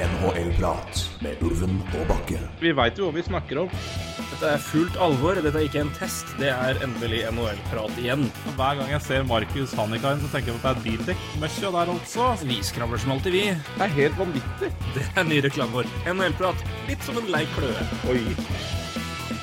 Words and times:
NHL-prat 0.00 1.00
med 1.20 1.42
Ulven 1.44 1.80
og 1.98 2.06
Bakke. 2.08 2.38
Vi 2.62 2.72
veit 2.76 2.96
jo 2.96 3.08
hva 3.08 3.16
vi 3.18 3.24
snakker 3.26 3.58
om. 3.64 3.74
Dette 4.30 4.52
er 4.54 4.62
fullt 4.64 4.96
alvor. 5.02 5.36
Dette 5.36 5.60
er 5.60 5.66
ikke 5.66 5.82
en 5.82 5.92
test. 5.98 6.30
Det 6.40 6.48
er 6.48 6.80
endelig 6.86 7.26
NHL-prat 7.28 8.00
igjen. 8.00 8.24
Hver 8.56 8.80
gang 8.80 8.92
jeg 8.94 9.04
ser 9.04 9.28
Markus 9.28 9.76
Hannikainen, 9.76 10.24
så 10.24 10.32
tenker 10.32 10.54
jeg 10.54 10.56
på 10.56 10.70
at 10.70 10.80
det 10.80 10.80
er 10.80 10.86
bildekk-møkkja 10.88 11.74
der 11.76 11.94
altså. 11.96 12.32
Vi 12.48 12.60
skravler 12.64 13.02
som 13.02 13.14
alltid, 13.16 13.36
vi. 13.36 13.44
Det 13.76 13.86
er 13.86 13.96
helt 14.00 14.20
vanvittig. 14.22 14.72
Det 14.96 15.06
er 15.12 15.28
ny 15.28 15.44
reklame 15.44 15.82
vår. 15.82 15.94
NHL-prat. 16.16 16.68
Litt 16.88 17.04
som 17.04 17.20
en 17.20 17.32
lei 17.36 17.44
kløe. 17.58 17.88
Oi. 18.08 18.24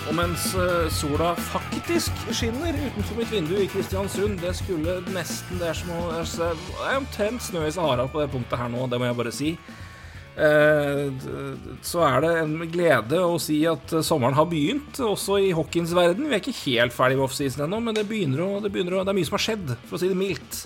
Og 0.07 0.13
mens 0.15 0.53
eh, 0.55 0.85
sola 0.95 1.33
faktisk 1.51 2.15
skinner 2.31 2.73
utenfor 2.79 3.17
mitt 3.19 3.33
vindu 3.33 3.57
i 3.59 3.67
Kristiansund, 3.69 4.39
det 4.39 4.53
skulle 4.55 5.01
nesten 5.11 5.59
Det 5.59 5.67
er 5.67 5.75
som 5.75 5.91
å 5.97 6.21
se 6.23 6.47
Det 6.55 6.85
er 6.87 7.01
omtrent 7.01 7.43
snø 7.43 7.65
i 7.67 7.73
Sahara 7.75 8.07
på 8.07 8.23
det 8.23 8.31
punktet 8.31 8.61
her 8.61 8.71
nå, 8.71 8.87
det 8.87 9.01
må 9.01 9.09
jeg 9.09 9.19
bare 9.19 9.35
si. 9.35 9.57
Eh, 10.37 11.07
så 11.81 12.03
er 12.05 12.19
det 12.21 12.31
en 12.43 12.59
glede 12.69 13.19
å 13.25 13.39
si 13.41 13.57
at 13.65 13.89
eh, 13.97 14.05
sommeren 14.05 14.37
har 14.37 14.45
begynt, 14.49 14.99
også 15.01 15.39
i 15.41 15.53
hockeyens 15.57 15.95
verden. 15.97 16.27
Vi 16.29 16.37
er 16.37 16.43
ikke 16.43 16.59
helt 16.59 16.93
ferdig 16.93 17.17
med 17.17 17.25
offseason 17.25 17.65
ennå, 17.65 17.79
men 17.81 17.97
det 17.97 18.05
begynner 18.09 18.43
å, 18.45 18.49
det 18.61 18.69
begynner 18.73 18.99
å 18.99 19.05
Det 19.07 19.15
er 19.15 19.17
mye 19.17 19.29
som 19.29 19.37
har 19.39 19.45
skjedd, 19.47 19.73
for 19.87 19.97
å 19.97 20.01
si 20.03 20.11
det 20.11 20.19
mildt. 20.19 20.59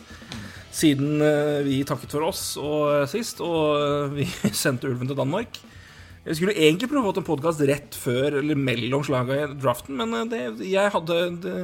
Siden 0.76 1.24
eh, 1.24 1.62
vi 1.68 1.82
takket 1.88 2.18
for 2.18 2.28
oss 2.28 2.44
og, 2.60 3.08
sist, 3.12 3.40
og 3.44 4.18
vi 4.18 4.28
sendte 4.64 4.92
ulven 4.92 5.08
til 5.08 5.20
Danmark. 5.20 5.62
Jeg 6.26 6.38
skulle 6.38 6.58
egentlig 6.60 6.92
prøve 6.92 7.08
å 7.08 7.14
få 7.16 7.24
en 7.24 7.30
podkast 7.32 7.64
rett 7.66 7.96
før 7.98 8.42
eller 8.42 8.60
mellom 8.60 9.08
slaga 9.08 9.40
i 9.40 9.48
draften, 9.56 9.96
men 9.98 10.30
det, 10.30 10.44
jeg 10.68 10.94
hadde 10.94 11.22
det, 11.42 11.56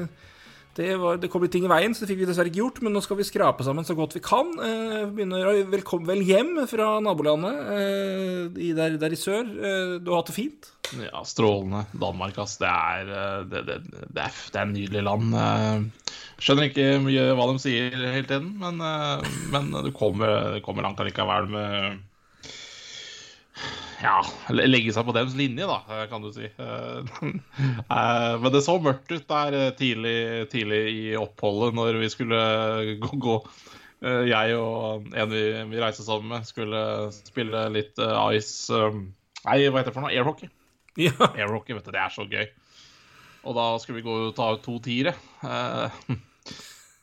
det, 0.78 0.92
var, 1.02 1.18
det 1.18 1.30
kom 1.34 1.42
litt 1.42 1.54
ting 1.56 1.66
i 1.66 1.72
veien, 1.72 1.96
så 1.96 2.04
det 2.04 2.12
fikk 2.12 2.20
vi 2.22 2.28
dessverre 2.30 2.52
ikke 2.52 2.62
gjort. 2.62 2.82
Men 2.86 2.94
nå 2.94 3.02
skal 3.02 3.18
vi 3.18 3.26
skrape 3.26 3.66
sammen 3.66 3.88
så 3.88 3.96
godt 3.98 4.14
vi 4.18 4.22
kan. 4.26 4.52
Eh, 4.62 5.06
begynner, 5.10 5.64
Velkommen 5.72 6.06
vel 6.10 6.22
hjem 6.26 6.54
fra 6.70 6.98
nabolandet 7.04 7.72
eh, 7.74 8.44
i 8.68 8.74
der, 8.78 9.00
der 9.02 9.16
i 9.16 9.20
sør. 9.20 9.42
Eh, 9.42 9.96
du 9.98 10.12
har 10.14 10.22
hatt 10.22 10.30
det 10.30 10.38
fint? 10.38 10.70
Ja, 11.02 11.24
strålende. 11.28 11.88
Danmark, 11.98 12.38
ass. 12.44 12.60
Det 12.62 12.70
er, 12.70 13.10
eh, 13.10 13.40
det, 13.50 13.64
det, 13.68 13.80
det 14.14 14.28
er, 14.28 14.38
er 14.54 14.70
nydelig 14.70 15.06
land. 15.10 15.34
Eh, 15.34 16.14
Skjønner 16.38 16.70
ikke 16.70 16.90
mye 17.02 17.32
hva 17.34 17.50
de 17.50 17.58
sier 17.64 17.98
hele 17.98 18.28
tiden, 18.30 18.54
men, 18.62 18.78
eh, 18.78 19.40
men 19.54 19.74
du 19.88 19.90
kommer, 19.98 20.60
kommer 20.66 20.86
langt 20.86 21.02
allikevel 21.02 21.50
med 21.50 22.04
ja, 23.98 24.18
legge 24.54 24.94
seg 24.94 25.08
på 25.08 25.14
deres 25.16 25.36
linje, 25.38 25.66
da, 25.70 26.06
kan 26.12 26.22
du 26.22 26.30
si. 26.36 26.46
Eh, 26.46 27.24
eh, 27.24 28.34
Men 28.42 28.52
det 28.54 28.62
så 28.66 28.78
mørkt 28.82 29.12
ut 29.14 29.26
der 29.30 29.58
eh, 29.58 29.72
tidlig, 29.78 30.18
tidlig 30.54 30.82
i 30.92 31.02
oppholdet 31.18 31.78
når 31.78 31.98
vi 32.04 32.12
skulle 32.14 32.42
gå, 33.02 33.12
gå. 33.24 33.40
Jeg 33.98 34.54
og 34.62 35.08
en 35.18 35.32
vi, 35.32 35.42
vi 35.72 35.80
reiste 35.82 36.04
sammen 36.06 36.30
med, 36.30 36.46
skulle 36.46 36.80
spille 37.18 37.64
litt 37.74 37.98
ice 37.98 38.70
eh, 38.78 39.00
Nei, 39.48 39.62
hva 39.72 39.80
heter 39.80 39.90
det 39.90 39.96
for 39.96 40.04
noe? 40.04 40.14
Airhockey. 40.14 40.50
Ja. 41.00 41.14
Airhockey, 41.32 41.74
vet 41.78 41.86
du, 41.88 41.94
det 41.96 42.02
er 42.04 42.14
så 42.14 42.26
gøy. 42.28 42.48
Og 43.48 43.56
da 43.56 43.68
skulle 43.80 44.02
vi 44.02 44.06
gå 44.06 44.16
og 44.28 44.34
ta 44.36 44.50
ut 44.58 44.64
to 44.66 44.76
tiere. 44.84 45.14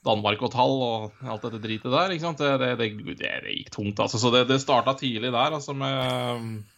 Danmark 0.04 0.42
og 0.44 0.52
tall 0.52 0.74
og 0.84 1.24
alt 1.24 1.46
dette 1.46 1.62
dritet 1.62 1.88
der. 1.88 2.12
Det, 2.12 2.50
det, 2.60 2.90
det, 3.00 3.08
det, 3.22 3.54
gikk 3.54 3.70
tungt, 3.72 4.02
altså. 4.02 4.20
Så 4.20 4.32
det, 4.34 4.44
det 4.50 4.60
starta 4.60 4.92
tidlig 4.98 5.32
der, 5.32 5.56
altså 5.56 5.72
med 5.78 6.02
eh, 6.04 6.73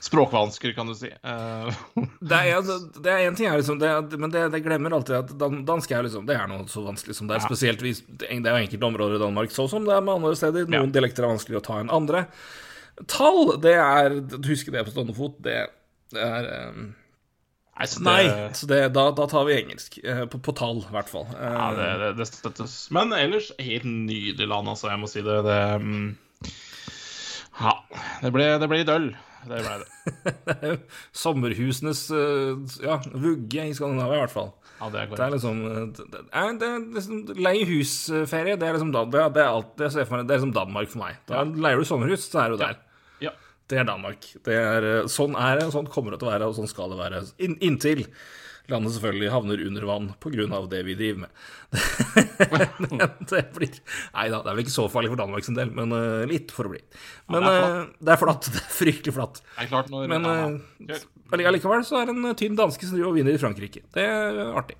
Språkvansker, 0.00 0.72
kan 0.72 0.86
du 0.88 0.94
si. 0.96 1.10
Eh, 1.22 1.80
Det 2.30 2.38
er, 2.48 2.62
det 3.04 3.10
er 3.12 3.26
en 3.28 3.34
ting, 3.36 3.46
er 3.50 3.58
liksom, 3.60 3.78
det, 3.82 3.88
er- 3.92 4.20
men 4.22 4.32
det, 4.32 4.46
det 4.54 4.62
glemmer 4.64 4.94
alltid 4.96 5.16
at 5.18 5.34
dansk 5.68 5.90
er 5.92 6.06
liksom, 6.06 6.24
det 6.28 6.38
er 6.40 6.48
noe 6.48 6.64
så 6.72 6.84
vanskelig 6.86 7.16
som 7.18 7.28
det 7.28 7.36
er. 7.36 7.42
Ja. 7.44 7.50
Spesielt 7.50 7.84
hvis 7.84 8.00
det 8.08 8.30
er 8.32 8.40
jo 8.40 8.62
enkelte 8.62 8.88
områder 8.88 9.18
i 9.18 9.24
Danmark, 9.24 9.52
så 9.52 9.66
som 9.68 9.84
det 9.84 9.92
er 9.98 10.06
med 10.06 10.14
andre 10.16 10.32
steder. 10.40 10.64
Noen 10.72 10.88
Ja. 10.88 10.94
dialekter 10.96 11.26
er 11.26 11.34
vanskeligere 11.34 11.60
å 11.60 11.68
ta 11.68 11.76
enn 11.82 11.92
andre. 11.92 12.24
Tall, 13.08 13.54
det 13.64 13.76
er 13.80 14.16
Du 14.28 14.48
husker 14.50 14.72
det 14.74 14.86
på 14.88 14.92
stående 14.94 15.14
fot? 15.16 15.36
Det, 15.44 15.58
det 16.12 16.24
er 16.24 16.48
um, 16.72 16.88
nei, 17.76 17.86
så 17.88 18.00
det, 18.00 18.08
Nei, 18.08 18.24
så 18.56 18.66
det, 18.72 18.80
da, 18.96 19.04
da 19.16 19.28
tar 19.30 19.44
vi 19.48 19.54
engelsk. 19.60 20.00
eh, 20.04 20.24
På, 20.32 20.40
på 20.48 20.52
tall, 20.58 20.80
i 20.88 20.92
hvert 20.96 21.12
fall. 21.12 21.28
Eh, 21.36 21.54
Ja, 21.60 21.68
det, 21.76 21.90
det, 22.02 22.10
det 22.22 22.26
støttes. 22.32 22.74
Men 22.92 23.12
ellers 23.16 23.52
helt 23.60 23.84
nydelig 23.88 24.48
land, 24.48 24.68
altså. 24.72 24.88
Jeg 24.92 25.00
må 25.04 25.08
si 25.12 25.22
det. 25.24 25.38
det 25.48 25.60
mm, 25.84 26.10
ja. 27.60 27.74
Det 28.20 28.32
ble, 28.34 28.46
det 28.60 28.68
ble 28.70 28.80
litt 28.82 28.92
øl. 28.92 29.10
Det 29.48 29.60
ble 29.64 29.76
det. 29.80 30.72
Sommerhusenes 31.22 32.06
eh, 32.12 32.80
ja, 32.84 32.98
vugge 33.12 33.68
i 33.70 33.76
Skandinavia, 33.76 34.18
i 34.18 34.24
hvert 34.24 34.34
fall. 34.34 34.50
Ja, 34.80 34.88
det 34.92 35.00
er 35.02 35.10
Det 35.12 35.24
er 35.24 35.34
liksom, 35.34 35.62
det 35.96 36.06
det 36.12 36.20
er, 36.24 36.52
det 36.56 36.68
er 36.68 36.84
liksom 36.96 37.22
Leie 37.36 37.66
husferie, 37.68 38.56
det 38.56 38.68
er 38.68 38.78
liksom 38.78 38.92
det 38.94 39.02
er, 39.04 39.32
det 39.36 39.42
er 39.44 39.50
alt 39.50 39.74
det 39.76 39.90
jeg 39.90 39.96
ser 39.98 40.08
for 40.08 40.16
meg, 40.16 40.28
det 40.28 40.34
er 40.34 40.40
liksom 40.40 40.54
Danmark 40.56 40.92
for 40.92 41.02
meg. 41.04 41.18
Da 41.28 41.44
leier 41.44 41.80
du 41.80 41.88
sommerhus, 41.88 42.24
så 42.28 42.44
er 42.44 42.54
du 42.54 42.60
der. 42.60 42.78
Ja. 43.24 43.34
Det 43.70 43.78
er 43.80 43.88
Danmark. 43.88 44.28
Det 44.46 44.56
er, 44.56 44.88
eh, 44.92 45.08
sånn 45.12 45.36
er 45.38 45.60
det, 45.60 45.70
sånn 45.74 45.88
kommer 45.92 46.16
det 46.16 46.22
til 46.22 46.30
å 46.30 46.32
være, 46.32 46.48
og 46.48 46.56
sånn 46.56 46.70
skal 46.70 46.92
det 46.94 47.00
være. 47.00 47.24
In, 47.44 47.58
inntil 47.64 48.06
landet 48.72 48.94
selvfølgelig 48.94 49.30
havner 49.32 49.62
under 49.66 49.86
vann 49.88 50.08
pga. 50.22 50.60
det 50.70 50.80
vi 50.86 50.96
driver 50.98 51.20
med. 51.24 51.30
det 53.30 53.42
blir 53.54 53.76
Nei 54.14 54.26
da, 54.32 54.40
det 54.42 54.50
er 54.50 54.56
vel 54.56 54.64
ikke 54.64 54.74
så 54.74 54.86
farlig 54.90 55.12
for 55.12 55.20
Danmark 55.20 55.46
sin 55.46 55.58
del, 55.58 55.70
men 55.76 55.94
uh, 55.94 56.26
litt 56.30 56.52
for 56.54 56.68
å 56.68 56.74
bli. 56.74 56.82
Men 57.30 57.46
det 57.46 57.54
er 57.54 57.64
eh, 57.68 57.80
det 58.00 58.14
er 58.14 58.20
flatt. 58.20 58.50
Det 58.54 58.60
er 58.62 58.74
fryktelig 58.74 59.16
flatt. 59.16 59.40
Det 59.44 59.64
er 59.64 59.70
klart 59.70 59.90
når 59.92 60.10
Men 60.10 60.28
uh, 60.28 61.40
allikevel 61.40 61.84
så 61.86 62.00
er 62.00 62.10
det 62.10 62.16
en 62.16 62.36
tynn 62.38 62.58
danske 62.58 62.86
som 62.86 62.96
driver 62.98 63.12
og 63.12 63.18
vinner 63.20 63.36
i 63.36 63.40
Frankrike. 63.42 63.84
Det 63.94 64.06
er 64.06 64.40
artig. 64.58 64.78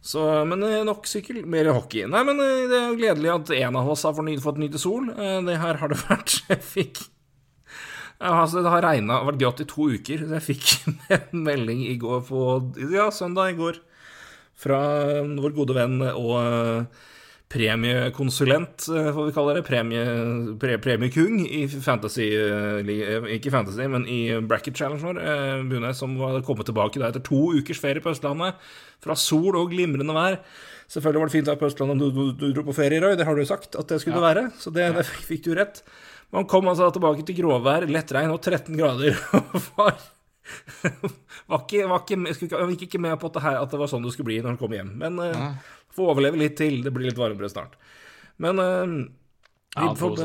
Så, 0.00 0.22
men 0.48 0.62
nok 0.88 1.04
sykkel, 1.08 1.42
mer 1.44 1.68
hockey. 1.74 2.06
Nei, 2.08 2.22
men 2.24 2.38
det 2.40 2.78
er 2.78 2.94
gledelig 2.96 3.32
at 3.34 3.50
en 3.58 3.80
av 3.82 3.90
oss 3.92 4.06
har 4.08 4.14
fått 4.16 4.28
ny- 4.30 4.38
fått 4.40 4.60
nyte 4.62 4.80
sol. 4.80 5.10
Det 5.44 5.58
her 5.60 5.80
har 5.82 5.92
det 5.92 5.98
vært 6.06 6.38
Jeg 6.48 6.64
fikk 6.64 7.02
ja, 7.02 7.19
altså, 8.20 8.62
Det 8.62 8.70
har 8.72 8.84
regna 8.84 9.20
og 9.20 9.30
vært 9.32 9.40
grått 9.40 9.62
i 9.64 9.68
to 9.70 9.88
uker. 9.96 10.26
Så 10.26 10.36
jeg 10.36 10.46
fikk 10.48 10.72
en 11.16 11.44
melding 11.46 11.84
i 11.88 11.96
går 12.00 12.20
på 12.28 12.42
Ja, 12.92 13.10
søndag 13.14 13.54
i 13.54 13.58
går 13.60 13.80
fra 14.60 14.76
vår 15.24 15.54
gode 15.56 15.72
venn 15.72 16.02
og 16.04 16.34
eh, 16.36 17.06
premiekonsulent, 17.50 18.84
eh, 18.92 19.08
får 19.16 19.26
vi 19.30 19.32
kalle 19.32 19.54
det. 19.56 19.62
Premie, 19.64 20.02
pre, 20.60 20.76
premiekung 20.84 21.40
i 21.46 21.62
fantasy 21.68 22.26
eh, 22.36 22.80
eh, 22.84 23.30
Ikke 23.38 23.52
fantasy, 23.54 23.86
men 23.88 24.04
i 24.04 24.20
bracket 24.44 24.76
challenge 24.76 25.02
vår. 25.06 25.22
eh, 25.22 25.62
Bunes, 25.70 25.96
som 26.02 26.12
hadde 26.20 26.44
kommet 26.44 26.68
tilbake 26.68 27.00
da 27.00 27.08
etter 27.08 27.24
to 27.24 27.40
ukers 27.56 27.80
ferie 27.80 28.04
på 28.04 28.12
Østlandet. 28.12 28.60
Fra 29.00 29.16
sol 29.16 29.56
og 29.56 29.72
glimrende 29.72 30.12
vær. 30.12 30.38
Selvfølgelig 30.90 31.22
var 31.22 31.30
det 31.30 31.36
fint 31.38 31.48
å 31.48 31.54
være 31.54 31.62
på 31.62 31.70
Østlandet 31.70 32.04
du, 32.04 32.08
du, 32.12 32.22
du 32.36 32.46
dro 32.52 32.66
på 32.68 32.76
ferie, 32.76 33.00
Røy. 33.00 33.16
Det 33.16 33.24
har 33.26 33.34
du 33.34 33.40
jo 33.44 33.48
sagt 33.48 33.80
at 33.80 33.88
det 33.88 34.02
skulle 34.04 34.20
være. 34.22 34.50
Så 34.60 34.72
det, 34.74 34.90
det 34.98 35.06
fikk 35.08 35.46
du 35.48 35.54
rett. 35.56 35.80
Man 36.34 36.46
kom 36.50 36.68
altså 36.70 36.88
tilbake 36.94 37.24
til 37.26 37.40
gråvær, 37.40 37.86
lett 37.90 38.12
regn 38.14 38.32
og 38.34 38.40
13 38.42 38.76
grader. 38.78 39.16
var 39.78 39.96
var 41.50 41.62
ikke, 41.62 41.84
var 41.86 42.02
ikke, 42.02 42.16
ikke, 42.32 42.60
gikk 42.72 42.84
ikke 42.88 43.00
med 43.02 43.18
på 43.20 43.28
at 43.30 43.36
det, 43.36 43.42
her, 43.44 43.58
at 43.60 43.70
det 43.70 43.78
var 43.80 43.90
sånn 43.90 44.02
det 44.06 44.12
skulle 44.14 44.30
bli 44.30 44.40
når 44.40 44.54
han 44.54 44.60
kom 44.60 44.74
hjem. 44.74 44.92
Men 44.98 45.18
uh, 45.22 45.74
får 45.94 46.12
overleve 46.14 46.40
litt 46.40 46.56
til. 46.58 46.80
Det 46.84 46.92
blir 46.94 47.10
litt 47.10 47.18
varmere 47.18 47.50
snart. 47.52 47.76
Men 48.40 48.58
eh, 48.62 48.94
vi 49.76 49.84
Ja, 49.84 49.90
får 49.94 50.16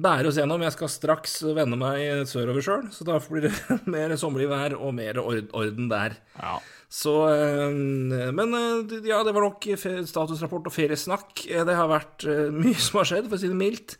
bære 0.00 0.30
oss 0.30 0.38
gjennom. 0.38 0.62
Jeg 0.64 0.76
skal 0.76 0.92
straks 0.92 1.34
vende 1.56 1.76
meg 1.80 2.28
sørover 2.30 2.64
sjøl, 2.64 2.86
så 2.94 3.04
da 3.08 3.18
blir 3.26 3.48
det 3.48 3.52
mer 3.96 4.14
sommerlig 4.20 4.46
vær 4.52 4.76
og 4.78 4.94
mer 4.96 5.20
orden 5.20 5.90
der. 5.92 6.20
ja. 6.40 6.54
Så 6.94 7.10
eh, 7.26 8.30
Men 8.30 8.54
eh, 8.54 8.92
ja, 9.08 9.18
det 9.26 9.32
var 9.34 9.48
nok 9.48 9.64
statusrapport 10.06 10.68
og 10.70 10.74
feriesnakk. 10.76 11.42
Eh, 11.50 11.64
Det 11.66 11.74
har 11.74 11.90
vært 11.90 12.26
eh, 12.30 12.52
mye 12.54 12.78
som 12.78 13.00
har 13.00 13.08
skjedd, 13.10 13.26
for 13.26 13.34
å 13.38 13.42
si 13.42 13.50
det 13.50 13.58
mildt. 13.58 13.96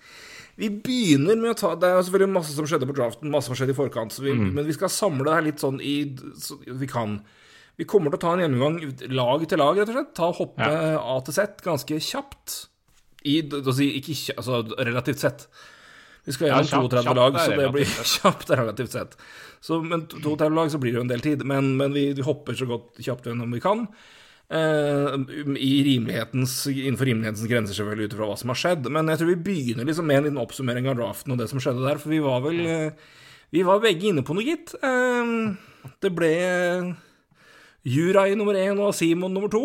Vi 0.61 0.69
begynner 0.71 1.35
med 1.41 1.51
å 1.51 1.57
ta 1.59 1.73
Det 1.75 1.89
er 1.91 2.03
selvfølgelig 2.07 2.35
masse 2.37 2.55
som 2.55 2.67
skjedde 2.71 2.87
på 2.87 2.95
draften, 2.95 3.31
masse 3.33 3.51
som 3.51 3.59
skjedde 3.59 3.75
i 3.75 3.79
forkant, 3.79 4.15
så 4.15 4.23
vi, 4.23 4.35
men 4.39 4.67
vi 4.69 4.77
skal 4.77 4.93
samle 4.93 5.27
det 5.27 5.35
her 5.35 5.47
litt 5.49 5.63
sånn 5.65 5.81
i 5.83 5.95
så 6.39 6.59
vi 6.63 6.87
kan. 6.91 7.19
Vi 7.81 7.87
kommer 7.91 8.13
til 8.15 8.21
å 8.21 8.23
ta 8.23 8.33
en 8.37 8.45
gjennomgang 8.45 8.77
lag 9.11 9.43
til 9.51 9.59
lag, 9.59 9.81
rett 9.81 9.91
og 9.91 9.97
slett. 9.99 10.13
Ta 10.15 10.29
Hoppe 10.31 10.69
ja. 10.71 10.95
A 11.03 11.17
til 11.27 11.35
Z 11.35 11.65
ganske 11.65 11.99
kjapt. 12.07 12.59
I, 13.25 13.41
ikke, 13.43 14.37
altså 14.37 14.61
relativt 14.79 15.25
sett. 15.25 15.47
Vi 16.25 16.33
skal 16.37 16.49
gjennom 16.53 16.69
kjapt- 16.71 16.95
32 17.03 17.15
lag, 17.19 17.39
så 17.41 17.57
det 17.59 17.71
blir 17.75 17.95
kjapt 18.15 18.51
relativt 18.55 18.95
sett. 18.95 19.17
Så, 19.65 19.81
men 19.83 20.07
32 20.07 20.51
lag 20.55 20.71
så 20.71 20.79
blir 20.79 20.93
det 20.95 21.01
jo 21.01 21.07
en 21.09 21.11
del 21.11 21.25
tid. 21.25 21.43
Men, 21.49 21.75
men 21.81 21.93
vi, 21.97 22.13
vi 22.15 22.23
hopper 22.25 22.55
så 22.55 22.69
godt 22.71 23.01
kjapt 23.03 23.27
gjennom 23.27 23.51
vi 23.53 23.61
kan. 23.65 23.89
I 24.53 25.85
rimelighetens, 25.85 26.67
innenfor 26.69 27.09
rimelighetens 27.09 27.49
grenser, 27.49 27.75
selvfølgelig, 27.79 28.11
ut 28.11 28.17
ifra 28.17 28.27
hva 28.29 28.37
som 28.39 28.53
har 28.53 28.61
skjedd. 28.61 28.89
Men 28.93 29.09
jeg 29.09 29.21
tror 29.21 29.31
vi 29.33 29.45
begynner 29.47 29.89
liksom 29.89 30.07
med 30.09 30.21
en 30.21 30.27
liten 30.29 30.43
oppsummering 30.43 30.89
av 30.91 30.99
draften 30.99 31.33
og 31.35 31.41
det 31.41 31.49
som 31.51 31.63
skjedde 31.63 31.85
der. 31.87 32.01
For 32.03 32.13
vi 32.13 32.21
var 32.25 32.45
vel 32.45 32.61
uh, 32.69 33.15
Vi 33.55 33.63
var 33.65 33.83
begge 33.83 34.11
inne 34.11 34.25
på 34.27 34.37
noe, 34.37 34.45
gitt. 34.45 34.75
Uh, 34.85 35.57
det 36.05 36.13
ble 36.15 36.35
Juraj 37.85 38.35
nummer 38.37 38.57
én 38.57 38.79
og 38.81 38.95
Simon 38.97 39.33
nummer 39.35 39.53
to. 39.53 39.65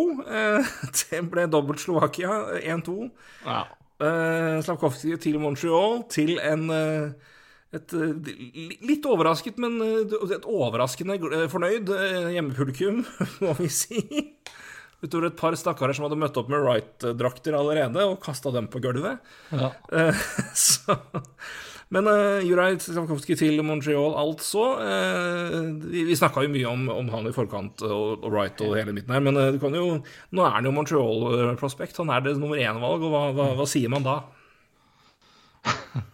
Det 1.00 1.22
ble 1.31 1.48
dobbelt 1.52 1.84
Slovakia, 1.84 2.40
1-2. 2.64 3.12
ja. 3.48 3.66
Uh, 4.00 4.62
Slavkovskij 4.64 5.18
til 5.20 5.42
Montreal 5.44 6.06
til 6.08 6.38
en 6.40 6.70
et 7.76 7.92
litt 8.88 9.04
overrasket, 9.06 9.60
men 9.62 9.76
et 9.84 10.48
overraskende 10.48 11.20
fornøyd 11.52 11.92
hjemmepublikum, 12.31 13.04
må 13.44 13.54
vi 13.60 13.68
si. 13.70 14.00
Utover 15.06 15.30
et 15.30 15.40
par 15.40 15.56
stakkarer 15.57 15.96
som 15.96 16.07
hadde 16.07 16.19
møtt 16.19 16.38
opp 16.40 16.51
med 16.51 16.63
Wright-drakter 16.66 17.57
allerede, 17.57 18.04
og 18.06 18.22
kasta 18.24 18.51
dem 18.56 18.68
på 18.72 18.81
gulvet. 18.84 19.24
Ja. 19.54 19.74
Eh, 19.96 20.24
så 20.68 20.98
men 21.90 22.06
uh, 22.06 22.38
Juraj 22.46 22.75
Slavkovskij 22.84 23.36
til 23.40 23.63
Montreal, 23.66 24.13
altså. 24.13 24.62
Uh, 24.78 25.74
vi 25.90 26.04
vi 26.06 26.18
snakka 26.18 26.44
jo 26.46 26.51
mye 26.54 26.68
om, 26.69 26.84
om, 26.94 27.10
han 27.10 27.25
i 27.25 27.34
forkant 27.34 27.81
og, 27.81 28.22
og 28.22 28.30
Wright 28.30 28.62
og 28.62 28.75
hele 28.78 28.94
midten 28.94 29.13
her, 29.16 29.24
men 29.25 29.38
uh, 29.40 29.57
jo, 29.74 29.98
nå 30.30 30.46
er 30.46 30.54
han 30.54 30.69
jo 30.69 30.75
Montreal-prospect. 30.75 31.98
Han 32.04 32.13
er 32.13 32.22
det 32.28 32.38
nummer 32.38 32.62
én-valg, 32.62 33.02
og 33.02 33.10
hva, 33.10 33.24
hva, 33.34 33.48
hva, 33.57 33.66
sier 33.69 33.90
man 33.90 34.06
da? 34.06 34.19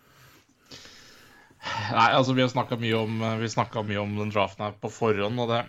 Nei, 1.91 2.07
altså 2.07 2.31
vi 2.37 2.45
har 2.45 2.55
snakka 2.55 2.79
mye, 2.79 2.95
om, 2.95 3.19
mye 3.19 3.99
om 3.99 4.15
den 4.21 4.31
draften 4.31 4.63
her 4.69 4.79
på 4.79 4.87
forhånd, 4.95 5.43
og 5.43 5.51
det 5.51 5.65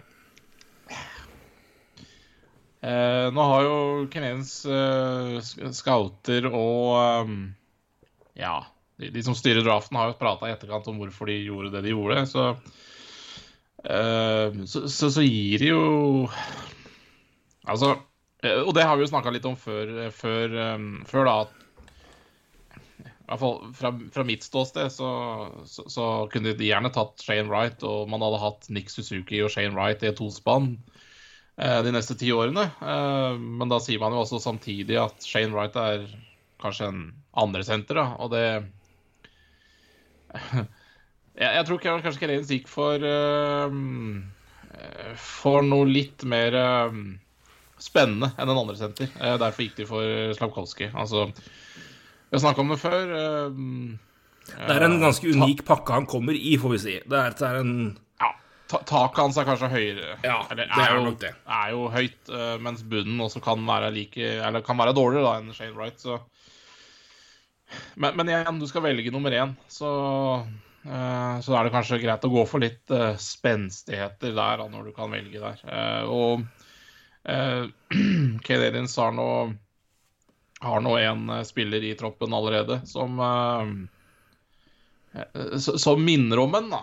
eh, 2.81 3.26
Nå 3.32 3.46
har 3.50 3.67
jo 3.67 3.76
Canadiens 4.12 4.52
eh, 4.67 5.37
scouter 5.73 6.49
og 6.50 7.26
um, 7.26 7.37
ja, 8.37 8.58
de, 9.00 9.11
de, 9.14 9.23
som 9.25 9.37
styrer 9.37 9.64
draften, 9.64 9.96
har 9.96 10.12
jo 10.12 10.19
prata 10.20 10.49
i 10.49 10.55
etterkant 10.55 10.88
om 10.90 11.00
hvorfor 11.00 11.31
de 11.31 11.38
gjorde 11.40 11.73
det 11.75 11.84
de 11.87 11.94
gjorde. 11.94 12.25
Så, 12.31 12.49
eh, 13.84 14.64
så, 14.64 14.87
så, 14.88 15.11
så 15.11 15.25
gir 15.25 15.62
de 15.64 15.73
jo 15.73 15.84
Altså 17.67 17.96
Og 18.46 18.69
det 18.76 18.84
har 18.87 18.94
vi 18.94 19.02
jo 19.02 19.11
snakka 19.11 19.32
litt 19.34 19.46
om 19.49 19.56
før, 19.58 20.11
før, 20.14 20.52
um, 20.76 20.90
før 21.08 21.26
da, 21.26 21.38
at 21.46 21.62
i 23.26 23.29
hvert 23.32 23.40
fall 23.43 23.56
fra, 23.75 23.90
fra 24.14 24.22
mitt 24.22 24.44
ståsted 24.46 24.93
så, 24.94 25.08
så, 25.67 25.82
så, 25.90 26.05
kunne 26.31 26.52
de 26.55 26.69
gjerne 26.69 26.93
tatt 26.94 27.25
Shane 27.26 27.50
Wright, 27.50 27.82
og 27.82 28.06
man 28.12 28.22
hadde 28.22 28.38
hatt 28.38 28.69
Nick 28.70 28.93
Suzuki 28.93 29.40
og 29.43 29.50
Shane 29.50 29.75
Wright 29.75 30.05
i 30.05 30.12
et 30.12 30.20
tospann 30.20 30.76
eh, 30.76 30.95
de 31.56 31.93
neste 31.94 32.17
ti 32.20 32.32
årene. 32.37 32.69
Eh, 32.85 33.37
men 33.41 33.70
da 33.73 33.81
sier 33.81 34.00
man 34.03 34.12
jo 34.12 34.23
også 34.25 34.43
samtidig 34.44 34.99
at 35.00 35.25
Shane 35.25 35.55
Wright 35.55 35.76
er 35.81 36.05
kanskje 36.61 36.91
en 36.91 37.05
andresenter, 37.37 37.97
da, 37.99 38.06
og 38.20 38.32
det 38.32 38.44
jeg, 41.37 41.64
tror 41.69 41.81
kanskje 41.81 42.20
Canadiens 42.20 42.50
gikk 42.53 42.67
for 42.69 43.00
uh, 43.00 43.73
For 45.20 45.64
noe 45.64 45.87
litt 45.88 46.25
mer 46.29 46.56
spennende 47.81 48.32
enn 48.37 48.50
en 48.50 48.58
andresenter. 48.61 49.08
senter 49.08 49.38
derfor 49.41 49.64
gikk 49.64 49.79
de 49.79 49.87
for 49.88 50.35
Slavkovskij. 50.37 50.91
Altså 50.93 51.31
vi 51.31 52.35
har 52.35 52.43
snakka 52.43 52.61
om 52.61 52.73
det 52.75 52.81
før. 52.82 53.12
det 53.55 54.75
er 54.76 54.85
en 54.85 55.00
ganske 55.00 55.31
unik 55.32 55.62
pakke 55.69 55.94
han 55.94 56.08
kommer 56.11 56.37
i, 56.37 56.56
får 56.61 56.75
vi 56.75 56.82
si. 56.82 56.97
Det 57.06 57.20
er, 57.20 57.37
det 57.38 57.49
er 57.49 57.61
en 57.62 57.76
Taket 58.66 59.20
hans 59.20 59.36
er 59.38 59.46
kanskje 59.46 59.70
høyere. 59.70 60.16
Ja, 60.26 60.40
Eller, 60.50 60.66
det 60.66 60.74
er, 60.74 60.88
er 60.88 60.96
jo, 60.96 61.02
nok 61.06 61.20
det. 61.22 61.32
er 61.58 61.74
jo 61.74 61.84
høyt, 61.92 62.32
mens 62.64 62.80
bunnen 62.82 63.20
også 63.22 63.42
kan 63.44 63.62
være, 63.68 63.92
like, 63.94 64.30
eller 64.42 64.64
kan 64.66 64.80
være 64.80 64.94
dårligere 64.96 65.26
da 65.28 65.34
enn 65.38 65.54
Shane 65.54 65.76
Wright. 65.76 66.02
Så 66.02 66.18
men, 67.94 68.16
men, 68.16 68.28
igjen, 68.28 68.60
du 68.60 68.66
skal 68.68 68.84
velge 68.84 69.10
nummer 69.10 69.34
én, 69.34 69.54
så, 69.68 69.90
uh, 70.86 71.36
så 71.42 71.56
er 71.56 71.66
det 71.66 71.74
kanskje 71.74 72.00
greit 72.02 72.26
å 72.26 72.32
gå 72.32 72.44
for 72.48 72.62
litt 72.62 72.94
uh, 72.94 73.16
spenstigheter 73.20 74.34
der, 74.36 74.62
da, 74.62 74.69
når 74.70 74.90
du 74.90 74.94
kan 74.96 75.12
velge 75.14 75.42
der. 75.42 75.62
Uh, 75.66 76.04
og 76.06 76.46
Canadiens 78.46 78.92
har 79.02 79.10
nå 79.16 79.30
har 80.62 80.84
nå 80.84 80.92
en 81.00 81.32
spiller 81.42 81.82
i 81.82 81.96
troppen 81.98 82.30
allerede 82.38 82.76
som 82.86 83.19
som 85.58 86.04
minner 86.06 86.38
om 86.44 86.54
en, 86.54 86.70
da. 86.70 86.80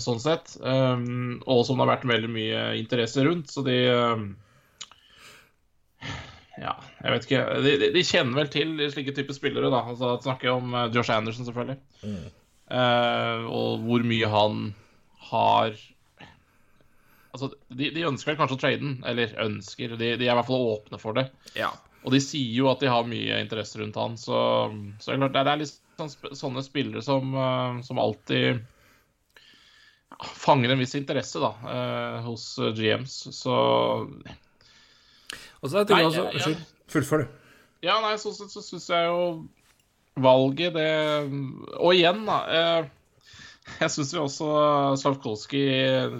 Sånn 0.00 0.20
sett. 0.22 0.52
og 0.62 1.60
som 1.66 1.78
det 1.78 1.82
har 1.82 1.90
vært 1.90 2.06
veldig 2.06 2.30
mye 2.30 2.60
interesse 2.78 3.24
rundt. 3.26 3.50
Så 3.50 3.64
de 3.66 3.76
ja, 6.60 6.74
jeg 7.00 7.14
vet 7.14 7.26
ikke. 7.26 7.44
De, 7.64 7.72
de, 7.80 7.88
de, 7.94 8.02
kjenner 8.04 8.36
vel 8.36 8.50
til 8.52 8.74
slike 8.92 9.14
typer 9.16 9.36
spillere, 9.36 9.70
da. 9.72 9.80
Altså, 9.92 10.12
snakker 10.24 10.50
jeg 10.50 10.58
om 10.58 10.74
uh, 10.76 10.88
Josh 10.92 11.12
Anderson, 11.14 11.46
selvfølgelig. 11.48 11.78
Mm. 12.04 12.26
Uh, 12.70 13.46
og 13.50 13.86
hvor 13.86 14.04
mye 14.06 14.28
han 14.30 14.60
har 15.30 15.72
Altså, 17.30 17.46
de, 17.70 17.92
de, 17.94 18.02
ønsker 18.08 18.32
vel 18.32 18.40
kanskje 18.40 18.56
å 18.56 18.58
trade 18.58 18.80
den, 18.82 18.94
eller 19.06 19.30
ønsker. 19.38 19.92
De, 19.94 20.16
de, 20.18 20.26
er 20.26 20.32
i 20.32 20.34
hvert 20.34 20.48
fall 20.48 20.64
åpne 20.72 20.98
for 20.98 21.14
det. 21.14 21.28
Ja. 21.54 21.68
Og 22.02 22.10
de 22.10 22.18
sier 22.24 22.56
jo 22.56 22.66
at 22.72 22.82
de 22.82 22.90
har 22.90 23.06
mye 23.06 23.38
interesse 23.38 23.78
rundt 23.78 23.98
han, 24.00 24.16
så, 24.18 24.40
så 24.98 25.14
det, 25.14 25.28
det 25.36 25.44
er 25.44 25.60
litt 25.60 25.76
sånn, 26.00 26.10
sånne 26.34 26.64
spillere 26.66 27.04
som, 27.06 27.30
som 27.86 28.00
alltid 28.02 28.64
fanger 30.18 30.74
en 30.74 30.80
viss 30.82 30.96
interesse 30.98 31.40
da, 31.42 31.52
hos 32.26 32.52
GMs. 32.76 33.14
Så 33.36 33.54
og 35.60 35.70
så 35.70 35.80
er 35.80 35.88
det 35.88 35.96
også, 36.04 36.24
Unnskyld, 36.30 36.60
fullfør, 36.88 37.24
du. 37.24 37.40
Ja, 37.84 37.98
nei, 38.04 38.14
sånn 38.20 38.36
sett 38.36 38.52
så, 38.52 38.60
så 38.60 38.76
syns 38.76 38.88
jeg 38.92 39.08
jo 39.08 39.20
valget, 40.20 40.76
det 40.76 40.88
Og 41.80 41.94
igjen, 41.96 42.24
da. 42.28 42.38
Eh, 42.48 42.88
jeg 43.82 43.92
syns 43.94 44.14
jo 44.16 44.24
også 44.26 44.50
Slavkolskij 45.00 46.16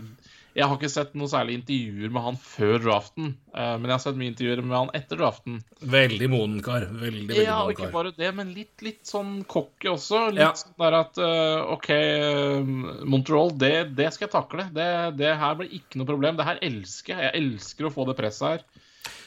Jeg 0.60 0.68
har 0.68 0.76
ikke 0.76 0.90
sett 0.92 1.14
noe 1.16 1.30
særlig 1.30 1.54
intervjuer 1.56 2.12
med 2.12 2.24
han 2.26 2.36
før 2.36 2.82
draften, 2.84 3.30
eh, 3.54 3.72
men 3.80 3.88
jeg 3.88 3.94
har 3.94 4.02
sett 4.04 4.18
mye 4.20 4.32
intervjuer 4.34 4.60
med 4.66 4.76
han 4.76 4.92
etter 4.98 5.20
draften. 5.20 5.60
Veldig 5.94 6.28
moden 6.32 6.58
kar. 6.64 6.84
Veldig, 6.90 7.24
veldig 7.30 7.46
ja, 7.46 7.62
og 7.64 7.72
ikke 7.72 7.88
bare 7.94 8.12
det, 8.16 8.28
men 8.36 8.52
litt, 8.56 8.74
litt 8.84 9.08
sånn 9.08 9.38
cocky 9.48 9.88
også. 9.94 10.26
Litt 10.36 10.44
ja. 10.44 10.50
sånn 10.60 10.76
der 10.84 10.98
at 10.98 11.20
eh, 11.24 11.72
OK, 11.76 11.90
Montreal, 13.08 13.54
det, 13.56 13.74
det 13.96 14.10
skal 14.12 14.28
jeg 14.28 14.34
takle. 14.36 14.68
Det, 14.76 14.90
det 15.16 15.32
her 15.40 15.56
blir 15.56 15.72
ikke 15.80 16.02
noe 16.02 16.10
problem. 16.12 16.36
Det 16.36 16.48
her 16.50 16.60
elsker 16.68 17.16
jeg. 17.16 17.30
Jeg 17.30 17.44
elsker 17.44 17.88
å 17.88 17.94
få 17.94 18.06
det 18.10 18.18
presset 18.20 18.48
her. 18.50 18.66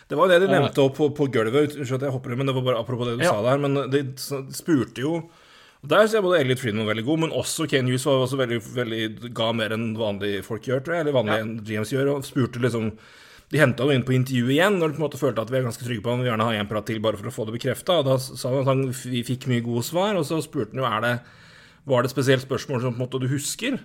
Det 0.08 0.20
var 0.20 0.30
det 0.30 0.44
de 0.44 0.52
nevnte 0.52 0.84
opp 0.84 1.00
på, 1.00 1.10
på 1.18 1.32
gulvet. 1.34 1.74
Unnskyld 1.80 1.98
at 1.98 2.08
jeg 2.10 2.14
hopper 2.14 2.36
men 2.38 2.50
det 2.50 2.54
var 2.54 2.68
bare 2.68 2.84
apropos 2.84 3.10
det 3.10 3.18
du 3.18 3.26
ja. 3.26 3.34
sa 3.34 3.42
der. 3.48 3.64
Men 3.64 3.88
de 3.90 4.04
spurte 4.54 5.02
jo 5.02 5.24
Der 5.84 6.06
ser 6.08 6.22
jeg 6.22 6.24
både 6.24 6.40
Elliot 6.40 6.62
Friedman 6.62 6.88
veldig 6.88 7.04
god, 7.04 7.20
men 7.26 7.34
også 7.36 7.66
Kane 7.68 7.92
Hughes 7.92 8.06
var 8.08 8.22
også 8.24 8.40
veldig, 8.40 8.62
veldig, 8.76 9.32
ga 9.36 9.50
mer 9.52 9.76
enn 9.76 9.90
vanlige 10.00 10.46
folk 10.46 10.64
gjør, 10.70 10.80
tror 10.84 10.96
jeg. 10.96 11.04
Eller 11.04 11.18
vanlige 11.18 11.42
ja. 11.42 11.50
GMs 11.68 11.92
gjør. 11.92 12.12
Og 12.14 12.28
spurte 12.28 12.62
liksom 12.64 12.94
De 13.52 13.60
henta 13.60 13.84
ham 13.84 13.92
inn 13.94 14.06
på 14.08 14.16
intervju 14.16 14.48
igjen 14.50 14.80
når 14.80 14.90
de 14.90 14.96
på 14.96 15.02
en 15.02 15.04
måte 15.04 15.20
følte 15.20 15.44
at 15.44 15.52
vi 15.52 15.60
er 15.60 15.66
ganske 15.68 15.84
trygge 15.86 16.02
på 16.02 16.10
han, 16.10 16.24
vi 16.24 16.26
vil 16.26 16.32
gjerne 16.32 16.48
ha 16.48 16.54
en 16.58 16.70
prat 16.72 16.88
til 16.88 17.02
bare 17.04 17.20
for 17.20 17.30
å 17.30 17.34
få 17.36 17.44
det 17.46 17.58
bekrefta. 17.60 18.00
Da 18.08 18.16
sa 18.18 18.50
han 18.50 18.64
at 18.64 18.70
han, 18.72 18.88
vi 19.12 19.22
fikk 19.28 19.46
mye 19.52 19.66
gode 19.66 19.84
svar, 19.86 20.16
og 20.18 20.26
så 20.26 20.40
spurte 20.42 20.74
han 20.74 20.82
jo 20.82 20.88
er 20.90 21.04
det 21.04 21.14
var 21.86 22.02
det 22.02 22.10
et 22.10 22.16
spesielt 22.16 22.46
spørsmål 22.46 22.82
som 22.82 22.96
på 22.96 22.98
en 22.98 23.04
måte 23.04 23.20
du 23.22 23.28
husker. 23.30 23.78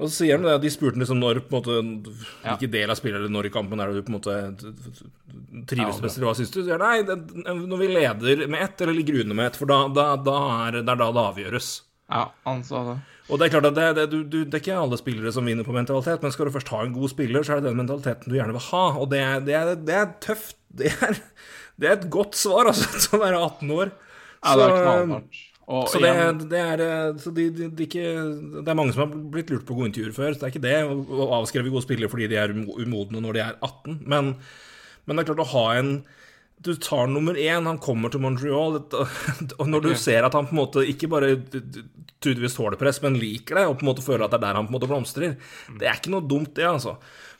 Og 0.00 0.08
så 0.08 0.22
sier 0.22 0.38
han 0.38 0.46
det, 0.46 0.56
De 0.64 0.70
spurte 0.72 0.98
liksom 1.00 1.20
når 1.20 1.42
på 1.46 1.60
en 1.60 1.60
måte, 1.60 2.14
hvilken 2.42 2.72
del 2.72 2.92
av 2.92 2.98
spillet 2.98 3.20
eller 3.20 3.32
når 3.32 3.48
i 3.48 3.52
kampen 3.54 3.82
er 3.82 3.90
det 3.90 4.00
du 4.00 4.06
på 4.06 4.12
en 4.12 4.18
måte 4.18 4.36
trives 5.68 6.00
best, 6.02 6.18
eller 6.18 6.30
hva 6.30 6.34
syns 6.38 6.52
du? 6.52 6.60
Så 6.60 6.66
sier 6.66 6.82
nei, 6.82 6.96
det, 7.06 7.18
når 7.46 7.80
vi 7.80 7.90
leder 7.92 8.44
med 8.50 8.64
ett 8.64 8.82
eller 8.82 8.96
ligger 8.96 9.22
under 9.22 9.38
med 9.38 9.50
ett, 9.50 9.58
for 9.60 9.70
da, 9.70 9.84
da, 9.92 10.06
da 10.16 10.36
er, 10.66 10.80
det 10.80 10.86
er 10.86 11.02
da 11.04 11.10
det 11.12 11.26
avgjøres. 11.32 11.72
Ja, 12.12 12.26
han 12.48 12.64
sa 12.66 12.84
det. 12.88 12.98
Og 13.30 13.38
det 13.38 13.46
er 13.46 13.52
klart 13.54 13.68
at 13.70 13.76
det, 13.78 13.86
det, 13.96 14.06
du, 14.10 14.18
du, 14.26 14.38
det, 14.42 14.58
er 14.58 14.60
ikke 14.64 14.80
alle 14.80 14.98
spillere 14.98 15.32
som 15.32 15.46
vinner 15.46 15.64
på 15.64 15.74
mentalitet, 15.76 16.24
men 16.24 16.34
skal 16.34 16.48
du 16.48 16.54
først 16.56 16.72
ha 16.74 16.82
en 16.84 16.96
god 16.96 17.12
spiller, 17.12 17.46
så 17.46 17.54
er 17.54 17.62
det 17.62 17.70
den 17.70 17.78
mentaliteten 17.78 18.32
du 18.32 18.36
gjerne 18.36 18.56
vil 18.56 18.66
ha. 18.72 18.82
Og 18.98 19.08
det, 19.12 19.22
det 19.46 19.56
er, 19.56 19.72
er, 19.94 20.10
tøft. 20.24 20.58
Det 20.72 20.90
er, 20.90 21.20
er, 21.80 21.94
et 21.94 22.10
godt 22.12 22.36
svar, 22.36 22.72
altså, 22.72 22.88
å 23.16 23.22
være 23.22 23.40
18 23.40 23.72
år. 23.76 23.94
Ja, 24.42 24.56
det 24.58 24.66
er 24.66 24.76
knallhardt. 24.80 25.40
Og 25.70 25.86
så, 25.88 26.00
det, 26.02 26.48
det, 26.50 26.58
er, 26.58 26.80
eh, 26.82 27.18
så 27.22 27.30
de, 27.34 27.46
de, 27.54 27.68
de 27.70 27.86
ikke, 27.86 28.02
det, 28.58 28.66
er 28.66 28.78
mange 28.78 28.94
som 28.94 29.04
har 29.04 29.12
blitt 29.34 29.52
lurt 29.52 29.66
på 29.68 29.76
gode 29.76 29.92
intervjuer 29.92 30.16
før. 30.16 30.34
Så 30.34 30.42
det 30.42 30.48
er 30.48 30.54
ikke 30.54 30.64
det 30.64 31.20
å 31.22 31.28
avskrive 31.38 31.70
gode 31.70 31.84
spillere 31.86 32.10
fordi 32.10 32.28
de 32.32 32.40
er 32.40 32.54
umodne 32.56 33.22
når 33.22 33.38
de 33.38 33.44
er 33.44 33.54
18. 33.60 34.00
Men, 34.02 34.34
men, 35.04 35.14
det 35.14 35.22
er 35.22 35.30
klart 35.30 35.44
å 35.46 35.52
ha 35.54 35.64
en 35.78 35.94
Du 36.62 36.74
tar 36.78 37.08
nummer 37.10 37.38
én, 37.38 37.66
han 37.66 37.80
kommer 37.82 38.10
til 38.10 38.22
Montreal, 38.22 38.76
og 39.60 39.70
når 39.70 39.86
du 39.86 39.92
ser 39.98 40.26
at 40.26 40.34
han 40.38 40.46
på 40.46 40.54
en 40.54 40.60
måte 40.60 40.84
ikke 40.86 41.08
bare 41.10 41.32
tydeligvis 42.22 42.54
tåler 42.54 42.78
press, 42.78 43.00
men 43.02 43.18
liker 43.18 43.58
det, 43.58 43.64
og 43.66 43.80
på 43.80 43.86
en 43.86 43.90
måte 43.90 44.04
føler 44.04 44.26
at 44.26 44.34
det 44.34 44.38
er 44.38 44.44
der 44.44 44.60
han 44.60 44.68
på 44.68 44.70
en 44.70 44.76
måte 44.76 44.90
blomstrer, 44.90 45.34
det 45.80 45.88
er 45.88 45.98
ikke 45.98 46.12
noe 46.14 46.22
dumt, 46.22 46.52
det, 46.54 46.68
altså. 46.68 46.94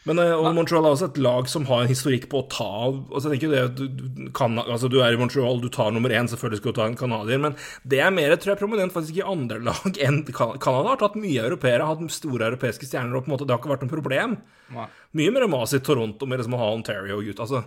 Men 0.08 0.18
eh, 0.18 0.32
og 0.34 0.48
Montreal 0.56 0.86
er 0.86 0.96
også 0.96 1.10
et 1.12 1.20
lag 1.22 1.48
som 1.50 1.66
har 1.68 1.84
en 1.84 1.90
historikk 1.90 2.26
på 2.32 2.40
å 2.40 2.46
ta 2.50 2.70
altså, 2.90 3.28
jeg 3.28 3.36
tenker 3.36 3.52
det, 3.54 3.86
du, 3.92 4.24
kan, 4.34 4.58
altså, 4.58 4.90
du 4.90 4.98
er 5.04 5.14
i 5.14 5.20
Montreal, 5.20 5.60
du 5.62 5.68
tar 5.72 5.92
nummer 5.94 6.10
én, 6.10 6.30
selvfølgelig 6.30 6.62
skal 6.62 6.74
du 6.74 6.80
ta 6.80 6.88
en 6.88 6.98
canadier, 6.98 7.42
men 7.42 7.54
det 7.86 8.02
er 8.02 8.14
mer 8.14 8.34
tror 8.34 8.54
jeg, 8.54 8.62
prominent 8.64 8.94
faktisk 8.94 9.20
i 9.20 9.26
andre 9.34 9.60
lag 9.62 10.02
enn 10.02 10.24
Canada. 10.32 10.88
har 10.90 11.00
tatt 11.04 11.20
mye 11.20 11.46
europeere, 11.46 11.86
hatt 11.86 12.02
store 12.14 12.50
europeiske 12.50 12.88
stjerner, 12.88 13.14
og 13.14 13.26
på 13.26 13.30
en 13.30 13.36
måte 13.36 13.46
det 13.46 13.54
har 13.54 13.62
ikke 13.62 13.74
vært 13.76 13.86
noe 13.86 13.94
problem. 13.94 14.36
Nei. 14.74 14.90
Mye 15.20 15.36
mer 15.36 15.48
mas 15.52 15.76
i 15.76 15.82
Toronto 15.84 16.26
med 16.26 16.42
liksom 16.42 16.58
å 16.58 16.62
ha 16.64 16.74
Ontario 16.74 17.20
og 17.20 17.30
ut. 17.30 17.42
altså 17.42 17.64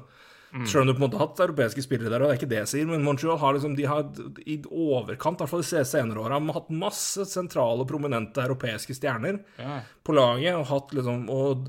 Mm. 0.56 0.68
Selv 0.68 0.82
om 0.82 0.88
du 0.88 0.94
på 0.94 0.98
en 0.98 1.04
måte 1.10 1.18
har 1.20 1.28
hatt 1.28 1.40
europeiske 1.44 1.84
spillere 1.84 2.12
der, 2.14 2.24
og 2.24 2.30
det 2.30 2.36
er 2.36 2.38
ikke 2.40 2.48
det 2.54 2.60
jeg 2.62 2.70
sier, 2.72 2.86
men 2.88 3.04
Montreal 3.04 3.40
har 3.42 3.58
liksom, 3.58 3.74
de 3.76 3.88
har 3.90 4.06
i 4.48 4.56
overkant, 4.64 5.42
i 5.42 5.44
hvert 5.44 5.52
fall 5.52 5.66
de 5.66 5.82
senere 5.90 6.22
åra, 6.22 6.40
hatt 6.56 6.70
masse 6.72 7.26
sentrale, 7.28 7.84
prominente 7.90 8.40
europeiske 8.46 8.96
stjerner 8.96 9.42
ja. 9.60 9.82
på 10.06 10.16
laget, 10.16 10.56
og 10.56 10.70
hatt 10.70 10.96
liksom 10.96 11.26
og 11.34 11.68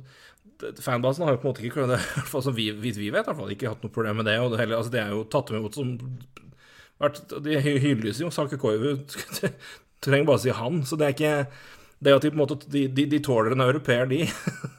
fanbasen 0.82 1.26
har 1.26 1.34
jo 1.34 1.40
på 1.42 1.48
en 1.48 1.52
måte 1.52 1.64
ikke 1.66 1.86
det, 1.90 2.00
som 2.32 2.54
vi, 2.56 2.70
vi, 2.72 2.92
vet, 3.12 3.28
fall 3.28 3.52
ikke 3.52 3.72
hatt 3.72 3.84
noe 3.84 3.94
problem 3.94 4.20
med 4.20 4.28
det. 4.30 4.38
og 4.40 4.52
Det, 4.52 4.60
heller, 4.62 4.80
altså, 4.80 4.92
det 4.94 5.02
er 5.02 5.14
jo 5.14 5.25
tatt 5.32 5.52
imot 5.52 5.78
som 5.78 5.96
De 7.44 7.58
hylles 7.60 8.20
jo. 8.22 8.30
Sake 8.32 8.58
Koivu 8.60 8.96
trenger 10.04 10.28
bare 10.28 10.40
å 10.40 10.44
si 10.44 10.54
han. 10.54 10.82
Så 10.86 10.98
det 10.98 11.08
er 11.08 11.16
ikke 11.16 11.34
det 12.04 12.14
at 12.16 12.25
de 12.25 12.30
på 12.32 12.36
en 12.36 12.42
måte 12.42 12.58
De, 12.68 12.86
de, 12.92 13.06
de 13.08 13.20
tåler 13.25 13.56
en 13.56 13.64
europeer, 13.66 14.08
de. 14.10 14.25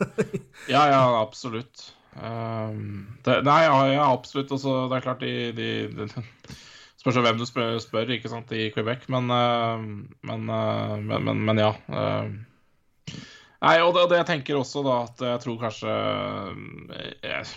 ja, 0.73 0.87
ja, 0.93 1.03
absolutt. 1.21 1.91
Um, 2.17 3.19
det, 3.25 3.43
nei, 3.45 3.61
ja, 3.67 3.77
ja 3.93 4.07
absolutt. 4.09 4.53
Også, 4.53 4.85
det 4.89 4.99
er 4.99 5.05
klart 5.05 5.25
de, 5.25 5.51
de, 5.57 5.69
de 5.93 6.09
Spørs 6.97 7.21
hvem 7.21 7.37
du 7.39 7.45
spør, 7.45 7.77
spør, 7.79 8.09
ikke 8.11 8.29
sant, 8.31 8.49
i 8.51 8.71
Quebec, 8.73 9.05
men, 9.13 9.29
uh, 9.29 9.77
men, 10.27 10.47
uh, 10.49 10.97
men, 10.97 11.23
men, 11.23 11.43
men, 11.45 11.61
ja. 11.61 11.69
Uh, 11.87 12.33
nei, 13.65 13.75
og 13.83 13.95
det, 13.95 14.05
det, 14.11 14.21
jeg 14.21 14.29
tenker 14.31 14.59
også, 14.59 14.83
da, 14.85 14.97
at 15.07 15.23
jeg 15.31 15.43
tror 15.45 15.59
kanskje 15.61 15.95
jeg, 17.25 17.47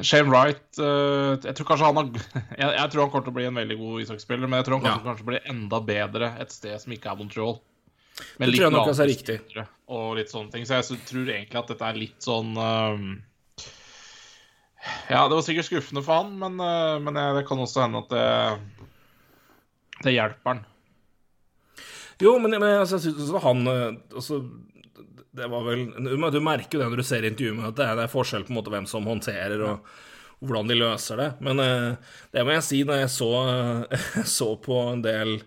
Shane 0.00 0.30
Wright 0.32 0.78
Jeg 0.80 1.56
tror 1.58 1.66
kanskje 1.68 1.90
han 1.90 1.98
har 2.00 2.08
jeg, 2.62 2.70
jeg, 2.70 2.88
tror 2.92 3.04
han 3.04 3.12
kommer 3.12 3.26
til 3.26 3.34
å 3.34 3.36
bli 3.36 3.46
en 3.50 3.60
veldig 3.60 3.76
god 3.82 4.04
ishockeyspiller, 4.06 4.48
men 4.48 4.62
jeg 4.62 4.68
tror 4.68 4.78
han 4.78 4.86
kanskje, 4.86 5.02
ja. 5.02 5.08
kanskje 5.10 5.28
blir 5.28 5.52
enda 5.52 5.80
bedre 5.92 6.32
et 6.40 6.54
sted 6.54 6.80
som 6.80 6.96
ikke 6.96 7.12
er 7.12 7.20
Montreal. 7.20 7.58
Men 8.38 8.50
det 8.50 8.58
tror 8.58 8.68
jeg 8.68 8.74
nok 8.74 8.90
er 8.92 9.10
riktig. 9.10 9.38
Og 9.90 10.10
litt 10.18 10.30
sånne 10.30 10.52
ting. 10.54 10.66
Så 10.66 10.78
jeg 10.78 11.00
tror 11.08 11.30
egentlig 11.30 11.60
at 11.60 11.70
dette 11.72 11.88
er 11.88 11.98
litt 11.98 12.26
sånn 12.26 12.52
um, 12.54 13.08
Ja, 15.10 15.24
det 15.26 15.34
var 15.34 15.42
sikkert 15.46 15.68
skuffende 15.68 16.04
for 16.06 16.22
han, 16.22 16.36
men, 16.40 16.60
uh, 16.62 17.00
men 17.02 17.18
det 17.38 17.44
kan 17.48 17.62
også 17.62 17.84
hende 17.84 18.04
at 18.04 18.14
det, 18.14 18.86
det 20.06 20.14
hjelper 20.14 20.52
han. 20.52 20.62
Jo, 22.22 22.36
men, 22.38 22.56
men 22.56 22.80
altså, 22.80 23.00
jeg 23.00 23.14
syns 23.14 23.32
han 23.42 23.66
altså, 23.68 24.40
Det 25.34 25.48
var 25.50 25.64
vel 25.66 25.86
Du 26.30 26.40
merker 26.44 26.78
jo 26.78 26.82
det 26.82 26.90
når 26.92 27.02
du 27.02 27.06
ser 27.06 27.26
intervjuet 27.26 27.58
med 27.58 27.70
at 27.72 27.78
det 27.80 27.86
er, 27.88 27.96
det 27.98 28.04
er 28.06 28.12
forskjell 28.12 28.46
på 28.46 28.54
en 28.54 28.60
måte 28.60 28.74
hvem 28.74 28.86
som 28.90 29.08
håndterer 29.10 29.64
og, 29.66 29.96
og 30.38 30.46
hvordan 30.46 30.70
de 30.70 30.76
løser 30.78 31.20
det. 31.20 31.30
Men 31.46 31.62
uh, 31.62 32.14
det 32.34 32.44
må 32.44 32.54
jeg 32.56 32.66
si, 32.66 32.84
når 32.86 33.02
jeg 33.04 33.12
så, 33.16 33.32
så 34.36 34.54
på 34.62 34.78
en 34.92 35.04
del 35.04 35.38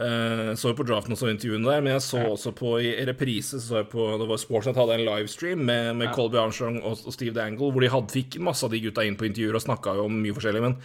Uh, 0.00 0.54
så 0.54 0.70
jo 0.70 0.76
på 0.78 0.84
draften 0.86 1.12
og 1.12 1.18
så 1.18 1.28
intervjuene 1.28 1.66
der, 1.66 1.80
men 1.82 1.96
jeg 1.96 2.02
så 2.06 2.20
også 2.30 2.52
på 2.56 2.76
i 2.78 2.92
reprise 3.04 3.58
så 3.60 3.80
jeg 3.80 3.88
på, 3.90 4.04
Det 4.20 4.28
var 4.30 4.38
Sportsnet 4.38 4.78
hadde 4.78 4.94
en 4.94 5.02
livestream 5.04 5.64
med, 5.66 5.96
med 5.98 6.06
ja. 6.06 6.12
Colby 6.14 6.38
Armstrong 6.38 6.78
og, 6.78 7.02
og, 7.04 7.12
Steve 7.12 7.34
Dangle, 7.34 7.72
hvor 7.74 7.82
de 7.82 7.90
hadde, 7.90 8.14
fikk 8.14 8.38
masse 8.40 8.64
av 8.64 8.70
de 8.70 8.80
gutta 8.80 9.04
inn 9.04 9.18
på 9.18 9.26
intervjuer 9.26 9.58
og 9.58 9.64
snakka 9.64 9.96
om 10.00 10.14
mye 10.22 10.36
forskjellig. 10.36 10.62
Men 10.62 10.78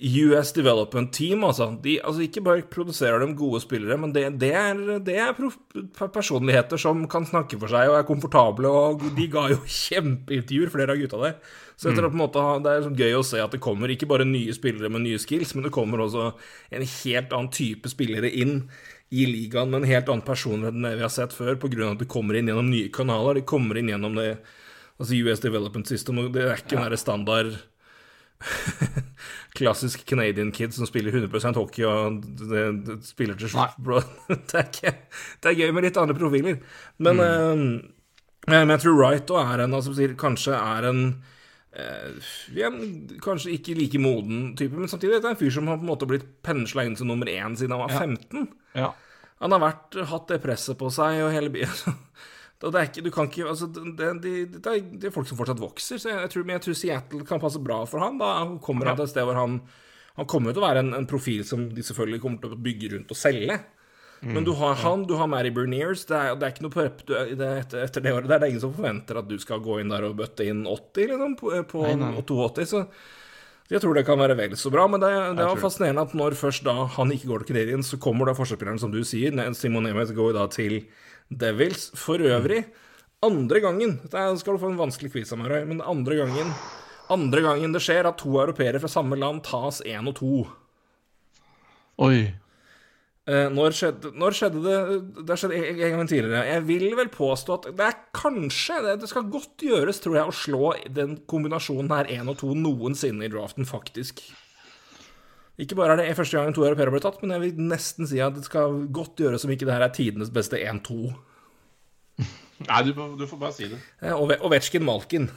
US 0.00 0.50
Development 0.52 1.12
Team, 1.14 1.44
altså, 1.46 1.68
de, 1.82 2.00
altså 2.02 2.24
Ikke 2.24 2.42
bare 2.42 2.62
produserer 2.66 3.22
de 3.22 3.34
gode 3.38 3.60
spillere, 3.62 3.96
men 4.00 4.10
det, 4.14 4.24
det 4.42 4.50
er, 4.50 4.80
det 5.06 5.14
er 5.22 5.36
personligheter 6.10 6.80
som 6.80 7.04
kan 7.10 7.26
snakke 7.28 7.60
for 7.60 7.70
seg 7.70 7.92
og 7.92 8.00
er 8.00 8.08
komfortable, 8.08 8.66
og 8.66 9.04
de 9.14 9.28
ga 9.30 9.46
jo 9.52 9.60
kjempeintervjuer, 9.84 10.72
flere 10.72 10.96
av 10.96 10.98
gutta 10.98 11.20
der. 11.22 11.36
Så 11.78 11.90
jeg 11.90 11.98
tror 11.98 12.10
på 12.10 12.14
en 12.14 12.22
måte 12.22 12.42
Det 12.62 12.72
er 12.72 12.98
gøy 12.98 13.16
å 13.18 13.22
se 13.26 13.40
at 13.42 13.54
det 13.54 13.62
kommer 13.62 13.90
ikke 13.90 14.06
bare 14.10 14.26
nye 14.26 14.54
spillere 14.54 14.90
med 14.90 15.06
nye 15.06 15.20
skills, 15.22 15.54
men 15.54 15.66
det 15.66 15.74
kommer 15.74 16.02
også 16.02 16.32
en 16.74 16.86
helt 16.86 17.34
annen 17.34 17.52
type 17.54 17.90
spillere 17.90 18.30
inn 18.30 18.64
i 19.14 19.28
ligaen 19.30 19.70
med 19.70 19.82
en 19.82 19.90
helt 19.92 20.10
annen 20.10 20.26
personlighet 20.26 20.74
enn 20.74 20.86
det 20.88 20.96
vi 20.98 21.06
har 21.06 21.12
sett 21.14 21.34
før, 21.34 21.54
pga. 21.60 21.92
at 21.92 22.02
det 22.02 22.10
kommer 22.10 22.34
inn 22.34 22.50
gjennom 22.50 22.70
nye 22.70 22.90
kanaler. 22.94 23.38
De 23.38 23.46
kommer 23.46 23.78
inn 23.78 23.92
gjennom 23.92 24.18
det 24.18 24.32
altså 24.98 25.20
US 25.22 25.42
Development 25.42 25.86
System, 25.86 26.18
og 26.18 26.34
det 26.34 26.48
er 26.48 26.58
ikke 26.62 26.78
ja. 26.80 26.88
den 26.90 26.98
standard 26.98 27.54
klassisk 29.54 30.02
Canadian 30.08 30.50
kid 30.52 30.74
som 30.74 30.86
spiller 30.88 31.14
100% 31.14 31.58
hockey 31.58 31.84
og 31.86 32.24
det, 32.24 32.64
det 32.86 32.96
spiller 33.06 33.38
til 33.38 33.52
slutt. 33.52 33.76
Det, 34.50 34.64
det 34.82 35.50
er 35.50 35.60
gøy 35.60 35.70
med 35.74 35.86
litt 35.86 36.00
andre 36.00 36.16
profiler. 36.18 36.58
Men, 36.98 37.20
mm. 37.20 37.22
uh, 37.22 38.50
men 38.50 38.74
jeg 38.74 38.82
tror 38.82 38.98
Wright 38.98 39.30
òg 39.30 39.54
er 39.54 39.64
en 39.64 39.76
altså, 39.78 39.94
kanskje 40.18 40.58
er 40.58 40.88
en 40.90 41.04
uh, 41.78 43.14
kanskje 43.22 43.54
ikke 43.54 43.78
like 43.78 44.02
moden 44.02 44.52
type, 44.58 44.74
men 44.74 44.90
samtidig 44.90 45.20
det 45.20 45.30
er 45.30 45.36
en 45.36 45.40
fyr 45.40 45.54
som 45.54 45.70
har 45.70 45.78
på 45.78 45.86
en 45.86 45.92
måte 45.92 46.10
blitt 46.10 46.26
pensla 46.44 46.86
inn 46.88 46.98
som 46.98 47.10
nummer 47.10 47.30
én 47.30 47.54
siden 47.58 47.76
han 47.76 47.84
var 47.86 47.94
15. 47.94 48.50
Ja. 48.74 48.90
Han 49.44 49.54
har 49.54 49.62
vært, 49.62 50.02
hatt 50.10 50.30
det 50.30 50.42
presset 50.42 50.78
på 50.80 50.90
seg 50.94 51.22
og 51.22 51.34
hele 51.34 51.52
byen. 51.54 51.94
Det 52.64 52.80
er, 52.80 52.88
ikke, 52.88 53.04
du 53.04 53.10
kan 53.12 53.28
ikke, 53.28 53.46
altså, 53.50 53.68
det, 53.68 54.08
det, 54.22 54.34
det, 54.54 54.60
er, 54.64 54.82
det, 55.02 55.12
folk 55.14 55.28
som 55.28 55.38
fortsatt 55.38 55.60
vokser, 55.60 56.00
så 56.00 56.12
jeg, 56.12 56.30
tror, 56.32 56.44
men 56.46 56.56
jeg 56.56 56.64
tror 56.66 56.78
Seattle 56.80 57.26
kan 57.28 57.42
passe 57.42 57.60
bra 57.62 57.82
for 57.88 58.04
han. 58.04 58.20
Da 58.20 58.30
kommer 58.64 58.90
han 58.90 58.98
til 59.00 59.08
et 59.08 59.14
sted 59.14 59.26
hvor 59.28 59.38
han 59.38 59.60
Han 60.14 60.28
kommer 60.30 60.54
til 60.54 60.62
å 60.62 60.68
være 60.68 60.82
en, 60.84 60.92
en, 60.94 61.06
profil 61.10 61.40
som 61.42 61.64
de 61.74 61.82
selvfølgelig 61.82 62.20
kommer 62.22 62.38
til 62.38 62.52
å 62.54 62.58
bygge 62.62 62.92
rundt 62.92 63.10
og 63.10 63.18
selge. 63.18 63.56
Mm. 64.20 64.28
Men 64.36 64.44
du 64.46 64.52
har 64.60 64.76
han, 64.78 65.02
du 65.10 65.16
har 65.18 65.26
Mary 65.26 65.50
Berniers. 65.50 66.04
Det 66.06 66.14
er, 66.14 66.36
det 66.38 66.46
er 66.46 66.54
ikke 66.54 66.66
noe 66.68 66.74
prep 66.74 67.02
du, 67.08 67.16
etter, 67.18 67.82
etter, 67.82 68.04
det 68.04 68.12
året 68.14 68.28
der. 68.30 68.38
Det 68.38 68.46
er 68.46 68.52
ingen 68.54 68.62
som 68.62 68.76
forventer 68.76 69.18
at 69.18 69.26
du 69.26 69.34
skal 69.42 69.58
gå 69.64 69.80
inn 69.82 69.90
der 69.90 70.06
og 70.06 70.14
bøtte 70.20 70.46
inn 70.46 70.62
80 70.70 71.10
liksom, 71.10 71.34
på, 71.40 71.50
på 71.72 71.82
nei, 71.88 71.96
nei. 71.98 72.22
82. 72.22 72.68
Så 72.70 72.84
jeg 73.72 73.80
tror 73.80 73.96
det 73.96 74.04
kan 74.04 74.20
være 74.20 74.36
vel 74.38 74.54
så 74.60 74.70
bra. 74.72 74.86
Men 74.90 75.02
det, 75.02 75.10
det 75.38 75.44
er 75.44 75.60
fascinerende 75.60 76.04
at 76.04 76.14
når 76.16 76.38
først 76.38 76.66
da 76.66 76.76
han 76.96 77.12
ikke 77.14 77.30
går 77.30 77.42
til 77.42 77.54
Canadian, 77.54 77.84
så 77.86 77.98
kommer 78.00 78.28
da 78.28 78.36
forsvarsspilleren, 78.36 78.80
som 78.80 78.92
du 78.92 79.00
sier. 79.08 79.34
Simon 79.56 79.88
Nemeth 79.88 80.14
går 80.16 80.34
da 80.36 80.46
til 80.52 80.82
Devils. 81.40 81.90
For 81.98 82.22
øvrig, 82.22 82.64
andre 83.24 83.60
gangen 83.64 83.98
Der 84.12 84.36
skal 84.36 84.56
du 84.56 84.62
få 84.62 84.72
en 84.72 84.80
vanskelig 84.80 85.12
quiz 85.14 85.32
av 85.32 85.40
meg, 85.40 85.52
men 85.68 85.80
andre 85.80 86.22
gangen 86.22 86.54
Andre 87.12 87.42
gangen 87.44 87.74
det 87.74 87.82
skjer 87.84 88.08
at 88.08 88.20
to 88.20 88.32
europeere 88.40 88.80
fra 88.80 88.88
samme 88.88 89.18
land 89.20 89.42
tas 89.44 89.82
én 89.84 90.08
og 90.08 90.16
to. 90.16 90.46
Oi. 92.00 92.32
Eh, 93.24 93.48
når, 93.52 93.72
skjedde, 93.72 94.10
når 94.20 94.34
skjedde 94.36 94.62
det 94.64 94.78
Det 95.28 95.36
skjedde 95.40 95.60
en 95.60 95.94
gang 95.94 96.08
tidligere. 96.08 96.42
Jeg 96.48 96.64
vil 96.68 96.86
vel 96.98 97.10
påstå 97.12 97.58
at 97.58 97.68
det 97.76 97.86
er 97.86 98.00
kanskje 98.16 98.80
Det, 98.84 98.96
det 99.00 99.08
skal 99.08 99.30
godt 99.32 99.64
gjøres, 99.64 100.00
tror 100.04 100.18
jeg, 100.18 100.28
å 100.28 100.38
slå 100.40 100.72
den 100.92 101.18
kombinasjonen 101.30 101.92
her 101.92 102.10
én 102.18 102.28
og 102.28 102.40
to 102.42 102.52
noensinne 102.56 103.24
i 103.24 103.32
draften, 103.32 103.68
faktisk. 103.68 104.20
Ikke 105.60 105.76
bare 105.78 105.94
er 105.94 106.02
det 106.02 106.16
første 106.18 106.38
gang 106.40 106.54
to 106.54 106.64
europeere 106.66 106.90
ble 106.90 107.00
tatt, 107.02 107.20
men 107.22 107.30
jeg 107.36 107.42
vil 107.44 107.66
nesten 107.70 108.08
si 108.10 108.18
at 108.22 108.34
det 108.34 108.42
skal 108.46 108.88
godt 108.94 109.22
gjøres 109.22 109.46
om 109.46 109.52
ikke 109.54 109.68
det 109.68 109.76
her 109.76 109.86
er 109.86 109.94
tidenes 109.94 110.32
beste 110.34 110.58
1-2. 110.58 111.12
Nei, 112.64 112.80
du, 112.86 112.90
du, 113.18 113.26
får 113.30 113.38
bare 113.38 113.54
si 113.54 113.68
det. 113.70 113.78
Og 114.14 114.32
Ovetsjkin 114.46 114.84
Malkin. 114.86 115.28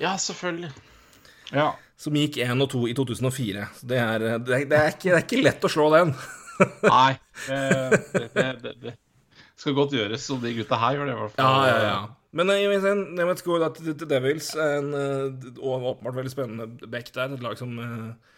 Ja, 0.00 0.14
selvfølgelig. 0.20 0.70
Ja. 1.52 1.70
Som 2.00 2.16
gikk 2.16 2.38
1 2.44 2.64
og 2.64 2.70
2 2.72 2.82
i 2.90 2.94
2004. 2.96 3.66
Det 3.88 3.98
er, 4.00 4.24
det, 4.24 4.60
det, 4.68 4.78
er 4.78 4.94
ikke, 4.94 5.08
det 5.08 5.14
er, 5.14 5.24
ikke, 5.24 5.42
lett 5.44 5.64
å 5.64 5.72
slå 5.72 5.88
den. 5.94 6.12
Nei. 6.96 7.16
Det, 7.46 8.46
det, 8.64 8.94
skal 9.56 9.76
godt 9.76 9.96
gjøres, 9.96 10.28
og 10.32 10.44
de 10.44 10.52
gutta 10.58 10.78
her 10.80 10.96
gjør 10.98 11.08
det 11.08 11.16
i 11.16 11.18
hvert 11.20 11.36
fall. 11.36 11.44
Ja, 11.44 11.68
ja, 11.68 11.82
ja. 11.84 12.00
Men 12.36 12.52
jeg 12.52 13.28
vet 13.30 13.44
gå 13.44 13.58
til 13.78 14.08
Devils, 14.08 14.50
en, 14.60 14.90
eh, 14.92 15.52
og 15.56 15.86
åpenbart 15.92 16.18
veldig 16.18 16.32
spennende 16.32 16.88
back 16.92 17.08
der. 17.14 17.32
Et 17.32 17.44
lag 17.44 17.56
som 17.56 17.72
eh, 17.80 18.34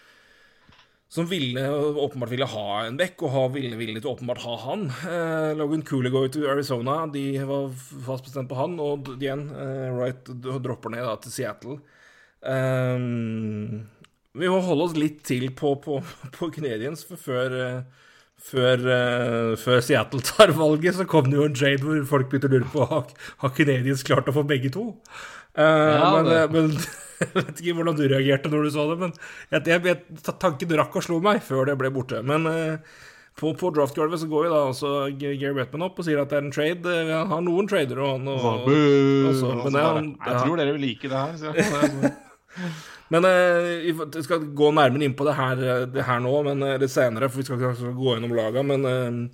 som 1.08 1.26
ville, 1.26 1.62
åpenbart 1.72 2.30
ville 2.30 2.48
ha 2.52 2.64
en 2.84 2.98
bekk, 3.00 3.22
og 3.24 3.54
ville, 3.54 3.76
villig 3.80 4.02
til 4.02 4.10
åpenbart 4.12 4.42
ha 4.44 4.56
han. 4.66 4.88
Eh, 5.08 5.52
Logan 5.56 5.84
Cooley 5.88 6.12
går 6.12 6.28
til 6.34 6.48
Arizona, 6.52 7.00
de 7.12 7.24
var 7.48 7.70
fast 8.06 8.28
bestemt 8.28 8.50
på 8.50 8.58
han, 8.58 8.76
og 8.82 9.08
igjen, 9.16 9.46
eh, 9.56 9.86
Wright 9.96 10.28
dropper 10.44 10.92
ned 10.92 11.06
da, 11.08 11.16
til 11.22 11.32
Seattle. 11.32 11.78
Eh, 12.44 12.98
vi 14.38 14.52
må 14.52 14.60
holde 14.62 14.90
oss 14.90 14.98
litt 15.00 15.24
til 15.26 15.48
på, 15.56 15.78
på, 15.80 16.02
på 16.36 16.50
Canadiens, 16.52 17.06
for 17.08 17.20
før, 17.20 17.56
før, 18.38 18.84
uh, 18.84 19.56
før, 19.58 19.80
Seattle 19.82 20.22
tar 20.22 20.52
valget, 20.56 20.94
så 20.94 21.08
kom 21.08 21.30
det 21.30 21.40
jo 21.40 21.48
en 21.48 21.56
jade 21.58 21.82
hvor 21.82 22.04
folk 22.12 22.30
begynte 22.30 22.50
å 22.50 22.54
lure 22.54 22.70
på 22.70 22.86
har, 22.92 23.08
har 23.42 23.54
Canadiens 23.56 24.04
klart 24.06 24.30
å 24.30 24.36
få 24.36 24.44
begge 24.46 24.70
to. 24.76 24.92
Uh, 25.58 25.98
ja, 25.98 26.22
men, 26.22 26.32
men 26.54 26.72
jeg 27.18 27.30
vet 27.34 27.60
ikke 27.60 27.74
hvordan 27.80 27.98
du 27.98 28.04
reagerte 28.06 28.50
når 28.52 28.66
du 28.68 28.72
så 28.74 28.86
det, 28.92 28.98
men 29.00 29.14
jeg, 29.50 29.64
jeg, 29.66 29.84
jeg, 29.90 30.34
tanken 30.38 30.74
rakk 30.78 30.98
å 31.00 31.02
slå 31.02 31.18
meg 31.24 31.42
før 31.42 31.66
det 31.66 31.78
ble 31.80 31.90
borte. 31.94 32.20
Men 32.26 32.46
uh, 32.46 33.00
på, 33.38 33.50
på 33.58 33.72
draftgulvet 33.74 34.22
så 34.22 34.28
går 34.30 34.46
jo 34.46 34.52
da 34.52 34.60
også 34.70 34.92
Gary 35.18 35.50
Bettman 35.56 35.86
opp 35.88 35.98
og 35.98 36.06
sier 36.06 36.22
at 36.22 36.30
det 36.30 36.38
er 36.38 36.46
en 36.46 36.54
trade. 36.54 36.94
Vi 37.10 37.18
har 37.32 37.42
noen 37.46 37.70
trader 37.70 38.02
og, 38.02 38.30
og, 38.30 38.46
og, 38.46 38.70
og 38.70 39.34
så, 39.38 39.52
men 39.64 39.74
det, 39.74 39.84
han, 39.84 40.08
Jeg 40.26 40.40
tror 40.44 40.62
dere 40.62 40.74
vil 40.78 40.86
like 40.86 41.10
det 41.10 41.24
her. 41.26 41.36
Så. 41.42 42.14
men 43.14 43.28
Vi 43.86 44.24
skal 44.26 44.48
gå 44.58 44.72
nærmere 44.74 45.06
inn 45.06 45.14
på 45.18 45.26
det 45.28 45.36
her, 45.38 45.62
det 45.90 46.06
her 46.06 46.22
nå, 46.22 46.34
men 46.50 46.66
litt 46.82 46.94
senere, 46.94 47.30
for 47.30 47.42
vi 47.42 47.46
skal, 47.46 47.62
ikke 47.62 47.94
gå 47.98 48.16
gjennom 48.16 48.34
laga. 48.38 48.66
Men 48.66 49.30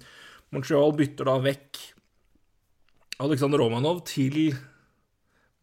Montreal 0.52 0.92
bytter 1.00 1.32
da 1.32 1.40
vekk 1.48 1.80
Alexander 3.24 3.64
Romanov 3.64 4.04
til 4.10 4.52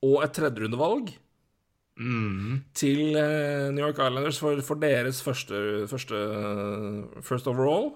og 0.01 0.24
et 0.25 0.34
tredjerundevalg 0.36 1.12
mm. 2.01 2.55
til 2.77 3.13
uh, 3.15 3.70
New 3.74 3.86
York 3.86 4.00
Islanders 4.00 4.39
for, 4.41 4.62
for 4.65 4.81
deres 4.81 5.22
første, 5.25 5.86
første 5.91 6.15
uh, 6.15 7.22
First 7.25 7.50
overall. 7.51 7.91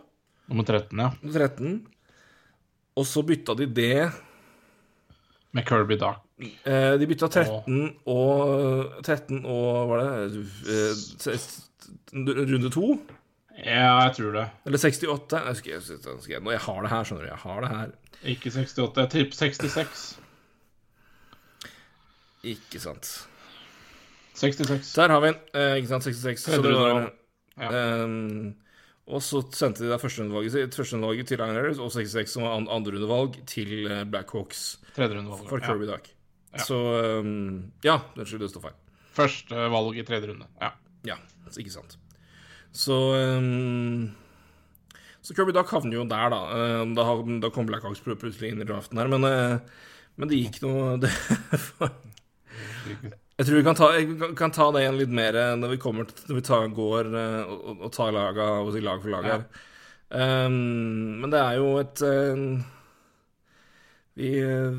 Nummer 0.49 0.67
13, 0.67 0.99
ja. 0.99 1.09
13. 1.33 1.81
Og 2.95 3.07
så 3.09 3.25
bytta 3.25 3.55
de 3.57 3.65
det 3.67 4.11
Med 5.55 5.65
Kirby 5.65 5.97
Dark. 5.99 6.21
Uh, 6.37 6.95
de 6.99 7.07
bytta 7.07 7.27
13 7.31 7.95
og 8.11 9.01
13 9.03 9.45
og 9.45 9.87
Hva 9.87 9.99
var 10.01 10.01
det 10.03 11.39
Runde 12.15 12.69
to? 12.71 12.95
Ja, 13.55 14.03
jeg 14.03 14.15
tror 14.17 14.33
det. 14.35 14.45
Eller 14.65 14.77
68. 14.77 15.31
Jeg, 15.31 15.41
husker, 15.47 15.71
jeg, 15.71 15.81
husker, 16.15 16.33
jeg, 16.33 16.43
jeg 16.51 16.59
har 16.59 16.81
det 16.81 16.91
her, 16.91 17.03
skjønner 17.07 17.23
du. 17.23 17.29
Jeg 17.29 17.41
har 17.43 17.61
det 17.63 17.69
her. 17.71 17.93
Ikke 18.33 18.51
68. 18.51 18.97
Jeg 18.97 19.09
tipper 19.13 19.37
66. 19.37 20.03
Ikke 22.45 22.81
sant. 22.83 23.15
66. 24.35 24.93
Der 24.95 25.09
har 25.09 25.21
vi 25.23 25.31
den. 25.31 25.39
Eh, 25.55 25.77
ikke 25.79 25.89
sant, 25.93 26.03
66. 26.03 26.43
Så 26.43 26.61
var, 26.61 27.11
ja. 27.57 28.03
um, 28.03 28.55
og 29.05 29.21
så 29.23 29.41
sendte 29.53 29.85
de 29.85 29.91
da 29.91 29.99
førsterundevalget 30.01 30.73
første 30.75 30.97
til 31.29 31.37
Islanders, 31.37 31.79
og 31.79 31.91
66 31.93 32.33
som 32.35 32.43
var 32.43 32.57
an, 32.57 32.67
andrerundevalg 32.73 33.37
til 33.47 33.85
eh, 33.87 34.03
Blackhawks 34.03 34.65
for 34.95 35.61
Kirby 35.61 35.85
ja. 35.87 35.93
Duck. 35.93 36.09
Så 36.65 36.79
um, 37.21 37.71
Ja, 37.83 37.99
unnskyld, 38.15 38.41
det 38.41 38.51
står 38.51 38.67
feil. 38.67 38.77
Første 39.15 39.69
valg 39.71 39.99
i 39.99 40.03
tredje 40.07 40.31
runde. 40.31 40.47
Ja. 40.61 40.73
Ja, 41.05 41.19
ikke 41.53 41.71
sant. 41.71 41.99
Så 42.75 42.95
um, 43.13 44.09
Så 45.21 45.35
Kirby 45.37 45.53
Duck 45.55 45.71
havner 45.71 46.01
jo 46.01 46.07
der, 46.09 46.33
da. 46.33 46.41
Da, 46.97 47.05
da 47.45 47.53
kom 47.53 47.69
Blackhawks 47.69 48.03
plutselig 48.03 48.51
inn 48.51 48.65
i 48.65 48.67
draften 48.67 48.99
her, 48.99 49.11
men, 49.11 49.23
uh, 49.23 49.93
men 50.17 50.31
det 50.31 50.41
gikk 50.41 50.59
noe 50.65 50.97
det, 51.05 51.13
Jeg 53.35 53.47
tror 53.47 53.57
vi 53.57 53.63
kan 53.67 53.75
ta, 53.75 53.87
kan- 54.39 54.53
ta 54.55 54.69
det 54.71 54.83
igjen 54.85 54.99
litt 55.01 55.15
mer 55.15 55.35
uh, 55.35 55.55
når 55.59 55.73
vi 55.75 55.79
kommer 55.83 56.07
til 56.07 56.29
når 56.29 56.37
vi 56.39 56.43
tar, 56.47 56.67
går 56.75 57.09
uh, 57.11 57.41
og, 57.51 57.81
og 57.87 57.89
tar 57.95 58.13
laga, 58.15 58.45
og 58.63 58.77
lag 58.79 59.01
for 59.03 59.11
lag 59.11 59.27
her. 59.31 59.47
Um, 60.15 61.19
men 61.19 61.31
det 61.33 61.39
er 61.41 61.57
jo 61.57 61.71
et 61.81 62.03
uh, 62.05 62.61
Vi 64.15 64.29
uh, 64.39 64.77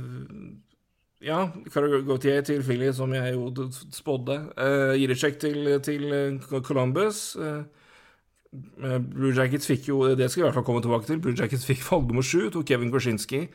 ja, 1.26 1.40
Gautier 2.06 2.40
til 2.46 2.62
Philly, 2.62 2.92
som 2.94 3.12
jeg 3.12 3.34
jo 3.34 3.50
spådde. 3.92 4.36
Uh, 4.56 4.94
Jiricek 5.00 5.40
til, 5.42 5.80
til 5.82 6.40
Columbus. 6.62 7.36
Uh, 7.36 7.64
Blue 9.12 9.34
Jackets 9.36 9.66
fikk 9.66 9.88
jo 9.88 10.14
Det 10.16 10.30
skal 10.30 10.40
vi 10.40 10.44
i 10.44 10.46
hvert 10.46 10.54
fall 10.54 10.64
komme 10.64 10.82
tilbake 10.84 11.06
til. 11.08 11.20
Blue 11.20 11.34
Jackets 11.36 11.66
fikk 11.66 11.82
valg 11.90 12.06
nummer 12.08 12.24
sju, 12.24 12.48
tok 12.54 12.64
Kevin 12.68 12.92
Korsinski. 12.94 13.46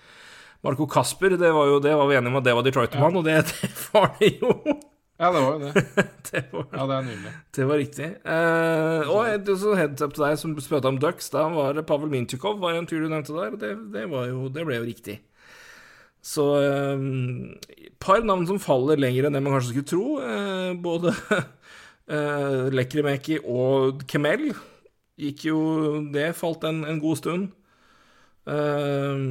Marco 0.63 0.85
Kasper, 0.87 1.35
det 1.41 1.49
var 1.55 1.67
jo 1.71 1.79
det 1.81 1.93
var 1.97 2.07
vi 2.09 2.15
enige 2.19 2.29
om 2.33 2.39
at 2.41 2.45
det 2.45 2.53
var 2.57 2.65
Detroit-mann, 2.67 3.15
og 3.17 3.25
det, 3.25 3.39
det 3.61 3.71
var 3.93 4.11
det 4.19 4.29
jo. 4.41 4.51
ja, 5.17 5.31
det 5.33 5.41
var 5.41 5.51
jo 5.55 5.59
det. 5.65 5.85
Det 6.31 6.45
var, 6.53 6.67
Ja, 6.71 6.83
det 6.87 6.95
er 6.95 7.01
nydelig. 7.03 7.31
det 7.57 7.65
var 7.67 7.79
riktig. 7.81 8.05
Eh, 8.23 9.09
og 9.11 9.49
så 9.59 9.73
heads 9.75 10.01
up 10.05 10.13
til 10.15 10.23
deg 10.23 10.37
som 10.39 10.53
spurte 10.63 10.87
om 10.87 10.99
Ducks. 11.01 11.27
Da 11.33 11.41
var 11.51 11.73
det 11.75 11.83
Pavel 11.89 12.07
Mintyukov 12.13 12.61
var 12.61 12.77
en 12.77 12.87
tur 12.87 13.01
du 13.03 13.09
nevnte 13.11 13.35
der, 13.35 13.51
og 13.51 13.59
det, 13.59 13.71
det, 13.91 14.05
var 14.13 14.29
jo, 14.29 14.45
det 14.47 14.63
ble 14.69 14.77
jo 14.79 14.85
riktig. 14.87 15.17
Så 16.23 16.45
et 16.61 17.95
par 17.99 18.21
navn 18.23 18.45
som 18.47 18.61
faller 18.61 18.99
lenger 19.01 19.27
enn 19.27 19.35
det 19.35 19.41
man 19.43 19.57
kanskje 19.57 19.73
skulle 19.73 19.89
tro. 19.91 20.05
eh, 20.21 20.71
både 20.79 21.11
eh, 22.15 22.69
Lekrimeki 22.71 23.41
og 23.43 24.05
Kemel 24.07 24.51
gikk 25.21 25.43
jo 25.49 25.59
Det 26.13 26.31
falt 26.37 26.63
en, 26.69 26.83
en 26.87 27.01
god 27.01 27.19
stund. 27.19 27.49
Eh, 28.49 29.21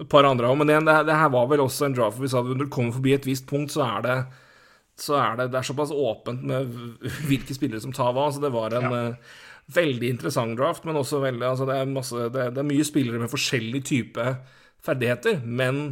et 0.00 0.08
par 0.08 0.24
andre 0.24 0.48
òg, 0.48 0.56
men 0.60 0.70
det, 0.70 0.80
det, 0.88 0.96
det 1.10 1.20
her 1.20 1.32
var 1.34 1.50
vel 1.50 1.60
også 1.66 1.84
en 1.84 1.96
draft 1.98 2.16
Hvis 2.16 2.30
vi 2.30 2.32
sa 2.32 2.40
at 2.40 2.48
når 2.48 2.62
du 2.64 2.72
kommer 2.72 2.94
forbi 2.96 3.12
et 3.12 3.26
visst 3.28 3.44
punkt, 3.50 3.74
så 3.74 3.84
er 3.84 4.06
det 4.06 4.18
så 4.96 5.18
er 5.20 5.34
det, 5.36 5.50
det 5.52 5.58
er 5.60 5.66
såpass 5.68 5.90
åpent 5.92 6.44
med 6.48 6.70
hvilke 7.28 7.52
spillere 7.52 7.82
som 7.84 7.92
tar 7.92 8.14
hva. 8.16 8.30
Så 8.32 8.40
det 8.40 8.52
var 8.54 8.72
en 8.72 8.94
eh, 8.96 9.34
veldig 9.76 10.08
interessant 10.14 10.56
draft, 10.58 10.86
men 10.88 10.96
også 10.96 11.20
veldig 11.24 11.44
altså 11.44 11.66
det, 11.68 11.76
er 11.76 11.90
masse, 11.90 12.28
det, 12.32 12.46
det 12.56 12.62
er 12.62 12.70
mye 12.70 12.86
spillere 12.86 13.20
med 13.20 13.32
forskjellig 13.32 13.82
type 13.84 14.26
ferdigheter, 14.86 15.40
men 15.42 15.82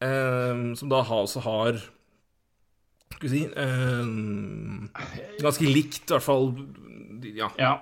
uh, 0.00 0.72
som 0.78 0.88
da 0.88 1.02
har, 1.04 1.26
også 1.26 1.42
har 1.44 1.80
Skal 3.12 3.26
vi 3.26 3.30
si 3.34 3.42
eh, 3.44 4.10
Ganske 5.42 5.68
likt, 5.68 6.06
i 6.08 6.14
hvert 6.14 6.24
fall. 6.24 6.50
Ja. 7.36 7.50
Ja, 7.60 7.74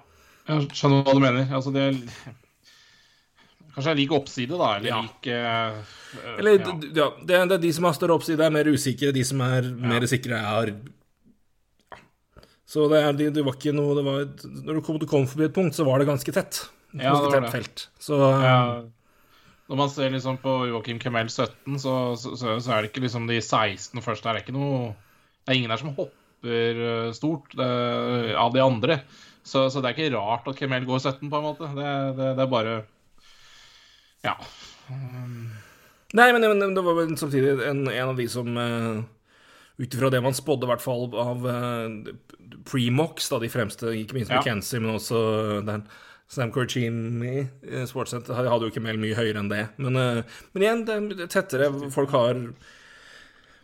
jeg 0.49 0.69
skjønner 0.75 1.05
hva 1.07 1.15
du 1.15 1.23
mener. 1.23 1.49
Altså, 1.55 1.71
det 1.71 1.87
Kanskje 3.79 3.95
liker 4.03 4.19
oppside, 4.19 4.59
da, 4.59 4.69
eller 4.77 4.91
Ja. 4.91 5.01
lik 5.07 5.29
uh, 5.31 5.97
Eller 6.39 6.59
ja. 6.59 6.67
ja, 6.67 7.09
det, 7.23 7.35
er- 7.39 7.47
det 7.47 7.57
er 7.59 7.63
de 7.63 7.73
som 7.77 7.87
har 7.89 7.95
større 7.97 8.17
oppside, 8.19 8.43
er 8.43 8.51
mer 8.55 8.67
usikre. 8.75 9.13
De 9.15 9.23
som 9.25 9.41
er 9.47 9.69
mer 9.79 10.07
sikre, 10.11 10.35
er 10.43 10.73
ja. 10.75 10.79
Så 12.69 12.85
det, 12.93 12.99
er, 13.01 13.15
det, 13.17 13.31
det 13.39 13.45
var 13.47 13.55
ikke 13.57 13.73
noe 13.73 13.95
det 13.97 14.03
var, 14.05 14.27
Når 14.67 14.77
du 14.77 14.83
kom, 14.85 14.99
du 15.01 15.07
kom 15.09 15.25
forbi 15.31 15.47
et 15.49 15.55
punkt, 15.57 15.77
så 15.79 15.87
var 15.89 16.03
det 16.03 16.09
ganske 16.11 16.35
tett. 16.37 16.59
Ja, 16.93 17.13
ganske 17.15 17.31
det 17.31 17.39
var 17.39 17.47
det. 17.47 17.53
felt. 17.55 17.87
Så 18.03 18.19
Ja. 18.45 18.61
Når 19.69 19.77
man 19.77 19.91
ser 19.93 20.09
liksom 20.15 20.39
på 20.41 20.53
Joakim 20.71 20.97
Kemel 21.01 21.29
17, 21.29 21.75
så, 21.81 21.95
så, 22.17 22.31
så 22.41 22.55
så 22.65 22.71
er 22.73 22.83
det 22.83 22.89
ikke 22.91 23.03
liksom 23.05 23.27
de 23.29 23.37
16 23.45 24.01
første 24.01 24.25
der. 24.25 24.39
Det 24.39 24.41
er 24.41 24.47
ikke 24.47 24.57
noe 24.57 24.95
Det 25.45 25.53
er 25.53 25.59
ingen 25.59 25.73
der 25.75 25.81
som 25.83 25.91
hopper 25.93 26.81
eh, 26.89 27.11
stort 27.17 27.53
det, 27.57 27.67
av 28.37 28.55
de 28.55 28.63
andre. 28.65 28.97
Så, 29.45 29.67
så 29.73 29.81
det 29.85 29.91
er 29.91 29.97
ikke 29.99 30.15
rart 30.17 30.49
at 30.49 30.57
Kemel 30.57 30.87
går 30.89 31.03
17, 31.05 31.29
på 31.29 31.37
en 31.41 31.45
måte. 31.51 31.69
Det, 31.77 31.91
det, 32.17 32.31
det 32.39 32.45
er 32.47 32.53
bare 32.53 32.79
Ja. 34.29 34.37
Nei, 36.17 36.31
men, 36.33 36.47
men 36.57 36.75
det 36.75 36.85
var 36.85 36.97
vel 36.97 37.15
samtidig 37.21 37.59
en, 37.69 37.85
en 37.91 38.11
av 38.15 38.17
de 38.17 38.25
som 38.33 38.49
uh, 38.57 39.03
Ut 39.79 39.95
ifra 39.95 40.09
det 40.11 40.23
man 40.25 40.35
spådde, 40.35 40.67
i 40.67 40.71
hvert 40.73 40.83
fall 40.83 41.05
av 41.21 41.45
uh, 41.45 42.13
Premox, 42.67 43.29
da 43.31 43.39
de 43.43 43.51
fremste, 43.53 43.93
ikke 43.95 44.17
minst 44.17 44.33
Ja. 44.33 44.41
McKenzie, 44.41 44.81
men 44.83 44.97
også 44.97 45.21
den 45.67 45.85
Sam 46.29 46.51
Corcini 46.53 47.47
Sportscenter 47.89 48.37
hadde 48.37 48.67
jo 48.67 48.73
ikke 48.73 48.83
Mel 48.85 48.99
mye 49.01 49.17
høyere 49.17 49.41
enn 49.41 49.49
det. 49.49 49.63
Men, 49.81 49.97
men 49.97 50.65
igjen, 50.65 50.83
det 50.85 50.97
er 51.25 51.31
tettere. 51.33 51.71
Folk 51.95 52.13
har 52.13 52.37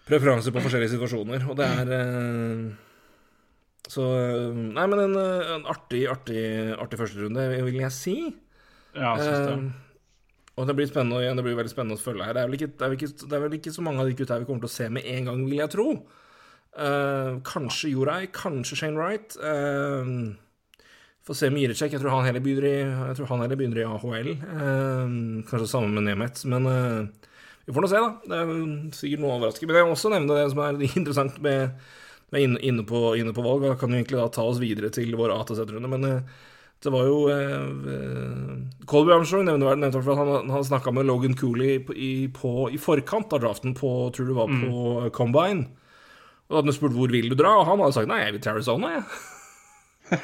preferanser 0.09 0.55
på 0.55 0.63
forskjellige 0.65 0.95
situasjoner, 0.95 1.45
og 1.45 1.59
det 1.61 1.67
er 1.69 1.93
Så 3.93 4.07
Nei, 4.57 4.87
men 4.89 5.03
en, 5.03 5.19
en 5.59 5.69
artig, 5.69 6.07
artig, 6.09 6.41
artig 6.81 7.03
førsterunde, 7.03 7.45
vil 7.53 7.83
jeg 7.83 7.93
si. 7.93 8.17
ja 8.97 9.13
jeg 9.19 9.27
synes 9.27 9.45
det. 9.51 9.84
Eh, 10.55 10.61
og 10.61 10.69
det 10.71 10.77
blir 10.79 10.91
spennende 10.91 11.23
igjen, 11.25 11.41
det 11.41 11.47
blir 11.47 11.59
veldig 11.59 11.73
spennende 11.73 11.99
å 11.99 12.05
følge 12.05 12.29
her. 12.29 12.37
Det 12.37 12.45
er, 12.45 12.51
vel 12.51 12.59
ikke, 12.59 12.71
det, 12.71 12.85
er 12.85 12.93
vel 12.93 13.01
ikke, 13.01 13.13
det 13.25 13.37
er 13.37 13.45
vel 13.45 13.59
ikke 13.59 13.75
så 13.75 13.85
mange 13.87 14.03
av 14.03 14.11
de 14.11 14.17
gutta 14.19 14.39
vi 14.39 14.49
kommer 14.49 14.65
til 14.65 14.73
å 14.73 14.77
se 14.77 14.89
med 14.93 15.11
en 15.15 15.29
gang, 15.31 15.45
vil 15.51 15.61
jeg 15.65 15.75
tro. 15.75 15.89
Uh, 16.75 17.37
kanskje 17.47 17.93
Jorei, 17.93 18.23
kanskje 18.35 18.81
Shane 18.81 18.99
Wright. 18.99 19.37
Uh, 19.39 20.35
Får 21.25 21.39
se 21.39 21.49
med 21.49 21.63
Jiricek. 21.63 21.95
Jeg 21.95 22.03
tror 22.03 22.13
han 22.13 22.27
heller 22.27 22.43
begynner 22.45 22.67
i, 22.69 22.79
jeg 22.85 23.17
tror 23.17 23.31
han 23.31 23.41
heller 23.47 23.57
begynner 23.57 23.79
i 23.81 23.85
AHL. 23.89 24.27
Uh, 24.45 25.15
kanskje 25.49 25.69
sammen 25.71 25.95
med 25.97 26.05
Nemeth. 26.05 26.45
Men 26.53 26.69
uh, 26.69 27.31
vi 27.65 27.73
får 27.73 27.85
nå 27.85 27.89
se, 27.89 28.03
da. 28.03 28.11
Det 28.29 28.41
er 28.41 28.51
sikkert 28.93 29.23
noe 29.23 29.39
overraskende. 29.39 29.71
Men 29.71 29.79
jeg 29.79 29.87
vil 29.87 29.95
også 29.97 30.11
nevne 30.13 30.37
det 30.37 30.51
som 30.53 30.61
er 30.61 30.83
interessant 31.01 31.39
med, 31.47 31.87
med 32.35 32.45
inne, 32.45 32.61
inne, 32.61 32.85
på, 32.89 33.01
inne 33.17 33.33
på 33.37 33.45
valg. 33.47 33.65
Da 33.65 33.79
kan 33.81 33.93
vi 33.93 34.03
egentlig 34.03 34.21
da 34.21 34.27
ta 34.37 34.45
oss 34.51 34.61
videre 34.61 34.93
til 34.93 35.17
vår 35.17 35.33
ATZ-runde. 35.39 35.93
Men 35.95 36.05
eh, 36.11 36.43
det 36.85 36.93
var 36.93 37.07
jo 37.09 37.19
eh, 37.33 38.85
Colby 38.91 39.15
Armstrong 39.15 39.47
nevnte 39.49 39.77
nevnte 39.81 40.03
at 40.03 40.19
han, 40.21 40.51
han 40.53 40.67
snakka 40.67 40.93
med 40.93 41.09
Logan 41.09 41.37
Cooley 41.39 41.79
i, 41.97 42.29
på, 42.29 42.69
i 42.69 42.81
forkant 42.81 43.33
av 43.33 43.41
draften 43.45 43.73
på 43.79 43.93
tror 44.15 44.29
det 44.29 44.37
var 44.37 44.53
på 44.53 44.85
mm. 45.07 45.11
Combine. 45.17 45.69
Og 46.45 46.53
da 46.53 46.61
hadde 46.61 46.73
han 46.73 46.77
spurt 46.77 46.97
hvor 46.97 47.13
vil 47.13 47.31
du 47.33 47.39
dra, 47.41 47.55
og 47.61 47.69
han 47.71 47.81
hadde 47.81 47.97
sagt 47.97 48.11
nei, 48.11 48.21
jeg 48.21 48.37
vil 48.37 48.45
til 48.45 48.53
Arizona, 48.53 48.93
jeg. 48.99 50.19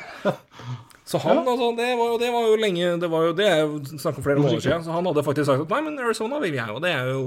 Så 1.10 1.18
han, 1.18 1.40
altså, 1.42 1.72
det 1.74 1.88
var, 1.98 2.10
jo, 2.12 2.16
det 2.20 2.28
var 2.30 2.44
jo 2.46 2.58
lenge 2.60 2.90
Det 3.02 3.08
var 3.10 3.24
jo 3.24 3.30
det 3.34 3.46
jeg 3.48 3.98
snakka 3.98 4.20
om 4.20 4.24
flere 4.28 4.42
måneder 4.44 4.62
siden. 4.62 4.84
Så 4.86 4.92
han 4.94 5.08
hadde 5.08 5.24
faktisk 5.26 5.48
sagt 5.48 5.64
at 5.64 5.72
nei, 5.74 5.80
men 5.88 5.98
Arizona 5.98 6.38
vil 6.38 6.54
jeg, 6.54 6.70
og 6.70 6.84
det 6.84 6.92
er 6.94 7.08
jo 7.10 7.22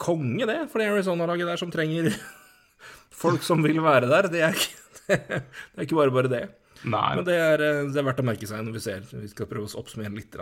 konge, 0.00 0.46
det, 0.48 0.56
for 0.72 0.80
det 0.80 0.86
Arizona-laget 0.94 1.50
der 1.50 1.60
som 1.60 1.72
trenger 1.74 2.08
folk 3.24 3.44
som 3.44 3.60
vil 3.66 3.82
være 3.84 4.08
der. 4.08 4.30
Det 4.32 4.40
er 4.46 4.56
ikke, 4.56 4.78
det 5.12 5.82
er 5.82 5.84
ikke 5.84 5.98
bare 5.98 6.14
bare 6.14 6.32
det. 6.32 6.44
Nei. 6.84 7.10
Men 7.18 7.26
det 7.26 7.36
er, 7.40 7.64
eh, 7.64 7.82
det 7.90 8.00
er 8.00 8.08
verdt 8.10 8.22
å 8.22 8.28
merke 8.28 8.48
seg 8.48 8.64
når 8.64 8.78
vi 8.78 8.84
ser. 8.84 9.04
Vi 9.10 9.28
skal 9.32 9.50
prøve 9.50 9.68
å 9.68 9.82
oppsummere 9.82 10.14
litt. 10.14 10.38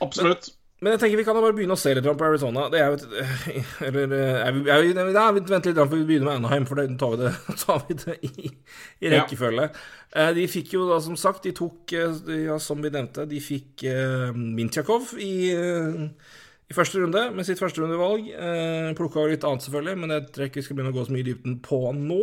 Absolutt. 0.00 0.52
Men 0.80 0.94
jeg 0.94 1.00
tenker 1.02 1.20
vi 1.20 1.24
kan 1.26 1.36
da 1.36 1.42
bare 1.44 1.52
begynne 1.56 1.76
å 1.76 1.80
se 1.80 1.92
litt 1.92 2.06
på 2.08 2.24
Arizona. 2.24 2.62
Det 2.72 2.78
er 2.80 2.86
jo 2.88 2.96
et 2.96 3.42
Eller 3.90 4.14
eh, 4.16 4.36
er 4.46 4.54
vi, 4.56 4.62
er 4.64 4.84
vi, 4.88 5.12
ja, 5.12 5.26
vi 5.36 5.42
venter 5.44 5.74
litt, 5.74 5.80
for 5.80 5.96
vi 5.98 6.06
begynner 6.08 6.30
med 6.30 6.38
Anaheim, 6.40 6.68
for 6.68 6.80
da 6.80 6.86
tar 7.00 7.12
vi 7.12 7.18
det, 7.20 7.32
tar 7.64 7.82
vi 7.84 7.96
det 8.00 8.16
i, 8.24 8.52
i 9.04 9.10
rekkefølge. 9.12 9.66
Ja. 10.14 10.30
De 10.36 10.46
fikk 10.50 10.72
jo 10.78 10.86
da, 10.88 10.96
som 11.04 11.18
sagt, 11.20 11.44
de 11.44 11.52
tok, 11.56 11.92
eh, 11.92 12.30
ja, 12.46 12.56
som 12.62 12.80
vi 12.80 12.92
nevnte, 12.92 13.28
de 13.28 13.42
fikk 13.44 13.84
uh, 13.92 14.32
Mintjakov 14.34 15.12
i, 15.20 15.34
uh, 15.52 16.08
i 16.70 16.76
første 16.76 17.02
runde, 17.02 17.26
med 17.36 17.46
sitt 17.46 17.60
førsterundevalg. 17.60 18.32
Eh, 18.32 18.88
Plukka 18.98 19.26
litt 19.28 19.44
annet, 19.46 19.66
selvfølgelig, 19.66 20.00
men 20.00 20.16
jeg 20.16 20.26
tror 20.32 20.48
ikke 20.48 20.62
vi 20.62 20.64
skal 20.64 20.78
begynne 20.78 20.94
å 20.94 20.96
gå 20.96 21.04
så 21.06 21.14
mye 21.14 21.24
i 21.26 21.28
dybden 21.28 21.60
på 21.66 21.82
nå. 21.98 22.22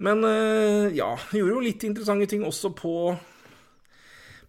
Men 0.00 0.24
eh, 0.24 0.86
ja, 0.96 1.10
gjorde 1.36 1.52
jo 1.52 1.64
litt 1.64 1.84
interessante 1.84 2.28
ting 2.30 2.46
også 2.46 2.72
på 2.76 2.94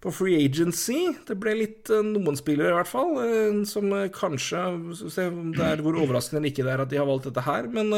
på 0.01 0.09
free 0.09 0.39
agency. 0.41 1.11
Det 1.27 1.35
ble 1.37 1.51
litt 1.59 1.91
eh, 1.93 2.01
noen 2.01 2.37
spillere, 2.39 2.71
i 2.71 2.77
hvert 2.79 2.89
fall, 2.89 3.11
eh, 3.21 3.59
som 3.69 3.91
kanskje 4.15 4.63
Se 5.11 5.27
om 5.29 5.51
det 5.53 5.67
er 5.67 5.83
hvor 5.85 5.99
overraskende 6.01 6.39
eller 6.41 6.53
ikke 6.53 6.65
det 6.65 6.73
er 6.73 6.81
at 6.85 6.89
de 6.93 6.97
har 6.97 7.09
valgt 7.09 7.27
dette 7.29 7.43
her, 7.45 7.67
men 7.69 7.91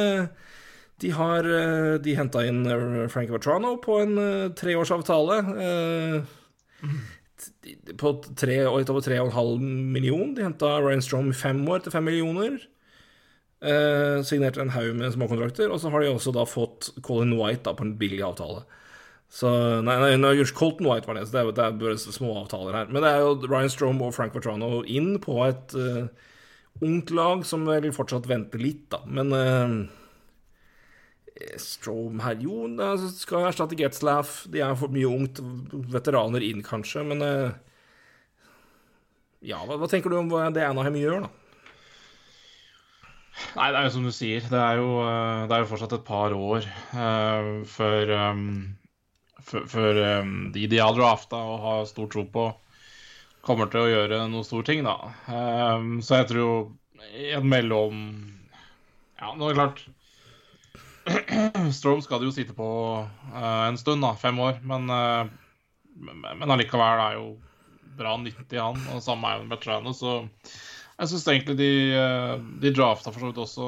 de 1.02 1.10
har 1.16 1.48
De 2.04 2.16
henta 2.16 2.44
inn 2.48 2.62
Frank 3.12 3.32
Vatrano 3.34 3.78
på 3.82 4.02
en 4.04 4.20
treårsavtale. 4.58 5.40
eh, 5.64 6.20
På 8.00 8.14
tre, 8.36 8.60
litt 8.68 8.92
over 8.92 9.04
tre 9.04 9.22
og 9.22 9.30
en 9.32 9.38
halv 9.38 9.64
million. 9.64 10.34
De 10.36 10.44
henta 10.46 10.76
Ryan 10.84 11.02
Strom 11.04 11.32
fem 11.36 11.64
år 11.70 11.86
til 11.86 11.96
fem 11.96 12.06
millioner. 12.08 12.60
Eh, 13.64 14.22
signerte 14.28 14.60
en 14.60 14.74
haug 14.76 14.96
med 15.00 15.14
småkontrakter. 15.14 15.72
Og 15.72 15.80
så 15.80 15.92
har 15.92 16.04
de 16.04 16.12
også 16.12 16.34
da 16.36 16.44
fått 16.50 16.92
Colin 17.06 17.38
White 17.40 17.64
da 17.70 17.76
på 17.78 17.86
en 17.88 17.96
billig 18.00 18.24
avtale. 18.26 18.66
Så, 19.34 19.50
nei, 19.82 19.96
nei, 19.98 20.12
nei 20.20 20.36
Colton 20.54 20.86
White 20.92 21.10
var 21.10 21.18
det, 21.18 21.26
så 21.26 21.34
det 21.34 21.42
er, 21.42 21.54
det 21.58 21.64
er 21.66 21.80
bare 21.80 21.98
små 21.98 22.36
avtaler 22.44 22.76
her. 22.78 22.92
Men 22.92 23.02
det 23.02 23.10
er 23.10 23.24
jo 23.24 23.48
Ryan 23.48 23.72
Strom 23.72 24.04
og 24.06 24.14
Frank 24.14 24.36
Vertrano 24.36 24.84
inn 24.86 25.16
på 25.24 25.40
et 25.48 25.74
eh, 25.80 26.06
ungt 26.86 27.14
lag 27.16 27.42
som 27.48 27.66
vel 27.66 27.90
fortsatt 27.96 28.30
venter 28.30 28.62
litt, 28.62 28.86
da. 28.94 29.00
Men 29.10 29.34
eh, 29.40 29.74
Strom 31.58 32.22
her 32.22 32.38
Jo, 32.44 32.68
skal 33.16 33.48
erstatte 33.48 33.80
Getzlaff. 33.80 34.44
De 34.54 34.62
er 34.62 34.76
for 34.78 34.94
mye 34.94 35.10
ungt. 35.10 35.42
Veteraner 35.96 36.46
inn, 36.46 36.62
kanskje, 36.68 37.08
men 37.08 37.24
eh, 37.26 37.56
Ja, 39.50 39.64
hva, 39.66 39.80
hva 39.80 39.90
tenker 39.90 40.14
du 40.14 40.20
om 40.20 40.30
hva 40.30 40.52
det 40.54 40.68
Anaheim 40.68 41.00
gjør, 41.00 41.26
da? 41.26 41.43
Nei, 43.54 43.70
det 43.74 43.80
er 43.80 43.88
jo 43.88 43.94
som 43.96 44.06
du 44.06 44.12
sier. 44.14 44.46
Det 44.50 44.60
er 44.60 44.80
jo, 44.80 44.90
eh, 45.06 45.46
det 45.50 45.56
er 45.56 45.64
jo 45.64 45.70
fortsatt 45.72 45.96
et 45.98 46.06
par 46.08 46.36
år 46.38 46.68
uh, 46.94 47.64
før, 47.70 48.14
um, 48.30 48.44
før 49.42 50.00
um, 50.22 50.36
de 50.54 50.68
de 50.70 50.82
har 50.82 50.94
drafta 50.98 51.38
og 51.38 51.64
har 51.64 51.90
stor 51.90 52.10
tro 52.14 52.26
på, 52.30 52.46
kommer 53.46 53.70
til 53.72 53.84
å 53.84 53.90
gjøre 53.92 54.22
noen 54.32 54.48
store 54.48 54.70
ting, 54.70 54.86
da. 54.86 55.12
Um, 55.28 55.98
så 56.06 56.22
jeg 56.22 56.30
tror 56.32 56.44
jo 56.44 56.56
en 57.34 57.50
mellom 57.50 57.98
Ja, 59.20 59.34
nå 59.36 59.50
er 59.50 59.54
det 59.54 59.60
klart 59.60 59.82
Strom 61.78 62.00
skal 62.00 62.22
det 62.22 62.30
jo 62.30 62.36
sitte 62.36 62.56
på 62.56 62.68
uh, 63.04 63.64
en 63.68 63.80
stund, 63.82 64.06
da. 64.06 64.14
Fem 64.20 64.40
år. 64.40 64.62
Men, 64.64 64.88
uh, 64.88 65.26
men 66.00 66.54
allikevel 66.54 67.02
er 67.10 67.18
jo 67.20 67.34
bra 67.98 68.16
nyttig, 68.18 68.58
han. 68.58 68.80
Og 68.94 69.04
samme 69.04 69.30
er 69.30 69.42
jo 69.42 69.50
Bertrano, 69.52 69.94
så 69.98 70.22
jeg 71.00 71.10
syns 71.10 71.28
egentlig 71.32 71.58
de, 71.60 71.72
uh, 71.98 72.38
de 72.62 72.72
drafta 72.76 73.12
for 73.12 73.20
så 73.20 73.32
vidt 73.32 73.42
også 73.44 73.68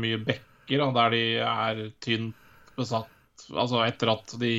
mye 0.00 0.20
backer, 0.24 0.82
da, 0.82 0.90
der 0.98 1.16
de 1.16 1.24
er 1.46 1.82
tynt 2.04 2.46
besatt. 2.76 3.10
Altså 3.50 3.82
etter 3.86 4.12
at 4.12 4.34
de 4.40 4.54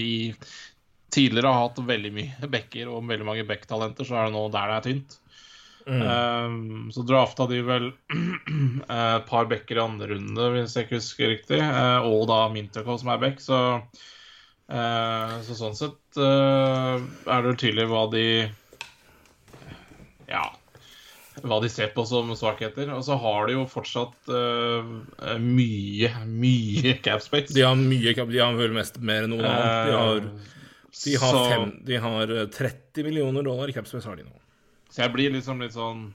tidligere 1.12 1.52
har 1.52 1.68
hatt 1.68 1.82
veldig 1.86 2.12
mye 2.16 2.52
backer 2.52 2.90
og 2.92 3.08
veldig 3.08 3.28
mange 3.28 3.48
back-talenter, 3.48 4.08
så 4.08 4.18
er 4.18 4.30
det 4.30 4.36
nå 4.36 4.46
der 4.54 4.72
det 4.72 4.78
er 4.78 4.88
tynt. 4.88 5.18
Mm. 5.88 6.02
Um, 6.02 6.92
så 6.94 7.02
drafta 7.02 7.48
de 7.50 7.62
vel 7.66 7.90
et 8.86 9.28
par 9.28 9.50
backer 9.50 9.80
i 9.80 9.84
andre 9.84 10.12
runde, 10.14 10.50
hvis 10.56 10.76
jeg 10.78 10.88
ikke 10.88 11.00
husker 11.00 11.34
riktig, 11.34 11.62
uh, 11.62 12.06
og 12.06 12.28
da 12.30 12.46
Minterco 12.54 12.98
som 13.02 13.12
er 13.14 13.22
back. 13.22 13.42
Så, 13.44 13.60
uh, 14.72 15.36
så 15.48 15.58
sånn 15.58 15.78
sett 15.78 16.22
er 16.22 17.46
det 17.46 17.58
tydelig 17.62 17.88
hva 17.88 18.06
de 18.12 18.26
Ja, 20.28 20.44
hva 21.44 21.60
de 21.64 21.70
ser 21.72 21.92
på 21.96 22.06
som 22.08 22.30
svakheter. 22.38 22.92
Og 22.96 23.04
så 23.08 23.18
har 23.22 23.50
de 23.50 23.58
jo 23.58 23.66
fortsatt 23.70 24.32
mye, 25.42 26.12
mye 26.28 26.96
capspace. 27.06 27.56
De 27.56 27.66
har 27.66 27.78
mye 27.80 28.16
cap, 28.18 28.32
de 28.32 28.42
har 28.42 28.58
vel 28.60 28.76
mest 28.76 29.02
mer 29.02 29.28
enn 29.28 29.36
noen 29.36 29.48
annen. 29.50 29.88
De 29.88 29.98
har, 29.98 30.24
de 31.06 31.18
har, 31.24 31.42
fem, 31.54 31.68
de 31.88 32.02
har 32.06 32.36
30 32.56 33.08
millioner 33.08 33.46
dollar 33.48 33.72
i 33.72 33.76
capspace, 33.76 34.08
har 34.08 34.20
de 34.20 34.28
nå. 34.28 34.42
Så 34.92 35.06
jeg 35.06 35.14
blir 35.14 35.32
liksom 35.34 35.64
litt 35.64 35.78
sånn 35.78 36.10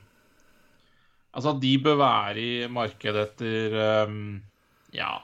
Altså, 1.36 1.52
de 1.60 1.74
bør 1.84 1.98
være 2.00 2.40
i 2.40 2.52
markedet 2.72 3.26
etter 3.26 3.74
um, 4.08 4.20
Ja. 4.96 5.18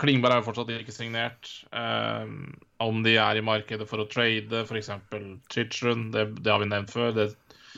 Klingberg 0.00 0.32
er 0.32 0.40
jo 0.40 0.46
fortsatt 0.46 0.70
ikke 0.72 0.94
signert. 0.96 1.50
Um, 1.76 2.54
om 2.80 3.02
de 3.04 3.18
er 3.20 3.36
i 3.36 3.44
markedet 3.44 3.84
for 3.90 4.00
å 4.00 4.06
trade, 4.08 4.62
f.eks. 4.64 4.88
Chichun, 5.52 6.06
det, 6.14 6.24
det, 6.38 6.48
har 6.48 6.62
vi 6.62 6.70
nevnt 6.70 6.94
før. 6.94 7.12
Det, 7.12 7.26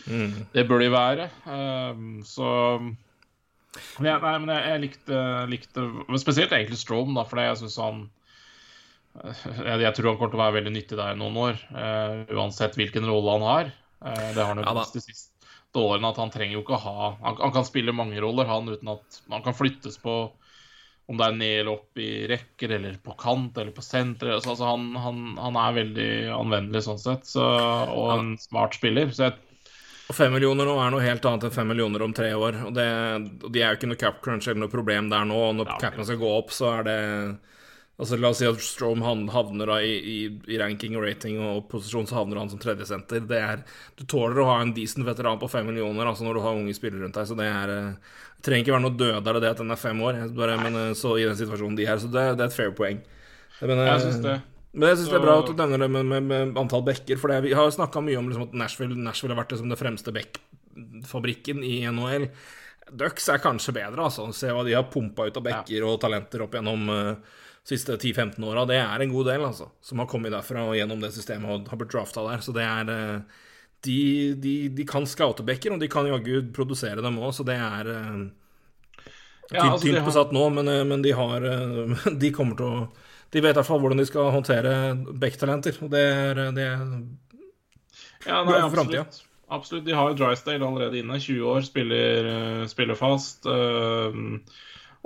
mm. 0.07 0.33
det 0.55 0.67
bør 0.69 0.83
de 0.85 0.91
være. 0.95 1.29
Um, 1.45 2.21
så 2.27 2.49
ja, 4.01 4.17
Nei, 4.23 4.37
men 4.41 4.53
jeg, 4.55 4.63
jeg 4.71 4.83
likte, 4.87 5.23
likte, 5.53 5.87
Spesielt 6.23 6.55
egentlig 6.57 6.79
Strom, 6.81 7.13
da, 7.17 7.27
for 7.29 7.43
jeg 7.43 7.59
syns 7.61 7.77
han 7.83 8.07
jeg, 9.17 9.81
jeg, 9.81 9.93
tror 9.97 10.11
han 10.11 10.19
kommer 10.19 10.33
til 10.33 10.39
å 10.39 10.43
være 10.43 10.57
veldig 10.59 10.73
nyttig 10.75 10.99
der 10.99 11.15
i 11.15 11.21
noen 11.21 11.39
år. 11.41 11.61
Uh, 11.73 12.37
uansett 12.37 12.77
hvilken 12.77 13.07
rolle 13.09 13.37
han 13.39 13.47
har. 13.49 13.71
Uh, 14.05 14.27
det 14.37 14.43
har 14.43 14.51
han 14.53 14.61
jo 14.61 14.67
ja, 14.67 14.89
de 14.93 15.03
siste 15.05 15.33
årene 15.77 16.11
at 16.13 16.19
han 16.21 16.33
trenger 16.33 16.57
jo 16.57 16.65
ikke 16.65 16.77
å 16.77 16.83
ha 16.85 17.09
han, 17.21 17.39
han, 17.41 17.53
kan 17.53 17.65
spille 17.69 17.93
mange 17.97 18.21
roller, 18.23 18.49
han, 18.49 18.69
uten 18.69 18.93
at 18.95 19.19
han 19.33 19.45
kan 19.45 19.57
flyttes 19.57 19.99
på 20.01 20.19
om 21.07 21.19
det 21.21 21.27
er 21.27 21.37
ned 21.39 21.57
eller 21.61 21.73
opp 21.77 22.01
i 22.03 22.11
rekker, 22.27 22.73
eller 22.79 22.97
på 22.99 23.15
kant 23.21 23.59
eller 23.61 23.71
på 23.75 23.85
senter. 23.85 24.33
Altså, 24.35 24.57
altså 24.57 24.71
han, 24.73 24.89
han, 24.99 25.21
han, 25.39 25.59
er 25.61 25.77
veldig 25.77 26.09
anvendelig 26.35 26.83
sånn 26.89 26.99
sett, 26.99 27.29
så, 27.31 27.45
og 27.93 28.09
en 28.17 28.33
smart 28.43 28.75
spiller. 28.75 29.13
Så 29.15 29.29
jeg 29.29 29.37
og 30.07 30.15
fem 30.15 30.31
millioner 30.31 30.69
nå 30.69 30.77
er 30.79 30.93
noe 30.95 31.03
helt 31.03 31.25
annet 31.27 31.49
enn 31.49 31.55
fem 31.55 31.67
millioner 31.67 32.05
om 32.07 32.13
tre 32.15 32.31
år. 32.31 32.61
Og, 32.69 32.73
det, 32.77 32.87
og 33.43 33.51
de 33.51 33.63
er 33.63 33.73
jo 33.73 33.81
ikke 33.81 33.91
noe 33.91 33.99
cap 33.99 34.21
crunch 34.23 34.47
eller 34.47 34.63
noe 34.63 34.73
problem 34.73 35.11
der 35.11 35.27
nå. 35.27 35.39
Og 35.49 35.57
når 35.59 35.73
ja, 35.73 35.79
capen 35.83 36.07
skal 36.07 36.21
gå 36.21 36.31
opp, 36.31 36.55
så 36.55 36.71
er 36.79 36.87
det 36.87 37.01
Altså 37.97 38.19
La 38.21 38.29
oss 38.29 38.43
si 38.43 38.45
at 38.45 38.59
Strom 38.61 39.01
havner 39.01 39.71
da 39.71 39.79
i, 39.81 39.95
i, 39.97 40.17
i, 40.53 40.59
ranking 40.61 40.99
og 40.99 41.07
rating 41.07 41.39
og 41.41 41.63
posisjon, 41.71 42.05
så 42.05 42.19
havner 42.19 42.43
han 42.43 42.51
som 42.53 42.61
tredjesenter. 42.61 43.23
Det 43.25 43.39
er, 43.41 43.63
du 43.97 44.03
tåler 44.05 44.43
å 44.43 44.51
ha 44.51 44.59
en 44.61 44.75
decent 44.77 45.07
veteran 45.07 45.41
på 45.41 45.49
fem 45.49 45.65
millioner 45.65 46.05
altså 46.05 46.27
når 46.27 46.37
du 46.37 46.43
har 46.45 46.59
unge 46.59 46.75
spillere 46.77 47.07
rundt 47.07 47.17
deg. 47.17 47.31
Så 47.31 47.39
det 47.39 47.47
er 47.49 47.73
eh, 47.73 48.19
Det 48.37 48.45
trenger 48.45 48.67
ikke 48.67 48.75
være 48.75 48.85
noe 48.85 48.99
dødere 49.01 49.41
det 49.41 49.55
at 49.55 49.63
den 49.63 49.73
er 49.73 49.81
fem 49.81 50.03
år, 50.05 50.21
bare, 50.37 50.59
men 50.61 50.77
eh, 50.83 50.93
så 50.99 51.15
i 51.17 51.25
den 51.25 51.41
situasjonen 51.41 51.79
de 51.81 51.89
er. 51.89 52.03
Så 52.03 52.13
det, 52.13 52.27
det 52.37 52.45
er 52.45 52.53
et 52.53 52.59
fair 52.59 52.77
poeng. 52.77 53.01
Men, 53.63 53.81
jeg 53.89 54.05
synes 54.05 54.21
det. 54.29 54.37
Men 54.77 54.91
jeg 54.91 55.01
syns 55.01 55.09
det 55.09 55.17
er 55.17 55.25
bra 55.25 55.39
at 55.41 55.49
du 55.49 55.57
nevner 55.57 55.81
det 55.87 55.89
med, 55.89 56.05
med, 56.11 56.27
med 56.29 56.59
antall 56.61 56.85
bekker. 56.85 57.17
For 57.21 57.33
det, 57.33 57.41
vi 57.47 57.55
har 57.57 57.73
snakka 57.73 58.03
mye 58.05 58.19
om 58.21 58.29
liksom, 58.29 58.51
at 58.51 58.57
Nashville, 58.61 58.99
Nashville, 59.01 59.33
har 59.33 59.41
vært 59.41 59.55
liksom, 59.55 59.71
som 59.71 59.73
det 59.73 59.81
fremste 59.81 60.13
bekkfabrikken 60.13 61.65
i 61.65 61.79
NHL. 61.89 62.29
Ducks 62.93 63.31
er 63.33 63.41
kanskje 63.43 63.75
bedre, 63.79 64.05
altså. 64.05 64.29
Se 64.37 64.53
hva 64.53 64.67
de 64.67 64.77
har 64.77 64.91
pumpa 64.93 65.27
ut 65.27 65.41
av 65.41 65.47
bekker 65.47 65.81
ja. 65.81 65.89
og 65.89 65.99
talenter 66.03 66.45
opp 66.45 66.59
gjennom 66.59 66.93
uh, 66.93 67.41
siste 67.67 67.97
10-15 67.97 68.45
åra, 68.47 68.67
det 68.69 68.77
er 68.83 69.03
en 69.03 69.17
god 69.17 69.33
del, 69.33 69.49
altså. 69.49 69.71
Som 69.83 70.05
har 70.05 70.11
kommet 70.13 70.37
derfra 70.37 70.69
og 70.69 70.77
gjennom 70.77 71.01
det 71.03 71.15
systemet 71.17 71.51
og 71.51 71.73
har 71.73 71.81
blitt 71.81 71.97
drafta 71.97 72.27
der. 72.29 72.45
Så 72.45 72.55
det 72.57 72.69
er 72.69 72.93
uh, 72.93 73.43
De, 73.87 73.99
de, 74.43 74.55
de 74.77 74.85
kan 74.89 75.09
scoute 75.09 75.45
bekker, 75.47 75.73
og 75.73 75.81
de 75.81 75.89
kan 75.89 76.07
jaggu 76.09 76.51
produsere 76.53 77.01
dem 77.05 77.17
òg, 77.23 77.33
så 77.33 77.45
det 77.49 77.57
er 77.57 77.91
uh, 77.97 78.23
ja, 79.49 79.71
altså, 79.71 79.87
tynt 79.87 80.03
har... 80.03 80.07
besatt 80.07 80.37
nå, 80.37 80.49
men, 80.53 80.71
men, 80.91 81.03
de 81.05 81.13
har 81.17 81.45
De 82.23 82.33
kommer 82.35 82.59
til 82.59 82.67
å 82.67 82.87
De 83.35 83.43
vet 83.43 83.55
i 83.55 83.59
hvert 83.59 83.69
fall 83.69 83.81
hvordan 83.83 84.01
de 84.01 84.07
skal 84.09 84.33
håndtere 84.35 84.75
backtalenter, 85.19 85.79
og 85.83 85.91
det 85.93 86.03
er, 86.03 86.43
det 86.57 86.67
er 86.67 86.85
ja, 88.27 88.43
nei, 88.43 88.61
for 88.61 88.75
framtida. 88.75 89.07
Absolutt. 89.49 89.85
De 89.87 89.95
har 89.95 90.11
jo 90.11 90.19
Drysdale 90.19 90.67
allerede 90.67 90.99
inne. 90.99 91.21
20 91.23 91.43
år, 91.47 91.61
spiller, 91.67 92.31
spiller 92.71 92.99
fast. 92.99 93.47
Uh, 93.47 94.41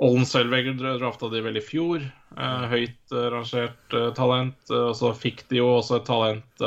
Olden 0.01 0.25
Selveger 0.25 0.77
drafta 0.79 1.29
de 1.29 1.43
vel 1.45 1.59
i 1.59 1.63
fjor. 1.65 2.05
Uh, 2.33 2.65
høyt 2.71 3.13
uh, 3.13 3.27
rangert 3.35 3.97
talent. 4.17 4.57
Og 4.73 4.95
så 4.97 5.13
fikk 5.17 5.45
de 5.51 5.61
jo 5.61 5.69
også 5.77 5.99
et 5.99 6.07
talent 6.09 6.65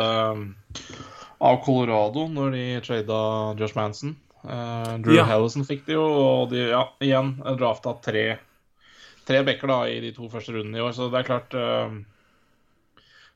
av 1.44 1.58
Colorado 1.64 2.28
når 2.30 2.54
de 2.54 2.66
trada 2.84 3.18
Josh 3.58 3.76
Manson. 3.76 4.14
Drew 4.44 5.16
ja. 5.16 5.24
Hellison 5.24 5.64
fikk 5.66 5.86
de 5.86 5.96
jo, 5.96 6.04
og 6.04 6.50
de 6.52 6.66
ja, 6.68 6.82
igjen 7.02 7.32
drafta 7.56 7.94
tre, 8.04 8.24
tre 9.28 9.42
backer 9.46 9.70
da, 9.70 9.80
i 9.88 10.00
de 10.04 10.12
to 10.16 10.28
første 10.32 10.54
rundene 10.54 10.80
i 10.80 10.84
år, 10.84 10.94
så 10.96 11.10
det 11.12 11.20
er 11.22 11.30
klart 11.30 11.58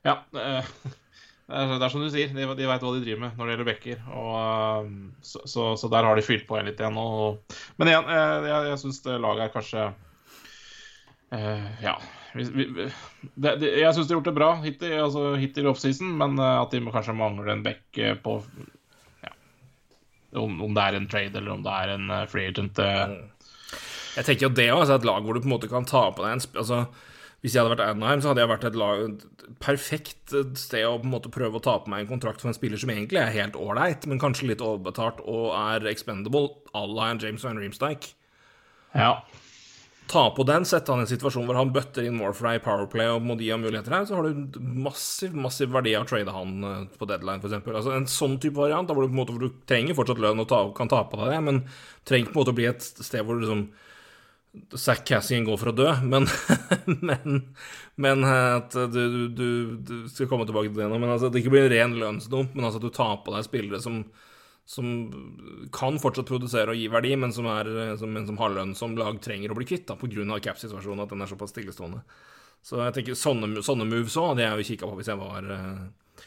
Ja. 0.05 0.19
Det 1.49 1.81
er, 1.81 1.89
som 1.89 2.03
du 2.03 2.11
sier, 2.13 2.29
de, 2.29 2.45
de 2.45 2.67
veit 2.69 2.83
hva 2.83 2.91
de 2.93 3.01
driver 3.01 3.23
med 3.23 3.37
når 3.37 3.47
det 3.47 3.53
gjelder 3.55 3.67
bekker. 3.71 4.01
Og, 4.13 4.91
så, 5.25 5.41
så, 5.49 5.63
så, 5.81 5.89
der 5.89 6.05
har 6.05 6.19
de 6.19 6.25
fylt 6.25 6.45
på 6.45 6.59
en 6.59 6.69
litt 6.69 6.77
igjen. 6.77 6.99
Og, 7.01 7.57
men 7.81 7.89
igjen, 7.89 8.11
jeg, 8.13 8.43
jeg, 8.45 8.67
jeg 8.69 8.81
syns 8.83 9.01
laget 9.09 9.47
er 9.47 9.53
kanskje 9.55 9.87
uh, 11.33 11.67
Ja. 11.81 11.97
Vi, 12.37 12.45
vi, 12.53 12.85
det, 13.33 13.55
det, 13.63 13.71
jeg 13.81 13.95
syns 13.97 14.05
de 14.05 14.13
har 14.13 14.19
gjort 14.19 14.27
det 14.29 14.35
bra 14.37 14.51
hittil, 14.61 14.93
altså, 15.01 15.23
hittil 15.41 15.71
offseason, 15.71 16.11
men 16.19 16.37
at 16.45 16.69
de 16.69 16.83
kanskje 16.85 17.17
mangler 17.17 17.49
en 17.49 17.63
back 17.65 17.97
eh, 17.97 18.13
på 18.13 18.35
ja, 19.23 19.33
om, 20.37 20.59
om, 20.67 20.75
det 20.77 20.83
er 20.83 20.99
en 20.99 21.09
trade 21.09 21.41
eller 21.41 21.55
om 21.55 21.65
det 21.65 21.73
er 21.73 21.95
en 21.95 22.13
free 22.29 22.51
agent. 22.51 22.77
Uh, 22.77 23.17
jeg 24.19 24.27
tenker 24.27 24.49
jo 24.49 24.55
det 24.55 24.67
òg, 24.73 24.83
altså 24.83 24.99
et 24.99 25.07
lag 25.07 25.23
hvor 25.23 25.37
du 25.37 25.41
på 25.41 25.49
en 25.49 25.55
måte 25.55 25.71
kan 25.71 25.87
ta 25.87 26.09
på 26.11 26.25
deg 26.25 26.35
en 26.35 26.45
altså 26.61 26.83
hvis 27.39 27.55
jeg 27.55 27.63
hadde 27.63 27.71
vært 27.71 27.85
Anaheim, 27.85 28.21
så 28.21 28.31
hadde 28.31 28.43
jeg 28.43 28.51
vært 28.51 28.65
et, 28.67 28.77
lag, 28.79 29.01
et 29.05 29.51
perfekt 29.63 30.33
sted 30.59 30.83
å 30.83 30.97
på 30.99 31.07
en 31.07 31.13
måte 31.13 31.31
prøve 31.31 31.59
å 31.59 31.63
ta 31.63 31.77
på 31.79 31.91
meg 31.91 32.03
en 32.03 32.09
kontrakt 32.11 32.43
for 32.43 32.51
en 32.51 32.57
spiller 32.57 32.81
som 32.81 32.91
egentlig 32.91 33.21
er 33.21 33.31
helt 33.31 33.55
ålreit, 33.55 34.07
men 34.11 34.19
kanskje 34.19 34.49
litt 34.49 34.63
overbetalt 34.63 35.21
og 35.23 35.53
er 35.55 35.87
expendable, 35.87 36.49
à 36.75 36.83
la 36.83 37.13
en 37.13 37.23
James 37.23 37.45
Van 37.47 37.61
Reemstike. 37.61 38.11
Ja. 38.91 39.21
Ta 40.11 40.25
på 40.35 40.43
den, 40.43 40.67
sette 40.67 40.91
han 40.91 40.99
i 40.99 41.05
en 41.05 41.11
situasjon 41.11 41.47
hvor 41.47 41.55
han 41.55 41.71
bøtter 41.71 42.03
inn 42.09 42.17
more 42.19 42.35
for 42.35 42.49
deg 42.49 42.59
i 42.59 42.63
Powerplay 42.65 43.11
og 43.13 43.23
må 43.23 43.39
gi 43.39 43.51
ham 43.53 43.63
muligheter 43.63 43.93
her, 43.93 44.07
så 44.09 44.19
har 44.19 44.27
du 44.27 44.59
massiv 44.59 45.35
massiv 45.37 45.71
verdi 45.71 45.93
av 45.95 46.07
å 46.07 46.09
trade 46.11 46.33
han 46.35 46.55
eh, 46.65 46.87
på 46.99 47.07
deadline, 47.07 47.39
f.eks. 47.39 47.61
Altså 47.71 47.93
en 47.95 48.09
sånn 48.09 48.39
type 48.41 48.59
variant, 48.59 48.89
da 48.89 48.97
hvor 48.97 49.05
du, 49.05 49.13
på 49.13 49.15
en 49.15 49.21
måte, 49.21 49.37
hvor 49.37 49.47
du 49.47 49.61
trenger 49.69 49.95
fortsatt 49.95 50.19
lønn 50.19 50.43
og 50.43 50.49
ta, 50.49 50.65
kan 50.75 50.91
ta 50.91 51.05
på 51.07 51.21
deg 51.21 51.37
det, 51.37 51.43
men 51.45 51.61
trenger 52.09 52.33
på 52.33 52.35
en 52.35 52.41
måte 52.41 52.57
å 52.57 52.59
bli 52.59 52.67
et 52.67 52.83
sted 52.83 53.23
hvor 53.23 53.37
du 53.37 53.45
liksom 53.45 53.69
Zack 54.77 55.05
Cassian 55.07 55.45
går 55.47 55.59
for 55.61 55.71
å 55.71 55.75
dø, 55.75 55.89
men, 56.05 56.27
men, 57.09 57.43
men 57.99 58.25
at 58.29 58.75
du, 58.93 59.27
du, 59.33 59.47
du, 59.85 59.93
skal 60.11 60.29
komme 60.31 60.47
tilbake 60.49 60.71
til 60.71 60.81
det 60.81 60.89
nå. 60.91 60.97
Men 61.01 61.13
altså, 61.15 61.29
det 61.31 61.43
ikke 61.43 61.53
blir 61.55 61.67
en 61.67 61.73
ren 61.73 61.95
lønnsdump, 62.01 62.55
men 62.55 62.67
altså 62.67 62.81
at 62.81 62.87
du 62.87 62.95
tar 62.95 63.21
på 63.25 63.35
deg 63.35 63.47
spillere 63.47 63.81
som, 63.83 64.01
som 64.69 64.89
kan 65.75 65.99
fortsatt 66.01 66.29
produsere 66.29 66.75
og 66.75 66.79
gi 66.81 66.89
verdi, 66.91 67.15
men 67.19 67.35
som, 67.35 67.47
er, 67.51 67.71
som, 68.01 68.11
men 68.13 68.27
som 68.29 68.39
har 68.41 68.53
lønn 68.55 68.75
som 68.77 68.97
lag 68.99 69.17
trenger 69.23 69.53
å 69.53 69.57
bli 69.57 69.69
kvitt 69.69 69.89
pga. 69.89 70.41
cap-situasjonen, 70.49 71.05
at 71.05 71.15
den 71.15 71.25
er 71.25 71.31
såpass 71.31 71.55
stillestående. 71.55 72.03
Så 72.65 72.81
jeg 72.83 72.95
tenker 72.95 73.17
sånne, 73.17 73.63
sånne 73.63 73.87
moves 73.87 74.17
òg, 74.19 74.33
hadde 74.33 74.45
jeg 74.45 74.59
jo 74.59 74.69
kikka 74.73 74.89
på 74.89 74.99
hvis 74.99 75.09
jeg 75.11 75.19
var 75.19 75.45
uh, 75.47 76.25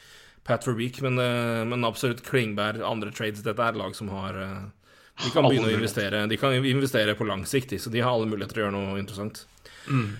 Pat 0.48 0.64
Verbeek, 0.66 1.02
men, 1.04 1.20
uh, 1.20 1.62
men 1.68 1.84
absolutt 1.86 2.24
Klingberg, 2.26 2.80
andre 2.86 3.12
trades. 3.14 3.44
Dette 3.44 3.66
er 3.66 3.76
lag 3.78 3.94
som 3.96 4.08
har 4.14 4.38
uh, 4.40 4.62
de 5.20 5.30
kan 5.30 5.44
begynne 5.46 5.68
å 5.68 5.76
investere 5.76 6.24
De 6.30 6.38
kan 6.40 6.54
investere 6.56 7.14
på 7.18 7.26
lang 7.28 7.44
sikt, 7.48 7.74
så 7.80 7.92
de 7.92 8.00
har 8.00 8.14
alle 8.14 8.28
muligheter 8.30 8.56
til 8.56 8.62
å 8.62 8.66
gjøre 8.66 8.76
noe 8.76 9.00
interessant. 9.00 9.44
Mm. 9.86 10.14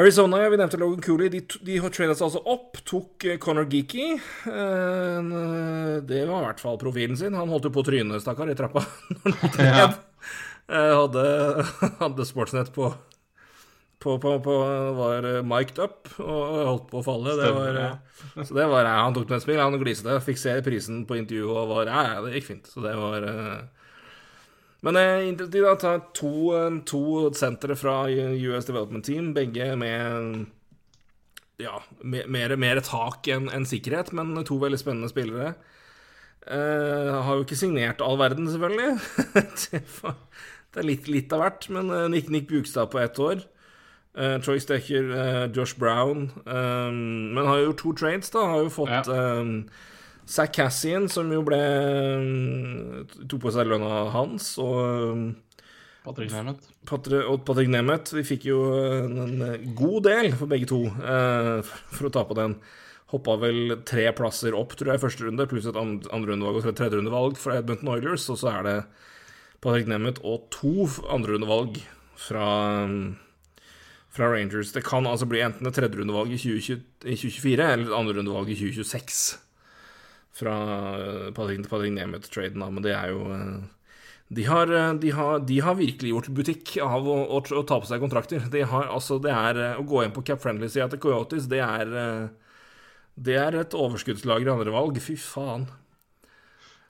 Arizona, 0.00 0.40
vi 0.48 0.56
nevnte 0.56 0.80
Logan 0.80 1.02
Cooley. 1.04 1.28
De, 1.28 1.42
de 1.68 1.76
har 1.84 1.92
tradet 1.92 2.16
seg 2.16 2.30
altså 2.30 2.40
opp. 2.48 2.80
Tok 2.88 3.26
Conor 3.26 3.42
Connor 3.44 3.68
Geeky. 3.68 4.06
Uh, 4.48 6.00
det 6.08 6.24
var 6.30 6.40
i 6.40 6.46
hvert 6.48 6.64
fall 6.64 6.80
profilen 6.80 7.18
sin. 7.20 7.36
Han 7.36 7.52
holdt 7.52 7.68
jo 7.68 7.74
på 7.76 7.84
trynet, 7.84 8.24
stakkar, 8.24 8.48
i 8.48 8.56
trappa. 8.56 8.86
ja. 9.60 9.90
Hadde, 10.72 11.24
hadde 12.00 12.24
Sportsnett 12.24 12.72
på 12.72 12.88
på, 14.02 14.18
på, 14.18 14.30
på 14.42 14.54
var 14.98 15.26
eh, 15.28 15.42
mic'd 15.46 15.78
up 15.78 16.08
og 16.18 16.56
holdt 16.66 16.88
på 16.90 16.98
å 17.00 17.04
falle. 17.06 17.36
Det 17.38 17.50
var, 17.54 17.76
så 18.40 18.56
det 18.56 18.66
var 18.70 18.88
Han 18.90 19.14
tok 19.14 19.28
med 19.28 19.38
et 19.38 19.44
smil, 19.44 19.60
han 19.62 19.78
gliste. 19.78 20.16
Fikk 20.26 20.40
se 20.42 20.56
prisen 20.66 21.04
på 21.06 21.20
intervjuet 21.20 21.60
og 21.60 21.70
var 21.70 21.90
Ja, 21.90 22.02
ja, 22.08 22.24
det 22.24 22.34
gikk 22.34 22.48
fint. 22.48 22.70
Så 22.70 22.82
det 22.82 22.96
var 22.98 23.26
eh, 23.28 23.81
Men 24.82 24.98
eh, 24.98 25.28
de 25.38 25.62
da 25.62 25.76
tar 25.78 26.00
to, 26.16 26.32
eh, 26.56 26.80
to 26.88 27.30
sentre 27.38 27.76
fra 27.78 28.04
US 28.08 28.66
Development 28.66 29.04
Team, 29.06 29.30
begge 29.36 29.72
med 29.78 30.46
ja, 31.62 31.78
mer, 32.02 32.56
mer, 32.56 32.80
tak 32.82 33.28
enn 33.30 33.46
en 33.54 33.66
sikkerhet, 33.68 34.10
men 34.16 34.34
to 34.48 34.58
veldig 34.58 34.80
spennende 34.80 35.10
spillere. 35.12 35.54
Eh, 36.42 37.10
har 37.22 37.38
jo 37.38 37.44
ikke 37.44 37.58
signert 37.58 38.02
all 38.02 38.18
verden, 38.18 38.48
selvfølgelig. 38.50 38.98
det 40.72 40.82
er 40.82 40.88
litt, 40.88 41.06
litt 41.06 41.34
av 41.34 41.44
hvert, 41.44 41.68
men 41.70 41.92
eh, 41.94 42.08
Nick, 42.10 42.32
Nick 42.34 42.48
Bugstad 42.50 42.90
på 42.90 42.98
ett 43.02 43.20
år. 43.22 43.44
Eh, 44.18 44.36
Troy 44.42 44.58
Stecker, 44.60 45.14
eh, 45.14 45.46
Josh 45.54 45.78
Brown. 45.78 46.30
men 46.44 47.46
har 47.46 47.58
jo 47.58 47.70
gjort 47.70 47.82
to 47.84 47.92
trades, 48.02 48.34
da. 48.34 48.44
Har 48.50 48.66
jo 48.66 48.74
fått 48.74 49.08
eh, 49.08 49.54
Zack 50.28 50.52
Cassian, 50.54 51.08
som 51.10 51.30
jo 51.34 51.42
ble 51.46 51.58
eh, 51.58 53.16
tok 53.26 53.40
på 53.42 53.52
seg 53.54 53.66
lønna 53.68 54.04
hans, 54.14 54.52
og 54.62 54.76
eh, 54.82 55.24
Patrick 56.02 56.32
Nemeth. 56.34 56.68
Og 57.30 57.42
Patrick 57.46 57.70
Nemeth. 57.70 58.14
Vi 58.16 58.24
fikk 58.26 58.46
jo 58.48 58.60
en, 58.74 59.18
en 59.46 59.74
god 59.78 60.08
del 60.08 60.32
for 60.34 60.50
begge 60.50 60.66
to 60.70 60.84
eh, 60.88 61.60
for 61.94 62.08
å 62.08 62.12
ta 62.14 62.24
på 62.26 62.38
den. 62.38 62.56
Hoppa 63.12 63.36
vel 63.36 63.76
tre 63.86 64.06
plasser 64.16 64.54
opp, 64.56 64.72
tror 64.78 64.94
jeg, 64.94 65.00
i 65.00 65.02
første 65.02 65.26
runde, 65.26 65.46
pluss 65.50 65.68
et 65.68 65.76
and- 65.78 66.08
andrerundevalg 66.16 66.62
og 66.62 66.78
tredjerundevalg 66.78 67.36
fra 67.38 67.58
Edmonton 67.60 67.92
Oilers. 67.92 68.24
Og 68.32 68.40
så 68.40 68.54
er 68.54 68.68
det 68.68 68.76
Patrick 69.62 69.90
Nemeth 69.90 70.24
og 70.26 70.48
to 70.54 70.88
andrerundevalg 71.12 71.82
fra, 72.18 72.46
fra 74.16 74.32
Rangers. 74.32 74.72
Det 74.74 74.84
kan 74.86 75.06
altså 75.06 75.28
bli 75.28 75.44
enten 75.44 75.68
et 75.68 75.76
tredjerundevalg 75.76 76.32
i 76.32 76.40
2020 76.40 76.82
i 77.02 77.18
2024 77.18 77.68
eller 77.68 77.90
et 77.90 77.96
andrerundevalg 78.00 78.54
i 78.54 78.58
2026 78.62 79.41
fra 80.32 80.56
eh, 80.98 81.30
Patrick, 81.36 81.68
Patrick 81.68 81.92
Nemeth-traden, 81.92 82.60
da. 82.60 82.70
Men 82.70 82.84
det 82.84 82.94
er 82.96 83.12
jo 83.12 83.26
eh, 83.34 83.58
de 84.32 84.46
har, 84.48 84.72
eh, 84.72 84.94
de, 85.02 85.10
har, 85.16 85.42
de 85.48 85.58
har 85.60 85.76
virkelig 85.78 86.14
gjort 86.14 86.30
butikk 86.36 86.76
av 86.84 87.08
å, 87.08 87.18
å, 87.36 87.42
å 87.42 87.66
ta 87.68 87.80
på 87.82 87.90
seg 87.90 88.00
kontrakter. 88.02 88.48
De 88.52 88.64
har, 88.68 88.88
altså, 88.88 89.20
det 89.22 89.34
er 89.34 89.62
Å 89.76 89.84
gå 89.84 90.04
inn 90.04 90.14
på 90.14 90.24
Cap 90.26 90.42
Friendly-sida 90.42 90.88
til 90.92 91.02
Coyotes, 91.02 91.50
det 91.52 91.60
er 91.64 91.92
Det 93.12 93.36
er 93.36 93.60
et 93.60 93.76
overskuddslager 93.76 94.48
i 94.48 94.54
andre 94.54 94.72
valg. 94.72 95.00
Fy 95.04 95.18
faen. 95.20 95.68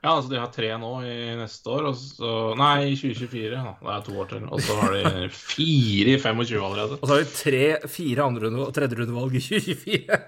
Ja, 0.03 0.17
altså 0.17 0.33
de 0.33 0.39
har 0.39 0.51
tre 0.51 0.69
nå 0.83 0.97
i 1.07 1.35
neste 1.39 1.71
år, 1.71 1.85
og 1.93 1.99
så 1.99 2.31
Nei, 2.59 2.91
i 2.91 2.97
2024. 2.99 3.51
Da. 3.55 3.75
Det 3.79 3.93
er 3.95 4.07
to 4.07 4.15
år 4.19 4.31
til. 4.33 4.47
Og 4.51 4.63
så 4.63 4.79
har 4.81 4.97
de 4.97 5.29
fire 5.35 6.15
i 6.15 6.19
25 6.19 6.59
allerede. 6.59 6.99
Og 6.99 7.07
så 7.07 7.13
har 7.15 7.23
vi 7.23 7.35
tre, 7.37 7.67
fire 7.91 8.27
andre 8.27 8.51
tredjerundevalg 8.75 9.37
i 9.39 9.45
2024. 9.47 10.19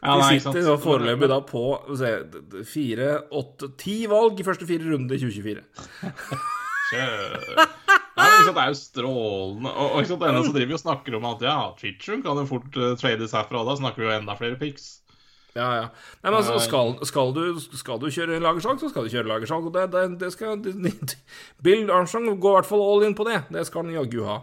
Ja, 0.00 0.14
De 0.16 0.22
nei, 0.22 0.28
ikke 0.38 0.44
sant. 0.46 0.56
sitter 0.56 0.70
da 0.70 0.76
foreløpig 0.80 1.28
da 1.28 1.40
på 1.44 1.64
se, 2.00 2.12
fire, 2.68 3.08
åtte, 3.36 3.68
ti 3.80 3.98
valg 4.08 4.40
i 4.40 4.46
første 4.46 4.68
fire 4.68 4.94
runde 4.94 5.16
i 5.16 5.20
2024. 5.20 5.64
Kjør. 6.90 7.34
Ja, 7.60 8.24
ikke 8.24 8.46
sant, 8.46 8.56
Det 8.56 8.62
er 8.62 8.70
jo 8.72 8.78
strålende. 8.78 9.74
Og, 9.74 9.90
og 9.90 10.00
ikke 10.00 10.12
sant, 10.14 10.24
ennå 10.30 10.40
så 10.46 10.54
driver 10.56 10.72
vi 10.72 10.78
og 10.78 10.82
snakker 10.82 11.18
om 11.18 11.28
at 11.30 11.44
ja, 11.46 11.58
Chichun 11.80 12.24
kan 12.24 12.40
jo 12.40 12.46
fort 12.48 12.80
uh, 12.80 12.94
trades 13.00 13.36
herfra, 13.36 13.62
da 13.68 13.76
snakker 13.78 14.02
vi 14.02 14.08
jo 14.08 14.16
enda 14.16 14.36
flere 14.40 14.58
picks. 14.60 14.88
Ja, 15.54 15.66
ja. 15.74 15.86
Nei, 16.22 16.30
men 16.30 16.38
altså, 16.38 16.56
skal, 16.62 16.94
skal, 17.08 17.32
du, 17.34 17.58
skal 17.58 17.98
du 17.98 18.06
kjøre 18.14 18.38
lagersalg, 18.42 18.78
så 18.80 18.90
skal 18.92 19.06
du 19.06 19.12
kjøre 19.12 19.30
lagersalg. 19.32 19.66
Og 19.66 19.74
det, 19.74 19.88
det, 19.94 20.04
det 20.20 20.30
skal 20.34 20.60
det, 20.62 20.94
Bill 21.64 21.90
Armstrong 21.90 22.28
går 22.40 22.54
i 22.54 22.58
hvert 22.60 22.70
fall 22.70 22.84
all 22.86 23.06
in 23.08 23.16
på 23.18 23.26
det. 23.28 23.42
Det 23.50 23.66
skal 23.68 23.84
han 23.84 23.96
jaggu 23.98 24.22
ha. 24.28 24.40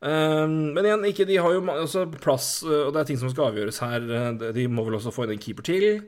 Um, 0.00 0.72
men 0.72 0.86
igjen, 0.86 1.02
ikke, 1.10 1.26
de 1.28 1.36
har 1.36 1.52
jo 1.52 1.60
også 1.60 1.80
altså, 1.82 2.02
plass, 2.24 2.46
uh, 2.64 2.86
og 2.86 2.94
det 2.94 3.02
er 3.02 3.08
ting 3.10 3.18
som 3.20 3.32
skal 3.32 3.50
avgjøres 3.50 3.82
her. 3.84 4.06
Uh, 4.08 4.46
de- 4.56 4.68
må 4.72 4.86
vel 4.86 4.96
også 4.96 5.12
få 5.12 5.26
inn 5.26 5.34
en 5.36 5.42
keeper 5.42 5.66
til. 5.66 6.06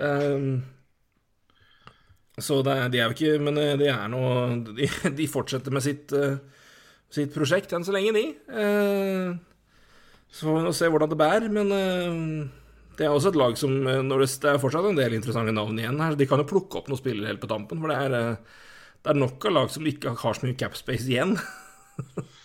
Um, 0.00 0.62
så 2.40 2.62
det, 2.64 2.78
de 2.94 2.96
er 3.02 3.10
jo 3.10 3.12
ikke 3.12 3.42
Men 3.44 3.58
det 3.58 3.66
de 3.82 3.90
er 3.92 4.06
noe 4.08 4.54
de, 4.64 4.86
de 5.18 5.26
fortsetter 5.28 5.74
med 5.74 5.84
sitt, 5.84 6.14
sitt 7.12 7.34
prosjekt 7.34 7.74
enn 7.76 7.84
så 7.84 7.92
lenge, 7.92 8.14
de. 8.16 8.24
Uh, 8.48 9.36
så 10.32 10.48
får 10.48 10.56
vi 10.56 10.64
nå 10.64 10.72
se 10.72 10.88
hvordan 10.88 11.12
det 11.12 11.20
bærer, 11.20 11.52
men 11.52 11.68
det 12.96 13.04
er 13.04 13.12
også 13.12 13.34
et 13.34 13.36
lag 13.36 13.58
som 13.60 13.74
det, 13.84 13.98
det 14.40 14.48
er 14.48 14.60
fortsatt 14.62 14.86
en 14.88 14.96
del 14.96 15.18
interessante 15.18 15.52
navn 15.52 15.76
igjen 15.76 16.00
her. 16.00 16.16
De 16.16 16.24
kan 16.30 16.40
jo 16.40 16.48
plukke 16.48 16.80
opp 16.80 16.88
noen 16.88 17.00
spillere 17.02 17.28
helt 17.28 17.42
på 17.42 17.50
tampen, 17.50 17.82
for 17.82 17.92
det 17.92 17.98
er, 18.00 18.38
det 19.04 19.12
er 19.12 19.20
nok 19.20 19.44
av 19.50 19.52
lag 19.58 19.74
som 19.74 19.84
ikke 19.84 20.14
har 20.22 20.38
så 20.38 20.46
mye 20.46 20.56
capspace 20.56 21.04
igjen. 21.12 21.36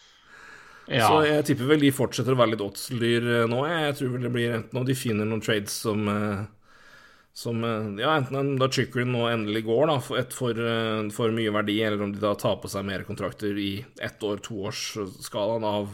Ja. 0.87 1.07
Så 1.07 1.23
jeg 1.27 1.45
tipper 1.49 1.67
vel 1.73 1.81
de 1.83 1.89
fortsetter 1.91 2.31
å 2.35 2.39
være 2.39 2.53
litt 2.55 2.63
oddslyr 2.63 3.25
eh, 3.41 3.47
nå. 3.51 3.63
Jeg 3.67 3.97
tror 3.99 4.13
vel 4.13 4.27
det 4.27 4.31
blir 4.35 4.53
enten 4.61 4.79
om 4.79 4.85
de 4.87 4.95
finner 4.95 5.27
noen 5.27 5.43
trades 5.43 5.73
som 5.83 6.07
eh, 6.11 6.45
som 7.37 7.59
eh, 7.67 7.89
Ja, 8.01 8.15
enten 8.17 8.39
en- 8.39 8.55
da 8.57 8.69
Chickering 8.71 9.11
nå 9.13 9.27
endelig 9.29 9.65
går, 9.67 9.87
da, 9.91 9.97
for, 10.01 10.23
for, 10.33 10.61
for 11.13 11.35
mye 11.35 11.51
verdi, 11.53 11.75
eller 11.85 12.01
om 12.07 12.13
de 12.15 12.23
da 12.23 12.31
tar 12.39 12.55
på 12.63 12.71
seg 12.71 12.87
mer 12.87 13.03
kontrakter 13.05 13.59
i 13.61 13.71
ett 14.01 14.23
år, 14.25 14.39
toårsskalaen 14.47 15.67
av 15.67 15.91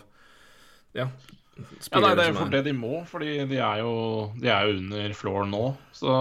ja, 0.95 1.09
Ja, 1.09 1.99
nei, 1.99 2.13
Det 2.15 2.23
er 2.23 2.31
jo 2.31 2.37
fort 2.39 2.53
det 2.53 2.63
de 2.69 2.71
må, 2.77 2.93
fordi 3.09 3.33
de 3.49 3.59
er 3.61 3.81
jo, 3.83 3.91
de 4.41 4.49
er 4.49 4.69
jo 4.69 4.77
under 4.79 5.13
floor 5.17 5.45
nå. 5.49 5.65
Så 5.93 6.13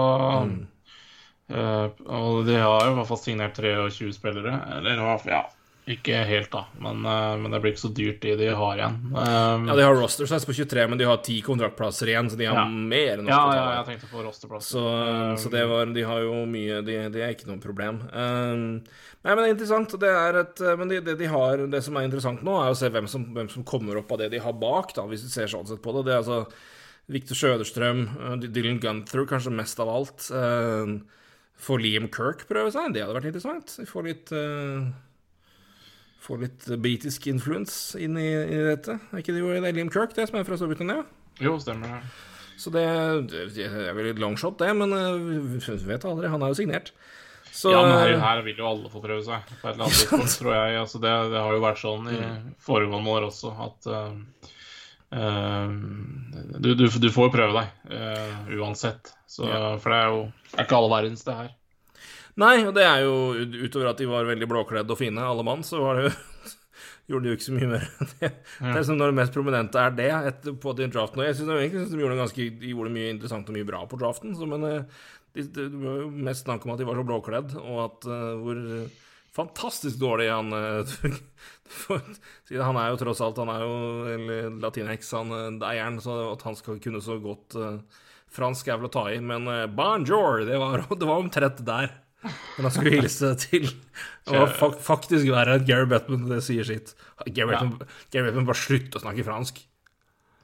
eh, 1.52 1.86
Og 2.18 2.42
de 2.48 2.56
har 2.60 2.86
jo 2.86 2.92
i 2.92 2.96
hvert 2.98 3.08
fall 3.10 3.20
signert 3.22 3.56
23 3.60 4.12
spillere. 4.16 4.56
Eller 4.78 5.00
ja, 5.28 5.42
ikke 5.90 6.14
helt, 6.28 6.50
da, 6.52 6.60
men, 6.78 7.00
eh, 7.04 7.36
men 7.42 7.50
det 7.50 7.58
blir 7.62 7.72
ikke 7.72 7.82
så 7.82 7.88
dyrt, 7.90 8.20
de 8.22 8.36
de 8.38 8.46
har 8.54 8.76
igjen. 8.78 8.98
Um, 9.10 9.64
Ja, 9.66 9.74
de 9.74 9.82
har 9.82 9.96
roster 9.98 10.28
size 10.30 10.46
på 10.46 10.54
23, 10.54 10.84
men 10.88 10.98
de 11.00 11.04
har 11.08 11.16
ti 11.26 11.40
kontraktplasser 11.42 12.06
igjen, 12.06 12.30
så 12.30 12.36
de 12.38 12.44
har 12.46 12.54
Ja. 12.54 12.66
mer 12.68 13.18
enn 13.18 13.24
nok 13.26 13.32
ja, 13.34 13.54
ja, 13.56 13.82
jeg 13.82 13.98
tenkte 13.98 14.10
på 14.12 14.22
rosterplasser. 14.22 14.78
Så, 14.78 15.38
så 15.42 15.50
det 15.50 15.64
var 15.66 15.86
De 15.90 16.02
har 16.06 16.20
jo 16.22 16.46
mye 16.46 16.82
Det 16.86 17.12
de 17.12 17.20
er 17.20 17.34
ikke 17.34 17.48
noe 17.50 17.58
problem. 17.58 17.98
Um, 18.12 18.84
nei, 19.24 19.34
men 19.34 19.42
det 19.42 19.48
er 19.48 19.54
interessant. 19.56 19.98
Det 19.98 20.08
er 20.08 20.38
et 20.44 20.62
Men 20.78 20.88
de, 20.88 21.00
det 21.00 21.18
de 21.18 21.26
har 21.26 21.66
Det 21.66 21.82
som 21.82 21.96
er 21.96 22.06
interessant 22.06 22.42
nå, 22.46 22.54
er 22.62 22.70
å 22.70 22.78
se 22.78 22.88
hvem 22.88 23.08
som, 23.10 23.24
hvem 23.34 23.50
som 23.50 23.64
kommer 23.64 23.98
opp 23.98 24.12
av 24.12 24.18
det 24.22 24.30
de 24.30 24.38
har 24.38 24.52
bak, 24.52 24.94
da, 24.94 25.02
hvis 25.10 25.22
du 25.26 25.28
ser 25.34 25.50
sånn 25.50 25.66
sett 25.66 25.82
på 25.82 25.92
det. 25.98 26.06
Det 26.06 26.14
er 26.14 26.22
altså 26.22 26.46
Victor 27.10 27.34
Sjøderstrøm, 27.34 28.06
Dylan 28.54 28.78
Gunther 28.78 29.26
kanskje 29.26 29.50
mest 29.50 29.80
av 29.82 29.88
alt. 29.90 30.30
Uh, 30.30 31.00
får 31.58 31.82
Liam 31.82 32.06
Kirk 32.08 32.46
prøve 32.46 32.70
seg? 32.70 32.94
Det 32.94 33.02
hadde 33.02 33.18
vært 33.18 33.32
interessant. 33.34 33.74
Vi 33.82 33.84
får 33.90 34.06
litt 34.06 34.30
uh, 34.30 34.86
Får 36.22 36.42
litt 36.44 36.66
britisk 36.78 37.26
influens 37.32 37.96
inn 37.98 38.14
i, 38.20 38.28
i 38.30 38.58
dette. 38.68 38.94
Er 39.10 39.22
ikke 39.22 39.34
det 39.34 39.42
jo 39.42 39.54
det 39.58 39.72
Liam 39.74 39.90
Kirk, 39.90 40.14
det 40.14 40.28
som 40.30 40.38
er 40.38 40.46
fra 40.46 40.58
Storbritannia? 40.60 41.02
Jo, 41.42 41.56
stemmer 41.58 41.96
det. 41.96 42.12
Så 42.62 42.70
det, 42.70 42.84
det 43.32 43.66
er 43.66 43.94
vel 43.96 44.12
litt 44.12 44.20
longshot, 44.22 44.60
det, 44.60 44.68
men 44.78 44.92
uh, 44.94 45.16
vi 45.18 45.78
vet 45.88 46.04
aldri. 46.06 46.30
Han 46.30 46.44
er 46.44 46.52
jo 46.52 46.58
signert. 46.60 46.92
Så 47.52 47.72
Ja, 47.74 47.82
men 47.84 47.98
her, 47.98 48.14
her 48.22 48.42
vil 48.46 48.60
jo 48.62 48.68
alle 48.68 48.90
få 48.92 49.02
prøve 49.02 49.24
seg 49.26 49.48
på 49.50 49.66
et 49.66 49.74
eller 49.74 49.88
annet 49.88 49.98
tidspunkt, 50.00 50.36
tror 50.38 50.54
jeg. 50.54 50.76
Altså, 50.84 51.00
det, 51.02 51.14
det 51.34 51.42
har 51.42 51.56
jo 51.56 51.64
vært 51.64 51.82
sånn 51.82 52.06
i 52.12 52.20
foregående 52.64 53.16
år 53.16 53.26
også, 53.28 53.52
at 53.66 53.90
uh, 53.90 54.52
uh, 55.16 55.74
du, 56.62 56.70
du, 56.78 56.86
du 56.86 57.08
får 57.12 57.32
prøve 57.34 57.58
deg 57.58 57.98
uh, 57.98 58.54
uansett. 58.62 59.10
Så, 59.26 59.48
For 59.82 59.90
det 59.90 59.98
er 59.98 60.08
jo 60.12 60.22
det 60.52 60.58
er 60.60 60.66
ikke 60.68 60.78
all 60.78 60.90
verdens, 60.92 61.26
det 61.26 61.36
her. 61.38 61.52
Nei, 62.40 62.54
og 62.64 62.72
det 62.76 62.84
er 62.88 63.02
jo 63.04 63.14
utover 63.66 63.90
at 63.90 63.98
de 64.00 64.08
var 64.08 64.24
veldig 64.28 64.48
blåkledde 64.48 64.94
og 64.94 65.00
fine, 65.00 65.20
alle 65.20 65.44
mann, 65.44 65.64
så 65.66 65.82
var 65.82 65.98
det 65.98 66.06
jo 66.08 66.12
Gjorde 67.10 67.26
de 67.26 67.32
jo 67.32 67.36
ikke 67.36 67.44
så 67.44 67.54
mye 67.56 67.68
mer 67.68 67.82
det. 68.20 68.28
Er 68.62 68.84
som 68.86 68.96
når 68.96 69.10
det 69.10 69.16
mest 69.18 69.34
prominente 69.34 69.80
er 69.82 69.94
det 69.98 70.06
etter, 70.14 70.54
på 70.62 70.72
den 70.78 70.92
draften. 70.94 71.18
Og 71.20 71.26
jeg 71.26 71.34
syns 71.34 71.50
egentlig 71.50 71.80
synes 71.82 71.90
de 71.92 71.98
gjorde, 71.98 72.18
ganske, 72.20 72.46
de 72.62 72.70
gjorde 72.70 72.92
mye 72.94 73.08
interessant 73.10 73.50
og 73.50 73.56
mye 73.56 73.66
bra 73.68 73.80
på 73.90 73.98
draften, 74.00 74.36
så, 74.38 74.46
men 74.48 74.64
eh, 74.68 75.00
det 75.34 75.48
de, 75.56 75.66
var 75.82 75.98
jo 76.04 76.10
mest 76.28 76.46
snakk 76.46 76.66
om 76.66 76.74
at 76.74 76.80
de 76.80 76.86
var 76.88 77.00
så 77.00 77.04
blåkledd, 77.08 77.56
og 77.62 77.80
at 77.86 78.06
uh, 78.08 78.36
hvor 78.42 78.62
fantastisk 79.32 80.00
dårlig 80.00 80.28
han 80.30 80.52
uh, 80.52 80.84
for- 80.86 81.20
Han 82.52 82.76
er 82.76 82.90
jo 82.92 82.98
tross 83.00 83.22
alt 83.24 83.38
Han 83.40 83.48
er 83.48 83.62
jo 83.64 84.48
latinheks, 84.60 85.12
han 85.16 85.60
eieren, 85.64 85.96
så 86.04 86.18
at 86.34 86.42
han 86.44 86.56
skal 86.58 86.80
kunne 86.84 87.00
så 87.00 87.16
godt 87.22 87.56
uh, 87.56 87.78
fransk 88.32 88.68
er 88.68 88.80
vel 88.80 88.90
å 88.90 88.92
ta 88.92 89.06
i, 89.12 89.18
men 89.24 89.48
bonjour, 89.76 90.44
det 90.48 90.60
var, 90.60 90.84
det 91.00 91.08
var 91.08 91.24
omtrent 91.24 91.64
der. 91.66 92.01
Men 92.22 92.68
han 92.68 92.70
skulle 92.74 92.94
hilse 92.94 93.32
til 93.42 93.66
Og 94.30 94.52
fak 94.60 94.78
faktisk 94.84 95.26
være 95.32 95.58
at 95.58 95.66
Gary 95.66 95.88
Bettman, 95.90 96.28
det 96.30 96.42
sier 96.46 96.64
sitt. 96.68 96.94
Gary 97.26 97.50
Bettman, 97.50 97.82
ja. 98.14 98.30
Bare 98.38 98.58
slutt 98.58 98.94
å 98.94 99.02
snakke 99.02 99.24
fransk. 99.26 99.62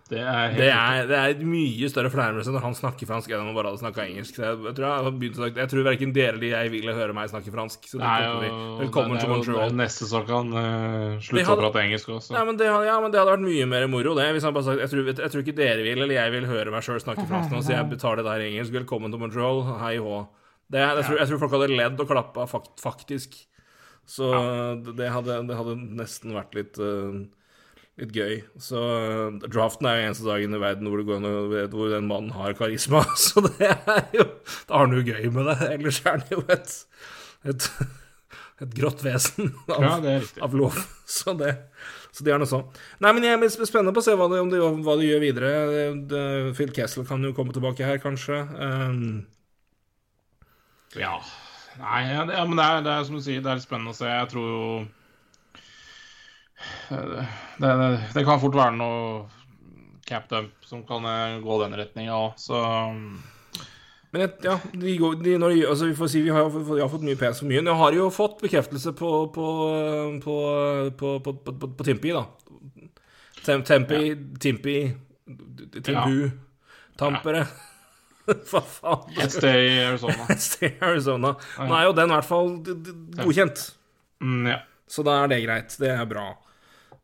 Det 0.09 0.23
er 0.25 0.55
Det 0.57 0.69
er, 0.73 1.03
det 1.05 1.17
er 1.21 1.41
mye 1.45 1.89
større 1.93 2.09
fornærmelse 2.09 2.49
når 2.55 2.63
han 2.65 2.73
snakker 2.79 3.05
fransk 3.11 3.29
enn 3.29 3.43
om 3.43 3.51
han 3.51 3.57
bare 3.59 3.69
hadde 3.75 3.83
snakka 3.83 4.07
engelsk. 4.09 4.39
Jeg, 4.41 4.57
jeg 4.65 4.77
tror 4.79 4.87
jeg, 4.89 5.33
snakke- 5.37 5.61
jeg 5.61 5.69
tror 5.69 5.85
verken 5.85 6.15
dere 6.17 6.33
eller 6.39 6.49
jeg 6.55 6.71
ville 6.73 6.95
høre 6.97 7.13
meg 7.13 7.29
snakke 7.29 7.53
fransk. 7.53 7.85
Så 7.91 8.01
Det 8.01 8.09
er 8.09 8.25
jo. 8.25 8.55
Velkommen 8.81 9.21
til 9.21 9.29
Montreal. 9.29 9.77
neste 9.77 10.09
sak 10.09 10.25
kan 10.33 10.49
uh, 10.57 11.21
slutte 11.21 11.53
å 11.53 11.59
prate 11.61 11.85
engelsk 11.85 12.09
også. 12.09 12.33
Ja 12.39 12.47
men, 12.49 12.57
det, 12.57 12.71
ja, 12.73 12.97
men 13.05 13.13
det 13.13 13.21
hadde 13.21 13.35
vært 13.37 13.45
mye 13.45 13.69
mer 13.69 13.87
moro, 13.93 14.17
det. 14.17 14.31
Hvis 14.33 14.49
han 14.49 14.57
bare 14.57 14.65
sagt 14.71 14.81
jeg 14.81 14.89
tror, 14.95 15.13
jeg 15.13 15.31
tror 15.37 15.45
ikke 15.45 15.59
dere 15.61 15.85
vil, 15.85 16.01
eller 16.01 16.17
jeg 16.23 16.33
vil 16.39 16.49
høre 16.49 16.73
meg 16.73 16.89
sjøl 16.89 17.05
snakke 17.05 17.29
fransk 17.29 17.53
nå, 17.53 17.61
så 17.69 17.77
jeg 17.77 17.91
betaler 17.93 18.25
det 18.25 18.33
her 18.33 18.47
engelsk. 18.49 18.73
Velkommen 18.81 19.13
til 19.13 19.21
Montreal. 19.21 19.61
Hei 19.85 19.99
hå. 20.01 20.25
Det, 20.69 20.81
jeg, 20.83 21.05
tror, 21.07 21.19
jeg 21.19 21.31
tror 21.31 21.41
folk 21.43 21.55
hadde 21.57 21.77
ledd 21.79 22.03
og 22.03 22.11
klappa 22.11 22.45
fakt, 22.51 22.75
faktisk. 22.83 23.39
Så 24.09 24.29
det, 24.97 25.11
hadde, 25.13 25.43
det 25.49 25.57
hadde 25.57 25.77
nesten 25.97 26.33
vært 26.37 26.57
litt 26.57 26.79
uh, 26.81 27.27
litt 27.99 28.15
gøy. 28.15 28.35
Så 28.63 28.81
uh, 28.81 29.39
draften 29.45 29.89
er 29.89 29.99
jo 29.99 30.09
eneste 30.09 30.29
dagen 30.29 30.57
i 30.57 30.61
verden 30.63 30.91
hvor, 30.91 31.03
det 31.03 31.09
går, 31.09 31.21
an 31.21 31.73
hvor 31.75 31.93
den 31.93 32.11
mannen 32.11 32.35
har 32.37 32.57
karisma. 32.59 33.05
Så 33.27 33.45
det 33.49 33.71
er 33.71 34.05
jo 34.17 34.27
Da 34.69 34.79
har 34.79 34.87
han 34.87 34.97
jo 34.97 35.05
gøy 35.05 35.31
med 35.35 35.51
det. 35.51 35.59
Ellers 35.75 36.03
er 36.05 36.19
han 36.19 36.27
jo 36.33 36.45
et, 36.53 36.75
et, 37.53 37.71
et 38.65 38.77
grått 38.81 39.05
vesen 39.07 39.53
av, 39.75 40.05
Ja, 40.05 40.19
av 40.45 40.57
lov. 40.57 40.79
Så 41.09 41.33
det, 41.39 41.55
så 42.13 42.25
det 42.25 42.35
er 42.35 42.41
noe 42.41 42.51
sånn. 42.51 42.67
Nei, 43.05 43.15
men 43.17 43.25
jeg 43.25 43.41
er 43.41 43.69
spennende 43.69 43.95
på 43.97 44.03
å 44.03 44.05
se 44.05 44.17
hva 44.19 44.29
de, 44.33 44.41
om 44.45 44.53
de, 44.53 44.61
hva 44.85 44.97
de 45.01 45.09
gjør 45.09 45.25
videre. 45.25 45.53
Phil 46.57 46.73
Kessel 46.77 47.07
kan 47.09 47.25
jo 47.25 47.35
komme 47.37 47.55
tilbake 47.57 47.87
her, 47.87 48.01
kanskje. 48.03 48.43
Um, 48.61 49.27
Ja. 50.97 51.19
Nei, 51.79 52.01
ja, 52.09 52.23
ja, 52.33 52.45
men 52.49 52.57
det 52.59 52.65
er, 52.65 52.81
det 52.83 52.93
er 52.95 53.05
som 53.07 53.19
du 53.19 53.23
sier, 53.23 53.43
det 53.45 53.51
er 53.53 53.61
spennende 53.63 53.93
å 53.93 53.99
se. 53.99 54.09
Jeg 54.09 54.31
tror 54.33 54.47
jo 54.49 54.63
det, 56.89 57.27
det, 57.61 57.91
det 58.17 58.25
kan 58.27 58.41
fort 58.43 58.57
være 58.59 58.75
noe 58.79 59.27
cap 60.09 60.25
dump 60.31 60.65
som 60.67 60.81
kan 60.89 61.05
eh, 61.07 61.37
gå 61.45 61.59
den 61.63 61.77
retninga 61.79 62.17
òg, 62.17 62.39
så 62.41 62.63
Men 64.11 64.25
et, 64.25 64.39
ja, 64.43 64.55
de 64.73 64.95
går, 64.99 65.19
de, 65.21 65.35
de, 65.43 65.61
altså 65.69 65.91
vi 65.91 65.95
får 65.99 66.09
si 66.11 66.23
vi 66.25 66.33
har, 66.33 66.49
fått- 66.51 66.65
vi 66.73 66.81
har 66.81 66.89
fått 66.89 67.05
mye 67.05 67.19
pes 67.21 67.43
for 67.43 67.51
mye. 67.51 67.61
Nå 67.63 67.75
har 67.77 67.93
de 67.93 67.99
jo 68.01 68.09
fått 68.11 68.39
bekreftelse 68.41 68.95
på 68.97 69.11
på, 69.35 69.47
på, 70.25 70.37
på, 70.99 71.11
på, 71.21 71.35
på, 71.45 71.53
på, 71.61 71.69
på 71.77 71.85
Timpi, 71.87 72.15
da. 72.17 72.25
Tempi, 73.45 74.01
ja. 74.09 74.17
Timpi, 74.41 74.77
Timpu, 75.85 76.31
Tampere 76.99 77.45
Hva 78.51 78.61
faen? 78.65 79.07
et 79.23 79.33
sted 79.35 79.63
i 79.65 79.79
Arizona. 79.87 80.27
Stay 80.49 80.75
Arizona. 80.85 81.35
Nå 81.59 81.79
er 81.79 81.87
jo 81.89 81.95
den 81.97 82.11
i 82.13 82.17
hvert 82.19 82.29
fall 82.29 82.53
godkjent, 83.23 83.65
Mm, 84.19 84.47
ja. 84.51 84.57
så 84.91 85.05
da 85.07 85.13
er 85.23 85.29
det 85.31 85.37
greit. 85.45 85.75
Det 85.79 85.93
er 85.95 86.07
bra. 86.11 86.25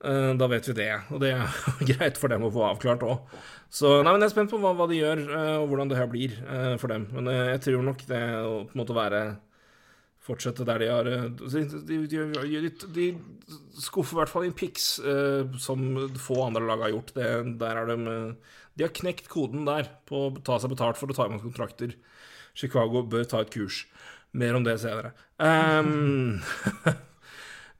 Eh, 0.04 0.32
Da 0.40 0.48
vet 0.50 0.66
vi 0.68 0.74
det, 0.80 0.88
og 1.14 1.20
det 1.22 1.30
er 1.36 1.58
greit 1.92 2.18
for 2.18 2.32
dem 2.32 2.42
å 2.46 2.50
få 2.52 2.64
avklart 2.72 3.04
òg. 3.06 3.36
Så 3.74 3.96
nei, 4.02 4.10
men 4.12 4.22
jeg 4.22 4.28
er 4.32 4.34
spent 4.34 4.50
på 4.52 4.58
hva, 4.62 4.72
hva 4.78 4.86
de 4.90 4.98
gjør, 5.00 5.22
eh, 5.28 5.54
og 5.62 5.68
hvordan 5.70 5.90
det 5.92 5.98
her 6.00 6.10
blir 6.10 6.34
eh, 6.42 6.74
for 6.82 6.90
dem. 6.92 7.06
Men 7.14 7.30
jeg 7.32 7.62
tror 7.68 7.86
nok 7.86 8.02
det 8.10 8.20
å 8.42 8.54
på 8.66 8.74
en 8.76 8.82
måte 8.82 8.96
være 8.98 9.24
Fortsette 10.24 10.64
der 10.64 10.78
de 10.80 10.86
har 10.88 11.04
De, 11.04 11.62
de, 11.84 12.68
de, 12.96 13.06
skuffer 13.84 14.14
i 14.16 14.18
hvert 14.22 14.30
fall 14.32 14.46
inn 14.46 14.54
pics, 14.56 14.86
som 15.60 15.82
få 16.16 16.38
andre 16.46 16.62
lag 16.64 16.80
har 16.80 16.94
gjort. 16.94 17.10
Det, 17.12 17.26
der 17.60 17.80
er 17.82 17.90
de 17.90 17.96
De 18.74 18.86
har 18.86 18.94
knekt 18.94 19.28
koden 19.32 19.66
der 19.68 19.88
på 20.08 20.26
å 20.26 20.34
ta 20.44 20.58
seg 20.60 20.72
betalt 20.74 20.98
for 20.98 21.10
å 21.10 21.16
ta 21.16 21.28
imot 21.28 21.44
kontrakter. 21.44 21.94
Chicago 22.58 23.02
bør 23.06 23.26
ta 23.30 23.42
et 23.44 23.52
kurs. 23.54 23.84
Mer 24.34 24.56
om 24.58 24.64
det 24.66 24.78
senere. 24.82 25.14
Um, 25.38 26.40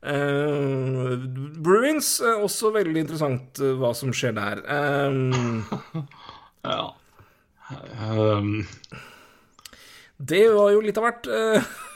Uh, 0.05 1.17
Bruins 1.65 2.19
er 2.21 2.43
også 2.45 2.69
veldig 2.75 3.07
interessant 3.07 3.57
uh, 3.65 3.71
hva 3.81 3.95
som 3.97 4.13
skjer 4.13 4.35
der. 4.37 4.61
Um, 4.69 5.65
ja. 6.69 6.91
Um, 8.05 8.67
det 10.21 10.43
var 10.53 10.75
jo 10.75 10.83
litt 10.85 11.01
av 11.01 11.07
hvert. 11.09 11.27
eh, 11.33 11.73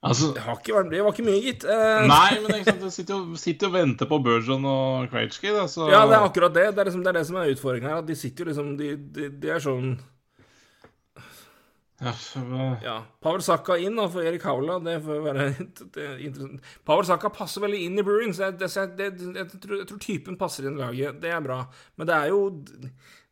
altså 0.00 0.30
det, 0.36 0.44
har 0.44 0.60
ikke 0.60 0.76
vært, 0.76 0.92
det 0.92 1.02
var 1.04 1.16
ikke 1.16 1.26
mye, 1.26 1.40
gitt. 1.44 1.66
Eh, 1.68 2.04
Nei, 2.08 2.30
men 2.44 2.62
sant, 2.66 2.86
sitter 2.94 3.16
jo, 3.16 3.40
sitter 3.40 3.68
og 3.68 3.76
venter 3.76 4.08
på 4.10 4.20
Burgeon 4.24 4.64
og 4.68 5.10
Krejci, 5.12 5.50
da, 5.52 5.66
så 5.70 5.90
Ja, 5.92 6.06
det 6.08 6.16
er 6.16 6.28
akkurat 6.28 6.56
det. 6.56 6.70
Det 6.72 6.84
er, 6.84 6.90
liksom, 6.90 7.04
det, 7.04 7.12
er 7.12 7.20
det 7.20 7.26
som 7.28 7.40
er 7.40 7.52
utfordringen 7.52 7.90
her. 7.90 8.00
At 8.04 8.08
de 8.08 8.16
sitter 8.18 8.44
jo 8.44 8.52
liksom 8.52 8.72
De, 8.80 8.94
de, 8.96 9.28
de 9.42 9.52
er 9.52 9.62
sånn 9.64 9.94
ja. 12.00 12.94
Pavel 13.20 13.42
Saka 13.44 13.76
inn 13.76 13.98
da, 13.98 14.06
for 14.08 14.24
Erik 14.24 14.44
Haula. 14.48 14.78
Det 14.80 14.96
får 15.04 15.20
være 15.24 15.48
det 15.94 16.04
er 16.06 16.22
interessant. 16.24 16.72
Pavel 16.88 17.08
Saka 17.08 17.30
passer 17.34 17.64
veldig 17.64 17.80
inn 17.84 18.00
i 18.00 18.04
Bruins. 18.06 18.40
Jeg, 18.40 18.56
det, 18.60 18.70
jeg, 18.72 19.48
tror, 19.60 19.76
jeg 19.82 19.88
tror 19.90 20.00
typen 20.06 20.38
passer 20.40 20.68
inn 20.68 20.78
i 20.78 20.84
laget. 20.84 21.20
Det 21.20 21.32
er 21.34 21.44
bra. 21.44 21.62
Men 22.00 22.08
det 22.08 22.16
er 22.16 22.32
jo 22.32 22.42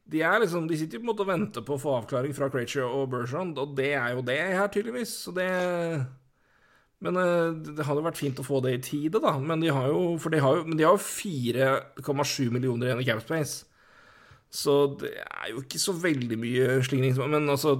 De 0.08 0.22
er 0.24 0.40
liksom 0.44 0.68
De 0.68 0.76
sitter 0.80 0.98
jo 0.98 1.02
på 1.02 1.06
en 1.06 1.12
måte 1.14 1.24
og 1.24 1.32
venter 1.32 1.64
på 1.64 1.76
å 1.76 1.80
få 1.80 1.96
avklaring 2.02 2.36
fra 2.36 2.50
Cratcher 2.52 2.84
og 2.84 3.08
Bergeron, 3.12 3.56
og 3.56 3.76
det 3.78 3.94
er 3.96 4.12
jo 4.16 4.24
det 4.24 4.38
her, 4.40 4.68
tydeligvis. 4.72 5.16
Så 5.24 5.32
det 5.36 5.48
Men 7.04 7.18
eh, 7.22 7.50
det 7.78 7.86
hadde 7.86 8.04
vært 8.06 8.18
fint 8.18 8.40
å 8.42 8.46
få 8.46 8.60
det 8.64 8.74
i 8.74 8.82
tide, 8.82 9.22
da. 9.22 9.36
Men 9.38 9.62
de 9.62 9.70
har 9.74 9.90
jo 9.92 10.16
For 10.22 10.34
de 10.34 10.42
har 10.42 10.60
jo, 10.60 10.66
men 10.66 10.78
de 10.80 10.86
har 10.86 10.96
jo 10.96 11.02
4,7 11.02 12.48
millioner 12.54 12.88
igjen 12.90 13.02
i 13.04 13.08
Capspace. 13.08 13.68
Så 14.50 14.74
det 15.00 15.12
er 15.20 15.52
jo 15.52 15.62
ikke 15.62 15.80
så 15.80 15.92
veldig 15.92 16.38
mye 16.40 16.80
slingring. 16.86 17.14
Men 17.30 17.50
altså 17.52 17.76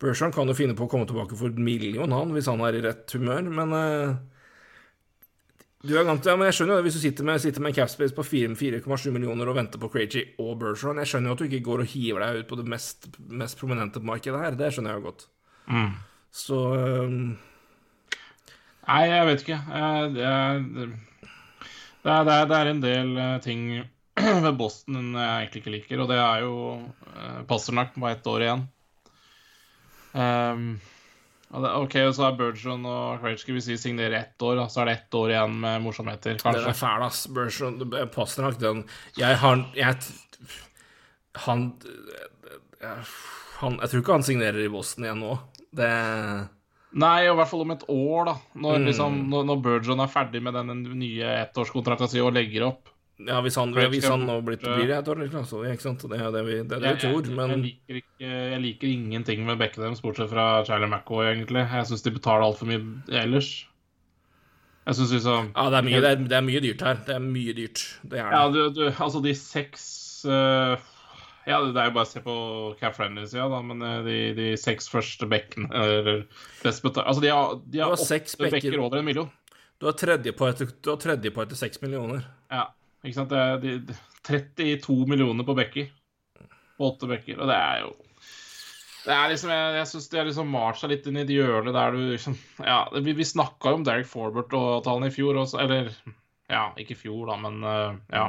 Bergeron 0.00 0.34
kan 0.34 0.50
jo 0.50 0.56
finne 0.56 0.76
på 0.76 0.86
å 0.86 0.90
komme 0.90 1.08
tilbake 1.08 1.36
for 1.38 1.50
en 1.50 1.64
million, 1.64 2.12
han, 2.12 2.32
hvis 2.34 2.50
han 2.50 2.62
er 2.66 2.76
i 2.76 2.82
rett 2.84 3.14
humør, 3.14 3.46
men 3.54 3.74
eh, 3.78 4.16
du 5.84 5.92
er 5.96 6.06
gant, 6.08 6.26
ja, 6.26 6.34
men 6.36 6.48
jeg 6.48 6.56
skjønner 6.56 6.78
jo 6.78 6.84
Hvis 6.86 6.96
du 6.96 7.02
sitter 7.02 7.26
med, 7.28 7.40
sitter 7.42 7.60
med 7.60 7.74
en 7.74 7.76
capspace 7.76 8.16
på 8.16 8.24
4,7 8.24 9.10
millioner 9.12 9.50
og 9.50 9.58
venter 9.58 9.80
på 9.80 9.90
Crazy 9.92 10.22
og 10.40 10.54
Bergeron 10.62 11.02
Jeg 11.02 11.10
skjønner 11.10 11.28
jo 11.28 11.36
at 11.36 11.42
du 11.42 11.44
ikke 11.44 11.66
går 11.66 11.82
og 11.84 11.90
hiver 11.92 12.24
deg 12.24 12.38
ut 12.40 12.48
på 12.48 12.56
det 12.56 12.64
mest, 12.72 13.08
mest 13.28 13.60
prominente 13.60 14.00
på 14.00 14.08
markedet 14.08 14.40
her. 14.40 14.56
Det 14.56 14.70
skjønner 14.72 14.94
jeg 14.94 15.02
jo 15.02 15.06
godt. 15.10 15.26
Mm. 15.68 15.90
Så 16.40 16.60
eh, 16.78 17.18
Nei, 18.84 19.02
jeg 19.08 19.26
vet 19.28 19.44
ikke. 19.44 19.58
Det, 19.64 19.80
er, 19.80 20.64
det, 22.04 22.12
er, 22.12 22.24
det, 22.28 22.56
er, 22.58 22.70
en 22.70 22.82
del 22.82 23.12
eh, 23.16 23.36
ting 23.44 23.62
ved 24.46 24.56
Boston 24.58 25.14
jeg 25.16 25.44
egentlig 25.46 25.62
ikke 25.62 25.74
liker, 25.74 26.02
og 26.04 26.10
det 26.12 26.18
er 26.20 26.42
jo 26.44 26.56
uh, 26.78 27.38
Pasternak 27.48 27.94
på 27.96 28.10
ett 28.10 28.28
år 28.30 28.44
igjen. 28.44 28.66
Um, 30.14 30.66
OK, 31.54 31.96
så 32.14 32.28
er 32.28 32.36
Bergeron 32.38 32.84
og 32.86 33.22
Krejci 33.22 33.54
hvis 33.54 33.68
vi 33.72 33.78
signerer 33.78 34.16
ett 34.18 34.42
år, 34.42 34.56
da, 34.58 34.68
så 34.70 34.82
er 34.82 34.90
det 34.90 34.94
ett 34.98 35.16
år 35.18 35.32
igjen 35.32 35.56
med 35.62 35.82
morsomheter, 35.84 36.38
den 36.42 36.60
er 36.60 36.76
fæl, 36.76 37.06
ass. 37.06 37.24
Bergeron 37.30 37.80
Pasternak, 38.14 38.58
den 38.62 38.84
Jeg 39.18 39.38
har 39.38 39.62
jeg, 39.78 39.96
Han 41.46 41.66
han, 43.60 43.78
Jeg 43.80 43.90
tror 43.90 44.00
ikke 44.02 44.18
han 44.18 44.26
signerer 44.26 44.60
i 44.64 44.70
Boston 44.70 45.06
igjen 45.06 45.22
nå. 45.22 45.36
Det 45.74 45.90
Nei, 46.94 47.26
og 47.26 47.34
i 47.34 47.38
hvert 47.40 47.50
fall 47.50 47.62
om 47.64 47.72
et 47.74 47.84
år, 47.90 48.24
da. 48.28 48.34
Når, 48.54 48.76
Mm. 48.78 48.84
liksom, 48.86 49.14
når, 49.30 49.46
når 49.50 49.62
Burgeon 49.64 50.00
er 50.04 50.10
ferdig 50.12 50.42
med 50.42 50.54
den 50.54 50.82
nye 51.00 51.30
ettårskontrakta 51.42 52.06
si 52.08 52.20
og 52.22 52.32
legger 52.36 52.68
opp. 52.68 52.90
Ja, 53.18 53.40
hvis 53.42 53.54
han, 53.58 53.70
ja, 53.78 53.86
hvis 53.90 54.06
han 54.10 54.24
nå 54.26 54.40
blir 54.42 54.58
det 54.58 54.90
et 54.96 55.08
år, 55.08 55.20
liksom, 55.22 55.44
så, 55.46 55.60
ikke 55.70 55.82
sant? 55.86 56.02
Det 56.10 56.18
er 56.18 56.32
det 56.34 56.40
vi, 56.46 56.54
det 56.66 56.72
er 56.76 56.80
det 56.82 56.88
Jeg, 56.88 56.96
vi 56.96 57.02
tror, 57.04 57.28
men 57.36 57.50
jeg, 57.52 57.60
liker 57.64 57.98
ikke, 58.00 58.30
jeg 58.54 58.60
liker 58.64 58.88
ingenting 58.90 59.44
med 59.46 59.58
begge 59.58 59.78
deres, 59.82 60.00
bortsett 60.02 60.30
fra 60.30 60.46
Charlie 60.66 60.88
McAvoy, 60.90 61.28
egentlig. 61.30 61.62
Jeg 61.70 61.86
syns 61.90 62.02
de 62.02 62.10
betaler 62.16 62.46
altfor 62.46 62.66
mye 62.66 62.82
ellers. 63.22 63.52
Jeg 64.86 64.98
syns 64.98 65.12
liksom 65.14 65.52
Ja, 65.54 65.68
det 65.70 65.78
er, 65.78 65.86
mye, 65.86 66.00
det, 66.02 66.10
er, 66.10 66.24
det 66.28 66.36
er 66.38 66.42
mye 66.44 66.60
dyrt 66.64 66.82
her. 66.84 66.98
Det 67.06 67.14
er 67.14 67.22
mye 67.24 67.54
dyrt. 67.56 67.84
Det 68.02 68.18
er 68.18 68.26
det. 68.30 68.34
Ja, 68.34 68.42
du, 68.50 68.60
du, 68.76 68.82
altså 68.92 69.22
de 69.24 69.34
seks 69.38 69.86
eh, 70.26 70.74
Ja, 71.44 71.58
det 71.60 71.76
er 71.76 71.90
jo 71.90 71.94
bare 71.98 72.06
å 72.06 72.08
se 72.08 72.22
på 72.24 72.34
Cap 72.80 72.94
Friendly-sida, 72.96 73.46
da, 73.52 73.60
men 73.64 73.82
eh, 73.84 73.98
de, 74.06 74.18
de 74.36 74.46
seks 74.60 74.88
første 74.88 75.28
bekkene 75.28 75.68
Altså, 75.74 77.20
de 77.20 77.32
har, 77.32 77.58
de 77.68 77.82
har 77.82 77.92
åtte 77.92 78.16
bekker. 78.16 78.54
bekker 78.56 78.78
over 78.80 79.02
en 79.02 79.08
million. 79.08 79.28
Du 79.80 79.90
har 79.90 79.98
tredje 80.00 80.32
på 80.32 80.48
etter, 80.48 80.70
tredje 81.02 81.32
på 81.34 81.44
etter 81.44 81.58
seks 81.58 81.82
millioner. 81.82 82.24
Ja, 82.52 82.70
ikke 83.04 83.18
sant? 83.18 83.34
Det 83.34 83.42
er 83.42 83.60
de, 83.60 83.76
de, 83.90 83.98
32 84.24 85.04
millioner 85.10 85.44
på 85.44 85.56
bekker. 85.58 85.90
På 86.78 86.88
åtte 86.94 87.10
bekker. 87.10 87.36
Og 87.42 87.50
det 87.50 87.58
er 87.60 87.84
jo 87.84 87.92
Det 89.04 89.12
er 89.12 89.28
liksom 89.30 89.50
Jeg, 89.52 89.74
jeg 89.76 89.88
syns 89.90 90.08
de 90.10 90.18
har 90.18 90.26
liksom 90.26 90.48
malt 90.50 90.80
seg 90.80 90.90
litt 90.90 91.04
inn 91.06 91.20
i 91.20 91.22
et 91.22 91.30
hjørne 91.30 91.74
der 91.76 91.92
du 91.94 92.00
liksom 92.00 92.38
Ja, 92.64 92.80
vi, 92.96 93.12
vi 93.14 93.26
snakka 93.28 93.70
jo 93.70 93.78
om 93.78 93.84
Derek 93.86 94.08
Forbert 94.10 94.56
og 94.56 94.80
tallene 94.86 95.12
i 95.12 95.14
fjor 95.14 95.38
også, 95.44 95.60
eller 95.62 95.92
Ja, 96.50 96.70
ikke 96.80 96.96
i 96.96 97.02
fjor, 97.04 97.28
da, 97.28 97.36
men 97.44 97.60
eh, 97.68 98.00
ja. 98.16 98.24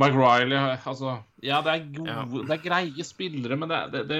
Mike 0.00 0.16
Riley, 0.16 0.78
altså 0.88 1.18
Ja, 1.42 1.58
det 1.66 1.72
er 1.74 1.86
gode 1.96 2.08
Ja. 2.12 2.22
Det 2.46 2.54
er 2.54 2.62
greie 2.68 3.04
spillere, 3.06 3.56
men 3.58 3.68
det, 3.72 3.80
det, 3.92 4.02
det 4.08 4.18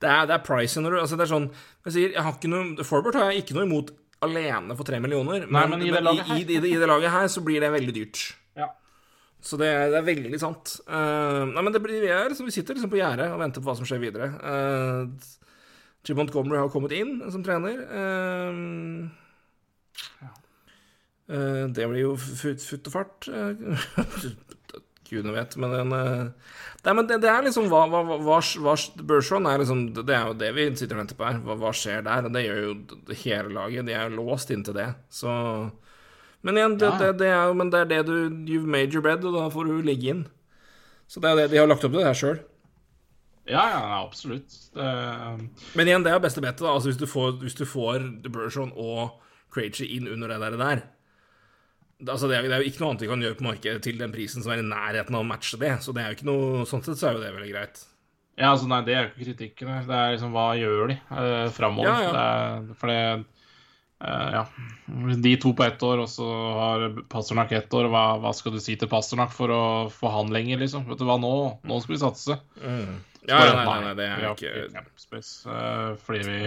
Det 0.00 0.08
er, 0.08 0.26
det 0.30 0.36
er 0.36 0.44
pricing 0.46 0.84
når 0.86 0.94
du 0.94 0.98
Altså, 1.00 1.16
det 1.18 1.24
er 1.26 1.32
sånn 1.32 1.48
Jeg 1.86 1.94
sier, 1.96 2.12
jeg 2.14 2.22
har 2.22 2.36
ikke 2.36 2.50
noe 2.52 2.86
Forbert 2.86 3.18
har 3.18 3.32
jeg 3.32 3.42
ikke 3.44 3.56
noe 3.58 3.66
imot 3.66 3.90
alene 4.22 4.76
for 4.76 4.84
3 4.84 4.98
millioner, 5.00 5.46
Nei, 5.48 5.62
men 5.72 5.80
i 5.82 5.88
det 5.90 6.02
laget 6.04 6.26
her- 6.28 6.36
i, 6.36 6.44
i, 6.44 6.58
i 6.74 6.76
det 6.78 6.88
laget 6.90 7.10
her 7.14 7.26
så 7.32 7.40
blir 7.40 7.56
det 7.64 7.70
veldig 7.72 7.94
dyrt. 7.96 8.18
Ja. 8.58 8.66
Så 9.40 9.56
det 9.56 9.70
er, 9.72 9.86
det 9.94 9.96
er 9.96 10.04
veldig 10.04 10.40
sant. 10.42 10.74
Uh, 10.84 11.46
nei, 11.48 11.62
men 11.64 11.72
det 11.72 11.80
blir, 11.80 12.02
vi, 12.04 12.10
er, 12.12 12.28
liksom, 12.28 12.44
vi 12.44 12.52
sitter 12.52 12.76
liksom 12.76 12.92
på 12.92 12.98
gjerdet 13.00 13.30
og 13.32 13.40
venter 13.40 13.64
på 13.64 13.70
hva 13.70 13.76
som 13.78 13.88
skjer 13.88 14.02
videre. 14.02 14.28
Uh, 14.44 15.08
Jim 16.04 16.20
Montgomery 16.20 16.60
har 16.60 16.68
kommet 16.68 16.92
inn 16.98 17.16
som 17.32 17.40
trener. 17.46 17.80
Uh, 17.88 19.08
uh, 21.32 21.64
det 21.72 21.88
blir 21.88 22.02
jo 22.04 22.12
futt, 22.20 22.60
futt 22.60 22.92
og 22.92 22.96
fart. 22.98 23.30
Gudene 25.10 25.34
vet, 25.34 25.56
men 25.60 25.72
den 25.74 25.92
eh, 25.96 26.54
Nei, 26.80 26.92
men 26.96 27.06
det, 27.10 27.18
det 27.20 27.28
er 27.28 27.42
liksom 27.44 27.66
hva, 27.68 27.82
hva, 27.92 28.00
hva, 28.08 28.38
hva 28.40 28.74
Bergeron 29.04 29.48
er 29.50 29.60
liksom 29.60 29.80
Det 29.98 30.14
er 30.16 30.30
jo 30.30 30.36
det 30.40 30.50
vi 30.56 30.64
sitter 30.78 30.96
og 30.96 31.02
venter 31.02 31.18
på 31.18 31.26
her. 31.28 31.40
Hva, 31.44 31.56
hva 31.60 31.72
skjer 31.76 32.04
der? 32.06 32.28
Og 32.28 32.32
det 32.32 32.44
gjør 32.46 32.60
jo 32.62 32.74
hele 33.24 33.52
laget. 33.52 33.88
De 33.90 33.92
er 33.96 34.06
jo 34.08 34.22
låst 34.22 34.52
inntil 34.54 34.78
det. 34.78 34.86
Så 35.12 35.30
Men 36.40 36.56
igjen, 36.56 36.78
det, 36.80 36.88
Ja. 36.88 36.98
det, 37.02 37.10
det 37.20 37.28
er 37.28 37.50
jo 37.50 37.58
Men 37.58 37.72
det 37.74 37.80
er 37.82 37.90
det 37.90 38.06
du 38.08 38.14
You've 38.48 38.70
made 38.70 38.94
your 38.94 39.04
bed, 39.04 39.26
og 39.28 39.36
da 39.36 39.48
får 39.52 39.68
du 39.68 39.82
ligge 39.84 40.14
inn. 40.14 40.22
Så 41.10 41.20
det 41.20 41.28
er 41.30 41.36
det 41.42 41.50
de 41.52 41.58
har 41.60 41.68
lagt 41.68 41.84
opp 41.84 41.92
til 41.92 42.00
det 42.00 42.06
her 42.06 42.16
sjøl. 42.16 42.40
Ja, 43.50 43.64
ja, 43.72 43.82
absolutt. 44.04 44.54
Men 44.76 45.88
igjen, 45.88 46.04
det 46.06 46.12
er 46.14 46.20
beste 46.22 46.40
bettet, 46.44 46.62
da. 46.62 46.70
Altså 46.76 46.92
hvis 46.92 47.00
du 47.00 47.06
får, 47.10 47.32
hvis 47.42 47.56
du 47.58 47.64
får 47.66 48.04
Bergeron 48.30 48.70
og 48.78 49.18
Krejci 49.50 49.88
inn 49.96 50.06
under 50.06 50.30
det 50.30 50.52
der. 50.60 50.84
Altså, 52.06 52.28
det, 52.30 52.38
er, 52.38 52.48
det 52.48 52.56
er 52.56 52.64
jo 52.64 52.70
ikke 52.70 52.82
noe 52.82 52.90
annet 52.92 53.04
vi 53.04 53.10
kan 53.10 53.24
gjøre 53.26 53.38
på 53.38 53.46
markedet 53.46 53.82
til 53.84 53.98
den 54.00 54.12
prisen 54.14 54.44
som 54.44 54.54
er 54.54 54.62
i 54.62 54.66
nærheten 54.66 55.16
av 55.16 55.24
å 55.24 55.28
matche 55.28 55.60
det. 55.60 55.74
Så 55.84 55.94
det 55.96 56.02
er 56.02 56.12
jo 56.12 56.18
ikke 56.18 56.30
noe, 56.30 56.62
sånn 56.68 56.84
sett 56.86 57.00
så 57.00 57.10
er 57.10 57.18
jo 57.18 57.24
det 57.24 57.34
veldig 57.36 57.52
greit. 57.52 57.82
Ja, 58.40 58.54
altså, 58.54 58.70
nei, 58.70 58.80
det 58.86 58.94
er 58.94 59.02
jo 59.02 59.10
ikke 59.10 59.26
kritikken. 59.26 59.74
Det 59.88 59.98
er 59.98 60.14
liksom 60.14 60.32
hva 60.32 60.46
gjør 60.56 60.92
de 60.92 60.96
eh, 60.96 61.50
framover? 61.52 61.90
Ja, 61.90 61.98
ja. 62.00 62.14
Det 62.14 62.24
er, 62.24 62.80
for 62.80 62.92
det 62.92 63.00
eh, 63.10 64.30
Ja. 64.38 64.44
De 65.26 65.34
to 65.42 65.52
på 65.56 65.66
ett 65.66 65.84
år, 65.84 66.06
og 66.06 66.08
så 66.08 66.30
har 66.56 66.86
Pasternak 67.12 67.52
ett 67.58 67.76
år. 67.76 67.90
Hva, 67.92 68.06
hva 68.22 68.32
skal 68.36 68.56
du 68.56 68.62
si 68.64 68.78
til 68.80 68.88
Pasternak 68.88 69.34
for 69.36 69.52
å 69.52 69.62
få 69.92 70.14
han 70.16 70.32
lenger, 70.32 70.62
liksom? 70.64 70.88
Vet 70.88 71.02
du 71.02 71.06
hva, 71.08 71.20
nå, 71.20 71.34
nå 71.68 71.80
skal 71.84 71.96
vi 71.98 72.02
satse. 72.06 72.40
Ja, 73.28 73.44
ja, 73.44 73.52
nei, 73.52 73.64
nei, 73.68 73.80
nei, 73.84 73.94
det 73.98 74.06
er 74.08 74.22
jo 74.24 74.32
ikke 74.32 74.84
space, 74.98 75.44
eh, 75.52 75.90
fordi 76.06 76.22
vi 76.24 76.38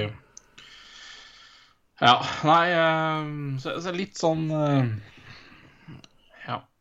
Ja, 2.02 2.16
nei 2.44 2.64
eh, 2.74 3.28
så, 3.62 3.76
så 3.86 3.94
litt 3.94 4.18
sånn 4.18 4.48
eh, 4.50 4.90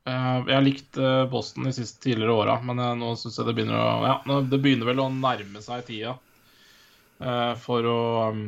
jeg 0.03 0.55
har 0.57 0.64
likt 0.64 0.98
eh, 0.98 1.24
Boston 1.30 1.68
de 1.68 1.72
siste 1.76 2.03
tidligere 2.03 2.34
åra, 2.34 2.57
men 2.66 2.80
eh, 2.82 2.94
nå 2.98 3.12
syns 3.18 3.38
jeg 3.38 3.46
det 3.46 3.55
begynner 3.59 3.78
å 3.78 3.90
Ja, 4.09 4.40
det 4.50 4.59
begynner 4.62 4.88
vel 4.90 5.03
å 5.05 5.11
nærme 5.14 5.62
seg 5.62 5.84
tida 5.86 6.16
eh, 7.22 7.53
for 7.62 7.86
å 7.86 7.98
um, 8.34 8.46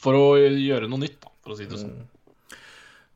For 0.00 0.18
å 0.18 0.24
gjøre 0.40 0.88
noe 0.90 1.04
nytt, 1.04 1.28
for 1.44 1.54
å 1.54 1.58
si 1.58 1.68
det 1.70 1.78
sånn. 1.78 2.00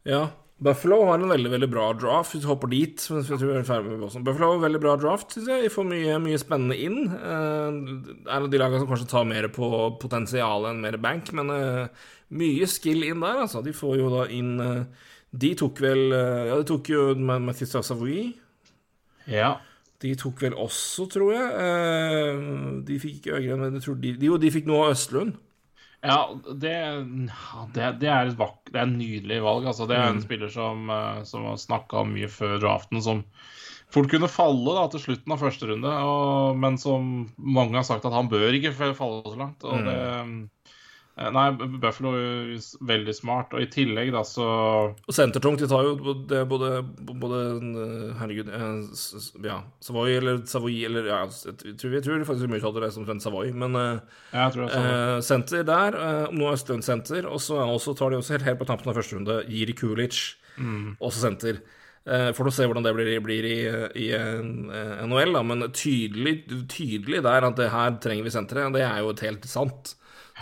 Ja. 0.06 0.28
Buffalo 0.58 1.04
har 1.06 1.20
en 1.22 1.30
veldig 1.30 1.50
veldig 1.52 1.68
bra 1.70 1.84
draft, 1.94 2.32
hvis 2.34 2.42
vi 2.42 2.50
hopper 2.50 2.70
dit. 2.72 3.04
vi 3.10 3.18
vi. 3.22 4.22
Buffalo 4.26 4.48
har 4.48 4.56
en 4.56 4.64
veldig 4.64 4.80
bra 4.82 4.94
draft, 4.98 5.34
syns 5.34 5.50
jeg. 5.50 5.66
De 5.66 5.70
får 5.70 5.86
mye, 5.86 6.16
mye 6.22 6.40
spennende 6.42 6.78
inn. 6.82 6.98
Eh, 7.14 7.78
Det 8.24 8.32
er 8.34 8.48
de 8.50 8.58
lagene 8.58 8.80
som 8.82 8.90
kanskje 8.90 9.10
tar 9.10 9.28
mer 9.28 9.46
på 9.54 9.68
potensialet 10.02 10.72
enn 10.72 10.82
mer 10.82 10.98
bank, 10.98 11.30
men 11.38 11.54
eh, 11.54 12.08
mye 12.34 12.66
skill 12.70 13.06
inn 13.06 13.22
der, 13.22 13.44
altså. 13.46 13.62
De 13.62 13.74
får 13.74 14.00
jo 14.00 14.10
da 14.16 14.26
inn 14.34 14.58
eh, 14.60 15.06
De 15.30 15.54
tok 15.58 15.80
vel 15.84 16.12
eh, 16.16 16.44
Ja, 16.48 16.56
de 16.56 16.68
tok 16.68 16.88
jo 16.92 17.08
Mathis 17.18 17.74
Savoy. 17.76 18.30
Ja. 19.28 19.58
De 20.00 20.14
tok 20.18 20.40
vel 20.44 20.54
også, 20.54 21.08
tror 21.10 21.34
jeg 21.34 21.48
eh, 21.64 22.40
De 22.86 22.98
fikk 23.02 23.18
ikke 23.18 23.36
Øgren, 23.40 23.64
men 23.64 23.76
jeg 23.76 23.84
tror 23.84 24.00
de, 24.02 24.14
jo, 24.28 24.38
de 24.40 24.54
fikk 24.54 24.68
noe 24.70 24.86
av 24.86 24.94
Østlund. 24.94 25.36
Ja, 26.06 26.20
det, 26.46 26.76
det, 27.74 27.86
det 27.98 28.06
er 28.08 28.28
et 28.28 28.36
vak 28.38 28.70
det 28.70 28.78
er 28.78 28.84
en 28.86 28.98
nydelig 29.00 29.40
valg. 29.42 29.66
Altså, 29.66 29.88
det 29.90 29.96
er 29.98 30.12
en 30.12 30.22
spiller 30.22 30.52
som, 30.52 30.86
eh, 30.94 31.22
som 31.26 31.48
har 31.48 31.58
snakka 31.58 32.04
mye 32.06 32.28
før 32.30 32.60
draften, 32.62 33.02
som 33.02 33.24
fort 33.90 34.10
kunne 34.12 34.30
falle 34.30 34.76
da, 34.76 34.84
til 34.92 35.02
slutten 35.02 35.34
av 35.34 35.42
første 35.42 35.70
runde, 35.70 35.90
og, 35.90 36.58
men 36.60 36.78
som 36.78 37.08
mange 37.40 37.78
har 37.80 37.86
sagt 37.88 38.06
at 38.06 38.14
han 38.14 38.30
bør 38.30 38.54
ikke 38.54 38.76
falle 38.76 39.24
så 39.26 39.34
langt. 39.34 39.66
Og 39.66 39.82
det, 39.88 39.96
eh, 39.98 40.32
nei, 41.34 41.44
Buffalo 41.82 42.12
er 42.14 42.58
veldig 42.86 43.14
smart, 43.16 43.54
og 43.56 43.62
i 43.64 43.68
tillegg 43.72 44.12
da 44.14 44.20
så 44.26 44.44
Og 44.94 45.14
sentertungt, 45.16 45.58
de 45.62 45.68
tar 45.70 45.82
jo 45.86 45.94
både, 45.98 46.42
både, 46.46 46.68
både 47.08 47.40
eh, 47.58 48.12
Herregud 48.20 48.50
eh, 48.54 49.46
Ja, 49.48 49.56
Savoy 49.82 50.14
eller 50.20 50.42
Savoy 50.46 50.76
eller 50.86 51.08
Ja, 51.10 51.20
jeg 51.26 51.76
tror, 51.80 51.96
jeg 51.96 52.04
tror 52.06 52.22
faktisk 52.28 52.52
mye 52.52 52.62
kaller 52.62 52.86
det 52.86 52.92
som 52.94 53.02
omtrent 53.02 53.24
Savoy, 53.26 53.50
men 53.50 53.74
eh, 53.74 53.98
Jeg 54.36 54.54
tror 54.54 54.66
jeg 54.66 54.74
sa 54.76 54.84
eh, 54.84 55.16
senter 55.32 55.66
der. 55.66 55.98
eh, 55.98 56.28
Nå 56.38 56.52
er 56.52 56.62
Stund 56.62 56.86
senter, 56.86 57.26
og 57.26 57.42
så 57.42 57.58
også 57.66 57.96
tar 57.98 58.14
de 58.14 58.20
også 58.22 58.36
helt, 58.36 58.46
helt 58.52 58.62
på 58.62 58.68
tampen 58.70 58.92
av 58.92 59.00
første 59.00 59.18
runde 59.18 59.40
Jiri 59.50 59.74
Kulic, 59.78 60.22
også 61.02 61.20
senter. 61.26 61.60
Eh, 62.08 62.30
Får 62.32 62.46
nå 62.46 62.54
se 62.54 62.64
hvordan 62.70 62.86
det 62.86 62.94
blir, 62.96 63.10
blir 63.20 63.44
i, 63.46 63.58
i 64.00 64.06
i 64.14 65.06
NHL, 65.06 65.34
da, 65.36 65.42
men 65.44 65.66
tydelig, 65.76 66.38
tydelig 66.72 67.20
der 67.26 67.46
at 67.50 67.58
det 67.58 67.68
her 67.74 67.98
trenger 68.02 68.24
vi 68.26 68.32
senteret. 68.32 68.72
det 68.72 68.86
er 68.86 69.02
jo 69.02 69.12
helt 69.26 69.44
sant. 69.50 69.94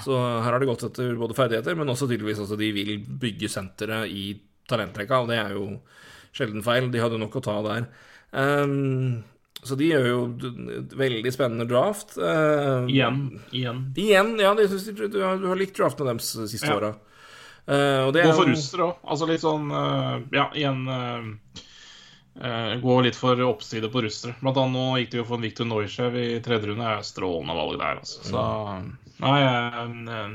Så 0.05 0.17
her 0.17 0.51
har 0.53 0.61
det 0.61 0.69
gått 0.69 0.85
etter 0.89 1.15
både 1.17 1.37
ferdigheter, 1.39 1.77
men 1.79 1.89
også 1.89 2.09
tydeligvis 2.11 2.43
at 2.45 2.59
de 2.61 2.73
vil 2.77 2.99
bygge 3.23 3.49
senteret 3.49 4.13
i 4.13 4.27
talentrekka, 4.69 5.23
og 5.23 5.31
det 5.31 5.39
er 5.41 5.55
jo 5.57 5.71
sjelden 6.37 6.65
feil. 6.67 6.91
De 6.93 7.01
hadde 7.01 7.21
nok 7.23 7.39
å 7.39 7.45
ta 7.47 7.57
der. 7.65 7.89
Um, 8.37 9.23
så 9.67 9.75
de 9.79 9.89
gjør 9.89 10.07
jo 10.07 10.19
veldig 10.99 11.33
spennende 11.35 11.67
draft. 11.71 12.17
Ehm, 12.21 12.91
Igjen. 12.93 13.21
Igjen. 13.51 13.81
Igjen, 13.99 14.35
ja, 14.39 14.53
de, 14.55 14.67
du, 14.69 15.17
har, 15.23 15.41
du 15.41 15.49
har 15.51 15.59
likt 15.59 15.79
draftene 15.79 16.13
deres 16.13 16.29
de 16.37 16.49
siste 16.53 16.71
Ja. 16.71 16.77
åra. 16.77 16.93
Og 17.67 18.13
det 18.15 18.23
er 18.23 18.29
Gå 18.31 18.37
for 18.37 18.47
russere 18.53 18.85
òg. 18.85 19.01
Altså 19.11 19.27
litt 19.27 19.43
sånn 19.43 19.65
uh, 19.75 20.21
Ja, 20.31 20.45
igjen 20.55 20.85
eh, 20.87 21.25
eh, 22.39 22.75
Gå 22.79 23.01
litt 23.03 23.19
for 23.19 23.41
oppside 23.49 23.91
på 23.91 24.05
russere. 24.05 24.37
Blant 24.39 24.61
annet 24.63 24.77
nå 24.77 24.85
gikk 25.01 25.11
det 25.11 25.19
jo 25.19 25.27
for 25.27 25.41
en 25.41 25.49
Viktor 25.49 25.67
Noyshev 25.67 26.15
i 26.21 26.29
tredje 26.45 26.71
runde. 26.71 26.85
Det 26.85 26.93
er 27.01 27.09
strålende 27.09 27.59
valg 27.59 27.81
der, 27.81 28.05
altså. 28.05 28.23
Så 28.29 28.45
Nei, 29.17 29.37
jeg, 29.41 29.93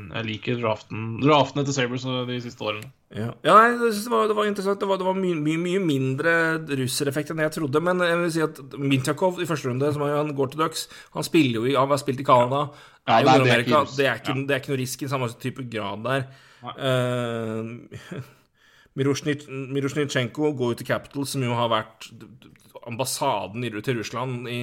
jeg 0.10 0.26
liker 0.26 0.56
draften 0.58 1.02
draftene 1.22 1.64
til 1.68 1.76
Sabres 1.76 2.06
de 2.28 2.38
siste 2.42 2.64
årene. 2.66 2.88
Ja, 3.14 3.28
ja 3.46 3.54
nei, 3.60 3.76
det, 3.78 3.92
var, 4.10 4.26
det 4.32 4.38
var 4.38 4.48
interessant. 4.50 4.80
Det 4.82 4.88
var, 4.90 4.98
det 4.98 5.06
var 5.06 5.18
mye, 5.20 5.36
mye, 5.38 5.60
mye 5.62 5.82
mindre 5.84 6.34
russereffekt 6.80 7.30
enn 7.34 7.44
jeg 7.44 7.54
trodde. 7.60 7.82
Men 7.84 8.02
jeg 8.02 8.18
vil 8.24 8.32
si 8.34 8.42
at 8.46 8.62
Mintsjakov 8.82 9.38
i 9.44 9.46
første 9.50 9.70
runde, 9.70 9.92
som 9.94 10.06
er, 10.08 10.16
han 10.18 10.34
går 10.38 10.54
til 10.54 10.64
Ducks, 10.64 10.88
han 11.14 11.28
spiller 11.28 11.60
jo 11.62 11.70
i 11.70 11.76
Han 11.78 11.94
har 11.94 12.02
spilt 12.02 12.24
i 12.24 12.26
Canada. 12.26 12.64
Ja, 13.06 13.20
er 13.20 13.22
jo 13.22 13.22
i 13.22 13.28
det 13.28 13.36
er 13.36 13.42
Amerika. 13.46 13.84
Det 13.98 14.10
ikke, 14.16 14.38
det 14.48 14.56
er 14.56 14.64
ikke 14.64 14.74
noe 14.74 14.82
risk 14.82 15.04
i 15.06 15.12
samme 15.12 15.30
type 15.46 15.68
grad 15.76 16.08
der. 16.08 16.26
Uh, 16.62 18.22
Mirosjnitsjenko 18.98 20.52
går 20.58 20.74
jo 20.74 20.80
til 20.82 20.90
Capital, 20.90 21.28
som 21.30 21.46
jo 21.46 21.54
har 21.58 21.70
vært 21.72 22.10
ambassaden 22.90 23.64
i- 23.64 23.72
til 23.86 23.98
Russland 24.02 24.50
i 24.50 24.60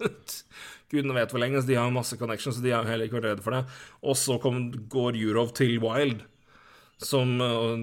Gudene 0.90 1.14
vet 1.14 1.32
hvor 1.32 1.42
lenge, 1.42 1.62
så 1.62 1.70
de 1.70 1.78
har 1.78 1.92
masse 1.94 2.18
connections, 2.18 2.58
så 2.58 2.64
de 2.64 2.74
har 2.74 2.88
heller 2.88 3.06
ikke 3.06 3.20
vært 3.20 3.30
redde 3.30 3.44
for 3.44 3.54
det. 3.54 3.62
Og 4.02 4.18
så 4.18 4.36
kom, 4.42 4.64
går 4.90 5.18
Jurov 5.20 5.52
til 5.58 5.76
Wild, 5.82 6.24
som 7.00 7.36
uh, 7.40 7.76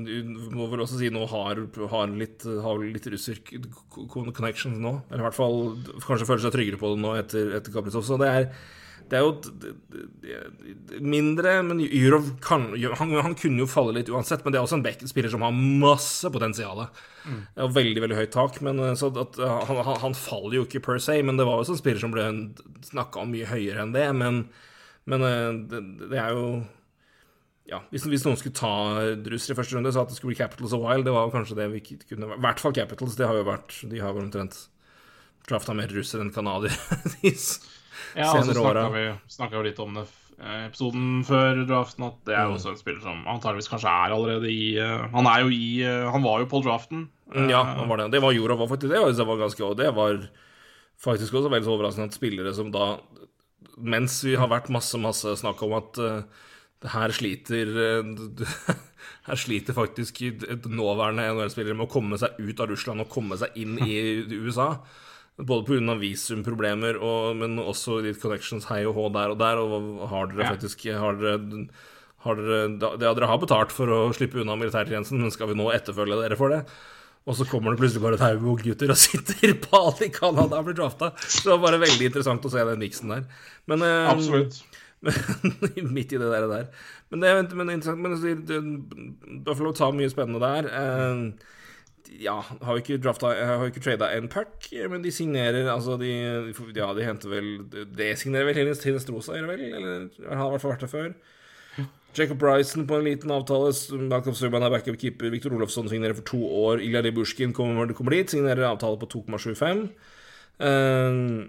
må 0.53 0.67
vel 0.69 0.83
også 0.83 0.99
si 0.99 1.09
nå 1.13 1.23
har, 1.31 1.63
har 1.93 2.11
litt, 2.13 2.43
har 2.45 2.83
litt 2.83 3.07
russer 3.13 3.39
connections 3.47 4.77
nå. 4.81 4.97
Eller 5.07 5.23
i 5.23 5.27
hvert 5.29 5.39
fall 5.39 5.61
kanskje 6.03 6.27
føler 6.27 6.43
seg 6.43 6.57
tryggere 6.57 6.81
på 6.81 6.91
det 6.93 7.01
nå 7.01 7.15
etter, 7.21 7.55
etter 7.57 7.73
Kaprizov. 7.73 8.05
Så 8.05 8.19
det 8.21 8.29
er, 8.29 8.49
det 9.11 9.17
er 9.17 9.23
jo 9.23 10.99
mindre 11.03 11.53
Men 11.65 11.79
Jurov 11.83 12.29
kan 12.43 12.69
han, 12.99 13.13
han 13.23 13.35
kunne 13.39 13.63
jo 13.63 13.69
falle 13.69 13.95
litt 13.95 14.11
uansett, 14.11 14.43
men 14.43 14.53
det 14.53 14.59
er 14.59 14.65
også 14.67 14.79
en 14.79 14.85
back- 14.85 15.05
spiller 15.07 15.31
som 15.31 15.45
har 15.45 15.55
masse 15.55 16.29
potensial. 16.33 16.85
Og 16.87 17.75
veldig 17.75 18.03
veldig 18.03 18.17
høyt 18.19 18.33
tak. 18.35 18.61
Men, 18.65 18.81
så 18.99 19.11
at, 19.11 19.39
uh, 19.39 19.59
han, 19.69 19.83
han, 20.03 20.17
faller 20.17 20.59
jo 20.59 20.65
ikke 20.67 20.83
per 20.85 21.01
se, 21.03 21.19
men 21.23 21.39
det 21.39 21.47
var 21.47 21.61
jo 21.61 21.73
en 21.73 21.79
spiller 21.79 22.03
som 22.03 22.13
ble 22.15 22.25
snakka 22.87 23.23
om 23.23 23.31
mye 23.35 23.49
høyere 23.49 23.83
enn 23.83 23.95
det. 23.95 24.07
Men, 24.17 24.43
men 25.07 25.27
uh, 25.27 25.53
det, 25.71 25.83
det 26.11 26.21
er 26.23 26.35
jo 26.35 26.47
ja, 27.67 27.81
hvis, 27.91 28.05
hvis 28.07 28.23
noen 28.23 28.37
skulle 28.39 28.55
ta 28.55 28.71
Drusser 29.19 29.51
i 29.51 29.57
første 29.57 29.75
runde, 29.75 29.91
så 29.91 30.05
at 30.05 30.11
det 30.11 30.15
skulle 30.15 30.31
bli 30.31 30.39
Capitals 30.39 30.75
og 30.77 30.85
Wild, 30.85 31.03
det 31.03 31.11
var 31.11 31.27
jo 31.27 31.33
kanskje 31.33 31.57
det 31.59 31.67
vi 31.73 31.81
ikke 31.83 32.13
kunne 32.13 32.29
I 32.37 32.41
hvert 32.45 32.63
fall 32.63 32.75
Capitals. 32.75 33.17
Det 33.19 33.27
har 33.27 33.35
jo 33.35 33.47
vært 33.47 33.81
De 33.91 33.99
har 33.99 34.15
vel 34.15 34.29
omtrent 34.29 34.55
drafta 35.47 35.75
mer 35.75 35.91
russere 35.95 36.25
enn 36.25 36.31
canadiere 38.13 38.13
de 38.13 38.15
s- 38.15 38.15
Ja, 38.15 38.31
og 38.31 38.45
så 38.45 38.53
senere 38.53 38.87
snakka 39.27 39.51
vi, 39.57 39.63
vi 39.63 39.69
litt 39.69 39.79
om 39.79 39.93
det 39.97 40.05
eh, 40.39 40.65
episoden 40.67 41.23
før 41.25 41.61
draften, 41.67 42.03
at 42.07 42.17
det 42.25 42.35
er 42.37 42.45
jo 42.47 42.55
også 42.57 42.69
en 42.73 42.77
spiller 42.81 43.01
som 43.01 43.23
antageligvis 43.27 43.69
kanskje 43.71 43.89
er 43.89 44.15
allerede 44.15 44.49
i 44.53 44.77
eh, 44.77 45.07
Han 45.13 45.25
er 45.27 45.39
jo 45.45 45.49
i 45.49 45.81
eh, 45.83 46.11
Han 46.13 46.23
var 46.23 46.39
jo 46.43 46.49
på 46.51 46.63
draften. 46.63 47.07
Mm, 47.33 47.49
Ja, 47.49 47.63
han 47.63 47.89
var 47.89 47.97
det. 47.97 48.11
Det 48.11 48.21
var 48.21 48.31
Jorov 48.31 48.59
var 48.59 48.67
faktisk 48.71 48.91
det. 48.93 48.99
var- 49.01 49.11
Det 49.11 49.25
var 49.27 49.37
ganske 49.37 49.75
Det 49.75 49.93
var 49.95 50.27
faktisk 51.03 51.33
også 51.33 51.49
veldig 51.51 51.67
overraskende 51.67 52.07
at 52.07 52.13
spillere 52.13 52.53
som 52.53 52.71
da 52.71 52.97
Mens 53.77 54.23
vi 54.23 54.35
har 54.35 54.47
vært 54.49 54.69
masse, 54.73 54.97
masse 54.97 55.35
snakk 55.37 55.61
om 55.61 55.73
at 55.77 55.93
det 56.81 56.89
her 56.93 57.09
sliter 57.13 57.69
Her 59.27 59.35
sliter 59.35 59.73
faktisk 59.75 60.21
et 60.25 60.65
nåværende 60.69 61.25
NHL-spillere 61.33 61.75
med 61.75 61.87
å 61.87 61.91
komme 61.91 62.17
seg 62.17 62.37
ut 62.39 62.59
av 62.63 62.69
Russland 62.71 63.01
og 63.03 63.09
komme 63.11 63.37
seg 63.37 63.53
inn 63.59 63.77
i 63.83 63.97
USA. 64.47 64.77
Både 65.37 65.67
pga. 65.67 65.93
visumproblemer, 66.01 66.97
og, 66.97 67.35
men 67.37 67.59
også 67.61 67.99
litt 68.01 68.17
connections 68.21 68.65
hei 68.71 68.83
og 68.89 68.95
hå 68.97 69.07
der 69.13 69.33
og 69.35 69.37
der. 69.37 69.59
Og 69.61 70.07
har 70.09 70.27
dere 70.31 70.43
Ja. 70.47 70.51
faktisk 70.55 70.87
har 70.97 71.13
dere, 71.21 71.67
har 72.25 72.35
dere, 72.35 72.61
ja, 72.81 73.13
dere 73.13 73.27
har 73.29 73.37
betalt 73.37 73.71
for 73.71 73.87
å 73.87 73.99
slippe 74.17 74.41
unna 74.41 74.55
militærtjenesten, 74.57 75.19
men 75.21 75.31
skal 75.31 75.47
vi 75.51 75.59
nå 75.59 75.69
etterfølge 75.75 76.17
dere 76.23 76.35
for 76.39 76.49
det? 76.49 76.63
Og 77.27 77.35
så 77.35 77.43
kommer 77.45 77.75
det 77.75 77.81
plutselig 77.81 78.01
bare 78.01 78.15
et 78.15 78.23
haug 78.23 78.41
med 78.41 78.63
gutter 78.63 78.89
og 78.89 78.97
sitter 79.03 79.53
på 79.59 79.75
alt 79.77 80.01
i 80.01 80.09
Canada 80.15 80.57
og 80.61 80.65
blir 80.69 80.77
drafta. 80.79 81.11
Så 81.19 81.43
det 81.43 81.51
var 81.57 81.63
bare 81.67 81.81
veldig 81.83 82.05
interessant 82.07 82.45
å 82.47 82.49
se 82.53 82.63
den 82.63 82.79
miksen 82.79 83.11
der. 83.11 83.25
Men, 83.67 83.83
Absolutt. 83.83 84.61
Absolutt. 85.03 85.91
midt 85.91 86.13
i 86.15 86.17
det 86.17 86.29
der. 86.31 86.47
der. 86.49 86.69
Men 87.11 87.19
det 87.21 87.29
er 87.29 87.43
men 87.53 87.67
det 87.67 87.73
er 87.73 87.77
interessant. 87.77 88.01
Men 88.01 88.15
å 88.15 89.43
Buffalo 89.45 89.73
tar 89.75 89.91
mye 89.93 90.09
spennende 90.09 90.39
der. 90.41 90.71
Eh, 90.71 91.21
ja, 92.21 92.35
har 92.41 92.77
jo 92.77 92.81
ikke 92.81 92.99
drafta 93.03 93.31
ikke 93.67 93.81
trada 93.83 94.09
en 94.15 94.29
puck, 94.31 94.69
men 94.91 95.03
de 95.03 95.11
signerer 95.11 95.67
Altså, 95.71 95.97
de 95.99 96.11
Ja, 96.75 96.93
de 96.95 97.05
henter 97.05 97.29
vel 97.31 97.49
Det 97.69 98.13
signerer 98.19 98.47
vel 98.49 98.59
Helens 98.61 98.83
Tinestrosa, 98.83 99.35
gjør 99.37 99.51
vel? 99.51 99.65
Eller 99.67 100.07
har 100.29 100.47
i 100.47 100.53
hvert 100.55 100.63
fall 100.63 100.73
vært 100.75 100.85
det 100.85 100.93
før. 100.93 101.11
Jacob 102.17 102.39
Bryson 102.41 102.87
på 102.89 102.97
en 102.97 103.05
liten 103.05 103.31
avtale. 103.31 103.73
Malcolm 104.09 104.35
Subhaan 104.35 104.65
er 104.65 104.73
backup-keeper. 104.73 105.29
Viktor 105.29 105.53
Olofsson 105.53 105.89
signerer 105.89 106.17
for 106.17 106.25
to 106.25 106.39
år. 106.41 106.81
Ilja 106.81 107.03
Libushkin 107.05 107.53
kommer, 107.53 107.93
kommer 107.93 108.15
dit, 108.15 108.31
signerer 108.31 108.65
avtale 108.71 108.97
på 108.97 109.09
2,75. 109.13 109.83
Uh, 110.57 111.45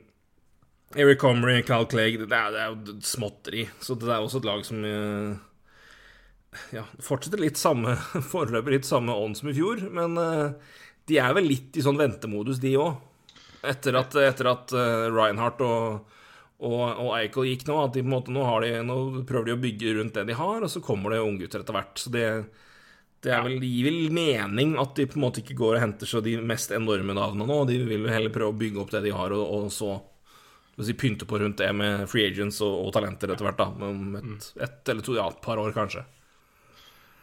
Eric 0.96 1.20
Comrie, 1.20 1.62
Cal 1.62 1.84
Clegg 1.88 2.16
det 2.22 2.32
er, 2.32 2.52
det 2.52 2.60
er 2.60 2.72
jo 2.72 2.98
småtteri. 3.04 3.66
Så 3.80 3.96
det 4.00 4.08
er 4.08 4.20
også 4.20 4.40
et 4.40 4.48
lag 4.48 4.64
som 4.64 4.84
eh, 4.84 5.34
ja, 6.72 6.84
fortsetter 7.04 7.40
litt 7.40 7.60
samme 7.60 7.96
foreløpig 8.32 8.78
litt 8.78 8.88
samme 8.88 9.14
ånd 9.14 9.38
som 9.38 9.50
i 9.50 9.56
fjor, 9.56 9.82
men 9.94 10.16
eh, 10.20 10.76
de 11.08 11.18
er 11.20 11.34
vel 11.36 11.48
litt 11.48 11.76
i 11.76 11.84
sånn 11.84 11.98
ventemodus, 12.00 12.60
de 12.62 12.76
òg. 12.80 13.04
Etter 13.68 13.96
at, 13.98 14.14
etter 14.22 14.46
at 14.46 14.72
uh, 14.76 15.08
Reinhardt 15.10 15.62
og, 15.66 16.12
og, 16.62 16.82
og 16.86 17.08
Eichel 17.16 17.48
gikk 17.48 17.64
nå, 17.66 17.78
at 17.82 17.96
de 17.96 18.04
på 18.04 18.06
en 18.06 18.14
måte 18.14 18.34
nå, 18.34 18.44
har 18.46 18.62
de, 18.62 18.70
nå 18.86 18.98
prøver 19.26 19.48
de 19.48 19.56
å 19.56 19.62
bygge 19.62 19.94
rundt 19.96 20.14
det 20.14 20.28
de 20.28 20.36
har, 20.38 20.62
og 20.62 20.70
så 20.70 20.82
kommer 20.84 21.14
det 21.14 21.24
unggutter 21.24 21.64
etter 21.64 21.74
hvert. 21.74 21.98
Så 21.98 22.12
det, 22.14 22.26
det 23.24 23.32
er 23.34 23.42
vel, 23.48 23.56
gir 23.64 23.88
vel 23.88 24.14
mening 24.14 24.76
at 24.78 24.94
de 24.98 25.08
på 25.10 25.18
en 25.18 25.24
måte 25.26 25.42
ikke 25.42 25.58
går 25.58 25.78
og 25.78 25.82
henter 25.82 26.10
så 26.10 26.22
de 26.22 26.36
mest 26.38 26.70
enorme 26.76 27.16
navnene 27.18 27.48
nå. 27.50 27.58
De 27.66 27.80
vil 27.88 28.06
jo 28.06 28.14
heller 28.14 28.34
prøve 28.34 28.54
å 28.54 28.60
bygge 28.60 28.84
opp 28.84 28.94
det 28.94 29.02
de 29.08 29.16
har, 29.16 29.34
og, 29.34 29.56
og 29.56 29.72
så 29.74 29.96
si, 30.84 30.94
pynte 30.94 31.26
på 31.26 31.40
rundt 31.42 31.58
det 31.58 31.72
med 31.74 32.06
free 32.12 32.28
agents 32.30 32.62
og, 32.62 32.76
og 32.84 32.94
talenter 32.94 33.34
etter 33.34 33.48
hvert. 33.48 33.58
da, 33.58 33.90
Om 33.90 34.20
et, 34.20 34.52
et 34.68 34.94
eller 34.94 35.02
to, 35.08 35.18
ja, 35.18 35.26
et 35.32 35.42
par 35.42 35.58
år, 35.58 35.74
kanskje. 35.74 36.04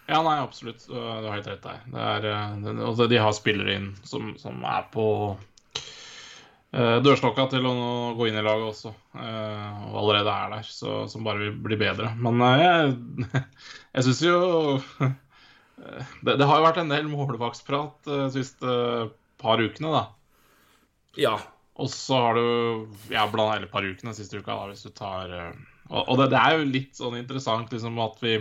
Ja, 0.06 0.22
nei, 0.22 0.38
absolutt. 0.40 0.86
Du 0.88 0.96
har 0.96 1.34
helt 1.34 1.48
rett 1.50 1.64
der. 1.64 1.82
Det 1.90 2.02
er, 2.02 2.26
eh, 2.30 2.72
altså, 2.86 3.08
de 3.10 3.18
har 3.22 3.34
spillere 3.34 3.74
inn 3.80 3.92
som, 4.06 4.36
som 4.38 4.62
er 4.70 4.86
på 4.94 5.06
uh, 5.34 6.98
dørstokka 7.02 7.48
til 7.56 7.66
å 7.66 7.74
gå 8.18 8.28
inn 8.30 8.38
i 8.38 8.44
laget 8.46 8.70
også. 8.70 8.94
Uh, 9.18 9.88
og 9.90 10.04
allerede 10.04 10.36
er 10.36 10.54
der, 10.54 10.70
så, 10.70 11.04
som 11.10 11.26
bare 11.26 11.48
vil 11.48 11.56
bli 11.66 11.80
bedre. 11.82 12.12
Men 12.22 12.44
uh, 12.44 12.54
jeg, 12.62 12.94
jeg 13.98 14.08
syns 14.08 14.22
jo 14.28 14.38
det, 16.22 16.36
det, 16.36 16.46
har 16.46 16.60
jo 16.60 16.68
vært 16.68 16.84
en 16.84 16.94
del 16.94 17.10
målvaktsprat 17.10 18.06
de 18.06 18.28
siste 18.36 18.76
par 19.42 19.62
ukene, 19.62 19.90
da. 19.90 20.06
Ja. 21.18 21.34
Og 21.82 21.90
så 21.92 22.20
har 22.28 22.38
du 22.38 22.46
ja, 23.12 23.26
blant 23.28 23.56
hele 23.56 23.72
par 23.72 23.84
ukene 23.84 24.14
siste 24.16 24.38
uka, 24.38 24.54
da, 24.54 24.70
hvis 24.70 24.86
du 24.86 24.94
tar 24.96 25.34
Og, 25.90 25.98
og 26.00 26.22
det, 26.22 26.30
det, 26.32 26.40
er 26.40 26.56
jo 26.56 26.70
litt 26.70 26.96
sånn 26.96 27.18
interessant 27.20 27.74
liksom 27.74 27.98
at 28.06 28.22
vi 28.24 28.38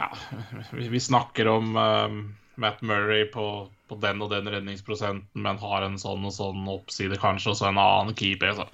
ja, 0.00 0.08
vi 0.72 1.00
snakker 1.00 1.48
om 1.48 1.76
um, 1.76 2.22
Matt 2.60 2.80
Murray 2.82 3.26
på, 3.32 3.68
på, 3.88 3.98
den 4.00 4.22
og 4.24 4.32
den 4.32 4.48
redningsprosenten, 4.48 5.44
men 5.44 5.60
har 5.60 5.86
en 5.86 6.00
sånn 6.00 6.24
og 6.28 6.34
sånn 6.34 6.66
oppside, 6.70 7.20
kanskje, 7.20 7.52
og 7.52 7.60
så 7.60 7.68
en 7.70 7.80
annen 7.80 8.16
keeper. 8.16 8.56
Så. 8.56 8.66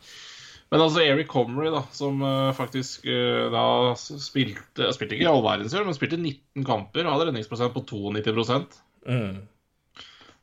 Men 0.72 0.83
altså 0.83 1.03
Eric 1.05 1.29
Comrie, 1.31 1.70
da, 1.74 1.83
som 1.95 2.22
uh, 2.24 2.53
faktisk 2.57 3.07
uh, 3.07 3.47
da 3.55 3.66
spilte 3.97 4.89
Spilte 4.95 5.18
ikke 5.18 5.31
all 5.31 5.45
verdens 5.45 5.74
gjør, 5.74 5.87
men 5.87 5.99
spilte 5.99 6.18
19 6.18 6.66
kamper 6.66 7.07
og 7.07 7.14
hadde 7.14 7.29
redningsprosent 7.31 7.77
på 7.77 7.85
92 7.87 8.81
mm. 9.07 9.37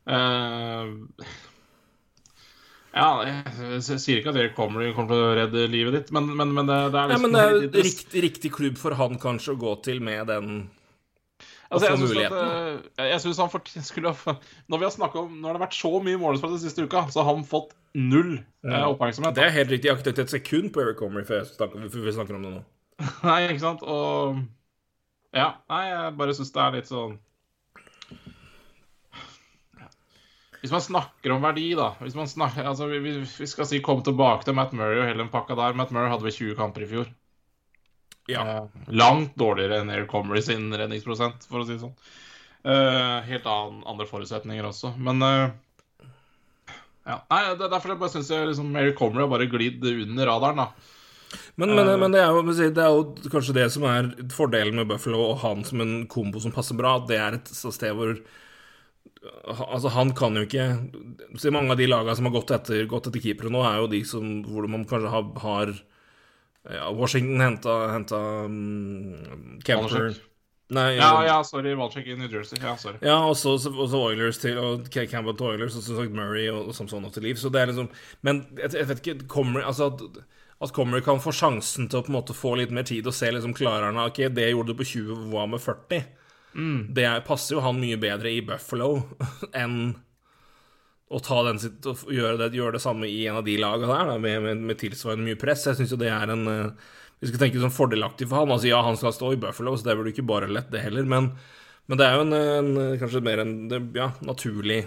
uh, 0.08 1.34
ja, 2.94 3.08
jeg 3.26 3.82
sier 3.98 4.20
ikke 4.20 4.30
at 4.30 4.38
Eric 4.38 4.54
Comrie 4.54 4.94
kommer 4.94 5.10
til 5.10 5.24
å 5.26 5.34
redde 5.34 5.66
livet 5.70 5.96
ditt, 5.96 6.14
men, 6.14 6.28
men, 6.38 6.52
men 6.54 6.68
det, 6.70 6.78
det, 6.94 7.00
er 7.00 7.10
liksom 7.10 7.24
ja, 7.26 7.42
men 7.42 7.66
det 7.66 7.80
er 7.80 7.86
riktig, 7.88 8.22
riktig, 8.22 8.52
klubb 8.54 8.78
for 8.78 8.94
han 8.98 9.18
kanskje 9.20 9.56
å 9.56 9.58
gå 9.58 9.72
til 9.86 9.98
med 10.04 10.28
den 10.30 10.52
altså, 11.74 11.88
jeg 11.88 12.02
muligheten. 12.04 12.52
At, 12.94 13.02
jeg 13.10 13.24
synes 13.24 13.42
han 13.42 13.50
fort, 13.50 13.72
skulle 13.88 14.14
ha 14.14 14.36
Når 14.70 14.82
vi 14.82 14.86
har 14.86 15.18
om 15.24 15.34
Når 15.40 15.48
det 15.48 15.56
har 15.56 15.64
vært 15.64 15.78
så 15.80 15.92
mye 16.06 16.20
målespratt 16.22 16.54
den 16.54 16.62
siste 16.62 16.86
uka, 16.86 17.06
så 17.10 17.24
har 17.24 17.34
han 17.34 17.46
fått 17.48 17.74
null 17.98 18.36
ja. 18.36 18.78
Eh, 18.78 18.88
oppmerksomhet. 18.92 19.34
Det 19.36 19.44
er 19.48 19.54
helt 19.58 19.74
riktig. 19.74 19.90
Jeg 19.90 19.94
har 19.94 20.00
ikke 20.00 20.10
tatt 20.12 20.24
et 20.24 20.36
sekund 20.38 20.70
på 20.74 20.82
Eric 20.84 20.98
Comrie 21.02 21.26
før, 21.26 21.44
før 21.58 22.06
vi 22.06 22.14
snakker 22.14 22.38
om 22.38 22.46
det 22.46 22.54
nå. 22.56 22.64
nei, 23.28 23.40
ikke 23.48 23.64
sant. 23.66 23.82
Og 23.82 24.38
Ja. 25.34 25.56
Nei, 25.70 25.84
jeg 25.90 26.18
bare 26.18 26.34
syns 26.38 26.54
det 26.54 26.62
er 26.62 26.76
litt 26.78 26.90
sånn 26.90 27.18
Hvis 30.64 30.72
man 30.72 30.80
snakker 30.80 31.34
om 31.34 31.42
verdi, 31.44 31.66
da 31.76 31.90
Hvis 32.00 32.14
man 32.16 32.28
snakker, 32.30 32.64
altså, 32.64 32.86
vi, 32.88 32.98
vi, 33.04 33.46
skal 33.50 33.66
si 33.68 33.82
kom 33.84 34.00
tilbake 34.04 34.46
til 34.46 34.56
Matt 34.56 34.72
Murray 34.72 35.02
og 35.02 35.10
hele 35.10 35.20
den 35.20 35.32
pakka 35.32 35.58
der. 35.58 35.76
Matt 35.76 35.90
Murray 35.92 36.08
hadde 36.08 36.24
vel 36.24 36.32
20 36.32 36.56
kamper 36.56 36.86
i 36.86 36.88
fjor. 36.88 37.10
Ja. 38.32 38.40
Eh, 38.48 38.86
langt 38.96 39.34
dårligere 39.36 39.82
enn 39.82 39.92
Air 39.92 40.06
Comrie 40.08 40.40
sin 40.40 40.70
redningsprosent, 40.72 41.44
for 41.50 41.60
å 41.60 41.66
si 41.68 41.74
det 41.74 41.82
sånn. 41.82 41.92
Eh, 42.64 43.18
helt 43.28 43.44
annen, 43.44 43.82
andre 43.92 44.06
forutsetninger 44.08 44.64
også. 44.64 44.94
Men 44.96 45.20
eh, 45.26 46.06
ja. 47.10 47.18
Nei, 47.28 47.42
det, 47.60 47.68
derfor 47.68 47.92
jeg 47.92 48.00
bare 48.00 48.14
syns 48.14 48.30
liksom, 48.32 48.70
Air 48.80 48.94
Comrie 48.96 49.26
har 49.26 49.32
bare 49.34 49.50
glidd 49.52 49.84
under 49.90 50.30
radaren, 50.30 50.62
da. 50.64 50.94
Men, 51.60 51.74
men, 51.74 51.90
men 52.00 52.14
det, 52.14 52.22
er 52.22 52.32
jo, 52.32 52.40
det, 52.46 52.86
er 52.86 52.94
jo, 52.94 53.28
kanskje 53.28 53.58
det 53.58 53.68
som 53.74 53.84
er 53.90 54.08
fordelen 54.32 54.80
med 54.80 54.88
Buffalo 54.88 55.20
og 55.26 55.42
han 55.44 55.60
som 55.66 55.84
en 55.84 55.94
kombo 56.08 56.40
som 56.40 56.54
passer 56.54 56.78
bra. 56.78 56.96
Det 57.04 57.20
er 57.20 57.36
et 57.36 57.52
sted 57.52 57.92
hvor 57.98 58.16
Altså, 59.24 59.88
han 59.94 60.12
kan 60.16 60.36
jo 60.36 60.44
ikke 60.44 60.64
Se, 61.40 61.52
mange 61.54 61.72
av 61.72 61.78
de 61.80 61.86
lagene 61.88 62.14
som 62.18 62.28
har 62.28 62.34
gått 62.34 62.52
etter, 62.54 62.84
gått 62.90 63.08
etter 63.08 63.22
keepere 63.24 63.52
nå, 63.52 63.62
er 63.64 63.80
jo 63.80 63.90
de 63.92 64.02
som, 64.08 64.28
hvor 64.44 64.68
man 64.70 64.84
kanskje 64.88 65.12
har, 65.12 65.24
har 65.44 65.72
ja, 66.70 66.90
Washington 66.92 67.40
henta, 67.44 67.78
henta 67.94 68.20
um, 68.44 69.58
Kemper 69.64 70.12
Nei, 70.72 70.94
ja, 70.96 71.10
ja, 71.26 71.44
sorry. 71.44 71.74
Walchek 71.76 72.06
i 72.08 72.14
New 72.16 72.30
Jersey. 72.32 72.56
Ja, 72.62 72.72
sorry. 72.80 72.96
Ja, 73.04 73.18
og 73.28 73.36
så 73.36 73.98
Oilers 73.98 74.38
til 74.40 74.56
og 74.58 74.86
Campbell 74.88 75.36
til 75.36 75.50
Oilers, 75.50 75.76
og 75.76 75.84
som 75.84 75.98
sagt 75.98 76.14
Murray 76.16 76.46
og, 76.48 76.70
og 76.70 76.74
Samson 76.76 77.04
til 77.12 77.26
liv. 77.28 77.36
Så 77.36 77.52
det 77.52 77.60
er 77.60 77.70
liksom 77.70 77.90
Men 78.24 78.46
jeg, 78.56 78.72
jeg 78.72 78.88
vet 78.88 79.02
ikke 79.02 79.28
kommer, 79.28 79.60
altså 79.68 79.90
at, 79.92 80.24
at 80.64 80.72
Comrie 80.72 81.04
kan 81.04 81.20
få 81.20 81.34
sjansen 81.36 81.88
til 81.88 82.00
å 82.00 82.06
på 82.06 82.12
en 82.12 82.16
måte 82.16 82.36
få 82.36 82.54
litt 82.56 82.72
mer 82.72 82.88
tid 82.88 83.06
og 83.06 83.14
se 83.14 83.28
liksom 83.30 83.54
klarer 83.54 83.90
han 83.90 84.00
Ok, 84.06 84.24
det 84.32 84.48
gjorde 84.50 84.72
du 84.72 84.80
på 84.80 84.88
20, 84.88 85.28
hva 85.34 85.44
med 85.52 85.60
40? 85.62 86.00
Mm. 86.54 86.94
Det 86.94 87.06
passer 87.26 87.56
jo 87.56 87.62
han 87.64 87.80
mye 87.80 87.98
bedre 88.00 88.30
i 88.30 88.42
Buffalo 88.46 88.90
enn 89.62 89.94
å 91.14 91.20
den 91.46 91.60
gjøre 91.60 92.38
det, 92.40 92.54
gjøre 92.56 92.78
det 92.78 92.82
samme 92.82 93.06
i 93.06 93.26
en 93.28 93.38
av 93.38 93.44
de 93.46 93.54
lagene 93.60 93.92
der, 93.92 94.08
da, 94.08 94.18
med, 94.18 94.40
med, 94.42 94.62
med, 94.70 94.78
tilsvarende 94.80 95.28
mye 95.28 95.38
press. 95.38 95.66
Jeg 95.68 95.78
syns 95.78 95.92
jo 95.94 96.00
det 96.00 96.10
er 96.10 96.32
en 96.32 96.48
uh, 96.48 96.94
Vi 97.20 97.28
skal 97.30 97.44
tenke 97.44 97.60
sånn 97.62 97.74
fordelaktig 97.74 98.26
for 98.30 98.40
han. 98.40 98.54
Altså 98.54 98.70
ja, 98.70 98.80
han 98.82 98.98
skal 98.98 99.14
stå 99.14 99.34
i 99.34 99.40
Buffalo, 99.40 99.76
så 99.76 99.86
det 99.86 99.98
blir 100.00 100.10
ikke 100.14 100.26
bare 100.26 100.50
lett, 100.50 100.72
det 100.72 100.82
heller. 100.82 101.06
Men, 101.08 101.30
men 101.86 102.00
det 102.00 102.08
er 102.08 102.16
jo 102.16 102.24
en, 102.24 102.34
en, 102.34 102.74
kanskje 103.02 103.22
mer 103.24 103.44
en 103.44 103.54
ja, 103.94 104.10
naturlig 104.26 104.82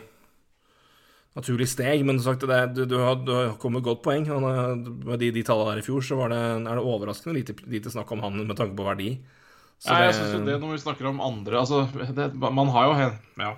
naturlig 1.38 1.68
steg, 1.70 2.02
men 2.02 2.18
sagt, 2.18 2.48
det, 2.50 2.60
du, 2.74 2.80
du, 2.90 2.96
har, 2.98 3.20
du 3.22 3.30
har 3.30 3.52
kommet 3.62 3.86
godt 3.86 4.02
poeng. 4.06 4.26
Han, 4.32 4.86
med 5.06 5.22
de, 5.22 5.30
de 5.36 5.44
tallene 5.46 5.76
der 5.76 5.84
i 5.84 5.86
fjor, 5.86 6.02
så 6.02 6.18
det, 6.32 6.40
er 6.40 6.80
det 6.80 6.82
overraskende 6.82 7.38
lite, 7.38 7.54
lite 7.70 7.94
snakk 7.94 8.10
om 8.16 8.24
han 8.26 8.40
med 8.42 8.58
tanke 8.58 8.74
på 8.78 8.88
verdi. 8.88 9.12
Så 9.78 9.94
Nei, 9.94 10.08
jeg 10.08 10.16
synes 10.18 10.34
jo 10.34 10.42
det 10.48 10.56
når 10.58 10.74
vi 10.74 10.80
snakker 10.82 11.08
om 11.12 11.20
andre 11.22 11.60
Altså, 11.60 11.84
det, 12.18 12.32
man 12.34 12.72
har 12.74 12.88
jo 12.90 12.96
ja. 13.44 13.52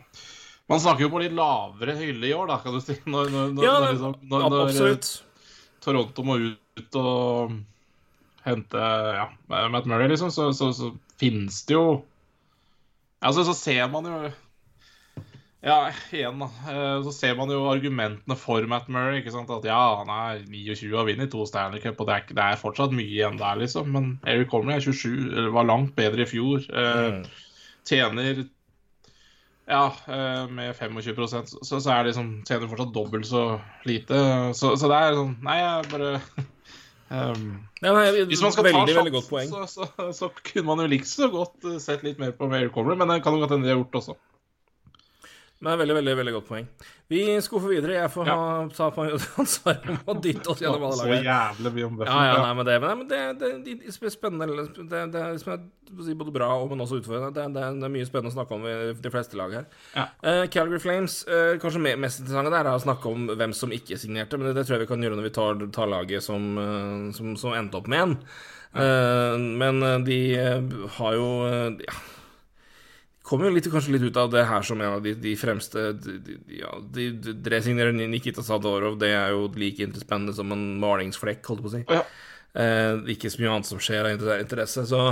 Man 0.70 0.82
snakker 0.84 1.06
jo 1.06 1.12
på 1.14 1.22
litt 1.24 1.34
lavere 1.34 1.96
hylle 1.98 2.28
i 2.28 2.34
år, 2.36 2.50
da, 2.52 2.60
kan 2.62 2.76
du 2.76 2.84
si. 2.84 2.98
Når, 3.10 3.32
når, 3.32 3.64
ja, 3.64 3.78
når, 3.80 3.94
liksom, 3.96 4.18
når, 4.30 4.44
når 4.52 4.66
absolutt. 4.68 5.10
Toronto 5.82 6.26
må 6.28 6.36
ut 6.44 6.98
og 7.00 7.56
hente 8.44 8.84
ja, 9.16 9.26
Matt 9.72 9.88
Murray, 9.88 10.12
liksom, 10.12 10.32
så, 10.36 10.50
så, 10.56 10.70
så 10.76 10.92
finnes 11.20 11.64
det 11.68 11.78
jo 11.78 11.88
Altså, 13.20 13.44
så 13.44 13.56
ser 13.56 13.90
man 13.92 14.06
jo 14.08 14.20
ja, 15.60 15.90
igjen, 16.16 16.40
da. 16.40 16.48
Eh, 16.72 17.02
så 17.04 17.12
ser 17.12 17.34
man 17.36 17.52
jo 17.52 17.66
argumentene 17.68 18.38
for 18.40 18.64
Matt 18.72 18.88
Murray. 18.88 19.20
ikke 19.20 19.34
sant? 19.34 19.50
At 19.52 19.68
ja, 19.68 19.80
han 20.00 20.12
er 20.14 20.46
29 20.46 20.94
og 20.94 21.02
har 21.02 21.10
vunnet 21.10 21.34
to 21.34 21.44
Stanley 21.50 21.84
Cup, 21.84 22.00
og 22.00 22.08
det 22.08 22.16
er, 22.16 22.30
det 22.32 22.46
er, 22.46 22.62
fortsatt 22.62 22.96
mye 22.96 23.10
igjen 23.10 23.42
der, 23.42 23.60
liksom. 23.60 23.92
Men 23.96 24.14
Eric 24.24 24.54
Comrie 24.54 24.80
er 24.80 24.86
27, 24.86 25.34
eller 25.34 25.52
var 25.58 25.68
langt 25.68 25.92
bedre 26.00 26.24
i 26.24 26.30
fjor. 26.30 26.64
Eh, 26.64 27.02
mm. 27.20 27.26
Tjener 27.90 28.46
ja, 29.70 29.84
eh, 30.08 30.46
med 30.50 30.76
25 30.76 31.28
så, 31.28 31.44
så 31.80 31.90
er 31.92 32.00
det 32.00 32.10
liksom 32.10 32.30
Tjener 32.48 32.70
fortsatt 32.72 32.94
dobbelt 32.94 33.28
så 33.28 33.44
lite. 33.86 34.16
Så, 34.58 34.74
så, 34.80 34.90
det 34.90 34.98
er 34.98 35.18
sånn 35.18 35.36
Nei, 35.46 35.58
jeg 35.60 35.92
bare 35.92 36.14
um, 37.14 37.44
ja, 37.84 37.92
nei, 37.94 38.08
Hvis 38.32 38.42
man 38.42 38.56
skal 38.56 38.66
veldig, 38.66 38.96
ta 38.96 39.04
sjansen, 39.06 39.68
så, 39.70 39.86
så, 39.92 40.08
så, 40.24 40.32
kunne 40.40 40.66
man 40.72 40.82
jo 40.82 40.90
like 40.90 41.10
så 41.10 41.30
godt 41.34 41.70
sett 41.84 42.02
litt 42.08 42.18
mer 42.22 42.34
på 42.34 42.50
Eric 42.50 42.74
Comer, 42.74 42.98
men 42.98 43.14
det 43.14 43.22
kan 43.26 43.38
jo 43.38 43.44
godt 43.44 43.54
hende 43.54 43.70
de 43.70 43.76
har 43.76 43.82
gjort 43.84 44.02
også. 44.02 44.18
Men 45.60 45.76
veldig, 45.76 45.96
veldig 45.98 46.14
veldig 46.16 46.34
godt 46.38 46.46
poeng. 46.48 46.68
Vi 47.12 47.20
skuffer 47.44 47.74
videre. 47.74 47.98
Jeg 47.98 48.12
får 48.14 48.30
ja. 48.30 48.36
ha, 48.40 48.60
ta 48.72 48.86
på 48.96 49.04
ansvaret 49.42 49.88
om 49.92 49.98
å 50.08 50.14
dytte 50.24 50.54
oss 50.54 50.62
gjennom 50.64 50.86
alle 50.88 51.00
lagene. 51.02 51.18
Så 51.18 51.26
jævlig 51.26 51.72
mye 51.76 51.88
om 51.88 51.96
det. 52.00 52.06
Ja, 52.08 52.20
ja, 52.30 52.36
nei, 52.40 52.52
men 52.56 52.68
det, 52.68 52.76
men 52.86 53.02
det, 53.10 53.20
det, 53.42 53.50
det, 53.66 54.12
spennende. 54.14 54.64
Det, 54.78 55.02
det 55.12 55.20
er 55.20 55.34
liksom, 55.36 55.66
både 56.22 56.36
bra 56.38 56.48
og 56.56 56.72
men 56.72 56.84
også 56.86 57.02
utfordrende. 57.02 57.34
Det, 57.36 57.48
det, 57.58 57.64
er 57.90 57.92
mye 57.92 58.08
spennende 58.08 58.32
å 58.32 58.38
snakke 58.38 58.56
om 58.56 58.68
i 58.72 58.76
de 59.04 59.12
fleste 59.12 59.40
lag 59.40 59.56
her. 59.58 59.66
Ja. 59.98 60.06
Uh, 60.22 60.46
Calgary 60.54 60.80
Flames, 60.84 61.18
uh, 61.28 61.58
kanskje 61.60 61.82
mest 61.90 62.22
interessante 62.24 62.54
der 62.56 62.70
er 62.70 62.78
å 62.78 62.86
snakke 62.86 63.12
om 63.12 63.28
hvem 63.34 63.58
som 63.58 63.76
ikke 63.76 64.00
signerte, 64.00 64.40
men 64.40 64.54
det, 64.54 64.64
tror 64.64 64.78
jeg 64.78 64.86
vi 64.86 64.92
kan 64.94 65.04
gjøre 65.04 65.20
når 65.20 65.28
vi 65.28 65.34
tar, 65.36 65.66
tar 65.76 65.92
laget 65.92 66.24
som, 66.24 66.48
uh, 66.56 67.10
som, 67.18 67.34
som, 67.42 67.58
endte 67.58 67.82
opp 67.82 67.92
med 67.92 68.06
en. 68.06 68.16
men 69.60 69.82
de 70.06 70.18
har 71.00 71.14
jo 71.18 71.28
ja 71.82 71.96
kommer 73.30 73.50
jo 73.50 73.56
litt, 73.56 73.70
kanskje 73.72 73.94
litt 73.96 74.08
ut 74.10 74.18
av 74.20 74.32
det 74.34 74.46
her 74.50 74.66
som 74.66 74.82
en 74.82 74.98
av 74.98 75.04
de, 75.06 75.14
de 75.22 75.36
fremste 75.40 75.92
de, 76.02 76.18
de, 76.26 76.38
ja, 76.60 76.72
de, 76.82 78.08
Nikita 78.10 78.44
Sadorov, 78.46 78.98
det 79.02 79.14
er 79.14 79.36
jo 79.36 79.48
like 79.60 79.90
spennende 80.02 80.34
som 80.36 80.52
en 80.56 80.66
malingsflekk, 80.82 81.46
holdt 81.46 81.64
på 81.66 81.72
å 81.72 81.76
si. 81.76 81.84
Ja. 81.90 82.04
Eh, 82.60 82.96
ikke 83.14 83.30
så 83.30 83.44
mye 83.44 83.52
annet 83.54 83.70
som 83.70 83.82
skjer 83.82 84.10
av 84.10 84.24
interesse, 84.40 84.86
så 84.90 85.04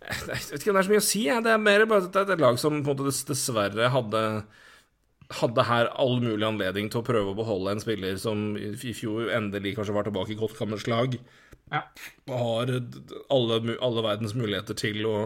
jeg 0.00 0.24
vet 0.30 0.62
ikke 0.62 0.72
om 0.72 0.78
det 0.78 0.80
er 0.80 0.88
så 0.88 0.94
mye 0.94 1.02
å 1.02 1.08
si. 1.08 1.26
Det 1.28 1.52
er 1.52 1.60
mer 1.60 1.84
bare 1.90 2.08
at 2.08 2.14
det 2.14 2.24
er 2.24 2.38
et 2.38 2.46
lag 2.46 2.60
som 2.60 2.80
på 2.80 2.94
en 2.94 3.02
måte 3.02 3.28
dessverre 3.28 3.92
hadde 3.92 4.24
hadde 5.28 5.64
her 5.68 5.90
all 6.00 6.22
mulig 6.22 6.46
anledning 6.46 6.86
til 6.88 7.02
å 7.02 7.04
prøve 7.04 7.34
å 7.34 7.36
beholde 7.36 7.74
en 7.74 7.82
spiller 7.82 8.16
som 8.20 8.54
i 8.56 8.94
fjor 8.96 9.28
endelig 9.36 9.74
kanskje 9.76 9.96
var 9.96 10.06
tilbake 10.08 10.32
i 10.32 10.38
godt 10.40 10.56
gammelt 10.56 10.86
slag. 10.86 11.18
Ja. 11.68 11.82
Har 12.32 12.72
alle, 12.72 13.58
alle 13.76 14.04
verdens 14.06 14.32
muligheter 14.38 14.78
til 14.78 15.04
å 15.04 15.18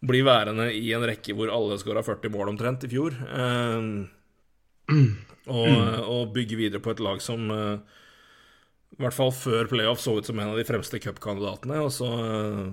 bli 0.00 0.22
værende 0.24 0.70
i 0.72 0.92
en 0.96 1.04
rekke 1.06 1.34
hvor 1.36 1.52
alle 1.52 1.78
skåra 1.80 2.02
40 2.04 2.32
mål 2.32 2.54
omtrent 2.54 2.86
i 2.86 2.90
fjor. 2.92 3.16
Eh, 3.16 3.80
og, 5.60 5.72
og 6.04 6.32
bygge 6.36 6.58
videre 6.58 6.82
på 6.82 6.94
et 6.94 7.02
lag 7.04 7.20
som 7.24 7.50
eh, 7.54 7.98
i 8.96 9.00
hvert 9.00 9.16
fall 9.16 9.32
før 9.34 9.68
playoff 9.70 10.02
så 10.02 10.16
ut 10.18 10.26
som 10.28 10.40
en 10.40 10.52
av 10.52 10.58
de 10.58 10.66
fremste 10.68 11.00
cupkandidatene. 11.02 11.82
Og 11.84 11.92
så 11.94 12.08
eh, 12.24 12.64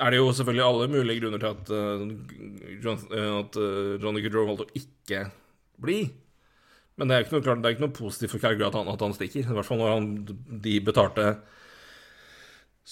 er 0.00 0.14
det 0.14 0.22
jo 0.22 0.32
selvfølgelig 0.32 0.66
alle 0.66 0.88
mulige 0.94 1.20
grunner 1.20 1.42
til 1.42 1.50
at, 1.50 1.70
at 3.20 3.56
Johnny 4.00 4.22
Goodrow 4.24 4.46
valgte 4.48 4.64
å 4.64 4.78
ikke 4.80 5.26
bli. 5.82 5.98
Men 6.96 7.10
det 7.10 7.16
er 7.16 7.26
ikke 7.26 7.40
det 7.42 7.68
er 7.68 7.74
ikke 7.74 7.84
noe 7.84 7.96
positivt 7.96 8.32
for 8.32 8.42
Calgary 8.42 8.66
at 8.66 8.78
han, 8.78 8.88
at 8.88 9.02
han 9.04 9.12
stikker. 9.16 9.44
I 9.44 9.56
hvert 9.58 9.68
fall 9.68 9.82
når 9.82 9.92
han, 9.92 10.08
de 10.64 10.74
betalte 10.84 11.26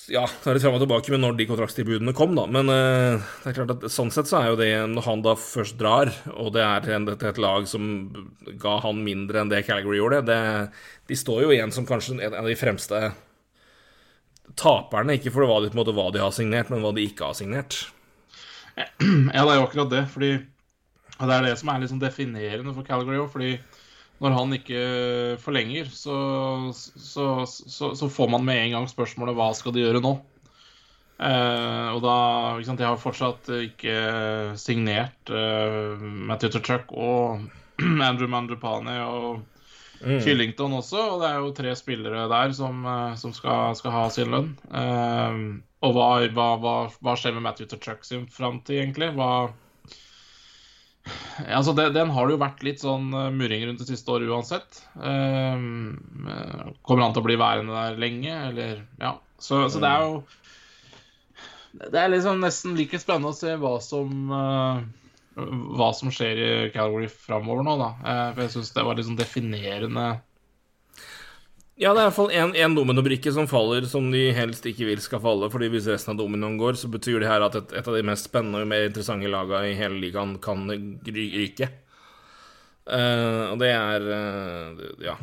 Ja, 0.09 0.23
så 0.31 0.51
er 0.51 0.57
det 0.57 0.63
fram 0.63 0.77
og 0.77 0.83
tilbake 0.83 1.13
med 1.13 1.21
når 1.21 1.35
de 1.37 1.47
kontraktstilbudene 1.49 2.15
kom, 2.17 2.33
da. 2.39 2.47
Men 2.49 2.71
uh, 2.71 3.25
det 3.43 3.51
er 3.51 3.57
klart 3.59 3.73
at 3.75 3.87
sånn 3.93 4.13
sett 4.15 4.31
så 4.31 4.39
er 4.41 4.51
jo 4.53 4.59
det 4.61 4.71
når 4.93 5.05
han 5.05 5.25
da 5.25 5.35
først 5.39 5.77
drar, 5.81 6.13
og 6.33 6.53
det 6.55 6.63
er 6.65 6.85
til 6.85 7.11
et, 7.13 7.25
et 7.29 7.41
lag 7.43 7.67
som 7.69 7.89
ga 8.63 8.79
han 8.85 9.03
mindre 9.05 9.43
enn 9.43 9.53
det 9.53 9.65
Calgary 9.67 9.99
gjorde, 10.01 10.23
det, 10.31 10.39
de 11.11 11.19
står 11.19 11.45
jo 11.45 11.51
igjen 11.57 11.75
som 11.75 11.89
kanskje 11.89 12.17
en 12.21 12.39
av 12.41 12.49
de 12.49 12.57
fremste 12.59 13.03
taperne. 14.59 15.19
Ikke 15.19 15.35
for 15.35 15.49
hva 15.49 15.61
de, 15.65 15.73
en 15.73 15.79
måte, 15.79 15.95
hva 15.97 16.09
de 16.15 16.23
har 16.23 16.35
signert, 16.35 16.73
men 16.73 16.85
hva 16.85 16.95
de 16.97 17.05
ikke 17.09 17.29
har 17.29 17.37
signert. 17.39 17.83
Ja, 18.79 18.87
det 19.43 19.51
er 19.51 19.57
jo 19.59 19.67
akkurat 19.67 19.91
det. 19.91 20.05
fordi 20.13 20.31
Det 21.19 21.35
er 21.35 21.43
det 21.43 21.57
som 21.59 21.69
er 21.73 21.81
liksom 21.83 22.01
definerende 22.01 22.75
for 22.75 22.87
Calgary 22.87 23.19
òg. 23.19 23.59
Når 24.19 24.35
han 24.35 24.57
ikke 24.57 24.81
forlenger, 25.43 25.91
så, 25.95 26.17
så, 26.75 27.29
så, 27.47 27.93
så, 27.95 28.09
får 28.11 28.33
man 28.35 28.47
med 28.47 28.65
en 28.65 28.75
gang 28.79 28.89
spørsmålet 28.91 29.37
hva 29.39 29.53
skal 29.55 29.77
de 29.77 29.85
gjøre 29.85 30.03
nå? 30.03 30.17
Eh, 31.19 31.89
og 31.95 32.01
da 32.03 32.17
ikke 32.57 32.69
sant, 32.69 32.83
Jeg 32.83 32.93
har 32.93 32.99
fortsatt 33.03 33.49
ikke 33.55 33.95
signert 34.59 35.31
eh, 35.35 36.03
Matthew 36.03 36.55
Tuchuk 36.55 36.93
og 36.95 37.47
Andrew 38.09 38.31
Mandrupani 38.31 38.99
og 39.07 39.47
Mm. 39.99 40.21
Kyllington 40.23 40.77
også, 40.79 41.01
og 41.13 41.23
det 41.23 41.29
er 41.29 41.39
jo 41.43 41.55
tre 41.57 41.73
spillere 41.79 42.29
der 42.31 42.53
som, 42.55 42.85
eh, 42.87 43.15
som 43.19 43.33
skal, 43.35 43.75
skal, 43.79 43.95
ha 43.95 44.05
sin 44.15 44.31
lønn. 44.31 44.53
Eh, 44.71 45.41
og 45.83 45.95
hva, 45.95 46.11
hva, 46.35 46.49
hva, 46.63 46.75
hva, 47.03 47.15
skjer 47.19 47.35
med 47.35 47.47
Matthew 47.47 47.71
Tuchuk 47.71 48.07
sin 48.07 48.27
framtid, 48.31 48.79
egentlig? 48.79 49.11
Hva 49.19 49.51
Altså, 51.47 51.73
det, 51.77 51.91
Den 51.97 52.13
har 52.15 52.27
det 52.27 52.37
jo 52.37 52.43
vært 52.43 52.65
litt 52.67 52.83
sånn 52.83 53.09
uh, 53.15 53.29
murring 53.35 53.67
rundt 53.67 53.83
det 53.83 53.89
siste 53.91 54.13
året 54.15 54.31
uansett. 54.31 54.83
Uh, 54.99 55.95
kommer 56.87 57.05
han 57.05 57.17
til 57.17 57.23
å 57.23 57.29
bli 57.29 57.39
værende 57.41 57.77
der 57.77 57.99
lenge, 58.01 58.37
eller 58.51 58.85
Ja. 59.01 59.17
Så, 59.39 59.69
så 59.71 59.79
det 59.79 59.87
er 59.87 60.01
jo 60.03 60.15
Det 61.79 61.99
er 62.01 62.09
liksom 62.11 62.41
nesten 62.43 62.73
like 62.75 62.99
spennende 62.99 63.31
å 63.31 63.37
se 63.39 63.53
hva 63.61 63.77
som 63.85 64.33
uh, 64.35 64.81
hva 65.79 65.93
som 65.95 66.11
skjer 66.11 66.41
i 66.43 66.49
Calgary 66.75 67.07
framover 67.07 67.63
nå, 67.63 67.77
da. 67.79 67.93
For 68.35 68.41
jeg 68.43 68.55
syns 68.57 68.73
det 68.75 68.83
var 68.89 68.99
liksom 68.99 69.15
definerende 69.21 70.07
ja, 71.79 71.93
det 71.95 72.03
er 72.03 72.09
iallfall 72.09 72.33
én 72.35 72.75
dominobrikke 72.75 73.31
som 73.35 73.47
faller 73.51 73.85
som 73.87 74.09
de 74.11 74.25
helst 74.35 74.65
ikke 74.67 74.89
vil 74.89 75.03
skal 75.03 75.23
falle. 75.23 75.51
fordi 75.51 75.69
hvis 75.71 75.87
resten 75.87 76.17
av 76.17 76.19
dominoen 76.19 76.59
går, 76.59 76.75
så 76.75 76.91
betyr 76.91 77.23
det 77.23 77.31
her 77.31 77.45
at 77.47 77.55
et, 77.55 77.75
et 77.79 77.87
av 77.89 77.95
de 77.95 78.03
mest 78.03 78.27
spennende 78.27 78.65
og 78.65 78.71
mer 78.71 78.89
interessante 78.89 79.31
lagene 79.31 79.71
i 79.71 79.77
hele 79.79 80.01
ligaen 80.03 80.37
kan 80.43 80.67
ryke. 81.07 81.71
Uh, 82.89 83.53
og 83.53 83.59
det 83.63 83.71
er 83.75 84.09
uh, 84.09 84.87
Ja. 85.05 85.19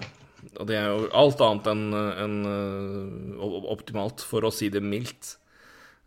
Og 0.61 0.67
det 0.69 0.75
er 0.77 0.91
jo 0.93 1.07
alt 1.17 1.41
annet 1.41 1.67
enn 1.67 1.85
en, 1.91 2.35
uh, 2.45 3.55
optimalt, 3.73 4.21
for 4.23 4.45
å 4.45 4.53
si 4.53 4.69
det 4.71 4.83
mildt. 4.85 5.33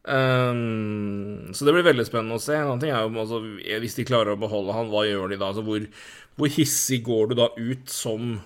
Um, 0.09 1.51
så 1.53 1.67
det 1.67 1.75
blir 1.75 1.85
veldig 1.91 2.07
spennende 2.07 2.39
å 2.39 2.41
se. 2.41 2.55
En 2.57 2.71
annen 2.71 2.81
ting 2.81 2.95
er 2.95 3.03
jo 3.05 3.11
altså, 3.21 3.43
Hvis 3.83 3.99
de 3.99 4.07
klarer 4.09 4.33
å 4.33 4.41
beholde 4.41 4.73
han, 4.73 4.89
hva 4.89 5.03
gjør 5.05 5.35
de 5.35 5.41
da? 5.43 5.51
Altså, 5.51 5.67
hvor, 5.67 5.85
hvor 6.39 6.55
hissig 6.55 7.03
går 7.05 7.29
du 7.29 7.43
da 7.43 7.51
ut 7.59 7.93
som 7.93 8.39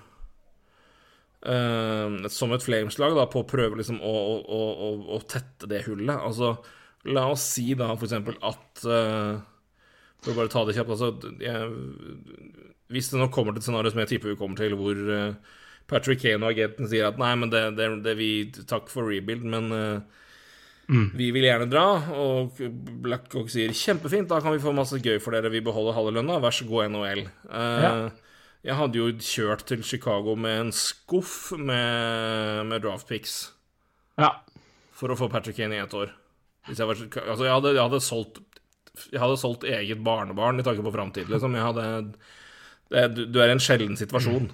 Uh, 1.43 2.29
som 2.31 2.53
et 2.55 2.63
flameslag, 2.63 3.17
da, 3.19 3.25
på 3.27 3.41
å 3.43 3.49
prøve 3.51 3.81
liksom 3.81 3.97
å, 3.99 4.11
å, 4.15 4.59
å, 4.71 4.91
å, 5.17 5.17
tette 5.27 5.67
det 5.67 5.81
hullet. 5.89 6.15
Altså, 6.15 6.53
la 7.11 7.25
oss 7.33 7.49
si 7.57 7.73
da 7.75 7.89
for 7.97 8.07
eksempel 8.07 8.37
at 8.47 8.85
uh, 8.87 9.41
For 10.23 10.31
å 10.31 10.37
bare 10.37 10.53
ta 10.53 10.63
det 10.63 10.77
kjapt 10.77 10.93
altså, 10.95 11.09
jeg, 11.43 11.67
Hvis 12.95 13.11
det 13.11 13.19
nå 13.19 13.27
kommer 13.35 13.57
til 13.57 13.59
et 13.59 13.67
scenario 13.67 13.91
som 13.91 14.05
jeg 14.05 14.13
tipper 14.13 14.31
vi 14.31 14.39
kommer 14.39 14.61
til, 14.61 14.79
hvor 14.79 14.95
uh, 14.95 15.59
Patrick 15.91 16.23
Kane 16.23 16.47
og 16.47 16.53
agenten 16.55 16.87
sier 16.87 17.11
at 17.11 17.19
nei, 17.19 17.35
men 17.43 17.51
det, 17.51 17.65
det, 17.75 17.91
det 18.07 18.15
vi 18.23 18.33
Takk 18.63 18.87
for 18.93 19.11
rebuild, 19.11 19.43
men 19.43 19.67
mm. 19.75 21.09
vi 21.19 21.33
vil 21.35 21.49
gjerne 21.49 21.67
dra. 21.67 21.89
Og 22.23 22.63
Blackcock 23.03 23.51
sier 23.51 23.75
kjempefint, 23.75 24.31
da 24.31 24.39
kan 24.45 24.55
vi 24.55 24.63
få 24.63 24.71
masse 24.79 25.03
gøy 25.03 25.19
for 25.19 25.35
dere, 25.35 25.51
vi 25.51 25.65
beholder 25.67 25.99
halve 25.99 26.15
lønna, 26.21 26.39
vær 26.39 26.55
så 26.55 26.71
god, 26.71 26.87
NHL. 26.95 27.27
Ja. 27.51 27.97
Jeg 28.63 28.79
hadde 28.79 29.01
jo 29.01 29.09
kjørt 29.19 29.65
til 29.67 29.83
Chicago 29.83 30.37
med 30.39 30.69
en 30.69 30.73
skuff 30.77 31.51
med, 31.59 32.63
med 32.71 32.85
draft 32.85 33.09
picks. 33.09 33.37
Ja. 34.21 34.37
For 34.95 35.11
å 35.11 35.19
få 35.19 35.27
Patrick 35.33 35.59
Kane 35.59 35.81
i 35.81 35.83
ett 35.83 35.97
år. 35.99 36.13
Jeg, 36.69 36.87
var, 36.87 36.95
altså 36.95 37.43
jeg, 37.43 37.55
hadde, 37.57 37.73
jeg, 37.75 37.83
hadde 37.83 38.01
solgt, 38.07 38.39
jeg 39.11 39.19
hadde 39.19 39.41
solgt 39.41 39.67
eget 39.67 40.05
barnebarn 40.07 40.63
i 40.63 40.67
tanke 40.67 40.85
på 40.87 40.95
framtid, 40.95 41.27
liksom. 41.33 41.57
Jeg 41.59 41.67
hadde 41.67 41.87
det, 42.93 43.27
Du 43.35 43.41
er 43.43 43.51
i 43.51 43.57
en 43.57 43.63
sjelden 43.63 43.99
situasjon. 43.99 44.53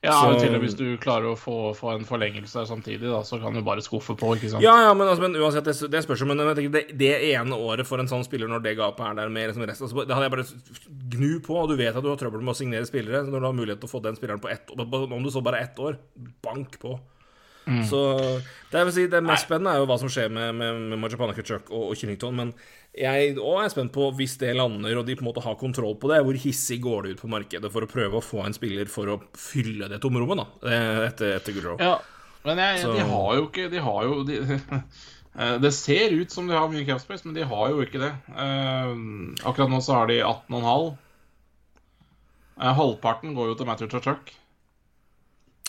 Ja, 0.00 0.14
så, 0.16 0.36
til 0.40 0.54
og 0.56 0.62
hvis 0.62 0.74
du 0.78 0.84
klarer 0.96 1.28
å 1.28 1.36
få, 1.36 1.74
få, 1.76 1.90
en 1.92 2.06
forlengelse 2.08 2.62
samtidig, 2.64 3.04
da, 3.04 3.18
så 3.26 3.36
kan 3.42 3.52
du 3.52 3.60
bare 3.64 3.82
skuffe 3.84 4.14
på, 4.16 4.30
ikke 4.38 4.48
sant? 4.48 4.64
Ja, 4.64 4.72
ja, 4.86 4.94
men, 4.96 5.04
altså, 5.04 5.26
men 5.26 5.36
uansett, 5.36 5.66
det, 5.68 5.90
det 5.92 6.00
spørs 6.06 6.22
jo. 6.24 6.28
Men 6.30 6.40
det, 6.56 6.86
det, 6.96 7.10
ene 7.34 7.58
året 7.58 7.84
for 7.88 8.00
en 8.00 8.08
sånn 8.08 8.24
spiller, 8.24 8.48
når 8.48 8.64
det 8.64 8.78
gapet 8.78 9.04
er 9.04 9.18
der 9.18 9.32
med 9.34 9.50
liksom 9.50 9.66
resten 9.68 9.84
altså, 9.84 10.06
Det 10.08 10.16
hadde 10.16 10.30
jeg 10.30 10.34
bare 10.38 10.46
gnu 11.18 11.34
på, 11.44 11.58
og 11.60 11.68
du 11.68 11.76
vet 11.76 11.92
at 11.92 12.06
du 12.06 12.08
har 12.08 12.16
trøbbel 12.22 12.40
med 12.40 12.54
å 12.54 12.60
signere 12.62 12.88
spillere. 12.88 13.26
Når 13.28 13.44
du 13.44 13.48
har 13.50 13.58
mulighet 13.58 13.82
til 13.84 13.90
å 13.90 13.92
få 13.92 14.00
den 14.06 14.16
spilleren 14.16 14.40
på 14.40 14.48
ett 14.54 14.72
år, 14.72 14.88
om 15.04 15.20
du 15.20 15.28
så 15.34 15.44
bare 15.44 15.60
ett 15.66 15.84
år, 15.84 16.00
bank 16.48 16.80
på. 16.80 16.96
Mm. 17.66 17.82
Så 17.86 18.00
det, 18.70 18.82
si, 18.94 19.06
det 19.10 19.20
mest 19.24 19.46
spennende 19.46 19.74
er 19.74 19.82
jo 19.82 19.88
hva 19.90 19.98
som 20.00 20.10
skjer 20.10 20.30
med, 20.32 20.54
med, 20.56 20.84
med 20.92 21.00
Majapana 21.02 21.34
Kutchuk 21.36 21.70
og, 21.70 21.90
og 21.90 21.98
Killington. 21.98 22.36
Men 22.38 22.52
jeg 22.96 23.36
òg 23.38 23.64
er 23.64 23.70
spent 23.70 23.92
på, 23.94 24.08
hvis 24.18 24.36
det 24.40 24.56
lander 24.58 24.98
og 24.98 25.06
de 25.06 25.14
på 25.18 25.22
en 25.22 25.28
måte 25.30 25.44
har 25.44 25.58
kontroll 25.58 25.94
på 26.00 26.10
det, 26.10 26.22
hvor 26.26 26.38
hissig 26.42 26.80
går 26.82 27.06
det 27.06 27.14
ut 27.14 27.22
på 27.22 27.30
markedet 27.30 27.70
for 27.70 27.86
å 27.86 27.90
prøve 27.90 28.18
å 28.18 28.24
få 28.24 28.42
en 28.46 28.56
spiller 28.56 28.90
for 28.90 29.12
å 29.12 29.20
fylle 29.38 29.90
det 29.90 30.00
tomrommet, 30.02 30.42
da, 30.42 30.70
eh, 30.70 31.02
etter, 31.06 31.36
etter 31.38 31.54
Goodrow. 31.54 31.78
Ja, 31.82 31.98
men 32.46 32.62
jeg, 32.62 32.82
de 32.88 33.04
har 33.04 33.32
jo 33.36 33.42
ikke 33.50 33.66
De 33.68 33.80
har 33.84 34.04
jo 34.08 34.22
de, 34.24 34.38
eh, 35.36 35.56
Det 35.60 35.70
ser 35.76 36.14
ut 36.16 36.32
som 36.32 36.46
de 36.48 36.56
har 36.56 36.70
mye 36.72 36.86
capspace, 36.88 37.26
men 37.28 37.36
de 37.36 37.46
har 37.46 37.74
jo 37.74 37.84
ikke 37.84 38.02
det. 38.02 38.10
Uh, 38.32 38.96
akkurat 39.44 39.70
nå 39.70 39.82
så 39.84 40.00
har 40.00 40.10
de 40.10 40.18
18,5. 40.24 40.94
Uh, 42.60 42.70
halvparten 42.80 43.36
går 43.36 43.52
jo 43.52 43.58
til 43.60 43.68
Matthew 43.68 43.92
Chachuk. 43.92 44.32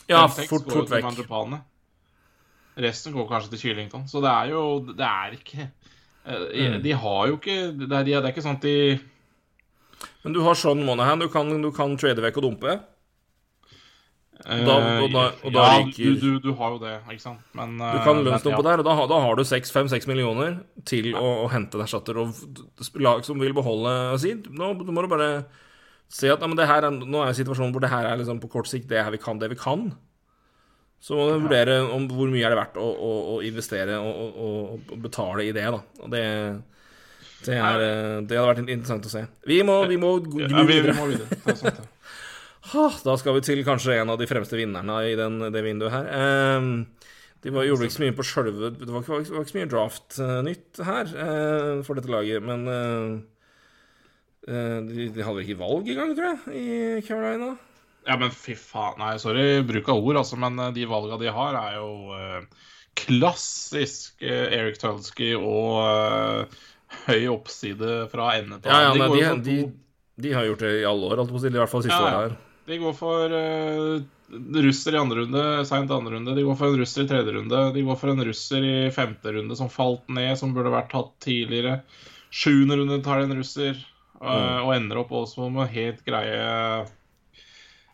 Ja, 0.09 0.25
fort, 0.27 0.65
fort 0.65 0.89
vekk. 0.91 1.61
Resten 2.79 3.13
går 3.15 3.27
kanskje 3.27 3.55
til 3.55 3.63
Kylington. 3.65 4.07
Så 4.07 4.21
det 4.23 4.31
er 4.31 4.53
jo 4.53 4.63
Det 4.87 5.07
er 5.07 5.35
ikke 5.35 5.71
Eh, 6.25 6.69
mm. 6.69 6.81
De 6.83 6.93
har 6.93 7.27
jo 7.27 7.39
ikke 7.39 7.57
det 7.73 7.89
er, 7.89 8.05
det 8.05 8.15
er, 8.19 8.29
ikke 8.29 8.45
sånn 8.45 8.59
at 8.59 8.65
de 8.65 8.99
Men 10.21 10.35
du 10.35 10.41
har 10.45 10.57
Sean 10.57 10.83
Monahan, 10.85 11.21
du 11.21 11.29
kan, 11.33 11.49
du 11.49 11.71
kan 11.73 11.95
trade 11.97 12.21
vekk 12.21 12.41
og 12.41 12.49
dumpe? 12.49 12.79
Og 14.41 14.61
da, 14.65 14.75
og 15.03 15.11
da, 15.13 15.23
og 15.45 15.53
da 15.53 15.63
ja, 15.67 15.73
ryker... 15.85 16.15
du, 16.17 16.21
du, 16.21 16.37
du, 16.47 16.53
har 16.57 16.71
jo 16.73 16.79
det, 16.81 16.95
ikke 17.13 17.21
sant. 17.21 17.41
Men, 17.53 17.75
du 17.77 17.99
kan 18.01 18.23
lønnsdumpe 18.25 18.57
ja. 18.63 18.71
der, 18.71 18.81
og 18.81 18.87
da, 18.87 18.95
da 19.11 19.19
har 19.21 19.37
du 19.37 19.43
5-6 19.45 20.07
millioner 20.09 20.55
til 20.89 21.11
å, 21.13 21.25
å, 21.43 21.49
hente 21.53 21.77
en 21.77 21.83
erstatter. 21.85 22.17
Og 22.17 22.97
lag 22.97 23.21
som 23.27 23.37
vil 23.37 23.53
beholde 23.53 23.93
si, 24.21 24.33
Nå 24.49 24.71
må 24.81 25.05
du 25.05 25.11
bare 25.11 25.29
se 26.09 26.31
at 26.33 26.41
ja, 26.41 26.65
er, 26.73 26.89
nå 26.89 27.21
er 27.21 27.37
situasjonen 27.37 27.75
hvor 27.75 27.85
det 27.85 27.93
her 27.93 28.09
er 28.09 28.17
liksom 28.17 28.41
på 28.41 28.49
kort 28.57 28.69
sikt 28.69 28.89
det 28.89 29.05
her 29.05 29.13
vi 29.13 29.21
kan, 29.21 29.37
det 29.41 29.51
vi 29.53 29.59
kan. 29.61 29.91
Så 31.01 31.17
må 31.17 31.23
du 31.31 31.47
vurdere 31.47 31.79
om 31.89 32.03
hvor 32.11 32.29
mye 32.29 32.45
er 32.45 32.53
det 32.53 32.59
verdt 32.59 32.75
å, 32.77 32.85
å, 32.85 33.13
å 33.33 33.37
investere 33.45 33.97
og, 33.97 34.35
og, 34.37 34.91
betale 35.01 35.47
i 35.47 35.53
det. 35.55 35.63
da. 35.73 35.79
Og 36.05 36.11
det, 36.13 36.25
det, 37.47 37.55
er, 37.57 37.85
det, 38.21 38.37
hadde 38.37 38.51
vært 38.51 38.61
interessant 38.67 39.07
å 39.09 39.13
se. 39.13 39.23
Vi 39.49 39.63
må, 39.65 39.79
vi 39.89 39.97
må 40.01 40.13
gnu 40.27 40.45
ja, 40.45 40.61
vi, 40.67 40.77
vi 40.85 40.93
må 40.97 41.09
videre. 41.09 41.73
Ha, 42.71 42.83
da 43.03 43.15
skal 43.17 43.33
vi 43.35 43.41
til 43.43 43.63
kanskje 43.65 43.97
en 43.97 44.11
av 44.13 44.19
de 44.21 44.27
fremste 44.29 44.55
vinnerne 44.55 44.99
i 45.09 45.15
den, 45.17 45.39
det 45.51 45.63
vinduet 45.65 45.91
her. 45.95 46.05
Um, 46.61 46.85
de 47.41 47.49
var, 47.49 47.65
gjorde 47.65 47.87
ikke 47.87 47.95
så 47.95 48.03
mye 48.03 48.15
på 48.19 48.25
sjølve 48.27 48.69
Det 48.75 48.85
var 48.85 49.01
ikke, 49.01 49.15
var 49.33 49.41
ikke 49.41 49.51
så 49.51 49.57
mye 49.57 49.71
draft-nytt 49.71 50.81
her 50.85 51.09
uh, 51.15 51.81
for 51.87 51.97
dette 51.97 52.11
laget, 52.13 52.45
men 52.45 52.67
uh, 52.69 53.17
uh, 54.45 54.77
de, 54.85 55.09
de, 55.09 55.25
hadde 55.25 55.41
ikke 55.41 55.57
valg 55.63 55.89
engang, 55.89 56.13
tror 56.15 56.29
jeg, 56.29 56.61
i 56.61 57.03
Carolina. 57.07 57.55
Ja, 58.07 58.17
men 58.17 58.31
fy 58.33 58.55
faen. 58.57 58.97
Nei, 59.01 59.15
sorry 59.21 59.61
bruk 59.67 59.89
av 59.91 60.01
ord, 60.01 60.19
altså, 60.23 60.37
men 60.41 60.59
eh, 60.59 60.73
de 60.75 60.87
valga 60.89 61.19
de 61.21 61.31
har, 61.33 61.57
er 61.59 61.77
jo 61.77 62.15
uh, 62.15 62.69
klassisk 62.97 64.23
uh, 64.25 64.47
Eric 64.49 64.79
Tulsky 64.81 65.33
og 65.37 65.81
uh, 65.85 66.63
høy 67.05 67.27
oppside 67.31 68.05
fra 68.11 68.33
ende 68.39 68.57
til 68.61 68.73
Ja, 68.73 68.87
ja, 68.87 68.95
de, 68.95 69.03
nei, 69.03 69.11
de, 69.13 69.35
de, 69.45 69.59
de, 70.25 70.31
har 70.33 70.47
gjort 70.49 70.65
det 70.65 70.73
i 70.79 70.87
alle 70.87 71.11
år, 71.11 71.21
alt 71.21 71.33
på 71.33 71.37
å 71.37 71.43
si. 71.43 71.51
I 71.53 71.61
hvert 71.61 71.73
fall 71.73 71.85
siste 71.85 71.99
ja, 71.99 72.07
året 72.07 72.23
her. 72.23 72.39
De 72.71 72.79
går 72.81 72.95
for 72.95 73.37
russer 74.31 74.95
i 74.95 74.99
andre 74.99 75.23
runde, 75.23 75.43
seint 75.67 75.91
andre 75.91 76.15
runde. 76.15 76.35
De 76.37 76.43
går 76.45 76.57
for 76.59 76.71
en 76.71 76.79
russer 76.79 77.03
i 77.03 77.09
tredje 77.09 77.33
runde. 77.35 77.61
De 77.75 77.83
går 77.83 77.97
for 77.99 78.13
en 78.13 78.23
russer 78.25 78.65
i 78.65 78.75
femte 78.93 79.33
runde 79.33 79.57
som 79.59 79.71
falt 79.71 80.05
ned, 80.13 80.33
som 80.39 80.53
burde 80.55 80.71
vært 80.71 80.91
tatt 80.93 81.11
tidligere. 81.25 81.81
Sjuende 82.31 82.77
runde 82.79 83.01
tar 83.03 83.19
de 83.19 83.27
en 83.27 83.41
russer, 83.41 83.81
uh, 84.21 84.61
og 84.61 84.75
ender 84.77 85.01
opp 85.01 85.11
også 85.23 85.49
med 85.51 85.73
helt 85.73 86.05
greie 86.07 86.45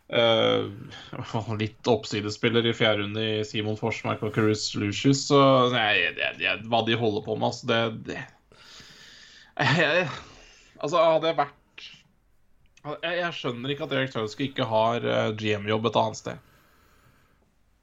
uh, 0.16 1.52
Litt 1.60 1.90
oppsidespiller 1.90 2.66
i 2.66 2.74
fjerde 2.76 3.04
runde 3.04 3.24
i 3.24 3.44
Simon 3.46 3.78
Forsmark 3.78 4.22
og 4.24 4.34
Chris 4.36 4.70
Lucius. 4.78 5.26
Så 5.28 5.38
nei, 5.74 5.92
jeg, 6.00 6.34
jeg, 6.42 6.64
hva 6.70 6.82
de 6.86 6.98
holder 6.98 7.24
på 7.26 7.36
med, 7.36 7.50
altså, 7.50 7.68
det, 7.68 7.80
det 8.08 8.18
jeg, 9.58 10.08
Altså, 10.78 11.00
hadde 11.02 11.32
jeg 11.32 11.38
vært 11.40 11.54
jeg, 13.02 13.16
jeg, 13.18 13.32
skjønner 13.34 13.72
ikke 13.72 13.88
at 13.88 13.94
Erik 13.96 14.12
Tauske 14.14 14.46
ikke 14.46 14.66
har 14.70 15.04
uh, 15.04 15.32
GM-jobb 15.36 15.88
et 15.90 15.98
annet 15.98 16.20
sted. 16.20 16.44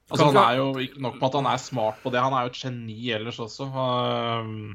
Altså, 0.10 0.30
han 0.30 0.40
er 0.40 0.58
jo 0.60 0.68
ikke 0.82 1.02
nok 1.02 1.18
med 1.20 1.28
at 1.28 1.38
han 1.40 1.50
er 1.50 1.62
smart 1.62 2.02
på 2.04 2.12
det, 2.14 2.22
han 2.22 2.34
er 2.34 2.46
jo 2.46 2.54
et 2.54 2.60
geni 2.62 3.12
ellers 3.14 3.42
også. 3.44 3.68
Uh, 3.74 4.74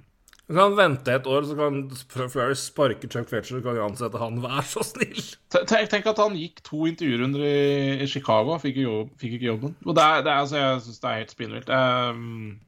så 0.51 0.57
kan 0.57 0.73
vente 0.75 1.13
et 1.15 1.27
år, 1.31 1.45
så 1.47 1.55
kan 1.55 1.77
Flurry 2.11 2.57
sparke 2.59 3.07
Chuck 3.07 3.29
Fletcher 3.31 3.61
og 3.61 3.69
kan 3.69 3.77
ansette 3.85 4.19
han. 4.19 4.41
Vær 4.43 4.65
så 4.67 4.83
snill! 4.83 5.21
Tenk, 5.55 5.87
tenk 5.93 6.09
at 6.11 6.19
han 6.19 6.35
gikk 6.35 6.59
to 6.67 6.89
intervjurunder 6.91 7.45
i, 7.47 7.61
i 8.03 8.09
Chicago 8.11 8.57
og 8.57 8.65
fikk, 8.65 8.81
fikk, 9.21 9.37
ikke 9.39 9.47
jobben. 9.47 9.77
Og 9.87 9.95
det 9.95 10.03
er, 10.03 10.25
det 10.27 10.35
altså, 10.35 10.59
Jeg 10.59 10.83
syns 10.83 10.99
det 11.05 11.11
er 11.11 11.21
helt 11.21 11.37
spinnvilt. 11.37 11.71
Um, 11.71 12.59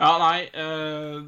ja, 0.00 0.10
nei 0.24 0.48
uh, 0.58 1.22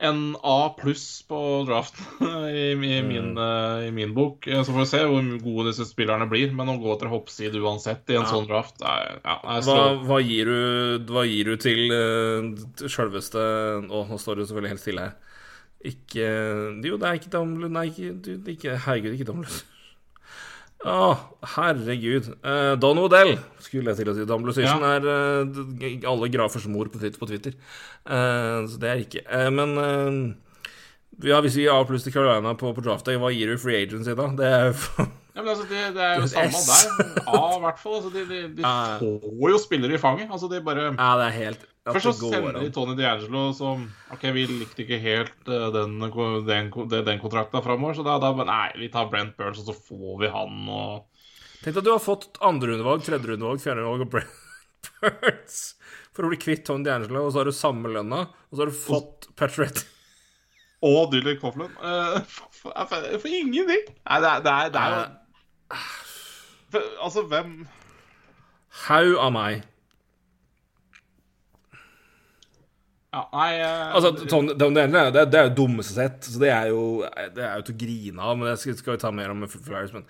en 0.00 0.36
A 0.42 0.74
pluss 0.78 1.22
på 1.28 1.38
draften 1.68 2.26
i, 2.48 2.70
i, 2.72 3.02
min, 3.02 3.32
mm. 3.34 3.38
uh, 3.38 3.86
i, 3.88 3.90
min, 3.94 4.14
bok. 4.14 4.46
Eh, 4.46 4.62
så 4.64 4.72
får 4.72 4.80
vi 4.80 4.86
se 4.88 5.00
hvor 5.04 5.30
gode 5.44 5.66
disse 5.70 5.86
spillerne 5.88 6.28
blir. 6.30 6.54
Men 6.56 6.72
å 6.72 6.78
gå 6.80 6.94
etter 6.94 7.10
hoppsid 7.12 7.56
uansett 7.60 8.08
i 8.08 8.16
en 8.16 8.24
ja. 8.24 8.30
sånn 8.30 8.48
draft 8.48 8.80
er, 8.80 9.18
ja, 9.20 9.36
er 9.56 9.66
hva, 9.68 9.80
hva, 10.08 10.20
gir 10.24 10.48
du, 10.48 11.10
hva, 11.12 11.26
gir 11.28 11.52
du, 11.52 11.56
til 11.60 11.92
uh, 11.92 12.86
sjølveste 12.86 13.42
Å, 13.90 14.04
nå 14.08 14.20
står 14.20 14.40
du 14.40 14.46
selvfølgelig 14.46 14.74
helt 14.74 14.84
stille 14.84 15.08
her. 15.08 15.18
Ikke 15.90 16.24
Jo, 16.84 16.96
det 17.00 17.08
er 17.08 17.16
ikke 17.16 17.30
Damlu 17.32 17.70
Nei, 17.72 17.86
ikke, 17.88 18.10
du, 18.20 18.34
ikke 18.52 18.80
Herregud, 18.84 19.14
ikke 19.16 19.30
Damlu. 19.30 19.60
Å, 20.80 21.08
herregud. 21.58 22.30
Uh, 22.40 22.72
Don 22.80 22.98
Odell, 23.02 23.34
skulle 23.60 23.92
jeg 23.92 24.00
til 24.00 24.12
å 24.12 24.14
si. 24.16 24.26
Dan 24.28 24.44
Blucition 24.44 24.84
ja. 24.84 24.94
er 24.96 25.08
uh, 25.08 26.06
alle 26.08 26.30
grafers 26.32 26.68
mor 26.72 26.88
på 26.88 27.00
Twitter. 27.02 27.56
Uh, 28.08 28.64
så 28.64 28.80
det 28.80 28.88
er 28.88 29.02
ikke. 29.04 29.24
men 29.52 29.76
ja, 31.20 31.40
hvis 31.44 31.58
vi 31.58 31.66
gir 31.66 31.74
A 31.74 31.82
pluss 31.84 32.06
til 32.06 32.14
Carolina 32.14 32.54
på, 32.56 32.72
på 32.72 32.84
draft 32.84 33.04
day, 33.08 33.20
hva 33.20 33.32
gir 33.34 33.52
du 33.52 33.60
free 33.60 33.82
agency 33.82 34.16
da? 34.16 34.30
Det 34.36 34.52
er 34.60 34.72
ja, 35.30 35.40
men 35.40 35.50
altså, 35.52 35.66
det, 35.70 35.82
det, 35.94 36.06
er 36.06 36.20
jo 36.20 36.28
samme 36.30 36.62
der. 36.66 37.10
A, 37.26 37.42
i 37.56 37.60
hvert 37.64 37.82
fall. 37.82 37.98
Altså, 38.00 38.10
de, 38.14 38.24
de, 38.26 38.40
de 38.58 38.62
får 38.64 39.52
jo 39.54 39.60
spillere 39.62 39.94
i 39.94 40.02
fanget. 40.02 40.30
Altså, 40.30 40.50
de 40.50 40.62
bare 40.64 40.88
Ja, 40.90 41.10
det 41.20 41.28
er 41.28 41.36
helt 41.36 41.68
Først 41.88 42.04
så 42.04 42.28
sender 42.28 42.58
de 42.60 42.68
Tony 42.74 42.92
D'Angelo 42.98 43.46
som 43.56 43.86
OK, 44.12 44.26
vi 44.36 44.44
likte 44.50 44.84
ikke 44.84 44.98
helt 45.00 45.48
uh, 45.48 45.70
den, 45.72 45.96
den, 46.04 46.68
den 47.06 47.22
kontrakta 47.22 47.62
framover, 47.64 47.96
så 47.96 48.04
da, 48.04 48.18
da 48.20 48.32
Nei, 48.36 48.68
vi 48.76 48.90
tar 48.92 49.08
Brent 49.12 49.32
Burns, 49.38 49.62
og 49.62 49.70
så 49.70 49.76
får 49.88 50.18
vi 50.20 50.32
han 50.34 50.58
og 50.68 51.06
Tenk 51.60 51.76
at 51.76 51.84
du 51.84 51.90
har 51.92 52.00
fått 52.00 52.38
andrerundevalg, 52.44 53.02
tredjerundevalg, 53.04 53.60
fjerderundevalg 53.64 54.04
og 54.06 54.12
Brent 54.12 54.92
Burns 55.00 55.62
for 56.16 56.26
å 56.26 56.32
bli 56.32 56.40
kvitt 56.40 56.66
Tony 56.68 56.84
D'Angelo, 56.84 57.24
og 57.24 57.32
så 57.32 57.40
har 57.40 57.48
du 57.48 57.56
samme 57.56 57.92
lønna, 57.92 58.26
og 58.28 58.52
så 58.52 58.64
har 58.64 58.72
du 58.72 58.76
fått 58.76 59.30
Patrick 59.40 59.82
Og 60.84 61.10
Dylan 61.12 61.40
Coughlin. 61.40 61.72
Uh, 61.80 62.20
for, 62.60 62.76
for, 62.76 63.08
for, 63.16 63.28
ingenting! 63.28 63.88
Nei, 63.88 64.20
det 64.20 64.30
er, 64.34 64.44
det 64.44 64.52
er, 64.52 64.72
det 64.74 64.84
er 64.84 64.96
jo 64.98 65.02
Altså, 67.02 67.22
hvem 67.26 67.54
Haug 68.86 69.16
av 69.18 69.32
meg 69.34 69.62
Ja, 73.10 73.24
nei 73.34 73.48
uh, 73.58 73.94
Altså, 73.98 74.12
Tom, 74.30 74.50
det, 74.50 74.68
det, 74.70 75.24
det, 75.32 75.38
er 75.38 75.48
jo 75.48 75.56
dummeste 75.64 75.96
sett, 75.96 76.28
så 76.30 76.42
det 76.42 76.52
er 76.54 76.68
jo 76.70 76.82
Det 77.34 77.42
er 77.42 77.56
jo 77.58 77.64
til 77.66 77.74
å 77.74 77.80
grine 77.80 78.22
av. 78.22 78.36
Men 78.38 78.52
det 78.52 78.60
skal, 78.62 78.76
skal 78.78 78.94
vi 78.94 79.02
ta 79.02 79.10
mer 79.14 79.32
om 79.32 79.42
Flyers. 79.50 79.90
Men 79.96 80.06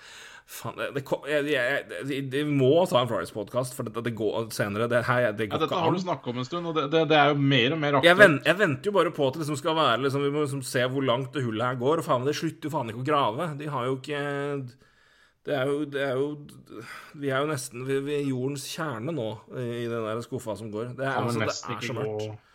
faen, 0.50 0.76
det, 0.92 1.04
det, 1.46 2.18
det, 2.32 2.42
må 2.44 2.74
ta 2.90 3.00
en 3.00 3.08
Flyers-podkast, 3.08 3.72
for 3.76 3.88
det, 3.88 4.12
går 4.18 4.50
senere. 4.52 4.90
Det 4.92 5.00
her, 5.08 5.30
det 5.32 5.48
går 5.48 5.56
ja, 5.56 5.62
dette 5.64 5.80
har 5.80 5.96
du 5.96 6.02
snakka 6.02 6.34
om 6.34 6.42
en 6.42 6.48
stund, 6.48 6.68
og 6.68 6.92
det, 6.92 7.06
er 7.08 7.32
jo 7.32 7.40
mer 7.40 7.76
og 7.76 7.80
mer 7.80 7.96
aktuelt. 7.96 8.10
Jeg, 8.10 8.20
vent, 8.20 8.44
jeg, 8.50 8.58
venter 8.60 8.92
jo 8.92 8.96
bare 8.98 9.14
på 9.16 9.30
at 9.30 9.38
det 9.38 9.46
liksom 9.46 9.60
skal 9.62 9.80
være 9.80 10.04
liksom, 10.04 10.26
Vi 10.26 10.34
må 10.34 10.44
liksom 10.44 10.62
se 10.74 10.84
hvor 10.92 11.08
langt 11.08 11.32
det 11.32 11.46
hullet 11.46 11.70
her 11.70 11.80
går. 11.80 12.04
Og 12.04 12.08
faen, 12.10 12.28
det 12.28 12.36
slutter 12.36 12.68
jo 12.68 12.76
faen 12.76 12.92
ikke 12.92 13.04
å 13.06 13.08
grave. 13.08 13.50
De 13.56 13.72
har 13.72 13.88
jo 13.88 13.96
ikke 13.96 14.22
det 15.48 15.56
er, 15.56 15.70
jo, 15.70 15.84
det 15.88 16.00
er 16.04 16.18
jo, 16.20 16.26
Vi 17.16 17.30
er 17.32 17.40
jo 17.40 17.48
nesten 17.48 17.84
ved, 17.88 18.02
ved 18.04 18.28
jordens 18.28 18.66
kjerne 18.68 19.14
nå, 19.16 19.28
i 19.56 19.88
den 19.88 20.04
der 20.04 20.20
skuffa 20.24 20.56
som 20.58 20.68
går. 20.72 20.92
Det 20.98 21.06
er, 21.06 21.16
altså, 21.16 21.40
det 21.40 21.76
er 21.76 21.86
så 21.88 21.96
mørkt. 21.96 22.46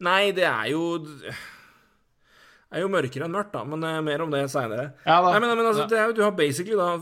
Nei, 0.00 0.30
det 0.32 0.46
er 0.48 0.70
jo 0.72 0.84
Det 1.04 2.78
er 2.78 2.84
jo 2.84 2.92
mørkere 2.92 3.26
enn 3.26 3.34
mørkt, 3.34 3.52
da, 3.52 3.64
men 3.66 3.84
uh, 3.84 3.98
mer 4.06 4.22
om 4.24 4.32
det 4.32 4.44
seinere. 4.52 4.92
Ja, 5.04 5.18
men, 5.26 5.48
men 5.58 5.66
altså, 5.66 5.88
ja. 5.90 6.06
du 6.14 6.22
har 6.22 6.32
basically 6.38 6.78
da 6.78 6.94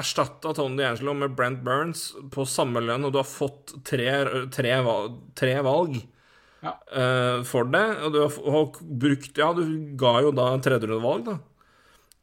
erstatta 0.00 0.54
Tony 0.56 0.80
D'Angelo 0.80 1.14
med 1.14 1.36
Brent 1.36 1.60
Burns 1.62 2.08
på 2.32 2.46
samme 2.48 2.82
lønn, 2.82 3.04
og 3.06 3.12
du 3.12 3.20
har 3.20 3.28
fått 3.28 3.76
tre, 3.86 4.08
tre, 4.50 4.78
tre 5.38 5.54
valg 5.62 6.00
ja. 6.64 6.72
uh, 6.72 7.44
for 7.46 7.68
det. 7.70 7.84
Og 8.02 8.16
du 8.16 8.20
har, 8.24 8.38
har, 8.56 8.82
brukt 9.04 9.38
Ja, 9.38 9.52
du 9.54 9.62
ga 10.00 10.16
jo 10.24 10.32
da 10.34 10.48
tredjerundevalg, 10.64 11.28
da. 11.28 11.38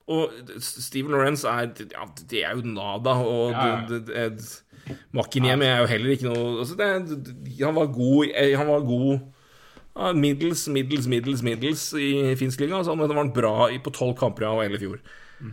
Og 0.09 0.33
Steven 0.65 1.13
Lawrence 1.13 1.47
er 1.47 1.69
Ja, 1.93 2.07
det 2.31 2.43
er 2.45 2.55
jo 2.57 2.65
nada, 2.65 3.13
og 3.21 3.51
ja, 3.53 3.65
ja. 3.67 3.81
Det, 3.89 3.99
det, 4.07 4.23
det, 4.39 4.95
Makinhjem 5.13 5.61
er 5.61 5.83
jo 5.83 5.89
heller 5.91 6.15
ikke 6.15 6.29
noe 6.29 6.63
altså, 6.63 6.77
Han 6.79 7.75
var 7.77 7.91
god 7.93 8.31
Han 8.57 8.71
var 8.71 8.87
god 8.87 10.15
middels, 10.15 10.67
middels, 10.71 11.07
middels, 11.11 11.41
middels 11.43 11.81
i 11.99 12.35
finsk 12.39 12.61
liga. 12.61 12.77
Altså, 12.77 12.93
men 12.95 13.09
det 13.09 13.17
var 13.17 13.25
han 13.25 13.33
bra 13.35 13.53
på 13.83 13.91
tolv 13.91 14.13
kamper 14.15 14.45
av 14.47 14.61
hele 14.63 14.79
fjor. 14.79 15.01
Mm. 15.43 15.49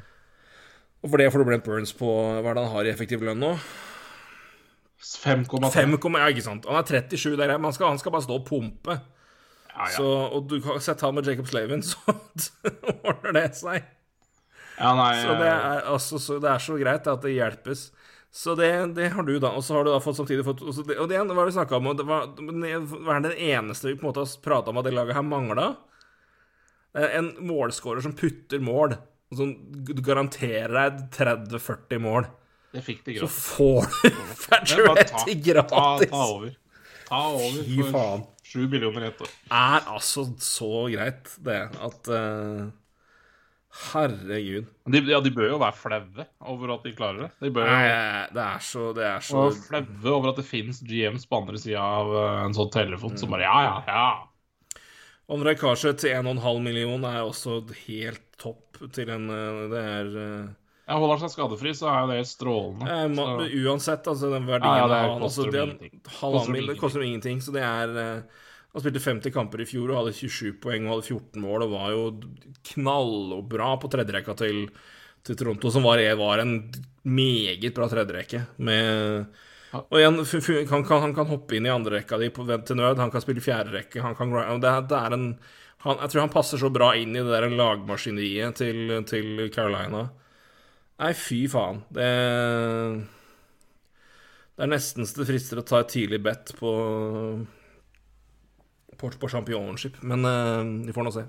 Og 1.02 1.10
for 1.10 1.18
det 1.18 1.26
får 1.32 1.42
du 1.42 1.48
Brent 1.48 1.66
Burns 1.66 1.92
på 1.96 2.06
Hva 2.06 2.52
er 2.52 2.54
det 2.54 2.62
han 2.62 2.74
har 2.76 2.86
i 2.86 2.92
effektiv 2.92 3.24
lønn 3.26 3.42
nå? 3.42 3.56
5,3. 5.02 5.82
Ja, 6.18 6.28
ikke 6.30 6.44
sant. 6.46 6.66
Han 6.70 6.78
er 6.78 7.02
37 7.10 7.34
der, 7.36 7.56
men 7.56 7.68
han 7.68 7.74
skal, 7.74 7.90
han 7.90 7.98
skal 7.98 8.14
bare 8.14 8.26
stå 8.26 8.38
og 8.38 8.46
pumpe. 8.46 9.00
Ja, 9.72 9.82
ja. 9.82 9.90
Så, 9.96 10.06
og 10.06 10.46
du 10.50 10.60
kan 10.64 10.80
sette 10.80 11.04
han 11.04 11.14
med 11.14 11.26
Jacob 11.26 11.50
Slavin, 11.50 11.82
så 11.90 11.98
ordner 13.02 13.34
det 13.36 13.50
seg. 13.58 13.84
Ja, 14.76 14.92
nei, 14.98 15.12
så, 15.22 15.34
det 15.40 15.48
er, 15.48 15.80
altså, 15.92 16.20
så 16.20 16.36
det 16.42 16.50
er 16.52 16.62
så 16.62 16.76
greit 16.80 17.08
at 17.08 17.24
det 17.24 17.32
hjelpes. 17.32 17.88
Så 18.36 18.54
det, 18.58 18.68
det, 18.98 19.08
har 19.14 19.24
du, 19.24 19.38
da. 19.40 19.54
Og 19.56 19.64
så 19.64 19.78
har 19.78 19.86
du 19.86 19.90
da 19.94 20.00
fått 20.04 20.18
samtidig 20.18 20.44
fått 20.44 20.60
Og 20.60 20.76
det, 20.84 20.98
og 21.00 21.08
det 21.08 21.20
var 21.24 21.46
det 21.46 21.54
vi 21.54 21.56
snakka 21.56 21.78
om, 21.78 21.86
og 21.88 21.96
det 21.96 22.04
var, 22.04 22.26
var 23.06 23.22
den 23.24 23.32
eneste 23.32 23.88
vi 23.88 23.96
på 23.96 24.04
en 24.04 24.10
måte 24.10 24.26
har 24.26 24.34
prata 24.44 24.72
om 24.72 24.80
at 24.80 24.88
det 24.88 24.92
laget 24.92 25.16
her 25.16 25.24
mangla. 25.24 25.70
En 26.96 27.30
målskårer 27.48 28.04
som 28.04 28.12
putter 28.16 28.60
mål, 28.60 28.96
og 29.32 29.40
som 29.40 29.54
garanterer 30.04 30.76
deg 30.76 31.00
30-40 31.16 32.04
mål. 32.04 32.28
Det 32.76 32.84
fikk 32.84 33.04
de 33.06 33.16
gratis. 33.16 33.40
Så 33.40 33.56
får 33.56 33.88
du 33.88 34.22
Fertuetti 34.44 35.36
gratis! 35.40 35.76
Ta, 35.76 36.10
ta, 36.12 36.24
over. 36.34 36.56
Ta 37.08 37.20
over 37.32 37.62
Fy 37.64 37.84
faen. 37.88 38.26
7 38.46 38.66
millioner 38.70 39.08
etter. 39.08 39.30
Er 39.48 39.88
altså 39.90 40.28
så 40.42 40.86
greit, 40.92 41.32
det, 41.44 41.62
at 41.88 42.10
uh, 42.12 42.68
Herregud. 43.76 44.68
De, 44.88 45.00
ja, 45.10 45.18
de 45.20 45.30
bør 45.34 45.50
jo 45.50 45.58
være 45.60 45.76
flaue 45.76 46.24
over 46.48 46.72
at 46.76 46.86
de 46.86 46.92
klarer 46.96 47.26
det. 47.26 47.30
De 47.44 47.50
bør 47.52 47.68
Nei, 47.68 47.88
det 48.32 48.44
er 48.44 48.62
så, 48.64 48.86
det 48.96 49.04
er 49.04 49.24
så... 49.24 49.42
Og 49.50 49.58
flaue 49.66 50.14
over 50.14 50.30
at 50.32 50.40
det 50.40 50.46
fins 50.48 50.80
GMs 50.86 51.26
på 51.28 51.42
andre 51.42 51.60
sida 51.60 51.82
av 51.84 52.12
eh, 52.16 52.38
en 52.46 52.56
sånn 52.56 52.72
telefon 52.72 53.16
mm. 53.16 53.20
som 53.20 53.34
bare 53.34 53.44
ja, 53.44 53.58
ja, 53.66 53.76
ja. 53.90 54.80
André 55.36 55.56
Karset 55.58 56.00
til 56.00 56.14
1,5 56.14 56.62
million 56.62 57.04
er 57.08 57.24
også 57.26 57.58
helt 57.86 58.22
topp 58.40 58.80
til 58.94 59.10
en 59.12 59.28
eh, 59.34 59.60
Det 59.74 59.82
er 59.82 60.16
eh, 60.22 60.48
ja, 60.86 60.96
Holder 60.96 61.16
han 61.16 61.24
seg 61.26 61.34
skadefri, 61.34 61.74
så 61.74 61.90
er 61.90 62.08
det 62.08 62.20
helt 62.20 62.30
strålende. 62.30 62.86
Eh, 62.86 63.06
ma, 63.12 63.28
så... 63.28 63.46
Uansett, 63.66 64.08
altså, 64.12 64.32
den 64.32 64.48
verdien 64.48 64.70
ja, 64.70 64.84
ja, 64.84 64.90
det, 64.92 65.20
koster 65.20 65.50
altså, 65.50 65.78
det, 65.82 65.94
koster 66.06 66.60
det 66.70 66.80
koster 66.80 67.06
ingenting. 67.08 67.42
Så 67.42 67.52
det 67.56 67.64
er 67.66 67.96
han 68.76 68.82
spilte 68.84 69.00
50 69.00 69.32
kamper 69.32 69.62
i 69.62 69.64
fjor 69.64 69.88
og 69.88 70.02
hadde 70.02 70.18
27 70.18 70.58
poeng 70.60 70.84
og 70.84 70.98
hadde 70.98 71.08
14 71.08 71.40
mål 71.40 71.62
og 71.64 71.70
var 71.72 71.92
jo 71.94 72.02
knallbra 72.74 73.70
på 73.80 73.88
tredjerekka 73.94 74.34
til, 74.36 74.66
til 75.24 75.38
Toronto, 75.40 75.72
som 75.72 75.86
var, 75.86 76.02
var, 76.20 76.42
en 76.42 76.58
meget 77.08 77.72
bra 77.72 77.88
tredjerekke. 77.88 78.42
Og 79.80 79.96
igjen, 79.96 80.20
han 80.68 80.84
kan, 80.84 81.02
han 81.06 81.16
kan 81.16 81.32
hoppe 81.32 81.56
inn 81.56 81.70
i 81.70 81.72
andrerekka 81.72 82.20
di 82.20 82.28
på 82.36 82.44
vent 82.44 82.68
til 82.68 82.76
nød, 82.76 83.00
han 83.00 83.14
kan 83.14 83.24
spille 83.24 83.40
fjerderekke. 83.40 84.04
Han 84.04 84.18
kan, 84.18 84.36
det, 84.60 84.76
det 84.92 85.00
er 85.00 85.16
en 85.16 85.26
han, 85.86 85.96
Jeg 86.02 86.12
tror 86.12 86.26
han 86.26 86.36
passer 86.36 86.60
så 86.60 86.68
bra 86.72 86.92
inn 87.00 87.16
i 87.16 87.24
det 87.24 87.32
der 87.32 87.48
lagmaskineriet 87.56 88.60
til, 88.60 88.96
til 89.08 89.46
Carolina. 89.56 90.10
Nei, 91.00 91.14
fy 91.16 91.46
faen. 91.48 91.80
Det 91.88 92.12
Det 94.56 94.64
er 94.64 94.72
nesten 94.76 95.08
så 95.08 95.22
det 95.22 95.32
frister 95.32 95.64
å 95.64 95.64
ta 95.64 95.80
et 95.80 95.96
tidlig 95.96 96.20
bet 96.24 96.52
på 96.60 96.70
på, 99.00 99.10
på 99.20 99.28
championship. 99.32 99.98
Men 100.02 100.24
uh, 100.24 100.62
vi 100.86 100.92
får 100.96 101.06
nå 101.08 101.12
se. 101.14 101.26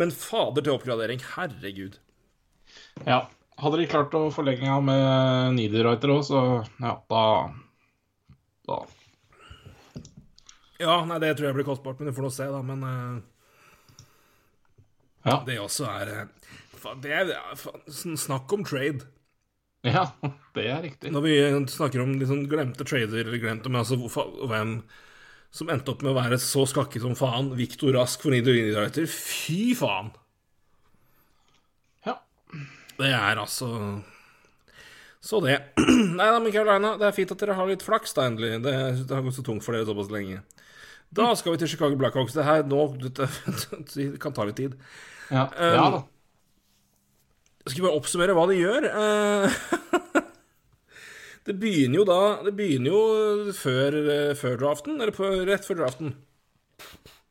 Men 0.00 0.10
fader 0.10 0.64
til 0.64 0.72
oppgradering. 0.74 1.20
Herregud. 1.36 1.98
Ja. 3.06 3.26
hadde 3.60 3.78
de 3.80 3.86
klart 3.88 4.14
å 4.16 4.26
forlenge 4.34 4.68
ham 4.68 4.88
med 4.88 5.54
Niederreiter 5.56 6.12
òg, 6.12 6.22
så 6.26 6.40
ja, 6.82 6.94
da 7.12 7.22
Da 8.66 8.78
Ja, 10.80 10.96
nei, 11.08 11.18
det 11.22 11.34
tror 11.36 11.48
jeg 11.48 11.56
blir 11.56 11.68
kostbart, 11.68 12.00
men 12.00 12.10
vi 12.10 12.16
får 12.16 12.26
nå 12.26 12.32
se, 12.34 12.48
da. 12.52 12.60
Men 12.64 12.82
eh, 12.84 13.22
Ja. 15.26 15.38
det 15.46 15.58
også 15.60 15.86
er 15.88 16.12
eh, 16.12 16.26
Det 17.02 17.12
er 17.16 17.32
Snakk 18.16 18.52
om 18.52 18.64
trade. 18.64 19.06
ja 19.86 20.08
det 20.56 20.66
er 20.72 20.82
riktig. 20.82 21.12
Når 21.14 21.22
vi 21.22 21.34
snakker 21.70 22.02
om 22.02 22.16
liksom 22.18 22.44
glemte 22.50 22.84
trader, 22.84 23.22
eller 23.24 23.38
glemte 23.38 23.70
men 23.70 23.80
altså 23.84 23.96
hvem 24.48 24.80
som 25.56 25.70
endte 25.72 25.92
opp 25.92 26.02
med 26.04 26.12
å 26.12 26.18
være 26.18 26.36
så 26.42 26.66
skakket 26.68 27.04
som 27.04 27.16
faen, 27.16 27.54
Viktor 27.56 27.94
Rask 27.96 28.20
for 28.24 28.34
Niederreiter, 28.34 29.06
fy 29.08 29.72
faen! 29.78 30.10
Ja. 32.04 32.18
Det 32.98 33.08
er 33.08 33.40
altså 33.40 33.70
Så 35.24 35.40
det. 35.42 35.56
Nei 36.18 36.28
da, 36.28 36.36
men 36.42 36.52
Carolina, 36.52 36.92
det 37.00 37.08
er 37.08 37.16
fint 37.16 37.32
at 37.32 37.40
dere 37.40 37.56
har 37.56 37.70
litt 37.70 37.84
flaks, 37.84 38.12
da, 38.18 38.28
endelig. 38.28 38.60
Det, 38.66 38.74
det 39.08 39.16
har 39.16 39.24
gått 39.24 39.38
så 39.38 39.46
tungt 39.46 39.64
for 39.64 39.74
dere 39.74 39.88
såpass 39.88 40.12
lenge. 40.12 40.42
Da 41.16 41.30
skal 41.38 41.54
vi 41.54 41.62
til 41.62 41.72
Chicago 41.72 41.96
Blackhawks. 41.98 42.36
Det 42.36 42.44
her 42.46 42.66
nå 42.68 42.82
dette, 43.06 43.30
det 43.94 44.10
kan 44.22 44.36
ta 44.36 44.46
litt 44.46 44.60
tid. 44.60 44.76
Ja, 45.32 45.48
Um, 45.56 45.72
ja 45.74 45.86
da. 45.96 46.04
Skal 47.66 47.80
vi 47.80 47.86
bare 47.88 47.98
oppsummere 47.98 48.34
hva 48.36 48.44
de 48.46 48.60
gjør? 48.60 48.84
Eh, 48.86 49.56
det 51.46 51.54
begynner 51.62 52.00
jo 52.00 52.04
da 52.08 52.20
Det 52.46 52.52
begynner 52.58 52.90
jo 52.90 53.52
før, 53.56 53.96
eh, 54.12 54.32
før 54.38 54.56
draften, 54.64 54.96
eller 55.00 55.14
på, 55.14 55.28
rett 55.46 55.66
før 55.66 55.82
draften. 55.84 56.14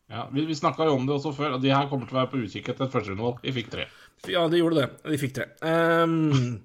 Ja, 0.10 0.28
vi 0.32 0.46
vi 0.46 0.56
snakka 0.56 0.86
jo 0.86 0.96
om 1.00 1.06
det 1.08 1.16
også 1.18 1.34
før, 1.36 1.56
og 1.58 1.62
de 1.64 1.74
her 1.74 1.88
kommer 1.90 2.06
til 2.08 2.16
å 2.16 2.22
være 2.22 2.32
på 2.32 2.42
utkikk 2.46 2.70
etter 2.72 2.86
et 2.86 2.94
førsterundevalg. 2.94 3.40
Vi 3.44 3.52
fikk 3.58 3.72
tre. 3.74 3.88
Ja, 4.30 4.46
de 4.48 4.60
gjorde 4.62 4.84
det. 4.84 4.90
De 5.12 5.18
fikk 5.22 5.34
tre. 5.36 5.48
Um, 5.66 6.62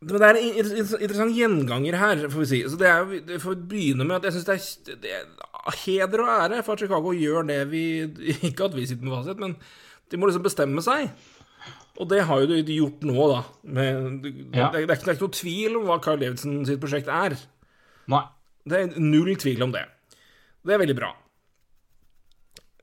men 0.00 0.16
det 0.16 0.22
er 0.30 0.38
en 0.38 0.44
in- 0.46 0.76
in- 0.80 1.00
interessant 1.02 1.36
gjenganger 1.36 1.96
her, 2.00 2.22
får 2.32 2.40
vi 2.40 2.46
si. 2.48 2.60
Så 2.72 2.78
det 2.80 2.88
er, 2.88 3.04
det 3.26 3.40
får 3.42 3.58
begynne 3.68 4.06
med 4.06 4.16
at 4.16 4.30
jeg 4.30 4.38
syns 4.38 4.78
det 4.86 5.00
det 5.02 5.10
er 5.12 5.26
heder 5.84 6.22
og 6.24 6.30
ære 6.38 6.62
for 6.64 6.72
at 6.72 6.80
Chicago 6.80 7.12
gjør 7.12 7.44
det 7.50 7.58
vi 7.68 7.82
Ikke 8.48 8.64
at 8.70 8.74
vi 8.78 8.86
sitter 8.86 9.04
med 9.04 9.12
fasit, 9.18 9.38
men 9.42 9.56
de 10.10 10.16
må 10.16 10.26
liksom 10.30 10.42
bestemme 10.46 10.80
seg. 10.82 11.10
Og 12.00 12.08
det 12.08 12.22
har 12.24 12.42
jo 12.42 12.60
de 12.64 12.76
gjort 12.78 13.02
nå, 13.04 13.16
da. 13.28 13.40
Med, 13.76 14.22
det, 14.24 14.34
Ja. 14.56 14.70
det, 14.72 14.80
er 14.80 14.86
ikke, 14.86 15.04
det 15.04 15.12
er 15.12 15.16
ikke 15.18 15.26
noe 15.26 15.36
tvil 15.36 15.76
om 15.76 15.88
hva 15.88 15.98
Carl 16.00 16.20
Davidson 16.22 16.62
sitt 16.68 16.80
prosjekt 16.80 17.10
er. 17.12 17.36
Nei. 18.10 18.24
Det 18.70 18.78
er 18.78 19.00
null 19.00 19.34
tvil 19.40 19.66
om 19.66 19.74
det. 19.74 19.84
Det 20.64 20.74
er 20.74 20.80
veldig 20.80 20.96
bra. 20.96 21.10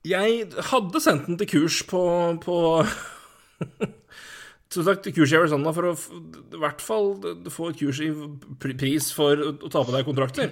Jeg 0.08 0.46
hadde 0.70 1.02
sendt 1.04 1.28
den 1.28 1.40
til 1.42 1.50
kurs 1.50 1.82
på, 1.90 2.02
på 2.44 2.58
Som 4.74 4.84
sagt, 4.84 5.08
kurs 5.16 5.32
i 5.32 5.38
Arizona 5.40 5.72
for 5.74 5.90
å 5.90 5.94
i 5.96 6.60
hvert 6.62 6.82
fall 6.84 7.14
få 7.52 7.72
et 7.72 7.80
kurs 7.80 8.02
i 8.04 8.10
pris 8.62 9.10
for 9.16 9.40
å 9.40 9.72
ta 9.72 9.82
på 9.82 9.94
deg 9.96 10.08
kontrakter. 10.08 10.52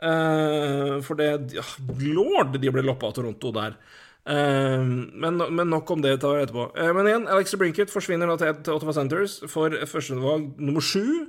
Uh, 0.00 0.98
for 1.04 1.14
det 1.20 1.28
ja, 1.54 1.64
Lord, 2.02 2.56
de 2.58 2.72
ble 2.72 2.82
loppa 2.82 3.10
av 3.10 3.14
Toronto 3.18 3.52
der. 3.54 3.76
Eh, 4.24 4.84
men, 5.12 5.36
men 5.36 5.70
nok 5.70 5.90
om 5.90 6.02
det 6.04 6.16
tar 6.22 6.40
etterpå. 6.40 6.70
Eh, 6.80 6.92
men 6.96 7.08
igjen, 7.08 7.26
Alex 7.28 7.56
Brinkett 7.60 7.92
forsvinner 7.92 8.30
da 8.30 8.38
til, 8.40 8.54
til 8.64 8.76
Ottawa 8.78 8.94
Centres 8.96 9.38
for 9.52 9.74
førstevalg 9.90 10.54
nummer 10.60 10.84
sju. 10.84 11.26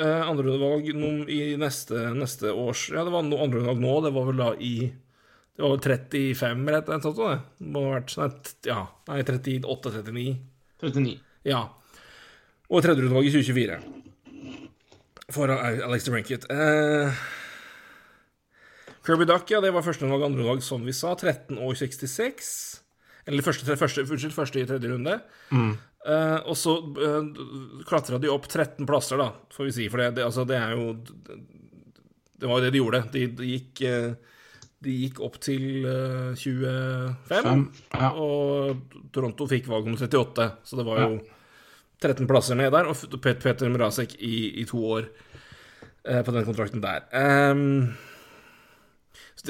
Uh, 0.00 0.22
Andrevalg 0.30 0.86
i 1.28 1.40
neste, 1.60 1.98
neste 2.16 2.52
års 2.56 2.86
Ja, 2.88 3.02
det 3.04 3.10
var 3.12 3.24
no, 3.26 3.40
andrevalg 3.42 3.82
nå. 3.82 3.96
Det 4.04 4.12
var 4.14 4.28
vel 4.30 4.38
da 4.38 4.52
i 4.56 4.74
Det 4.86 5.60
var 5.60 5.74
vel 5.74 5.82
35 5.82 6.62
eller 6.62 6.78
et 6.80 7.04
sånt. 7.04 7.18
Det 7.18 7.66
må 7.74 7.82
ha 7.84 7.98
vært 7.98 8.14
sånn 8.14 8.38
Ja, 8.68 8.78
nei, 9.10 9.18
38-39. 9.26 10.24
39. 10.80 11.16
Ja. 11.50 11.66
Og 12.70 12.86
tredjerundevalg 12.86 13.28
i 13.28 13.34
2024. 13.34 13.80
For 15.34 15.52
Alex 15.52 16.08
Brinkett. 16.08 16.48
Uh, 16.48 17.12
Kirby 19.06 19.24
Duck, 19.24 19.48
ja, 19.50 19.60
det 19.64 19.72
var 19.72 19.84
førstevalg, 19.84 20.26
andrevalg, 20.26 20.62
som 20.64 20.84
vi 20.84 20.94
sa. 20.96 21.14
13 21.16 21.56
og 21.58 21.76
66. 21.78 22.50
Eller 23.30 23.44
første, 23.44 23.76
første, 23.78 24.04
unnskyld, 24.04 24.34
første 24.34 24.60
i 24.60 24.66
tredje 24.68 24.90
runde. 24.90 25.16
Eh, 26.00 26.38
og 26.48 26.56
så 26.56 26.78
uh, 26.80 27.80
klatra 27.88 28.16
de 28.20 28.30
opp 28.32 28.48
13 28.48 28.88
plasser, 28.88 29.20
da, 29.20 29.30
får 29.52 29.68
vi 29.68 29.76
si. 29.76 29.88
For 29.92 30.02
det, 30.02 30.14
det, 30.18 30.26
altså, 30.26 30.46
det 30.48 30.56
er 30.56 30.76
jo 30.76 30.94
Det 32.40 32.48
var 32.48 32.58
jo 32.58 32.64
det 32.64 32.72
de 32.72 32.80
gjorde. 32.80 33.02
De, 33.12 33.26
de 33.36 33.50
gikk 33.54 33.82
uh, 33.84 34.36
De 34.80 34.96
gikk 35.02 35.20
opp 35.24 35.36
til 35.44 35.84
uh, 35.84 36.32
25. 36.36 37.18
Fem, 37.28 37.66
ja. 37.92 38.12
Og 38.16 38.96
Toronto 39.12 39.48
fikk 39.48 39.68
valg 39.68 39.88
om 39.88 39.98
38, 39.98 40.48
så 40.64 40.80
det 40.80 40.88
var 40.88 41.04
jo 41.04 41.18
13 42.00 42.28
plasser 42.28 42.56
ned 42.56 42.72
der. 42.72 42.88
Og 42.88 43.20
Peter 43.20 43.68
Mrazek 43.68 44.16
i, 44.16 44.62
i 44.62 44.64
to 44.68 44.80
år 44.96 45.04
eh, 45.04 46.22
på 46.24 46.32
den 46.32 46.46
kontrakten 46.48 46.80
der. 46.80 47.04
Det 47.12 48.09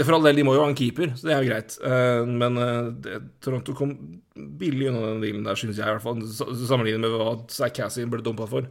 For 0.05 0.15
all 0.15 0.23
del, 0.23 0.37
de 0.39 0.45
må 0.47 0.53
jo 0.55 0.63
ha 0.63 0.69
en 0.71 0.77
keeper, 0.79 1.11
så 1.19 1.27
det 1.27 1.33
er 1.35 1.41
jo 1.43 1.49
greit. 1.51 1.75
Eh, 1.83 2.25
men 2.31 2.59
eh, 2.63 3.17
Toronto 3.43 3.75
kom 3.75 3.95
billig 4.37 4.87
unna 4.91 5.01
den 5.15 5.25
dealen 5.25 5.45
der, 5.49 5.59
syns 5.59 5.81
jeg, 5.81 5.87
i 5.89 5.97
hvert 5.97 6.05
fall. 6.05 6.21
Sammenlignet 6.69 7.03
med 7.03 7.11
hva 7.17 7.33
Zack 7.51 7.75
Cassian 7.81 8.11
ble 8.13 8.23
dumpa 8.23 8.47
for. 8.47 8.69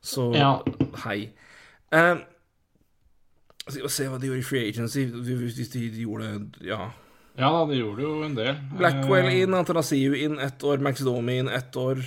Så 0.00 0.30
Ja. 0.34 0.54
hei. 1.04 1.32
Eh, 1.92 2.16
se 3.68 4.06
hva 4.08 4.18
de 4.22 4.28
gjorde 4.30 4.40
i 4.40 4.46
Free 4.46 4.68
Agency, 4.70 5.04
hvis 5.10 5.70
de, 5.72 5.88
de 5.90 6.04
gjorde 6.06 6.30
Ja. 6.64 6.86
Ja 7.36 7.50
da, 7.52 7.66
de 7.68 7.76
gjorde 7.82 8.00
jo 8.06 8.22
en 8.24 8.34
del. 8.38 8.54
Blackwell 8.78 9.26
Eh, 9.28 9.42
inn, 9.42 9.52
Antanasiu 9.58 10.14
inn 10.16 10.38
ett 10.40 10.62
år, 10.64 10.80
Max 10.80 11.02
Domi 11.04 11.36
inn 11.42 11.48
ett 11.52 11.76
år. 11.76 12.00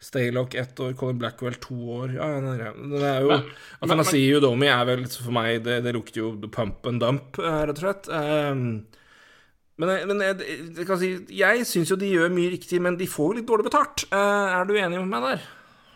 Staylock 0.00 0.54
ett 0.54 0.78
år, 0.80 0.92
Colin 0.94 1.18
Blackwell 1.18 1.56
to 1.58 1.74
år. 1.74 2.12
Ja. 2.14 2.28
Det 2.38 3.02
er 3.02 3.20
jo 3.24 3.28
Men- 3.32 3.48
Atanasiu 3.82 4.38
Domi 4.40 4.68
er 4.70 4.84
vel 4.86 5.02
for 5.10 5.32
meg 5.34 5.64
Det, 5.64 5.80
det 5.82 5.94
lukter 5.96 6.20
jo 6.22 6.30
pump 6.54 6.86
and 6.86 7.00
dump, 7.02 7.38
eh, 7.42 7.64
rett 7.66 7.82
og 7.82 7.82
slett. 7.82 8.08
Um, 8.08 8.86
men, 9.78 9.88
jeg- 9.88 10.06
men 10.06 10.20
jeg, 10.20 10.38
jeg 10.76 10.86
kan 10.86 10.98
si 10.98 11.10
Jeg 11.34 11.66
syns 11.66 11.90
jo 11.90 11.96
de 11.96 12.12
gjør 12.14 12.30
mye 12.30 12.50
riktig, 12.54 12.80
men 12.80 12.96
de 12.96 13.06
får 13.06 13.32
jo 13.34 13.38
litt 13.40 13.46
dårlig 13.50 13.66
betalt. 13.70 14.04
Uh, 14.12 14.60
er 14.60 14.64
du 14.70 14.74
enig 14.74 14.98
med 15.02 15.08
meg 15.08 15.22
der? 15.32 15.40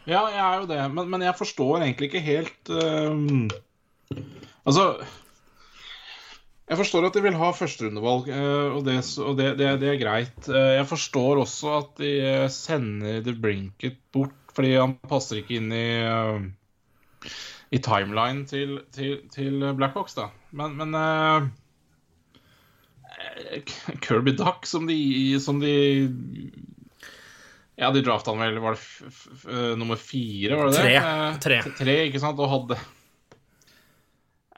Ja, 0.06 0.26
jeg 0.34 0.42
er 0.42 0.60
jo 0.60 0.66
det, 0.66 0.80
men, 0.94 1.08
men 1.10 1.20
jeg 1.22 1.34
forstår 1.38 1.78
egentlig 1.84 2.10
ikke 2.10 2.24
helt 2.26 2.70
ehm, 2.74 3.50
Altså 4.66 4.96
Jeg 6.72 6.80
forstår 6.80 7.04
at 7.04 7.16
de 7.18 7.20
vil 7.26 7.36
ha 7.36 7.50
førsterundevalg, 7.52 8.30
uh, 8.32 8.78
og, 8.78 8.82
det, 8.88 8.96
og 9.20 9.36
det, 9.36 9.50
det, 9.60 9.74
det 9.82 9.90
er 9.92 10.00
greit. 10.00 10.38
Eh, 10.48 10.78
jeg 10.78 10.88
forstår 10.88 11.42
også 11.42 11.74
at 11.76 11.90
de 12.00 12.12
eh, 12.24 12.46
sender 12.52 13.20
The 13.26 13.34
Brinket 13.36 14.00
bort 14.14 14.38
fordi 14.52 14.74
han 14.76 14.94
passer 15.08 15.40
ikke 15.40 15.58
inn 15.60 15.70
i 15.72 15.86
eh, 16.04 16.48
i 17.72 17.80
timeline 17.80 18.44
til, 18.48 18.82
til, 18.92 19.22
til 19.32 19.62
Blackhawks, 19.78 20.16
da. 20.18 20.26
Men, 20.52 20.74
men 20.76 20.92
uh, 20.92 21.48
Kirby 24.04 24.34
Duck, 24.36 24.66
som 24.68 24.84
de, 24.88 25.40
som 25.40 25.60
de 25.62 25.72
ja, 27.80 27.88
de 27.90 28.02
drafta 28.04 28.34
han 28.34 28.42
vel 28.42 28.60
Var 28.60 28.76
det 28.76 29.78
nummer 29.80 29.96
fire, 29.96 30.56
var 30.58 30.68
det 30.68 30.76
det? 30.76 30.82
Tre. 30.82 30.98
Eh, 30.98 31.38
Tre. 31.46 31.62
Tre, 31.78 31.96
ikke 32.10 32.20
sant? 32.22 32.40
Og 32.42 32.52
hadde 32.52 32.78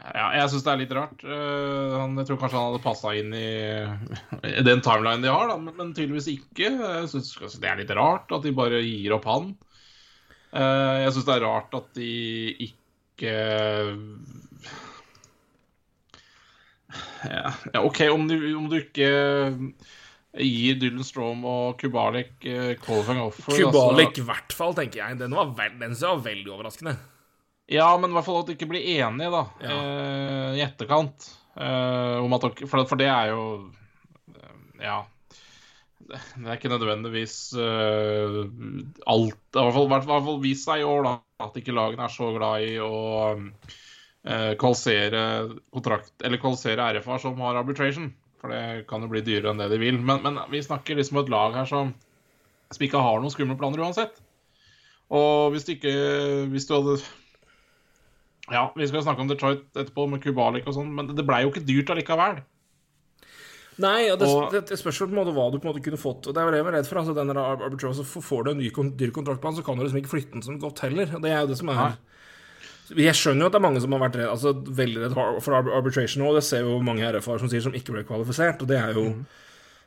Ja, 0.05 0.27
jeg 0.37 0.51
syns 0.53 0.65
det 0.67 0.73
er 0.73 0.81
litt 0.83 0.93
rart. 0.93 1.23
Eh, 1.25 1.93
han, 1.97 2.17
jeg 2.21 2.29
tror 2.29 2.41
kanskje 2.43 2.59
han 2.59 2.67
hadde 2.69 2.85
passa 2.85 3.15
inn 3.17 3.31
i, 3.33 3.49
den 4.67 4.83
timelinen 4.85 5.25
de 5.25 5.33
har, 5.33 5.49
da, 5.49 5.57
men, 5.57 5.73
men 5.79 5.95
tydeligvis 5.97 6.29
ikke. 6.35 6.75
Jeg 6.77 7.09
syns 7.15 7.57
det 7.63 7.71
er 7.71 7.81
litt 7.81 7.95
rart 7.97 8.35
at 8.35 8.45
de 8.45 8.53
bare 8.57 8.83
gir 8.85 9.17
opp 9.17 9.29
han. 9.31 9.55
Eh, 10.53 10.97
jeg 11.07 11.15
syns 11.15 11.29
det 11.31 11.37
er 11.39 11.47
rart 11.47 11.79
at 11.81 11.89
de 11.97 12.11
ikke 12.69 13.33
ja, 17.25 17.55
OK, 17.81 18.05
om 18.13 18.29
du, 18.29 18.37
om 18.59 18.69
du 18.69 18.77
ikke 18.83 19.09
gir 20.35 20.79
Dylan 20.83 21.07
Strom 21.07 21.45
og 21.47 21.79
Kubalik 21.81 22.35
uh, 22.43 22.75
qualifying 22.83 23.23
offer 23.23 23.57
Kubalik 23.57 24.19
i 24.19 24.27
hvert 24.27 24.55
fall, 24.55 24.75
tenker 24.77 25.01
jeg. 25.01 25.19
Den, 25.23 25.35
var 25.37 25.55
den 25.55 25.97
var 25.99 26.23
veldig 26.27 26.55
overraskende. 26.57 26.97
Ja, 27.71 27.89
men 27.97 28.13
i 28.13 28.17
hvert 28.17 28.27
fall 28.27 28.43
at 28.43 28.51
de 28.51 28.59
ikke 28.59 28.69
blir 28.69 28.85
enige, 28.99 29.31
da, 29.33 29.43
Ja. 29.65 29.79
eh, 29.79 30.59
i 30.59 30.63
etterkant. 30.65 31.31
Eh, 31.57 32.19
om 32.21 32.33
at 32.37 32.47
for, 32.67 32.85
for 32.85 32.97
det 33.01 33.09
er 33.09 33.31
jo 33.33 33.71
eh, 34.35 34.85
Ja. 34.85 35.05
Det 36.05 36.19
det 36.37 36.51
er 36.51 36.59
ikke 36.59 36.69
nødvendigvis 36.69 37.55
uh, 37.57 38.45
alt 39.09 39.39
i 39.57 39.57
hvert 39.57 39.73
fall, 39.73 39.87
hvert 39.89 40.05
fall 40.05 40.43
vist 40.43 40.67
seg 40.69 40.83
i 40.83 40.85
år, 40.85 41.07
da, 41.07 41.13
at 41.47 41.57
ikke 41.57 41.73
lagene 41.73 42.05
er 42.05 42.13
så 42.13 42.29
glad 42.35 42.67
i 42.67 42.75
å 42.77 42.99
uh, 43.33 44.53
kvalifisere 44.61 45.23
kontrakt 45.73 46.13
Eller 46.21 46.43
kvalifisere 46.43 46.91
RFA 46.99 47.17
som 47.23 47.41
har 47.41 47.57
arbitration. 47.57 48.11
For 48.43 48.53
det 48.53 48.85
kan 48.91 49.01
jo 49.01 49.09
bli 49.09 49.25
dyrere 49.25 49.55
enn 49.55 49.63
det 49.63 49.71
de 49.73 49.81
vil. 49.81 49.97
Men, 49.97 50.21
men 50.27 50.43
vi 50.53 50.61
snakker 50.61 51.01
liksom 51.01 51.17
om 51.17 51.25
et 51.25 51.33
lag 51.33 51.57
her 51.57 51.73
som, 51.73 51.95
som 52.69 52.85
ikke 52.85 53.01
har 53.01 53.25
noen 53.25 53.33
skumle 53.33 53.57
planer 53.57 53.81
uansett. 53.87 54.21
Og 55.09 55.55
hvis 55.55 55.65
du 55.65 55.73
ikke 55.79 55.95
Hvis 56.53 56.69
du 56.69 56.77
hadde 56.77 56.99
ja, 58.53 58.65
vi 58.77 58.89
skal 58.89 59.05
snakke 59.05 59.25
om 59.25 59.31
Detroit 59.31 59.65
etterpå, 59.73 60.09
med 60.11 60.23
Kubalik 60.25 60.67
og 60.69 60.77
sånn, 60.77 60.91
men 60.95 61.15
det 61.15 61.25
blei 61.27 61.45
jo 61.45 61.53
ikke 61.53 61.65
dyrt 61.65 61.93
allikevel. 61.95 62.43
Nei, 63.83 64.09
og 64.13 64.19
det, 64.21 64.29
Og- 64.29 64.53
det, 64.53 64.79
spørs 64.79 64.99
på 65.03 65.09
en 65.09 65.19
måte 65.19 65.35
hva 65.35 65.51
du 65.51 65.59
på 65.59 65.67
en 65.67 65.73
måte 65.73 65.83
kunne 65.83 65.99
fått. 65.99 66.29
Og 66.29 66.35
det 66.35 66.39
er 66.39 66.47
jo 66.47 66.51
det 66.53 66.59
jeg 66.61 66.65
var 66.65 66.75
redd 66.77 66.87
for. 66.87 66.99
altså 67.01 67.15
denne 67.15 67.35
der 67.35 67.95
så 67.95 68.05
får 68.23 68.45
du 68.45 68.51
en 68.51 68.59
ny 68.59 68.71
dyr 68.71 69.11
kontrakt 69.11 69.41
på 69.41 69.51
han, 69.51 69.57
så 69.57 69.65
kan 69.65 69.77
du 69.77 69.83
liksom 69.83 69.99
ikke 69.99 70.15
flytte 70.15 70.33
den 70.33 70.43
som 70.43 70.61
godt 70.61 70.79
heller. 70.81 71.11
Og 71.15 71.23
Det 71.23 71.31
er 71.31 71.41
jo 71.41 71.47
det 71.49 71.59
som 71.59 71.69
er 71.71 71.75
Nei. 71.75 71.97
Jeg 72.95 73.15
skjønner 73.17 73.41
jo 73.41 73.47
at 73.47 73.53
det 73.53 73.59
er 73.59 73.65
mange 73.65 73.81
som 73.81 73.93
har 73.93 74.01
vært 74.01 74.17
redd, 74.21 74.29
altså, 74.29 74.53
veldig 74.53 75.01
redd 75.03 75.15
for 75.43 75.55
arbitration 75.57 76.23
nå. 76.23 76.35
Det 76.37 76.45
ser 76.45 76.61
jo 76.61 76.79
mange 76.85 77.01
RF-er 77.01 77.39
som 77.41 77.49
sier 77.49 77.63
som 77.65 77.73
ikke 77.73 77.93
ble 77.97 78.05
kvalifisert. 78.05 78.61
Og 78.61 78.69
det 78.69 78.77
er 78.77 78.93
jo 78.93 79.25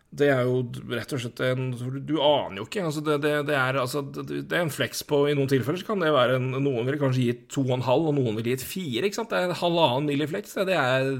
Det 0.07 0.29
er 0.31 0.45
jo 0.47 0.61
rett 0.87 1.11
og 1.13 1.19
slett 1.19 1.41
en 1.43 1.65
Du, 1.75 2.13
aner 2.23 2.61
jo 2.61 2.65
ikke. 2.67 2.85
Altså, 2.87 3.03
det, 3.03 3.17
det, 3.25 3.33
det, 3.49 3.57
er, 3.59 3.79
altså, 3.81 4.01
det, 4.07 4.45
er 4.47 4.63
en 4.63 4.71
flex 4.71 5.03
på 5.07 5.25
I 5.27 5.35
noen 5.35 5.51
tilfeller 5.51 5.81
så 5.81 5.89
kan 5.89 6.03
det 6.03 6.13
være 6.15 6.37
en, 6.39 6.47
Noen 6.63 6.87
vil 6.87 6.99
kanskje 7.01 7.25
gi 7.25 7.33
et 7.33 7.43
2,5, 7.51 7.83
og 7.83 8.15
noen 8.15 8.39
vil 8.39 8.47
gi 8.47 8.55
et 8.55 8.63
4. 8.63 9.03
Ikke 9.03 9.19
sant? 9.19 9.33
Det 9.33 9.41
er 9.41 9.51
en 9.51 9.61
halvannen 9.61 10.07
milliflex. 10.07 10.55
Det, 10.55 10.69
det 10.71 10.79
er 10.79 11.11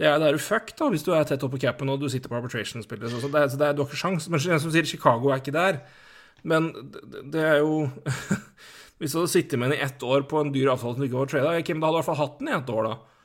det 0.00 0.06
er, 0.08 0.16
det 0.16 0.28
er 0.30 0.38
fucked 0.40 0.78
da, 0.78 0.86
hvis 0.88 1.02
du 1.04 1.10
er 1.12 1.26
tett 1.28 1.42
oppå 1.44 1.58
på 1.58 1.66
capen 1.66 1.90
og 1.92 1.98
du 2.00 2.06
sitter 2.08 2.30
på 2.32 2.38
arbitration-spillet. 2.38 3.12
Så 3.12 3.28
det 3.28 3.42
er, 3.42 3.50
det 3.52 3.66
er, 3.66 3.74
du 3.76 3.82
har 3.82 3.90
ikke 3.90 4.00
sjans. 4.00 4.30
Men 4.32 4.40
som 4.40 4.72
sier, 4.72 4.86
Chicago 4.88 5.28
er 5.28 5.42
ikke 5.42 5.52
der. 5.52 5.82
Men 6.40 6.70
det, 6.72 7.26
det 7.34 7.42
er 7.44 7.58
jo 7.60 7.90
Hvis 9.00 9.12
du 9.12 9.18
hadde 9.20 9.32
sittet 9.32 9.60
med 9.60 9.72
den 9.72 9.78
i 9.78 9.84
ett 9.84 10.02
år 10.04 10.26
på 10.28 10.40
en 10.40 10.50
dyr 10.52 10.68
avtale 10.72 10.92
som 10.92 11.00
du 11.00 11.06
ikke 11.06 11.22
var 11.22 11.28
trada, 11.32 11.52
da 11.52 11.56
hadde 11.56 11.72
du 11.72 11.86
i 11.88 11.92
hvert 11.96 12.04
fall 12.04 12.18
hatt 12.18 12.40
den 12.40 12.50
i 12.50 12.52
ett 12.52 12.72
år, 12.72 12.88
da. 12.88 13.19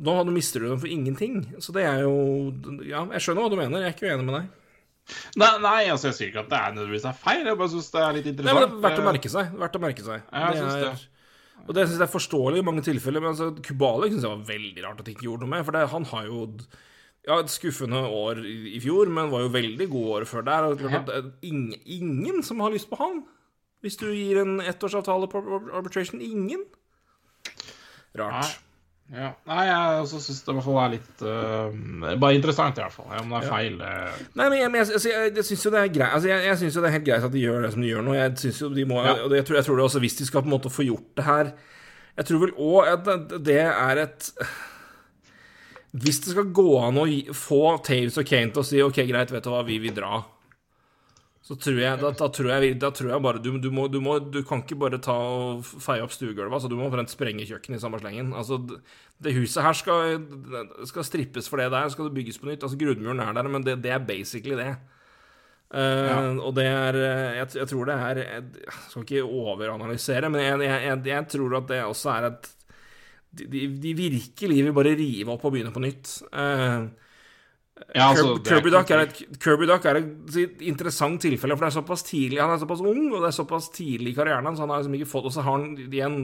Nå 0.00 0.14
mister 0.32 0.62
du 0.62 0.70
dem 0.70 0.80
for 0.80 0.88
ingenting. 0.88 1.42
Så 1.60 1.74
det 1.76 1.84
er 1.84 2.06
jo 2.06 2.14
Ja, 2.88 3.04
jeg 3.12 3.24
skjønner 3.24 3.44
hva 3.44 3.52
du 3.52 3.58
mener. 3.60 3.84
Jeg 3.84 3.92
er 3.92 3.96
ikke 3.96 4.08
uenig 4.08 4.26
med 4.26 4.36
deg. 4.38 4.56
Nei, 5.40 5.50
nei 5.62 5.78
altså, 5.90 6.10
jeg 6.10 6.16
sier 6.16 6.30
ikke 6.30 6.44
at 6.44 6.50
det 6.52 6.58
er 6.58 6.74
nødvendigvis 6.76 7.06
er 7.10 7.16
feil. 7.18 7.46
Jeg 7.46 7.58
bare 7.58 7.72
syns 7.72 7.88
det 7.92 8.02
er 8.02 8.16
litt 8.16 8.28
Nei, 8.28 8.34
men 8.36 8.40
interessant. 8.40 8.70
det 8.70 8.78
er 8.78 8.84
verdt 8.86 9.02
å 9.02 9.06
merke 9.08 9.32
seg. 9.32 9.56
Verdt 9.62 9.78
å 9.78 9.82
merke 9.82 10.06
seg. 10.06 10.22
Ja, 10.30 10.44
jeg 10.46 10.60
synes 10.60 10.76
er, 10.76 10.84
det. 10.86 11.64
Og 11.66 11.76
det 11.76 11.84
syns 11.86 11.98
jeg 11.98 12.06
er 12.06 12.12
forståelig 12.14 12.62
i 12.62 12.66
mange 12.68 12.84
tilfeller. 12.86 13.24
Men 13.24 13.32
altså, 13.34 13.50
Kubalik 13.66 14.14
syns 14.14 14.26
jeg 14.26 14.32
var 14.36 14.46
veldig 14.52 14.86
rart 14.86 15.02
at 15.02 15.08
de 15.08 15.16
ikke 15.16 15.26
gjorde 15.26 15.46
noe 15.46 15.54
med. 15.56 15.66
For 15.66 15.76
det, 15.76 15.84
han 15.94 16.08
har 16.12 16.30
jo 16.30 16.46
ja, 17.26 17.36
et 17.36 17.52
skuffende 17.52 18.00
år 18.20 18.40
i, 18.46 18.56
i 18.76 18.80
fjor, 18.82 19.10
men 19.12 19.34
var 19.34 19.44
jo 19.44 19.52
veldig 19.58 19.90
god 19.92 20.08
året 20.16 20.30
før 20.30 20.46
der. 20.48 20.70
Og 20.70 20.80
klart 20.80 21.12
at 21.12 21.14
er 21.18 21.28
ingen, 21.50 21.76
ingen 21.84 22.42
som 22.46 22.62
har 22.64 22.72
lyst 22.74 22.90
på 22.92 23.00
han. 23.02 23.22
Hvis 23.84 23.96
du 24.00 24.08
gir 24.12 24.42
en 24.42 24.58
ettårsavtale 24.60 25.28
på 25.32 25.44
arbitration. 25.72 26.22
Ingen. 26.24 26.66
Rart. 28.18 28.58
Ja. 29.10 29.32
Nei, 29.50 29.62
jeg 29.66 30.04
syns 30.06 30.26
det 30.46 30.52
i 30.52 30.54
hvert 30.54 30.64
fall 30.68 30.76
er 30.84 30.92
litt 30.92 31.22
uh, 31.26 32.12
Bare 32.22 32.36
interessant, 32.36 32.76
i 32.78 32.82
hvert 32.84 32.94
fall. 32.94 33.08
Om 33.18 33.32
det 33.32 33.40
er 33.40 33.48
feil 33.50 33.78
det... 33.80 33.88
Nei, 34.38 34.44
men 34.44 34.54
jeg, 34.60 34.70
men 34.70 34.78
jeg, 34.78 34.92
altså, 34.94 35.10
jeg, 35.10 35.32
jeg 35.40 35.46
syns 35.48 35.64
jo 35.66 35.72
det 35.74 35.80
er 35.80 35.90
greit 35.96 36.14
altså, 36.14 36.30
jeg, 36.30 36.58
synes 36.60 36.76
jo 36.78 36.84
det 36.84 36.90
er 36.90 36.94
helt 36.94 37.08
greit 37.08 37.26
at 37.26 37.34
de 37.34 37.42
gjør 37.42 37.66
det 37.66 37.72
som 37.74 37.82
de 37.82 37.90
gjør 37.90 38.06
nå. 38.06 38.14
Jeg 38.14 38.36
synes 38.44 38.60
jo 38.62 38.70
de 38.76 38.86
må 38.86 39.00
Ja. 39.02 39.16
Og 39.26 39.34
jeg 39.34 39.48
tror, 39.48 39.58
jeg 39.58 39.66
tror 39.66 39.80
det 39.80 39.86
også 39.88 40.02
hvis 40.06 40.18
de 40.20 40.28
skal 40.28 40.44
på 40.44 40.50
en 40.50 40.54
måte 40.54 40.70
få 40.70 40.86
gjort 40.86 41.08
det 41.18 41.26
her 41.26 41.50
Jeg 42.20 42.28
tror 42.30 42.44
vel 42.44 42.54
òg 42.54 42.92
at 42.92 43.10
det- 43.50 43.58
er 43.66 44.02
et 44.04 44.30
Hvis 45.90 46.20
det 46.22 46.36
skal 46.36 46.52
gå 46.54 46.68
an 46.78 47.02
å 47.02 47.06
få 47.34 47.62
Taves 47.82 48.18
og 48.22 48.30
Kane 48.30 48.54
til 48.54 48.62
å 48.62 48.68
si 48.70 48.82
OK, 48.84 49.02
greit, 49.10 49.34
vet 49.34 49.42
du 49.42 49.50
hva, 49.50 49.64
vi 49.66 49.80
vil 49.82 49.96
dra. 49.96 50.20
Så 51.50 51.56
tror 51.58 51.80
jeg, 51.82 51.98
da, 51.98 52.12
da, 52.14 52.26
tror 52.30 52.46
jeg, 52.52 52.76
da 52.78 52.92
tror 52.94 53.08
jeg 53.10 53.22
bare 53.24 53.40
du, 53.42 53.48
du, 53.58 53.72
må, 53.74 53.88
du, 53.90 53.96
må, 54.04 54.20
du 54.22 54.38
kan 54.46 54.60
ikke 54.62 54.76
bare 54.78 55.00
ta 55.02 55.16
og 55.18 55.64
feie 55.66 56.04
opp 56.04 56.12
stuegulvet. 56.14 56.52
Altså, 56.54 56.70
du 56.70 56.76
må 56.78 56.86
omtrent 56.86 57.10
sprenge 57.10 57.42
kjøkkenet 57.48 57.80
i 57.80 57.82
samme 57.82 57.98
slengen. 57.98 58.30
Altså, 58.38 58.60
det, 59.18 59.32
huset 59.34 59.64
her 59.66 59.74
skal, 59.74 60.20
skal 60.86 61.08
strippes 61.08 61.50
for 61.50 61.58
det 61.58 61.66
der, 61.74 61.90
skal 61.90 62.06
det 62.06 62.14
bygges 62.20 62.38
på 62.38 62.46
nytt. 62.46 62.62
Altså, 62.62 62.78
Grunnmuren 62.78 63.24
er 63.24 63.34
der, 63.34 63.50
men 63.50 63.66
det, 63.66 63.80
det 63.82 63.90
er 63.96 64.06
basically 64.06 64.54
det. 64.60 64.76
Eh, 65.74 66.38
Og 66.38 66.54
det 66.54 66.68
er 66.70 66.96
eh, 66.98 67.36
jeg, 67.40 67.50
jeg 67.60 67.68
tror 67.70 67.86
det 67.86 67.94
er 67.94 68.18
Jeg 68.18 68.72
skal 68.88 69.04
ikke 69.04 69.22
overanalysere, 69.22 70.30
men 70.30 70.42
jeg, 70.42 70.64
jeg, 70.66 71.02
jeg, 71.06 71.26
tror 71.34 71.60
at 71.60 71.68
det 71.70 71.84
også 71.86 72.10
er 72.14 72.30
et 72.30 72.48
De, 73.30 73.46
de, 73.46 73.60
de 73.78 73.92
virkelig 73.94 74.64
vil 74.66 74.74
bare 74.74 74.96
rive 74.98 75.30
opp 75.30 75.44
og 75.46 75.52
begynne 75.54 75.70
på 75.74 75.82
nytt. 75.82 76.16
Eh, 76.34 77.09
Ja, 77.94 78.10
altså, 78.10 78.36
Kirby, 78.44 78.70
Duck 78.70 78.90
er 78.92 79.00
er 79.90 79.96
et 79.98 80.60
interessant 80.62 81.20
tilfelle, 81.24 81.56
for 81.56 81.64
det 81.66 81.70
er 81.72 81.76
såpass 81.80 82.04
tidlig 82.06 82.38
Han 82.40 82.52
er 82.54 82.60
såpass 82.62 82.82
ung, 82.84 83.06
og 83.10 83.22
det 83.24 83.30
er 83.30 83.36
såpass 83.38 83.70
tidlig 83.74 84.12
i 84.12 84.18
karrieren 84.18 84.46
hans. 84.46 84.60
Han 84.62 84.70
har 84.70 84.82
liksom 84.82 84.94
ikke 84.98 85.08
fått 85.10 85.26
Og 85.30 85.32
så 85.34 85.42
har 85.42 85.56
han 85.58 85.72
igjen 85.80 86.18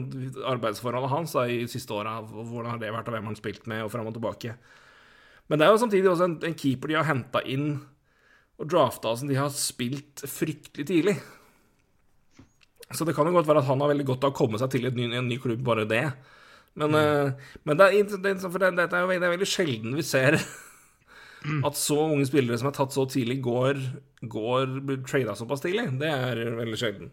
arbeidsforholdet 0.47 1.11
hans 1.11 1.33
da, 1.35 1.47
i 1.49 1.65
siste 1.67 1.93
åra. 1.97 2.21
Hvordan 2.23 2.71
har 2.71 2.79
det 2.79 2.93
vært, 2.93 3.09
og 3.09 3.17
hvem 3.17 3.25
har 3.27 3.33
han 3.33 3.39
spilt 3.39 3.67
med, 3.67 3.83
og 3.83 3.91
fram 3.91 4.07
og 4.07 4.15
tilbake. 4.15 4.55
Men 5.49 5.59
det 5.59 5.67
er 5.67 5.73
jo 5.73 5.81
samtidig 5.83 6.11
også 6.11 6.27
en, 6.29 6.37
en 6.43 6.57
keeper 6.59 6.87
de 6.93 6.99
har 6.99 7.07
henta 7.09 7.41
inn 7.43 7.67
og 8.57 8.69
drafta 8.71 9.15
som 9.17 9.29
de 9.29 9.35
har 9.37 9.51
spilt 9.53 10.23
fryktelig 10.27 10.87
tidlig. 10.89 11.17
Så 12.95 13.03
det 13.05 13.15
kan 13.17 13.27
jo 13.27 13.35
godt 13.35 13.47
være 13.49 13.61
at 13.63 13.67
han 13.69 13.81
har 13.83 13.91
veldig 13.91 14.05
godt 14.07 14.23
av 14.27 14.31
å 14.33 14.37
komme 14.37 14.59
seg 14.61 14.71
til 14.71 14.87
et 14.87 14.95
ny, 14.95 15.09
en 15.11 15.27
ny 15.27 15.37
klubb, 15.43 15.59
bare 15.67 15.83
det. 15.89 16.05
Men, 16.77 16.93
eh, 16.95 17.33
men 17.67 17.79
det, 17.79 17.89
er, 17.89 18.15
det, 18.15 18.31
er- 18.37 18.49
for 18.49 18.61
det, 18.63 18.71
det, 18.77 18.87
er 18.87 19.07
det 19.11 19.17
er 19.27 19.33
veldig 19.35 19.49
sjelden 19.49 19.97
vi 19.97 20.05
ser 20.05 20.37
at 21.65 21.77
så 21.79 21.97
unge 22.11 22.25
spillere 22.27 22.57
som 22.59 22.67
er 22.69 22.75
tatt 22.77 22.93
så 22.95 23.05
tidlig, 23.09 23.39
går, 23.45 23.79
går 24.29 24.75
blir 24.87 25.01
trada 25.07 25.35
såpass 25.39 25.61
tidlig. 25.63 25.87
Det 26.01 26.09
er 26.11 26.41
veldig 26.57 26.79
sjelden. 26.79 27.11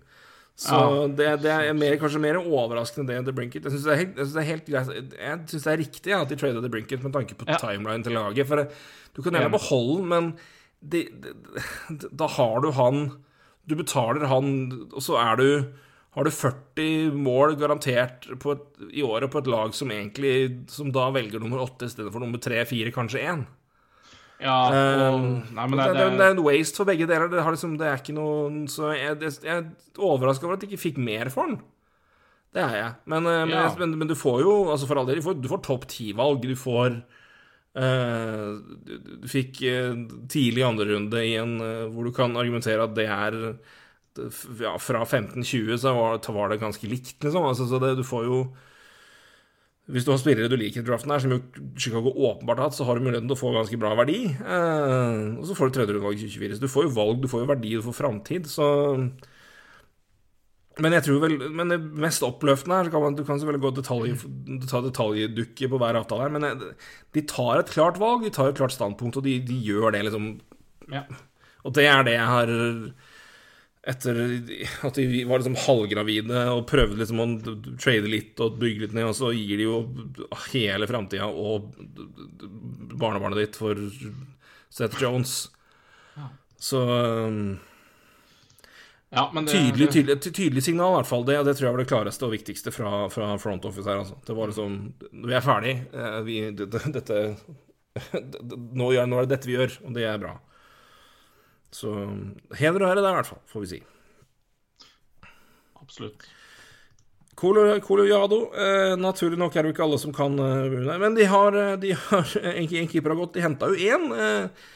Så 0.57 0.71
Ja. 0.79 1.07
det, 1.11 1.29
det 1.43 1.51
er 1.51 1.73
mer, 1.75 1.97
kanskje 1.99 2.21
mer 2.23 2.37
overraskende 2.39 3.09
det 3.11 3.17
enn 3.19 3.25
The 3.27 3.33
Brinket. 3.35 3.65
Jeg 3.67 3.73
syns 3.75 3.87
det, 3.89 4.15
det 4.17 4.43
er 4.43 4.51
helt 4.53 4.69
greit 4.71 5.15
Jeg 5.19 5.39
synes 5.51 5.65
det 5.65 5.73
er 5.73 5.81
riktig 5.83 6.13
ja, 6.13 6.21
at 6.23 6.29
de 6.31 6.37
trada 6.39 6.61
The 6.63 6.71
Brinket 6.71 7.03
med 7.03 7.13
tanke 7.17 7.35
på 7.35 7.49
Ja. 7.49 7.57
timeline 7.59 8.05
til 8.07 8.15
laget. 8.15 8.47
For 8.47 8.63
du 9.15 9.23
kan 9.23 9.35
gjerne 9.35 9.51
beholde 9.57 9.97
den, 9.99 10.09
men 10.13 10.29
de, 10.85 11.01
de, 11.11 11.33
de, 11.91 12.09
da 12.13 12.29
har 12.37 12.61
du 12.63 12.71
han 12.77 13.01
Du 13.67 13.75
betaler 13.75 14.27
han, 14.29 14.53
og 14.93 15.03
så 15.03 15.17
er 15.19 15.37
du 15.41 15.49
har 16.15 16.23
du 16.23 16.31
40 16.31 17.11
mål 17.19 17.57
garantert 17.59 18.29
på 18.39 18.53
et, 18.55 18.67
i 18.95 19.03
året 19.03 19.33
på 19.33 19.41
et 19.43 19.49
lag 19.51 19.73
som 19.75 19.91
egentlig 19.91 20.61
Som 20.71 20.93
da 20.95 21.09
velger 21.11 21.41
nummer 21.43 21.65
8 21.65 21.89
istedenfor 21.91 22.23
nummer 22.23 22.39
tre, 22.39 22.61
fire, 22.71 22.93
kanskje 22.95 23.25
én? 23.27 23.43
Ja, 24.45 24.57
og, 24.69 25.15
Um, 25.15 25.29
nei, 25.57 25.67
men 25.71 25.79
det, 25.81 25.87
det, 25.97 26.09
det, 26.19 26.25
er 26.27 26.35
en 26.35 26.45
waste 26.45 26.77
for 26.77 26.89
begge 26.89 27.07
deler. 27.09 27.31
Det, 27.33 27.43
har 27.47 27.55
liksom, 27.55 27.79
det 27.81 27.87
er 27.89 28.03
ikke 28.03 28.17
noen 28.17 28.65
Så 28.69 28.91
jeg, 28.93 29.17
jeg 29.25 29.55
er 29.55 29.71
overraska 29.97 30.45
over 30.45 30.59
at 30.59 30.65
de 30.65 30.69
ikke 30.69 30.83
fikk 30.83 31.01
mer 31.01 31.31
for 31.33 31.49
den. 31.49 31.63
Det 32.55 32.63
er 32.63 32.77
jeg. 32.77 32.93
Men, 33.11 33.27
eh, 33.27 33.43
men, 33.49 33.57
Ja. 33.57 33.67
men, 33.81 33.99
men 33.99 34.11
du 34.11 34.15
får 34.15 34.43
jo 34.45 34.55
Altså 34.71 34.87
For 34.87 35.01
all 35.01 35.09
del, 35.09 35.19
du 35.19 35.27
får, 35.27 35.41
du 35.43 35.51
får 35.51 35.63
topp 35.65 35.89
ti-valg. 35.91 36.45
Du 36.45 36.57
får 36.59 37.03
Uh, 37.75 38.55
du, 38.87 39.25
fikk 39.27 39.57
eh, 39.67 39.97
tidlig 40.31 40.63
andrerunde 40.63 41.19
i 41.27 41.33
en 41.41 41.57
uh, 41.59 41.89
hvor 41.91 42.07
du 42.07 42.13
kan 42.15 42.37
argumentere 42.39 42.85
at 42.87 42.93
det 42.95 43.09
er 43.11 43.35
ja, 44.61 44.77
Fra 44.79 45.01
15-20 45.03 45.81
så 45.83 45.91
var, 45.97 46.21
var 46.37 46.53
det 46.53 46.61
ganske 46.61 46.87
likt, 46.87 47.17
liksom. 47.19 47.43
Altså, 47.43 47.67
så 47.67 47.81
det, 47.83 47.97
du 47.99 48.05
får 48.07 48.29
jo 48.29 48.39
hvis 49.93 50.07
du 50.07 50.15
har 50.15 50.21
spillere 50.21 50.49
du 50.49 50.57
liker 50.57 50.81
i 50.81 50.87
draften 50.87 51.13
her, 51.13 51.21
som 51.21 51.33
jo 51.35 51.43
Chicago 51.77 52.09
åpenbart 52.15 52.61
har 52.61 52.71
hatt, 52.71 52.77
så 52.79 52.87
har 52.89 52.97
du 52.97 53.05
muligheten 53.05 53.29
til 53.29 53.37
å 53.37 53.41
få 53.43 53.53
ganske 53.53 53.77
bra 53.81 53.91
verdi. 53.99 54.23
Eh, 54.33 55.25
og 55.37 55.45
så 55.45 55.57
får 55.59 55.69
du 55.69 55.77
tredjerundevalg 55.77 56.17
i 56.17 56.25
2024. 56.25 56.57
Så 56.57 56.65
du 56.65 56.73
får 56.73 56.87
jo 56.87 56.95
valg, 56.97 57.21
du 57.21 57.29
får 57.29 57.43
jo 57.43 57.49
verdi, 57.51 57.73
du 57.77 57.85
får 57.85 57.99
framtid. 57.99 58.49
Så 58.49 58.69
Men 60.81 60.97
jeg 60.97 61.05
tror 61.07 61.21
vel 61.23 61.37
Men 61.55 61.69
det 61.71 61.79
mest 62.03 62.25
oppløftende 62.27 62.81
her 62.81 62.89
så 62.89 62.91
kan 62.91 63.03
man, 63.05 63.15
Du 63.15 63.23
kan 63.25 63.39
selvfølgelig 63.39 63.63
gå 63.63 63.75
detalj, 63.77 64.15
ta 64.73 64.81
detaljdukke 64.83 65.69
på 65.71 65.79
hver 65.79 66.01
avtale 66.01 66.27
her, 66.27 66.33
men 66.33 66.49
eh, 66.49 66.65
de 67.13 67.27
tar 67.29 67.61
et 67.61 67.75
klart 67.77 68.01
valg, 68.01 68.25
de 68.25 68.33
tar 68.33 68.49
et 68.51 68.57
klart 68.57 68.73
standpunkt, 68.73 69.21
og 69.21 69.29
de, 69.29 69.37
de 69.45 69.61
gjør 69.69 69.93
det, 69.93 70.07
liksom. 70.09 70.41
ja. 70.97 71.05
Og 71.65 71.77
det 71.77 71.85
er 71.89 72.09
det 72.09 72.17
jeg 72.17 72.33
har 72.33 72.57
Etter 73.85 74.17
at 74.89 74.97
de 74.97 75.25
var 75.29 75.43
liksom 75.43 75.59
halvgravide 75.67 76.45
og 76.55 76.63
prøvde 76.71 76.97
liksom 77.03 77.21
å 77.21 77.27
trade 77.77 78.09
litt 78.09 78.41
og 78.41 78.57
bygge 78.63 78.87
litt 78.87 78.95
ned, 78.97 79.11
og 79.11 79.19
så 79.19 79.29
gir 79.37 79.61
de 79.61 79.67
jo 79.67 79.83
hele 80.55 80.89
framtida 80.89 81.29
og 81.29 81.75
barnebarnet 82.97 83.43
ditt 83.43 83.59
for 83.61 83.77
Seth 84.73 85.03
Jones. 85.03 85.37
Så 86.65 86.81
um, 86.81 87.59
ja, 89.15 89.31
men 89.35 89.45
det, 89.45 89.53
tydelig, 89.53 89.91
tydelig, 89.93 90.17
tydelig 90.23 90.63
signal, 90.65 90.95
i 90.95 90.97
hvert 91.03 91.11
fall. 91.11 91.27
Det, 91.29 91.37
det 91.47 91.55
tror 91.59 91.69
jeg 91.69 91.77
var 91.77 91.83
det 91.83 91.91
klareste 91.91 92.27
og 92.27 92.33
viktigste 92.35 92.73
fra, 92.75 93.05
fra 93.13 93.35
front 93.39 93.69
office 93.69 93.87
her. 93.87 94.01
Altså. 94.03 94.17
Det 94.27 94.35
var 94.35 94.51
liksom 94.51 94.81
Vi 95.29 95.37
er 95.37 95.45
ferdig. 95.45 95.75
Eh, 95.93 96.17
Vi, 96.27 96.41
dette, 96.57 96.81
dette 96.97 97.21
nå, 98.11 98.89
nå 98.91 98.91
er 99.21 99.29
det 99.29 99.37
dette 99.37 99.47
vi 99.51 99.55
gjør, 99.55 99.77
og 99.85 99.95
det 99.95 100.09
er 100.09 100.19
bra. 100.25 100.35
Så 101.75 101.91
heder 102.55 102.85
og 102.85 102.93
ære 102.93 103.03
der, 103.03 103.11
i 103.11 103.19
hvert 103.19 103.31
fall, 103.33 103.43
får 103.51 103.65
vi 103.65 103.71
si. 103.73 103.83
Absolutt. 105.83 106.27
Colojado 107.35 108.37
eh, 108.55 108.93
Naturlig 108.97 109.39
nok 109.41 109.57
er 109.57 109.65
det 109.65 109.73
jo 109.73 109.75
ikke 109.75 109.83
alle 109.89 109.99
som 109.99 110.13
kan 110.15 110.37
eh, 110.39 110.99
Men 111.03 111.17
de 111.17 111.27
har, 111.27 111.57
eh, 111.59 111.73
de 111.83 111.91
har 111.99 112.37
en, 112.39 112.69
en 112.69 112.89
keeper 112.89 113.11
har 113.11 113.19
gått. 113.19 113.35
De 113.35 113.43
henta 113.43 113.73
jo 113.73 113.91
én. 113.91 114.07
Eh, 114.15 114.69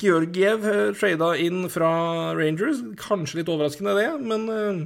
Georgiev 0.00 0.64
eh, 0.64 0.94
trada 0.96 1.34
inn 1.36 1.66
fra 1.72 1.90
Rangers. 2.38 2.80
Kanskje 3.00 3.40
litt 3.40 3.52
overraskende, 3.52 3.96
det, 3.98 4.08
men 4.24 4.48
eh, 4.54 4.80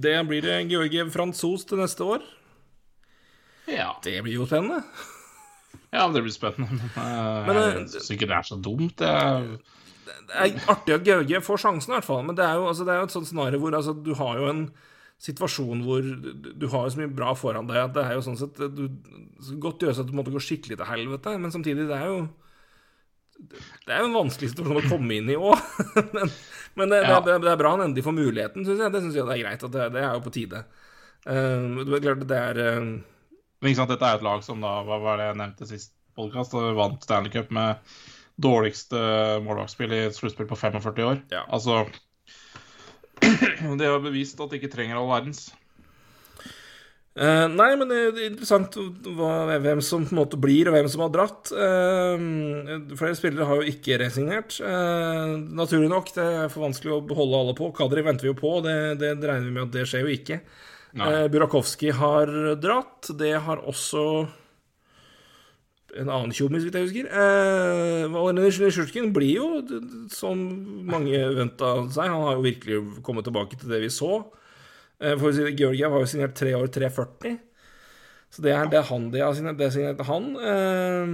Det 0.00 0.16
blir 0.28 0.44
det 0.44 0.62
Georgiev 0.70 1.12
fransos 1.12 1.68
til 1.68 1.82
neste 1.82 2.04
år. 2.16 2.24
Ja. 3.68 3.92
Det 4.04 4.20
blir 4.22 4.40
jo 4.40 4.48
spennende. 4.48 4.80
Ja, 5.96 6.06
det 6.12 6.22
blir 6.26 6.34
spennende. 6.34 6.76
Men, 6.76 6.90
eh, 7.02 7.46
Men, 7.46 7.56
eh, 7.62 7.70
jeg 7.80 7.88
syns 7.94 8.12
ikke 8.14 8.28
det 8.30 8.36
er 8.38 8.48
så 8.48 8.58
dumt. 8.62 8.96
Det, 9.00 9.14
Det 10.26 10.34
er 10.42 10.68
artig 10.70 10.94
at 10.94 11.06
Gauge 11.06 11.40
får 11.42 11.62
sjansen, 11.62 11.92
i 11.92 11.96
hvert 11.96 12.06
fall. 12.06 12.22
Men 12.26 12.36
det 12.38 12.44
er 12.46 12.60
jo, 12.60 12.68
altså, 12.70 12.84
det 12.86 12.94
er 12.94 13.00
jo 13.00 13.08
et 13.08 13.14
sånt 13.14 13.28
scenario 13.30 13.62
hvor 13.62 13.74
altså, 13.78 13.94
du 13.96 14.12
har 14.18 14.38
jo 14.40 14.50
en 14.52 14.66
situasjon 15.22 15.80
hvor 15.86 16.04
du, 16.04 16.66
har 16.68 16.82
jo 16.84 16.92
så 16.92 17.00
mye 17.00 17.12
bra 17.16 17.30
foran 17.38 17.68
deg 17.70 17.78
at 17.80 17.94
det 17.96 18.02
er 18.04 18.18
jo 18.18 18.24
sånn 18.26 18.36
sett 18.36 18.58
du, 18.76 18.82
Godt 19.62 19.86
gjøres 19.86 20.02
at 20.02 20.10
du 20.10 20.12
måtte 20.16 20.34
gå 20.34 20.42
skikkelig 20.44 20.76
til 20.76 20.90
helvete, 20.90 21.32
men 21.40 21.54
samtidig, 21.54 21.86
det 21.88 21.96
er 21.96 22.10
jo 22.10 22.18
Det 23.40 23.94
er 23.94 24.02
jo 24.04 24.10
en 24.10 24.18
vanskelig 24.18 24.50
situasjon 24.52 24.82
å 24.82 24.90
komme 24.90 25.16
inn 25.16 25.32
i 25.32 25.38
òg. 25.40 25.56
men, 26.16 26.34
men 26.76 26.92
det, 26.92 27.00
Ja. 27.06 27.20
det, 27.24 27.40
det, 27.44 27.50
er 27.52 27.60
bra 27.60 27.72
han 27.74 27.86
endelig 27.86 28.04
får 28.04 28.16
muligheten, 28.16 28.64
syns 28.68 28.80
jeg. 28.84 28.92
Det 28.92 29.02
syns 29.04 29.16
jeg 29.16 29.28
det 29.28 29.34
er 29.38 29.42
greit. 29.42 29.64
at 29.64 29.72
Det, 29.72 29.88
det 29.96 30.04
er 30.04 30.14
jo 30.14 30.24
på 30.24 30.32
tide. 30.36 30.62
Uh, 31.26 31.80
det 31.82 31.98
er 31.98 32.04
klart 32.06 32.28
det 32.30 32.38
er 32.38 32.60
eh, 32.62 32.88
Men 33.60 33.70
ikke 33.70 33.80
sant, 33.80 33.92
dette 33.94 34.08
er 34.08 34.18
et 34.18 34.26
lag 34.26 34.42
som 34.44 34.60
da, 34.64 34.78
hva 34.86 35.00
var 35.02 35.20
det 35.20 35.30
jeg 35.30 35.40
nevnte 35.40 35.68
sist 35.70 35.92
podkast, 36.16 36.56
vant 36.76 37.04
Stanley 37.04 37.32
Cup 37.32 37.52
med 37.54 37.96
dårligste 38.40 38.98
målvaktspill 39.44 39.94
i 39.96 40.02
et 40.08 40.16
sluttspill 40.16 40.48
på 40.48 40.58
45 40.60 41.06
år. 41.08 41.22
Ja. 41.32 41.44
Altså 41.48 41.84
Det 43.80 43.88
har 43.88 44.02
bevist 44.04 44.40
at 44.40 44.52
de 44.52 44.60
ikke 44.60 44.72
trenger 44.72 45.00
all 45.00 45.08
verdens. 45.08 45.48
Uh, 47.16 47.46
nei, 47.48 47.70
men 47.80 47.88
det 47.88 47.98
det 48.12 48.24
er 48.26 48.28
interessant 48.28 48.74
hva, 49.16 49.56
hvem 49.64 49.78
som 49.80 50.02
på 50.04 50.12
en 50.12 50.18
måte 50.18 50.36
blir, 50.36 50.68
og 50.68 50.74
hvem 50.76 50.88
som 50.92 51.06
har 51.06 51.14
dratt. 51.14 51.48
Uh, 51.48 52.92
flere 52.92 53.16
spillere 53.16 53.48
har 53.48 53.62
jo 53.62 53.72
ikke 53.72 53.96
resignert. 54.02 54.58
Uh, 54.60 55.40
naturlig 55.56 55.88
nok, 55.88 56.12
det 56.12 56.26
er 56.42 56.52
for 56.52 56.66
vanskelig 56.66 56.92
å 56.92 57.00
beholde 57.08 57.40
alle 57.40 57.56
på. 57.56 57.70
Kadri 57.76 58.04
venter 58.04 58.28
vi 58.28 58.34
jo 58.34 58.36
på, 58.36 58.58
og 58.58 58.68
det, 58.68 58.76
det 59.00 59.14
regner 59.16 59.48
vi 59.48 59.54
med 59.56 59.64
at 59.64 59.78
det 59.78 59.86
skjer 59.88 60.04
jo 60.04 60.12
ikke. 60.12 60.42
Eh, 60.96 61.28
Burakovsky 61.28 61.90
har 61.92 62.30
dratt. 62.60 63.10
Det 63.18 63.34
har 63.44 63.60
også 63.68 64.02
en 65.96 66.08
annen 66.12 66.32
tjommis, 66.34 66.64
hvis 66.64 66.74
jeg 66.76 66.86
husker. 66.88 67.06
Eh, 67.08 68.32
Nisjurskin 68.36 69.12
blir 69.16 69.34
jo, 69.36 69.46
som 70.12 70.40
mange 70.88 71.20
venta 71.36 71.74
seg, 71.92 72.10
han 72.12 72.24
har 72.26 72.36
jo 72.36 72.44
virkelig 72.44 72.80
kommet 73.06 73.24
tilbake 73.28 73.56
til 73.60 73.68
det 73.72 73.80
vi 73.84 73.88
så. 73.92 74.24
Eh, 75.00 75.16
For 75.20 75.32
Georgiev 75.32 75.92
har 75.92 76.00
jo 76.04 76.10
signert 76.10 76.34
tre 76.36 76.52
år 76.56 76.68
340. 76.72 77.38
Så 78.28 78.42
det 78.42 78.52
er, 78.52 78.66
det 78.68 78.78
er 78.80 78.88
han 78.90 79.10
de 79.12 79.20
har 79.22 79.32
signert. 79.38 79.56
Det 79.56 79.66
er 79.68 79.72
signert 79.76 80.02
han. 80.08 80.24
Eh, 80.36 81.06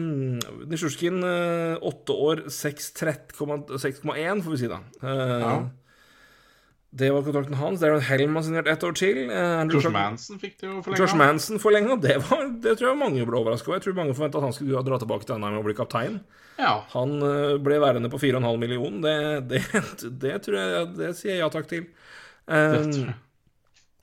Nisjurskin 0.72 1.22
eh, 1.22 1.76
åtte 1.82 2.16
år 2.16 2.46
6,1, 2.48 4.42
får 4.42 4.50
vi 4.50 4.62
si 4.64 4.70
da. 4.72 4.80
Eh, 5.02 5.38
Ja. 5.42 5.54
Det 6.93 7.09
var 7.09 7.22
kontrakten 7.24 7.57
hans. 7.57 7.80
Darren 7.80 8.03
Helm 8.05 8.34
har 8.36 8.43
signert 8.45 8.66
ett 8.68 8.82
år 8.84 8.93
til. 8.99 9.22
Eh, 9.30 9.53
Andrew 9.62 9.80
Josh 9.80 9.93
Manson 9.95 10.36
fikk 10.43 10.59
det 10.61 10.66
jo 10.68 10.82
forlenga. 10.84 11.01
Josh 11.01 11.16
Manson 11.16 11.61
forlenga. 11.62 11.97
Det, 12.03 12.18
var- 12.28 12.51
det 12.61 12.74
tror 12.76 12.90
jeg 12.90 12.99
mange 13.01 13.24
ble 13.24 13.38
overraska 13.40 13.70
over. 13.70 13.78
Jeg 13.80 13.86
tror 13.86 13.97
mange 13.97 14.16
forventa 14.18 14.40
at 14.43 14.45
han 14.45 14.53
skulle 14.53 14.82
dra 14.84 14.99
tilbake 15.01 15.24
til 15.24 15.40
NM 15.40 15.57
og 15.62 15.64
bli 15.64 15.76
kaptein. 15.78 16.18
Ja. 16.61 16.74
Han 16.93 17.14
eh, 17.24 17.55
ble 17.64 17.78
værende 17.80 18.11
på 18.12 18.20
4,5 18.20 18.61
millioner. 18.61 19.40
Det, 19.40 19.55
det, 19.55 19.62
det 20.26 20.34
tror 20.45 20.59
jeg 20.61 20.90
Det 20.99 21.12
sier 21.16 21.32
jeg 21.38 21.40
ja 21.47 21.49
takk 21.55 21.70
til. 21.72 21.86
Um, 22.47 22.90
Det. 22.93 23.14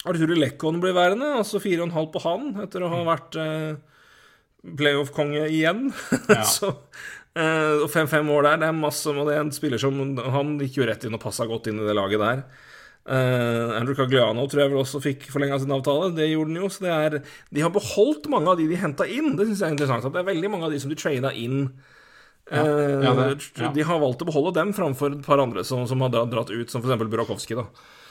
Arturo 0.09 0.35
Lekkon 0.39 0.79
ble 0.81 0.93
værende, 0.95 1.27
altså 1.43 1.59
4,5 1.59 2.09
på 2.13 2.21
han, 2.23 2.49
etter 2.63 2.85
å 2.85 2.89
ha 2.93 2.99
vært 3.03 3.35
uh, 3.35 3.75
playoff-konge 4.79 5.45
igjen. 5.51 5.89
Ja. 6.29 6.41
Så, 6.47 6.73
og 7.37 7.83
og 7.85 7.91
5-5 7.93 8.29
år 8.33 8.43
der, 8.47 8.57
det 8.63 8.67
er 8.67 8.73
masse 8.75 9.07
Og 9.13 9.27
det 9.29 9.35
er 9.37 9.43
en 9.45 9.51
spiller 9.53 9.79
som 9.79 9.93
Han 10.33 10.55
gikk 10.59 10.79
jo 10.81 10.87
rett 10.89 11.03
inn 11.05 11.13
og 11.15 11.21
passa 11.21 11.45
godt 11.47 11.69
inn 11.69 11.77
i 11.79 11.85
det 11.85 11.93
laget 11.95 12.19
der. 12.19 12.41
Eh, 13.09 13.71
Andrew 13.79 13.95
Cagliano 13.97 14.43
tror 14.45 14.61
jeg 14.61 14.69
vel 14.69 14.81
også 14.83 14.99
fikk 15.01 15.23
forlenga 15.33 15.57
sin 15.61 15.73
avtale. 15.73 16.11
Det 16.13 16.27
gjorde 16.29 16.53
han 16.53 16.61
jo. 16.61 16.67
Så 16.69 16.83
det 16.85 16.91
er 16.93 17.15
De 17.49 17.63
har 17.65 17.71
beholdt 17.73 18.29
mange 18.29 18.51
av 18.51 18.59
de 18.59 18.67
de 18.69 18.77
henta 18.77 19.07
inn. 19.09 19.33
Det 19.35 19.47
syns 19.47 19.63
jeg 19.63 19.71
er 19.71 19.77
interessant. 19.77 20.05
At 20.05 20.13
det 20.13 20.21
er 20.21 20.29
veldig 20.29 20.51
mange 20.53 20.67
av 20.69 20.75
de 20.75 20.81
som 20.83 20.91
de 20.93 20.99
trada 20.99 21.33
inn. 21.33 21.71
Ja, 22.49 22.63
Eh, 22.65 23.03
ja, 23.05 23.13
det- 23.13 23.51
ja. 23.61 23.71
De 23.71 23.83
har 23.85 23.99
valgt 24.01 24.21
å 24.23 24.25
beholde 24.25 24.55
dem 24.55 24.73
framfor 24.73 25.13
et 25.13 25.25
par 25.25 25.37
andre 25.37 25.63
som, 25.63 25.85
som 25.85 26.01
har 26.01 26.09
dratt 26.09 26.49
ut, 26.49 26.69
som 26.69 26.81
f.eks. 26.81 27.03
Burakovsky. 27.05 27.53
da 27.55 27.67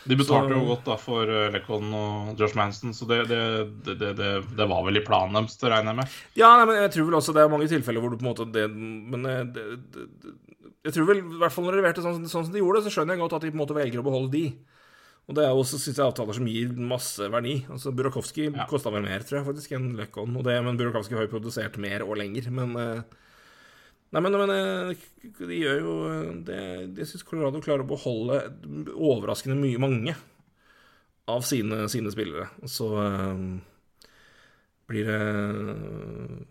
De 0.06 0.14
betalte 0.14 0.54
Så- 0.54 0.54
jo 0.54 0.66
godt 0.68 0.84
da 0.84 0.96
for 0.96 1.22
uh, 1.26 1.50
Lekon 1.50 1.92
og 1.92 2.38
Josh 2.38 2.54
Manson, 2.54 2.92
så 2.94 3.04
det, 3.08 3.26
det, 3.28 3.98
det, 3.98 4.68
var 4.68 4.84
vel 4.84 4.96
i 4.96 5.04
planen 5.04 5.34
deres, 5.34 5.58
regner 5.58 5.90
jeg 5.90 5.96
med. 5.96 6.08
Ja, 6.36 6.56
nei, 6.56 6.66
men 6.66 6.82
jeg 6.82 6.92
tror 6.92 7.10
vel 7.10 7.18
også 7.18 7.34
det 7.34 7.42
er 7.42 7.50
mange 7.50 7.66
tilfeller 7.66 8.00
hvor 8.00 8.10
du 8.10 8.16
på 8.16 8.26
en 8.26 8.30
måte 8.30 8.70
Men 8.70 9.26
eh, 9.26 9.44
jeg 10.84 10.92
tror 10.94 11.06
vel, 11.10 11.18
i 11.18 11.38
hvert 11.42 11.52
fall 11.52 11.64
når 11.66 11.72
de 11.74 11.82
leverte 11.82 12.04
sånn, 12.04 12.22
sånn 12.22 12.46
som 12.46 12.52
de 12.52 12.62
gjorde, 12.62 12.84
så 12.86 12.94
skjønner 12.94 13.16
jeg 13.16 13.24
godt 13.24 13.32
at 13.40 13.42
de 13.42 13.50
på 13.50 13.58
en 13.58 13.66
måte 13.66 13.76
velger 13.76 13.98
å 13.98 14.06
beholde 14.06 14.30
de. 14.30 14.44
Og 15.28 15.36
det 15.36 15.44
er 15.44 15.50
jo 15.52 15.60
også 15.60 15.76
synes 15.76 15.98
jeg, 15.98 16.06
avtaler 16.08 16.36
som 16.38 16.46
gir 16.48 16.70
masse 16.80 17.26
verdi. 17.28 17.58
Altså 17.68 17.92
Burakovsky 17.92 18.46
Ja. 18.48 18.64
kosta 18.70 18.88
vel 18.94 19.04
mer, 19.04 19.20
tror 19.20 19.38
jeg, 19.42 19.46
faktisk, 19.50 19.72
enn 19.76 19.90
Lekon. 19.98 20.36
Og 20.40 20.44
det, 20.46 20.54
men 20.64 20.78
Burakovsky 20.80 21.12
har 21.18 21.26
jo 21.26 21.34
produsert 21.34 21.76
mer 21.76 22.00
og 22.06 22.16
lenger. 22.16 22.48
Men 22.50 22.72
eh, 22.80 23.02
Nei, 24.08 24.22
men, 24.24 24.32
men 24.40 24.50
eh, 24.54 25.02
de 25.36 25.58
gjør 25.60 25.82
jo 25.82 25.94
eh, 26.08 26.28
det 26.48 26.60
Jeg 26.96 27.10
syns 27.10 27.26
Colorado 27.28 27.60
klarer 27.60 27.84
å 27.84 27.90
beholde 27.90 28.38
overraskende 28.96 29.58
mye 29.60 29.82
mange 29.84 30.14
av 31.28 31.44
sine, 31.44 31.82
sine 31.92 32.08
spillere. 32.08 32.46
Så 32.64 32.88
blir 34.88 35.04
det 35.04 35.18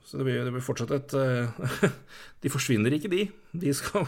Så 0.05 0.19
det 0.19 0.27
blir, 0.27 0.43
det 0.45 0.53
blir 0.53 0.61
fortsatt 0.61 0.93
et 0.93 1.17
De 2.45 2.53
forsvinner 2.53 2.93
ikke, 2.93 3.09
de. 3.09 3.23
De 3.57 3.73
skal, 3.73 4.05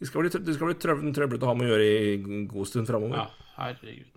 de 0.00 0.06
skal 0.08 0.22
bli, 0.24 0.30
trø- 0.32 0.42
de 0.44 0.54
skal 0.56 0.70
bli 0.70 0.76
trøv- 0.82 1.06
trøblete 1.16 1.46
å 1.46 1.50
ha 1.50 1.56
med 1.56 1.68
å 1.68 1.72
gjøre 1.72 1.86
i 1.88 2.14
en 2.16 2.46
god 2.50 2.68
stund 2.68 2.88
framover. 2.90 3.16
Ja, 3.22 3.52
herregud. 3.60 4.12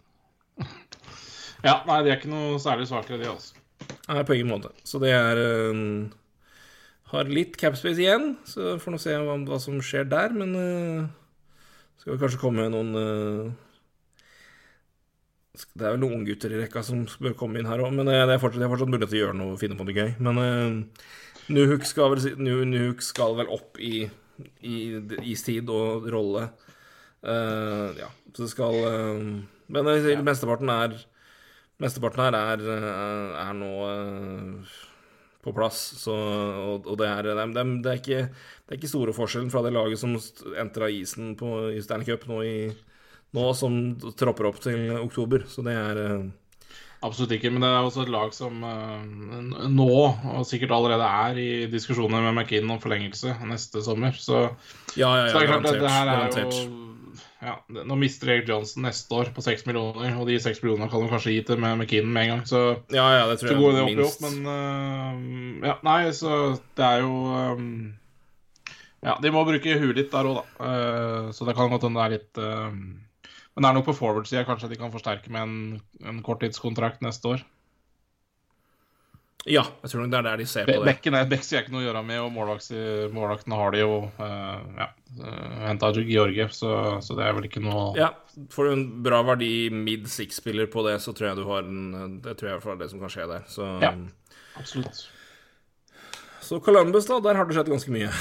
Ja, 1.63 1.77
nei, 1.87 1.99
de 2.03 2.11
er 2.11 2.17
ikke 2.19 2.31
noe 2.31 2.57
særlig 2.63 2.87
svakere, 2.89 3.19
de, 3.21 3.29
altså. 3.31 3.55
Nei, 4.09 4.23
på 4.27 4.35
ingen 4.35 4.49
måte. 4.51 4.71
Så 4.87 4.99
det 5.01 5.11
er 5.15 5.39
um, 5.71 6.09
Har 7.11 7.29
litt 7.31 7.55
capspace 7.59 7.99
igjen, 8.01 8.33
så 8.47 8.75
får 8.81 8.95
vi 8.95 8.99
se 9.05 9.15
hva, 9.23 9.35
hva 9.47 9.59
som 9.61 9.79
skjer 9.83 10.07
der, 10.11 10.35
men 10.35 10.51
uh, 10.55 11.07
skal 12.01 12.13
vi 12.15 12.19
kanskje 12.21 12.41
komme 12.41 12.67
noen 12.71 12.91
uh, 12.95 13.49
Det 15.75 15.83
er 15.87 15.95
vel 15.95 16.03
noen 16.03 16.25
gutter 16.27 16.53
i 16.53 16.59
rekka 16.61 16.83
som 16.85 17.05
bør 17.19 17.35
komme 17.39 17.59
inn 17.59 17.67
her 17.69 17.81
òg, 17.83 17.91
men 17.95 18.07
det 18.07 18.19
er 18.19 18.35
fortsatt, 18.41 18.61
det 18.63 18.69
fortsatt 18.71 18.91
mulighet 18.93 19.11
til 19.13 19.19
å 19.19 19.23
gjøre 19.25 19.39
noe 19.39 19.55
og 19.55 19.61
finne 19.63 19.79
på 19.79 19.87
noe 19.87 19.95
gøy. 19.97 20.11
Men 20.27 20.39
uh, 20.43 21.07
Nuhuk 21.55 21.87
skal, 21.89 22.13
vel 22.13 22.37
Nuhuk 22.69 23.01
skal 23.03 23.35
vel 23.39 23.49
opp 23.55 23.79
i, 23.81 24.05
i 24.65 24.75
istid 25.31 25.69
og 25.73 26.07
rolle. 26.11 26.49
Uh, 27.19 27.91
ja, 27.99 28.07
så 28.31 28.45
det 28.45 28.51
skal 28.53 28.77
uh, 28.79 29.23
Men 29.67 29.89
jeg 29.91 30.13
ja. 30.13 30.21
mesteparten 30.23 30.69
er 30.71 30.93
Mesteparten 31.79 32.21
her 32.25 32.35
er, 32.35 32.61
eh, 32.73 33.35
er 33.39 33.53
nå 33.55 33.67
uh, 33.87 34.71
på 35.39 35.53
plass, 35.55 35.77
så, 36.01 36.11
og, 36.11 36.89
og 36.91 36.97
det, 36.99 37.07
er, 37.07 37.29
det, 37.29 37.35
er, 37.39 37.53
det, 37.55 37.91
er 37.93 38.01
ikke, 38.01 38.17
det 38.67 38.73
er 38.73 38.79
ikke 38.81 38.89
store 38.91 39.13
forskjellen 39.15 39.51
fra 39.53 39.61
det 39.63 39.71
laget 39.71 40.01
som 40.01 40.17
entra 40.59 40.89
isen 40.91 41.37
på, 41.39 41.53
i 41.71 41.79
Stanley 41.79 42.09
Cup 42.09 42.25
nå, 42.27 42.41
i, 42.43 42.57
nå 43.37 43.45
som 43.55 43.77
tropper 44.19 44.49
opp 44.49 44.59
til 44.65 44.91
oktober. 44.99 45.47
Så 45.47 45.63
det 45.63 45.77
er 45.79 46.01
Absolutt 46.99 47.31
ikke, 47.37 47.51
men 47.53 47.63
det 47.63 47.69
er 47.71 47.85
også 47.85 48.03
et 48.03 48.11
lag 48.11 48.33
som 48.35 48.59
eh, 48.67 49.69
nå, 49.71 49.93
og 50.35 50.43
sikkert 50.47 50.73
allerede 50.75 51.07
er 51.07 51.39
i 51.39 51.49
diskusjoner 51.71 52.25
med 52.25 52.33
McKinn 52.35 52.67
om 52.73 52.81
forlengelse 52.83 53.37
neste 53.47 53.83
sommer. 53.85 54.17
Så, 54.19 54.49
Ja, 54.99 55.13
ja, 55.15 55.25
ja, 55.25 55.31
så 55.31 55.39
det 55.39 55.45
er 55.45 55.51
klart 55.53 55.69
at 55.71 55.79
det 55.79 55.93
her 55.95 56.05
er 56.05 56.15
garantert. 56.17 56.59
jo 56.59 56.85
ja, 57.39 57.53
Nå 57.71 57.95
mister 57.95 58.33
Erik 58.33 58.49
Johnson 58.51 58.83
neste 58.83 59.15
år 59.15 59.29
på 59.35 59.43
seks 59.43 59.63
millioner, 59.67 60.11
og 60.19 60.27
de 60.27 60.35
seks 60.43 60.59
millionene 60.59 60.89
kan 60.91 61.03
du 61.03 61.11
kanskje 61.11 61.37
gi 61.37 61.45
til 61.47 61.61
med 61.61 61.77
McKinn 61.79 62.11
med 62.11 62.25
en 62.25 62.33
gang. 62.33 62.43
Så 62.47 62.63
Ja, 62.91 63.07
ja, 63.15 63.23
det 63.29 63.39
tror 63.39 63.47
så 63.47 63.53
jeg 63.53 63.61
går 63.63 63.77
det 63.77 63.83
opp 63.85 63.93
i 63.93 64.07
opp, 64.07 64.19
men 64.25 64.51
eh, 64.55 65.69
Ja, 65.69 65.77
nei, 65.87 65.99
så 66.15 66.39
det 66.75 66.89
er 66.89 67.05
jo 67.05 67.13
um, 67.55 67.69
Ja, 69.05 69.15
de 69.23 69.31
må 69.31 69.45
bruke 69.47 69.79
huet 69.79 70.01
litt 70.01 70.11
der 70.11 70.27
òg, 70.27 70.41
da. 70.41 70.47
Uh, 70.59 71.31
så 71.31 71.47
det 71.47 71.55
kan 71.55 71.71
godt 71.71 71.87
hende 71.87 72.01
det 72.01 72.07
er 72.09 72.17
litt 72.17 72.41
eh, 72.43 72.81
Men 73.59 73.65
det 73.65 73.69
er 73.73 73.75
nok 73.81 73.87
på 73.89 73.97
forward-sida 73.97 74.45
kanskje 74.47 74.69
de 74.71 74.77
kan 74.79 74.91
forsterke 74.93 75.27
med 75.35 75.41
en, 75.43 75.55
en 76.07 76.19
korttidskontrakt 76.23 77.01
neste 77.03 77.27
år. 77.33 77.41
Ja, 79.47 79.65
jeg 79.83 79.91
tror 79.91 80.05
nok 80.05 80.11
det 80.13 80.17
er 80.19 80.25
der 80.29 80.39
de 80.39 80.45
ser 80.47 80.65
Be 80.67 80.77
på 80.77 80.83
det. 80.83 80.87
bekken 80.93 81.15
er 81.15 81.27
Bekk 81.27 81.43
sier 81.43 81.65
ikke 81.65 81.73
noe 81.73 81.81
å 81.81 81.85
gjøre 81.89 82.03
med, 82.07 82.21
og 82.23 82.31
målvaktene 83.15 83.59
har 83.59 83.75
de 83.75 83.81
jo 83.81 83.93
uh, 84.15 84.79
ja, 84.79 84.87
henta 85.65 85.91
Georgiev, 85.95 86.51
så, 86.55 86.71
så 87.03 87.15
det 87.19 87.27
er 87.27 87.35
vel 87.35 87.47
ikke 87.49 87.63
noe 87.63 87.89
Ja, 87.99 88.09
får 88.55 88.67
du 88.69 88.73
en 88.77 88.87
bra 89.03 89.19
verdi 89.27 89.51
mid 89.75 90.07
six-spiller 90.11 90.71
på 90.71 90.83
det, 90.87 90.97
så 91.03 91.15
tror 91.15 91.31
jeg 91.33 91.39
du 91.39 91.45
har 91.51 91.67
en 91.67 92.19
Det 92.23 92.35
tror 92.39 92.47
jeg 92.47 92.53
i 92.53 92.57
hvert 92.57 92.67
fall 92.67 92.75
er 92.77 92.83
det 92.85 92.91
som 92.91 93.03
kan 93.03 93.15
skje 93.15 93.27
der. 93.31 93.43
Så, 93.51 93.67
Ja. 93.83 93.91
absolutt. 94.59 95.03
så 96.47 96.63
Columbus, 96.63 97.11
da, 97.11 97.19
der 97.27 97.39
har 97.39 97.47
det 97.47 97.59
skjedd 97.59 97.75
ganske 97.75 97.95
mye. 97.95 98.11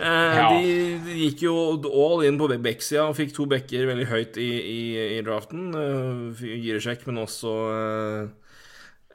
eh, 0.00 0.36
Ja. 0.36 0.48
de, 0.52 1.16
gikk 1.26 1.42
jo 1.46 1.54
all 1.88 2.24
in 2.28 2.38
på 2.38 2.48
backsida 2.62 3.08
og 3.08 3.16
fikk 3.18 3.34
to 3.36 3.46
backer 3.50 3.86
veldig 3.88 4.06
høyt 4.10 4.36
i, 4.42 4.48
i, 4.60 4.80
i 5.18 5.20
draften. 5.26 5.70
Giresjekk, 5.74 6.40
Giresjek, 6.40 7.06
men 7.10 7.22
også 7.24 7.52
eh, 7.74 8.22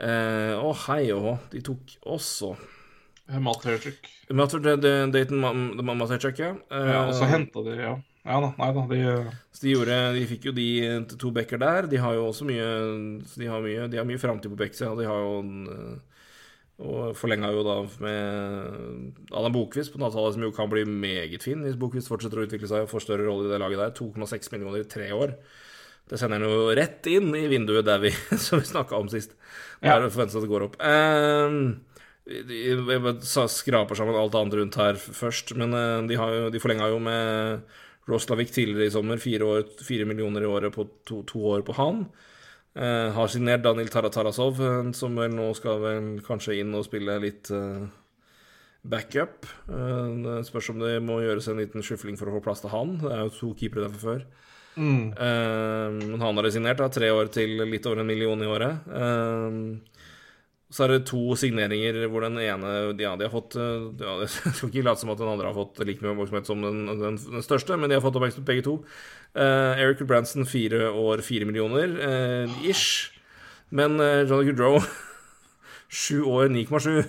eh, 0.08 0.54
Å, 0.60 0.72
hei 0.88 1.04
og 1.16 1.22
hå. 1.26 1.34
De 1.54 1.62
tok 1.66 1.98
også 2.06 2.54
Matt 3.32 3.64
Herchuk. 3.64 4.10
Dayton 5.14 5.40
Matechuk, 5.42 6.40
ja. 6.42 6.54
Eh, 6.72 6.90
Ja, 6.92 7.06
og 7.08 7.14
så 7.16 7.30
henta 7.32 7.64
de 7.68 7.78
Ja. 7.80 7.98
Ja 8.22 8.36
da, 8.38 8.52
nei 8.54 8.68
da, 8.76 8.82
de 8.86 8.98
Så 9.50 9.64
de, 9.64 9.72
gjorde, 9.74 9.96
de 10.14 10.26
fikk 10.30 10.44
jo 10.46 10.52
de 10.54 10.68
to 11.18 11.32
backer 11.34 11.58
der. 11.58 11.88
De 11.90 11.98
har 11.98 12.14
jo 12.14 12.28
også 12.30 12.46
mye 12.46 12.68
De 13.26 13.48
har 13.50 13.64
mye, 13.64 13.88
de 13.90 13.98
har 13.98 14.06
mye 14.06 14.20
framtid 14.22 14.52
på 14.54 14.60
backsida. 14.60 14.92
De 15.00 15.08
har 15.10 15.24
jo 15.24 15.40
en, 15.40 15.56
eh, 15.72 16.11
Og 16.82 17.12
forlenga 17.18 17.52
jo 17.54 17.62
da 17.66 17.76
med 18.02 19.18
Adam 19.30 19.54
Bokvist 19.54 19.94
på 19.94 20.00
en 20.00 20.08
avtale 20.08 20.32
som 20.34 20.46
jo 20.48 20.54
kan 20.56 20.70
bli 20.72 20.86
meget 20.88 21.44
fin 21.46 21.62
hvis 21.62 21.78
Bokvist 21.78 22.10
fortsetter 22.10 22.42
å 22.42 22.48
utvikle 22.48 22.70
seg 22.70 22.86
og 22.86 22.90
får 22.90 23.06
større 23.06 23.28
rolle 23.28 23.50
i 23.50 23.52
det 23.52 23.60
laget 23.62 23.84
der. 23.84 23.94
2,6 24.00 24.50
millioner 24.56 24.82
i 24.82 24.90
tre 24.90 25.12
år 25.14 25.36
Det 26.10 26.18
sender 26.18 26.42
han 26.42 26.48
jo 26.50 26.74
rett 26.78 27.06
inn 27.12 27.30
i 27.38 27.46
vinduet 27.52 27.86
der 27.86 28.02
vi, 28.02 28.14
som 28.46 28.62
vi 28.62 28.72
snakka 28.72 28.98
om 28.98 29.12
sist. 29.12 29.38
Nå 29.82 29.94
er 29.94 30.02
det 30.02 30.14
forventet 30.16 30.40
at 30.40 30.48
det 30.48 30.52
går 30.52 30.68
opp. 30.70 30.80
Um, 30.82 31.62
jeg 32.32 33.50
skraper 33.50 33.98
sammen 33.98 34.18
alt 34.18 34.36
annet 34.38 34.58
rundt 34.60 34.78
her 34.80 34.98
først, 34.98 35.56
men 35.58 35.74
eh, 35.76 36.02
de, 36.10 36.18
har 36.20 36.34
jo, 36.36 36.50
de 36.54 36.62
forlenga 36.62 36.90
jo 36.92 37.00
med 37.04 37.80
Roslavik 38.10 38.52
tidligere 38.54 38.90
i 38.90 38.94
sommer. 38.94 39.22
Fire, 39.22 39.48
år, 39.48 39.66
fire 39.86 40.06
millioner 40.10 40.46
i 40.46 40.50
året 40.50 40.74
på 40.76 40.86
to, 41.08 41.22
to 41.28 41.42
år 41.54 41.66
på 41.66 41.76
han. 41.80 42.06
Eh, 42.76 43.10
har 43.12 43.28
signert 43.28 43.64
Daniel 43.66 43.90
Taratarasov, 43.92 44.62
eh, 44.64 44.92
som 44.96 45.16
vel 45.20 45.34
nå 45.36 45.50
skal 45.58 45.82
vel 45.84 46.12
kanskje 46.24 46.62
inn 46.62 46.72
og 46.78 46.86
spille 46.88 47.18
litt 47.20 47.52
uh, 47.52 47.84
backup. 48.88 49.50
Spørs 50.48 50.72
om 50.72 50.80
det 50.80 50.96
må 51.04 51.20
gjøres 51.22 51.50
en 51.52 51.60
liten 51.60 51.84
skyfling 51.86 52.18
for 52.18 52.32
å 52.32 52.38
få 52.38 52.46
plass 52.48 52.64
til 52.64 52.72
han. 52.74 52.96
Det 53.04 53.12
er 53.12 53.26
jo 53.26 53.36
to 53.36 53.52
keepere 53.60 53.90
der 53.90 53.98
fra 53.98 54.06
før. 54.08 54.24
Eh, 55.12 55.90
Men 55.92 56.22
han 56.22 56.38
har 56.38 56.44
resignert, 56.48 56.80
da. 56.80 56.88
Tre 56.90 57.12
år 57.12 57.32
til 57.34 57.60
litt 57.68 57.86
over 57.86 58.02
en 58.02 58.08
million 58.08 58.42
i 58.42 58.48
året. 58.48 58.88
Så 60.72 60.86
er 60.86 60.94
det 60.94 61.02
to 61.10 61.36
signeringer 61.36 61.98
hvor 62.08 62.24
den 62.24 62.38
ene 62.40 62.70
Ja, 63.02 63.10
de 63.20 63.26
har 63.28 63.34
fått 63.34 63.58
eh, 63.60 63.90
ja, 64.00 64.14
Jeg 64.24 64.54
skal 64.56 64.70
ikke 64.70 64.86
late 64.88 65.02
som 65.04 65.12
at 65.12 65.20
den 65.20 65.28
andre 65.28 65.50
har 65.50 65.58
fått 65.58 65.82
like 65.84 66.00
mye 66.04 66.14
oppmerksomhet 66.16 66.48
som 66.48 66.62
den, 66.64 66.86
den, 66.88 67.18
den 67.20 67.44
største, 67.44 67.76
men 67.76 67.92
de 67.92 67.98
har 67.98 68.04
fått 68.06 68.16
oppmerksomhet 68.20 68.48
begge 68.48 68.64
to. 68.70 68.78
Uh, 69.36 69.76
Eric 69.80 70.06
Branson 70.08 70.48
fire 70.48 70.90
år, 70.96 71.24
fire 71.28 71.48
millioner 71.50 71.92
uh, 72.00 72.56
ish. 72.68 73.12
Men 73.72 74.00
uh, 74.00 74.24
Johnny 74.28 74.48
Goodrow 74.52 74.80
sju 76.02 76.22
år, 76.28 76.48
9,7 76.56 77.02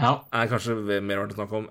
Ja. 0.00 0.14
er 0.32 0.48
kanskje 0.48 0.78
mer 1.04 1.20
verdt 1.20 1.34
å 1.36 1.40
snakke 1.42 1.58
om. 1.62 1.66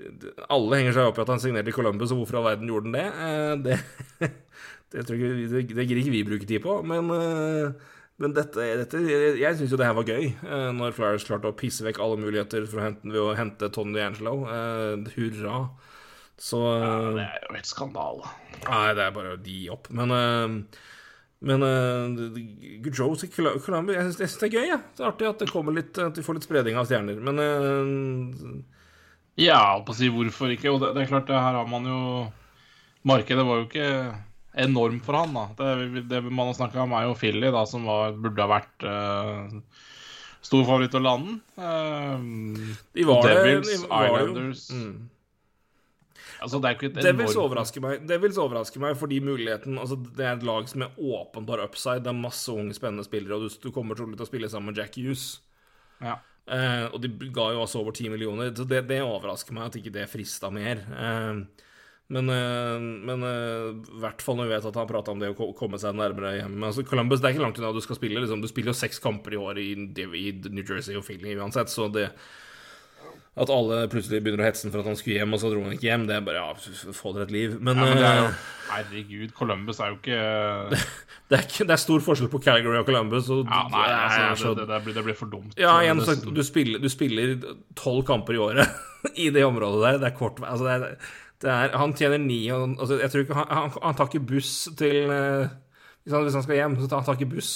D- 0.00 0.32
alle 0.50 0.78
henger 0.80 0.94
seg 0.96 1.10
opp 1.10 1.18
i 1.18 1.22
at 1.24 1.30
han 1.34 1.42
signerte 1.42 1.70
i 1.70 1.74
Columbus, 1.76 2.10
og 2.14 2.22
hvorfor 2.22 2.38
i 2.38 2.40
all 2.40 2.48
verden 2.50 2.70
gjorde 2.70 2.90
han 2.90 2.96
det? 2.98 3.06
Uh, 3.14 3.54
det, 3.66 4.30
det, 4.94 5.06
tror 5.06 5.18
jeg, 5.18 5.30
ikke- 5.36 5.50
det, 5.54 5.64
det 5.78 5.86
gir 5.90 6.02
ikke 6.02 6.14
vi 6.14 6.22
bruke 6.30 6.48
tid 6.50 6.62
på, 6.64 6.78
men, 6.86 7.10
eh, 7.14 7.90
men 8.20 8.34
dette, 8.36 8.64
dette 8.82 9.00
Jeg 9.40 9.56
syns 9.56 9.72
jo 9.72 9.78
det 9.80 9.86
her 9.88 9.96
var 9.96 10.08
gøy, 10.08 10.26
eh, 10.44 10.66
når 10.76 10.92
Flyers 10.92 11.24
klarte 11.24 11.48
å 11.48 11.56
pisse 11.56 11.84
vekk 11.86 12.02
alle 12.04 12.18
muligheter 12.20 12.66
for 12.68 12.82
å 12.82 12.84
hente, 12.84 13.08
ved 13.08 13.20
å 13.22 13.32
hente 13.38 13.70
Tony 13.72 14.02
Angelo. 14.04 14.42
Uh, 14.44 15.08
hurra. 15.14 15.62
Så 16.40 16.60
Det 17.16 17.24
er 17.24 17.46
jo 17.46 17.56
helt 17.56 17.68
skandale. 17.68 18.28
Nei, 18.66 18.86
det 18.96 19.06
er 19.06 19.16
bare 19.16 19.34
å 19.36 19.40
gi 19.44 19.62
opp. 19.72 19.88
Men 19.96 20.12
uh, 20.12 20.84
Men 21.40 21.64
uh, 21.64 22.38
Joe 22.92 23.16
til 23.16 23.48
Jeg 23.48 24.12
syns 24.12 24.36
det 24.40 24.50
er 24.50 24.56
gøy, 24.58 24.66
Ja. 24.68 24.80
Det 24.96 25.04
er 25.04 25.12
artig 25.14 25.30
at 25.30 25.40
det 25.40 25.48
kommer 25.48 25.72
litt 25.76 25.96
At 25.96 26.16
vi 26.16 26.24
får 26.24 26.36
litt 26.36 26.48
spredning 26.48 26.76
av 26.76 26.88
stjerner. 26.88 27.20
Men 27.24 27.40
uh, 27.40 28.50
Ja, 29.40 29.80
på 29.80 29.94
å 29.94 29.96
si 29.96 30.12
hvorfor 30.12 30.52
ikke. 30.52 30.72
Og 30.74 30.84
det, 30.84 30.92
det 30.96 31.06
er 31.06 31.12
klart, 31.14 31.28
det 31.28 31.40
her 31.40 31.56
har 31.56 31.68
man 31.72 31.88
jo 31.88 32.02
Markedet 33.08 33.46
var 33.48 33.62
jo 33.62 33.70
ikke 33.70 33.88
enormt 34.52 35.04
for 35.06 35.18
han, 35.18 35.36
da. 35.36 35.46
Det, 35.58 36.02
det 36.10 36.22
man 36.26 36.50
har 36.50 36.58
snakka 36.58 36.82
om, 36.82 36.96
er 36.96 37.06
jo 37.08 37.16
Philly, 37.18 37.50
da, 37.54 37.64
som 37.68 37.86
var, 37.88 38.16
burde 38.18 38.44
ha 38.44 38.50
vært 38.50 38.86
uh, 38.86 39.86
stor 40.42 40.66
favoritt 40.66 40.96
av 40.96 41.02
å 41.02 41.06
lande. 41.06 41.38
Uh, 41.54 42.74
de 42.96 43.06
var 43.08 43.24
Devils, 43.28 43.70
det, 43.70 43.80
de 43.82 43.88
var 43.88 44.06
det 44.08 44.12
jo. 44.12 44.28
Islanders 44.28 44.68
Mm. 44.74 44.92
Altså, 46.40 46.56
det 46.56 46.88
Devils 46.96 47.34
enormt 47.34 47.36
overrasker 47.36 47.82
meg 47.84 48.04
Devils 48.08 48.38
overrasker 48.40 48.80
meg 48.80 48.94
fordi 48.96 49.18
muligheten 49.20 49.74
Altså 49.76 49.98
Det 50.00 50.24
er 50.24 50.38
et 50.38 50.46
lag 50.46 50.64
som 50.70 50.86
er 50.86 50.94
åpenbar 50.96 51.60
upside. 51.66 52.00
Det 52.04 52.08
er 52.14 52.16
masse 52.16 52.48
unge, 52.48 52.72
spennende 52.76 53.04
spillere, 53.04 53.36
og 53.36 53.44
du, 53.44 53.58
du 53.60 53.74
kommer 53.74 53.98
trolig 53.98 54.16
til 54.16 54.24
å 54.24 54.30
spille 54.30 54.48
sammen 54.48 54.72
med 54.72 54.80
Jack 54.80 54.96
Hughes. 54.96 55.26
Ja. 56.00 56.16
Eh, 56.50 56.86
og 56.88 56.98
de 57.02 57.10
ga 57.30 57.50
jo 57.54 57.60
også 57.62 57.82
over 57.82 57.94
10 57.94 58.14
millioner, 58.14 58.54
så 58.56 58.64
det, 58.66 58.86
det 58.88 59.02
overrasker 59.04 59.54
meg 59.54 59.68
at 59.68 59.76
ikke 59.78 59.92
det 59.94 60.08
frista 60.10 60.50
mer. 60.54 60.80
Eh, 60.96 61.66
men 62.10 62.30
eh, 62.34 62.76
men 63.06 63.22
eh, 63.26 63.70
i 63.94 64.02
hvert 64.02 64.22
fall 64.24 64.38
når 64.40 64.48
vi 64.48 64.54
vet 64.56 64.68
at 64.70 64.78
han 64.80 64.90
prata 64.90 65.14
om 65.14 65.22
det 65.22 65.30
å 65.30 65.50
komme 65.56 65.78
seg 65.78 65.94
nærmere 65.98 66.36
hjem. 66.40 66.56
Men 66.58 66.68
altså, 66.72 66.84
Columbus 66.88 67.22
det 67.22 67.30
er 67.30 67.36
ikke 67.36 67.44
langt 67.46 67.60
unna 67.62 67.72
du 67.76 67.82
skal 67.84 68.00
spille. 68.00 68.22
Liksom. 68.22 68.42
Du 68.42 68.50
spiller 68.50 68.74
jo 68.74 68.80
seks 68.80 68.98
kamper 69.02 69.36
i 69.36 69.40
år 69.40 69.62
i, 69.62 69.70
i 69.78 70.26
New 70.50 70.64
Jersey 70.64 70.98
og 70.98 71.06
Philly 71.06 71.36
uansett, 71.38 71.70
så 71.72 71.86
det 71.94 72.08
at 73.40 73.50
alle 73.54 73.84
plutselig 73.88 74.18
begynner 74.24 74.42
å 74.42 74.46
hetse 74.48 74.68
for 74.72 74.82
at 74.82 74.88
han 74.90 74.96
skulle 74.98 75.20
hjem, 75.20 75.34
og 75.36 75.40
så 75.40 75.48
dro 75.52 75.60
han 75.62 75.72
ikke 75.76 75.86
hjem, 75.86 76.02
det 76.08 76.16
er 76.16 76.24
bare 76.26 76.40
ja, 76.42 76.90
få 76.98 77.12
dere 77.14 77.28
et 77.28 77.34
liv. 77.34 77.54
Men, 77.62 77.78
Ja, 77.78 77.86
men 77.86 78.00
det 78.02 78.08
jo 78.08 78.24
eh, 78.26 78.40
Herregud, 78.70 79.30
Columbus 79.38 79.78
er 79.80 79.92
jo 79.92 79.98
ikke 80.00 80.18
det, 81.30 81.38
er 81.38 81.46
ikke, 81.46 81.66
det 81.70 81.76
er 81.76 81.82
stor 81.84 82.02
forskjell 82.04 82.30
på 82.32 82.42
Calgary 82.42 82.80
og 82.82 82.90
Columbus. 82.90 83.30
Og 83.30 83.44
Ja, 83.46 83.62
nei, 83.70 83.86
det 83.86 83.96
altså, 84.02 84.42
så- 84.42 84.52
det, 84.58 84.66
det, 84.66 84.74
det, 84.74 84.82
blir, 84.88 84.98
det 84.98 85.06
blir 85.06 85.18
for 85.22 85.30
dumt. 85.32 85.54
Ja, 85.62 85.78
igjen 85.84 86.02
sagt, 86.04 86.26
du 86.26 86.42
spiller, 86.90 87.48
tolv 87.78 88.02
kamper 88.10 88.34
i 88.36 88.42
året 88.50 88.82
i 89.24 89.30
det 89.32 89.46
området 89.46 89.86
der. 89.86 90.02
Det 90.02 90.10
er 90.10 90.18
kort 90.18 90.42
altså 90.42 90.66
det 90.66 90.74
er, 90.76 91.12
er, 91.48 91.72
Han 91.78 91.92
tjener 91.96 92.18
ni 92.20 92.42
og 92.52 92.76
altså 92.76 92.98
Jeg 93.00 93.10
tror 93.12 93.22
ikke 93.24 93.36
Han, 93.38 93.46
han, 93.48 93.70
han 93.82 93.94
tar 93.96 94.08
ikke 94.10 94.26
buss 94.28 94.68
til 94.76 95.10
eh, 95.14 95.48
hvis 96.04 96.14
han, 96.16 96.24
hvis 96.24 96.34
han 96.36 96.42
skal 96.44 96.56
hjem, 96.56 96.74
så 96.80 96.88
tar 96.88 97.00
han 97.02 97.06
tar 97.06 97.16
ikke 97.18 97.30
buss. 97.34 97.50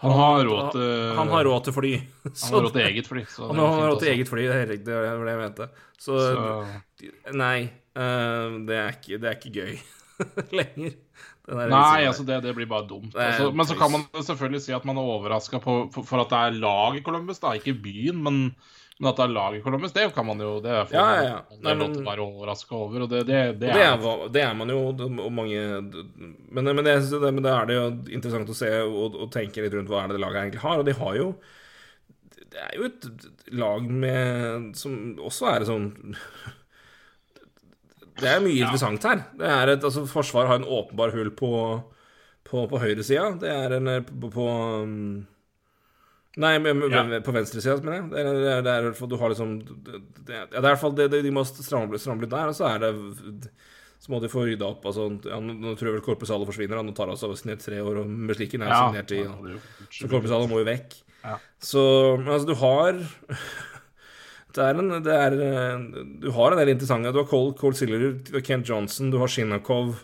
Han 0.00 0.12
har 0.16 0.44
råd 0.48 0.70
til 0.74 1.16
Han 1.18 1.28
har 1.32 1.44
råd 1.44 1.64
til 1.66 1.74
fly. 1.76 1.90
Han 2.24 2.54
har 2.56 2.64
råd 2.64 2.72
til 2.74 2.82
eget 2.84 3.08
fly. 3.08 3.22
Så 3.28 3.46
han 3.50 3.60
har 3.60 3.88
råd 3.92 4.00
til 4.00 4.12
eget 4.14 4.28
fly, 4.32 4.46
det 4.48 4.56
er. 4.56 4.72
Det 4.88 4.96
var 4.96 5.24
det 5.28 5.34
jeg 5.34 5.42
mente. 5.42 5.68
Så, 6.00 6.18
Så- 6.18 7.32
Nei, 7.36 7.58
uh, 7.96 8.56
det, 8.66 8.78
er 8.80 8.96
ikke, 8.96 9.18
det 9.20 9.28
er 9.30 9.36
ikke 9.36 9.52
gøy 9.58 9.74
lenger. 10.60 10.94
Nei, 11.44 12.06
altså 12.08 12.24
det, 12.24 12.38
det 12.46 12.54
blir 12.56 12.66
bare 12.70 12.86
dumt. 12.88 13.12
Altså, 13.20 13.50
men 13.52 13.68
så 13.68 13.76
kan 13.76 13.92
man 13.92 14.06
selvfølgelig 14.16 14.62
si 14.64 14.72
at 14.72 14.84
man 14.88 14.96
er 14.96 15.04
overraska 15.04 15.60
for, 15.60 15.90
for 15.92 16.22
at 16.24 16.30
det 16.32 16.38
er 16.40 16.56
lag 16.62 16.96
i 16.96 17.02
Columbus, 17.04 17.42
da. 17.42 17.52
Ikke 17.58 17.76
byen, 17.84 18.22
men, 18.24 18.38
men 19.00 19.10
at 19.10 19.18
det 19.18 19.24
er 19.24 19.32
lag 19.34 19.56
i 19.56 19.60
Columbus, 19.62 19.92
det 19.92 20.04
kan 20.14 20.26
man 20.26 20.38
jo 20.38 20.60
Det 20.62 20.70
er 20.70 20.84
for, 20.86 20.94
Ja, 20.94 21.06
ja, 21.16 21.22
ja. 21.26 21.38
Det 21.58 21.70
er 21.72 21.78
lov 21.80 21.88
til 21.96 22.04
å 22.04 22.10
være 22.12 22.26
overraska 22.28 22.76
over, 22.78 23.02
og 23.02 23.10
det, 23.10 23.24
det, 23.26 23.40
det, 23.58 23.72
Og 23.72 23.74
det 23.74 23.82
er 23.82 23.96
er, 23.96 24.28
det 24.36 24.44
er 24.44 24.54
man 24.54 24.70
jo, 24.70 24.78
og 24.94 25.32
mange 25.34 25.64
Men, 25.82 26.70
men, 26.70 26.82
det, 26.86 26.94
det, 27.10 27.32
men 27.34 27.42
da 27.42 27.56
er 27.56 27.66
det 27.70 27.78
jo 27.78 27.88
interessant 28.14 28.52
å 28.54 28.56
se 28.56 28.70
og, 28.84 29.18
og 29.18 29.32
tenke 29.34 29.64
litt 29.64 29.74
rundt 29.74 29.90
hva 29.90 30.04
er 30.04 30.12
det 30.12 30.20
det 30.20 30.22
laget 30.22 30.44
egentlig 30.44 30.62
har. 30.62 30.78
Og 30.78 30.86
de 30.86 30.94
har 31.00 31.18
jo 31.18 31.26
Det 32.54 32.62
er 32.68 32.78
jo 32.78 32.86
et 32.86 33.10
lag 33.64 33.90
med 34.06 34.70
Som 34.78 35.18
også 35.18 35.50
er 35.56 35.66
sånn 35.66 35.90
Det 38.22 38.30
er 38.30 38.46
mye 38.46 38.62
interessant 38.62 39.10
her. 39.10 39.26
Det 39.34 39.52
er 39.58 39.74
et, 39.74 39.82
altså 39.90 40.06
Forsvaret 40.06 40.52
har 40.52 40.62
en 40.62 40.70
åpenbar 40.70 41.10
hull 41.16 41.34
på, 41.34 41.50
på, 42.46 42.66
på 42.70 42.78
høyresida. 42.78 43.32
Det 43.42 43.50
er 43.50 43.74
en 43.80 43.96
på, 44.06 44.20
på, 44.22 44.30
på 44.38 44.50
um, 44.86 45.24
Nei, 46.40 46.56
men, 46.58 46.80
Ja. 46.90 47.04
på 47.22 47.32
venstresida, 47.34 47.76
mener 47.84 48.00
jeg. 48.00 48.10
Det 48.10 48.18
er, 48.18 48.24
det 48.34 48.50
er, 48.52 48.62
det 48.66 48.72
er 48.74 49.06
Du 49.06 49.16
har 49.20 49.30
liksom 49.30 49.54
det, 49.62 50.00
det, 50.26 50.34
er 50.34 50.58
i 50.58 50.66
hvert 50.66 50.80
fall 50.80 50.94
det, 50.98 51.10
det, 51.12 51.22
De 51.22 51.30
må 51.30 51.44
stramme, 51.46 51.98
stramme 52.00 52.24
litt 52.24 52.32
der, 52.34 52.50
og 52.50 52.56
så 52.58 52.72
er 52.72 52.82
det 52.82 52.90
Så 54.02 54.10
må 54.12 54.20
de 54.20 54.28
få 54.28 54.42
rydda 54.44 54.66
opp. 54.66 54.84
Altså, 54.84 55.06
ja, 55.24 55.38
nå, 55.40 55.76
tror 55.78 55.88
jeg 55.88 55.96
vel 55.96 56.04
Korpusalo 56.04 56.44
forsvinner. 56.44 56.76
Han 56.76 56.92
tar 56.92 57.08
altså 57.08 57.30
signert 57.38 57.62
tre 57.64 57.78
år, 57.80 58.02
og 58.02 58.10
Muslikken 58.10 58.64
er 58.66 58.72
ja, 58.72 58.80
signert 58.82 59.14
i 59.14 59.22
ja, 59.22 59.60
Så 59.88 60.10
Korpusalo 60.10 60.50
må 60.50 60.60
jo 60.60 60.66
vekk. 60.68 60.98
Ja. 61.22 61.38
Så 61.62 61.84
altså, 62.20 62.48
du 62.50 62.54
har 62.60 62.98
det 64.54 64.66
er 64.66 64.80
en, 64.82 64.90
det 65.06 65.14
er, 65.14 65.38
du 66.20 66.28
har 66.34 66.52
en 66.52 66.60
del 66.60 66.74
interessante 66.74 67.14
Du 67.14 67.22
har 67.22 67.30
Cole, 67.30 67.54
Cole 67.58 67.78
Siller, 67.78 68.10
Kent 68.44 68.68
Johnson, 68.68 69.10
du 69.10 69.18
har 69.22 69.30
Shinakov 69.30 69.96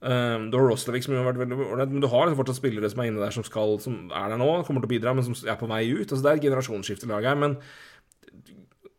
Um, 0.00 0.46
du 0.50 0.56
har 0.56 0.70
Roslevik, 0.70 1.04
som 1.04 1.12
har 1.12 1.26
vært 1.28 1.42
veldig 1.42 1.56
ålreit, 1.60 1.90
men 1.92 2.00
du 2.00 2.06
har 2.08 2.24
liksom 2.24 2.38
fortsatt 2.40 2.56
spillere 2.56 2.88
som 2.88 3.02
er 3.02 3.10
inne 3.10 3.20
der 3.20 3.34
som 3.36 3.44
skal 3.44 3.74
Som 3.84 4.06
er 4.16 4.30
der 4.32 4.38
nå, 4.40 4.46
kommer 4.64 4.80
til 4.80 4.88
å 4.88 4.94
bidra, 4.94 5.12
men 5.14 5.26
som 5.26 5.34
er 5.44 5.58
på 5.60 5.68
vei 5.68 5.82
ut. 5.92 6.06
Altså 6.08 6.22
Det 6.24 6.30
er 6.30 6.38
et 6.40 6.46
generasjonsskifte 6.48 7.04
i 7.04 7.10
laget 7.12 7.28
her. 7.34 7.40
Men 7.42 7.58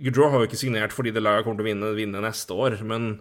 Goodrow 0.02 0.32
har 0.34 0.42
jo 0.44 0.50
ikke 0.50 0.60
signert 0.62 0.94
fordi 0.94 1.14
det 1.14 1.22
laget 1.24 1.46
kommer 1.46 1.62
til 1.62 1.66
å 1.66 1.70
vinne, 1.72 1.92
vinne 1.98 2.22
neste 2.26 2.54
år. 2.54 2.78
Men 2.86 3.16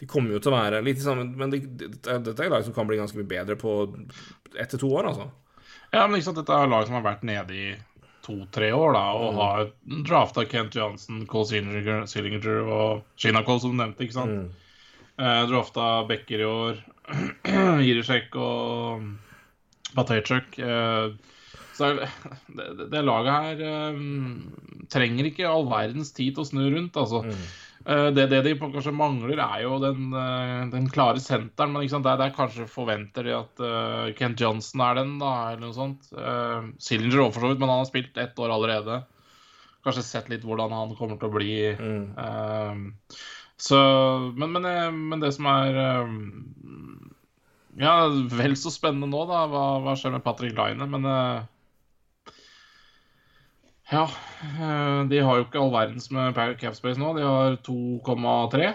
de 0.00 0.08
kommer 0.08 0.32
jo 0.36 0.40
til 0.44 0.52
å 0.52 0.56
være 0.58 0.82
litt 0.84 1.00
sammen 1.00 1.30
Men 1.40 1.52
dette 1.52 1.70
det, 1.80 1.90
det, 2.04 2.16
dette 2.30 2.44
er 2.44 2.52
lag 2.52 2.64
som 2.66 2.74
kan 2.76 2.88
bli 2.88 2.98
ganske 3.00 3.16
mye 3.16 3.28
bedre 3.30 3.56
på 3.60 3.76
ett 4.56 4.72
til 4.72 4.80
to 4.82 4.90
år, 4.96 5.08
altså. 5.12 5.30
Ja, 5.92 6.06
men 6.06 6.18
ikke 6.18 6.30
sant, 6.30 6.40
dette 6.40 6.56
er 6.56 6.68
lag 6.68 6.84
som 6.88 6.96
har 6.98 7.04
vært 7.06 7.24
nede 7.24 7.56
i 7.56 7.68
to-tre 8.26 8.72
år, 8.74 8.92
da, 8.96 9.04
og 9.14 9.28
Mm. 9.32 9.36
har 9.38 9.66
drafta 10.08 10.44
Kent 10.50 10.74
Johansen, 10.74 11.26
Cole 11.30 11.46
Sillinger, 11.46 12.06
Sillinger 12.10 12.64
og 12.66 13.04
Shinakol, 13.16 13.60
som 13.62 13.70
du 13.70 13.78
nevnte, 13.78 14.02
ikke 14.02 14.16
sant. 14.16 14.32
Mm. 14.34 14.48
Eh, 15.18 15.42
drafta 15.46 16.06
Becker 16.08 16.42
i 16.42 16.48
år, 16.48 16.80
Jirisek 17.86 18.34
og 18.40 19.06
Patechuk. 19.96 20.58
Eh, 20.58 21.14
så 21.76 21.92
det, 21.92 22.88
det, 22.88 23.04
laget 23.04 23.32
her 23.34 23.62
eh, 23.68 24.02
trenger 24.92 25.28
ikke 25.28 25.48
all 25.48 25.66
verdens 25.70 26.14
tid 26.16 26.36
til 26.36 26.44
å 26.44 26.48
snu 26.48 26.66
rundt, 26.72 26.96
altså. 26.96 27.22
Eh, 27.86 28.08
det, 28.16 28.28
det 28.32 28.42
de 28.46 28.54
kanskje 28.60 28.94
mangler, 28.96 29.40
er 29.44 29.66
jo 29.66 29.80
den, 29.82 30.08
den 30.72 30.88
klare 30.92 31.22
senteren. 31.22 31.74
Men 31.74 31.88
sant? 31.92 32.08
Der, 32.08 32.20
der 32.20 32.36
kanskje 32.36 32.68
forventer 32.70 33.28
de 33.28 33.36
at 33.36 33.60
uh, 33.62 34.14
Kent 34.18 34.40
Johnson 34.42 34.86
er 34.88 35.02
den, 35.02 35.18
da, 35.22 35.34
eller 35.50 35.66
noe 35.68 35.76
sånt. 35.76 36.08
Uh, 36.16 36.72
Sillinger 36.82 37.26
også, 37.26 37.36
for 37.36 37.46
så 37.46 37.52
vidt, 37.52 37.62
men 37.62 37.72
han 37.72 37.84
har 37.84 37.92
spilt 37.92 38.24
ett 38.24 38.42
år 38.42 38.56
allerede. 38.56 39.04
Kanskje 39.86 40.02
sett 40.02 40.30
litt 40.32 40.42
hvordan 40.42 40.72
han 40.74 40.94
kommer 40.98 41.18
til 41.20 41.28
å 41.28 41.36
bli. 41.36 41.50
Eh, 41.70 42.78
så 43.56 43.78
men, 44.34 44.56
men, 44.56 44.66
men 45.12 45.22
det 45.22 45.30
som 45.36 45.46
er 45.46 45.78
eh, 45.78 46.16
Ja, 47.76 48.08
vel 48.32 48.56
så 48.56 48.72
spennende 48.72 49.10
nå, 49.10 49.26
da. 49.28 49.44
Hva, 49.52 49.64
hva 49.84 49.94
skjer 49.98 50.14
med 50.16 50.24
Patrick 50.24 50.56
Line? 50.56 50.86
Men 50.88 51.08
eh, 51.10 52.32
ja, 53.92 54.06
eh, 54.06 55.02
de 55.10 55.20
har 55.22 55.40
jo 55.40 55.46
ikke 55.46 55.60
all 55.60 55.74
verdens 55.74 56.08
med 56.14 56.38
capspace 56.60 57.00
nå. 57.00 57.12
De 57.18 57.26
har 57.26 57.58
2,3. 57.66 58.70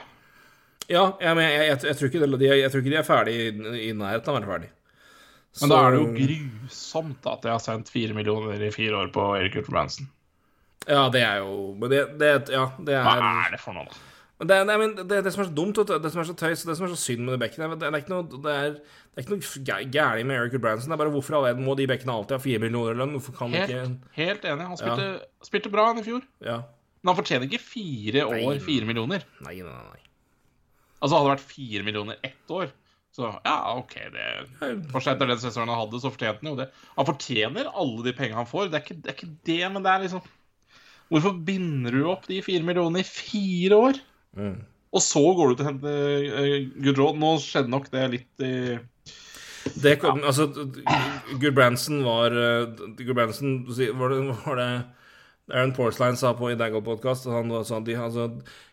Ja, 0.91 1.05
jeg, 1.21 1.33
men 1.37 1.43
jeg, 1.45 1.65
jeg, 1.69 1.79
jeg, 1.87 1.97
tror 1.97 2.11
ikke 2.11 2.27
de, 2.27 2.51
jeg 2.51 2.69
tror 2.71 2.83
ikke 2.83 2.93
de 2.93 2.99
er 2.99 3.07
ferdig 3.07 3.33
i, 3.39 3.49
i 3.87 3.91
nærheten 3.95 4.29
av 4.29 4.35
å 4.35 4.39
være 4.39 4.51
ferdig. 4.51 4.71
Men 5.59 5.73
da 5.73 5.81
er 5.83 5.91
det 5.91 5.99
jo 5.99 6.11
grusomt 6.15 7.25
at 7.27 7.43
jeg 7.43 7.51
har 7.51 7.63
sendt 7.63 7.91
fire 7.91 8.15
millioner 8.15 8.61
i 8.63 8.71
fire 8.71 9.01
år 9.01 9.09
på 9.11 9.25
Erik 9.35 9.57
Ulf 9.59 9.71
Ja, 10.87 11.09
det 11.11 11.25
er 11.27 11.41
jo 11.43 11.75
Men 11.77 11.91
det, 11.91 11.99
det, 12.21 12.29
ja, 12.55 12.69
det 12.79 12.95
er 12.95 13.03
Hva 13.03 13.33
er 13.43 13.51
det 13.51 13.59
for 13.61 13.75
noe, 13.75 13.83
da? 13.89 14.10
Det, 14.41 14.55
er, 14.57 14.65
men 14.65 14.95
det, 14.97 15.19
det, 15.21 15.31
som 15.33 15.43
er 15.43 15.47
så 15.51 15.53
dumt, 15.53 15.77
det 15.77 16.09
som 16.09 16.21
er 16.23 16.25
så 16.25 16.33
tøys, 16.37 16.63
det 16.65 16.73
som 16.77 16.87
er 16.87 16.93
så 16.95 16.97
synd 16.97 17.27
med 17.27 17.35
de 17.35 17.41
bekkene 17.43 17.67
det, 17.75 17.83
det, 17.83 17.89
er 17.91 18.01
ikke 18.01 18.13
noe, 18.13 18.39
det, 18.41 18.53
er, 18.57 18.77
det 19.13 19.19
er 19.19 19.25
ikke 19.25 19.35
noe 19.35 19.89
gærent 19.93 20.29
med 20.29 20.39
Eric 20.39 20.55
Branson. 20.57 20.89
Det 20.89 20.97
er 20.97 21.01
bare 21.03 21.13
hvorfor 21.13 21.37
all 21.37 21.45
verden 21.45 21.67
må 21.67 21.75
de 21.77 21.85
bekkene 21.91 22.15
alltid 22.15 22.39
ha 22.39 22.41
fire 22.41 22.61
millioner 22.63 22.97
lønn? 22.97 23.13
Hvorfor 23.19 23.37
kan 23.37 23.53
helt, 23.53 23.69
ikke 23.69 24.15
Helt 24.17 24.47
enig. 24.49 24.69
Han 24.71 24.79
spilte, 24.81 25.07
ja. 25.13 25.45
spilte 25.45 25.73
bra 25.73 25.85
han 25.91 26.01
i 26.01 26.05
fjor. 26.07 26.25
Ja. 26.41 26.57
Men 27.01 27.13
han 27.13 27.19
fortjener 27.21 27.45
ikke 27.49 27.61
fire 27.61 28.25
Nei. 28.25 28.41
år, 28.47 28.61
fire 28.65 28.89
millioner. 28.89 29.25
Nei, 29.45 29.59
nei, 29.61 29.77
nei. 29.93 30.01
Altså, 31.01 31.15
hadde 31.15 31.27
det 31.27 31.35
vært 31.35 31.49
fire 31.49 31.85
millioner 31.85 32.25
ett 32.25 32.53
år, 32.53 32.73
så 33.11 33.27
ja, 33.43 33.55
OK, 33.75 33.95
det 34.13 34.25
seg 34.61 35.15
etter 35.15 35.27
den 35.27 35.39
sesongen 35.41 35.73
han 35.73 35.81
hadde, 35.81 35.99
så 35.99 36.11
fortjente 36.13 36.45
han 36.45 36.53
jo 36.53 36.59
det. 36.61 36.69
Han 36.95 37.07
fortjener 37.09 37.71
alle 37.71 38.05
de 38.05 38.13
pengene 38.15 38.39
han 38.39 38.47
får. 38.49 38.69
Det 38.71 38.79
er 38.79 38.85
ikke 38.85 38.99
det, 39.01 39.09
er 39.09 39.17
ikke 39.17 39.33
det 39.49 39.73
men 39.73 39.85
det 39.85 39.93
er 39.93 40.07
liksom 40.07 40.29
Hvorfor 41.11 41.33
binder 41.43 41.91
du 41.91 42.05
opp 42.07 42.23
de 42.29 42.37
fire 42.39 42.63
millionene 42.63 43.01
i 43.01 43.07
fire 43.07 43.75
år? 43.89 43.97
Mm. 44.37 44.61
Og 44.91 45.03
så 45.03 45.21
går 45.35 45.51
du 45.51 45.59
til 45.59 45.65
å 45.65 45.69
hente 45.69 45.91
Goodrow. 46.83 47.13
Nå 47.17 47.35
skjedde 47.43 47.71
nok 47.71 47.91
det 47.93 48.07
litt 48.15 48.45
i 48.45 48.55
Det 49.81 49.93
kom, 50.01 50.23
altså 50.25 50.47
Gudbrandsen 51.39 52.01
var 52.03 52.33
uh, 52.33 52.71
Gudbrandsen 52.97 53.61
var 53.99 54.09
det, 54.11 54.23
var 54.41 54.57
det 54.57 54.71
Aaron 55.51 55.73
Porcelain 55.75 56.17
sa 56.17 56.31
på 56.37 56.49
i 56.49 56.57
Dangle 56.57 56.81
Podcast 56.85 57.27
han 57.29 57.51
sa 57.67 57.77
at 57.77 57.85
de, 57.85 57.95
altså, 57.99 58.27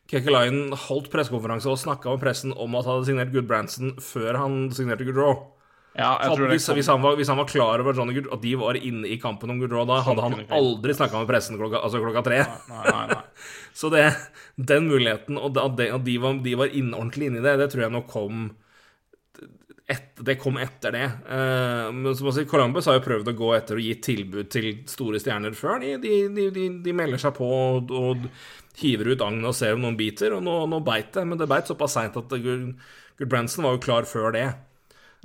Kekkelainen 0.08 0.72
holdt 0.86 1.10
pressekonferanse 1.12 1.68
og 1.68 1.80
snakka 1.82 2.14
med 2.14 2.22
pressen 2.22 2.54
om 2.56 2.76
at 2.78 2.88
han 2.88 2.98
hadde 2.98 3.10
signert 3.10 3.34
Gudbrandsen 3.34 3.96
før 4.00 4.40
han 4.40 4.58
signerte 4.74 5.06
Goodrow. 5.06 5.57
Ja, 5.98 6.12
hvis, 6.38 6.68
hvis, 6.70 6.86
han 6.86 7.02
var, 7.02 7.16
hvis, 7.18 7.26
han 7.26 7.40
var, 7.40 7.46
klar 7.50 7.82
over 7.82 7.96
Johnny 7.96 8.14
Good, 8.14 8.28
at 8.30 8.42
de 8.44 8.52
var 8.60 8.76
inne 8.78 9.08
i 9.10 9.16
kampen 9.18 9.50
om 9.50 9.58
Goodrow, 9.58 9.82
da 9.88 9.96
hadde 10.06 10.22
han 10.22 10.36
aldri 10.54 10.94
snakka 10.94 11.24
med 11.24 11.30
pressen 11.30 11.58
klokka, 11.58 11.80
altså 11.82 11.98
klokka 12.04 12.22
tre. 12.28 12.38
Nei, 12.68 12.84
nei, 12.86 13.02
nei. 13.10 13.48
Så 13.80 13.90
det, 13.90 14.04
den 14.54 14.86
muligheten, 14.86 15.40
og 15.42 15.58
at, 15.58 15.74
de, 15.80 15.90
de, 16.06 16.14
var, 16.22 16.38
de 16.44 16.54
var 16.60 16.70
inn, 16.70 16.92
ordentlig 16.94 17.32
inne 17.32 17.42
i 17.42 17.44
det, 17.48 17.56
det 17.58 17.70
tror 17.72 17.88
jeg 17.88 17.94
nok 17.96 18.06
kom 18.12 18.46
et, 19.88 20.20
Det 20.22 20.36
kom 20.38 20.60
etter 20.60 20.94
det. 20.94 21.08
Uh, 21.26 21.90
men 21.96 22.14
som 22.14 22.30
å 22.30 22.36
si, 22.36 22.46
Columbus 22.46 22.86
har 22.86 22.98
jo 22.98 23.04
prøvd 23.08 23.32
å 23.32 23.36
gå 23.40 23.50
etter 23.56 23.80
og 23.80 23.86
gi 23.88 23.98
tilbud 24.04 24.52
til 24.54 24.70
store 24.90 25.18
stjerner 25.18 25.56
før. 25.58 25.82
De, 25.82 25.96
de, 26.02 26.48
de, 26.54 26.68
de 26.84 26.94
melder 26.94 27.22
seg 27.22 27.34
på 27.40 27.48
og, 27.48 27.90
og 27.90 28.28
hiver 28.78 29.14
ut 29.14 29.26
agnet 29.26 29.50
og 29.50 29.56
ser 29.56 29.74
om 29.74 29.82
noen 29.82 29.98
biter, 29.98 30.36
og 30.36 30.46
nå, 30.46 30.60
nå 30.70 30.82
beit 30.86 31.10
det. 31.16 31.26
Men 31.26 31.40
det 31.40 31.50
beit 31.50 31.70
såpass 31.70 31.98
seint 31.98 32.18
at 32.20 32.38
Gudbrandsen 32.38 33.66
var 33.66 33.74
jo 33.74 33.82
klar 33.82 34.06
før 34.06 34.30
det. 34.36 34.46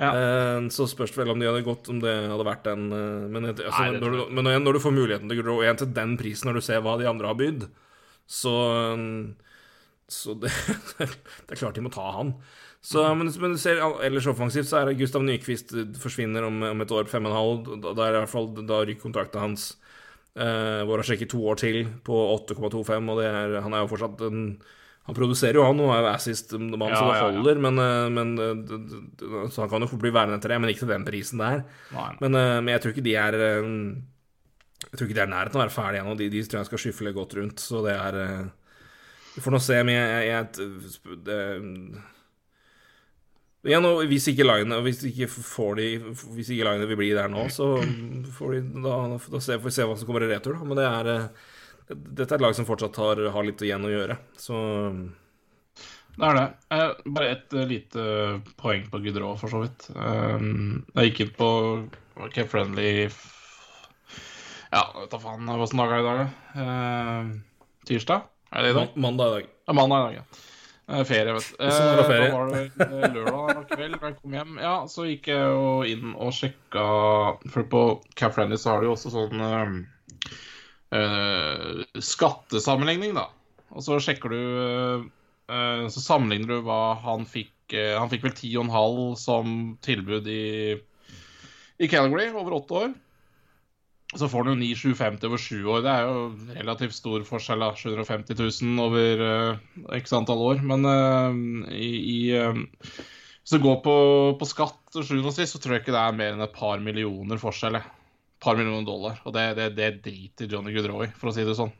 Ja. 0.02 0.10
Uh, 0.10 0.70
så 0.74 0.88
spørs 0.90 1.12
det 1.14 1.20
vel 1.22 1.36
om 1.36 1.42
de 1.42 1.46
hadde 1.46 1.66
gått 1.68 1.90
om 1.94 2.00
det 2.02 2.14
hadde 2.26 2.46
vært 2.48 2.64
den 2.66 2.88
uh, 2.90 3.28
Men, 3.30 3.52
altså, 3.52 3.70
Nei, 3.78 4.00
når, 4.02 4.16
du, 4.16 4.22
men 4.34 4.48
når, 4.48 4.56
når 4.64 4.78
du 4.78 4.82
får 4.82 4.96
muligheten 4.96 5.30
til 5.30 5.38
Goodrow 5.38 5.62
igjen 5.62 5.78
til 5.84 5.92
den 5.94 6.16
prisen, 6.18 6.50
når 6.50 6.58
du 6.58 6.66
ser 6.66 6.82
hva 6.82 6.96
de 6.98 7.10
andre 7.10 7.30
har 7.30 7.38
bydd, 7.38 7.68
så 8.26 8.56
Så 10.10 10.34
det, 10.42 10.50
det 10.98 11.54
er 11.54 11.62
klart 11.62 11.78
de 11.78 11.86
må 11.86 11.94
ta 11.94 12.10
han. 12.18 12.34
Så, 12.84 13.04
men, 13.16 13.30
men 13.40 13.54
du 13.56 13.60
ser 13.62 13.80
ellers 14.04 14.28
offensivt, 14.28 14.68
så 14.68 14.82
er 14.82 14.90
det 14.90 14.98
Gustav 15.00 15.24
Nyquist 15.24 15.72
forsvinner 16.04 16.44
om, 16.44 16.58
om 16.68 16.84
et 16.84 16.92
år, 16.92 17.08
fem 17.08 17.24
og 17.24 17.32
en 17.32 17.38
halv. 17.38 17.70
Da, 17.86 18.10
i 18.10 18.16
hvert 18.18 18.32
fall 18.32 18.50
Da 18.60 18.82
ryker 18.84 19.06
kontrakten 19.06 19.40
hans, 19.40 19.70
uh, 20.36 20.84
hvor 20.84 21.00
han 21.00 21.08
sjekker 21.08 21.30
to 21.32 21.40
år 21.48 21.62
til, 21.62 21.86
på 22.04 22.18
8,25, 22.34 23.08
og 23.14 23.22
det 23.22 23.30
er, 23.30 23.56
han 23.64 23.78
er 23.78 23.86
jo 23.86 23.92
fortsatt 23.94 24.26
en 24.28 24.44
han 25.04 25.16
produserer 25.18 25.58
jo, 25.60 25.66
han, 25.68 25.80
og 25.84 25.92
er 25.92 26.06
jo 26.06 26.12
assist-mann, 26.14 26.94
Ja, 26.94 26.96
så 26.96 27.08
det 27.10 27.16
ja, 27.18 27.18
ja. 27.18 27.24
holder. 27.28 27.58
Men, 27.60 27.80
eh, 27.84 28.10
men 28.16 28.30
eh, 28.40 29.50
Så 29.52 29.66
han 29.66 29.72
kan 29.74 29.84
jo 29.84 29.90
fort 29.92 30.00
bli 30.00 30.14
værende 30.16 30.38
etter 30.40 30.54
det, 30.54 30.60
men 30.64 30.72
ikke 30.72 30.86
til 30.86 30.94
den 30.94 31.08
prisen 31.08 31.44
der. 31.44 31.66
Men, 32.22 32.38
eh, 32.40 32.60
men 32.62 32.72
jeg 32.72 32.84
tror 32.84 32.94
ikke 32.96 33.04
de 33.10 33.16
er 33.20 33.38
Jeg 33.44 34.96
tror 34.96 35.08
ikke 35.08 35.18
de 35.20 35.26
er 35.26 35.34
nærheten 35.34 35.60
av 35.60 35.62
å 35.62 35.66
være 35.66 35.76
ferdige 35.76 36.06
ennå. 36.06 36.16
De, 36.20 36.30
de 36.32 36.44
tror 36.48 36.62
jeg 36.62 36.72
skal 36.72 36.84
skyfle 36.86 37.16
godt 37.16 37.36
rundt, 37.40 37.60
så 37.60 37.84
det 37.84 37.98
er 38.00 38.18
Vi 39.36 39.42
får 39.44 39.52
nå 39.52 39.60
se, 39.66 39.84
men 39.84 39.96
jeg, 39.98 40.28
jeg, 40.30 41.20
det, 41.28 41.40
Igjen, 43.64 43.86
og 43.88 44.02
hvis 44.12 44.28
ikke 44.28 44.44
Line 44.44 44.80
Hvis 44.84 45.04
ikke 45.08 45.30
får 45.32 45.78
de 45.80 45.86
Hvis 46.36 46.50
ikke 46.52 46.68
Line 46.68 46.88
vil 46.88 47.00
bli 47.00 47.14
der 47.16 47.32
nå, 47.32 47.46
så 47.52 47.78
får 48.40 48.56
de 48.56 48.84
da, 48.84 48.98
da 49.16 49.20
får 49.20 49.68
vi 49.68 49.72
se 49.72 49.88
hva 49.88 49.96
som 50.00 50.08
kommer 50.08 50.24
i 50.28 50.32
retur. 50.32 50.60
Men 50.64 50.80
det 50.80 50.88
er 50.88 51.28
dette 51.90 52.30
er 52.32 52.38
et 52.40 52.44
lag 52.46 52.56
som 52.56 52.68
fortsatt 52.68 52.98
har, 53.02 53.22
har 53.36 53.46
litt 53.48 53.62
igjen 53.66 53.86
å 53.88 53.92
gjøre. 53.92 54.18
Så 54.40 54.56
Det 56.14 56.28
er 56.30 56.38
det. 56.38 56.46
Eh, 56.76 56.90
bare 57.16 57.32
et 57.34 57.56
eh, 57.58 57.66
lite 57.70 58.04
poeng 58.62 58.86
på 58.92 59.02
Gudrå, 59.04 59.34
for 59.42 59.50
så 59.50 59.64
vidt. 59.64 59.88
Jeg 59.96 61.10
gikk 61.10 61.24
inn 61.26 61.34
på 61.38 61.50
OK 62.24 62.44
Friendly 62.52 63.10
Ja, 64.74 64.84
vet 65.00 65.12
da 65.14 65.20
faen 65.22 65.50
hvilken 65.50 65.82
dag 65.82 65.92
er 65.94 66.00
i 66.00 66.08
dag, 66.08 66.24
da? 66.24 66.64
Eh, 66.64 67.34
tirsdag? 67.90 68.30
Er 68.54 68.62
det 68.68 68.74
i 68.74 68.78
dag? 68.78 68.98
mandag 69.02 69.26
i 69.28 69.36
dag. 69.40 69.54
Ja, 69.68 69.74
mandag 69.78 69.98
i 69.98 70.06
dag, 70.06 70.22
ja. 70.22 70.50
Eh, 70.94 71.04
ferie, 71.08 71.34
vet 71.34 71.46
du. 71.50 71.64
Eh, 71.64 71.72
Hvordan 71.72 71.98
var 71.98 72.10
ferie? 72.10 72.30
Da 72.30 72.38
var 72.38 72.50
det 72.52 72.64
eh, 72.86 73.14
lørdag 73.16 73.68
kveld 73.72 73.96
da 74.02 74.10
jeg 74.10 74.18
kom 74.22 74.34
hjem. 74.38 74.58
Ja, 74.62 74.74
så 74.92 75.06
gikk 75.08 75.30
jeg 75.32 75.40
jo 75.54 75.70
inn 75.88 76.10
og 76.20 76.34
sjekka 76.36 76.84
For 77.54 77.70
på 77.72 77.84
Cap 78.20 78.36
Friendly 78.36 78.58
så 78.60 78.74
har 78.74 78.84
de 78.84 78.90
jo 78.92 78.96
også 78.98 79.14
sånn 79.14 79.42
eh, 79.42 79.62
eh, 79.62 80.42
skattesammenligning, 82.04 83.16
da. 83.18 83.30
Og 83.74 83.86
så 83.86 84.00
sjekker 84.04 84.34
du 84.34 84.42
eh, 85.50 85.86
Så 85.94 86.04
sammenligner 86.04 86.60
du 86.60 86.68
hva 86.68 86.96
han 87.04 87.26
fikk 87.30 87.74
eh, 87.76 87.96
Han 87.98 88.12
fikk 88.12 88.28
vel 88.28 88.36
10,5 88.36 89.16
som 89.20 89.56
tilbud 89.86 90.30
i, 90.30 90.76
i 91.82 91.90
Calgary 91.90 92.30
over 92.34 92.60
åtte 92.60 92.84
år. 92.84 92.94
Så 94.14 94.30
får 94.30 94.46
han 94.46 94.54
jo 94.54 94.60
9750 94.62 95.26
over 95.26 95.42
sju 95.42 95.58
år. 95.66 95.82
Det 95.82 95.94
er 95.94 96.04
jo 96.06 96.58
relativt 96.60 96.94
stor 96.94 97.24
forskjell, 97.26 97.64
da. 97.66 97.72
750 97.74 98.38
000 98.38 98.84
over 98.84 99.24
x 99.98 100.14
antall 100.14 100.44
år. 100.52 100.62
Men 100.62 100.86
eh, 100.86 101.42
i, 101.74 101.90
i 102.14 102.20
eh, 102.38 102.62
Hvis 103.42 103.58
du 103.58 103.64
går 103.64 103.82
på, 103.86 103.98
på 104.38 104.48
skatt 104.48 105.02
og 105.02 105.10
sist, 105.10 105.56
så 105.56 105.60
tror 105.60 105.76
jeg 105.76 105.84
ikke 105.84 105.98
det 105.98 106.06
er 106.06 106.22
mer 106.22 106.36
enn 106.36 106.46
et 106.46 106.56
par 106.56 106.78
millioner 106.84 107.42
forskjell. 107.42 107.82
Par 108.44 108.60
millioner 108.60 108.86
dollar. 108.88 109.22
Og 109.24 109.34
det, 109.36 109.48
det, 109.60 109.70
det 109.78 109.90
driter 110.04 110.52
Johnny 110.52 110.76
Goodrow 110.76 111.06
i, 111.06 111.10
for 111.16 111.32
å 111.32 111.36
si 111.36 111.46
det 111.48 111.56
sånn. 111.58 111.72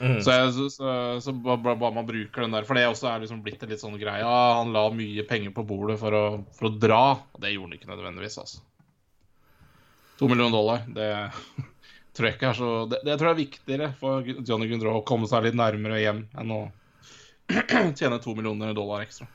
Mm. 0.00 0.18
Så, 0.26 0.30
jeg, 0.32 0.52
så, 0.56 0.64
så, 0.74 0.92
så 1.22 1.32
bare, 1.32 1.76
bare 1.78 1.94
man 1.94 2.06
bruker 2.06 2.42
den 2.42 2.54
der. 2.54 2.66
For 2.66 2.74
det 2.74 2.88
også 2.90 3.08
er 3.10 3.22
liksom 3.22 3.42
blitt 3.44 3.62
en 3.62 3.70
litt 3.70 3.82
sånn 3.82 3.98
greie. 4.00 4.24
Ja, 4.24 4.58
han 4.58 4.74
la 4.74 4.88
mye 4.94 5.26
penger 5.28 5.54
på 5.54 5.66
bordet 5.68 6.00
for 6.00 6.16
å, 6.18 6.24
for 6.56 6.70
å 6.70 6.74
dra. 6.74 7.04
Og 7.34 7.42
det 7.42 7.54
gjorde 7.54 7.70
han 7.70 7.78
ikke 7.78 7.92
nødvendigvis, 7.92 8.40
altså. 8.42 8.64
To 10.18 10.30
millioner 10.30 10.54
dollar, 10.54 10.82
det 10.94 11.10
tror 12.14 12.28
jeg 12.28 12.36
ikke 12.36 12.50
er 12.52 12.54
så 12.54 12.68
Det, 12.86 13.00
det 13.02 13.16
tror 13.18 13.32
jeg 13.32 13.34
er 13.34 13.40
viktigere 13.40 13.88
for 13.98 14.28
Johnny 14.46 14.68
Gundrow 14.70 15.00
å 15.00 15.06
komme 15.06 15.26
seg 15.26 15.48
litt 15.48 15.56
nærmere 15.58 15.98
hjem 15.98 16.20
enn 16.38 16.52
å 16.54 16.60
tjene 17.98 18.20
to 18.22 18.34
millioner 18.36 18.70
dollar 18.76 19.02
ekstra. 19.02 19.26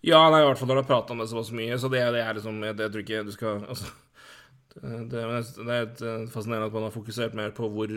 Ja, 0.00 0.22
nei, 0.32 0.40
i 0.40 0.46
hvert 0.48 0.56
fall 0.56 0.70
når 0.70 0.80
du 0.80 0.82
har 0.82 0.88
pratet 0.88 1.12
om 1.12 1.20
det 1.20 1.28
såpass 1.28 1.52
mye, 1.52 1.76
så 1.80 1.90
det, 1.92 2.00
det 2.14 2.22
er 2.24 2.36
liksom 2.36 2.62
Jeg, 2.64 2.76
jeg 2.80 2.92
tror 2.94 3.04
ikke 3.04 3.24
du 3.26 3.34
skal 3.34 3.66
Altså 3.68 3.90
det, 4.74 5.10
det, 5.10 5.24
det 5.66 5.76
er 5.76 5.92
eh, 6.08 6.26
fascinerende 6.32 6.70
at 6.70 6.76
man 6.76 6.86
har 6.88 6.94
fokusert 6.94 7.34
mer 7.38 7.52
på 7.56 7.68
hvor, 7.72 7.90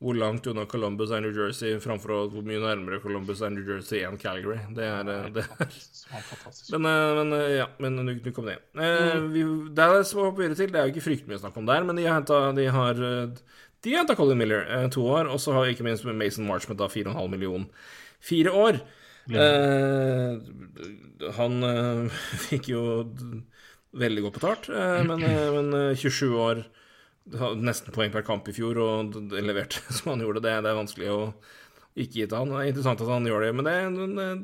hvor 0.00 0.16
langt 0.16 0.46
unna 0.48 0.64
Columbus 0.70 1.10
er 1.12 1.20
New 1.24 1.34
Jersey, 1.36 1.74
framfor 1.82 2.14
å- 2.16 2.28
hvor 2.32 2.46
mye 2.46 2.60
nærmere 2.62 3.00
Columbus 3.02 3.42
er 3.44 3.50
New 3.54 3.66
Jersey 3.66 4.00
enn 4.06 4.18
Calgary. 4.22 4.60
Det 4.76 4.86
er, 4.86 5.10
eh, 5.14 5.30
det 5.36 5.44
er. 5.44 5.74
Men, 6.72 6.86
eh, 6.88 7.14
men 7.20 7.34
eh, 7.36 7.56
ja, 7.58 7.66
men 7.82 7.98
nå 8.00 8.32
kom 8.36 8.48
det. 8.48 8.58
Eh, 8.74 9.18
vi, 9.34 9.42
som 10.08 10.20
må 10.22 10.28
hoppe 10.30 10.44
videre 10.44 10.58
til. 10.58 10.70
Det 10.72 10.80
er 10.80 10.88
jo 10.88 10.94
ikke 10.94 11.06
fryktelig 11.08 11.32
mye 11.34 11.40
å 11.40 11.44
snakke 11.44 11.60
om 11.62 11.68
der, 11.68 11.84
men 11.86 11.98
de 12.00 12.06
har 12.08 12.20
henta 12.20 12.40
De 12.56 12.68
har 12.72 13.02
eh, 13.10 13.42
de 13.80 13.92
har 13.94 14.02
henta 14.02 14.16
Colin 14.16 14.36
Miller 14.40 14.64
eh, 14.68 14.88
to 14.92 15.04
år, 15.08 15.28
og 15.32 15.40
så 15.40 15.54
har 15.56 15.68
ikke 15.70 15.86
minst 15.86 16.04
Mason 16.04 16.46
Marchment 16.48 16.80
en 16.84 16.92
4,5 16.92 17.30
million 17.32 17.68
fire 18.20 18.52
år. 18.52 18.80
Eh, 19.30 20.40
han 21.36 21.62
eh, 21.64 22.20
fikk 22.48 22.68
jo 22.72 22.82
veldig 23.96 24.26
godt 24.26 24.36
betalt, 24.38 24.68
eh, 24.70 25.00
men, 25.06 25.24
eh, 25.26 25.46
men 25.56 25.72
eh, 25.78 25.96
27 25.98 26.28
år 26.36 26.66
Nesten 27.30 27.92
poeng 27.94 28.10
per 28.10 28.24
kamp 28.26 28.48
i 28.48 28.52
fjor, 28.56 28.78
og 28.80 29.12
leverte 29.30 29.78
som 29.94 30.08
han 30.10 30.22
gjorde. 30.24 30.40
Det, 30.42 30.54
det 30.64 30.70
er 30.70 30.78
vanskelig 30.78 31.10
å 31.12 31.18
ikke 31.94 32.16
gi 32.16 32.26
til 32.26 32.36
han. 32.38 32.50
Det 32.50 32.58
er 32.58 32.70
interessant 32.72 33.02
at 33.04 33.10
han 33.12 33.28
gjør 33.28 33.44
det, 33.44 33.50
men 33.54 33.68
det, 33.68 33.74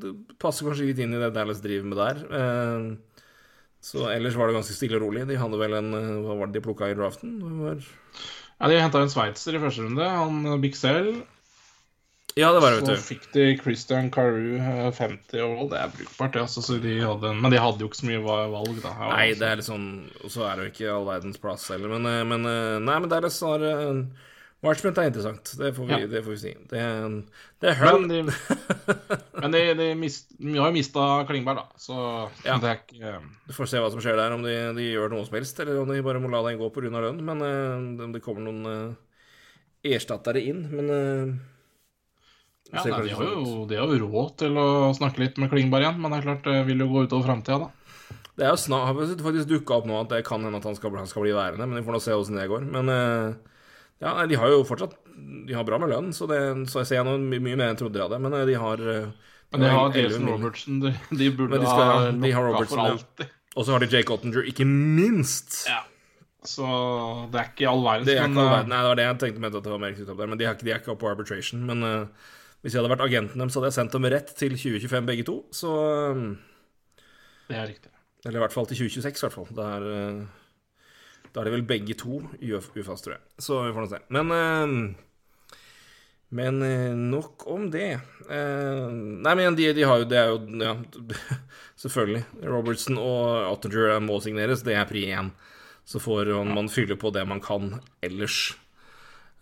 det, 0.02 0.12
passer 0.42 0.68
kanskje 0.68 0.90
litt 0.90 1.00
inn 1.02 1.16
i 1.16 1.20
det 1.22 1.32
Dallas 1.34 1.62
driver 1.64 1.88
med 1.90 1.98
der. 1.98 2.20
Eh, 2.38 3.24
så 3.86 4.08
ellers 4.12 4.36
var 4.38 4.50
det 4.50 4.58
ganske 4.58 4.76
stille 4.76 5.00
og 5.00 5.06
rolig. 5.06 5.24
De 5.26 5.38
hadde 5.40 5.60
vel 5.60 5.78
en 5.78 5.92
eh, 5.98 6.12
Hva 6.26 6.36
var 6.40 6.50
det 6.50 6.58
de 6.58 6.64
plukka 6.68 6.92
i 6.92 6.98
draften? 6.98 7.38
Det 7.42 7.54
var... 7.64 7.88
Ja, 8.56 8.70
De 8.70 8.78
henta 8.80 9.02
en 9.02 9.12
sveitser 9.12 9.56
i 9.56 9.62
første 9.62 9.84
runde, 9.84 10.06
han 10.06 10.60
Bixell. 10.62 11.10
Bixel. 11.10 11.35
Ja, 12.36 12.50
det 12.52 12.60
var 12.60 12.74
det, 12.74 12.82
Så 12.84 12.92
vet 12.92 12.98
du. 13.00 13.04
fikk 13.08 13.22
de 13.32 13.44
Christian 13.62 14.10
Carew 14.12 14.58
eh, 14.60 14.90
50 14.92 15.40
og 15.40 15.70
Det 15.72 15.78
er 15.80 15.92
brukbart. 15.94 16.34
Altså, 16.36 16.60
så 16.60 16.76
de 16.82 16.98
hadde, 17.00 17.30
men 17.40 17.50
de 17.54 17.56
hadde 17.62 17.80
jo 17.80 17.88
ikke 17.88 18.02
så 18.02 18.08
mye 18.10 18.20
valg, 18.26 18.76
da. 18.84 18.92
Nei, 19.08 19.30
altså. 19.30 19.40
det 19.40 19.48
er 19.48 19.56
litt 19.62 19.68
sånn 19.70 19.86
Og 20.20 20.32
så 20.34 20.44
er 20.44 20.56
det 20.60 20.66
jo 20.66 20.72
ikke 20.74 20.90
all 20.98 21.06
verdens 21.08 21.40
plass 21.40 21.64
heller, 21.72 21.94
men, 21.96 22.04
eh, 22.10 22.24
men 22.28 22.44
eh, 22.50 22.76
Nei, 22.84 22.98
men 23.00 23.08
det 23.08 23.16
er 23.16 23.24
litt 23.28 23.36
snarere 23.38 23.78
Marchment 24.64 24.96
er 24.98 25.08
interessant, 25.10 25.50
det 25.60 25.68
får 25.76 25.86
vi, 25.86 25.92
Ja. 26.00 26.06
det 26.10 26.20
får 26.24 26.32
vi 26.32 26.38
si. 26.40 26.52
Det, 26.72 26.84
det 27.62 27.68
er 27.70 27.76
høl. 27.76 27.98
Men 28.02 28.08
de, 28.08 28.20
men 29.44 29.52
de, 29.52 29.60
de, 29.78 29.88
mist, 30.00 30.32
de 30.40 30.54
har 30.56 30.70
jo 30.72 30.74
mista 30.76 31.04
Klingberg, 31.28 31.60
da, 31.60 31.66
så 31.80 31.96
Ja. 32.44 32.56
det 32.60 32.70
er 32.72 32.80
ikke 32.80 33.12
Du 33.46 33.52
får 33.56 33.68
se 33.70 33.82
hva 33.84 33.90
som 33.92 34.00
skjer 34.02 34.16
der, 34.18 34.32
om 34.34 34.42
de, 34.42 34.54
de 34.76 34.86
gjør 34.88 35.12
noe 35.12 35.24
som 35.28 35.36
helst, 35.38 35.60
eller 35.62 35.82
om 35.82 35.92
de 35.92 36.00
bare 36.02 36.20
må 36.24 36.32
la 36.32 36.40
den 36.48 36.58
gå 36.60 36.70
pga. 36.72 36.88
lønn. 37.04 37.20
Men 37.28 37.44
om 38.08 38.12
det 38.16 38.22
kommer 38.24 38.44
noen 38.48 38.96
erstattere 39.86 40.42
inn. 40.42 40.64
Men 40.72 41.38
Ja, 42.72 42.82
nei, 42.82 43.02
de, 43.06 43.14
har 43.14 43.24
jo, 43.30 43.64
de 43.70 43.76
har 43.78 43.92
jo 43.94 44.06
råd 44.10 44.32
til 44.42 44.56
å 44.58 44.66
snakke 44.96 45.22
litt 45.22 45.36
med 45.38 45.50
Klingberg 45.52 45.84
igjen, 45.86 46.00
men 46.02 46.10
det 46.12 46.18
er 46.18 46.24
klart 46.26 46.48
det 46.48 46.56
vil 46.66 46.82
jo 46.82 46.88
gå 46.90 47.04
utover 47.06 47.28
framtida, 47.28 47.58
da. 47.68 47.70
Det 48.36 48.44
er 48.44 48.50
jo 48.52 48.58
snart, 48.60 48.88
har 48.90 49.22
faktisk 49.24 49.48
dukka 49.48 49.78
opp 49.78 49.86
nå 49.88 49.94
at 50.02 50.10
det 50.12 50.24
kan 50.26 50.42
hende 50.44 50.58
at 50.58 50.66
han 50.68 50.74
skal, 50.76 50.92
han 50.98 51.06
skal 51.08 51.22
bli 51.24 51.32
værende, 51.32 51.64
men 51.70 51.78
vi 51.78 51.84
får 51.86 51.94
nå 51.96 52.00
se 52.04 52.16
åssen 52.18 52.36
det 52.36 52.48
går. 52.50 52.66
Men 52.74 52.90
eh, 52.92 53.54
ja, 54.04 54.12
de 54.28 54.36
har 54.36 54.50
jo 54.52 54.58
fortsatt 54.68 54.92
De 55.48 55.54
har 55.56 55.64
bra 55.64 55.78
med 55.80 55.88
lønn, 55.88 56.10
så, 56.12 56.26
det, 56.28 56.40
så 56.68 56.82
jeg 56.82 56.90
ser 56.90 57.06
noe 57.06 57.16
my 57.22 57.38
mye 57.40 57.56
mer 57.56 57.70
enn 57.70 57.72
jeg 57.72 57.80
trodde 57.80 57.96
de 57.96 58.02
hadde. 58.04 58.18
Men 58.26 58.36
eh, 58.36 58.44
de 58.50 58.58
har 58.60 58.82
eh, 58.92 59.06
Men 59.54 59.64
de 59.64 59.70
har 59.72 59.96
Jason 59.96 60.28
Robertson, 60.28 60.82
de, 60.84 60.92
de 61.16 61.30
burde 61.38 61.62
de 61.62 61.64
skal- 61.64 61.88
ha 61.94 61.96
ja, 62.10 62.12
de 62.26 62.34
har 62.36 62.44
Robertson, 62.50 62.76
for 62.76 62.84
ja. 62.84 62.92
alltid. 62.98 63.32
Og 63.56 63.64
så 63.64 63.72
har 63.72 63.80
de 63.86 63.88
Jake 63.94 64.12
Ottinger, 64.12 64.50
ikke 64.52 64.66
minst. 64.68 65.62
Ja. 65.70 65.80
Så 66.46 66.66
det 67.32 67.40
er 67.40 67.48
ikke 67.54 67.70
all 67.72 67.80
verdens, 67.88 68.06
Det 68.10 68.18
er 68.18 68.26
ikke 68.28 68.36
all 68.36 68.50
eh, 68.50 68.54
verden. 68.58 68.68
Nei, 68.74 68.82
det 68.84 68.90
var 68.92 68.98
det 69.00 69.06
jeg 69.08 69.20
tenkte 69.24 69.40
med 69.46 69.56
at 69.56 69.64
det 69.64 69.72
var 69.72 69.80
mer 69.86 69.96
der. 69.96 70.26
Men 70.28 70.36
de 70.38 70.44
er, 70.44 70.52
ikke- 70.58 70.68
de 70.68 70.74
er 70.76 70.82
ikke 70.82 70.92
oppe 70.92 71.06
på 71.06 71.14
arbitration. 71.14 71.64
Men 71.72 71.82
eh, 71.88 72.26
hvis 72.66 72.74
jeg 72.74 72.82
hadde 72.82 72.90
vært 72.90 73.04
agenten 73.06 73.38
dem, 73.38 73.50
så 73.52 73.60
hadde 73.60 73.68
jeg 73.70 73.76
sendt 73.76 73.92
dem 73.94 74.06
rett 74.10 74.32
til 74.34 74.56
2025 74.58 75.06
begge 75.06 75.24
to. 75.28 75.36
Så 75.54 75.70
eh, 75.86 76.22
det 77.46 77.60
er 77.60 77.68
riktig. 77.70 77.92
Eller 78.26 78.40
i 78.40 78.42
hvert 78.42 78.56
fall 78.56 78.66
til 78.66 78.80
2026, 78.80 79.20
i 79.22 79.22
hvert 79.28 79.36
fall. 79.36 79.50
Da 79.54 79.66
er, 79.76 79.86
eh, 79.94 81.26
da 81.30 81.40
er 81.44 81.46
det 81.46 81.52
vel 81.54 81.66
begge 81.68 81.94
to 82.00 82.18
UFAs, 82.42 83.04
tror 83.06 83.14
jeg. 83.14 83.22
Så 83.38 83.60
vi 83.68 83.74
får 83.76 83.86
nå 83.86 83.90
se. 83.92 84.00
Men 84.18 84.34
eh, 84.34 84.74
Men 86.34 86.58
eh, 86.66 86.90
nok 86.98 87.46
om 87.54 87.68
det. 87.70 88.00
Eh, 88.26 88.86
Nei, 88.90 89.34
men 89.38 89.54
de, 89.54 89.70
de 89.78 89.86
har 89.86 90.02
jo 90.02 90.08
Det 90.10 90.18
er 90.18 90.32
jo 90.32 90.40
Ja, 90.58 90.74
selvfølgelig. 91.84 92.24
Robertson 92.50 92.98
og 92.98 93.46
Ottinger 93.52 94.00
må 94.02 94.18
signeres. 94.24 94.66
Det 94.66 94.74
er 94.74 94.90
pri 94.90 95.06
én. 95.14 95.30
Så 95.86 96.02
får 96.02 96.34
man, 96.34 96.50
man 96.64 96.72
fylle 96.72 96.98
på 96.98 97.14
det 97.14 97.22
man 97.30 97.38
kan 97.38 97.76
ellers. 98.02 98.56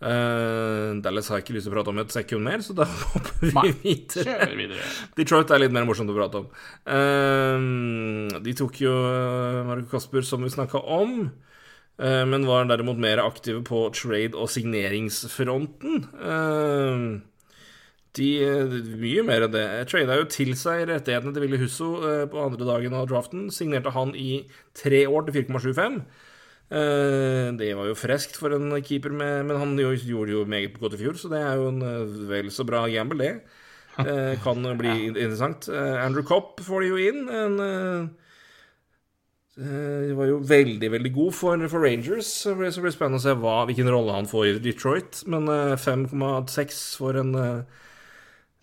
Eh, 0.03 0.89
Dallas 0.99 1.29
har 1.31 1.39
jeg 1.39 1.45
ikke 1.45 1.55
lyst 1.55 1.69
til 1.69 1.71
å 1.71 1.75
prate 1.77 1.91
om 1.93 1.99
et 2.01 2.11
sekund 2.13 2.43
mer, 2.43 2.63
så 2.63 2.75
da 2.75 2.87
hopper 3.13 3.47
vi 3.47 3.71
videre. 3.83 4.49
Videre. 4.51 4.87
Detroit 5.15 5.53
er 5.55 5.63
litt 5.63 5.75
mer 5.75 5.87
morsomt 5.87 6.11
å 6.11 6.17
prate 6.17 6.41
om. 6.41 6.49
Uh, 6.83 8.35
de 8.43 8.55
tok 8.59 8.81
jo 8.83 8.91
eh, 8.91 9.61
Marco 9.67 9.87
Kasper, 9.93 10.25
som 10.27 10.43
vi 10.43 10.51
snakka 10.51 10.83
om, 10.83 11.29
uh, 12.03 12.25
men 12.27 12.49
var 12.49 12.67
derimot 12.67 12.99
mer 12.99 13.23
aktive 13.23 13.63
på 13.65 13.85
trade- 13.95 14.35
og 14.35 14.51
signeringsfronten. 14.51 16.03
Uh, 16.19 17.23
de, 18.15 18.29
mye 18.99 19.23
mer 19.27 19.47
enn 19.47 19.55
det. 19.55 19.65
Trada 19.91 20.19
jo 20.19 20.27
til 20.31 20.53
seg 20.59 20.85
rettighetene 20.91 21.35
til 21.35 21.43
Ville 21.43 21.59
Husso 21.59 21.89
på 22.31 22.45
andre 22.45 22.67
dagen 22.67 22.95
av 22.95 23.09
draften. 23.11 23.49
Signerte 23.51 23.91
han 23.91 24.13
i 24.15 24.45
tre 24.75 25.01
år 25.03 25.27
til 25.27 25.41
4,75. 25.41 25.97
Eh, 26.65 27.51
det 27.59 27.69
var 27.77 27.85
jo 27.91 27.97
freskt 27.97 28.39
for 28.41 28.55
en 28.55 28.73
keeper, 28.81 29.13
med, 29.13 29.45
men 29.45 29.59
han 29.61 29.77
gjorde 29.77 30.33
jo 30.33 30.45
meget 30.49 30.79
godt 30.81 30.97
i 30.97 31.03
fjor, 31.03 31.19
så 31.19 31.29
det 31.29 31.41
er 31.43 31.59
jo 31.59 31.69
en 31.69 31.81
eh, 31.85 32.15
vel 32.31 32.49
så 32.53 32.65
bra 32.65 32.87
gamble, 32.89 33.21
det. 33.21 33.61
Eh, 34.01 34.33
kan 34.43 34.65
bli 34.79 34.95
interessant. 35.11 35.69
Eh, 35.69 35.97
Andrew 36.01 36.25
Copp 36.25 36.59
får 36.65 36.81
de 36.81 36.89
jo 36.89 36.97
inn. 36.99 37.29
En, 37.29 37.59
eh, 39.55 40.11
var 40.17 40.27
jo 40.27 40.41
veldig, 40.43 40.89
veldig 40.97 41.13
god 41.15 41.33
for, 41.37 41.67
for 41.71 41.85
Rangers. 41.85 42.33
Så 42.43 42.57
blir 42.57 42.73
det 42.73 42.95
spennende 42.97 43.21
å 43.21 43.25
se 43.27 43.37
hva, 43.39 43.61
hvilken 43.69 43.91
rolle 43.93 44.17
han 44.17 44.27
får 44.27 44.49
i 44.49 44.59
Detroit. 44.65 45.21
Men 45.31 45.47
eh, 45.47 45.77
5,6 45.79 46.81
for 46.99 47.21
en, 47.21 47.35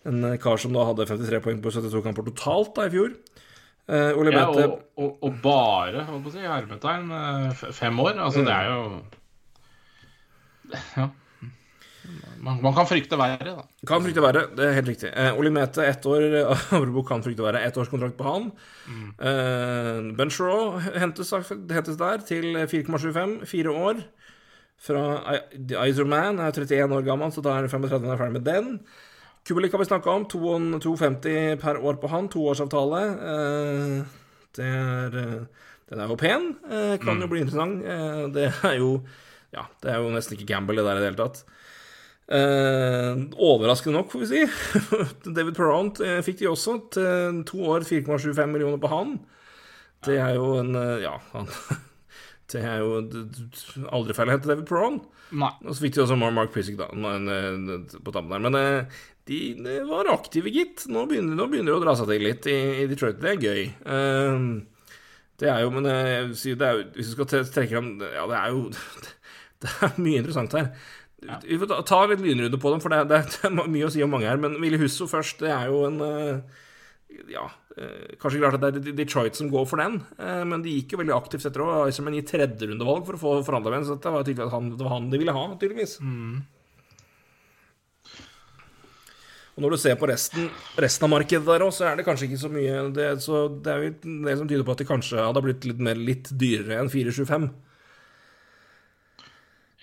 en 0.03 0.31
kar 0.43 0.59
som 0.61 0.75
da 0.75 0.85
hadde 0.91 1.07
53 1.09 1.41
poeng 1.47 1.63
på 1.63 1.71
72 1.73 2.03
kamper 2.05 2.27
totalt 2.29 2.75
da 2.75 2.91
i 2.91 2.93
fjor. 2.93 3.15
Eh, 3.89 4.15
Ole 4.15 4.31
Ja, 4.31 4.45
Mette 4.45 4.63
og, 4.69 4.77
og, 4.95 5.17
og 5.27 5.41
bare 5.43 6.05
holdt 6.07 6.23
på 6.23 6.31
å 6.31 6.35
si, 6.37 6.43
hermetegn 6.47 7.09
eh, 7.17 7.65
fem 7.75 7.99
år. 7.99 8.15
Altså, 8.23 8.45
det 8.47 8.55
er 8.55 8.71
jo 8.71 8.79
Ja. 10.95 11.09
Man, 12.43 12.57
man 12.59 12.73
kan 12.75 12.87
frykte 12.87 13.15
verre, 13.15 13.53
da. 13.55 13.61
Kan 13.87 14.03
frykte 14.03 14.23
verre, 14.23 14.41
det 14.55 14.65
er 14.67 14.73
helt 14.75 14.89
riktig. 14.91 15.11
Eh, 15.15 15.37
Oli 15.39 15.51
Mete, 15.53 15.85
ett 15.87 16.03
år 16.07 16.25
Avrebo 16.75 17.03
kan 17.07 17.23
frykte 17.23 17.45
verre. 17.45 17.61
Ettårskontrakt 17.67 18.17
på 18.19 18.25
han. 18.27 18.49
Eh, 19.15 20.09
ben 20.17 20.31
Shaw 20.33 20.75
hentes, 20.99 21.31
hentes 21.31 21.99
der 21.99 22.25
til 22.27 22.49
4,75, 22.67 23.37
fire 23.47 23.75
år. 23.87 24.03
Fra 24.83 25.03
Iserman 25.87 26.41
er 26.43 26.51
31 26.51 26.91
år 26.97 27.05
gammel, 27.07 27.31
så 27.31 27.43
da 27.45 27.55
er 27.61 27.69
35 27.71 28.11
er 28.11 28.19
ferdig 28.19 28.35
med 28.35 28.47
den. 28.49 28.73
Kubelik 29.43 29.71
har 29.71 29.79
vi 29.79 29.85
snakka 29.85 30.09
om. 30.09 30.25
2,50 30.25 31.55
per 31.59 31.77
år 31.77 31.99
på 31.99 32.07
han. 32.07 32.29
Toårsavtale. 32.31 33.01
Eh, 33.33 33.97
det 34.55 34.69
er 34.69 35.17
eh, 35.19 35.65
Den 35.89 35.99
er 35.99 36.07
jo 36.07 36.19
pen. 36.19 36.53
Eh, 36.69 36.95
kan 37.03 37.19
jo 37.19 37.27
bli 37.27 37.43
interessant. 37.43 37.83
Det 38.33 38.47
er 38.63 38.79
jo 38.79 39.01
Ja, 39.53 39.67
det 39.83 39.91
er 39.91 39.99
jo 40.01 40.13
nesten 40.13 40.33
ikke 40.37 40.49
gamble, 40.49 40.79
det 40.79 40.87
der 40.87 40.97
i 40.97 41.03
det 41.03 41.09
hele 41.11 41.19
tatt. 41.19 41.43
Overraskende 43.37 43.99
nok, 43.99 44.09
får 44.09 44.23
vi 44.23 44.29
si. 44.31 44.45
David 45.35 45.53
Perrant 45.59 45.99
fikk 46.25 46.39
de 46.39 46.49
også. 46.49 46.79
Til 46.95 47.43
to 47.45 47.61
år, 47.75 47.85
4,75 47.85 48.47
millioner 48.49 48.81
på 48.81 48.89
han. 48.89 49.17
Det 50.07 50.17
er 50.17 50.39
jo 50.39 50.55
en 50.63 50.73
Ja, 51.03 51.19
han 51.35 51.51
Det 52.53 52.61
er 52.61 52.83
jo 52.83 52.99
aldri 53.93 54.15
feil 54.17 54.29
å 54.29 54.35
hente 54.35 54.49
David 54.51 54.67
Perron. 54.69 54.99
Nei. 55.33 55.49
Og 55.65 55.73
så 55.73 55.85
fikk 55.85 55.95
de 55.97 56.03
også 56.03 56.17
Mark 56.19 56.35
Mark 56.37 56.53
Pissick 56.53 56.77
da, 56.77 56.89
på 56.91 58.13
tampen 58.13 58.35
der. 58.35 58.43
Men 58.45 58.59
eh, 58.59 58.99
de, 59.29 59.39
de 59.63 59.79
var 59.89 60.11
aktive, 60.13 60.51
gitt. 60.53 60.85
Nå 60.91 61.07
begynner, 61.09 61.37
nå 61.39 61.47
begynner 61.49 61.73
det 61.73 61.79
å 61.79 61.83
dra 61.85 61.95
seg 61.97 62.11
til 62.11 62.25
litt 62.27 62.47
i, 62.51 62.59
i 62.83 62.87
Detroit. 62.91 63.21
Det 63.21 63.33
er 63.33 63.41
gøy. 63.41 63.63
Eh, 63.95 64.47
det 65.41 65.49
er 65.49 65.63
jo, 65.65 65.71
men 65.73 65.87
eh, 65.89 66.09
jeg 66.11 66.25
vil 66.27 66.35
si, 66.39 66.57
det 66.59 66.67
er 66.69 66.83
hvis 66.95 67.09
du 67.11 67.15
skal 67.17 67.29
trekke 67.31 67.71
fram 67.71 67.93
Ja, 68.03 68.27
det 68.29 68.37
er 68.37 68.51
jo 68.53 68.67
Det 69.63 69.71
er 69.87 69.95
mye 70.03 70.19
interessant 70.19 70.53
her. 70.57 70.69
Vi 71.47 71.55
får 71.55 71.69
ta, 71.71 71.77
ta 71.87 72.01
litt 72.11 72.19
lynrunde 72.19 72.59
på 72.59 72.73
dem, 72.73 72.81
for 72.83 72.91
det, 72.91 73.05
det, 73.11 73.21
det 73.31 73.47
er 73.47 73.71
mye 73.71 73.87
å 73.87 73.91
si 73.93 74.03
om 74.03 74.11
mange 74.11 74.27
her. 74.27 74.41
Men 74.43 74.59
Willy 74.61 74.79
Husso 74.81 75.07
først, 75.09 75.39
det 75.43 75.53
er 75.55 75.71
jo 75.71 75.85
en 75.87 76.01
eh, 76.03 76.61
Ja, 77.31 77.47
kanskje 78.21 78.37
klart 78.39 78.53
at 78.59 78.61
det 78.75 78.81
er 78.91 78.95
Detroit 78.99 79.35
som 79.39 79.47
går 79.49 79.63
for 79.65 79.81
den, 79.81 79.95
eh, 80.21 80.43
men 80.45 80.61
de 80.61 80.75
gikk 80.75 80.93
jo 80.93 80.99
veldig 81.01 81.15
aktivt 81.15 81.45
etter 81.49 81.63
òg. 81.65 81.87
Iserman 81.89 82.13
i 82.19 82.21
tredjerundevalg 82.21 83.05
for 83.07 83.17
å 83.17 83.21
få 83.23 83.31
forhandla 83.47 83.71
med 83.73 83.79
en, 83.81 83.87
så 83.89 83.95
det 83.97 84.11
var 84.13 84.23
tydelig 84.27 84.45
at 84.45 84.53
han, 84.53 84.69
det 84.77 84.85
var 84.85 84.93
han 84.97 85.09
de 85.09 85.17
ville 85.23 85.33
ha, 85.33 85.45
tydeligvis. 85.57 85.95
Og 89.53 89.61
når 89.61 89.75
du 89.75 89.77
ser 89.77 89.97
på 90.01 90.07
resten, 90.09 90.47
resten 90.81 91.05
av 91.05 91.11
markedet 91.13 91.45
der 91.45 91.61
òg, 91.65 91.73
så 91.75 91.85
er 91.91 91.99
det 91.99 92.05
kanskje 92.07 92.25
ikke 92.25 92.39
så 92.41 92.49
mye 92.49 92.77
det, 92.95 93.09
så 93.21 93.43
det 93.61 93.69
er 93.73 93.83
jo 93.83 93.91
det 94.25 94.37
som 94.39 94.47
tyder 94.49 94.65
på 94.65 94.73
at 94.73 94.81
de 94.81 94.87
kanskje 94.89 95.19
hadde 95.21 95.43
blitt 95.45 95.67
litt, 95.69 95.83
mer, 95.89 95.99
litt 96.09 96.31
dyrere 96.41 96.79
enn 96.81 96.89
425. 96.89 97.45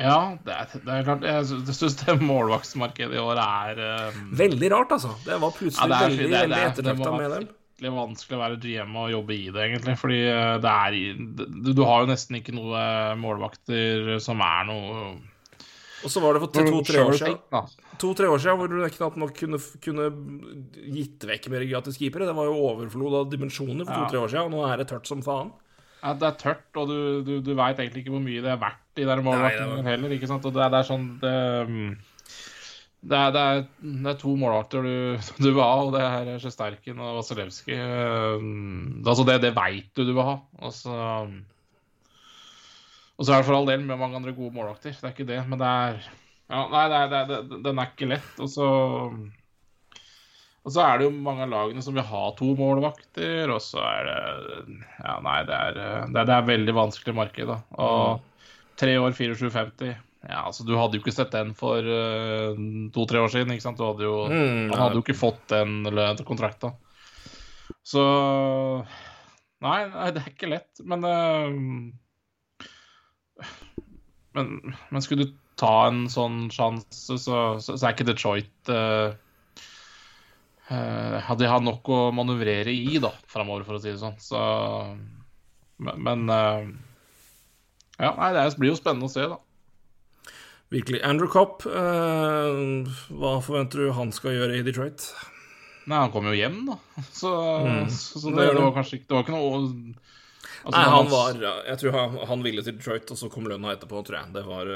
Ja, 0.01 0.17
det 0.47 0.55
er, 0.57 0.75
det 0.81 0.95
er 0.97 1.07
klart. 1.07 1.27
Jeg 1.29 1.75
syns 1.77 1.99
det 2.01 2.15
målvaktsmarkedet 2.25 3.15
i 3.19 3.21
år 3.23 3.39
er 3.45 3.81
um... 4.17 4.31
Veldig 4.39 4.71
rart, 4.73 4.95
altså. 4.97 5.13
Det 5.27 5.37
var 5.43 5.53
plutselig 5.59 5.87
Ja, 5.87 5.91
det 5.91 5.99
er- 5.99 6.07
veldig, 6.09 6.23
det 6.25 6.39
veldig 6.39 6.55
det 6.57 6.63
er- 6.65 6.71
ettertrakta 6.73 7.13
med 7.19 7.35
dem. 7.37 7.49
Fryktelig 7.81 7.97
vanskelig 7.97 8.37
å 8.37 8.43
være 8.43 8.61
GM 8.61 8.97
og 8.97 9.11
jobbe 9.11 9.35
i 9.35 9.51
det, 9.51 9.65
egentlig. 9.65 9.97
Fordi 9.99 10.21
eh, 10.29 10.57
det 10.61 10.71
er 10.71 11.75
Du, 11.75 11.83
har 11.85 12.05
jo 12.05 12.11
nesten 12.11 12.37
ikke 12.41 12.55
noe 12.55 13.17
målvakter 13.17 14.19
som 14.21 14.41
er 14.41 14.67
noe 14.69 15.17
Og 16.05 16.11
så 16.11 16.21
var 16.21 16.35
det 16.35 16.43
for 16.45 16.53
to-tre 16.53 17.01
år 17.05 17.17
siden. 17.17 17.73
To-tre 18.01 18.29
år 18.29 18.39
siden 18.41 18.61
hvor 18.61 18.69
du 18.69 18.85
knapt 18.97 19.17
nok 19.21 19.35
kunne, 19.37 19.59
kunne 19.81 20.11
gitt 20.93 21.25
vekk 21.25 21.51
mer 21.53 21.67
gratis 21.69 21.99
keepere. 22.01 22.29
Det 22.29 22.37
var 22.37 22.49
jo 22.49 22.61
overflod 22.71 23.19
av 23.19 23.33
dimensjoner 23.33 23.85
for 23.85 24.07
to-tre 24.07 24.21
år 24.21 24.33
siden, 24.33 24.49
og 24.49 24.55
nå 24.57 24.69
er 24.69 24.81
det 24.81 24.89
tørt 24.93 25.09
som 25.09 25.25
faen. 25.25 25.53
Ja, 26.01 26.15
det 26.17 26.31
er 26.31 26.37
tørt, 26.41 26.69
og 26.81 26.89
du, 26.89 27.21
du, 27.21 27.35
du 27.45 27.51
veit 27.53 27.77
egentlig 27.77 28.07
ikke 28.07 28.15
hvor 28.15 28.23
mye 28.25 28.41
det 28.41 28.49
er 28.49 28.61
verdt, 28.61 28.87
de 28.97 29.05
der 29.05 29.21
målvaktene 29.21 29.85
heller. 29.85 30.15
ikke 30.17 30.31
sant? 30.31 30.47
Og 30.49 30.55
det 30.57 30.71
det 30.73 30.79
er 30.79 30.89
sånn 30.89 31.05
det, 31.21 31.35
mm, 31.69 31.91
det, 33.01 33.17
er, 33.17 33.31
det, 33.33 33.43
er, 33.43 33.63
det 34.05 34.11
er 34.13 34.19
to 34.21 34.35
målarter 34.37 34.85
du, 34.85 35.31
du 35.41 35.49
vil 35.49 35.63
ha, 35.63 35.71
og 35.87 35.95
det 35.95 36.03
er 36.05 36.43
Sjesterkin 36.43 37.01
og 37.01 37.21
Vasilevskij. 37.21 37.81
Mm, 38.43 39.01
Altså, 39.07 39.25
det, 39.29 39.41
det 39.47 39.55
veit 39.57 39.89
du 39.97 40.05
du 40.05 40.13
vil 40.13 40.27
ha. 40.27 40.37
Og 40.61 40.75
så 40.77 40.99
og 43.21 43.27
så 43.27 43.35
er 43.35 43.43
det 43.43 43.49
for 43.51 43.59
all 43.59 43.69
del 43.69 43.83
med 43.85 44.01
mange 44.01 44.17
andre 44.17 44.33
gode 44.33 44.55
målakter, 44.57 44.95
Det 44.97 45.05
er 45.05 45.13
ikke 45.13 45.29
det, 45.29 45.43
men 45.49 45.61
det 45.61 45.69
er 45.69 45.99
ja, 46.51 46.63
Nei, 46.73 46.87
det 46.89 46.97
er, 46.97 47.11
det, 47.11 47.41
det, 47.51 47.59
den 47.67 47.79
er 47.79 47.91
ikke 47.93 48.09
lett. 48.11 48.33
Og 48.41 48.49
så 48.51 48.69
og 50.61 50.75
så 50.75 50.83
er 50.85 50.99
det 50.99 51.07
jo 51.07 51.13
mange 51.25 51.47
av 51.47 51.53
lagene 51.53 51.83
som 51.85 51.95
vil 51.97 52.05
ha 52.05 52.23
to 52.37 52.51
målvakter, 52.59 53.49
og 53.49 53.63
så 53.65 53.81
er 53.81 54.09
det 54.09 54.19
Ja, 55.01 55.15
nei, 55.25 55.39
det 55.49 55.57
er, 55.57 55.79
det 56.13 56.21
er, 56.21 56.29
det 56.29 56.41
veldig 56.51 56.75
vanskelig 56.77 57.15
marked, 57.17 57.49
da. 57.49 57.57
Og 57.81 58.21
tre 58.81 58.97
år 59.01 59.17
24,50 59.17 59.95
Ja, 60.21 60.43
altså, 60.45 60.67
du 60.69 60.75
hadde 60.77 60.99
jo 60.99 61.03
ikke 61.05 61.15
sett 61.17 61.33
den 61.33 61.55
for 61.57 61.81
uh, 61.81 62.53
to-tre 62.93 63.23
år 63.25 63.31
siden, 63.33 63.55
ikke 63.55 63.65
sant? 63.65 63.79
Du 63.81 63.87
hadde 63.87 64.05
jo, 64.05 64.17
Mm, 64.29 64.69
han 64.69 64.83
hadde 64.83 64.99
jo 64.99 65.05
ikke 65.05 65.17
fått 65.17 65.47
den 65.53 65.87
kontrakta. 66.29 66.75
Så 67.87 68.03
Nei, 69.61 69.81
nei, 69.93 70.11
det 70.17 70.23
er 70.23 70.31
ikke 70.33 70.49
lett, 70.49 70.81
men 70.89 71.05
uh, 71.05 71.53
men, 74.37 74.53
men 74.89 75.05
skulle 75.05 75.27
du 75.29 75.35
ta 75.61 75.89
en 75.91 76.07
sånn 76.09 76.47
sjanse, 76.55 77.19
så, 77.19 77.19
så, 77.61 77.75
så 77.77 77.81
er 77.83 77.93
ikke 77.93 78.09
Detroit 78.09 78.71
uh, 78.73 79.13
uh, 80.71 81.17
jeg 81.19 81.51
hatt 81.51 81.67
nok 81.67 81.91
å 81.93 82.01
manøvrere 82.17 82.73
i 82.73 82.97
da, 83.03 83.13
framover, 83.29 83.67
for 83.69 83.77
å 83.77 83.83
si 83.83 83.93
det 83.93 84.01
sånn. 84.01 84.17
Så 84.23 84.41
Men, 85.81 86.01
men 86.05 86.25
uh, 86.33 86.65
Ja, 88.01 88.15
nei, 88.17 88.33
det 88.37 88.47
blir 88.57 88.73
jo 88.73 88.81
spennende 88.81 89.11
å 89.11 89.13
se, 89.13 89.29
da. 89.29 89.41
Virkelig. 90.71 91.01
Andrew 91.03 91.31
Copp, 91.31 91.65
hva 91.67 93.33
forventer 93.43 93.83
du 93.83 93.93
han 93.97 94.13
skal 94.15 94.37
gjøre 94.37 94.61
i 94.61 94.65
Detroit? 94.67 95.09
Nei, 95.91 95.99
han 95.99 96.13
kom 96.15 96.29
jo 96.29 96.37
hjem, 96.37 96.61
da. 96.69 96.77
Så, 97.21 97.33
mm. 97.67 97.89
så, 97.91 98.21
så 98.23 98.31
det, 98.31 98.53
det, 98.53 98.61
var 98.61 98.77
kanskje 98.77 99.01
ikke 99.01 99.09
Det 99.09 99.17
var 99.17 99.25
ikke 99.25 99.35
noe 99.35 99.57
altså, 99.57 100.77
Nei, 100.77 100.85
han 100.93 101.09
var 101.11 101.41
Jeg 101.41 101.81
tror 101.81 101.97
han, 101.97 102.19
han, 102.31 102.45
ville 102.47 102.63
til 102.67 102.77
Detroit, 102.77 103.11
og 103.11 103.19
så 103.19 103.31
kom 103.33 103.49
lønna 103.51 103.75
etterpå, 103.75 104.05
tror 104.07 104.21
jeg. 104.21 104.33
Det 104.37 104.45
var 104.47 104.71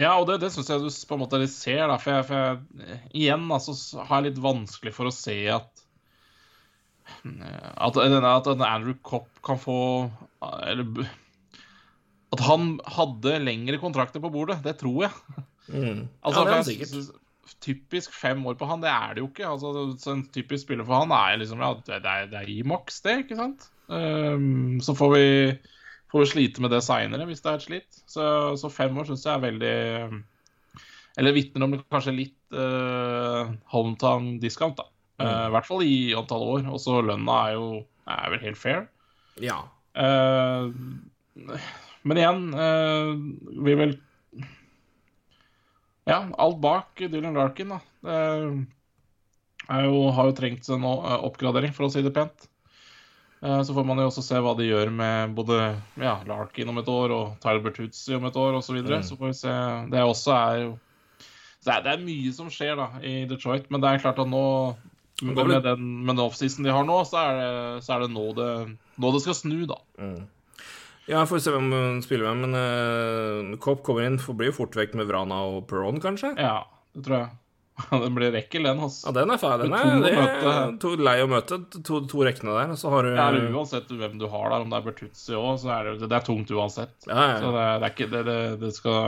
ja, 0.00 0.16
og 0.18 0.26
det, 0.26 0.40
det 0.42 0.50
syns 0.50 0.70
jeg 0.72 0.82
du 0.82 0.88
på 0.90 1.14
en 1.14 1.22
måte 1.22 1.38
ser, 1.52 1.84
da. 1.86 1.98
For 2.02 2.16
jeg, 2.16 2.26
for 2.26 2.40
jeg 2.40 3.00
igjen 3.14 3.44
altså, 3.54 3.76
har 4.02 4.22
jeg 4.22 4.32
litt 4.32 4.40
vanskelig 4.42 4.94
for 4.96 5.10
å 5.10 5.14
se 5.14 5.36
at 5.54 5.84
at, 7.04 7.98
at 8.00 8.46
Andrew 8.64 8.94
Copp 9.04 9.28
kan 9.44 9.58
få 9.60 9.76
Eller 10.64 11.04
At 12.34 12.42
han 12.46 12.78
hadde 12.96 13.36
lengre 13.42 13.78
kontrakter 13.82 14.22
på 14.22 14.32
bordet. 14.34 14.60
Det 14.64 14.76
tror 14.80 15.06
jeg. 15.06 15.44
Mm. 15.68 16.08
Altså, 16.20 16.40
ja, 16.40 16.48
det 16.48 16.56
er 16.56 16.66
sikkert. 16.70 17.20
Typisk 17.64 18.12
fem 18.16 18.40
år 18.48 18.56
på 18.60 18.66
han, 18.68 18.80
det 18.80 18.90
er 18.90 19.14
det 19.14 19.22
jo 19.22 19.28
ikke. 19.30 19.46
Altså, 19.48 20.12
en 20.12 20.24
typisk 20.32 20.64
spiller 20.64 20.86
for 20.88 21.04
han 21.04 21.12
er 21.14 21.38
liksom 21.40 21.62
Ja, 21.62 21.70
det 21.86 22.00
er, 22.00 22.26
det 22.32 22.40
er 22.40 22.50
i 22.50 22.62
maks, 22.66 23.00
det, 23.04 23.18
ikke 23.24 23.38
sant? 23.38 23.68
Um, 23.88 24.80
så 24.84 24.94
får 24.96 25.10
vi 25.12 25.26
får 26.14 26.22
vi 26.22 26.30
slite 26.30 26.62
med 26.62 26.70
det 26.72 26.80
seinere 26.86 27.26
hvis 27.28 27.42
det 27.44 27.50
er 27.50 27.58
et 27.58 27.66
slitt. 27.66 28.00
Så, 28.10 28.24
så 28.60 28.70
fem 28.72 28.96
år 29.00 29.08
syns 29.08 29.26
jeg 29.26 29.34
er 29.34 29.44
veldig 29.44 29.78
Eller 31.20 31.36
vitner 31.36 31.66
om 31.66 31.76
kanskje 31.90 32.14
litt 32.16 32.56
uh, 32.56 33.52
hometown-discount, 33.74 34.78
da. 34.80 34.88
Mm. 35.18 35.26
Uh, 35.26 35.46
I 35.46 35.54
hvert 35.54 35.68
fall 35.68 35.84
i 35.86 35.96
antall 36.18 36.46
år. 36.56 36.68
Og 36.70 36.80
så 36.82 37.00
lønna 37.04 37.40
er 37.48 37.58
jo 37.58 37.68
er 38.10 38.30
vel 38.34 38.42
helt 38.44 38.60
fair. 38.60 38.86
Ja. 39.42 39.62
Uh, 39.96 40.70
men 42.04 42.20
igjen 42.20 42.42
uh, 42.54 43.12
vil 43.66 43.98
Ja, 46.04 46.20
alt 46.36 46.58
bak 46.60 47.00
Dylan 47.00 47.36
Larkin, 47.36 47.72
da. 47.72 47.80
Jo, 49.64 50.00
har 50.12 50.26
jo 50.28 50.34
trengt 50.36 50.68
en 50.68 50.84
oppgradering, 50.84 51.72
for 51.72 51.86
å 51.86 51.92
si 51.92 52.02
det 52.04 52.12
pent. 52.12 52.44
Eh, 53.44 53.62
så 53.62 53.74
får 53.74 53.84
man 53.84 54.00
jo 54.00 54.08
også 54.08 54.22
se 54.24 54.40
hva 54.40 54.54
de 54.56 54.64
gjør 54.70 54.90
med 54.94 55.34
både 55.36 55.58
ja, 56.00 56.16
Larkin 56.28 56.70
om 56.72 56.80
et 56.80 56.88
år 56.88 57.12
og 57.12 57.34
Tyler 57.42 57.60
Bertuzzi 57.66 58.16
om 58.16 58.24
et 58.24 58.38
år 58.40 58.56
osv. 58.56 58.70
Så, 58.70 58.76
videre. 58.78 59.02
mm. 59.02 59.06
så 59.08 59.18
får 59.20 59.30
vi 59.30 59.36
se. 59.42 59.56
Det 59.92 60.04
også 60.04 60.34
er 60.38 60.60
jo 60.62 60.72
det 61.64 61.72
er, 61.72 61.84
det 61.84 61.92
er, 61.94 62.04
mye 62.04 62.32
som 62.36 62.48
skjer 62.52 62.74
da 62.76 62.86
i 63.00 63.12
Detroit, 63.28 63.70
men 63.72 63.80
det 63.80 63.88
er 63.88 64.02
klart 64.02 64.18
at 64.20 64.28
nå 64.28 64.46
med, 65.22 65.38
med 65.38 65.62
den, 65.64 65.84
med 66.04 66.12
den 66.12 66.24
offseason 66.24 66.66
de 66.66 66.72
har 66.74 66.84
nå, 66.84 66.98
så 67.08 67.22
er 67.22 67.38
det, 67.38 67.52
så 67.86 67.94
er 67.94 68.02
det, 68.04 68.08
nå, 68.12 68.24
det 68.36 68.48
nå 69.00 69.12
det 69.14 69.22
skal 69.24 69.36
snu, 69.38 69.62
da. 69.70 69.78
Mm. 69.96 70.18
Ja, 71.10 71.26
får 71.28 71.42
se 71.44 71.52
hvem 71.52 71.72
hun 71.74 72.02
spiller 72.04 72.32
med, 72.32 72.48
men 72.48 73.54
uh, 73.54 73.56
Kopp 73.62 73.84
kommer 73.84 74.06
inn, 74.08 74.20
blir 74.38 74.52
jo 74.52 74.58
fort 74.62 74.76
vekk 74.78 74.96
med 74.96 75.10
Vrana 75.10 75.42
og 75.50 75.64
Peron, 75.68 76.00
kanskje? 76.00 76.32
Ja, 76.40 76.62
det 76.96 77.04
tror 77.06 77.18
jeg. 77.18 77.32
den 77.90 78.14
blir 78.14 78.30
rekkel, 78.30 78.62
den. 78.62 78.78
Altså. 78.78 79.08
Ja, 79.08 79.12
den 79.16 79.32
er 79.34 79.40
feil. 79.42 79.64
Den 79.64 79.72
er, 79.74 79.96
det 80.04 80.12
er 80.14 80.74
to, 80.82 80.92
lei 80.94 81.16
å 81.24 81.26
møte 81.30 81.58
to, 81.74 82.04
to 82.10 82.22
rekkene 82.22 82.54
der. 82.54 82.74
Så 82.78 82.92
har 82.92 83.02
du 83.06 83.16
ja, 83.16 83.26
Uansett 83.50 83.90
hvem 83.90 84.14
du 84.20 84.28
har 84.30 84.52
der, 84.52 84.62
om 84.62 84.70
det 84.70 84.78
er 84.78 84.84
Bertuzzi 84.84 85.34
òg, 85.34 85.56
så 85.58 85.72
er 85.74 85.90
det, 85.90 86.06
det 86.06 86.18
er 86.20 86.26
tungt 86.26 86.52
uansett. 86.54 86.94
Ja, 87.08 87.24
ja. 87.32 87.40
Så 87.42 87.50
det, 87.50 87.64
det, 87.66 87.88
er 87.88 87.96
ikke 87.96 88.08
det, 88.12 88.38
det, 88.62 88.70
skal 88.76 89.00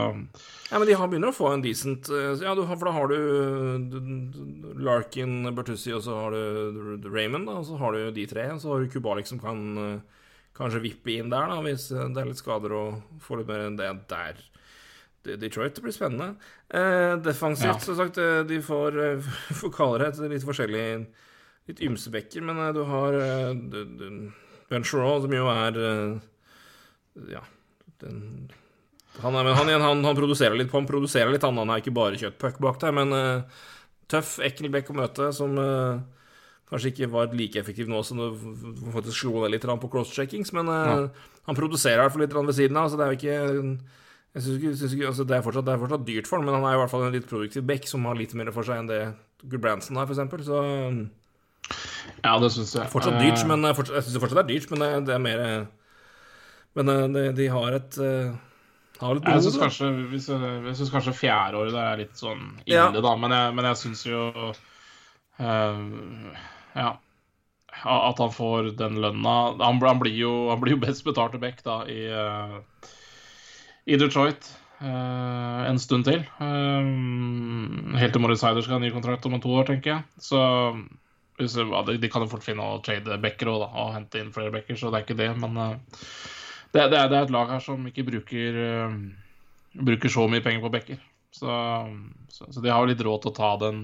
Ja, 0.67 0.81
men 0.81 0.87
de 0.89 0.99
har 0.99 1.11
begynner 1.11 1.31
å 1.31 1.37
få 1.37 1.53
en 1.53 1.63
decent 1.63 2.11
eh, 2.11 2.43
Ja, 2.43 2.57
du, 2.59 2.65
for 2.67 2.89
da 2.89 2.95
har 2.97 3.13
du 3.13 4.75
Larkin, 4.83 5.39
Bertuzzi, 5.55 5.95
og 5.95 6.03
så 6.03 6.19
har 6.25 6.35
du 6.35 7.07
Raymond, 7.07 7.47
da, 7.47 7.61
og 7.61 7.69
så 7.69 7.79
har 7.79 7.95
du 7.95 8.11
de 8.19 8.27
tre. 8.27 8.49
Og 8.51 8.61
så 8.63 8.73
har 8.73 8.83
du 8.83 8.91
Kubalik 8.91 9.31
som 9.31 9.39
kan 9.39 9.63
eh, 9.85 10.16
kanskje 10.57 10.83
vippe 10.83 11.13
inn 11.13 11.31
der, 11.31 11.49
da, 11.51 11.61
hvis 11.65 11.89
det 11.93 12.21
er 12.21 12.29
litt 12.29 12.41
skader 12.41 12.73
og 12.75 13.21
få 13.23 13.39
litt 13.39 13.49
mer 13.49 13.67
enn 13.67 13.77
det 13.79 13.89
der. 14.09 14.39
Detroit 15.35 15.75
det 15.75 15.83
blir 15.83 15.95
spennende. 15.95 16.35
Eh, 16.69 17.17
defensivt, 17.23 17.67
ja. 17.67 17.79
som 17.79 17.97
sagt, 17.99 18.17
eh, 18.17 18.43
de 18.47 18.61
får, 18.63 18.99
eh, 19.03 19.31
får 19.61 19.73
kalle 19.75 19.99
det 20.01 20.13
et 20.13 20.37
litt 20.37 20.47
forskjellig 20.47 20.89
Litt 21.67 21.81
ymse 21.83 22.07
bekker, 22.07 22.45
men 22.47 22.61
eh, 22.63 22.69
du 22.71 22.85
har 22.87 23.15
Ben 24.69 24.85
Sherraw, 24.87 25.19
som 25.19 25.33
jo 25.35 25.49
er 25.51 25.79
Ja 27.33 27.41
den, 27.99 28.47
han, 29.19 29.35
er, 29.35 29.49
han, 29.57 29.71
han, 29.81 30.03
han, 30.05 30.15
produserer 30.15 30.55
litt 30.55 30.69
på 30.69 30.77
Han 30.77 30.87
produserer 30.87 31.31
litt, 31.33 31.43
han, 31.43 31.57
han 31.57 31.73
er 31.73 31.81
ikke 31.81 31.95
bare 31.97 32.19
kjøttpuck 32.21 32.59
bak 32.61 32.77
der, 32.83 32.93
men 32.93 33.15
tøff, 34.07 34.35
ekkel 34.45 34.69
bekk 34.71 34.93
å 34.93 34.97
møte, 34.99 35.31
som 35.35 35.57
kanskje 36.67 36.91
ikke 36.91 37.11
var 37.13 37.35
like 37.35 37.59
effektiv 37.61 37.87
nå 37.91 38.01
som 38.03 38.19
du 38.19 38.89
faktisk 38.91 39.21
slo 39.21 39.43
ned 39.43 39.53
litt 39.55 39.67
på 39.67 39.91
cross-checkings, 39.91 40.51
men 40.55 40.71
ja. 40.71 40.97
han 41.47 41.59
produserer 41.59 42.01
i 42.01 42.03
hvert 42.05 42.15
fall 42.15 42.25
litt 42.25 42.35
ved 42.35 42.57
siden 42.57 42.79
av, 42.79 42.89
så 42.91 42.99
det 42.99 43.05
er 43.05 43.13
jo 43.13 43.19
ikke 43.21 43.37
jeg 44.37 44.43
synes, 44.43 44.79
synes 44.79 44.93
ikke, 44.93 45.07
altså 45.07 45.23
det, 45.23 45.37
er 45.37 45.45
fortsatt, 45.45 45.65
det, 45.65 45.73
er 45.73 45.81
fortsatt, 45.81 46.03
dyrt 46.07 46.27
for 46.29 46.37
ham, 46.37 46.45
men 46.45 46.57
han 46.59 46.67
er 46.67 46.75
i 46.75 46.81
hvert 46.81 46.91
fall 46.91 47.07
en 47.07 47.15
litt 47.15 47.29
produktiv 47.29 47.63
back 47.65 47.87
som 47.89 48.03
har 48.05 48.19
litt 48.19 48.35
mer 48.37 48.51
for 48.53 48.67
seg 48.67 48.83
enn 48.83 48.91
det 48.91 48.99
Gulbrandsen 49.47 49.97
har, 49.97 50.09
f.eks. 50.09 50.45
Så 50.45 50.59
Ja, 52.25 52.35
det 52.41 52.51
syns 52.53 52.75
jeg. 52.75 52.89
Fortsatt 52.91 53.17
dyrt, 53.21 53.41
men 53.49 53.65
eh, 53.65 53.73
fortsatt, 53.77 53.97
jeg 53.97 54.05
syns 54.05 54.17
det 54.17 54.23
fortsatt 54.25 54.43
er 54.43 54.49
dyrt, 54.51 54.67
men 54.73 54.83
det, 54.83 54.91
det 55.07 55.15
er 55.15 55.23
mer 55.23 55.41
Men 56.77 56.93
eh, 56.93 57.07
de, 57.15 57.23
de 57.39 57.47
har 57.53 57.79
et 57.79 57.97
har 58.97 59.19
jeg 59.21 59.43
syns 59.45 59.57
kanskje, 59.61 59.87
jeg 60.17 60.89
kanskje 60.89 61.13
fjerdeåret 61.13 61.75
er 61.77 61.99
litt 61.99 62.17
sånn 62.17 62.39
ille, 62.65 62.79
ja. 62.79 62.87
da. 62.89 63.11
Men 63.21 63.35
jeg, 63.35 63.51
men 63.57 63.67
jeg 63.69 63.79
syns 63.83 64.01
jo 64.07 64.21
uh, 65.37 65.81
Ja. 66.77 66.95
At 67.77 68.21
han 68.21 68.31
får 68.33 68.71
den 68.79 68.95
lønna 69.03 69.33
Han, 69.59 69.81
han, 69.83 69.99
blir, 70.01 70.15
jo, 70.17 70.31
han 70.49 70.61
blir 70.61 70.77
jo 70.77 70.81
best 70.81 71.03
betalte 71.05 71.37
back 71.41 71.59
da 71.65 71.81
i 71.89 71.99
uh, 72.09 72.57
i 73.87 73.95
Detroit 73.95 74.49
uh, 74.81 75.63
en 75.69 75.79
stund 75.79 76.07
til. 76.07 76.23
Uh, 76.41 77.95
helt 77.97 78.15
til 78.15 78.23
Morris 78.23 78.43
Heider 78.43 78.65
skal 78.65 78.77
ha 78.77 78.83
ny 78.83 78.91
kontrakt 78.91 79.25
om 79.29 79.37
to 79.41 79.53
år, 79.55 79.69
tenker 79.69 79.93
jeg. 79.93 80.23
Så 80.23 80.41
ja, 81.39 81.83
de, 81.87 81.99
de, 82.01 82.09
kan 82.11 82.25
jo 82.25 82.31
fort 82.31 82.43
finne 82.43 82.65
å 82.65 82.81
trade 82.83 83.19
backer 83.23 83.51
og, 83.53 83.63
og 83.69 83.93
hente 83.95 84.19
inn 84.19 84.33
flere 84.35 84.51
backer, 84.51 84.75
så 84.79 84.91
det 84.91 84.99
er 84.99 85.07
ikke 85.07 85.19
det. 85.21 85.29
Men 85.39 85.55
uh, 85.55 86.01
det, 86.73 86.89
det, 86.91 86.97
er, 86.99 87.07
det, 87.07 87.15
er, 87.15 87.21
et 87.21 87.35
lag 87.35 87.53
her 87.55 87.63
som 87.63 87.85
ikke 87.87 88.07
bruker, 88.09 88.59
bruker 89.87 90.11
så 90.11 90.27
mye 90.27 90.43
penger 90.43 90.65
på 90.65 90.73
backer. 90.73 90.99
Så, 91.31 91.47
så, 92.33 92.49
så, 92.49 92.59
de 92.59 92.71
har 92.73 92.81
jo 92.81 92.91
litt 92.91 93.05
råd 93.05 93.23
til 93.23 93.31
å 93.31 93.37
ta 93.37 93.53
den, 93.61 93.81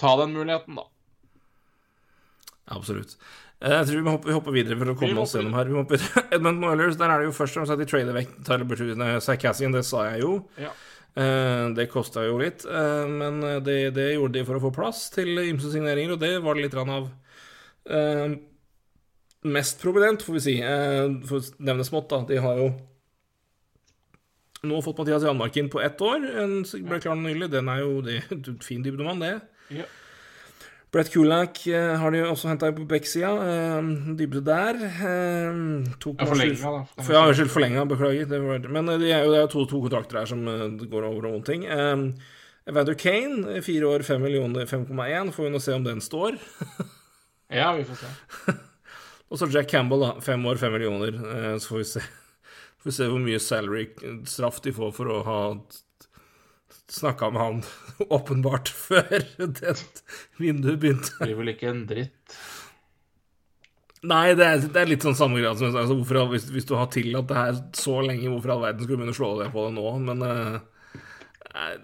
ta 0.00 0.16
den 0.22 0.32
muligheten, 0.32 0.80
da. 0.80 0.88
Absolutt. 2.70 3.16
Eh, 3.62 3.72
jeg 3.72 3.88
tror 3.88 4.02
vi 4.02 4.10
hopper, 4.10 4.30
vi 4.30 4.36
hopper 4.36 4.54
videre 4.54 4.78
for 4.78 4.92
å 4.92 4.96
komme 4.98 5.24
oss 5.24 5.34
gjennom 5.36 5.56
her. 5.58 5.70
Vi 5.70 5.98
Edmund 6.36 6.64
Oilers, 6.66 6.98
der 7.00 7.12
er 7.12 7.22
det 7.22 7.30
jo 7.30 7.36
først 7.36 7.56
og 7.56 7.62
fremst 7.62 7.74
at 7.74 7.82
de 7.82 7.88
trader 7.90 8.16
vekk 8.16 8.36
Tyler 8.46 8.68
Bertuzzi 8.68 9.10
Sarkassian, 9.26 9.74
det 9.76 9.84
sa 9.88 10.06
jeg 10.10 10.24
jo. 10.24 10.38
Ja. 10.60 10.72
Uh, 11.12 11.68
det 11.76 11.90
kosta 11.92 12.22
jo 12.24 12.38
litt, 12.40 12.62
uh, 12.64 13.04
men 13.04 13.42
det, 13.66 13.90
det, 13.92 14.14
gjorde 14.14 14.38
de 14.38 14.46
for 14.48 14.56
å 14.56 14.62
få 14.62 14.70
plass 14.72 15.10
til 15.12 15.42
ymse 15.42 15.68
signeringer, 15.68 16.14
og 16.14 16.22
det 16.22 16.38
var 16.40 16.56
det 16.56 16.64
litt 16.64 16.78
av 16.80 17.10
Mest 19.42 19.82
prominent, 19.82 20.22
får 20.22 20.36
vi 20.38 20.40
si. 20.40 20.52
for 21.26 21.42
å 21.42 21.66
nevne 21.66 21.84
smått, 21.84 22.12
da. 22.12 22.20
De 22.28 22.36
har 22.40 22.60
jo 22.62 22.68
nå 24.62 24.78
fått 24.86 25.00
Mathias 25.02 25.24
Janmark 25.26 25.56
inn 25.58 25.70
på 25.70 25.80
ett 25.82 26.00
år. 26.06 26.22
En 26.38 26.60
ble 26.62 27.00
klar 27.02 27.18
nylig. 27.18 27.48
Den 27.50 27.70
er 27.72 27.82
jo 27.82 27.96
det, 28.06 28.20
fin 28.68 28.84
dybdemann, 28.84 29.22
det. 29.22 29.32
Ja. 29.74 29.88
Brett 30.92 31.08
Kulak 31.08 31.62
uh, 31.72 31.94
har 31.96 32.12
de 32.12 32.20
også 32.26 32.50
henta 32.50 32.68
på 32.76 32.84
backsida. 32.88 33.30
Uh, 33.32 34.10
dybde 34.18 34.42
der. 34.44 34.76
Uh, 34.76 35.86
to 36.02 36.12
ja, 36.18 36.26
forlenga, 36.28 36.72
da. 36.74 36.82
For, 36.98 37.14
ja, 37.16 37.22
unnskyld, 37.30 37.52
forlenga. 37.54 37.84
Beklager. 37.88 38.28
Det 38.28 38.40
men 38.68 38.90
det 39.00 39.08
er 39.08 39.24
jo, 39.24 39.32
det 39.32 39.40
er 39.40 39.48
to, 39.48 39.64
to, 39.70 39.80
kontrakter 39.86 40.20
her 40.20 40.28
som 40.28 40.44
går 40.44 41.06
over 41.08 41.30
noen 41.30 41.46
ting. 41.48 41.64
Evander 42.68 42.94
Kane, 43.00 43.62
fire 43.64 43.88
år, 43.88 44.04
fem 44.06 44.20
millioner, 44.22 44.68
5,1. 44.68 45.32
Får 45.32 45.48
vi 45.48 45.54
nå 45.54 45.62
se 45.64 45.78
om 45.78 45.86
den 45.86 46.04
står. 46.04 46.36
ja, 47.62 47.72
vi 47.78 47.88
får 47.88 48.02
se. 48.02 48.58
Og 49.32 49.40
så 49.40 49.48
Jack 49.48 49.72
Campbell, 49.72 50.04
da. 50.04 50.12
Fem 50.20 50.44
år, 50.44 50.60
fem 50.60 50.76
millioner. 50.76 51.16
så 51.56 51.72
får 51.72 51.80
vi 51.80 51.88
se. 51.94 52.04
Får 52.82 52.90
vi 52.90 52.92
se 52.96 53.06
hvor 53.06 53.20
mye 53.22 53.38
salary-straff 53.38 54.56
de 54.64 54.72
får 54.74 54.88
for 54.96 55.06
å 55.06 55.20
ha 55.22 55.36
snakka 56.92 57.30
med 57.32 57.42
han 57.42 57.62
åpenbart 58.18 58.72
før 58.86 59.24
det 59.36 59.76
vinduet 60.40 60.80
begynte. 60.82 61.14
Det 61.18 61.30
blir 61.30 61.40
vel 61.40 61.54
ikke 61.54 61.70
en 61.72 61.86
dritt? 61.90 62.42
Nei, 64.02 64.32
det 64.34 64.46
er, 64.46 64.64
det 64.66 64.80
er 64.80 64.88
litt 64.90 65.04
sånn 65.06 65.14
samme 65.14 65.38
grad 65.38 65.60
som 65.60 65.70
altså, 65.70 65.94
hvorfor, 65.94 66.32
hvis, 66.32 66.48
hvis, 66.50 66.66
du 66.66 66.74
har 66.74 66.88
tillatt 66.90 67.28
det 67.30 67.38
her 67.38 67.58
så 67.78 68.00
lenge, 68.02 68.26
hvorfor 68.32 68.56
all 68.56 68.64
verden 68.64 68.82
skulle 68.82 68.98
du 68.98 69.02
begynne 69.04 69.14
å 69.14 69.18
slå 69.20 69.30
deg 69.38 69.52
på 69.54 69.66
det 69.68 69.76
nå? 69.76 69.84
Men 70.02 70.24
uh, 70.26 70.56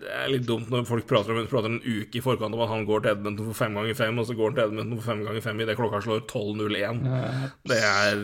det 0.01 0.11
er 0.17 0.33
litt 0.33 0.49
dumt 0.49 0.73
når 0.73 0.87
folk 0.89 1.07
prater 1.07 1.37
om 1.37 1.47
prater 1.47 1.71
en 1.71 1.79
uke 1.85 2.19
i 2.19 2.25
forkant 2.25 2.57
om 2.57 2.65
at 2.65 2.73
han 2.73 2.87
går 2.89 3.05
til 3.05 3.15
Edmundton 3.15 3.51
for 3.53 3.61
fem 3.61 3.79
ganger 3.79 3.99
fem, 4.01 4.19
og 4.19 4.27
så 4.27 4.35
går 4.35 4.51
han 4.51 4.59
til 4.59 4.65
Edmundton 4.67 4.99
for 4.99 5.11
fem 5.13 5.25
ganger 5.29 5.45
fem 5.47 5.63
idet 5.63 5.79
klokka 5.79 6.03
slår 6.03 6.25
12.01. 6.27 7.03
Det 7.71 7.83
er 7.87 8.23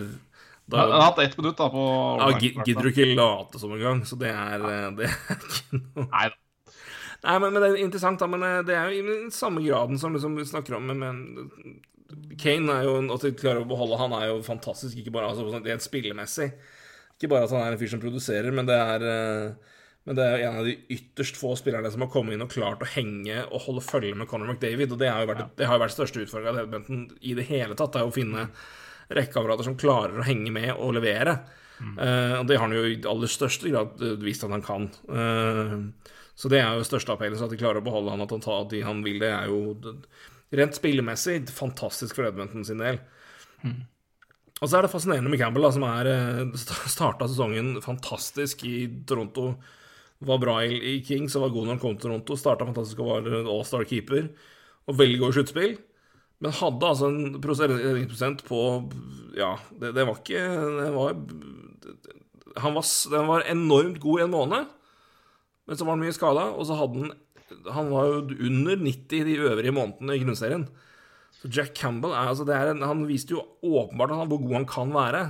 Da, 0.65 0.79
Han 0.81 0.93
har 0.97 1.03
hatt 1.11 1.19
ett 1.21 1.35
minutt 1.37 1.59
da 1.61 1.67
på 1.69 1.83
ja, 2.19 2.29
gidder 2.41 2.87
du 2.87 2.89
ikke 2.89 3.11
late 3.13 3.61
som 3.61 3.75
engang, 3.77 3.99
så 4.09 4.17
det 4.17 4.31
er, 4.33 4.63
eh, 4.65 4.87
det 4.97 5.11
er 5.11 5.43
ikke 5.45 5.81
noe 5.83 6.07
Nei 6.09 6.31
da. 6.33 6.44
Nei, 7.25 7.35
men, 7.41 7.55
men 7.55 7.63
det 7.63 7.69
er 7.71 7.83
interessant, 7.85 8.21
da. 8.21 8.29
Men 8.31 8.45
eh, 8.47 8.63
det 8.69 8.77
er 8.77 8.93
jo 8.93 9.03
i 9.03 9.19
den 9.25 9.35
samme 9.35 9.65
graden 9.65 10.01
som 10.01 10.15
liksom 10.15 10.37
vi 10.39 10.47
snakker 10.49 10.79
om. 10.79 10.93
Men, 10.93 11.23
Kane 12.39 12.75
er 12.77 12.87
jo 12.87 12.99
At 13.15 13.25
de 13.25 13.31
klarer 13.35 13.65
å 13.65 13.67
beholde 13.67 13.97
Han 13.99 14.13
er 14.15 14.29
jo 14.29 14.43
fantastisk, 14.45 14.99
ikke 15.01 15.15
bare 15.15 15.33
altså, 15.33 15.49
rent 15.65 15.85
spillemessig. 15.85 16.51
Ikke 17.17 17.31
bare 17.33 17.49
at 17.49 17.55
han 17.55 17.65
er 17.65 17.75
en 17.75 17.81
fyr 17.81 17.95
som 17.95 18.03
produserer, 18.03 18.53
men 18.55 18.69
det 18.69 18.77
er 18.77 19.07
eh, 19.09 19.73
men 20.05 20.19
det 20.19 20.25
er 20.25 20.43
en 20.45 20.59
av 20.61 20.67
de 20.69 20.75
ytterst 20.93 21.39
få 21.41 21.55
spillerne 21.57 21.89
som 21.89 22.03
har 22.05 22.11
kommet 22.13 22.37
inn 22.37 22.45
og 22.45 22.51
klart 22.53 22.83
å 22.85 22.89
henge 22.93 23.39
og 23.47 23.63
holde 23.65 23.85
følge 23.87 24.19
med 24.21 24.29
Conor 24.29 24.51
McDavid. 24.53 24.93
Og 24.93 25.01
det 25.01 25.09
har 25.09 25.23
jo 25.25 25.31
vært, 25.31 25.55
det 25.57 25.69
har 25.69 25.79
jo 25.79 25.81
vært 25.81 25.95
største 25.95 26.21
utfordringa 26.21 26.53
til 26.53 26.67
Edmundton 26.67 27.07
i 27.25 27.33
det 27.39 27.47
hele 27.49 27.79
tatt. 27.79 27.95
Det 27.95 28.03
er 28.03 28.11
å 28.11 28.13
finne 28.13 28.45
rekkeapparater 29.17 29.65
som 29.65 29.79
klarer 29.81 30.21
å 30.21 30.27
henge 30.27 30.53
med 30.53 30.75
og 30.75 30.93
levere. 30.99 31.39
Eh, 31.81 32.35
og 32.37 32.45
det 32.49 32.59
har 32.59 32.67
han 32.67 32.77
jo 32.77 32.85
i 32.85 33.01
aller 33.09 33.33
største 33.33 33.73
grad 33.73 34.05
vist 34.21 34.45
at 34.45 34.53
han 34.53 34.67
kan. 34.67 34.91
Eh, 35.09 36.13
så 36.35 36.51
det 36.51 36.61
er 36.61 36.77
jo 36.77 36.87
største 36.87 37.15
appellen, 37.15 37.39
så 37.39 37.47
at 37.47 37.55
de 37.55 37.59
klarer 37.61 37.79
å 37.81 37.87
beholde 37.87 38.15
han, 38.15 38.23
at 38.25 38.33
han 38.35 38.43
tar 38.43 38.67
de 38.71 38.83
han 38.85 39.03
vil, 39.07 39.21
det 39.23 39.31
er 39.31 39.51
jo 39.51 39.75
rent 40.55 40.77
spillemessig 40.77 41.41
fantastisk 41.55 42.19
for 42.19 42.29
Edmonton 42.29 42.67
sin 42.67 42.83
del. 42.83 42.99
Og 44.63 44.71
så 44.71 44.79
er 44.79 44.87
det 44.87 44.93
fascinerende 44.93 45.31
med 45.31 45.41
Campbell, 45.41 45.67
da, 45.67 45.73
som 45.75 45.87
er 45.89 46.11
starta 46.91 47.29
sesongen 47.31 47.75
fantastisk 47.85 48.63
i 48.69 48.77
Toronto. 49.09 49.55
Var 50.25 50.39
bra 50.41 50.61
i, 50.65 51.01
Kings 51.05 51.35
og 51.37 51.49
var 51.49 51.55
god 51.57 51.67
når 51.67 51.75
han 51.75 51.83
kom 51.83 51.97
til 51.97 52.07
Toronto. 52.07 52.37
Starta 52.39 52.69
fantastisk 52.69 53.03
og 53.03 53.11
var 53.11 53.27
en 53.29 53.51
all-star 53.51 53.85
keeper. 53.89 54.31
Og 54.89 54.97
veldig 55.01 55.19
god 55.21 55.35
i 55.35 55.37
sluttspill. 55.39 55.75
Men 56.45 56.55
hadde 56.55 56.89
altså 56.91 57.11
en 57.11 57.41
prosent 57.43 57.75
redningsprosent 57.75 58.45
på 58.47 58.61
Ja, 59.39 59.55
det, 59.81 59.93
det 59.97 60.05
var 60.07 60.19
ikke 60.19 60.41
Det 60.79 60.89
var 60.95 61.15
han 62.63 62.75
var, 62.77 62.87
Den 63.11 63.29
var 63.31 63.47
enormt 63.51 64.01
god 64.03 64.21
i 64.21 64.25
en 64.25 64.35
måned, 64.35 64.73
men 65.67 65.77
så 65.79 65.85
var 65.87 65.95
han 65.97 66.03
mye 66.05 66.15
skada, 66.17 66.49
og 66.55 66.67
så 66.69 66.77
hadde 66.79 67.01
han 67.07 67.13
Han 67.77 67.91
var 67.93 68.07
jo 68.09 68.19
under 68.49 68.77
90 68.81 69.25
de 69.29 69.35
øvrige 69.39 69.73
månedene 69.77 70.15
i 70.17 70.21
grunnserien. 70.25 70.65
Så 71.37 71.49
Jack 71.53 71.75
Campbell 71.77 72.13
er, 72.17 72.31
altså 72.31 72.47
er 72.49 72.71
en, 72.73 72.83
Han 72.83 73.03
viste 73.09 73.35
jo 73.37 73.43
åpenbart 73.63 74.11
hvor 74.29 74.41
god 74.41 74.55
han 74.59 74.67
kan 74.67 74.93
være. 74.95 75.25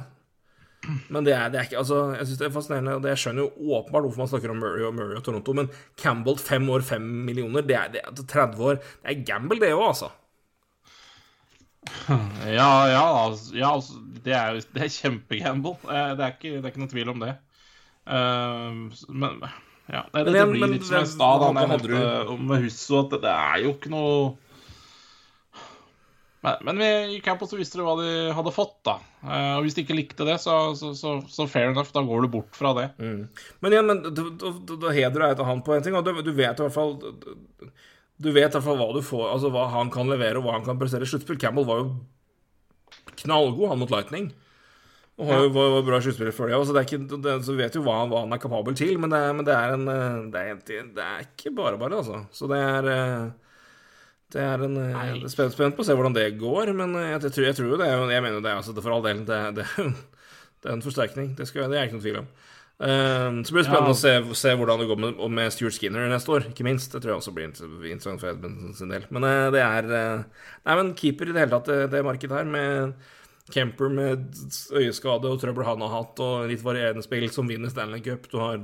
Men 1.08 1.24
det 1.24 1.32
er, 1.34 1.48
det 1.48 1.58
er 1.58 1.64
ikke 1.68 1.78
Altså, 1.80 1.98
jeg 2.14 2.26
synes 2.26 2.38
det 2.38 2.46
er 2.46 2.54
fascinerende. 2.54 2.94
og 2.94 3.06
Jeg 3.08 3.18
skjønner 3.18 3.42
jo 3.46 3.72
åpenbart 3.78 4.04
hvorfor 4.04 4.22
man 4.22 4.28
snakker 4.28 4.50
om 4.52 4.60
Murray 4.62 4.84
og 4.84 4.94
Murray 4.94 5.16
og 5.16 5.24
Toronto, 5.24 5.52
men 5.56 5.70
Campbell 6.00 6.36
fem 6.38 6.68
år, 6.70 6.84
fem 6.86 7.02
millioner, 7.02 7.64
det 7.66 7.76
er, 7.78 7.88
det 7.94 8.02
er 8.04 8.26
30 8.34 8.64
år 8.68 8.74
Det 8.82 9.10
er 9.14 9.24
gamble, 9.26 9.60
det 9.60 9.72
òg, 9.74 9.86
altså. 9.88 10.10
Ja, 12.58 12.70
ja, 12.88 13.04
altså, 13.26 13.56
ja 13.56 13.72
altså, 13.74 13.98
det 14.24 14.32
er, 14.36 14.60
det 14.74 14.82
er 14.86 14.92
kjempegamble. 15.00 15.74
Eh, 15.88 16.14
Det, 16.18 16.30
ikke- 16.36 16.54
det 16.56 16.64
er 16.64 16.70
ikke 16.72 16.82
noen 16.84 16.92
tvil 16.94 17.12
om 17.14 17.20
det. 17.24 17.34
Uh, 18.04 18.92
men 19.08 19.40
ja, 19.90 20.00
det, 20.14 20.24
det, 20.24 20.32
det 20.32 20.44
blir 20.48 20.70
litt 20.72 20.86
som 20.86 20.96
jeg 21.00 21.10
stad 21.10 21.42
sa 21.42 21.52
da 21.52 21.60
jeg 21.60 21.70
nevnte 21.74 22.32
om 22.32 22.54
Husso, 22.56 23.02
at 23.02 23.10
det, 23.12 23.20
det 23.26 23.32
er 23.34 23.62
jo 23.66 23.74
ikke 23.76 23.90
noe 23.92 24.16
Men, 26.44 26.58
men 26.68 26.80
vi, 26.80 26.88
i 27.16 27.20
på 27.24 27.46
så 27.48 27.56
visste 27.56 27.78
du 27.80 27.84
hva 27.86 27.94
de 27.96 28.08
hadde 28.36 28.52
fått, 28.52 28.74
da. 28.84 28.98
Eh, 29.24 29.52
og 29.56 29.64
hvis 29.64 29.76
de 29.78 29.84
ikke 29.86 29.96
likte 29.96 30.26
det, 30.28 30.34
så, 30.42 30.74
så, 30.76 30.90
så, 30.96 31.14
så 31.32 31.46
fair 31.48 31.70
enough, 31.70 31.88
da 31.94 32.02
går 32.04 32.26
du 32.26 32.28
bort 32.34 32.52
fra 32.58 32.74
det. 32.76 32.90
Men 33.64 33.72
igjen, 33.72 33.88
men 33.88 34.02
da- 34.04 34.92
heder 34.92 35.24
jeg 35.24 35.38
til 35.40 35.48
han 35.48 35.62
på 35.64 35.72
en 35.76 35.86
ting, 35.86 35.96
og 35.96 36.04
du, 36.04 36.12
du 36.20 36.32
vet 36.36 36.60
i 36.60 36.66
hvert 36.66 36.74
fall 36.76 36.98
Du 37.00 38.28
vet 38.30 38.44
i 38.44 38.52
hvert 38.52 38.66
fall 38.66 38.76
hva 38.76 38.90
du 38.92 39.00
får, 39.02 39.24
altså 39.32 39.48
hva 39.54 39.64
han 39.72 39.88
kan 39.94 40.12
levere, 40.12 40.36
og 40.36 40.44
hva 40.44 40.58
han 40.58 40.68
kan 40.68 40.76
prestere 40.80 41.08
i 41.08 41.08
sluttspill. 41.08 41.40
Campbell 41.40 41.64
var 41.68 41.80
jo 41.80 41.88
knallgod, 43.24 43.70
han 43.72 43.80
mot 43.80 43.90
Lightning. 43.96 44.28
Og 45.14 45.28
har 45.30 45.44
jo 45.44 45.50
var, 45.54 45.76
bra 45.86 46.00
sluttspiller 46.02 46.34
før 46.34 46.50
det. 46.50 46.58
Så, 46.66 46.74
det 46.74 46.80
er 46.80 46.88
ikke, 46.88 47.20
det, 47.22 47.34
så 47.46 47.54
vet 47.54 47.76
jo 47.78 47.84
hva, 47.86 48.00
hva 48.10 48.24
han 48.24 48.34
er 48.34 48.42
kapabel 48.42 48.74
til, 48.78 48.96
men 48.98 49.12
det 49.12 49.20
men 49.36 49.46
det 49.46 49.54
er 49.54 49.74
en 49.76 49.84
eh, 49.92 50.16
det 50.34 50.40
er, 50.42 50.56
det, 50.66 50.80
det 50.96 51.04
er 51.06 51.26
ikke 51.28 51.52
bare 51.54 51.78
bare, 51.78 52.00
altså. 52.02 52.24
Så 52.34 52.50
det 52.50 52.58
er 52.58 52.88
eh, 52.90 53.28
det 54.34 54.42
er 54.42 54.64
en 54.66 54.74
eh, 54.80 54.96
Nei. 54.96 55.30
spent, 55.30 55.54
spent 55.54 55.76
på 55.76 55.84
å 55.84 55.86
se 55.86 55.94
hvordan 55.94 56.16
det 56.16 56.26
går, 56.40 56.72
men 56.74 56.96
jeg, 56.98 57.20
jeg, 57.28 57.34
tror, 57.36 57.46
jeg 57.46 57.58
tror 57.60 57.70
jo 57.70 57.78
det. 57.78 57.92
Jeg 57.92 58.24
mener 58.26 58.40
det, 58.40 58.50
er 58.50 58.58
altså, 58.58 58.74
det 58.74 58.82
for 58.82 58.96
all 58.96 59.06
del. 59.06 59.22
Det, 59.28 59.40
det, 59.60 59.68
det 60.64 60.70
er 60.70 60.74
en 60.74 60.84
forsterkning. 60.84 61.30
Det, 61.38 61.46
skal, 61.50 61.70
det 61.70 61.78
er 61.78 61.86
ikke 61.86 62.00
noe 62.00 62.06
tvil 62.08 62.20
om. 62.24 62.28
Uh, 62.74 63.38
så 63.46 63.54
blir 63.54 63.62
det 63.62 63.68
spennende 63.68 63.92
Ja. 63.92 63.94
å 63.94 64.00
se, 64.00 64.12
se 64.34 64.52
hvordan 64.58 64.80
det 64.82 64.88
går 64.90 64.98
med, 64.98 65.20
med 65.30 65.52
Stuart 65.54 65.76
Skinner 65.76 66.08
neste 66.10 66.32
år, 66.34 66.48
ikke 66.50 66.66
minst. 66.66 66.90
Det 66.90 67.04
tror 67.04 67.14
jeg 67.14 67.22
også 67.22 67.34
blir 67.36 67.52
interessant 67.92 68.18
for 68.18 68.32
Edmundsen 68.32 68.74
sin 68.80 68.90
del. 68.90 69.06
Men 69.14 69.28
uh, 69.28 69.50
det 69.54 69.62
er 69.62 69.90
uh, 69.92 70.48
Nei, 70.66 70.74
men 70.80 70.90
keeper 70.98 71.30
i 71.30 71.36
det 71.36 71.44
hele 71.44 71.54
tatt, 71.54 71.70
det, 71.70 71.92
det 71.94 72.02
markedet 72.02 72.40
her, 72.40 72.50
med 72.50 73.12
Kemper 73.52 73.90
med 73.92 74.30
øyeskade 74.72 75.28
og 75.28 75.40
trøbbel 75.42 75.66
han 75.68 75.82
har 75.84 75.90
hatt, 75.92 76.20
og 76.24 76.46
litt 76.48 76.62
varierende 76.64 77.02
spill, 77.04 77.26
som 77.30 77.48
vinner 77.50 77.68
Stanley 77.68 78.00
Cup. 78.00 78.30
Du 78.32 78.38
har 78.40 78.60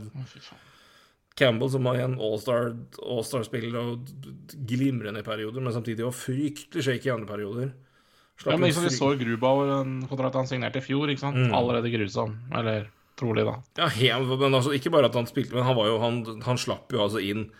Campbell, 1.36 1.70
som 1.70 1.84
var 1.84 1.98
en 2.00 2.16
all-star- 2.20 2.72
all-star-spiller 3.04 3.76
og 3.76 4.08
glimrende 4.68 5.20
i 5.20 5.26
perioder, 5.26 5.60
men 5.60 5.72
samtidig 5.72 6.04
var 6.04 6.16
fryktelig 6.16 6.84
shaky 6.84 7.10
i 7.10 7.14
andre 7.14 7.28
perioder. 7.28 7.70
Slapp 8.40 8.54
Ja, 8.54 8.56
men 8.58 8.70
liksom, 8.70 8.84
Vi 8.88 8.96
så 8.96 9.10
Grubauer, 9.20 9.80
en 9.82 10.06
kontrakt 10.08 10.34
han 10.34 10.46
signerte 10.48 10.80
i 10.80 10.84
fjor. 10.84 11.08
ikke 11.12 11.20
sant? 11.26 11.36
Mm. 11.36 11.52
Allerede 11.54 11.92
grusom. 11.92 12.38
Eller 12.56 12.88
trolig, 13.20 13.44
da. 13.44 13.58
Ja, 13.76 13.88
helt, 13.88 14.32
men 14.40 14.54
altså, 14.54 14.72
ikke 14.72 14.90
bare 14.90 15.10
at 15.12 15.14
han 15.14 15.26
spilte, 15.28 15.52
men 15.54 15.62
han 15.68 15.76
var 15.76 15.86
jo 15.92 15.98
Han, 16.00 16.22
han 16.42 16.56
slapp 16.56 16.92
jo 16.92 17.02
altså 17.04 17.20
inn 17.20 17.50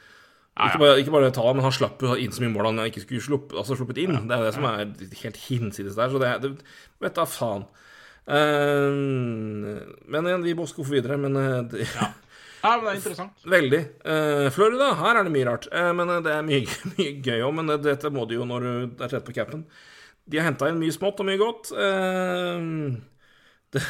Ikke 0.59 0.77
ja. 0.77 0.81
bare, 0.83 0.97
ikke 1.01 1.13
bare 1.15 1.31
ta, 1.33 1.45
men 1.55 1.63
han 1.65 1.73
slapp 1.73 2.03
inn 2.19 2.33
så 2.35 2.43
mye 2.43 2.53
mål 2.53 2.67
han 2.73 2.81
ikke 2.89 3.05
skulle 3.05 3.23
slupp, 3.25 3.53
altså 3.57 3.77
sluppet 3.79 4.01
inn. 4.03 4.17
Det 4.29 4.35
er 4.35 4.43
jo 4.43 4.49
det 4.49 4.57
som 4.57 4.67
er 4.69 4.81
helt 5.23 5.39
hinsides 5.47 5.97
der. 5.97 6.11
Så 6.11 6.21
det, 6.21 6.29
er- 6.29 6.43
det 6.43 6.51
Vet 7.01 7.17
da 7.17 7.25
faen. 7.25 7.63
Uh, 8.29 8.91
men 10.11 10.27
igjen, 10.29 10.45
vi 10.45 10.53
må 10.59 10.67
skuffe 10.69 10.93
videre. 10.93 11.17
Men 11.21 11.39
eh, 11.41 11.63
det, 11.71 11.87
Ja, 11.95 12.11
men 12.77 12.85
det 12.85 12.91
er 12.93 12.99
interessant. 12.99 13.47
veldig. 13.57 13.81
Uh, 14.05 14.49
Florida, 14.53 14.91
her 15.01 15.21
er 15.21 15.25
det 15.25 15.33
mye 15.35 15.47
rart. 15.49 15.71
Uh, 15.73 15.93
men 15.97 16.13
det 16.27 16.35
er 16.35 16.45
mye, 16.47 16.61
mye 16.99 17.15
gøy 17.25 17.41
òg. 17.47 17.55
Men 17.57 17.73
det, 17.73 17.79
dette 17.87 18.13
må 18.13 18.27
de 18.29 18.37
jo 18.37 18.49
når 18.49 18.67
du 18.67 18.73
er 19.07 19.15
tett 19.15 19.25
på 19.27 19.37
capen. 19.39 19.65
De 20.31 20.39
har 20.39 20.51
henta 20.51 20.69
inn 20.71 20.83
mye 20.83 20.93
smått 20.95 21.23
og 21.23 21.31
mye 21.31 21.41
godt. 21.41 21.73
det 23.73 23.81
det 23.81 23.87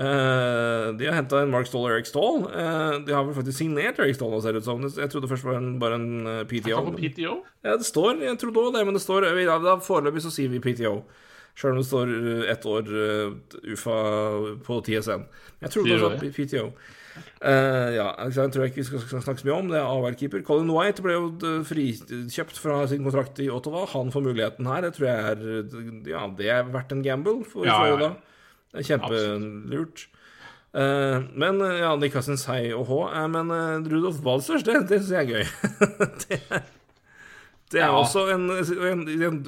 Eh, 0.00 0.86
de 0.96 1.06
har 1.06 1.18
henta 1.18 1.42
en 1.42 1.50
Mark 1.52 1.68
Stoll 1.68 1.84
og 1.84 1.92
Eric 1.92 2.08
Stoll. 2.08 2.46
Uh, 2.48 3.00
de 3.04 3.12
har 3.12 3.26
vel 3.26 3.34
faktisk 3.36 3.58
signert 3.58 3.98
Eric 4.00 4.16
Stoll, 4.16 4.38
ser 4.40 4.56
det 4.56 4.62
ut 4.62 4.68
som. 4.68 4.84
Jeg 4.86 5.12
trodde 5.12 5.28
først 5.28 5.44
var 5.44 5.58
en, 5.58 5.74
bare 5.82 5.98
en 5.98 6.06
eh, 6.24 6.44
PTO. 6.48 6.84
PTO? 6.96 7.34
Ja, 7.66 7.74
det 7.76 7.84
står 7.84 8.22
Jeg 8.24 8.38
trodde 8.40 8.62
også 8.62 8.78
det, 8.78 8.84
men 8.88 8.96
det 8.96 9.02
står 9.04 9.28
ja, 9.28 9.58
da 9.60 9.76
Foreløpig 9.84 10.22
så 10.24 10.32
sier 10.32 10.48
vi 10.48 10.62
PTO. 10.62 11.02
Selv 11.58 11.74
om 11.74 11.82
det 11.82 11.88
står 11.90 12.14
ett 12.48 12.64
år 12.64 12.88
uh, 12.88 13.34
UFA 13.74 13.98
på 14.64 14.78
TSN. 14.86 15.26
Jeg 15.60 15.74
trodde 15.74 15.98
også 15.98 16.32
PTO. 16.38 16.64
Uh, 17.44 17.90
ja, 17.92 18.06
jeg 18.22 18.54
tror 18.54 18.64
ikke 18.64 18.80
vi 18.80 18.86
skal 18.86 19.04
snakke 19.26 19.42
så 19.42 19.50
mye 19.50 19.58
om 19.58 19.68
det. 19.68 19.82
er 19.82 19.90
AHL-keeper. 19.90 20.46
Colin 20.46 20.72
White 20.72 21.04
ble 21.04 21.18
jo 21.18 21.52
frikjøpt 21.68 22.56
fra 22.62 22.80
sin 22.88 23.04
kontrakt 23.04 23.42
i 23.44 23.50
Ottawa. 23.52 23.84
Han 23.92 24.14
får 24.14 24.24
muligheten 24.30 24.72
her. 24.72 24.86
Det 24.86 24.94
tror 24.96 25.10
jeg 25.10 25.36
er 25.36 26.10
Ja, 26.14 26.24
det 26.40 26.50
er 26.56 26.72
verdt 26.72 26.96
en 26.96 27.04
gamble 27.04 27.42
for 27.44 27.68
Ja, 27.68 27.82
ja, 27.90 28.00
ja. 28.06 28.12
Det 28.70 28.82
er 28.84 28.88
kjempelurt. 28.92 30.06
Uh, 30.70 31.24
men 31.34 31.58
eh, 31.66 31.80
ja, 31.82 31.88
Nick 31.98 32.12
Cousins, 32.14 32.44
hei 32.46 32.68
og 32.70 32.84
hå. 32.86 32.98
Uh, 33.10 33.24
men 33.32 33.48
uh, 33.50 33.80
Rudolf 33.90 34.20
Walsers, 34.22 34.62
det, 34.62 34.76
det 34.86 35.00
syns 35.00 35.10
jeg 35.16 35.24
er 35.24 35.32
gøy. 35.32 35.80
det, 36.28 36.38
det 37.72 37.80
er 37.82 37.88
Ja. 37.88 37.96
også 37.98 38.28
en, 38.30 38.44
en, 38.54 39.02
en 39.26 39.40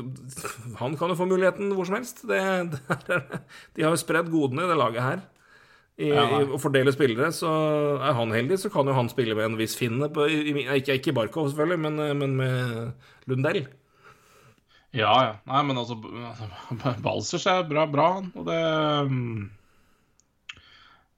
Han 0.80 0.96
kan 0.98 1.12
jo 1.12 1.18
få 1.18 1.28
muligheten 1.30 1.70
hvor 1.76 1.86
som 1.86 2.00
helst. 2.00 2.24
Det, 2.26 2.40
er, 2.42 2.66
de 3.76 3.84
har 3.86 3.94
jo 3.94 4.00
spredd 4.02 4.32
godene 4.34 4.66
i 4.66 4.72
det 4.72 4.78
laget 4.80 5.02
her. 5.06 5.22
I, 6.02 6.08
Ja. 6.10 6.24
i 6.40 6.48
å 6.50 6.58
fordele 6.58 6.90
spillere, 6.94 7.28
så 7.36 7.50
er 8.02 8.14
han 8.18 8.34
heldig, 8.34 8.56
så 8.58 8.70
kan 8.74 8.88
jo 8.90 8.94
han 8.96 9.10
spille 9.12 9.36
med 9.38 9.52
en 9.52 9.58
viss 9.60 9.76
finne. 9.78 10.08
På, 10.10 10.26
i, 10.26 10.50
ikke, 10.80 10.98
ikke 10.98 11.14
Barkov, 11.14 11.52
selvfølgelig, 11.52 11.78
men, 11.86 12.02
men 12.18 12.34
med 12.40 13.30
Lundell. 13.30 13.62
Ja, 14.92 15.12
ja. 15.24 15.32
Nei, 15.48 15.62
men 15.64 15.78
altså, 15.80 15.96
altså 16.28 16.48
Balsers 17.04 17.46
er 17.48 17.64
bra, 17.68 17.86
bra. 17.88 18.08
Og 18.36 18.44
det 18.48 18.58
mm, 19.08 19.44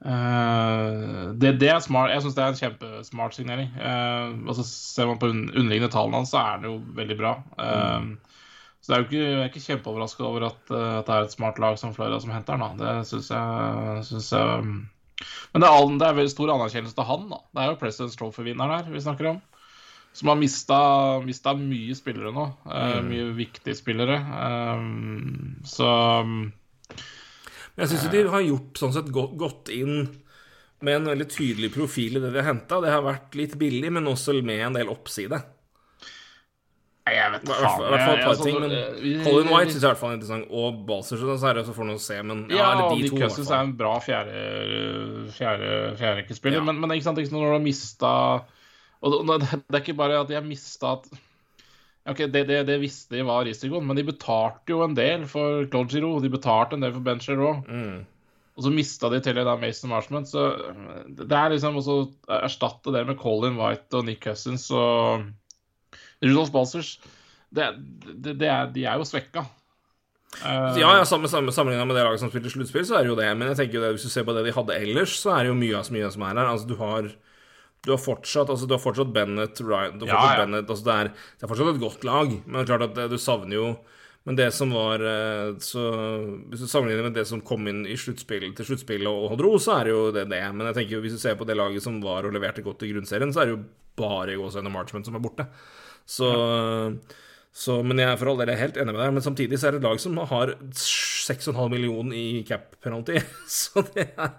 eh, 0.07 1.33
det, 1.43 1.57
det 1.63 1.71
er 1.73 1.83
smart. 1.83 2.13
Jeg 2.15 2.23
syns 2.23 2.37
det 2.37 2.45
er 2.45 2.53
en 2.53 2.61
kjempesmart 2.61 3.35
signering. 3.35 3.73
Uh, 3.75 4.47
altså, 4.47 4.67
ser 4.69 5.11
man 5.11 5.19
på 5.19 5.33
un 5.33 5.49
underliggende 5.49 5.91
tallene 5.95 6.23
hans, 6.23 6.31
så 6.35 6.43
er 6.45 6.63
det 6.63 6.71
jo 6.71 6.79
veldig 7.01 7.19
bra. 7.19 7.35
Eh, 7.59 8.15
Så 8.85 8.93
det 8.93 8.97
er 8.97 9.01
jo 9.01 9.07
ikke, 9.09 9.21
jeg 9.25 9.37
er 9.41 9.47
ikke 9.49 9.61
kjempeoverraska 9.65 10.25
over 10.29 10.43
at, 10.51 10.59
at 10.69 11.07
det 11.09 11.15
er 11.15 11.23
et 11.25 11.33
smart 11.33 11.57
lag 11.63 11.79
som 11.81 11.95
Florida 11.97 12.19
som 12.21 12.35
henter 12.35 12.61
da. 12.61 12.67
Det 12.77 12.91
syns 13.09 13.31
jeg, 13.33 14.03
synes 14.11 14.27
jeg 14.35 14.59
mm. 14.67 14.75
Men 15.55 15.63
det 15.63 15.69
er, 15.71 15.77
all, 15.79 15.95
det 15.97 16.05
er 16.05 16.19
veldig 16.19 16.33
stor 16.33 16.53
anerkjennelse 16.53 16.97
til 16.99 17.07
han. 17.09 17.25
da. 17.31 17.39
Det 17.55 17.63
er 17.63 17.71
jo 17.71 17.79
President's 17.81 18.19
Trophy-vinneren 18.21 18.75
her 18.75 18.91
vi 18.93 19.01
snakker 19.01 19.31
om. 19.31 19.39
Som 20.15 20.31
har 20.31 20.39
mista, 20.39 20.77
mista 21.27 21.57
mye 21.59 21.95
spillere 21.99 22.31
nå. 22.35 22.45
eh, 22.71 23.01
Mye 23.03 23.31
viktige 23.35 23.75
spillere. 23.75 24.21
Um, 24.23 25.57
så 25.67 25.89
Men 26.25 27.83
jeg 27.83 27.91
syns 27.91 28.13
de 28.13 28.21
har 28.31 28.45
gjort 28.47 28.79
sånn 28.79 28.95
sett 28.95 29.11
gått, 29.11 29.35
gått 29.41 29.73
inn 29.75 30.05
med 30.85 31.01
en 31.01 31.11
veldig 31.11 31.27
tydelig 31.33 31.73
profil 31.75 32.19
i 32.19 32.23
det 32.23 32.31
de 32.31 32.39
har 32.39 32.47
henta. 32.53 32.79
Det 32.85 32.93
har 32.93 33.03
vært 33.03 33.35
litt 33.39 33.59
billig, 33.59 33.91
men 33.91 34.07
også 34.07 34.37
med 34.45 34.63
en 34.69 34.79
del 34.79 34.93
oppside. 34.93 35.41
Nei, 37.05 37.17
jeg 37.19 37.33
vet 37.35 37.43
hvert 37.51 37.59
i 37.59 37.65
hvert 37.65 38.01
fall 38.01 38.15
et 38.15 38.23
par 38.23 38.31
altså, 38.31 38.45
ting, 38.47 38.61
men 38.63 38.73
eh, 38.73 39.25
Colin 39.27 39.51
White 39.51 39.75
synes 39.75 39.83
jeg 39.83 39.85
i 39.85 39.91
hvert 39.91 40.01
fall 40.01 40.13
er 40.15 40.15
interessant, 40.17 40.47
og 40.57 40.79
Balser, 40.89 41.21
så 41.21 41.49
er 41.51 41.59
det 41.59 41.65
så 41.67 41.75
får 41.77 41.91
å 41.93 41.97
se, 42.01 42.17
men 42.25 42.47
ja, 42.49 42.63
Ja, 42.63 42.87
de 42.89 43.03
Nick 43.03 43.11
to, 43.13 43.19
Cousins 43.21 43.51
er 43.51 43.61
en 43.61 43.75
bra 43.77 43.99
fjerde, 44.01 44.39
fjerde, 45.37 45.73
fjerderekkespiller. 45.99 46.63
Ja. 46.63 46.65
Men, 46.65 46.81
men 46.81 46.95
ikke 46.97 47.05
sant, 47.11 47.21
ikke 47.21 47.29
sant, 47.29 47.43
når 47.43 47.51
du 47.51 47.57
har 47.59 47.67
mista 47.67 48.13
Og 49.03 49.15
det, 49.29 49.39
det 49.69 49.79
er 49.79 49.83
ikke 49.83 49.99
bare 49.99 50.23
at 50.23 50.35
har 50.35 50.47
mista 50.47 50.99
at 50.99 51.09
Ok, 52.05 52.19
det, 52.29 52.43
det, 52.51 52.59
det 52.69 52.75
visste 52.83 53.17
de 53.17 53.23
var 53.25 53.47
risikoen, 53.49 53.87
men 53.89 53.97
de 53.97 54.03
betalte 54.05 54.75
jo 54.75 54.83
en 54.85 54.93
del 54.93 55.23
for 55.25 55.65
Claude 55.73 55.89
Giroux. 55.89 56.19
De 56.21 56.29
betalte 56.29 56.77
en 56.77 56.85
del 56.85 56.93
for 56.93 57.01
Bencher 57.01 57.41
òg. 57.41 57.63
Mm. 57.65 58.03
Og 58.55 58.67
så 58.67 58.71
mista 58.71 59.09
de 59.11 59.23
til 59.25 59.41
da 59.41 59.55
Mason 59.57 59.89
Marshman. 59.91 60.27
Så 60.29 60.45
det 61.09 61.33
er 61.33 61.55
liksom 61.55 61.81
å 61.81 61.97
erstatte 62.43 62.93
det 62.93 63.07
med 63.09 63.17
Colin 63.23 63.57
White 63.57 63.97
og 63.97 64.05
Nick 64.07 64.21
Cousins 64.27 64.69
og 64.69 65.25
Rudolf 66.21 66.53
Balsers 66.53 66.99
det, 67.55 67.67
det, 68.15 68.37
det 68.41 68.49
er, 68.51 68.71
De 68.75 68.85
er 68.87 69.01
jo 69.01 69.07
svekka. 69.09 69.45
Uh, 70.43 70.75
Ja, 70.81 70.91
ja, 70.99 71.05
samme, 71.07 71.31
samme 71.31 71.53
Sammenlignet 71.55 71.87
med 71.87 71.97
det 71.97 72.03
laget 72.03 72.23
som 72.23 72.31
spilte 72.31 72.51
sluttspill, 72.51 72.87
så 72.87 72.99
er 72.99 73.07
det 73.07 73.13
jo 73.13 73.19
det. 73.19 73.29
Men 73.39 73.53
jeg 73.53 73.63
tenker 73.63 73.79
jo 73.79 73.85
det, 73.85 73.93
hvis 73.97 74.07
du 74.07 74.13
ser 74.13 74.27
på 74.27 74.35
det 74.37 74.45
de 74.47 74.55
hadde 74.55 74.79
ellers, 74.81 75.15
så 75.21 75.37
er 75.37 75.45
det 75.45 75.53
jo 75.53 75.61
mye 75.61 75.79
av 75.79 75.87
så 75.87 75.95
mye 75.95 76.11
som 76.15 76.27
er 76.27 76.35
her. 76.35 76.51
Altså, 76.51 76.71
du 76.71 76.77
har, 76.81 77.11
du 77.85 77.93
har 77.93 78.01
fortsatt 78.01 78.51
altså, 78.53 78.69
du 78.69 78.77
har 78.77 78.83
fortsatt 78.83 79.13
Bennett, 79.15 79.61
Ryan 79.61 79.99
du 79.99 80.07
har 80.07 80.15
fortsatt 80.15 80.39
ja. 80.39 80.45
Bennett 80.45 80.71
altså, 80.71 80.87
det, 80.87 80.95
er, 80.95 81.11
det 81.15 81.47
er 81.47 81.53
fortsatt 81.53 81.75
et 81.75 81.83
godt 81.83 82.07
lag, 82.09 82.33
men 82.45 82.57
det 82.57 82.63
er 82.63 82.71
klart 82.73 82.87
at 82.89 82.97
det, 82.97 83.11
du 83.13 83.19
savner 83.21 83.59
jo 83.59 83.67
Men 84.25 84.39
det 84.39 84.47
som 84.57 84.71
var 84.73 85.03
eh, 85.05 85.51
så, 85.61 85.83
Hvis 86.49 86.63
du 86.65 86.69
sammenligner 86.71 87.11
med 87.11 87.19
det 87.19 87.27
som 87.29 87.43
kom 87.45 87.67
inn 87.69 87.83
i 87.85 87.97
sluttspill, 88.01 88.47
til 88.57 88.71
sluttspillet 88.71 89.09
og, 89.29 89.35
dro, 89.37 89.51
så 89.61 89.75
er 89.79 89.85
det 89.85 89.93
jo 89.93 90.07
det 90.17 90.23
det. 90.31 90.41
Men 90.57 90.71
jeg 90.71 90.79
tenker 90.79 91.03
hvis 91.05 91.19
du 91.19 91.21
ser 91.21 91.37
på 91.37 91.45
det 91.45 91.59
laget 91.59 91.85
som 91.85 91.99
var 92.01 92.25
og 92.25 92.33
leverte 92.33 92.65
godt 92.65 92.87
i 92.87 92.95
grunnserien, 92.95 93.35
så 93.35 93.43
er 93.43 93.51
det 93.51 93.57
jo 93.59 93.61
bare 94.01 94.39
Gåsøyne 94.41 94.73
Marchment 94.73 95.05
som 95.05 95.19
er 95.19 95.25
borte. 95.27 95.45
Så 96.09 96.31
så, 97.55 97.77
men 97.87 98.01
jeg 98.03 98.11
er 98.11 98.17
for 98.19 98.33
all 98.33 98.41
del 98.41 98.51
helt 98.59 98.79
enig 98.83 98.91
med 98.91 98.99
deg. 98.99 99.13
Men 99.15 99.23
samtidig 99.23 99.61
så 99.61 99.69
er 99.69 99.77
det 99.77 99.85
et 99.85 99.87
lag 99.87 100.01
som 100.03 100.17
har 100.33 100.57
6,5 100.75 101.61
millioner 101.71 102.17
i 102.19 102.43
cap 102.49 102.75
penalty. 102.83 103.21
Så 103.61 103.85
det 103.95 104.09
er 104.11 104.33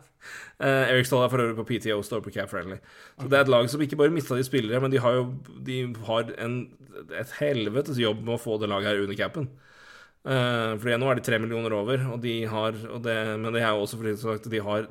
eh, 0.59 0.91
Erik 0.93 1.05
Stahl 1.09 1.25
er 1.25 1.31
for 1.33 1.43
øvrig 1.43 1.57
på 1.59 1.67
PTO, 1.69 1.99
står 2.05 2.23
på 2.25 2.33
cap 2.35 2.49
friendly. 2.51 2.79
Så 3.19 3.29
det 3.29 3.37
er 3.39 3.45
et 3.45 3.53
lag 3.53 3.69
som 3.71 3.83
ikke 3.85 3.99
bare 3.99 4.13
mista 4.13 4.37
de 4.37 4.47
spillere, 4.47 4.81
men 4.83 4.93
de 4.93 5.01
har 5.03 5.19
jo 5.19 5.27
de 5.67 5.79
har 6.07 6.33
en, 6.45 6.57
et 7.11 7.37
helvetes 7.39 7.99
jobb 8.01 8.23
med 8.23 8.37
å 8.37 8.41
få 8.41 8.59
det 8.61 8.71
laget 8.71 8.91
her 8.93 9.05
under 9.05 9.19
capen. 9.19 9.49
Uh, 10.25 10.73
fordi 10.81 10.95
nå 10.97 11.09
er 11.11 11.19
de 11.19 11.25
tre 11.27 11.37
millioner 11.37 11.73
over, 11.77 12.01
og 12.15 12.21
de 12.23 12.39
har 12.49 12.73
og 12.89 13.03
det, 13.05 13.17
Men 13.37 13.53
det 13.53 13.61
er 13.61 13.75
jo 13.75 13.83
også 13.83 13.99
fordi 13.99 14.15
sagt, 14.17 14.49
de 14.49 14.61
har 14.65 14.87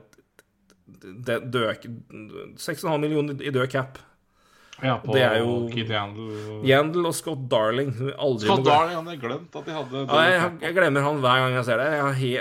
død, 1.02 1.88
6,5 2.56 2.98
millioner 3.02 3.40
i 3.42 3.50
død 3.50 3.66
cap. 3.72 3.98
Ja, 4.82 4.98
på 4.98 5.12
Det 5.14 5.22
er 5.22 5.38
jo- 5.38 5.68
Keith 5.72 5.90
Yandel. 5.90 6.64
Yandel 6.66 7.06
og 7.06 7.14
Scott 7.14 7.48
Darling. 7.50 7.92
Scott. 7.94 8.64
Darling, 8.64 8.96
han 8.96 9.06
hadde 9.06 9.20
glemt 9.20 9.56
at 9.56 9.64
de 9.66 9.72
hadde 9.72 10.06
Ja, 10.08 10.20
jeg, 10.20 10.52
jeg 10.62 10.74
glemmer 10.74 11.00
han 11.02 11.20
hver 11.20 11.38
gang 11.42 11.54
jeg 11.54 11.64
ser 11.64 11.76
det. 11.76 11.92
Jeg 11.92 12.02
har 12.02 12.12
he, 12.12 12.32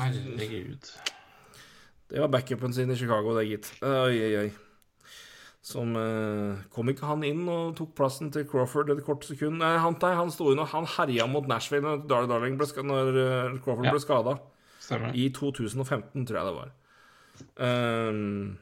Herregud. 0.00 0.90
Det 2.10 2.22
var 2.22 2.30
backupen 2.30 2.74
sin 2.74 2.90
i 2.92 2.96
Chicago, 2.98 3.34
det, 3.36 3.46
gitt. 3.50 3.72
Oi, 3.82 4.14
oi, 4.14 4.32
oi. 4.44 4.48
Som 5.66 5.96
eh, 5.98 6.60
Kom 6.70 6.92
ikke 6.92 7.08
han 7.08 7.24
inn 7.26 7.42
og 7.50 7.72
tok 7.78 7.96
plassen 7.98 8.28
til 8.34 8.44
Crawford 8.46 8.92
et 8.94 9.02
kort 9.06 9.24
sekund? 9.26 9.58
Nei, 9.58 9.72
han, 9.82 9.96
han 9.98 10.30
sto 10.30 10.52
og 10.52 10.60
han 10.70 10.86
herja 10.94 11.26
mot 11.26 11.48
Nashville 11.50 11.82
når 11.82 12.04
Darling 12.06 12.30
Darling 12.30 12.60
ble, 12.60 12.68
når 12.86 13.18
eh, 13.22 13.56
Crawford 13.64 13.88
Ja. 13.88 13.96
ble 13.96 14.04
skada. 14.04 14.36
I 15.18 15.26
2015, 15.34 16.28
tror 16.28 16.38
jeg 16.38 16.46
det 16.46 16.54
var. 16.60 16.70
Um, 17.58 18.54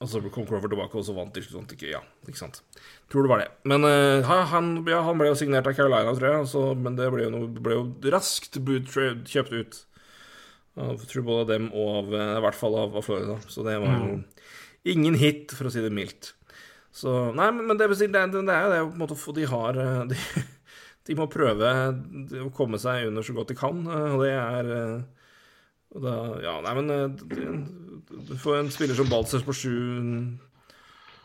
og 0.00 0.08
så 0.08 0.20
kom 0.28 0.44
Crawford 0.48 0.74
tilbake, 0.74 0.96
og 1.00 1.04
så 1.04 1.14
vant 1.16 1.32
de. 1.32 1.42
Vant 1.54 1.72
ikke, 1.72 1.88
ja, 1.94 2.02
ikke 2.28 2.42
sant. 2.42 2.60
Tror 3.12 3.24
det 3.24 3.32
var 3.32 3.42
det. 3.42 3.48
Men 3.68 3.84
uh, 3.88 4.28
han, 4.52 4.70
ja, 4.88 5.00
han 5.06 5.16
ble 5.20 5.30
jo 5.32 5.38
signert 5.40 5.68
av 5.68 5.76
Carolina, 5.76 6.12
tror 6.16 6.34
jeg, 6.34 6.50
så, 6.52 6.66
men 6.76 6.96
det 7.00 7.08
ble 7.12 7.24
jo, 7.24 7.32
noe, 7.32 7.48
ble 7.56 7.78
jo 7.78 8.12
raskt 8.12 8.60
boot, 8.64 8.88
trade, 8.92 9.24
kjøpt 9.28 9.56
ut. 9.56 9.80
Av, 10.80 11.00
tror 11.06 11.26
både 11.26 11.42
av 11.44 11.50
dem 11.50 11.70
og 11.74 11.88
av, 11.98 12.14
eh, 12.16 12.34
i 12.38 12.44
hvert 12.44 12.58
fall 12.58 12.76
av, 12.80 12.94
av 12.96 13.04
Florida. 13.04 13.36
Så 13.50 13.64
det 13.66 13.76
var 13.82 13.96
jo 13.98 14.20
ingen 14.94 15.18
hit, 15.20 15.52
for 15.56 15.68
å 15.68 15.72
si 15.72 15.82
det 15.84 15.92
mildt. 15.92 16.32
Så, 16.94 17.10
nei, 17.36 17.50
men, 17.54 17.76
det, 17.78 17.86
det, 17.92 18.08
det 18.10 18.20
er 18.20 18.32
jo 18.32 18.42
det 18.42 18.80
på 18.88 18.96
en 18.96 19.02
måte 19.02 19.34
de 19.36 19.46
har 19.50 19.78
eh, 19.78 20.00
de, 20.10 20.18
de 21.06 21.16
må 21.18 21.28
prøve 21.30 21.72
å 22.42 22.50
komme 22.56 22.80
seg 22.82 23.10
under 23.10 23.26
så 23.26 23.36
godt 23.36 23.52
de 23.52 23.58
kan, 23.58 23.84
eh, 23.86 24.14
og 24.16 24.24
det 24.24 24.34
er 24.34 24.72
og 25.90 26.04
da, 26.04 26.12
ja, 26.38 26.52
nei, 26.62 26.72
men 26.78 27.16
Du 28.28 28.36
får 28.38 28.60
en 28.60 28.68
spiller 28.70 28.94
som 28.94 29.08
Balsers 29.10 29.42
på 29.42 29.54
sju 29.58 29.72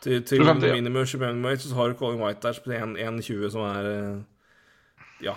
til, 0.02 0.24
til 0.26 0.42
minimum 0.42 1.06
25 1.06 1.38
weight, 1.46 1.62
så 1.62 1.78
har 1.78 1.92
du 1.92 1.98
Colin 1.98 2.18
White 2.18 2.42
der 2.42 2.58
på 2.64 2.74
1,20, 2.74 3.46
som 3.54 3.62
er 3.62 3.86
Ja 5.22 5.36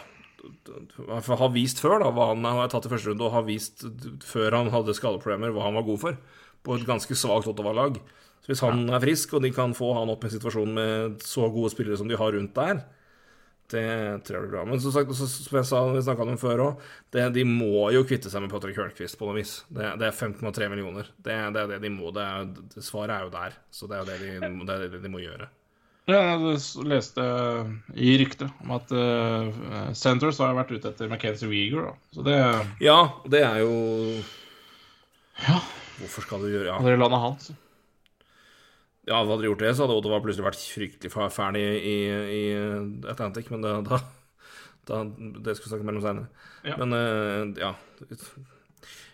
har 1.39 1.51
vist 1.53 1.81
før 1.83 1.99
da, 2.03 2.11
hva 2.15 2.31
han 2.33 2.45
har 2.47 2.71
tatt 2.71 2.87
i 2.87 2.91
første 2.91 3.11
runde, 3.11 3.25
og 3.27 3.35
har 3.35 3.47
vist 3.47 3.85
før 4.25 4.57
han 4.57 4.71
hadde 4.73 4.95
skadeproblemer, 4.97 5.53
hva 5.55 5.67
han 5.67 5.77
var 5.79 5.87
god 5.87 6.01
for. 6.03 6.21
På 6.65 6.75
et 6.75 6.87
ganske 6.87 7.15
svakt 7.15 7.47
Ottawa-lag. 7.47 7.99
Så 8.43 8.51
hvis 8.51 8.63
han 8.65 8.87
er 8.87 9.03
frisk, 9.03 9.35
og 9.35 9.43
de 9.43 9.51
kan 9.55 9.75
få 9.77 9.91
han 9.97 10.11
opp 10.11 10.23
i 10.23 10.29
en 10.29 10.35
situasjon 10.37 10.71
med 10.75 11.19
så 11.25 11.49
gode 11.53 11.71
spillere 11.73 11.99
som 11.99 12.09
de 12.09 12.17
har 12.19 12.33
rundt 12.35 12.55
der, 12.57 12.81
det 13.69 13.85
tror 14.25 14.39
jeg 14.39 14.45
blir 14.47 14.53
bra. 14.55 14.63
Men 14.65 14.81
som 14.81 14.93
sagt, 14.95 15.11
som 15.13 15.59
jeg 15.59 15.67
sa, 15.69 15.83
vi 15.93 16.01
snakka 16.01 16.25
om 16.25 16.39
før 16.41 16.63
òg, 16.65 16.87
de 17.35 17.43
må 17.45 17.89
jo 17.93 18.01
kvitte 18.07 18.31
seg 18.31 18.41
med 18.41 18.51
Patrick 18.53 18.79
Hørnquist 18.79 19.19
på 19.19 19.29
noe 19.29 19.37
vis. 19.37 19.59
Det, 19.69 19.91
det 20.01 20.07
er 20.09 20.17
5,3 20.17 20.71
millioner. 20.71 21.11
Det, 21.17 21.35
det 21.53 21.61
er 21.61 21.71
det 21.75 21.79
de 21.85 21.93
må. 21.93 22.09
Det 22.15 22.25
er, 22.25 22.81
svaret 22.81 23.13
er 23.13 23.27
jo 23.27 23.33
der. 23.35 23.59
Så 23.69 23.89
det 23.89 23.99
er 23.99 24.01
jo 24.01 24.09
det 24.09 24.19
de, 24.23 24.51
det 24.65 24.75
er 24.75 24.87
det 24.87 25.03
de 25.03 25.13
må 25.13 25.21
gjøre. 25.21 25.51
Ja, 26.09 26.19
jeg 26.33 26.87
leste 26.89 27.23
i 27.93 28.15
ryktet 28.17 28.49
om 28.63 28.71
at 28.75 28.91
uh, 28.95 29.49
Centers 29.97 30.39
har 30.41 30.55
vært 30.57 30.71
ute 30.73 30.89
etter 30.91 31.09
McKenzie 31.09 31.49
Weeger. 31.51 31.89
Da. 31.89 31.93
Så 32.15 32.25
det 32.25 32.37
Ja, 32.83 32.99
det 33.29 33.43
er 33.45 33.61
jo 33.61 33.73
Ja, 35.45 35.59
Hvorfor 35.99 36.25
skal 36.25 36.43
du 36.43 36.49
gjøre 36.51 36.69
Ja, 36.69 36.77
hadde 36.79 36.93
dere 36.93 37.01
landa 37.01 37.19
han, 37.21 37.39
så. 37.43 37.55
ja 39.09 39.19
hadde 39.21 39.41
de 39.41 39.49
gjort 39.49 39.63
det, 39.65 39.73
så 39.75 39.85
hadde 39.85 39.97
Ottawa 39.99 40.21
plutselig 40.23 40.47
vært 40.47 40.61
fryktelig 40.75 41.11
fæl 41.13 41.29
ferdig 41.33 41.65
i, 41.79 41.97
i 42.35 42.43
Atlantic, 43.11 43.49
men 43.53 43.63
da, 43.65 43.77
da, 43.85 44.01
da 44.89 45.03
Det 45.09 45.57
skal 45.57 45.67
vi 45.67 45.73
snakke 45.75 45.87
mellom 45.89 46.01
om 46.03 46.07
senere. 46.07 46.47
Ja. 46.65 46.77
Men 46.81 46.95
uh, 46.95 47.59
ja 47.59 47.75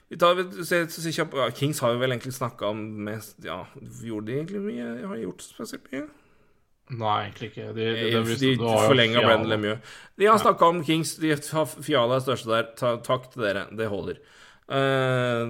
vi 0.07 0.17
tar, 0.21 0.35
vi 0.37 0.63
ser, 0.63 0.85
ser 0.93 1.13
kjapt, 1.15 1.33
ja, 1.33 1.47
Kings 1.57 1.79
har 1.81 1.95
jo 1.95 1.99
vel 2.03 2.13
egentlig 2.13 2.35
snakka 2.35 2.69
om 2.69 2.83
mest 3.07 3.41
Ja, 3.43 3.63
gjorde 4.05 4.29
de 4.29 4.37
egentlig 4.37 4.61
mye? 4.61 4.91
Har 5.01 5.17
de 5.17 5.25
gjort 5.25 5.41
spesielt 5.43 5.89
mye? 5.91 6.05
Nei, 6.89 7.15
egentlig 7.25 7.47
ikke. 7.51 7.67
De, 7.73 7.85
de, 7.85 7.93
De, 8.11 8.23
de, 8.23 8.35
de 8.37 8.49
jo 8.61 8.73
forlenga 8.85 9.21
Brendan 9.25 9.49
Lemieux. 9.49 9.79
De 10.21 10.25
har 10.29 10.37
snakka 10.37 10.67
om 10.69 10.83
Kings. 10.85 11.15
De 11.17 11.31
har 11.33 11.65
Fiala 11.65 12.19
er 12.19 12.25
største 12.25 12.51
der. 12.51 12.67
Ta, 12.77 12.95
takk 13.01 13.31
til 13.33 13.41
dere. 13.47 13.65
Det 13.75 13.87
holder. 13.89 14.19
Uh, 14.69 15.49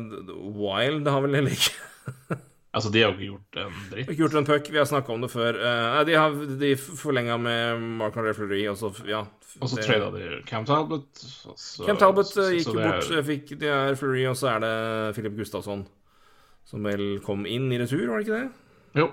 Wild 0.56 1.08
har 1.08 1.22
vel 1.26 1.36
heller 1.40 1.56
ikke 1.56 2.40
Altså, 2.76 2.90
de 2.92 3.00
har 3.00 3.14
jo 3.14 3.16
ikke 3.16 3.28
gjort 3.30 3.58
en 3.62 3.76
dritt. 3.92 4.10
ikke 4.10 4.18
gjort 4.20 4.34
en 4.36 4.46
puck. 4.50 4.66
Vi 4.74 4.80
har 4.82 4.88
snakka 4.90 5.14
om 5.14 5.22
det 5.24 5.30
før. 5.32 5.56
Uh, 5.64 6.02
de 6.08 6.16
har 6.20 6.34
de 6.60 6.72
forlenga 6.76 7.38
med 7.40 7.80
Mark 8.02 8.18
André 8.20 8.34
Fleury, 8.36 8.66
og 8.68 8.76
så 8.82 8.90
ja. 9.08 9.22
Og 9.64 9.70
så 9.72 9.80
trada 9.80 10.10
de 10.12 10.42
Cam 10.50 10.66
Talbot. 10.68 11.06
så- 11.16 11.86
Cam 11.88 11.96
Talbot 12.02 12.28
så- 12.28 12.50
så, 12.50 12.50
gikk 12.52 12.68
jo 12.68 12.74
bort. 12.82 13.08
er- 13.16 13.24
Fikk, 13.24 13.54
de 13.62 13.70
er 13.72 13.96
Fleury, 13.96 14.26
og 14.28 14.36
så 14.36 14.50
er 14.58 14.60
det 14.66 15.16
Philip 15.16 15.38
Gustafsson 15.38 15.86
som 16.66 16.84
vel 16.84 17.22
kom 17.24 17.46
inn 17.46 17.72
i 17.72 17.78
retur, 17.80 18.08
var 18.10 18.20
det 18.20 18.28
ikke 18.28 18.42
det? 18.42 18.52
Jo. 19.00 19.08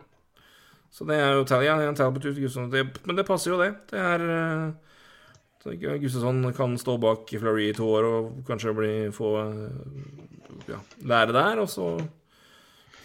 Så 0.93 1.06
det 1.09 1.16
er 1.16 1.39
jo 1.39 1.44
Tal- 1.48 1.64
ja, 1.64 1.78
en 1.81 1.97
Talbot 1.97 2.24
ut, 2.28 2.36
Gustavsson. 2.36 2.70
Det, 2.73 2.82
men 3.09 3.16
det 3.16 3.24
passer 3.28 3.51
jo, 3.55 3.59
det. 3.62 3.70
Det 3.90 4.01
er 4.01 4.24
eh, 4.28 6.01
Gustavsson 6.02 6.43
kan 6.56 6.74
stå 6.81 6.98
bak 7.01 7.31
Fleury 7.32 7.70
i 7.70 7.77
to 7.77 7.86
år 7.89 8.09
og 8.09 8.43
kanskje 8.48 8.74
bli, 8.77 8.90
få 9.14 9.31
eh, 9.40 10.66
ja, 10.69 10.81
lære 11.09 11.32
der, 11.32 11.62
og 11.64 11.70
så 11.73 11.94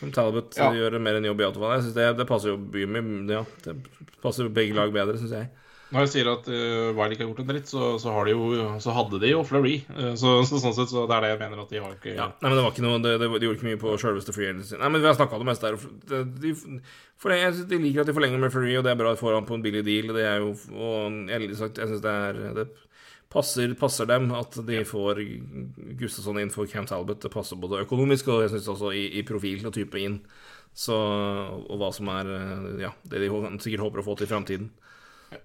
kan 0.01 0.11
Talbot 0.13 0.57
Ja. 0.59 0.67
gjøre 0.75 0.99
mer 1.01 1.17
enn 1.17 1.25
jobb 1.29 1.39
i 1.41 1.47
Autofall. 1.47 1.77
Jeg 1.77 1.87
synes 1.87 1.95
det, 1.97 2.09
det 2.19 2.27
passer 2.29 2.51
jo 2.51 2.57
mye 2.59 3.05
Ja, 3.31 3.45
det 3.65 3.77
passer 4.21 4.49
begge 4.53 4.75
lag 4.77 4.91
bedre, 4.93 5.17
syns 5.17 5.31
jeg. 5.37 5.47
Når 5.87 6.03
jeg 6.03 6.09
sier 6.11 6.27
at 6.27 6.47
uh, 6.51 6.89
Wiley 6.97 7.15
ikke 7.15 7.23
har 7.23 7.29
gjort 7.29 7.41
en 7.45 7.47
dritt, 7.47 7.69
så, 7.71 7.93
så, 8.01 8.11
har 8.11 8.27
de 8.27 8.33
jo, 8.33 8.47
så 8.83 8.91
hadde 8.91 9.19
de 9.23 9.29
jo 9.31 9.43
Fleury. 9.47 9.77
Uh, 9.87 10.09
så, 10.19 10.33
så 10.47 10.59
sånn 10.59 10.73
sett 10.75 10.91
så 10.91 11.05
det 11.07 11.15
er 11.15 11.23
det 11.23 11.29
jeg 11.31 11.39
mener 11.45 11.61
at 11.63 11.69
de 11.71 11.79
har 11.79 11.93
ikke 11.93 12.15
Ja, 12.17 12.25
nei, 12.41 12.49
men 12.49 12.57
det 12.57 12.63
var 12.65 12.73
ikke 12.73 12.83
noe 12.83 12.97
Det, 13.03 13.13
det, 13.21 13.29
de 13.31 13.47
gjorde 13.47 13.59
ikke 13.59 13.69
mye 13.69 13.79
på 13.79 13.93
sjølveste 14.01 14.33
free 14.35 14.49
agency. 14.49 14.75
Nei, 14.81 14.89
men 14.91 14.99
vi 14.99 15.07
har 15.07 15.15
snakka 15.15 15.37
om 15.37 15.45
det 15.45 15.49
meste 15.53 15.69
der. 15.69 15.77
De, 16.11 16.19
de, 16.43 16.81
forleng- 17.23 17.45
jeg 17.45 17.69
de 17.71 17.79
liker 17.85 18.03
at 18.03 18.09
de 18.09 18.15
forlenger 18.17 18.41
med 18.43 18.51
Fleury, 18.51 18.73
og 18.79 18.83
det 18.83 18.91
er 18.91 18.99
bra 18.99 19.13
at 19.13 19.19
de 19.19 19.21
får 19.21 19.37
han 19.37 19.47
på 19.47 19.55
en 19.55 19.63
billig 19.63 19.83
deal. 19.87 20.11
Det 20.17 20.25
er 20.27 20.43
jo 20.43 20.49
Og 20.75 21.21
jeg, 21.31 21.47
sagt, 21.61 21.79
jeg 21.79 21.91
syns 21.93 22.03
det 22.03 22.15
er 22.25 22.41
Det 22.57 22.67
passer, 23.31 23.75
passer 23.79 24.09
dem 24.11 24.27
at 24.35 24.57
de 24.67 24.81
får 24.87 25.21
Gustavsson 26.01 26.41
inn 26.43 26.51
for 26.51 26.67
Cam 26.67 26.89
Talbot. 26.89 27.21
Det 27.23 27.31
passer 27.31 27.59
både 27.63 27.85
økonomisk 27.85 28.27
og 28.33 28.43
jeg 28.43 28.51
synes 28.57 28.67
også 28.75 28.91
i, 28.91 29.05
i 29.21 29.23
profil 29.27 29.63
og 29.63 29.75
type 29.75 30.03
inn. 30.03 30.19
Så, 30.77 30.93
og 30.93 31.79
hva 31.79 31.93
som 31.95 32.11
er 32.11 32.27
ja, 32.83 32.91
det 33.07 33.23
de 33.23 33.31
sikkert 33.63 33.87
håper 33.87 34.03
å 34.03 34.05
få 34.05 34.17
til 34.19 34.27
i 34.27 34.33
framtiden. 34.35 34.67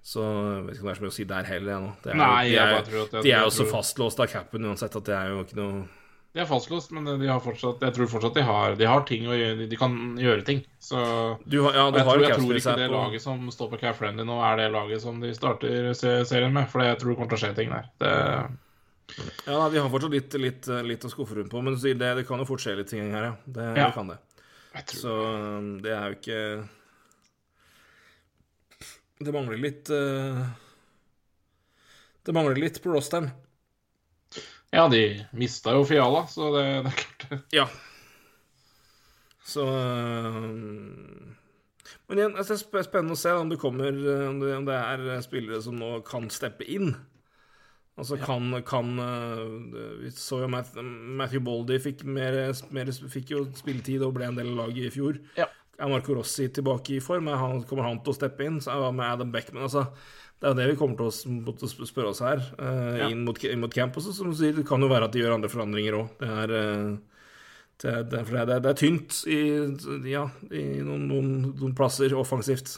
Så 0.03 0.21
jeg 0.23 0.63
vet 0.67 0.75
ikke 0.77 0.83
om 0.83 0.87
det 0.87 0.93
er 0.93 0.99
så 0.99 1.03
mye 1.03 1.11
å 1.11 1.17
si 1.17 1.23
der 1.27 1.43
heller. 1.43 1.71
jeg, 1.73 1.81
nå. 1.83 1.91
Det 2.03 2.11
er, 2.11 2.15
jo- 2.15 2.23
Nei, 2.23 2.43
de 2.49 2.55
er, 2.55 2.73
at 2.77 2.87
jeg- 2.87 3.23
de 3.23 3.31
er 3.31 3.43
jo 3.43 3.49
så 3.51 3.65
fastlåst 3.71 4.19
av 4.19 4.27
capen 4.31 4.65
uansett 4.65 4.95
at 4.95 5.03
det 5.05 5.15
er 5.15 5.27
jo 5.29 5.43
ikke 5.43 5.55
noe 5.59 5.87
De 6.33 6.39
er 6.41 6.45
fastlåst, 6.49 6.91
men 6.91 7.05
de 7.19 7.27
har 7.29 7.39
fortsatt, 7.39 7.79
jeg 7.79 7.93
tror 7.93 8.07
fortsatt 8.09 8.33
de 8.33 8.41
har, 8.41 8.73
de 8.75 8.85
har 8.89 9.03
ting 9.05 9.27
å 9.29 9.35
gjøre. 9.37 9.69
De 9.69 9.77
kan 9.77 9.91
gjøre 10.17 10.43
ting. 10.43 10.63
Så 10.81 10.97
Du 11.47 11.61
har, 11.61 11.73
ja, 11.77 11.91
du 11.91 11.97
jeg, 11.99 12.05
har 12.07 12.15
tror, 12.17 12.23
jeg 12.25 12.37
tror 12.39 12.55
ikke 12.57 12.75
det 12.79 12.89
på 12.89 12.95
laget 12.95 13.21
som 13.21 13.51
står 13.51 13.69
på 13.69 13.79
Cap 13.79 13.95
Friendly 13.99 14.23
nå, 14.25 14.39
er 14.41 14.57
det 14.57 14.71
laget 14.73 14.99
som 15.01 15.19
de 15.21 15.29
starter 15.31 15.93
serien 16.25 16.51
med. 16.51 16.67
For 16.71 16.81
jeg 16.81 16.97
tror 16.97 17.09
det 17.13 17.17
kommer 17.19 17.29
til 17.29 17.37
å 17.37 17.43
skje 17.43 17.55
ting 17.55 17.69
der. 17.69 17.85
Det, 17.99 18.57
Ja, 19.45 19.69
de 19.69 19.77
har 19.77 19.89
fortsatt 19.93 20.09
litt, 20.15 20.33
litt, 20.41 20.65
litt 20.87 21.03
å 21.05 21.11
skuffe 21.11 21.35
rundt 21.37 21.51
på, 21.51 21.61
men 21.61 21.75
det, 21.75 21.99
det 21.99 22.25
kan 22.25 22.39
jo 22.39 22.45
fort 22.49 22.63
skje 22.63 22.77
litt 22.77 22.87
ting 22.89 23.11
her, 23.13 23.23
ja. 23.23 23.35
Det, 23.45 23.77
Ja. 23.77 23.85
det 23.85 23.93
kan 23.93 24.07
det. 24.07 24.17
tror, 24.73 25.01
Så 25.03 25.13
um, 25.59 25.81
det 25.83 25.91
er 25.91 26.09
jo 26.09 26.15
ikke 26.17 26.69
Det 29.23 29.33
mangler 29.35 29.59
litt 29.61 29.89
uh, 29.93 30.43
Det 32.23 32.35
mangler 32.35 32.59
litt 32.59 32.81
på 32.83 32.91
rosteren. 32.93 33.31
ja, 34.73 34.87
de 34.89 35.03
mista 35.37 35.75
jo 35.77 35.85
Fiala, 35.87 36.25
så 36.27 36.49
det, 36.55 36.65
det 36.85 36.91
er 36.91 36.99
klart 36.99 37.25
det. 37.29 37.39
Ja. 37.55 37.67
Så 39.43 39.63
uh, 39.67 40.49
Men 42.07 42.19
igjen, 42.19 42.37
altså, 42.37 42.57
det 42.57 42.81
er 42.81 42.87
spennende 42.89 43.17
å 43.17 43.23
se 43.23 43.33
om 43.35 43.49
det 43.51 43.59
kommer 43.61 43.91
Om 43.91 44.39
det, 44.39 44.53
om 44.55 44.67
det 44.67 44.77
er 44.77 45.25
spillere 45.25 45.59
som 45.63 45.75
nå 45.79 45.97
kan 46.07 46.29
steppe 46.31 46.67
inn. 46.67 46.93
Altså 47.93 48.17
kan, 48.17 48.47
kan 48.65 48.95
Vi 49.99 50.09
så 50.17 50.39
jo 50.41 50.47
Matthew 50.49 51.43
Baldy 51.45 51.77
fikk, 51.83 52.01
mer, 52.09 52.39
mer, 52.73 52.89
fikk 52.89 53.35
jo 53.35 53.43
spilletid 53.53 54.01
og 54.01 54.15
ble 54.15 54.31
en 54.31 54.39
del 54.39 54.49
av 54.55 54.63
laget 54.63 54.87
i 54.87 54.93
fjor. 54.95 55.19
Ja. 55.37 55.45
Er 55.79 55.89
Marco 55.89 56.13
Rossi 56.15 56.49
tilbake 56.53 56.97
i 56.97 57.01
form? 57.01 57.27
Han, 57.33 57.63
kommer 57.69 57.87
han 57.87 58.01
til 58.03 58.13
å 58.13 58.17
steppe 58.17 58.45
inn? 58.45 58.59
Så 58.61 58.75
det 58.77 58.91
med 58.93 59.07
Adam 59.09 59.31
Beckman 59.33 59.63
altså, 59.65 59.87
Det 60.39 60.45
er 60.45 60.53
jo 60.53 60.59
det 60.59 60.67
vi 60.69 60.77
kommer 60.77 60.99
til 60.99 61.07
å, 61.09 61.87
spørre 61.87 62.11
oss 62.11 62.21
her, 62.21 62.43
uh, 62.59 62.97
Ja. 62.99 63.07
inn, 63.09 63.23
mot, 63.25 63.39
inn 63.43 63.59
mot 63.63 63.73
camp. 63.73 63.95
også, 63.97 64.13
som 64.13 64.29
du 64.29 64.37
sier, 64.37 64.53
det 64.53 64.67
kan 64.67 64.81
jo 64.81 64.91
være 64.91 65.07
at 65.09 65.15
de 65.15 65.23
gjør 65.23 65.37
andre 65.37 65.49
forandringer 65.49 65.97
òg. 66.01 66.13
Det 66.19 66.29
uh, 66.53 66.93
det, 67.83 67.93
det, 68.11 68.23
det, 68.47 68.69
er 68.69 68.77
tynt 68.79 69.23
i, 69.27 69.39
ja, 70.07 70.27
i 70.53 70.63
noen, 70.85 71.07
noen, 71.09 71.31
noen 71.59 71.73
plasser 71.75 72.13
offensivt. 72.15 72.77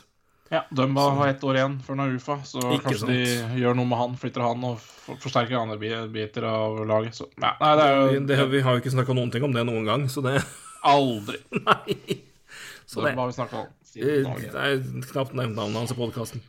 Ja, 0.54 0.62
Dumba 0.74 1.08
har 1.18 1.32
ett 1.34 1.44
år 1.46 1.58
igjen 1.58 1.76
før 1.82 1.98
han 1.98 2.04
er 2.06 2.16
UFA, 2.20 2.36
så 2.46 2.62
Ikke 2.76 2.92
kanskje 2.92 3.08
de 3.10 3.62
gjør 3.62 3.78
noe 3.78 3.90
med 3.90 3.98
han, 3.98 4.14
flytter 4.22 4.46
han 4.46 4.66
og 4.68 4.78
for- 4.82 5.18
forsterker 5.24 5.58
andre 5.58 5.78
bi- 5.82 6.08
biter 6.14 6.46
av 6.50 6.78
laget. 6.86 7.18
Så 7.18 7.26
ja, 7.42 7.56
nei, 7.62 7.72
det 7.80 7.86
er 7.88 7.98
jo 7.98 8.22
Det, 8.30 8.38
vi 8.54 8.62
har 8.66 8.78
jo 8.78 8.84
ikke 8.84 8.94
snakka 8.94 9.18
noen 9.18 9.34
ting 9.34 9.46
om 9.48 9.54
det 9.56 9.66
noen 9.66 9.90
gang, 9.90 10.06
så 10.10 10.22
det 10.26 10.38
aldri. 10.86 11.42
Nei. 11.66 12.22
Så 12.86 13.02
det, 13.02 13.16
det, 13.16 13.20
om. 13.58 13.68
eh, 13.98 14.42
det 14.54 14.64
er 14.64 14.82
knapt 15.12 15.34
nevnt 15.34 15.58
navnet 15.58 15.82
hans 15.82 15.94
i 15.94 15.98
podkasten. 15.98 16.44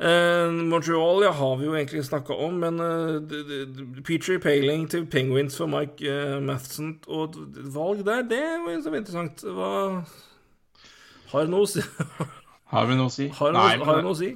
Montreal 0.00 1.20
ja, 1.26 1.30
har 1.36 1.56
vi 1.60 1.66
jo 1.66 1.74
egentlig 1.76 2.06
snakka 2.06 2.32
om, 2.46 2.54
men 2.62 2.80
uh, 2.80 3.20
Petrie 4.06 4.40
Paling 4.40 4.86
til 4.88 5.04
Penguins 5.12 5.58
for 5.60 5.68
Mike 5.68 6.00
uh, 6.08 6.38
Matheson 6.40 6.94
og 7.06 7.36
valg 7.74 8.00
der, 8.06 8.22
det 8.24 8.40
var 8.64 8.72
jo 8.72 8.80
så 8.86 8.94
interessant. 8.96 9.44
Hva 9.44 9.70
Har 11.34 11.44
det 11.44 11.52
noe 11.52 11.68
å 11.68 11.70
si? 11.70 11.84
Har 12.72 12.88
vi 12.88 12.96
noe 12.96 13.10
å 13.10 13.12
si? 13.12 13.28
Har 13.28 13.52
det 13.52 13.58
noe, 13.58 13.66
Nei, 13.68 13.76
men 13.76 14.00
det 14.00 14.14
å 14.14 14.18
si? 14.22 14.32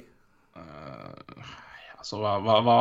Altså, 1.97 2.21
hva, 2.21 2.37
hva, 2.45 2.61
hva... 2.61 2.79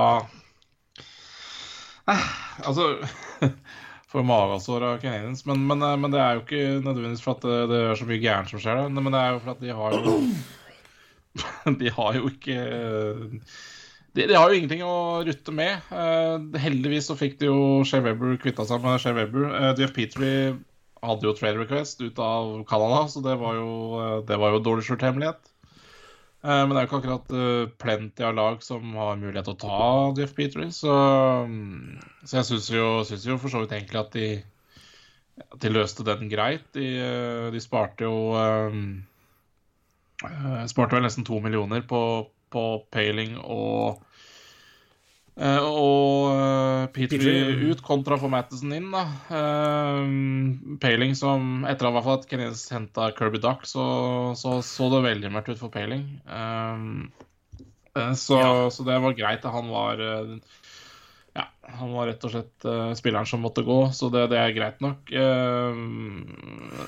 Eh, 2.12 2.24
Altså 2.62 2.96
For 4.14 4.22
magasår 4.26 4.84
av 4.86 4.98
Canadiens. 5.02 5.42
Men, 5.48 5.64
men, 5.66 5.82
eh, 5.82 5.96
men 5.98 6.14
det 6.14 6.20
er 6.22 6.36
jo 6.36 6.44
ikke 6.44 6.64
nødvendigvis 6.78 7.24
for 7.24 7.34
at 7.34 7.46
det, 7.46 7.60
det 7.72 7.80
er 7.82 7.98
så 7.98 8.06
mye 8.06 8.22
gærent 8.22 8.52
som 8.52 8.62
skjer 8.62 8.78
der. 8.78 8.92
Men 8.94 9.10
det 9.10 9.22
er 9.22 9.32
jo 9.34 9.40
for 9.42 9.54
at 9.56 9.64
de 9.64 9.78
har 9.80 9.96
jo 9.98 10.18
De 11.82 11.90
har 11.90 12.14
jo 12.14 12.28
ikke 12.30 12.58
de, 14.14 14.28
de 14.30 14.36
har 14.38 14.46
jo 14.46 14.58
ingenting 14.60 14.84
å 14.86 15.24
rutte 15.26 15.50
med. 15.50 15.82
Uh, 15.90 16.54
heldigvis 16.62 17.08
så 17.10 17.16
fikk 17.18 17.40
de 17.40 17.48
jo 17.48 17.82
Shea 17.82 18.04
Weber 18.04 18.36
kvitta 18.38 18.62
seg 18.68 18.84
med 18.84 19.02
Shea 19.02 19.16
Weber. 19.16 19.48
Uh, 19.50 19.72
Jeff 19.80 19.90
Petrie 19.96 20.52
hadde 21.02 21.26
jo 21.26 21.34
trade 21.34 21.58
request 21.58 21.98
ut 22.04 22.20
av 22.22 22.60
Canada, 22.70 23.00
så 23.10 23.24
det 23.24 23.34
var 23.40 23.58
jo, 23.58 23.72
uh, 23.98 24.20
det 24.28 24.38
var 24.38 24.54
jo 24.54 24.62
dårlig 24.62 24.86
skjult 24.86 25.02
hemmelighet. 25.02 25.42
Eh, 25.42 25.53
Men 26.44 26.74
det 26.74 26.76
er 26.76 26.84
jo 26.84 26.88
ikke 26.90 26.98
akkurat 26.98 27.30
uh, 27.32 27.70
plenty 27.80 28.24
av 28.26 28.34
lag 28.36 28.58
som 28.60 28.90
har 28.98 29.16
mulighet 29.16 29.46
til 29.48 29.54
å 29.54 29.60
ta 29.62 29.76
Jeff 30.18 30.34
Petrie, 30.36 30.68
så, 30.76 30.92
mm, 31.48 32.02
så 32.20 32.36
jeg 32.36 32.48
syns 32.50 32.68
jo, 32.74 32.88
jo 33.30 33.38
for 33.40 33.48
så 33.48 33.62
vidt 33.62 33.72
egentlig 33.72 34.00
at 34.02 34.12
de, 34.12 34.26
at 35.40 35.58
de 35.64 35.72
løste 35.72 36.04
den 36.04 36.28
greit. 36.28 36.66
De, 36.76 36.84
eh, 37.00 37.46
de 37.54 37.62
sparte 37.64 38.04
jo 38.04 38.34
um, 38.36 38.84
eh, 40.28 40.64
Sparte 40.70 40.98
vel 40.98 41.06
nesten 41.06 41.26
to 41.26 41.40
millioner 41.40 41.84
på, 41.88 42.02
på 42.52 42.64
Paling 42.92 43.38
og 43.40 44.02
eh, 44.02 44.13
og 45.34 46.30
uh, 46.30 46.86
Petrie 46.94 47.56
ut 47.66 47.80
kontra 47.82 48.14
for 48.20 48.30
Mattison 48.30 48.70
inn, 48.76 48.92
da. 48.94 49.02
Eh, 49.34 50.04
Paling 50.82 51.16
som 51.18 51.64
Etter 51.66 51.90
at, 51.90 52.06
at 52.12 52.28
Canadiens 52.30 52.68
henta 52.70 53.08
Kirby 53.18 53.40
Duck, 53.42 53.66
så, 53.66 53.84
så 54.38 54.60
så 54.62 54.90
det 54.92 55.02
veldig 55.08 55.32
mørkt 55.34 55.50
ut 55.50 55.58
for 55.58 55.74
Paling. 55.74 56.04
Eh, 56.22 56.84
eh, 57.98 58.12
så, 58.20 58.38
så 58.70 58.86
det 58.86 59.00
var 59.02 59.18
greit 59.18 59.48
han 59.56 59.72
var 59.74 60.04
eh, 60.06 60.36
Ja, 61.34 61.48
han 61.80 61.96
var 61.96 62.12
rett 62.12 62.28
og 62.28 62.36
slett 62.36 62.68
eh, 62.70 62.94
spilleren 62.94 63.26
som 63.26 63.42
måtte 63.42 63.66
gå, 63.66 63.80
så 63.90 64.12
det, 64.14 64.28
det 64.30 64.38
er 64.38 64.54
greit 64.54 64.78
nok. 64.86 65.10
Eh, 65.10 65.82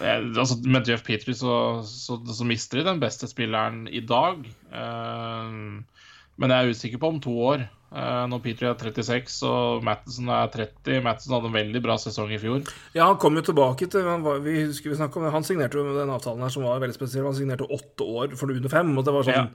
jeg, 0.07 0.31
altså, 0.37 0.61
med 0.63 0.87
Jeff 0.87 1.03
Petrie 1.03 1.35
så, 1.35 1.83
så, 1.83 2.23
så 2.23 2.47
mister 2.47 2.79
de 2.79 2.87
den 2.93 3.03
beste 3.03 3.27
spilleren 3.27 3.89
i 3.91 4.07
dag. 4.07 4.47
Eh, 4.71 5.96
men 6.37 6.53
jeg 6.53 6.59
er 6.67 6.75
usikker 6.77 7.01
på 7.03 7.09
om 7.15 7.21
to 7.25 7.33
år. 7.53 7.65
Eh, 7.97 8.25
når 8.29 8.41
Petrie 8.43 8.69
er 8.69 8.75
36 8.77 9.37
og 9.47 9.85
Matheson 9.87 10.29
er 10.35 10.49
30 10.53 11.01
Matheson 11.07 11.37
hadde 11.37 11.49
en 11.53 11.55
veldig 11.55 11.81
bra 11.85 11.95
sesong 12.03 12.33
i 12.35 12.41
fjor. 12.43 12.67
Ja, 12.97 13.07
han 13.07 13.17
kom 13.23 13.39
jo 13.39 13.45
tilbake 13.47 13.87
til 13.89 14.05
han, 14.05 14.25
var, 14.27 14.41
vi 14.45 14.57
husker 14.67 14.91
vi 14.93 14.99
om 15.07 15.25
det. 15.25 15.33
Han 15.33 15.47
signerte 15.47 15.79
jo 15.79 15.85
den 15.95 16.11
avtalen 16.13 16.43
her 16.43 16.53
som 16.53 16.67
var 16.67 16.83
veldig 16.83 16.97
spesiell. 16.99 17.25
Han 17.29 17.37
signerte 17.39 17.69
åtte 17.71 18.05
år 18.05 18.35
for 18.37 18.51
under 18.53 18.73
fem. 18.73 18.91
Og 18.99 19.07
det 19.07 19.15
var 19.15 19.29
sånn 19.29 19.53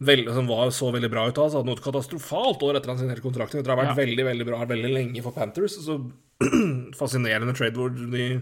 veldig, 0.00 0.34
som 0.34 0.48
var 0.48 0.72
så 0.74 0.88
veldig 0.96 1.10
bra 1.12 1.26
ut 1.28 1.38
av. 1.38 1.50
Så 1.52 1.60
hadde 1.60 1.70
noe 1.70 1.84
katastrofalt 1.84 2.64
år 2.66 2.80
etter 2.80 2.94
han 2.94 2.98
signerte 3.02 3.26
kontrakten. 3.28 3.62
Det 3.62 3.70
ha 3.70 3.78
vært 3.78 3.92
Ja. 3.92 4.00
veldig 4.00 4.26
veldig 4.30 4.48
bra 4.48 4.64
veldig 4.72 4.94
lenge 4.96 5.22
for 5.22 5.36
Panthers. 5.36 5.76
Så 5.84 6.00
fascinerende 7.00 7.54
trade 7.54 7.76
hvor 7.76 7.92
de 7.92 8.40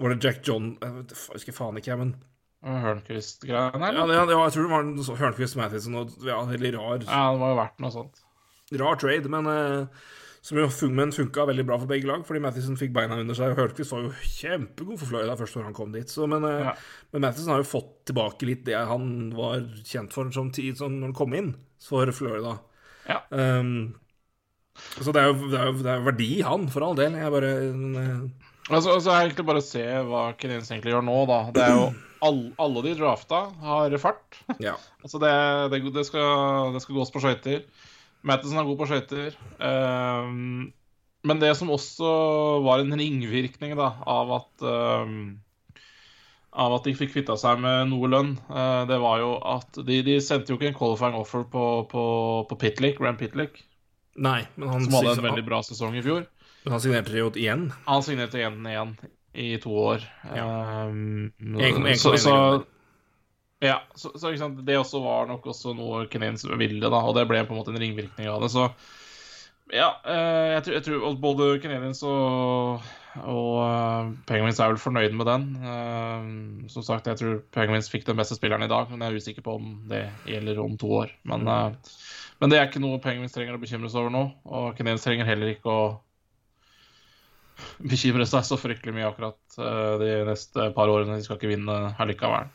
Var 0.00 0.08
det 0.14 0.24
Jack 0.24 0.38
John 0.48 0.70
Jeg 0.80 1.04
jeg 1.12 1.34
husker 1.36 1.52
faen 1.54 1.76
ikke, 1.78 1.92
jeg, 1.92 1.98
men 2.00 2.14
Hørnquist-greiene 2.62 3.82
her. 3.82 3.96
ja, 3.98 4.06
ja, 4.06 4.24
jeg 4.46 4.54
tror 4.54 4.66
det 4.66 4.72
var 4.72 4.84
en 4.86 5.20
Hørnquist 5.22 5.56
Mathisen 5.58 5.96
og 5.98 6.12
ja, 6.26 6.40
veldig 6.46 6.74
rar, 6.76 6.98
Ja, 7.06 7.22
det 7.34 7.40
må 7.42 7.52
jo 7.52 7.56
verdt 7.58 7.76
vært 7.76 7.80
noe 7.84 7.94
sånt. 7.94 8.20
rar 8.80 8.96
trade, 9.02 9.28
men 9.32 9.48
eh, 9.50 10.02
som 10.42 10.58
jo 10.58 10.68
men 10.90 11.12
funka 11.14 11.44
veldig 11.46 11.64
bra 11.68 11.76
for 11.78 11.86
begge 11.90 12.06
lag, 12.08 12.22
fordi 12.26 12.40
Mathisen 12.42 12.78
fikk 12.78 12.92
beina 12.96 13.18
under 13.20 13.34
seg. 13.38 13.52
Og 13.54 13.60
Hørnquist 13.60 13.92
var 13.94 14.04
jo 14.06 14.12
kjempegod 14.26 14.98
for 14.98 15.10
Florida 15.12 15.36
først 15.38 15.58
når 15.58 15.68
han 15.68 15.76
kom 15.76 15.92
dit. 15.94 16.10
Så, 16.10 16.26
men, 16.30 16.42
eh, 16.48 16.64
Ja. 16.66 16.74
men 17.12 17.22
Mathisen 17.26 17.50
har 17.52 17.62
jo 17.62 17.68
fått 17.68 17.92
tilbake 18.10 18.46
litt 18.48 18.64
det 18.66 18.74
han 18.78 19.30
var 19.36 19.60
kjent 19.86 20.12
for 20.14 20.30
som 20.34 20.50
tid 20.50 20.78
som 20.78 20.96
når 20.98 21.10
han 21.12 21.18
kom 21.18 21.34
inn 21.34 21.52
for 21.82 22.10
Florida. 22.14 22.56
Ja. 23.08 23.20
Um, 23.30 23.94
så 25.02 25.12
det 25.12 25.20
er, 25.20 25.28
jo, 25.28 25.48
det, 25.50 25.58
er 25.60 25.66
jo, 25.68 25.72
det 25.84 25.90
er 25.92 25.98
jo 26.00 26.06
verdi 26.06 26.28
i 26.38 26.44
han, 26.46 26.66
for 26.72 26.86
all 26.86 26.94
del. 26.96 27.12
Jeg 27.18 27.34
bare 27.34 27.52
eh, 27.58 28.22
Altså, 28.70 28.92
altså 28.94 29.10
er 29.10 29.26
egentlig 29.26 29.44
bare 29.48 29.58
å 29.60 29.66
se 29.66 29.82
hva 30.06 30.20
Canadiens 30.38 30.70
egentlig 30.70 30.92
gjør 30.94 31.02
nå, 31.04 31.16
da. 31.28 31.38
Det 31.52 31.62
er 31.66 31.72
jo 31.76 31.86
all, 32.22 32.42
Alle 32.62 32.82
de 32.86 32.94
drafta 32.98 33.44
har 33.62 33.96
fart. 34.02 34.38
Ja. 34.62 34.76
Altså, 35.02 35.20
det, 35.22 35.32
det, 35.72 35.82
det, 35.94 36.04
skal, 36.08 36.72
det 36.74 36.82
skal 36.84 36.98
gås 36.98 37.12
på 37.14 37.22
skøyter. 37.22 37.64
Mattison 38.26 38.60
er 38.62 38.68
god 38.68 38.78
på 38.80 38.88
skøyter. 38.90 39.38
Um, 39.58 40.70
men 41.26 41.42
det 41.42 41.52
som 41.58 41.70
også 41.74 42.12
var 42.66 42.82
en 42.82 42.94
ringvirkning 42.98 43.74
da, 43.78 43.92
av 44.10 44.32
at 44.40 44.64
um, 44.66 45.16
av 46.52 46.74
at 46.76 46.86
de 46.86 46.94
fikk 46.96 47.14
kvitta 47.14 47.36
seg 47.40 47.62
med 47.62 47.88
noe 47.88 48.10
lønn, 48.12 48.32
eh, 48.52 48.82
det 48.84 48.98
var 49.00 49.22
jo 49.22 49.28
at 49.54 49.78
de, 49.88 50.02
de 50.04 50.18
sendte 50.20 50.52
jo 50.52 50.58
ikke 50.58 50.68
en 50.68 50.76
qualifying 50.76 51.14
offer 51.16 51.46
på, 51.48 51.62
på, 51.88 52.02
på 52.50 52.58
Pitlick, 52.60 53.00
Ram 53.00 53.16
Pitlick, 53.16 53.62
Nei, 54.20 54.42
men 54.60 54.68
han, 54.68 54.84
som 54.84 54.98
hadde 54.98 55.14
en 55.16 55.24
veldig 55.24 55.44
bra 55.46 55.62
sesong 55.64 55.96
i 55.96 56.02
fjor. 56.04 56.26
Men 56.66 56.74
han 56.74 56.82
signerte 56.84 57.16
jo 57.16 57.30
igjen. 57.32 57.70
Han 57.86 58.04
signerte 58.04 58.42
igjen 58.42 58.60
igjen 58.68 58.92
i 59.32 59.56
to 59.62 59.72
år. 59.72 60.04
Ja. 60.36 60.46
Um, 60.88 61.32
1,1 61.40 61.94
så, 62.00 62.16
så, 62.20 62.36
ja, 63.62 63.78
så, 63.94 64.12
så 64.18 64.32
sant? 64.36 64.60
det 64.66 64.78
også 64.78 65.00
var 65.04 65.30
nok 65.30 65.46
også 65.52 65.72
noe 65.78 66.04
Kenyans 66.12 66.44
ville, 66.48 66.82
da, 66.82 66.98
og 66.98 67.16
det 67.16 67.28
ble 67.30 67.44
på 67.46 67.54
en 67.54 67.62
måte 67.62 67.72
en 67.72 67.80
ringvirkning 67.80 68.28
av 68.28 68.42
det. 68.44 68.52
Så 68.52 68.68
ja, 69.72 69.88
eh, 70.04 70.48
jeg, 70.52 70.64
tror, 70.64 70.74
jeg 70.74 70.84
tror 70.84 71.14
både 71.22 71.46
Canadiens 71.62 72.02
og, 72.04 72.82
og 73.22 73.54
eh, 73.62 74.10
Penguins 74.28 74.60
er 74.60 74.74
vel 74.74 74.82
fornøyd 74.82 75.14
med 75.16 75.30
den. 75.30 75.46
Eh, 75.64 76.26
som 76.72 76.84
sagt, 76.84 77.08
jeg 77.08 77.20
tror 77.20 77.38
Penguins 77.56 77.88
fikk 77.92 78.04
den 78.08 78.18
beste 78.20 78.36
spilleren 78.36 78.66
i 78.66 78.70
dag, 78.72 78.90
men 78.90 79.00
jeg 79.00 79.14
er 79.14 79.22
usikker 79.22 79.46
på 79.46 79.56
om 79.56 79.72
det 79.88 80.04
gjelder 80.28 80.60
om 80.60 80.76
to 80.80 80.92
år. 81.00 81.14
Men, 81.28 81.48
uh, 81.48 81.94
men 82.42 82.52
det 82.52 82.58
er 82.58 82.68
ikke 82.68 82.82
noe 82.84 83.00
Penguins 83.00 83.32
trenger 83.32 83.56
å 83.56 83.62
bekymre 83.62 83.88
seg 83.88 84.02
over 84.02 84.12
nå, 84.12 84.26
og 84.44 84.74
Canadiens 84.76 85.06
trenger 85.06 85.30
heller 85.30 85.54
ikke 85.54 85.72
å 85.72 85.84
bekymre 87.92 88.26
seg 88.28 88.46
så 88.46 88.58
fryktelig 88.60 88.94
mye 88.96 89.08
akkurat 89.10 89.58
eh, 89.58 89.94
de 90.02 90.10
neste 90.28 90.72
par 90.76 90.92
årene. 90.92 91.18
De 91.18 91.26
skal 91.26 91.38
ikke 91.40 91.52
vinne 91.52 91.78
allikevel. 92.02 92.50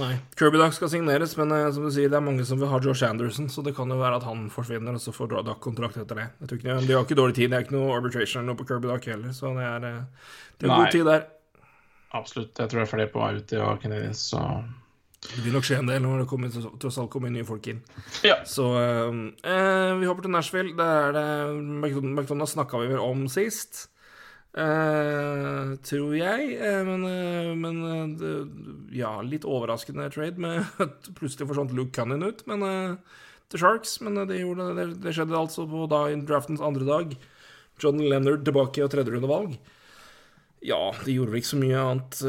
Nei. 0.00 0.16
Kirby 0.36 0.58
Duck 0.58 0.74
skal 0.74 0.90
signeres, 0.90 1.36
men 1.38 1.52
eh, 1.54 1.68
som 1.72 1.86
du 1.86 1.92
sier, 1.94 2.10
det 2.10 2.18
er 2.18 2.24
mange 2.24 2.44
som 2.48 2.58
vil 2.58 2.70
ha 2.70 2.80
Josh 2.82 3.06
Anderson, 3.06 3.46
så 3.52 3.62
det 3.64 3.76
kan 3.76 3.90
jo 3.92 3.98
være 4.00 4.18
at 4.18 4.26
han 4.26 4.48
forsvinner, 4.52 4.96
og 4.98 5.02
så 5.02 5.14
får 5.14 5.36
Duck 5.46 5.60
kontrakt 5.62 6.00
etter 6.02 6.18
det. 6.18 6.26
Jeg 6.42 6.58
ikke, 6.58 6.80
De 6.82 6.96
har 6.96 7.06
ikke 7.06 7.18
dårlig 7.18 7.36
tid, 7.38 7.52
det 7.52 7.60
er 7.60 7.66
ikke 7.68 7.76
noe 7.76 7.94
arbitration 7.94 8.42
eller 8.42 8.52
noe 8.52 8.60
på 8.60 8.66
Kirby 8.72 8.90
Duck 8.90 9.06
heller, 9.12 9.36
så 9.36 9.54
det 9.56 9.68
er, 9.68 9.86
eh, 9.86 10.32
det 10.58 10.68
er 10.68 10.74
god 10.74 10.90
tid 10.96 11.06
der. 11.06 11.28
Absolutt. 12.16 12.58
Jeg 12.58 12.72
tror 12.72 12.82
det 12.82 12.86
er 12.86 12.92
flere 12.96 13.12
på 13.12 13.22
vei 13.22 13.30
ut 13.38 13.54
i 13.54 13.62
Canadiens, 13.82 14.26
så 14.32 14.42
Det 15.26 15.42
vil 15.42 15.54
nok 15.56 15.64
skje 15.66 15.80
en 15.80 15.88
del 15.88 16.02
når 16.04 16.20
det 16.22 16.28
kommer, 16.30 16.52
tross 16.78 16.98
alt 17.02 17.10
kommer 17.10 17.32
nye 17.34 17.46
folk 17.46 17.66
inn. 17.70 17.80
Ja. 18.26 18.36
Så 18.46 18.66
eh, 18.78 19.94
vi 19.98 20.06
hopper 20.06 20.26
til 20.26 20.34
Nashville. 20.34 20.74
Det 20.76 20.86
er 20.86 21.14
det 21.16 21.26
McDonald's, 21.56 22.14
McDonald's 22.14 22.54
snakka 22.54 22.82
vi 22.82 22.90
vel 22.92 23.02
om 23.02 23.24
sist. 23.30 23.88
Eh, 24.56 25.74
tror 25.84 26.14
jeg. 26.16 26.56
Eh, 26.56 26.82
men 26.88 27.04
eh, 27.04 27.52
men 27.60 28.88
ja, 28.96 29.18
litt 29.20 29.44
overraskende 29.44 30.08
trade 30.14 30.40
med 30.40 30.64
at 30.80 31.10
plutselig 31.18 31.50
forsvant 31.50 31.74
Luke 31.76 31.92
Cunnin 31.96 32.24
ut 32.24 32.40
men, 32.48 32.64
til 33.52 33.62
Sharks. 33.62 33.98
Men 34.04 34.22
det, 34.24 34.40
gjorde, 34.40 34.70
det, 34.78 34.88
det 35.04 35.12
skjedde 35.16 35.36
altså 35.36 35.66
på 35.68 35.84
da, 35.92 36.06
i 36.08 36.16
draftens 36.24 36.64
andre 36.64 36.88
dag. 36.88 37.16
John 37.82 38.00
Leonard 38.00 38.46
tilbake 38.46 38.84
og 38.84 38.92
tredjerundevalg. 38.94 39.58
Ja, 40.64 40.80
de 41.04 41.18
gjorde 41.18 41.34
vel 41.34 41.42
ikke 41.42 41.52
så 41.52 41.60
mye 41.60 41.82
annet. 41.82 42.22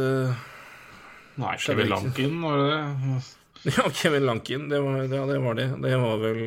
Nei, 1.40 1.54
Kevin. 1.64 1.94
Lankin, 1.94 2.36
var 2.44 2.60
det 2.60 2.68
det? 2.74 3.22
ja, 3.78 3.88
Kevin 3.96 4.28
Lankin, 4.28 4.68
det 4.70 4.82
var, 4.84 5.00
ja, 5.08 5.24
det 5.32 5.40
var 5.42 5.56
det. 5.58 5.70
Det 5.80 5.96
var 6.02 6.20
vel 6.20 6.44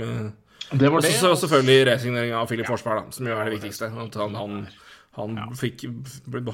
Det 0.76 0.92
var 0.92 1.08
det. 1.08 1.16
Og 1.24 1.40
selvfølgelig 1.40 1.88
resigneringa 1.88 2.44
av 2.44 2.52
Filip 2.52 2.68
Forsberg, 2.68 3.00
da, 3.00 3.16
som 3.16 3.32
jo 3.32 3.38
er 3.38 3.48
det 3.48 3.56
viktigste. 3.56 3.88
At 4.04 4.20
han, 4.20 4.36
han, 4.36 4.60
han 5.18 5.38
fikk 5.58 5.84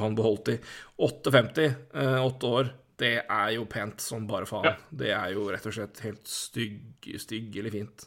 han 0.01 0.17
beholdt 0.17 0.49
i 0.55 0.59
58, 0.97 1.65
eh, 1.95 2.19
åtte 2.25 2.47
år. 2.47 2.71
Det 2.97 3.17
er 3.21 3.51
jo 3.53 3.67
pent 3.69 4.01
som 4.01 4.27
bare 4.29 4.49
faen. 4.49 4.71
Ja. 4.71 4.77
Det 5.03 5.11
er 5.13 5.35
jo 5.35 5.49
rett 5.53 5.67
og 5.69 5.75
slett 5.77 6.01
helt 6.07 6.31
stygg, 6.31 7.11
stygg 7.21 7.59
eller 7.61 7.75
fint. 7.75 8.07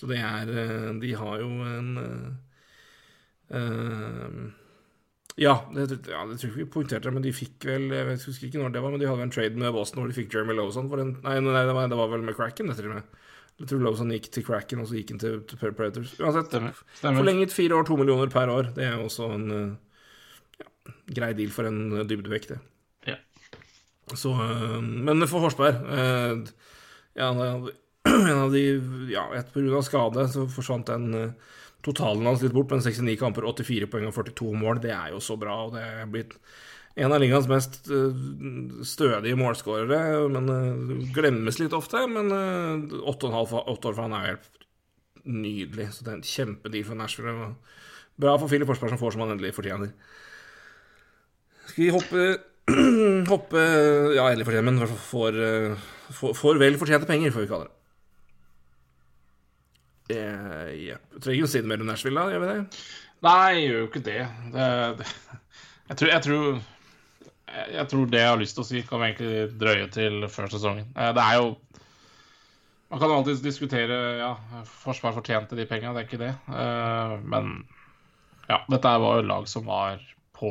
Så 0.00 0.08
det 0.10 0.18
er 0.18 0.50
eh, 0.50 0.88
De 0.98 1.12
har 1.14 1.38
jo 1.38 1.50
en 1.68 1.92
eh, 3.52 4.50
ja, 5.40 5.54
det, 5.72 5.86
ja, 6.10 6.24
det 6.28 6.36
tror 6.36 6.48
jeg 6.48 6.50
ikke 6.50 6.58
vi 6.58 6.70
poengterte 6.74 7.12
men 7.12 7.24
de 7.24 7.30
fikk 7.32 7.64
vel 7.64 7.86
Jeg 7.94 8.18
husker 8.26 8.48
ikke 8.48 8.60
når 8.60 8.74
det 8.74 8.82
var, 8.84 8.92
men 8.92 9.00
de 9.00 9.08
hadde 9.08 9.24
en 9.28 9.32
trade 9.32 9.60
med 9.60 9.72
Boston 9.72 10.02
hvor 10.02 10.10
de 10.10 10.16
fikk 10.16 10.34
Jeremy 10.34 10.56
Lowe 10.58 10.72
for 10.74 11.00
en 11.00 11.14
Nei, 11.22 11.38
nei 11.44 11.62
det, 11.68 11.76
var, 11.76 11.88
det 11.88 12.00
var 12.00 12.10
vel 12.12 12.24
med 12.26 12.36
Cracken, 12.36 12.68
det, 12.68 12.76
til 12.80 12.90
og 12.90 12.98
med. 12.98 13.21
Jeg 13.62 13.68
tror 13.70 13.82
Lawson 13.84 14.10
gikk 14.10 14.26
til 14.34 14.42
Cracken, 14.46 14.80
og 14.82 14.88
så 14.90 14.96
gikk 14.98 15.12
han 15.14 15.20
til, 15.22 15.36
til 15.46 15.58
Preparators. 15.60 16.16
Uansett, 16.18 16.48
Stemmer. 16.50 16.78
Stemmer. 16.98 17.20
forlenget 17.22 17.52
fire 17.54 17.76
år, 17.78 17.86
to 17.86 17.96
millioner 18.00 18.30
per 18.32 18.50
år. 18.50 18.72
Det 18.74 18.82
er 18.88 18.96
jo 18.98 19.04
også 19.06 19.28
en 19.36 19.44
eh, 19.54 20.64
ja, 20.64 20.66
grei 21.20 21.28
deal 21.38 21.52
for 21.54 21.68
en 21.70 21.78
eh, 22.00 22.06
dybdevekt, 22.10 22.50
det. 22.56 22.58
Ja. 23.12 23.16
Så, 24.18 24.32
eh, 24.34 24.80
men 24.82 25.22
for 25.30 25.44
Horsberg 25.46 25.78
eh, 25.94 26.42
ja, 27.20 27.30
en 28.10 28.42
av- 28.42 28.52
de 28.56 28.64
Ja, 29.12 29.28
et 29.38 29.54
av 29.54 29.82
skade 29.86 30.26
så 30.34 30.48
forsvant 30.50 30.90
den 30.90 31.12
totalen 31.86 32.26
hans 32.26 32.42
litt 32.42 32.54
bort, 32.54 32.70
men 32.74 32.82
69 32.82 33.14
kamper, 33.18 33.46
84 33.46 33.86
poeng 33.90 34.08
og 34.10 34.14
42 34.18 34.52
mål, 34.58 34.82
det 34.82 34.90
er 34.94 35.14
jo 35.14 35.22
så 35.22 35.38
bra. 35.38 35.60
Og 35.68 35.76
det 35.78 35.82
er 35.86 36.10
blitt 36.10 36.34
en 36.94 37.12
av 37.12 37.20
ligaens 37.22 37.48
mest 37.48 37.86
eh, 37.88 38.22
stødige 38.84 39.38
målskårere, 39.40 40.28
men 40.32 40.50
eh, 40.52 41.10
glemmes 41.16 41.60
litt 41.60 41.76
ofte. 41.76 42.04
Men 42.10 42.32
eh, 42.36 42.96
åtte 43.08 43.30
år 43.32 43.46
for 43.48 44.02
han 44.04 44.16
er 44.18 44.32
helt 44.32 44.64
nydelig. 45.24 45.90
Så 45.94 46.04
det 46.04 46.12
er 46.12 46.18
en 46.18 46.30
kjempedeal 46.32 46.88
for 46.88 47.00
Nashville. 47.00 47.52
Bra 48.20 48.36
for 48.38 48.52
Filip 48.52 48.68
Forsberg, 48.68 48.92
som 48.92 49.00
får 49.00 49.14
som 49.16 49.24
han 49.24 49.34
endelig 49.34 49.54
fortjener. 49.56 49.94
Skal 51.68 51.86
vi 51.86 51.92
hoppe 51.94 52.32
Hoppe 53.32 53.62
Ja, 54.14 54.28
endelig 54.28 54.46
fortjener, 54.46 54.68
men 54.68 54.82
får, 54.86 55.38
får, 56.14 56.34
får 56.38 56.60
vel 56.60 56.76
fortjente 56.78 57.08
penger, 57.08 57.32
får 57.34 57.46
vi 57.46 57.50
kalle 57.50 57.66
det. 57.70 57.76
Eh, 60.10 60.72
yep. 60.88 61.04
Trenger 61.22 61.38
ikke 61.38 61.48
å 61.48 61.52
si 61.52 61.62
det 61.62 61.70
mer 61.70 61.82
om 61.82 61.88
Nashville, 61.88 62.18
da? 62.18 62.34
Gjør 62.34 62.42
vi 62.42 62.50
det? 62.50 62.82
Nei, 63.22 63.48
jeg 63.54 63.64
gjør 63.64 63.78
jo 63.78 63.88
ikke 63.88 64.04
det. 64.08 64.20
det, 64.54 64.68
det 64.98 65.08
jeg, 65.88 65.96
tror, 65.96 66.10
jeg, 66.10 66.24
tror, 66.26 66.62
jeg, 67.52 67.84
tror 67.90 68.08
det 68.10 68.22
jeg 68.22 68.30
har 68.30 68.40
lyst 68.40 68.56
til 68.56 68.64
å 68.64 68.68
si, 68.68 68.82
kan 68.86 69.02
vi 69.02 69.10
egentlig 69.10 69.58
drøye 69.60 69.88
til 69.92 70.26
før 70.32 70.50
sesongen. 70.52 70.88
Eh, 70.96 71.12
Det 71.16 71.26
er 71.26 71.40
jo 71.40 71.52
Man 72.92 73.00
kan 73.00 73.10
alltids 73.14 73.40
diskutere 73.40 73.98
ja, 74.18 74.34
Forsvar 74.84 75.14
fortjente 75.16 75.56
de 75.56 75.64
pengene, 75.64 75.94
det 75.96 76.02
er 76.02 76.08
ikke 76.08 76.22
det. 76.22 76.32
Eh, 76.48 77.18
Men 77.24 77.52
ja, 78.48 78.62
dette 78.68 78.96
var 79.04 79.20
jo 79.20 79.28
lag 79.28 79.46
som 79.48 79.68
var 79.68 80.00
på 80.36 80.50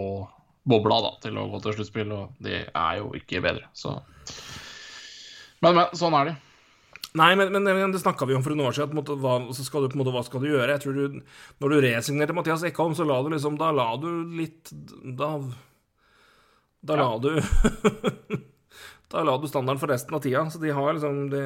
bobla 0.64 1.02
da, 1.02 1.12
til 1.22 1.38
å 1.42 1.50
gå 1.52 1.60
til 1.62 1.76
sluttspill, 1.76 2.14
og 2.14 2.38
de 2.42 2.62
er 2.64 3.02
jo 3.02 3.12
ikke 3.18 3.42
bedre, 3.44 3.68
så 3.74 3.98
Men, 5.62 5.76
men. 5.76 5.86
Sånn 5.98 6.16
er 6.18 6.32
det. 6.32 6.36
Nei, 7.20 7.34
men, 7.36 7.52
men, 7.52 7.92
det 7.92 8.00
snakka 8.00 8.26
vi 8.26 8.38
om 8.38 8.44
for 8.44 8.56
noen 8.56 8.70
år 8.70 8.78
siden. 8.78 8.96
Måte, 8.96 9.18
hva, 9.20 9.36
skal 9.52 9.84
du, 9.84 9.90
på 9.92 10.00
måte, 10.00 10.14
hva 10.16 10.24
skal 10.24 10.44
du 10.44 10.48
gjøre? 10.48 10.70
Jeg 10.72 10.84
tror 10.86 10.96
du, 10.96 11.18
Når 11.60 11.74
du 11.74 11.82
resignerte 11.84 12.36
Mathias 12.38 12.64
Ekholm, 12.64 12.96
så 12.96 13.04
la 13.08 13.20
du 13.22 13.30
liksom 13.34 13.58
Da 13.60 13.74
la 13.76 13.90
du 14.00 14.08
litt 14.32 14.72
Da, 15.20 15.34
da 16.82 16.98
la 16.98 17.10
du 17.22 17.32
Da 19.12 19.26
la 19.28 19.36
du 19.38 19.48
standarden 19.50 19.82
for 19.82 19.92
resten 19.92 20.16
av 20.16 20.24
tida. 20.24 20.46
Så 20.50 20.62
de 20.62 20.72
har 20.72 20.94
liksom 20.96 21.26
det 21.34 21.44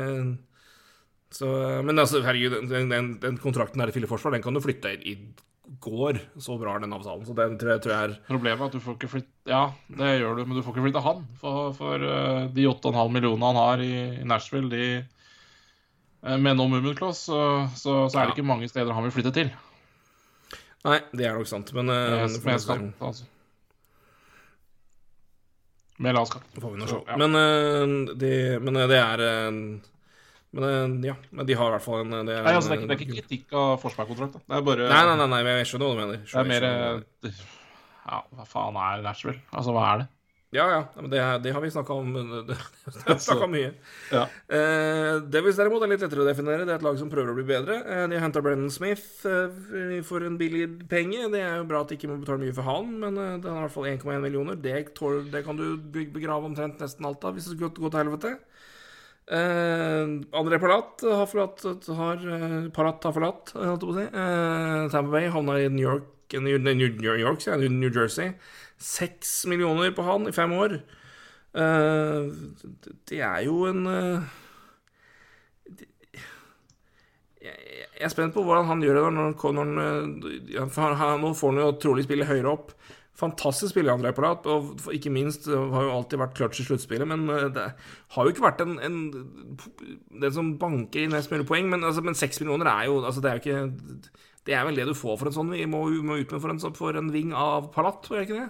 så, 1.34 1.48
Men 1.84 1.99
altså, 1.99 2.22
herregud, 2.24 2.60
den, 2.70 2.91
den, 2.91 3.10
den 3.20 3.40
kontrakten 3.41 3.82
her 3.82 3.91
i 3.91 3.95
Fille 3.95 4.07
Forsvar, 4.07 4.36
den 4.36 4.44
kan 4.45 4.56
du 4.56 4.62
flytte 4.64 4.94
i, 4.94 5.16
i 5.16 5.76
går. 5.82 6.20
Så 6.41 6.57
bra 6.62 6.76
er 6.76 6.86
den 6.86 6.94
avtalen. 6.95 7.26
Så 7.28 7.36
den 7.38 7.57
tror 7.60 7.74
jeg, 7.74 7.84
tror 7.84 7.95
jeg 7.95 8.12
er 8.12 8.16
Problemet 8.30 8.62
er 8.62 8.70
at 8.70 8.78
du 8.78 8.84
får 8.84 8.98
ikke 8.99 9.12
flytte 9.16 9.52
Ja, 9.52 9.64
det 9.90 10.14
gjør 10.20 10.40
du, 10.40 10.45
men 10.45 10.57
du 10.57 10.64
får 10.64 10.76
ikke 10.76 10.86
flytte 10.88 11.03
han. 11.06 11.26
For, 11.41 11.74
for 11.78 12.07
eh, 12.07 12.48
de 12.56 12.70
8,5 12.70 13.14
millionene 13.18 13.52
han 13.52 13.62
har 13.62 13.84
i, 13.84 13.94
i 14.22 14.30
Nashville, 14.30 14.72
de 14.72 14.88
eh, 15.02 16.38
Med 16.38 16.56
no 16.56 16.70
movement 16.70 16.98
clause, 17.02 17.26
så, 17.26 17.40
så, 17.74 18.06
så 18.07 18.22
er 18.22 18.30
det 18.30 18.38
ikke 18.38 18.52
mange 18.53 18.70
steder 18.72 18.95
han 18.95 19.07
vil 19.07 19.16
flytte 19.18 19.34
til. 19.36 19.53
Nei, 20.86 20.99
det 21.18 21.26
er 21.26 21.34
nok 21.34 21.49
sant, 21.49 21.72
men 21.74 21.90
eh, 21.90 22.14
men 22.22 22.30
se. 22.30 22.60
skatt, 22.68 22.91
altså. 23.02 23.26
Med 25.98 26.16
nå 26.16 26.26
Så, 26.28 27.04
ja. 27.08 27.18
Men, 27.18 27.36
uh, 27.36 28.16
de, 28.20 28.32
men 28.60 28.82
eh, 28.82 28.88
det 28.92 28.98
er 29.00 29.22
uh, 29.24 29.60
Men 30.56 30.66
eh, 30.68 31.12
ja, 31.12 31.16
men 31.32 31.48
de 31.48 31.56
har 31.56 31.72
i 31.72 31.76
hvert 31.78 31.86
fall 31.86 32.04
en 32.04 32.16
det 32.28 32.36
er, 32.36 32.44
Nei, 32.44 32.56
altså, 32.56 32.72
det, 32.72 32.76
er 32.76 32.82
ikke, 32.82 32.88
det 32.88 32.96
er 32.96 33.04
ikke 33.06 33.22
kritikk 33.22 33.56
av 33.60 33.78
Forsberg-kontrakt. 33.84 34.42
Det 34.44 34.58
er 34.58 34.66
bare 34.68 34.90
Nei, 34.92 35.04
nei, 35.10 35.16
nei, 35.22 35.30
nei, 35.34 35.44
men 35.48 35.62
jeg 35.62 35.72
skjønner 35.72 35.88
hva 35.88 35.96
du 35.96 36.02
mener. 36.04 36.26
Det 36.26 36.42
er 36.42 36.52
mer 36.52 36.68
skjønner. 36.68 37.40
Ja, 38.06 38.20
hva 38.38 38.46
faen 38.46 38.78
er 38.78 39.02
Nashville? 39.04 39.42
Altså, 39.52 39.74
hva 39.76 39.88
er 39.94 40.04
det? 40.04 40.10
Ja, 40.56 40.65
ja, 40.72 40.82
det, 41.11 41.22
det 41.44 41.52
har 41.56 41.61
vi 41.64 41.69
snakka 41.73 41.94
om. 41.99 42.14
Har 42.15 43.19
snakket 43.22 43.52
mye. 43.52 43.72
Ja. 44.14 44.23
Eh, 44.48 45.19
Devils 45.34 45.60
derimot 45.60 45.84
er 45.84 45.91
litt 45.91 46.06
lettere 46.06 46.23
å 46.23 46.27
definere. 46.27 46.64
Det 46.65 46.73
er 46.76 46.80
et 46.80 46.86
lag 46.88 46.98
som 47.02 47.11
prøver 47.11 47.34
å 47.34 47.38
bli 47.38 47.45
bedre. 47.49 47.77
Eh, 47.84 48.06
de 48.11 48.18
har 48.18 48.26
henta 48.26 48.44
Brennan 48.45 48.72
Smith 48.73 49.26
eh, 49.30 49.99
for 50.07 50.26
en 50.27 50.40
billig 50.40 50.65
penge. 50.91 51.27
Det 51.34 51.44
er 51.44 51.60
jo 51.60 51.68
bra 51.69 51.84
at 51.84 51.91
de 51.91 51.99
ikke 51.99 52.10
må 52.14 52.18
betale 52.23 52.41
mye 52.45 52.56
for 52.56 52.68
han, 52.69 52.91
men 53.03 53.19
eh, 53.22 53.36
det 53.44 53.52
er 53.52 53.60
i 53.60 53.65
hvert 53.68 53.76
fall 53.76 53.90
1,1 53.91 54.23
millioner. 54.26 54.60
Det, 54.64 54.76
tål- 54.98 55.27
det 55.34 55.44
kan 55.48 55.60
du 55.60 55.68
begrave 56.15 56.48
omtrent 56.49 56.82
nesten 56.84 57.07
alt 57.11 57.23
av 57.27 57.36
hvis 57.38 57.52
det 57.52 57.57
skulle 57.60 57.76
gå 57.76 57.91
til 57.91 58.02
helvete. 58.06 58.36
Eh, 59.26 60.02
André 60.38 60.60
Palat 60.61 61.02
har 61.02 61.26
forlatt 61.26 61.64
har, 61.98 62.19
eh, 62.30 62.57
Palat 62.76 63.03
har 63.07 63.14
forlatt, 63.15 63.56
holdt 63.57 63.82
jeg 63.82 63.88
på 63.88 63.94
å 63.94 63.95
si. 63.98 64.06
Eh, 64.06 64.90
Tampa 64.94 65.11
Bay 65.15 65.32
havna 65.34 65.56
i 65.64 65.69
New 65.69 65.82
York 65.88 66.11
New, 66.34 66.57
New, 66.57 66.73
New 66.73 67.18
York, 67.22 67.45
New 67.69 67.90
Jersey. 67.94 68.32
Seks 68.82 69.46
millioner 69.50 69.94
på 69.96 70.04
han 70.06 70.28
i 70.28 70.34
fem 70.36 70.52
år. 70.56 70.80
Eh, 71.56 72.26
det 73.08 73.22
er 73.24 73.46
jo 73.48 73.62
en 73.70 73.86
eh, 73.88 74.34
jeg, 77.46 77.86
er 78.02 78.12
spent 78.12 78.34
på 78.36 78.44
hvordan 78.44 78.68
han 78.70 78.84
gjør 78.84 78.98
det 79.00 79.04
når 79.16 79.34
han, 79.40 79.60
når 79.60 79.82
eh, 79.86 80.60
Nå 81.22 81.34
får 81.38 81.52
han 81.54 81.62
jo 81.62 81.72
trolig 81.82 82.06
spille 82.08 82.28
høyere 82.28 82.52
opp. 82.52 82.74
Fantastisk 83.16 83.72
spiller, 83.72 83.94
André 83.96 84.12
Palat, 84.12 84.44
og 84.52 84.90
ikke 84.92 85.12
minst 85.14 85.46
har 85.48 85.86
jo 85.86 85.94
alltid 85.94 86.20
vært 86.20 86.34
clutch 86.36 86.60
i 86.60 86.66
sluttspillet. 86.68 87.08
Men 87.08 87.24
det 87.56 87.70
har 88.12 88.28
jo 88.28 88.34
ikke 88.34 88.44
vært 88.44 88.66
en, 88.66 88.74
en 88.84 88.98
den 90.20 90.36
som 90.36 90.50
banker 90.60 91.06
i 91.06 91.12
mest 91.14 91.32
mulig 91.32 91.48
poeng. 91.48 91.70
Men, 91.72 91.86
altså, 91.88 92.04
men 92.04 92.18
seks 92.20 92.42
millioner 92.44 92.68
er 92.74 92.90
jo 92.90 92.98
altså, 93.06 93.24
Det 93.24 93.32
er 93.32 93.40
jo 93.40 93.46
ikke 93.46 94.12
Det 94.50 94.58
er 94.60 94.68
vel 94.68 94.82
det 94.82 94.90
du 94.90 94.94
får 95.00 95.16
for 95.22 95.32
en 95.32 95.38
sånn 95.38 95.56
Vi 95.56 95.64
må, 95.72 95.86
vi 95.94 96.04
må 96.04 96.20
ut 96.20 96.36
med 96.36 96.44
for 96.44 96.52
en, 96.52 96.60
sånn- 96.60 96.76
for 96.76 97.00
en 97.00 97.14
ving 97.16 97.32
av 97.32 97.72
Palat, 97.72 98.12
er 98.12 98.20
det 98.20 98.28
ikke 98.28 98.42
det? 98.42 98.50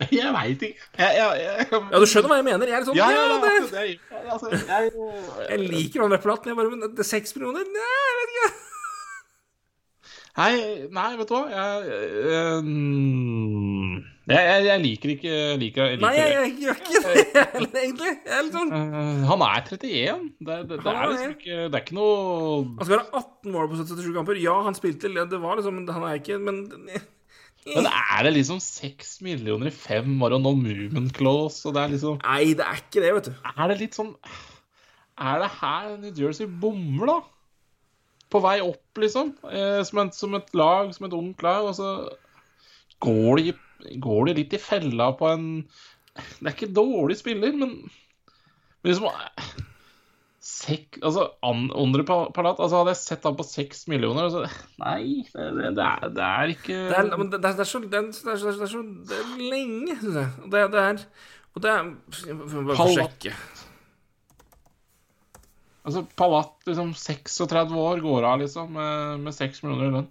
Jeg 0.20 0.32
veit 0.32 0.62
ikke. 0.70 0.88
Jeg, 0.98 1.10
jeg, 1.18 1.42
jeg, 1.44 1.66
Ja, 1.70 2.00
du 2.00 2.06
skjønner 2.08 2.32
hva 2.32 2.40
jeg 2.40 2.46
mener? 2.48 2.70
Jeg 2.70 2.76
er 2.78 2.82
litt 2.82 2.88
sånn 2.88 2.98
Ja, 2.98 3.10
ja, 3.12 3.20
ja, 3.20 3.36
det, 3.42 3.52
altså, 3.60 3.74
det 3.74 3.82
er, 3.84 4.24
altså, 4.32 4.48
jeg, 4.56 4.90
Jeg 5.50 5.60
liker 5.66 6.16
Palat, 6.16 6.46
men 6.46 6.52
jeg 6.54 6.58
bare 6.60 6.72
Men 6.72 6.82
det 6.96 7.04
er 7.04 7.08
seks 7.10 7.36
millioner? 7.36 7.68
Nei, 7.68 7.92
jeg 8.00 8.18
vet 8.20 8.34
ikke. 8.34 8.50
Nei, 10.40 10.52
nei, 10.94 11.08
vet 11.18 11.28
du 11.28 11.34
hva? 11.34 11.42
Jeg, 11.50 11.88
jeg, 11.90 12.60
jeg, 14.30 14.44
jeg, 14.46 14.64
jeg 14.68 14.82
liker 14.84 15.12
ikke 15.16 15.30
jeg 15.34 15.58
liker, 15.58 15.88
jeg 15.90 15.98
liker 15.98 16.04
Nei, 16.06 16.12
jeg, 16.16 16.34
jeg 16.36 16.52
gjør 16.62 16.80
ikke 16.80 17.00
det 17.04 17.44
heller, 17.56 17.78
egentlig. 17.82 18.12
Jeg 18.14 18.36
er 18.38 18.44
litt 18.46 18.56
sånn 18.56 18.74
Eh, 18.80 19.22
Han 19.30 19.44
er 19.44 19.64
31. 19.66 20.28
Det, 20.38 20.58
det, 20.70 20.78
det, 20.78 20.92
er 20.94 21.12
liksom 21.12 21.34
ikke 21.34 21.56
Det 21.66 21.80
er 21.80 21.84
ikke 21.84 21.98
noe 21.98 22.18
Han 22.78 22.88
skal 22.88 23.00
ha 23.02 23.24
18 23.24 23.56
mål 23.56 23.72
på 23.72 23.80
77 23.82 24.12
kamper. 24.16 24.40
Ja, 24.40 24.56
han 24.64 24.78
spilte 24.78 25.10
Det 25.10 25.42
var 25.42 25.58
liksom 25.60 25.82
Han 25.90 26.06
er 26.08 26.20
ikke 26.22 26.38
Men 26.40 26.62
Men 27.68 27.86
er 27.90 28.24
det 28.24 28.32
liksom 28.38 28.60
seks 28.64 29.18
millioner 29.24 29.68
i 29.68 29.74
fem 29.74 30.14
år 30.24 30.38
og 30.38 30.44
no 30.44 30.54
movement 30.56 31.12
clause, 31.16 31.60
og 31.68 31.76
det 31.76 31.82
er 31.82 31.92
liksom 31.92 32.16
Nei, 32.22 32.54
det 32.56 32.64
er 32.64 32.80
ikke 32.80 33.02
det, 33.04 33.12
vet 33.18 33.28
du. 33.28 33.34
Er 33.52 33.68
det 33.68 33.78
litt 33.82 33.98
sånn 33.98 34.14
Er 35.20 35.42
det 35.42 35.50
her 35.58 35.90
New 36.00 36.14
Jersey 36.16 36.48
bommer, 36.48 37.12
da? 37.12 37.18
På 38.32 38.40
vei 38.44 38.56
opp, 38.64 39.00
liksom? 39.02 39.34
Eh, 39.50 39.80
som, 39.84 40.00
et, 40.04 40.16
som, 40.16 40.36
et, 40.38 40.52
lag, 40.56 40.92
som 40.96 41.08
et 41.08 41.16
ungt 41.18 41.42
lag, 41.44 41.66
og 41.68 41.74
så 41.76 41.90
går 43.04 43.40
de, 43.42 43.54
går 44.00 44.28
de 44.28 44.36
litt 44.38 44.54
i 44.56 44.62
fella 44.62 45.10
på 45.18 45.28
en 45.28 45.48
Det 46.14 46.46
er 46.46 46.54
ikke 46.54 46.72
dårlig 46.76 47.18
spiller, 47.20 47.52
men, 47.56 47.76
men 48.80 48.92
liksom 48.92 49.10
Sek, 50.40 50.96
altså, 51.04 51.26
Andre 51.44 52.00
Palat 52.08 52.60
altså 52.64 52.78
Hadde 52.78 52.94
jeg 52.94 52.98
sett 53.02 53.26
han 53.28 53.34
på 53.36 53.44
seks 53.44 53.82
millioner 53.92 54.24
altså, 54.24 54.46
Nei, 54.80 55.26
det, 55.34 55.72
det, 55.76 55.84
er, 55.84 56.06
det, 56.16 56.24
er, 56.24 56.52
ikke 56.54 56.78
Det 56.88 56.96
er, 56.96 57.10
men 57.20 57.28
det, 57.34 57.40
er 57.44 57.68
så, 57.68 57.80
det, 57.84 58.00
er, 58.00 58.38
så, 58.40 58.54
så 58.72 58.80
lenge, 59.36 59.98
syns 60.00 60.16
jeg. 60.16 60.30
Det, 60.46 60.62
det 60.72 60.84
er 60.86 61.02
Og 61.52 61.60
det 61.66 61.74
er 61.74 61.90
Bare 61.90 62.78
Palat. 62.78 62.94
sjekke. 62.96 63.34
Altså, 65.84 66.06
Palat, 66.16 66.56
liksom 66.70 66.94
36 66.96 67.76
år, 67.84 68.00
går 68.04 68.28
av 68.30 68.40
liksom 68.40 68.72
med, 68.78 69.20
med 69.26 69.36
6 69.36 69.62
millioner 69.66 69.90
i 69.90 69.94
lønn. 69.98 70.08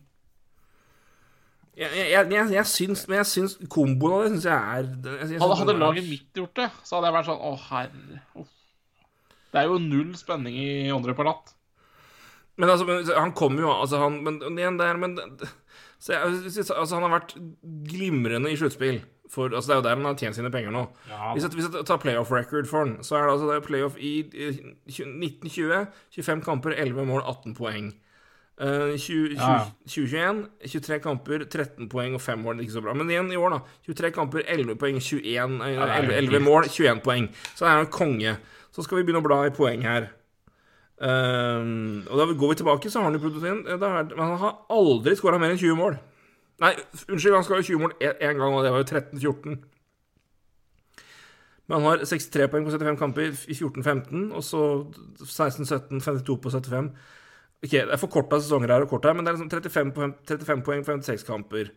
Jeg, 1.79 1.89
jeg, 1.95 2.29
jeg, 2.35 2.53
jeg, 2.53 2.67
syns, 2.67 3.07
men 3.09 3.21
jeg 3.21 3.31
syns 3.33 3.57
komboen 3.71 4.13
av 4.13 4.23
det 4.27 4.31
syns 4.35 4.47
jeg 4.49 4.77
er 4.77 4.87
jeg, 4.93 5.33
jeg 5.33 5.41
Hadde, 5.41 5.59
hadde 5.63 5.77
laget 5.79 6.09
mitt 6.09 6.41
gjort 6.41 6.57
det, 6.59 6.69
så 6.83 6.97
hadde 6.99 7.09
jeg 7.09 7.17
vært 7.17 7.29
sånn 7.31 7.45
Å, 7.49 7.51
herre 7.69 8.23
uff. 8.43 8.55
Det 9.49 9.61
er 9.61 9.69
jo 9.69 9.79
null 9.81 10.13
spenning 10.17 10.57
i 10.59 10.89
Andre 10.93 11.15
Palat. 11.17 11.55
Men 12.59 12.69
altså, 12.69 12.85
men, 12.85 13.07
han 13.07 13.31
kommer 13.31 13.63
jo 13.63 13.71
altså, 13.71 14.01
han, 14.03 14.19
Men 14.23 14.41
igjen, 14.59 14.77
det 14.79 14.87
er 14.89 14.97
men, 14.99 15.15
så 15.99 16.17
altså, 16.19 16.95
Han 16.95 17.05
har 17.07 17.15
vært 17.19 17.37
glimrende 17.87 18.51
i 18.51 18.59
sluttspill. 18.59 19.01
For, 19.29 19.51
altså, 19.53 19.69
det 19.69 19.75
er 19.75 19.79
jo 19.79 19.85
der 19.85 19.95
han 19.95 20.07
har 20.09 20.17
tjent 20.17 20.35
sine 20.35 20.49
penger 20.51 20.73
nå. 20.73 20.87
Ja, 21.09 21.33
hvis, 21.35 21.45
jeg, 21.45 21.53
hvis 21.53 21.67
jeg 21.69 21.85
tar 21.85 21.99
playoff 22.01 22.31
record 22.33 22.65
for 22.65 22.81
han, 22.81 22.95
så 23.05 23.19
er 23.19 23.27
det 23.27 23.33
altså 23.35 23.49
det 23.51 23.57
er 23.59 23.65
playoff 23.67 23.97
i 24.01 24.13
eh, 24.33 24.61
1920. 24.89 25.83
25 26.15 26.41
kamper, 26.47 26.73
11 26.73 27.05
mål, 27.05 27.21
18 27.21 27.53
poeng. 27.59 27.91
Uh, 28.59 28.97
20, 28.97 28.97
20, 28.97 29.37
Ja, 29.37 29.51
ja. 29.53 29.67
2021, 29.85 30.41
23 30.65 30.99
kamper, 30.99 31.45
13 31.45 31.87
poeng 31.93 32.17
og 32.17 32.23
5 32.25 32.41
mål. 32.43 32.63
Ikke 32.63 32.73
så 32.73 32.81
bra. 32.83 32.95
Men 32.97 33.11
igjen 33.13 33.29
i 33.31 33.37
år, 33.39 33.53
da. 33.53 33.59
23 33.87 34.11
kamper, 34.17 34.41
11 34.47 34.79
poeng, 34.81 34.97
21, 34.97 35.61
eh, 35.61 35.77
det 35.77 35.77
er 35.77 36.09
jo 36.09 36.09
11, 36.09 36.17
11 36.25 36.43
mål, 36.43 36.67
21 36.73 37.03
poeng. 37.05 37.29
Så 37.53 37.63
det 37.63 37.69
er 37.69 37.77
han 37.83 37.93
konge. 37.93 38.33
Så 38.79 38.85
skal 38.85 39.01
vi 39.01 39.03
begynne 39.03 39.19
å 39.19 39.27
bla 39.27 39.41
i 39.43 39.51
poeng 39.51 39.81
her. 39.83 40.05
Um, 40.99 42.05
og 42.07 42.15
da 42.15 42.27
går 42.31 42.53
vi 42.53 42.59
tilbake, 42.61 42.91
så 42.91 43.01
har 43.01 43.11
han 43.11 43.19
jo 43.19 43.29
det- 43.29 44.15
Men 44.15 44.23
han 44.23 44.37
har 44.39 44.61
aldri 44.69 45.15
skåra 45.15 45.39
mer 45.39 45.51
enn 45.51 45.59
20 45.59 45.75
mål. 45.75 45.99
Nei, 46.59 46.75
unnskyld, 47.07 47.35
han 47.35 47.43
skåra 47.43 47.63
20 47.63 47.79
mål 47.79 47.93
én 47.99 48.37
gang, 48.37 48.53
og 48.53 48.63
det 48.63 48.71
var 48.71 48.83
jo 48.83 48.87
13-14. 48.87 49.59
Men 51.67 51.81
han 51.81 51.83
har 51.83 52.05
63 52.05 52.47
poeng 52.47 52.65
på 52.65 52.71
75 52.71 52.97
kamper 52.97 53.21
i 53.21 53.53
14-15, 53.53 54.31
og 54.31 54.43
så 54.43 54.87
16-17, 55.19 55.99
52 55.99 56.37
på 56.37 56.49
75. 56.49 56.91
Ok, 57.63 57.71
Det 57.71 57.91
er 57.91 57.97
forkorta 57.97 58.39
sesonger 58.39 58.71
her 58.71 58.81
og 58.81 58.89
kort 58.89 59.03
her, 59.05 59.13
men 59.13 59.25
det 59.25 59.33
er 59.33 59.37
liksom 59.37 59.51
35, 59.51 59.91
på, 59.91 60.13
35 60.25 60.63
poeng 60.63 60.83
på 60.83 60.95
56 60.95 61.23
kamper. 61.27 61.71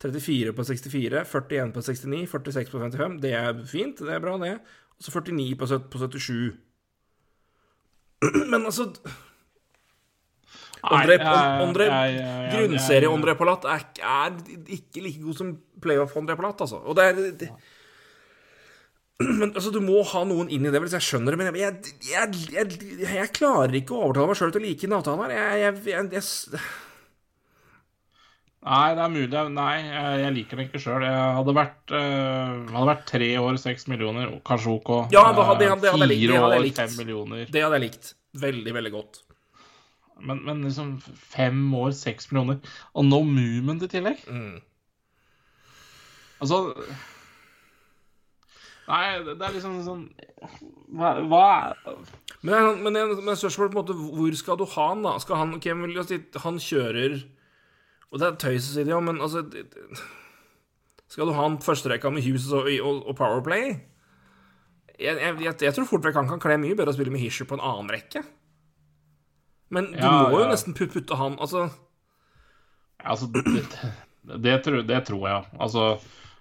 34 0.00 0.52
på 0.52 0.64
64, 0.64 1.24
41 1.24 1.72
på 1.72 1.82
69, 1.82 2.26
46 2.26 2.70
på 2.70 2.78
55. 2.78 3.20
Det 3.20 3.32
er 3.32 3.64
fint, 3.66 3.98
det 3.98 4.14
er 4.14 4.20
bra, 4.20 4.38
det. 4.38 4.60
Og 4.98 5.06
så 5.06 5.14
49 5.14 5.56
på, 5.60 5.68
på 5.90 5.98
77. 5.98 6.54
Men 8.50 8.64
altså 8.64 8.90
André, 10.84 11.16
André 11.64 11.86
Grunnserie 12.52 13.08
André 13.08 13.34
Palat 13.38 13.64
er, 13.72 13.86
er 14.04 14.34
ikke 14.76 15.00
like 15.00 15.22
god 15.22 15.38
som 15.38 15.54
playoff 15.80 16.16
André 16.20 16.36
Palat, 16.36 16.60
altså. 16.60 16.82
Og 16.84 16.96
det 16.98 17.04
er 17.04 17.22
det, 17.40 17.48
Men 19.40 19.52
altså, 19.54 19.70
du 19.70 19.80
må 19.84 20.02
ha 20.10 20.24
noen 20.26 20.50
inn 20.52 20.66
i 20.66 20.72
det, 20.74 20.82
jeg 20.90 21.06
skjønner 21.06 21.34
det. 21.34 21.40
Men 21.40 21.58
jeg, 21.60 21.94
jeg, 22.10 22.40
jeg, 22.52 22.78
jeg, 23.04 23.28
klarer 23.36 23.76
ikke 23.78 23.94
å 23.94 24.08
overtale 24.08 24.32
meg 24.32 24.40
sjøl 24.40 24.54
til 24.54 24.62
å 24.62 24.66
like 24.66 24.88
den 24.88 24.96
avtalen 24.98 25.30
her. 25.30 25.60
Jeg, 25.62 26.24
Nei, 28.64 28.94
det 28.96 29.02
er 29.04 29.12
mulig. 29.12 29.40
Nei, 29.52 29.72
jeg, 29.84 30.32
liker 30.38 30.56
det 30.60 30.64
ikke 30.70 30.80
sjøl. 30.80 31.02
Hadde 31.04 31.52
eh, 31.60 32.52
hadde 32.72 32.88
vært 32.88 33.04
tre 33.10 33.28
år, 33.36 33.58
seks 33.60 33.84
millioner, 33.92 34.30
kanskje 34.48 34.72
OK. 34.72 34.92
Ja, 35.12 35.26
det 35.36 35.44
hadde- 35.44 35.58
det 35.60 35.68
hadde- 35.68 35.82
det 35.82 35.92
hadde 35.92 36.08
likt, 36.08 36.30
Fire 36.30 36.40
år, 36.40 36.70
fem 36.78 36.96
millioner. 36.96 37.44
det 37.50 37.62
hadde 37.62 37.78
jeg 37.80 37.84
likt. 37.90 38.14
Veldig, 38.34 38.72
veldig 38.74 38.92
godt. 38.92 39.20
Men, 40.20 40.40
men 40.46 40.62
liksom 40.64 40.94
fem 41.02 41.74
år, 41.74 41.92
seks 41.92 42.30
millioner, 42.32 42.60
og 42.94 43.04
no 43.04 43.20
movement 43.22 43.82
i 43.82 43.88
tillegg? 43.88 44.24
Mm. 44.30 44.62
Altså 46.40 46.74
Nei, 48.88 49.18
det 49.24 49.38
det 49.40 49.46
er 49.46 49.54
liksom 49.54 49.76
sånn 49.86 50.02
Hva, 50.92 51.14
hva 51.24 51.44
Men, 52.44 52.82
men, 52.84 52.92
men 53.24 53.38
spørsmålet 53.38 53.72
på 53.72 53.78
en 53.78 53.80
måte 53.80 53.96
Hvor 53.96 54.36
skal 54.36 54.58
du 54.60 54.64
ha 54.74 54.88
han, 54.90 55.02
da? 55.06 55.14
Skal 55.22 55.40
han 55.40 55.54
okay, 55.56 55.72
Han 56.44 56.58
kjører 56.60 57.22
Og 58.12 58.20
det 58.20 58.26
er 58.28 58.36
tøys 58.44 58.68
å 58.68 58.74
si 58.74 58.84
det, 58.84 58.92
ja, 58.92 59.00
men 59.02 59.18
altså 59.24 59.42
Skal 61.10 61.28
du 61.28 61.34
ha 61.36 61.42
han 61.46 61.58
førsterekka 61.62 62.10
med 62.14 62.24
Hughes 62.26 62.46
og, 62.54 62.68
og, 62.80 63.02
og 63.10 63.16
Powerplay? 63.18 63.74
Jeg, 64.94 65.16
jeg, 65.18 65.36
jeg, 65.42 65.54
jeg 65.66 65.74
tror 65.74 65.88
fort 65.90 66.04
vekk 66.06 66.20
han 66.20 66.28
kan 66.30 66.42
kle 66.42 66.56
mye 66.62 66.76
bedre 66.78 66.92
å 66.92 66.96
spille 66.96 67.10
med 67.14 67.22
Hischer 67.22 67.48
på 67.50 67.56
en 67.58 67.64
annen 67.66 67.90
rekke. 67.90 68.22
Men 69.74 69.88
du 69.90 69.98
Ja, 69.98 70.12
må 70.30 70.38
jo 70.38 70.44
ja. 70.44 70.52
nesten 70.52 70.76
putte, 70.76 71.16
han 71.18 71.38
Altså 71.42 71.64
Altså, 73.04 73.26
det, 73.34 73.64
det, 74.40 74.54
tror, 74.64 74.82
det 74.86 75.00
tror 75.08 75.24
jeg. 75.28 75.48
Altså, 75.60 75.82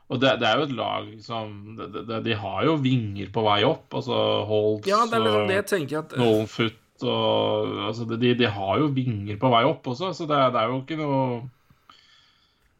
og 0.07 0.19
det, 0.21 0.35
det 0.39 0.47
er 0.47 0.59
jo 0.61 0.67
et 0.69 0.75
lag 0.77 1.09
som 1.25 1.49
det, 1.79 2.05
det, 2.07 2.19
De 2.29 2.37
har 2.39 2.61
jo 2.69 2.77
vinger 2.79 3.31
på 3.33 3.43
vei 3.43 3.57
opp. 3.67 3.89
Altså 3.99 4.19
Holtz 4.47 4.87
Ja, 4.87 5.01
det 5.09 5.17
er 5.17 5.25
liksom 5.25 5.49
det 5.49 5.57
jeg 5.59 5.67
tenker 5.73 6.03
at 6.05 6.15
Nolan 6.21 6.47
Foot 6.51 6.79
og 7.09 7.77
altså, 7.89 8.07
de, 8.15 8.33
de 8.39 8.49
har 8.49 8.79
jo 8.81 8.91
vinger 8.95 9.39
på 9.41 9.51
vei 9.53 9.63
opp 9.69 9.87
også, 9.93 10.13
så 10.17 10.27
det, 10.29 10.39
det 10.55 10.61
er 10.61 10.71
jo 10.71 10.81
ikke 10.81 10.99
noe 10.99 11.21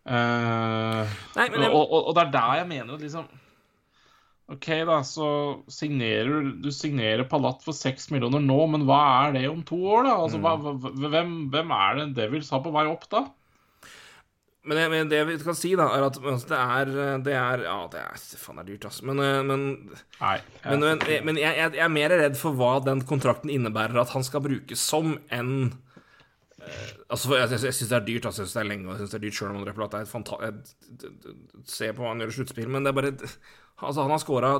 eh, 0.07 1.15
Nei, 1.37 1.47
men 1.47 1.65
jeg, 1.65 1.71
og, 1.71 1.83
og, 1.83 1.99
og 2.09 2.17
det 2.17 2.25
er 2.25 2.35
der 2.35 2.59
jeg 2.61 2.69
mener 2.73 2.97
at 2.97 3.05
liksom 3.05 3.31
OK, 4.53 4.67
da, 4.85 4.97
så 5.07 5.27
signerer 5.71 6.49
du 6.61 6.67
signerer 6.73 7.23
Palat 7.29 7.63
for 7.63 7.75
seks 7.75 8.09
millioner 8.11 8.43
nå, 8.43 8.57
men 8.73 8.83
hva 8.89 8.99
er 9.23 9.37
det 9.37 9.45
om 9.49 9.61
to 9.65 9.77
år, 9.87 10.03
da? 10.09 10.17
Altså, 10.25 10.41
hva, 10.43 10.57
hva, 10.59 10.91
hvem, 10.99 11.31
hvem 11.53 11.71
er 11.77 12.01
det 12.01 12.09
Devils 12.17 12.51
har 12.51 12.61
på 12.65 12.73
vei 12.75 12.83
opp, 12.91 13.07
da? 13.13 13.23
Men 14.63 14.79
det, 14.79 14.83
men 14.93 15.09
det 15.11 15.21
vi 15.27 15.37
kan 15.43 15.57
si, 15.59 15.73
da, 15.75 15.89
er 15.91 16.05
at 16.07 16.17
altså, 16.21 16.47
det 16.47 16.59
er 16.59 16.91
Det 17.25 17.33
er 17.35 17.63
Ja, 17.65 17.77
det 17.91 17.99
er 17.99 18.21
Faen, 18.39 18.61
det 18.61 18.63
er 18.63 18.69
dyrt, 18.69 18.85
altså. 18.87 19.07
Men, 19.09 19.19
eh, 19.19 19.39
men 19.43 19.65
Nei. 20.21 20.37
Men, 20.63 20.85
men, 20.85 21.01
men 21.27 21.39
jeg, 21.41 21.57
jeg, 21.59 21.73
jeg 21.75 21.83
er 21.83 21.91
mer 21.91 22.15
redd 22.15 22.37
for 22.39 22.55
hva 22.55 22.77
den 22.85 23.03
kontrakten 23.09 23.51
innebærer 23.51 23.99
at 23.99 24.13
han 24.15 24.23
skal 24.23 24.45
brukes 24.45 24.85
som, 24.93 25.17
enn 25.33 25.51
eh, 26.63 26.93
Altså, 27.09 27.35
jeg, 27.35 27.49
jeg, 27.51 27.59
jeg 27.67 27.77
syns 27.79 27.91
det 27.91 27.99
er 27.99 28.07
dyrt, 28.07 28.29
altså, 28.29 28.45
jeg 28.45 28.51
syns 28.51 28.57
det 28.59 28.63
er 28.63 28.71
lenge, 28.71 28.87
og 28.87 28.93
jeg 28.95 29.03
syns 29.03 29.15
det 29.15 29.19
er 29.19 29.25
dyrt 29.27 29.39
sjøl 29.39 29.51
om 29.51 29.59
André 29.59 29.75
Plata 29.75 29.99
er 29.99 30.07
et 30.07 30.13
fantastisk 30.13 31.69
Se 31.75 31.91
på 31.91 32.03
hva 32.03 32.13
han 32.13 32.23
gjør 32.23 32.31
i 32.31 32.37
sluttspill, 32.39 32.71
men 32.71 32.87
det 32.87 32.93
er 32.93 32.99
bare 33.01 33.15
Altså, 33.83 33.99
han 33.99 34.13
har 34.13 34.21
scora 34.23 34.57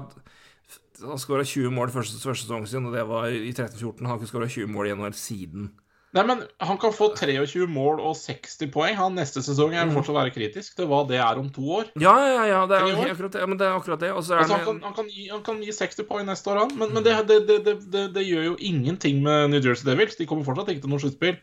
han 1.03 1.19
skåra 1.19 1.43
20 1.43 1.71
mål 1.73 1.91
første, 1.91 2.19
første 2.21 2.45
sesongen 2.45 2.69
sin, 2.69 2.85
og 2.88 2.93
det 2.95 3.03
var 3.09 3.31
i 3.34 3.51
13-14. 3.51 4.03
Han 4.03 4.11
har 4.11 4.19
ikke 4.19 4.30
skåra 4.30 4.47
20 4.49 4.69
mål 4.71 4.88
i 4.88 4.91
januar 4.93 5.15
siden. 5.17 5.71
Nei, 6.14 6.22
men 6.30 6.44
han 6.61 6.77
kan 6.77 6.94
få 6.94 7.07
23 7.18 7.65
mål 7.73 7.98
og 8.06 8.14
60 8.19 8.68
poeng. 8.73 8.94
Han 8.99 9.15
neste 9.18 9.41
sesong 9.41 9.73
er 9.73 9.90
fortsatt 9.90 10.14
være 10.19 10.34
kritisk 10.35 10.76
til 10.77 10.85
hva 10.91 10.99
det 11.10 11.18
er 11.18 11.40
om 11.41 11.48
to 11.56 11.64
år. 11.80 11.88
Ja, 11.98 12.14
ja, 12.22 12.44
ja, 12.52 12.60
det 12.69 12.77
er, 12.77 12.91
akkurat 13.10 13.34
det, 13.34 13.41
ja, 13.41 13.48
men 13.49 13.57
det 13.57 13.65
er 13.65 13.77
akkurat 13.80 14.03
det. 14.03 14.11
Altså, 14.14 14.38
han, 14.38 14.61
kan, 14.68 14.81
han, 14.85 14.94
kan 14.94 15.10
gi, 15.10 15.26
han 15.31 15.41
kan 15.48 15.64
gi 15.65 15.73
60 15.73 16.06
poeng 16.11 16.27
neste 16.30 16.52
år, 16.53 16.60
han. 16.61 16.76
Men, 16.77 16.94
men 16.94 17.07
det, 17.07 17.15
det, 17.31 17.40
det, 17.49 17.57
det, 17.65 17.76
det, 17.95 18.03
det 18.14 18.27
gjør 18.27 18.45
jo 18.52 18.53
ingenting 18.61 19.23
med 19.26 19.49
New 19.56 19.64
Jersey 19.65 19.90
Devils. 19.90 20.19
De 20.19 20.27
kommer 20.30 20.45
fortsatt 20.45 20.69
ikke 20.76 20.85
til 20.85 20.94
noe 20.94 21.02
sluttspill. 21.02 21.40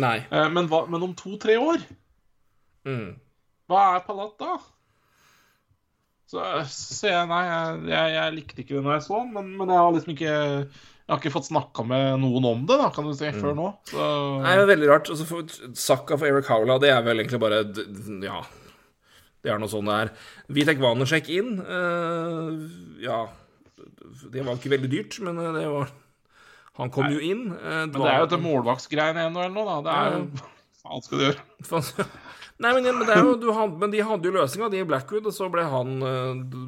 Eh, 0.00 0.48
Men, 0.56 0.72
men 0.72 1.02
om 1.10 1.12
to-tre 1.18 1.58
år, 1.60 1.84
Mm. 2.84 3.14
hva 3.68 3.82
er 3.96 4.02
Palat 4.04 4.34
da? 4.40 4.56
Så 6.28 6.40
så 6.68 7.08
jeg 7.08 7.28
Nei, 7.30 7.42
jeg, 7.48 7.78
jeg, 7.92 8.10
jeg 8.16 8.34
likte 8.34 8.60
ikke 8.64 8.74
det 8.76 8.82
når 8.84 8.96
jeg 8.98 9.04
så 9.06 9.20
den, 9.22 9.30
men, 9.36 9.48
men 9.60 9.72
jeg 9.72 9.80
har 9.80 9.94
liksom 9.94 10.12
ikke 10.14 10.34
Jeg 11.04 11.12
har 11.12 11.20
ikke 11.20 11.34
fått 11.34 11.50
snakka 11.50 11.82
med 11.84 12.20
noen 12.22 12.46
om 12.48 12.60
det, 12.64 12.78
da, 12.80 12.86
kan 12.94 13.04
du 13.04 13.12
si, 13.12 13.28
før 13.36 13.52
nå. 13.58 13.66
Så 13.90 14.04
Nei, 14.40 14.54
det 14.56 14.62
er 14.62 14.70
veldig 14.70 14.86
rart. 14.88 15.10
Altså, 15.12 15.26
for 15.28 15.74
Saka 15.76 16.16
for 16.16 16.24
Eric 16.30 16.48
Howla, 16.48 16.78
det 16.80 16.94
er 16.94 17.02
vel 17.04 17.20
egentlig 17.20 17.40
bare 17.42 17.58
Ja. 18.24 18.38
Det 19.44 19.52
er 19.52 19.60
noe 19.60 19.68
sånn 19.68 19.84
det 19.90 19.98
er. 20.00 20.12
Vitek 20.56 20.80
Vanersek 20.80 21.28
inn. 21.28 21.58
Uh, 21.60 22.64
ja 23.04 23.18
Det 24.32 24.40
var 24.46 24.56
ikke 24.56 24.72
veldig 24.72 24.88
dyrt, 24.94 25.18
men 25.26 25.36
eh, 25.42 25.50
det 25.58 25.66
var 25.68 25.92
Han 26.80 26.88
kom 26.94 27.12
jo 27.12 27.20
inn. 27.20 27.50
eh, 27.52 27.82
Men 27.84 27.92
det 27.92 28.08
er 28.08 28.22
jo 28.22 28.30
dette 28.30 28.40
målvaktsgreiene 28.40 29.26
ennå, 29.28 29.44
eller 29.44 29.52
noe, 29.58 29.66
da. 29.68 29.82
Det 29.84 29.98
er 30.00 30.16
jo 30.16 30.24
Hva 30.80 30.88
faen 30.88 31.04
skal 31.04 31.20
du 31.20 31.26
gjøre? 31.26 32.08
Nei, 32.64 32.70
men, 32.78 32.84
men, 32.86 33.04
det 33.04 33.12
er 33.18 33.26
jo, 33.26 33.36
du 33.40 33.50
had, 33.52 33.76
men 33.82 33.92
de 33.92 34.00
hadde 34.08 34.28
jo 34.30 34.32
løsninga, 34.38 34.70
de 34.72 34.80
i 34.80 34.88
Blackwood, 34.88 35.28
og 35.28 35.34
så 35.36 35.48
ble 35.52 35.64
han 35.68 35.94
si, 36.00 36.64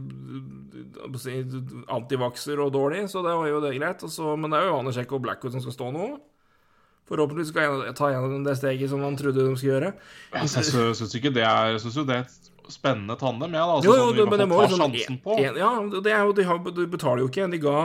antivakser 1.93 2.63
og 2.63 2.73
dårlig, 2.75 3.05
så 3.13 3.23
det 3.27 3.35
var 3.37 3.51
jo 3.51 3.61
det 3.65 3.77
greit. 3.79 4.03
Og 4.07 4.13
så, 4.13 4.35
men 4.39 4.53
det 4.53 4.61
er 4.61 4.71
jo 4.71 4.79
Vanersek 4.79 5.15
og 5.17 5.23
Blackwood 5.27 5.57
som 5.57 5.65
skal 5.65 5.77
stå 5.77 5.93
nå. 5.95 6.09
Forhåpentligvis 7.07 7.53
skal 7.53 7.85
jeg 7.87 7.95
ta 7.99 8.11
gjennom 8.11 8.43
det 8.47 8.57
steget 8.59 8.91
som 8.91 9.05
han 9.07 9.19
trodde 9.19 9.45
de 9.45 9.53
skulle 9.55 9.77
gjøre. 9.77 9.93
Altså, 10.35 10.65
jeg 10.65 10.97
syns 10.99 11.15
ikke 11.15 11.31
det 11.37 11.45
er 11.47 11.77
Jeg 11.77 11.93
jo 11.95 12.07
det 12.09 12.17
er 12.19 12.73
spennende 12.73 13.15
tandem, 13.21 13.55
jeg, 13.55 13.63
da. 13.63 13.77
Altså, 13.77 13.87
Jo, 13.87 13.95
jo, 13.95 14.09
sånn 14.09 14.17
vi 14.17 14.31
men 14.33 14.43
det 14.43 14.49
må 14.51 14.59
jo 14.65 14.73
sånn 14.75 14.97
på. 15.23 15.37
en, 15.39 15.61
Ja, 15.61 15.71
det 16.03 16.11
er 16.11 16.27
jo, 16.27 16.35
de, 16.35 16.49
har, 16.49 16.59
de 16.59 16.89
betaler 16.91 17.23
jo 17.23 17.31
ikke. 17.31 17.47
De 17.53 17.63
ga 17.63 17.79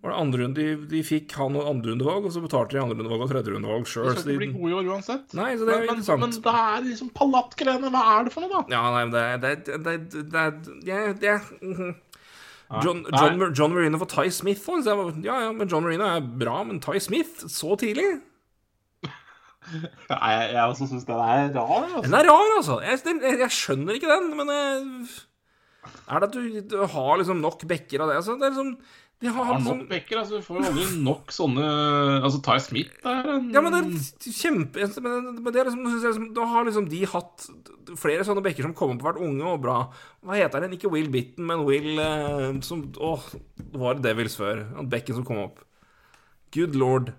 var 0.00 0.14
det 0.14 0.16
andre 0.16 0.40
runde, 0.40 0.62
de, 0.64 0.86
de 0.88 1.00
fikk 1.04 1.34
han 1.36 1.56
og 1.60 1.66
andrerundevalg, 1.68 2.24
og 2.24 2.32
så 2.32 2.40
betalte 2.40 2.72
de 2.72 2.80
andrerundevalg 2.80 3.26
og 3.26 3.32
tredjerundevalg 3.34 3.82
De 3.84 3.90
sjøl. 3.92 4.06
skal 4.14 4.32
ikke 4.32 4.40
bli 4.40 4.48
gode 4.54 4.70
i 4.70 4.76
år 4.78 4.86
uansett. 4.94 5.34
Nei, 5.36 5.50
så 5.60 5.66
det 5.68 5.74
er 5.74 5.82
jo 5.84 5.90
men, 5.90 6.00
men, 6.06 6.22
men 6.22 6.32
det 6.38 6.54
er 6.62 6.86
liksom 6.86 7.10
palattgreiene. 7.18 7.90
Hva 7.92 8.04
er 8.14 8.24
det 8.24 8.32
for 8.32 8.46
noe, 8.46 8.62
da? 8.62 8.62
Ja, 8.72 8.80
nei, 8.94 9.02
det 9.12 9.24
er 9.26 9.42
det, 9.42 9.52
det, 9.66 9.76
det, 9.84 10.22
det, 10.32 10.46
det, 10.88 11.02
det 11.20 11.34
mhm. 11.60 11.90
John, 11.90 11.92
Nei. 11.92 12.09
John, 12.70 13.04
John, 13.10 13.40
John 13.52 13.72
Marino 13.74 13.98
for 13.98 14.06
Ty 14.06 14.28
Smith 14.30 14.62
var- 14.68 15.14
Ja, 15.24 15.40
ja, 15.46 15.52
men 15.52 15.66
John 15.68 15.82
Marino 15.82 16.04
er 16.06 16.20
bra, 16.20 16.62
men 16.62 16.78
Ty 16.80 16.98
Smith 17.02 17.42
så 17.50 17.74
tidlig? 17.80 18.20
Nei, 20.10 20.30
jeg, 20.34 20.46
jeg 20.54 20.62
også 20.70 20.86
syns 20.88 21.04
den 21.06 21.14
er 21.14 21.50
rar. 21.54 21.84
Altså. 21.84 22.02
Den 22.06 22.14
er 22.18 22.28
rar, 22.30 22.54
altså. 22.56 22.78
Jeg, 22.82 23.00
den- 23.04 23.20
jeg, 23.26 23.38
jeg 23.42 23.50
skjønner 23.54 23.98
ikke 23.98 24.10
den, 24.10 24.30
men 24.38 24.48
jeg, 24.54 25.08
Er 26.10 26.18
det 26.20 26.28
at 26.28 26.34
du, 26.34 26.60
du 26.70 26.86
har 26.86 27.16
liksom 27.20 27.40
nok 27.42 27.62
bekker 27.70 28.02
av 28.02 28.08
det? 28.10 28.16
Altså, 28.20 28.34
det 28.40 28.48
er 28.48 28.54
liksom 28.54 28.72
de 29.20 29.28
har, 29.28 29.44
Har 29.44 29.58
nok 29.60 29.82
bekker, 29.90 30.16
altså. 30.22 30.38
Du 30.40 30.44
får 30.46 30.56
jo 30.56 30.68
aldri 30.70 30.84
nok 31.04 31.32
sånne 31.34 31.64
Altså, 32.24 32.38
Ty 32.44 32.54
Smith 32.64 33.04
er 33.04 33.26
en 33.34 33.50
Ja, 33.52 33.60
men 33.60 33.74
det 33.74 33.80
er 33.82 34.32
kjempe 34.32 34.86
Men, 35.04 35.42
det 35.44 35.60
er 35.60 35.68
liksom, 35.68 35.82
jeg 35.90 36.04
liksom, 36.06 36.28
Da 36.38 36.46
har 36.48 36.64
liksom 36.64 36.86
de 36.88 37.02
hatt 37.12 37.48
flere 38.00 38.24
sånne 38.24 38.44
bekker 38.46 38.64
som 38.64 38.72
kommer 38.76 39.00
på 39.00 39.08
hvert 39.08 39.18
unge 39.24 39.42
og 39.50 39.64
bra. 39.64 39.74
Hva 40.22 40.36
heter 40.38 40.62
den? 40.62 40.76
Ikke 40.76 40.92
Will 40.92 41.08
Bitten, 41.10 41.42
men 41.48 41.64
Will 41.66 41.98
eh, 41.98 42.60
som 42.62 42.84
Åh, 43.02 43.24
det 43.58 43.80
var 43.82 43.98
Devils 43.98 44.36
før. 44.38 44.62
Han 44.76 44.88
Bekken 44.92 45.18
som 45.18 45.26
kom 45.26 45.40
opp. 45.42 45.58
Good 46.54 46.78
lord. 46.78 47.10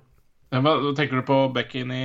ja, 0.49 0.61
men, 0.63 0.93
Tenker 0.95 1.19
du 1.19 1.27
på 1.27 1.41
bekken 1.53 1.91
i 1.91 2.03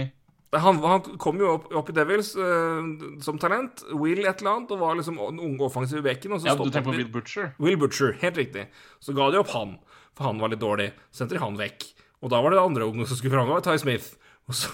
Han, 0.62 0.78
han 0.82 1.18
kom 1.22 1.40
jo 1.40 1.52
opp, 1.56 1.68
opp 1.76 1.90
i 1.92 1.96
Devils 1.96 2.32
uh, 2.38 2.82
som 3.24 3.40
talent. 3.42 3.84
Will 3.92 4.24
et 4.24 4.42
eller 4.42 4.52
annet, 4.52 4.74
og 4.74 4.82
var 4.82 4.98
liksom 4.98 5.18
den 5.20 5.42
unge 5.48 5.66
offensive 5.68 6.04
bekken. 6.06 6.36
Og 6.36 6.42
så 6.42 6.50
Ja, 6.50 6.56
du 6.58 6.68
tenker 6.68 6.90
på 6.90 6.96
Will 6.96 7.10
Butcher? 7.12 7.52
Will 7.62 7.78
Butcher, 7.80 8.16
helt 8.22 8.38
riktig. 8.40 8.68
Så 9.00 9.16
ga 9.16 9.30
de 9.32 9.40
opp 9.42 9.52
han, 9.56 9.76
for 10.16 10.30
han 10.30 10.42
var 10.42 10.52
litt 10.52 10.62
dårlig. 10.62 10.92
Sendte 11.14 11.38
de 11.38 11.42
han 11.44 11.58
vekk. 11.60 11.90
Og 12.24 12.32
da 12.32 12.40
var 12.42 12.52
det 12.52 12.60
det 12.60 12.68
andre 12.68 12.88
unge 12.88 13.08
som 13.08 13.18
skulle 13.18 13.36
fram, 13.36 13.50
var 13.52 13.64
Ty 13.64 13.76
Smith. 13.80 14.14
Og 14.46 14.54
så 14.54 14.70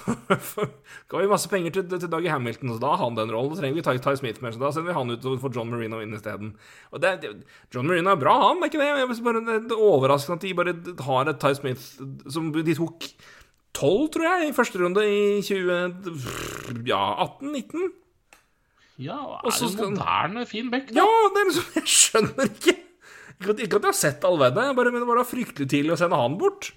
ga 1.09 1.20
vi 1.20 1.28
masse 1.30 1.48
penger 1.48 1.72
til, 1.72 1.86
til 1.88 2.10
Dougie 2.12 2.32
Hamilton, 2.32 2.74
så 2.74 2.80
da 2.82 2.92
har 2.92 3.06
han 3.06 3.16
den 3.16 3.32
rollen. 3.32 3.54
Da 3.54 3.62
trenger 3.62 3.78
vi 3.78 3.84
Ty, 3.86 3.96
Ty 4.04 4.18
Smith 4.20 4.44
mer, 4.44 4.52
så 4.52 4.60
da 4.60 4.72
sender 4.74 4.92
vi 4.92 4.96
han 4.98 5.14
ut 5.14 5.28
og 5.28 5.38
får 5.40 5.54
John 5.56 5.70
Marino 5.72 6.02
inn 6.04 6.12
isteden. 6.16 6.52
John 7.72 7.88
Marino 7.88 8.12
er 8.12 8.20
bra, 8.20 8.36
han, 8.50 8.60
er 8.60 8.68
ikke 8.68 8.82
det. 8.82 8.90
Jeg 8.90 9.09
synes 9.09 9.22
bare, 9.24 9.44
det 9.48 9.76
er 9.76 9.86
overraskende 9.88 10.36
at 10.36 10.44
de 10.44 10.56
bare 10.59 10.76
har 11.09 11.32
et 11.32 11.40
Ty 11.40 11.54
Smith 11.56 11.86
som 12.34 12.52
de 12.52 12.76
tok 12.76 13.09
tolv, 13.77 14.09
tror 14.15 14.28
jeg, 14.28 14.49
i 14.51 14.55
første 14.57 14.81
runde 14.82 15.05
i 15.09 15.40
20... 15.44 16.85
Ja, 16.89 17.03
18-19? 17.24 17.90
Ja, 19.03 19.16
Og 19.40 19.49
er 19.49 19.57
det 19.57 19.70
en 19.73 19.97
moderne, 19.97 20.44
fin 20.47 20.69
bekk? 20.73 20.93
da? 20.93 21.01
Ja, 21.01 21.09
det 21.32 21.40
er 21.43 21.49
liksom 21.49 21.74
Jeg 21.81 21.90
skjønner 21.90 22.51
ikke. 22.51 22.77
Ikke 23.32 23.51
at, 23.55 23.65
ikke 23.65 23.81
at 23.81 23.89
jeg 23.89 23.89
har 23.89 23.99
sett 23.99 24.28
all 24.28 24.39
verden, 24.39 24.69
jeg 24.69 24.78
bare, 24.78 24.93
men 24.94 25.03
det 25.03 25.09
var 25.09 25.19
da 25.19 25.27
fryktelig 25.27 25.69
tidlig 25.73 25.97
å 25.97 25.99
sende 25.99 26.20
han 26.20 26.36
bort. 26.39 26.70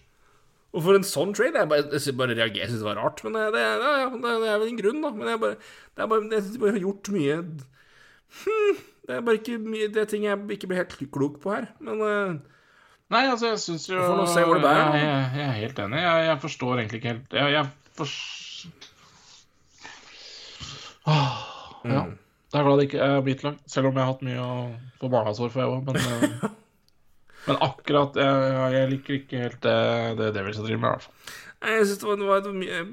Og 0.76 0.84
for 0.84 0.98
en 0.98 1.06
sånn 1.08 1.32
trade 1.36 1.62
Jeg 1.62 1.72
bare, 1.72 1.86
jeg 1.94 2.18
bare 2.20 2.36
reagerer, 2.36 2.64
jeg 2.66 2.72
synes 2.72 2.82
det 2.84 2.90
var 2.90 3.00
rart. 3.00 3.22
Men 3.24 3.38
det, 3.38 3.46
det, 3.56 3.62
ja, 3.64 4.10
det, 4.12 4.34
det 4.42 4.50
er 4.50 4.60
vel 4.64 4.72
en 4.72 4.82
grunn, 4.82 5.04
da. 5.06 5.12
Men 5.16 5.32
jeg 5.32 5.42
bare, 5.44 5.60
det 5.96 6.04
er 6.04 6.12
bare, 6.12 6.28
jeg 6.34 6.48
synes 6.48 6.60
bare 6.64 6.76
har 6.76 6.84
gjort 6.84 7.12
mye 7.16 7.38
hm, 8.42 8.82
Det 9.06 9.16
er 9.16 9.24
bare 9.30 9.40
ikke 9.40 9.60
mye 9.62 9.88
Det 9.94 10.02
er 10.02 10.10
ting 10.12 10.26
jeg 10.28 10.58
ikke 10.58 10.72
blir 10.72 10.82
helt 10.82 10.98
klok 11.16 11.40
på 11.44 11.54
her. 11.54 11.70
Men 11.86 12.04
eh, 12.10 12.36
Nei, 13.14 13.22
altså, 13.30 13.52
jeg 13.52 13.62
syns 13.62 13.84
jo 13.90 14.00
får 14.02 14.18
nå 14.18 14.26
se 14.34 14.44
hvor 14.48 14.58
det 14.58 14.66
bærer. 14.66 14.96
Jeg, 14.98 15.06
jeg, 15.06 15.26
jeg 15.38 15.46
er 15.46 15.58
helt 15.60 15.82
enig. 15.84 16.00
Jeg, 16.02 16.26
jeg 16.26 16.40
forstår 16.42 16.80
egentlig 16.82 17.02
ikke 17.02 17.12
helt 17.14 17.36
Jeg, 17.38 17.54
jeg 17.54 17.66
for... 18.00 18.14
Åh, 21.06 21.36
Ja. 21.86 22.02
det 22.50 22.58
er 22.58 22.66
glad 22.66 22.80
det 22.82 22.86
ikke 22.90 23.06
er 23.06 23.20
bitlagt, 23.22 23.60
selv 23.70 23.92
om 23.92 23.98
jeg 23.98 24.02
har 24.02 24.14
hatt 24.16 24.24
mye 24.26 24.42
å 24.42 24.54
få 24.98 25.10
barnehagehår 25.14 25.52
for, 25.54 25.62
jeg 25.62 25.70
òg. 25.70 25.84
Men, 25.86 26.00
eh, 26.02 26.46
men 27.48 27.60
akkurat 27.62 28.18
jeg, 28.18 28.88
liker 28.96 29.20
ikke 29.20 29.44
helt 29.44 29.60
det, 29.62 29.76
det 30.18 30.32
Devils 30.40 30.58
driver 30.64 30.82
med, 30.82 30.88
i 30.88 30.94
hvert 30.96 31.06
fall. 31.06 31.36
jeg 31.76 31.86
synes 31.86 32.02
det 32.02 32.10
var, 32.10 32.18
det 32.18 32.32
var, 32.32 32.42
var 32.48 32.58
mye 32.58 32.74
jeg 32.74 32.90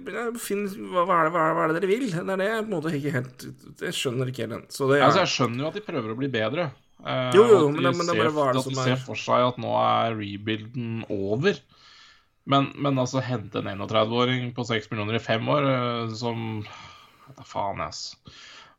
hva, 0.92 1.06
hva, 1.08 1.18
det, 1.24 1.32
hva, 1.32 1.48
hva 1.56 1.64
er 1.64 1.72
det 1.72 1.80
dere 1.80 1.92
vil? 1.94 2.06
Det 2.12 2.20
er 2.36 2.42
det 2.44 2.50
jeg 2.50 2.60
på 2.60 2.68
en 2.68 2.76
måte 2.76 2.94
ikke 3.00 3.16
helt 3.16 3.48
Jeg 3.86 3.96
skjønner 3.96 4.28
ikke 4.34 4.44
helt 4.44 4.56
den. 4.58 4.68
Så 4.76 4.92
det 4.92 5.00
Altså, 5.00 5.24
jeg 5.24 5.32
skjønner 5.38 5.64
jo 5.64 5.72
at 5.72 5.80
de 5.80 5.86
prøver 5.88 6.12
å 6.12 6.20
bli 6.20 6.30
bedre. 6.36 6.68
Eh, 7.02 7.32
Jo, 7.34 7.44
jo, 7.50 7.60
men 7.70 7.76
de 7.76 7.82
det- 7.90 7.96
men 7.98 8.06
det 8.06 8.16
bare 8.16 8.30
ser- 8.30 8.42
er 8.42 8.58
At 8.58 8.64
de 8.68 8.74
ser 8.76 8.92
er- 8.92 8.96
for 8.96 9.14
seg 9.16 9.48
at 9.48 9.56
nå 9.58 9.72
er 9.74 10.14
rebuilden 10.14 11.04
over. 11.10 11.58
Men, 12.46 12.72
men 12.76 12.96
altså, 12.98 13.22
hente 13.22 13.56
en 13.58 13.66
31-åring 13.78 14.52
på 14.54 14.64
6 14.66 14.90
millioner 14.90 15.14
i 15.14 15.18
fem 15.22 15.46
år, 15.48 15.62
eh, 16.08 16.14
som 16.14 16.64
Da 17.36 17.42
faen, 17.44 17.80
ass. 17.80 18.16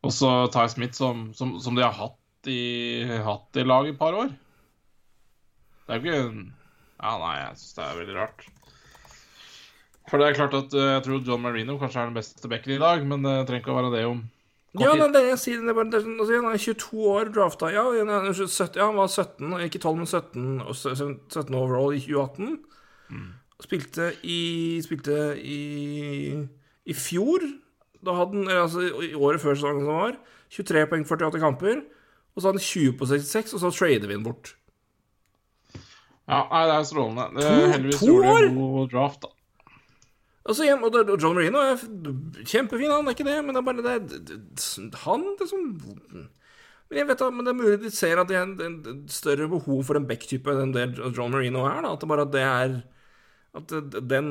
Og 0.03 0.11
så 0.11 0.51
Ty 0.51 0.67
Smith, 0.67 0.93
som, 0.93 1.33
som, 1.33 1.59
som 1.59 1.75
de 1.75 1.81
har 1.81 1.93
hatt 1.93 2.17
i, 2.45 3.03
hatt 3.23 3.55
i 3.55 3.63
lag 3.63 3.85
i 3.87 3.89
et 3.93 3.97
par 3.99 4.13
år. 4.13 4.29
Det 5.87 5.95
er 5.95 5.99
jo 5.99 6.03
ikke 6.11 6.51
Ja, 7.03 7.17
nei, 7.17 7.35
jeg 7.39 7.55
syns 7.57 7.73
det 7.75 7.83
er 7.83 7.97
veldig 8.05 8.15
rart. 8.15 8.45
For 10.09 10.19
det 10.19 10.27
er 10.29 10.37
klart 10.37 10.53
at 10.59 10.73
eh, 10.75 10.91
jeg 10.99 11.03
tror 11.05 11.25
John 11.25 11.41
Marino 11.41 11.77
kanskje 11.79 12.01
er 12.03 12.11
den 12.11 12.17
beste 12.19 12.47
backen 12.51 12.75
i 12.75 12.77
dag, 12.79 13.03
men 13.07 13.23
det 13.23 13.47
trenger 13.47 13.63
ikke 13.63 13.73
å 13.73 13.79
være 13.81 13.91
det 13.95 14.05
om 14.05 14.21
Ja, 14.81 14.93
nei, 14.97 15.07
det 15.13 15.21
jeg 15.27 15.37
sier. 15.37 15.59
Det 15.61 15.69
er 15.69 15.77
bare, 15.77 15.89
det 15.93 15.99
er, 15.99 16.05
sånn- 16.07 16.19
altså, 16.23 16.37
han 16.41 16.53
er 16.53 16.61
22 16.63 17.03
år 17.13 17.29
drafta. 17.35 17.67
Ja, 17.73 17.83
han 17.93 18.09
er 18.09 18.33
17, 18.33 18.79
ja, 18.79 18.87
han 18.87 18.95
var 18.97 19.07
17, 19.11 19.51
ikke 19.67 19.81
12, 19.83 19.97
men 19.99 20.07
17, 20.09 20.45
17 21.29 21.55
overall 21.59 21.93
i 21.93 21.99
2018. 22.01 22.59
Spilte 23.63 24.07
i 24.25 24.39
Spilte 24.81 25.19
i 25.39 25.59
I 26.89 26.93
fjor. 26.97 27.45
Da 28.03 28.15
hadde 28.17 28.33
han 28.41 28.49
altså, 28.65 28.81
i 29.05 29.13
året 29.13 29.39
før 29.39 29.55
sesongen 29.55 29.85
som 29.85 29.93
var, 30.01 30.17
23 30.51 30.87
poeng, 30.91 31.05
48 31.07 31.39
kamper. 31.39 31.83
Og 32.33 32.41
så 32.41 32.49
hadde 32.49 32.59
han 32.59 32.65
20 32.65 32.97
på 32.97 33.07
66, 33.13 33.53
og 33.53 33.61
så 33.61 33.69
trader 33.77 34.09
vi 34.09 34.17
den 34.17 34.25
bort. 34.25 34.55
Ja, 36.27 36.41
nei, 36.49 36.63
det 36.69 36.75
er 36.79 36.85
strålende. 36.87 37.29
Det, 37.37 37.45
To- 37.45 37.71
heldigvis 37.75 37.99
to 38.01 38.09
gjorde 38.09 38.43
en 38.49 38.57
god 38.57 38.91
draft, 38.95 39.21
da. 39.21 39.32
Altså, 40.43 40.65
igjen, 40.65 40.81
og 40.83 40.95
og 40.99 41.21
John 41.21 41.37
Marino 41.37 41.59
er 41.63 41.77
kjempefin, 42.43 42.91
han 42.91 43.07
er 43.07 43.15
ikke 43.15 43.27
det, 43.27 43.35
men 43.45 43.55
det 43.55 43.61
er 43.61 43.67
bare 43.67 43.83
det, 43.85 44.23
det, 44.27 44.39
det 44.91 44.99
Han 45.05 45.21
liksom 45.39 45.67
Men 45.79 46.97
jeg 46.99 47.07
vet 47.07 47.21
da, 47.21 47.29
men 47.31 47.45
det 47.47 47.53
er 47.53 47.59
mulig 47.61 47.77
de 47.79 47.91
ser 47.95 48.19
at 48.19 48.27
det 48.27 48.35
er 48.35 48.49
en, 48.49 48.57
en 48.91 48.97
større 49.07 49.47
behov 49.51 49.85
for 49.87 49.95
en 49.97 50.07
Beck-type 50.09 50.51
enn 50.51 50.73
det 50.75 50.89
John 51.15 51.31
Marino 51.31 51.63
er. 51.69 51.79
da, 51.85 51.93
At 51.95 52.03
det 52.03 52.09
bare 52.11 52.25
at 52.27 52.33
det 52.35 52.43
er 52.43 52.75
At 53.55 53.71
den 54.11 54.27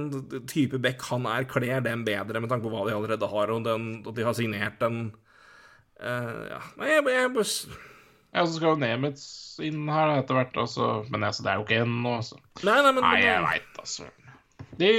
type 0.51 0.79
Beck 0.85 1.01
han 1.09 1.25
er, 1.31 1.49
kler 1.49 1.81
dem 1.87 2.05
bedre 2.05 2.43
med 2.45 2.53
tanke 2.53 2.67
på 2.69 2.75
hva 2.75 2.85
de 2.89 2.97
allerede 2.97 3.31
har, 3.33 3.53
og 3.55 3.65
den, 3.65 3.87
at 4.05 4.19
de 4.19 4.27
har 4.27 4.37
signert 4.37 4.77
den 4.83 5.15
uh, 6.03 6.43
Ja. 6.53 6.61
Nei, 6.77 6.91
jeg, 6.93 7.07
jeg 7.09 7.31
bare 7.39 7.47
Ja, 8.33 8.45
så 8.45 8.53
skal 8.53 8.75
jo 8.75 8.83
Nemitz 8.83 9.25
inn 9.65 9.89
her 9.93 10.19
etter 10.19 10.37
hvert, 10.37 10.55
altså. 10.61 10.91
Men 11.13 11.25
altså, 11.29 11.45
det 11.45 11.51
er 11.53 11.59
jo 11.61 11.65
ikke 11.67 11.81
ennå, 11.87 12.19
altså. 12.21 12.39
Nei, 12.65 12.77
nei, 12.85 12.93
men 12.97 13.05
Nei, 13.05 13.17
jeg 13.21 13.43
veit, 13.45 13.81
altså. 13.81 14.07
De 14.81 14.93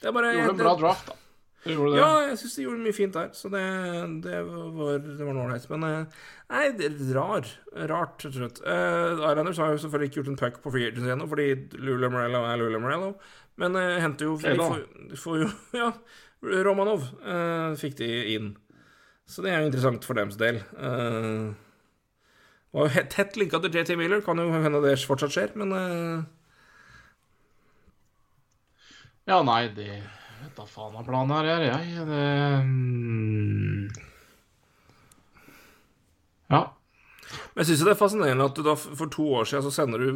det 0.00 0.10
er 0.10 0.14
bare 0.16 0.34
gjorde 0.36 0.54
en 0.54 0.60
bra 0.60 0.74
draft, 0.80 1.08
da. 1.12 1.22
Gjorde 1.66 1.96
det. 1.96 1.98
Ja, 1.98 2.10
jeg 2.28 2.36
syns 2.38 2.52
de 2.54 2.64
gjorde 2.66 2.84
mye 2.84 2.94
fint 2.94 3.16
der, 3.16 3.30
så 3.34 3.50
det, 3.50 3.62
det 4.22 4.42
var 4.46 5.00
det 5.02 5.16
var 5.18 5.40
ålreit. 5.42 5.66
Men 5.72 5.86
eh, 5.88 6.20
nei, 6.52 6.62
det 6.78 6.90
er 6.92 7.08
rar. 7.16 7.48
Rart, 7.90 8.26
rett. 8.36 8.60
Uh, 8.62 9.24
Islanders 9.26 9.58
har 9.62 9.72
jo 9.74 9.80
selvfølgelig 9.82 10.12
ikke 10.12 10.20
gjort 10.20 10.30
en 10.30 10.38
puck 10.44 10.60
på 10.62 10.74
free 10.76 10.92
agency 10.92 11.10
ennå, 11.10 11.26
fordi 11.32 11.48
Lula 11.82 12.12
Morello 12.12 12.44
er 12.46 12.62
Lula 12.62 12.82
Morello. 12.82 13.10
Men 13.58 13.78
uh, 13.80 13.96
henter 14.04 14.30
jo 14.30 14.38
de 14.38 15.18
får, 15.18 15.42
jo 15.42 15.50
Ja, 15.80 15.90
Romanov 16.66 17.08
uh, 17.24 17.74
fikk 17.80 17.98
de 17.98 18.10
inn. 18.36 18.54
Så 19.26 19.42
det 19.42 19.50
er 19.50 19.64
jo 19.64 19.72
interessant 19.72 20.06
for 20.06 20.18
deres 20.18 20.38
del. 20.38 20.62
Uh, 20.78 21.50
var 22.76 22.92
jo 22.92 23.04
tett 23.10 23.36
linka 23.40 23.60
til 23.62 23.74
JT 23.74 23.96
Miller, 23.98 24.22
kan 24.24 24.38
jo 24.40 24.50
hende 24.52 24.82
det 24.84 24.98
fortsatt 25.08 25.32
skjer, 25.32 25.54
men 25.56 25.72
eh, 25.72 26.24
Ja, 29.26 29.40
nei, 29.42 29.66
det 29.74 29.88
vet 30.42 30.54
da 30.56 30.64
faen 30.70 30.94
hva 30.94 31.02
planen 31.06 31.34
her 31.34 31.48
er, 31.50 31.64
jeg. 31.66 32.04
Det 32.06 32.26
mm. 32.66 33.86
Ja. 36.52 36.60
Men 37.56 37.62
jeg 37.64 37.72
syns 37.72 37.82
det 37.88 37.94
er 37.96 37.98
fascinerende 37.98 38.46
at 38.46 38.54
du 38.54 38.62
da 38.62 38.76
for 38.78 39.10
to 39.10 39.26
år 39.40 39.48
siden 39.50 39.64
så 39.66 39.72
sender 39.74 39.98
du 39.98 40.08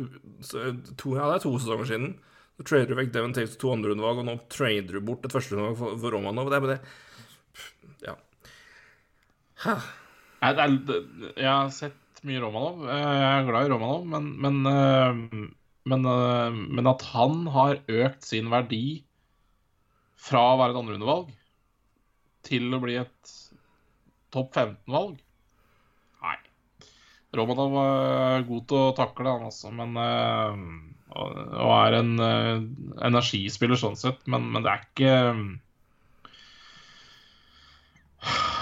to, 0.94 1.16
Ja, 1.16 1.26
det 1.26 1.40
er 1.40 1.44
to 1.46 1.54
sesonger 1.58 1.88
siden. 1.90 2.12
Så 2.60 2.66
trader 2.68 2.92
du 2.92 2.98
vekk 3.00 3.10
Devon 3.14 3.34
Takes 3.34 3.54
til 3.56 3.62
to 3.64 3.72
andrerundevalg, 3.74 4.20
og 4.22 4.28
nå 4.28 4.36
trader 4.52 4.94
du 4.94 5.00
bort 5.02 5.24
et 5.26 5.34
førsterundevalg 5.34 5.78
for, 5.80 5.96
for 6.02 6.14
Romanov. 6.14 6.50
Det 6.52 6.58
er 6.58 6.66
bare 6.66 6.76
det 6.76 6.82
Ja. 8.06 8.14
Hæ? 9.64 9.74
Jeg, 10.40 10.54
er, 10.54 10.76
jeg 11.34 11.50
har 11.50 11.72
sett 11.74 12.22
mye 12.28 12.40
Romanov. 12.44 12.84
Eh, 12.86 13.00
Jeg 13.00 13.32
er 13.32 13.48
glad 13.48 13.66
i 13.66 13.72
Romanov, 13.74 14.06
men, 14.12 14.30
men, 14.44 14.60
eh, 14.70 15.48
men, 15.88 16.04
eh, 16.04 16.50
men 16.50 16.90
at 16.90 17.04
han 17.14 17.46
har 17.54 17.80
økt 17.88 18.26
sin 18.26 18.50
verdi 18.52 19.02
fra 20.20 20.42
å 20.52 20.58
være 20.60 20.74
et 20.74 20.80
andrerundevalg 20.82 21.32
til 22.46 22.68
å 22.74 22.80
bli 22.82 22.98
et 23.00 23.34
topp 24.34 24.54
15-valg 24.56 25.18
Nei. 26.20 26.36
Romanov 27.36 27.76
er 27.80 28.46
god 28.48 28.66
til 28.70 28.80
å 28.80 28.94
takle, 28.96 29.32
han 29.32 29.48
også, 29.48 29.72
men 29.74 29.96
eh, 30.02 30.64
og, 31.10 31.72
er 31.74 31.98
en 32.00 32.12
eh, 32.22 32.66
energispiller 33.08 33.80
sånn 33.80 33.98
sett, 33.98 34.20
men, 34.30 34.50
men 34.52 34.66
det 34.66 34.74
er 34.74 34.84
ikke 34.86 35.14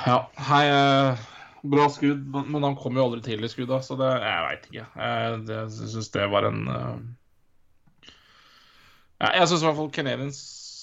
Ja, 0.08 0.20
hei 0.48 0.64
eh, 0.70 1.26
Bra 1.62 1.88
skudd, 1.90 2.20
men, 2.30 2.62
han 2.62 2.76
kom 2.78 2.96
jo 2.98 3.08
aldri 3.08 3.22
til 3.24 3.42
i 3.44 3.50
skudda, 3.50 3.80
så 3.82 3.96
det 3.98 4.10
Jeg 4.14 4.44
veit 4.46 4.68
ikke. 4.70 4.84
Jeg, 4.94 5.40
det- 5.48 5.64
syns 5.74 6.12
det 6.14 6.28
var 6.30 6.46
en 6.46 6.60
uh... 6.70 6.94
ja, 9.18 9.32
Jeg 9.40 9.48
syns 9.50 9.62
i 9.64 9.66
hvert 9.66 9.80
fall 9.80 9.90
Canadians 9.94 10.38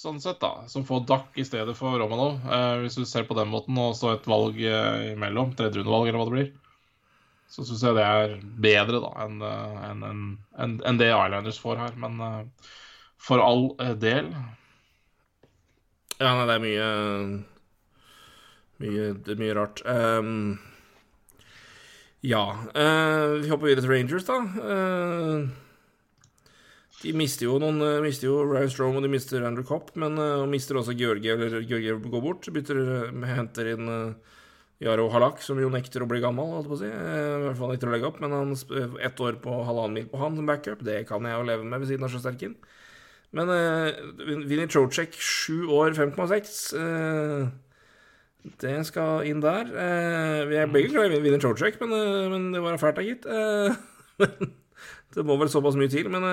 sånn 0.05 0.19
sett, 0.21 0.37
da, 0.43 0.67
som 0.69 0.83
får 0.85 1.05
Duck 1.09 1.39
i 1.41 1.45
stedet 1.47 1.73
for 1.79 1.95
Romanov, 1.97 2.35
uh, 2.45 2.75
hvis 2.83 2.99
du 2.99 3.05
ser 3.09 3.23
på 3.25 3.37
den 3.39 3.49
måten, 3.49 3.77
og 3.81 3.95
så 3.97 4.11
et 4.13 4.27
valg 4.29 4.59
uh, 4.61 5.13
imellom, 5.15 5.55
tredjerundevalg 5.57 6.11
eller 6.11 6.19
hva 6.21 6.27
det 6.29 6.35
blir, 6.35 6.51
så 7.49 7.63
syns 7.65 7.83
jeg 7.85 7.95
det 7.97 8.03
er 8.03 8.35
bedre 8.61 8.99
da 9.03 9.11
enn 9.25 9.41
en, 9.45 10.21
en, 10.59 10.75
en, 10.83 10.99
det 10.99 11.09
Islanders 11.13 11.59
får 11.61 11.79
her. 11.79 11.97
Men 12.01 12.17
eh, 12.25 12.71
for 13.21 13.41
all 13.43 13.67
eh, 13.79 13.93
del 14.01 14.31
Ja, 16.19 16.31
nei, 16.31 16.45
det 16.49 16.55
er 16.55 16.63
mye 16.63 16.87
Mye, 18.83 19.11
det 19.23 19.35
er 19.35 19.39
mye 19.39 19.55
rart. 19.55 19.81
Um, 19.87 20.57
ja 22.25 22.41
Uh, 22.75 23.37
Vi 23.43 23.51
hopper 23.51 23.69
videre 23.69 23.85
til 23.85 23.93
Rangers, 23.93 24.25
da. 24.27 24.39
Uh, 24.59 25.47
de 27.03 27.11
mister 27.15 27.45
jo 27.47 27.57
noen 27.61 27.79
uh, 27.83 28.01
mister 28.03 28.27
jo 28.27 28.39
Ryan 28.49 28.71
Strome 28.71 28.99
og 28.99 29.05
de 29.05 29.11
mister 29.13 29.43
Andrew 29.45 29.65
Copp, 29.67 29.91
men 29.99 30.17
uh, 30.19 30.45
mister 30.49 30.79
også 30.79 30.95
Georgiev, 30.97 31.39
eller 31.45 31.63
Georgiev 31.67 32.01
går 32.09 32.23
bort. 32.23 32.49
Bytter, 32.55 32.81
henter 33.29 33.71
inn 33.75 33.91
Jaro 34.83 35.05
Halak, 35.13 35.39
som 35.39 35.59
jo 35.61 35.69
nekter 35.71 36.03
å 36.03 36.07
bli 36.09 36.19
gammel, 36.23 36.49
holdt 36.57 36.67
på 36.67 36.75
å 36.75 36.79
si. 36.81 36.89
I 36.91 37.43
hvert 37.45 37.59
fall 37.59 37.71
nekter 37.71 37.87
å 37.87 37.93
legge 37.93 38.09
opp, 38.09 38.17
men 38.23 38.33
han 38.35 38.51
ett 38.99 39.21
år 39.23 39.37
på 39.43 39.59
halvannen 39.63 39.95
mil 40.01 40.09
på 40.11 40.19
han 40.19 40.35
som 40.35 40.49
backup, 40.49 40.81
det 40.83 41.05
kan 41.07 41.23
jeg 41.23 41.37
jo 41.37 41.45
leve 41.47 41.63
med 41.63 41.79
ved 41.79 41.93
siden 41.93 42.03
av 42.07 42.11
Sjøsterken. 42.11 42.57
Men 43.35 43.51
uh, 43.51 43.95
Vinny 44.47 44.65
Trocek, 44.71 45.15
sju 45.15 45.67
år, 45.75 45.95
5,6. 45.95 46.59
eh, 46.79 47.47
det 48.61 48.75
skal 48.87 49.25
inn 49.29 49.41
der. 49.43 49.71
Eh, 49.71 50.43
vi 50.49 50.59
er 50.59 50.71
begge 50.71 50.91
glad 50.93 51.13
i 51.13 51.21
Vinny 51.23 51.39
Trocek, 51.41 51.79
men, 51.81 51.95
eh, 51.95 52.29
men 52.31 52.51
det 52.53 52.61
var 52.63 52.77
fælt 52.81 52.99
da, 52.99 53.05
gitt. 53.05 53.25
Eh, 53.25 53.75
det 55.15 55.25
må 55.25 55.37
vel 55.41 55.51
såpass 55.51 55.77
mye 55.79 55.91
til, 55.91 56.09
men 56.13 56.23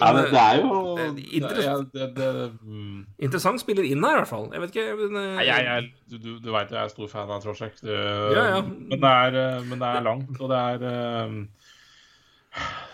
Ja, 0.00 0.08
det, 0.16 0.22
det 0.32 0.40
er 0.40 0.56
jo 0.58 0.70
er 0.98 1.12
det, 1.14 1.26
interessant. 1.38 1.92
det, 1.94 2.08
det, 2.16 2.30
mm. 2.62 3.04
Interessant 3.22 3.62
spiller 3.62 3.86
inn 3.86 4.02
her, 4.02 4.16
i 4.16 4.22
hvert 4.22 4.32
fall. 4.32 4.48
Jeg 4.50 4.64
vet 4.64 4.74
ikke 4.74 4.96
men, 4.98 5.14
Nei, 5.14 5.44
jeg, 5.46 5.68
jeg, 5.68 6.18
du, 6.18 6.32
du, 6.42 6.50
veit 6.50 6.72
jeg 6.74 6.80
er 6.82 6.90
stor 6.90 7.12
fan 7.12 7.30
av 7.30 7.44
Trosjek. 7.44 7.78
Ja, 7.86 8.48
ja. 8.56 8.64
Men, 8.64 8.98
men 8.98 9.78
det 9.78 9.92
er 9.92 10.02
langt, 10.08 10.40
og 10.40 10.50
det 10.50 10.58
er 10.58 11.28
um, 11.28 11.44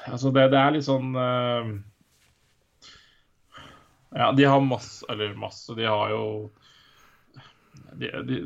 Altså, 0.09 0.31
det, 0.33 0.47
det 0.53 0.59
er 0.61 0.75
litt 0.75 0.87
sånn 0.87 1.13
eh, 1.21 1.73
Ja, 4.17 4.31
de 4.37 4.47
har 4.49 4.63
masse 4.65 5.05
Eller 5.13 5.37
masse, 5.39 5.75
de 5.77 5.87
har 5.89 6.15
jo 6.15 6.25
de, 7.99 8.13
de, 8.29 8.41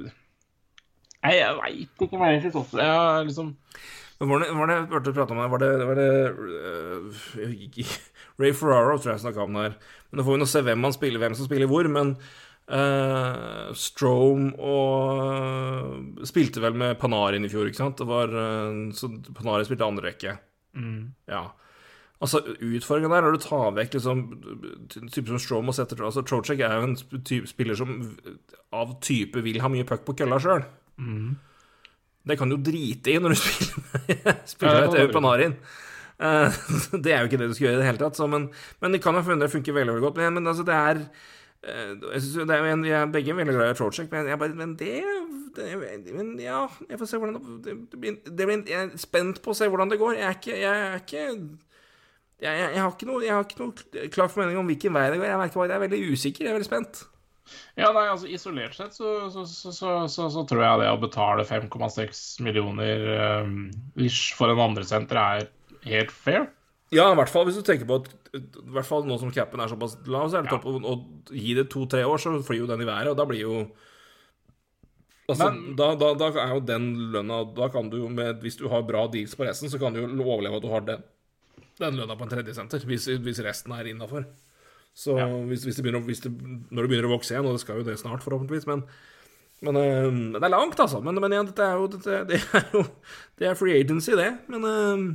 Nei, 1.24 1.36
jeg 1.38 1.56
veit 1.60 2.02
ikke 2.04 2.20
hva 2.20 2.32
jeg 2.34 2.42
syns 2.44 2.58
også. 2.60 2.80
Jeg 2.80 2.96
har 3.00 3.22
liksom 3.24 3.54
var 4.24 4.40
det, 4.40 4.50
var 4.54 4.70
det 4.70 4.76
hørte 4.92 5.10
du 5.10 5.16
prate 5.16 5.34
om 5.34 5.40
det, 5.42 5.50
var 5.50 5.60
det, 5.60 5.70
var 5.88 5.98
det 5.98 6.10
uh, 6.38 7.88
Ray 8.40 8.54
Ferraro 8.56 8.96
tror 8.96 9.14
jeg 9.14 9.24
snakka 9.24 9.42
om 9.44 9.56
det 9.56 9.64
her. 9.66 9.76
Men 10.08 10.20
da 10.20 10.24
får 10.24 10.36
vi 10.36 10.40
nå 10.40 10.48
se 10.48 10.62
hvem 10.68 10.84
man 10.86 10.94
spiller, 10.94 11.22
hvem 11.22 11.36
som 11.36 11.48
spiller 11.48 11.70
hvor. 11.70 11.88
Men 11.90 12.14
uh, 12.70 13.74
Strome 13.76 14.54
og 14.54 16.28
Spilte 16.30 16.62
vel 16.64 16.78
med 16.78 16.96
Panarin 17.00 17.44
i 17.44 17.50
fjor, 17.52 17.68
ikke 17.68 17.82
sant? 17.82 17.98
Det 18.00 18.08
var, 18.08 18.30
øh, 18.30 18.94
så 18.96 19.10
Panarin 19.34 19.68
spilte 19.68 19.88
andre 19.88 20.08
rekke. 20.12 20.38
Ja. 21.30 21.44
Altså, 22.22 22.40
utfordringen 22.62 23.12
der, 23.12 23.24
når 23.26 23.34
du 23.34 23.42
tar 23.42 23.72
vekk 23.76 23.96
liksom 23.96 24.20
typer 25.12 25.34
som 25.34 25.40
Strom 25.42 25.72
og 25.72 25.74
setter 25.76 26.04
Altså, 26.06 26.22
Trocek 26.22 26.62
er 26.62 26.76
jo 26.78 26.90
en 26.90 27.22
type 27.26 27.50
spiller 27.50 27.76
som 27.78 27.96
av 28.74 28.94
type 29.04 29.42
vil 29.44 29.60
ha 29.60 29.70
mye 29.72 29.86
puck 29.88 30.06
på 30.06 30.14
kølla 30.22 30.38
sjøl. 30.40 30.62
Det 32.24 32.38
kan 32.40 32.48
du 32.48 32.56
jo 32.56 32.62
drite 32.70 33.12
i 33.12 33.18
når 33.20 33.34
du 33.34 33.40
spiller, 33.42 34.38
spiller 34.48 34.86
et 34.86 34.96
det 34.96 35.10
på. 35.12 35.20
Eh, 36.22 36.52
det 37.04 37.12
er 37.12 37.22
jo 37.22 37.28
ikke 37.28 37.40
det 37.42 37.50
du 37.50 37.54
skal 37.56 37.68
gjøre 37.68 37.78
i 37.78 37.82
det 37.82 37.88
hele 37.90 38.02
tatt, 38.04 38.18
så, 38.18 38.28
men, 38.30 38.48
men 38.80 38.94
det 38.94 39.02
kan 39.02 39.18
jo 39.18 39.24
funne, 39.26 39.50
funke 39.50 39.74
veldig, 39.74 39.96
veldig 39.96 40.06
godt. 40.06 40.20
Men, 40.20 40.38
men 40.38 40.52
altså, 40.52 40.66
det 40.66 40.74
er 40.74 41.02
eh, 41.02 41.92
jeg 42.14 42.22
synes 42.22 42.48
det 42.50 42.56
er 42.56 42.68
en, 42.70 42.86
jeg 42.86 42.98
er 43.00 43.12
begge 43.12 43.36
veldig 43.36 43.56
glad 43.56 43.74
i 43.74 43.78
Trocek, 43.78 44.10
men, 44.12 44.30
jeg 44.30 44.38
bare, 44.38 44.54
men 44.54 44.76
det, 44.78 44.94
det 45.56 46.14
Men 46.14 46.34
ja, 46.40 46.64
jeg 46.90 46.98
får 46.98 47.10
se 47.10 47.18
hvordan 47.18 47.36
det, 47.40 47.58
det, 47.64 47.76
det, 47.92 48.00
blir, 48.00 48.16
det 48.26 48.46
blir, 48.46 48.64
Jeg 48.70 48.80
er 48.84 48.96
spent 48.98 49.42
på 49.42 49.52
å 49.52 49.58
se 49.58 49.68
hvordan 49.68 49.90
det 49.90 50.00
går. 50.00 50.16
Jeg 50.18 50.28
er 50.28 50.38
ikke 50.38 50.56
Jeg, 50.60 50.86
er 50.86 51.02
ikke, 51.02 51.26
jeg, 52.44 52.68
jeg, 52.74 52.80
har 52.82 52.92
ikke 52.92 53.08
noe 53.08 53.24
Jeg 53.24 53.34
har 53.34 53.46
ikke 53.46 53.60
noe 53.62 54.08
klar 54.14 54.30
formening 54.32 54.60
om 54.60 54.70
hvilken 54.70 54.94
vei 54.96 55.08
det 55.10 55.18
går. 55.20 55.30
Jeg 55.30 55.40
merker 55.40 55.60
bare 55.60 55.72
jeg 55.72 55.78
er 55.78 55.84
veldig 55.86 56.14
usikker. 56.14 56.44
Jeg 56.44 56.52
er 56.52 56.58
veldig 56.58 56.68
spent. 56.68 57.04
Ja, 57.76 57.90
nei, 57.92 58.06
altså 58.08 58.28
Isolert 58.30 58.76
sett 58.76 58.96
så, 58.96 59.28
så, 59.32 59.44
så, 59.44 60.28
så, 60.32 60.42
tror 60.48 60.62
jeg 60.64 60.80
det 60.80 60.90
å 60.92 61.00
betale 61.02 61.44
5,6 61.44 62.22
millioner 62.44 63.04
um, 63.44 63.56
ish 64.00 64.32
for 64.38 64.52
en 64.52 64.62
andresenter 64.64 65.20
er 65.20 65.48
helt 65.84 66.14
fair. 66.14 66.46
Ja, 66.94 67.08
i 67.10 67.18
hvert 67.18 67.32
fall 67.32 67.48
hvis 67.48 67.58
du 67.58 67.64
tenker 67.66 67.88
på 67.88 67.98
at 68.00 68.10
I 68.38 68.42
hvert 68.76 68.88
fall 68.88 69.04
nå 69.08 69.18
som 69.20 69.32
capen 69.34 69.60
er 69.60 69.72
såpass 69.72 69.96
lav, 70.06 70.28
så 70.30 70.38
er 70.38 70.46
det 70.46 70.52
Ja. 70.52 70.58
topp 70.58 70.68
å 70.70 70.96
gi 71.32 71.56
det 71.58 71.66
to-tre 71.72 72.04
år, 72.06 72.22
så 72.22 72.36
flyr 72.44 72.62
jo 72.62 72.70
den 72.70 72.84
i 72.84 72.88
været, 72.88 73.10
og 73.12 73.18
da 73.18 73.26
blir 73.28 73.44
jo 73.44 73.64
Altså, 75.24 75.50
Men- 75.50 75.76
da, 75.76 75.94
da, 75.96 76.12
da 76.20 76.26
er 76.36 76.50
jo 76.52 76.60
den 76.60 77.10
lønna 77.14 77.38
Da 77.56 77.70
kan 77.72 77.88
du 77.88 77.96
jo 77.96 78.10
med 78.12 78.42
Hvis 78.42 78.58
du 78.60 78.66
har 78.68 78.82
bra 78.84 79.06
deals 79.08 79.32
på 79.34 79.46
resten, 79.48 79.70
så 79.72 79.78
kan 79.80 79.94
du 79.94 80.02
jo 80.02 80.08
overleve 80.20 80.58
at 80.58 80.62
du 80.62 80.68
har 80.68 80.84
den, 80.84 81.02
den 81.80 81.98
lønna 81.98 82.16
på 82.18 82.26
en 82.26 82.32
tredjesenter, 82.32 82.84
hvis, 82.88 83.08
hvis 83.24 83.42
resten 83.44 83.74
er 83.76 83.90
innafor. 83.90 84.26
Så 84.94 85.16
hvis, 85.50 85.64
hvis 85.66 85.78
det 85.78 85.82
begynner, 85.82 86.04
hvis 86.06 86.22
det, 86.22 86.30
når 86.34 86.84
det 86.84 86.90
begynner 86.90 87.08
å 87.08 87.16
vokse 87.16 87.34
igjen, 87.34 87.48
og 87.50 87.56
det 87.56 87.64
skal 87.64 87.80
jo 87.80 87.86
det 87.88 87.98
snart, 87.98 88.22
forhåpentligvis, 88.22 88.68
men 88.70 88.86
men 89.64 89.76
øh, 89.80 90.34
det 90.34 90.44
er 90.44 90.52
langt, 90.52 90.80
altså. 90.80 91.00
Men, 91.00 91.16
men 91.22 91.32
igjen, 91.32 91.46
dette 91.48 91.62
er 91.64 91.78
jo, 91.78 91.86
dette, 91.88 92.18
det 92.28 92.40
er 92.52 92.66
jo 92.74 92.82
Det 93.38 93.46
er 93.48 93.54
free 93.56 93.78
agency, 93.80 94.12
det. 94.18 94.30
Men 94.52 94.66
øh, 94.68 95.14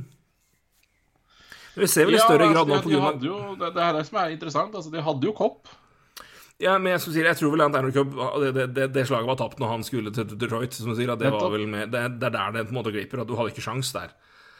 vi 1.76 1.86
ser 1.86 2.08
vel 2.08 2.16
i 2.18 2.22
større 2.22 2.48
altså, 2.48 2.56
grad 2.56 2.72
nå 2.72 2.80
på 2.82 2.90
grunn 2.90 3.06
av 3.06 3.22
jo, 3.24 3.36
det, 3.60 3.70
det 3.76 3.84
er 3.84 3.94
det 3.96 4.06
som 4.08 4.18
er 4.22 4.34
interessant. 4.34 4.74
Altså, 4.74 4.90
de 4.90 5.04
hadde 5.06 5.28
jo 5.28 5.34
kopp. 5.36 5.70
Ja, 6.60 6.74
men 6.76 6.92
jeg, 6.92 7.00
si, 7.06 7.14
jeg 7.16 7.38
tror 7.38 7.54
vel 7.54 7.62
at 7.64 7.76
Andrew 7.78 7.94
Cup 7.94 8.16
det, 8.42 8.50
det, 8.56 8.66
det, 8.76 8.88
det 8.92 9.06
slaget 9.08 9.30
var 9.30 9.38
tapt 9.40 9.62
når 9.62 9.70
han 9.70 9.84
skulle 9.86 10.12
til 10.12 10.34
Detroit. 10.34 10.74
Som 10.76 10.92
sier, 10.98 11.14
det, 11.16 11.30
med, 11.70 11.94
det, 11.94 12.02
er 12.02 12.34
der 12.34 12.56
det 12.56 12.66
på 12.66 12.74
en 12.74 12.80
måte 12.82 12.92
glipper. 12.92 13.22
At 13.22 13.30
du 13.30 13.36
hadde 13.38 13.54
ikke 13.54 13.64
sjans 13.64 13.94
der. 13.96 14.12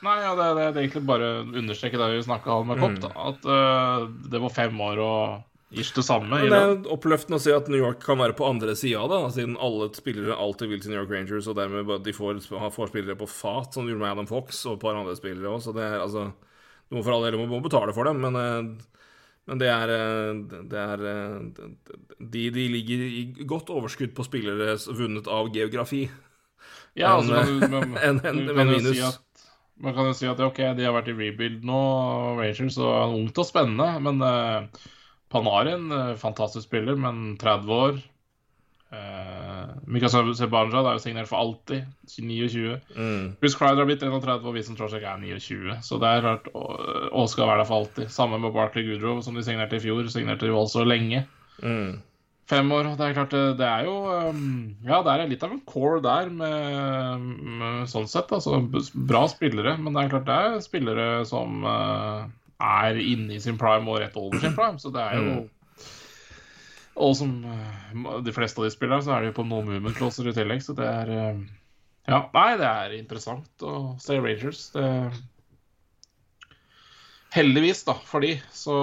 Nei, 0.03 0.17
ja, 0.23 0.33
det, 0.39 0.45
det, 0.57 0.67
det 0.73 0.81
er 0.81 0.85
egentlig 0.87 1.05
bare 1.09 1.27
å 1.29 1.45
understreke 1.61 1.99
det 2.01 2.07
vi 2.15 2.23
snakka 2.25 2.55
om 2.63 2.69
med 2.73 2.79
Mm. 2.81 2.85
kopp. 2.87 3.01
da, 3.05 3.11
At 3.29 3.45
uh, 3.45 4.09
det 4.33 4.41
var 4.41 4.51
fem 4.57 4.79
år 4.81 4.99
og 5.05 5.43
ish 5.77 5.93
det 5.95 6.03
samme. 6.07 6.41
Men 6.41 6.51
det 6.51 6.61
er 6.61 6.93
oppløftende 6.95 7.37
å 7.39 7.43
se 7.45 7.53
at 7.55 7.69
New 7.71 7.79
York 7.79 8.01
kan 8.03 8.19
være 8.19 8.35
på 8.35 8.49
andre 8.49 8.73
sida, 8.75 9.05
da, 9.07 9.21
siden 9.31 9.59
alle 9.61 9.91
spillere 9.95 10.35
alltid 10.35 10.69
vil 10.73 10.81
til 10.83 10.91
New 10.95 10.99
York 11.03 11.13
Rangers, 11.13 11.47
og 11.47 11.55
dermed 11.61 11.87
bare 11.87 12.03
de 12.03 12.15
får, 12.17 12.41
får 12.49 12.91
spillere 12.91 13.15
på 13.21 13.29
fat, 13.31 13.75
som 13.77 13.85
de 13.87 13.93
gjorde 13.93 14.03
med 14.03 14.11
Adam 14.17 14.27
Fox 14.27 14.65
og 14.67 14.79
et 14.79 14.83
par 14.83 14.97
andre 14.99 15.15
spillere 15.19 15.53
òg. 15.53 15.61
Så 15.63 15.75
det 15.77 15.85
er 15.85 16.01
altså 16.01 16.31
Du 16.91 16.97
må 16.97 17.05
for 17.07 17.15
all 17.15 17.23
del 17.29 17.37
må 17.47 17.61
betale 17.63 17.93
for 17.95 18.09
dem, 18.09 18.19
men, 18.25 18.35
eh, 18.35 18.89
men 19.47 19.59
det 19.63 19.69
er, 19.71 19.93
eh, 19.95 20.41
det 20.73 20.81
er 20.81 21.05
de, 22.19 22.43
de 22.51 22.65
ligger 22.73 23.05
i 23.07 23.45
godt 23.47 23.71
overskudd 23.71 24.11
på 24.17 24.25
spillere 24.27 24.75
vunnet 24.99 25.29
av 25.31 25.53
geografi. 25.55 26.09
Ja, 26.99 27.13
altså, 27.21 27.45
men, 27.47 27.71
men, 27.71 27.99
en- 28.09 28.21
en- 28.27 28.49
en 28.51 28.67
minus. 28.73 28.91
Si 28.91 29.01
at, 29.07 29.21
man 29.81 29.97
kan 29.97 30.11
jo 30.11 30.15
si 30.17 30.29
at 30.29 30.41
ok, 30.45 30.63
de 30.77 30.87
har 30.87 30.95
vært 30.95 31.11
i 31.13 31.17
rebuild 31.17 31.65
nå, 31.67 31.81
Rangers, 32.41 32.79
og 32.81 33.17
ungt 33.17 33.41
og 33.41 33.49
spennende. 33.49 33.89
Men 34.05 34.21
uh, 34.25 34.89
Panarin, 35.31 35.91
eh, 35.95 36.17
fantastisk 36.19 36.67
spiller, 36.67 36.97
men 36.99 37.37
30 37.39 37.71
år. 37.71 38.01
Uh, 38.91 39.71
Mikael 39.87 40.33
Sebanjad 40.35 40.83
er 40.83 40.97
jo 40.97 41.03
signert 41.05 41.31
for 41.31 41.39
alltid, 41.39 41.87
29. 42.11 42.81
Mm. 42.97 43.37
Chris 43.39 43.55
Kreider 43.55 43.85
har 43.85 43.87
blitt 43.87 44.03
31, 44.03 44.43
og 44.43 44.57
Vincent 44.57 44.81
Trosek 44.81 45.07
er 45.07 45.23
29. 45.23 45.79
Så 45.87 46.01
det 46.03 46.11
er 46.11 46.25
klart 46.27 46.51
å 46.51 47.27
skal 47.31 47.47
være 47.47 47.63
der 47.63 47.71
for 47.71 47.85
alltid. 47.85 48.11
Samme 48.11 48.41
med 48.43 48.57
Barkley 48.57 48.89
Goodrow, 48.89 49.23
som 49.23 49.39
de 49.39 49.47
signerte 49.47 49.79
i 49.79 49.85
fjor. 49.85 50.03
Signerte 50.11 50.51
de 50.51 50.57
også 50.57 50.83
lenge. 50.89 51.23
Mm. 51.63 52.01
Fem 52.51 52.73
år. 52.75 52.89
Det 52.99 53.07
er 53.07 53.15
klart, 53.15 53.35
det, 53.35 53.59
det 53.61 53.67
er 53.69 53.87
jo 53.87 53.95
um, 54.11 54.73
Ja, 54.87 55.01
det 55.07 55.13
er 55.13 55.31
litt 55.31 55.45
av 55.47 55.55
en 55.55 55.63
core 55.69 56.01
der, 56.03 56.33
med, 56.35 57.29
med 57.61 57.87
sånn 57.91 58.09
sett. 58.11 58.33
Altså, 58.35 58.59
bra 59.07 59.23
spillere, 59.31 59.77
men 59.79 59.95
det 59.95 60.03
er 60.03 60.13
klart 60.17 60.27
det 60.27 60.39
er 60.49 60.65
spillere 60.65 61.07
som 61.29 61.63
uh, 61.63 62.27
er 62.61 62.99
inne 62.99 63.37
i 63.37 63.41
sin 63.43 63.59
prime 63.61 63.87
og 63.87 64.03
rett 64.03 64.19
over 64.19 64.43
sin 64.43 64.57
prime, 64.59 64.83
så 64.83 64.93
det 64.95 65.07
er 65.07 65.21
jo 65.21 65.39
Og 67.01 67.15
som 67.17 67.37
uh, 67.47 68.19
de 68.27 68.35
fleste 68.35 68.59
av 68.61 68.67
de 68.67 68.75
spillerne, 68.75 69.07
så 69.07 69.15
er 69.15 69.23
de 69.23 69.31
jo 69.31 69.39
på 69.39 69.47
no 69.47 69.63
movement 69.63 69.97
closer 69.97 70.29
i 70.29 70.35
tillegg, 70.37 70.65
så 70.67 70.75
det 70.79 70.91
er 70.91 71.15
Ja, 72.11 72.25
nei, 72.35 72.49
det 72.59 72.67
er 72.67 72.97
interessant 72.99 73.63
å 73.63 73.95
se 74.03 74.19
Rangers. 74.19 74.71
Det 74.75 74.87
Heldigvis, 77.31 77.85
da, 77.87 77.95
for 77.95 78.27
de, 78.27 78.33
så, 78.51 78.77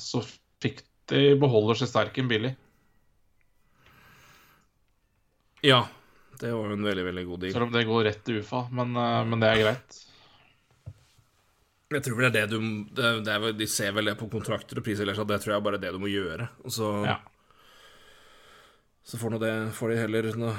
så 0.00 0.22
fikk 0.64 0.80
de 1.12 1.34
beholde 1.36 1.76
Sjesterken 1.76 2.30
billig. 2.30 2.54
Ja. 5.62 5.84
Det 6.40 6.50
var 6.50 6.70
jo 6.72 6.76
en 6.76 6.86
veldig, 6.86 7.04
veldig 7.06 7.26
god 7.28 7.44
deal. 7.44 7.52
Selv 7.54 7.68
om 7.68 7.74
det 7.74 7.84
går 7.86 8.06
rett 8.08 8.24
til 8.26 8.40
UFA, 8.42 8.64
men, 8.74 8.96
eh, 8.98 9.18
men 9.30 9.42
det 9.42 9.50
er 9.50 9.60
greit. 9.62 9.98
Jeg 11.92 12.04
tror 12.06 12.16
vel 12.18 12.32
det 12.32 12.40
er 12.40 12.48
det 12.48 12.56
du 12.56 12.86
det, 12.96 13.10
det 13.26 13.32
er 13.34 13.52
De 13.52 13.66
ser 13.68 13.92
vel 13.92 14.08
det 14.08 14.16
på 14.18 14.30
kontrakter 14.32 14.80
og 14.80 14.86
priser, 14.86 15.08
at 15.08 15.28
det 15.28 15.38
tror 15.42 15.54
jeg 15.54 15.64
bare 15.66 15.78
er 15.78 15.84
det 15.84 15.92
du 15.92 16.00
må 16.02 16.10
gjøre. 16.10 16.48
Og 16.64 16.72
så 16.72 16.88
Ja. 17.06 17.18
Så 19.04 19.18
får, 19.18 19.34
nå 19.34 19.38
det, 19.42 19.52
får 19.74 19.90
de 19.90 19.96
heller 19.98 20.28
nå, 20.38 20.50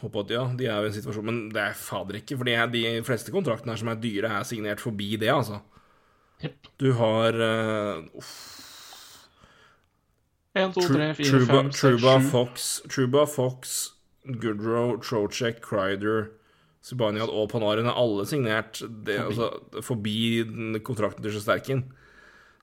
håpe 0.00 0.22
at 0.24 0.30
ja, 0.32 0.46
de 0.56 0.66
er 0.66 0.78
jo 0.80 0.88
i 0.88 0.88
en 0.88 0.94
situasjon 0.96 1.26
Men 1.28 1.40
det 1.52 1.60
er 1.60 1.76
fader 1.76 2.18
ikke, 2.18 2.38
for 2.40 2.48
de, 2.48 3.02
fleste 3.04 3.34
kontraktene 3.34 3.74
her 3.74 3.82
som 3.82 3.90
er 3.92 4.00
dyre, 4.00 4.30
er 4.32 4.48
signert 4.48 4.80
forbi 4.80 5.16
det, 5.20 5.28
altså. 5.28 5.60
Yep. 6.42 6.70
Du 6.80 6.88
har 6.98 7.36
uh, 7.36 8.24
1, 10.54 10.74
2, 10.74 10.82
3, 10.88 11.14
4, 11.14 11.30
Truba, 11.30 11.62
5, 11.62 11.72
6, 11.72 11.80
Truba, 11.80 12.14
7. 12.20 12.30
Fox, 12.30 12.68
Truba, 12.88 13.26
Fox, 13.26 13.78
Goodrow, 14.42 14.96
Trocek, 15.00 15.62
Crider, 15.64 16.30
Subaniad 16.82 17.30
og 17.30 17.48
Panarin 17.52 17.86
er 17.86 17.96
alle 17.98 18.26
signert 18.26 18.82
det, 19.06 19.16
forbi. 19.22 19.26
Altså, 19.30 19.82
forbi 19.86 20.16
kontrakten 20.84 21.24
til 21.24 21.36
Sjøsterken. 21.36 21.82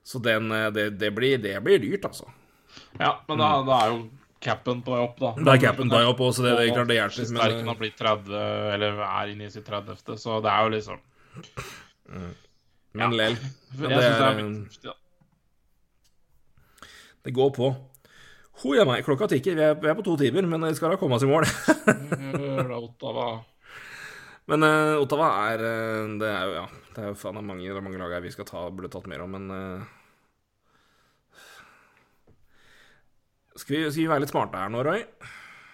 Så 0.04 0.20
den, 0.22 0.50
eh, 0.52 0.68
det, 0.76 0.90
det, 1.00 1.10
blir, 1.16 1.40
det 1.40 1.56
blir 1.64 1.80
dyrt, 1.82 2.04
altså. 2.08 2.28
Ja, 3.00 3.16
men 3.28 3.40
da, 3.40 3.50
da 3.66 3.78
er 3.84 3.94
jo 3.94 4.00
capen 4.40 4.84
på 4.84 4.94
vei 4.94 5.02
opp, 5.02 5.18
da. 5.20 5.34
Da 5.40 5.56
er 5.56 5.62
capen 5.64 5.90
på 5.90 5.98
vei 5.98 6.06
opp, 6.08 6.22
også, 6.24 6.44
det, 6.46 6.54
det, 6.56 6.68
er 6.68 6.76
klart 6.78 6.92
det 6.92 7.00
hjelper. 7.00 7.26
Men, 7.26 7.40
Sterken 7.42 7.72
har 7.72 7.80
blitt 7.80 7.98
30, 8.00 8.38
eller 8.76 9.02
er 9.08 9.34
inne 9.34 9.48
i 9.48 9.52
sitt 9.52 9.66
30., 9.68 10.16
så 10.20 10.38
det 10.44 10.52
er 10.52 10.68
jo 10.68 10.74
liksom 10.76 11.02
men 12.92 13.14
lell. 13.14 13.36
Jeg 13.38 13.86
Men 13.86 13.90
synes 13.90 13.90
det 13.90 13.90
det 13.90 13.98
er 13.98 14.14
er, 14.14 14.24
veldig 14.24 14.46
fornuftig, 14.46 14.88
da. 14.88 14.96
Det 17.26 17.34
går 17.36 17.52
på. 17.56 17.70
Ho 18.60 18.74
ja 18.76 18.84
meg, 18.88 19.04
klokka 19.06 19.28
tikker. 19.30 19.56
Vi 19.56 19.64
er, 19.64 19.76
vi 19.80 19.88
er 19.88 19.96
på 19.96 20.04
to 20.04 20.16
timer, 20.20 20.44
men 20.48 20.66
vi 20.66 20.74
skal 20.76 20.92
da 20.92 20.98
komme 21.00 21.16
oss 21.16 21.24
i 21.24 21.30
mål. 21.30 21.46
Ottawa. 22.80 23.28
Men 24.50 24.66
uh, 24.66 24.98
Ottawa 24.98 25.28
er 25.52 25.62
eh, 25.62 26.08
Det 26.18 26.26
er 26.26 26.48
jo 26.48 26.54
ja, 26.56 26.64
det 26.96 27.02
er 27.04 27.08
jo 27.12 27.18
faen 27.20 27.38
mange, 27.46 27.62
det 27.68 27.76
er 27.76 27.84
mange 27.84 28.00
lag 28.00 28.16
her 28.16 28.24
vi 28.24 28.32
skal 28.34 28.48
ta, 28.48 28.64
burde 28.74 28.90
tatt 28.90 29.06
mer 29.10 29.22
om, 29.22 29.36
men 29.36 29.46
uh, 29.54 29.84
skal, 33.54 33.76
vi, 33.76 33.82
skal 33.92 34.02
vi 34.02 34.08
være 34.10 34.24
litt 34.24 34.32
smarte 34.32 34.58
her 34.60 34.72
nå, 34.72 34.82
Roy? 34.86 35.04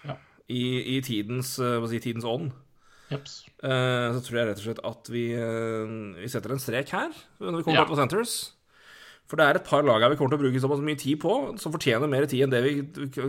Ja. 0.07 0.17
I, 0.51 0.61
i 0.97 0.99
tidens, 1.05 1.55
eh, 1.63 1.77
hva 1.81 1.89
si, 1.91 1.99
tidens 2.03 2.27
ånd. 2.27 2.51
Jeps. 3.11 3.39
Uh, 3.63 4.11
så 4.17 4.21
tror 4.25 4.39
jeg 4.41 4.49
rett 4.49 4.61
og 4.61 4.65
slett 4.67 4.81
at 4.89 5.09
vi, 5.13 5.25
eh, 5.39 5.91
vi 6.19 6.29
setter 6.31 6.51
en 6.53 6.59
strek 6.61 6.91
her 6.91 7.13
når 7.39 7.61
vi 7.61 7.65
kommer 7.67 7.81
Ja. 7.81 7.87
til 7.87 7.99
Centres. 8.01 8.35
For 9.27 9.39
det 9.39 9.43
er 9.43 9.57
et 9.59 9.65
par 9.67 9.83
lag 9.83 9.99
her 10.03 10.13
vi 10.13 10.17
kommer 10.19 10.31
til 10.31 10.39
å 10.39 10.43
bruke 10.45 10.61
såpass 10.63 10.83
mye 10.87 10.99
tid 10.99 11.19
på, 11.19 11.33
som 11.59 11.73
fortjener 11.73 12.07
mer 12.07 12.27
tid 12.31 12.45
enn 12.45 12.53
det 12.53 12.61
vi 12.63 12.73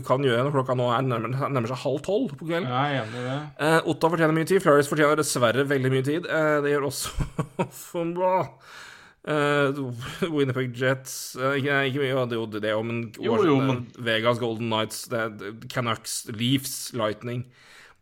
kan 0.07 0.23
gjøre 0.23 0.45
når 0.47 0.55
klokka 0.55 0.77
nå 0.79 0.87
er 0.95 1.07
nærmer, 1.07 1.35
nærmer 1.51 1.71
seg 1.73 1.81
halv 1.83 2.03
tolv 2.07 2.37
på 2.39 2.47
kvelden. 2.47 2.71
Det. 3.15 3.39
Eh, 3.67 3.89
Otta 3.91 4.13
fortjener 4.13 4.37
mye 4.37 4.47
tid. 4.47 4.63
Flurries 4.63 4.91
fortjener 4.91 5.19
dessverre 5.19 5.67
veldig 5.67 5.91
mye 5.97 6.07
tid. 6.07 6.29
Eh, 6.31 6.59
det 6.63 6.77
gjør 6.77 6.87
også. 6.93 7.11
Eh, 9.29 9.79
Winnipeg 10.31 10.77
Jets 10.79 11.35
eh, 11.37 11.59
Ikke, 11.59 11.75
ikke 11.91 12.01
mye, 12.01 12.23
det, 12.31 12.39
det, 12.55 12.61
det, 12.65 12.71
men, 12.87 13.01
Jo, 13.21 13.35
jo, 13.45 13.57
men- 13.61 13.83
Vegas 14.07 14.39
Golden 14.41 14.71
det, 14.71 15.51
Canucks, 15.69 16.23
Leafs, 16.33 16.95
Lightning 16.97 17.43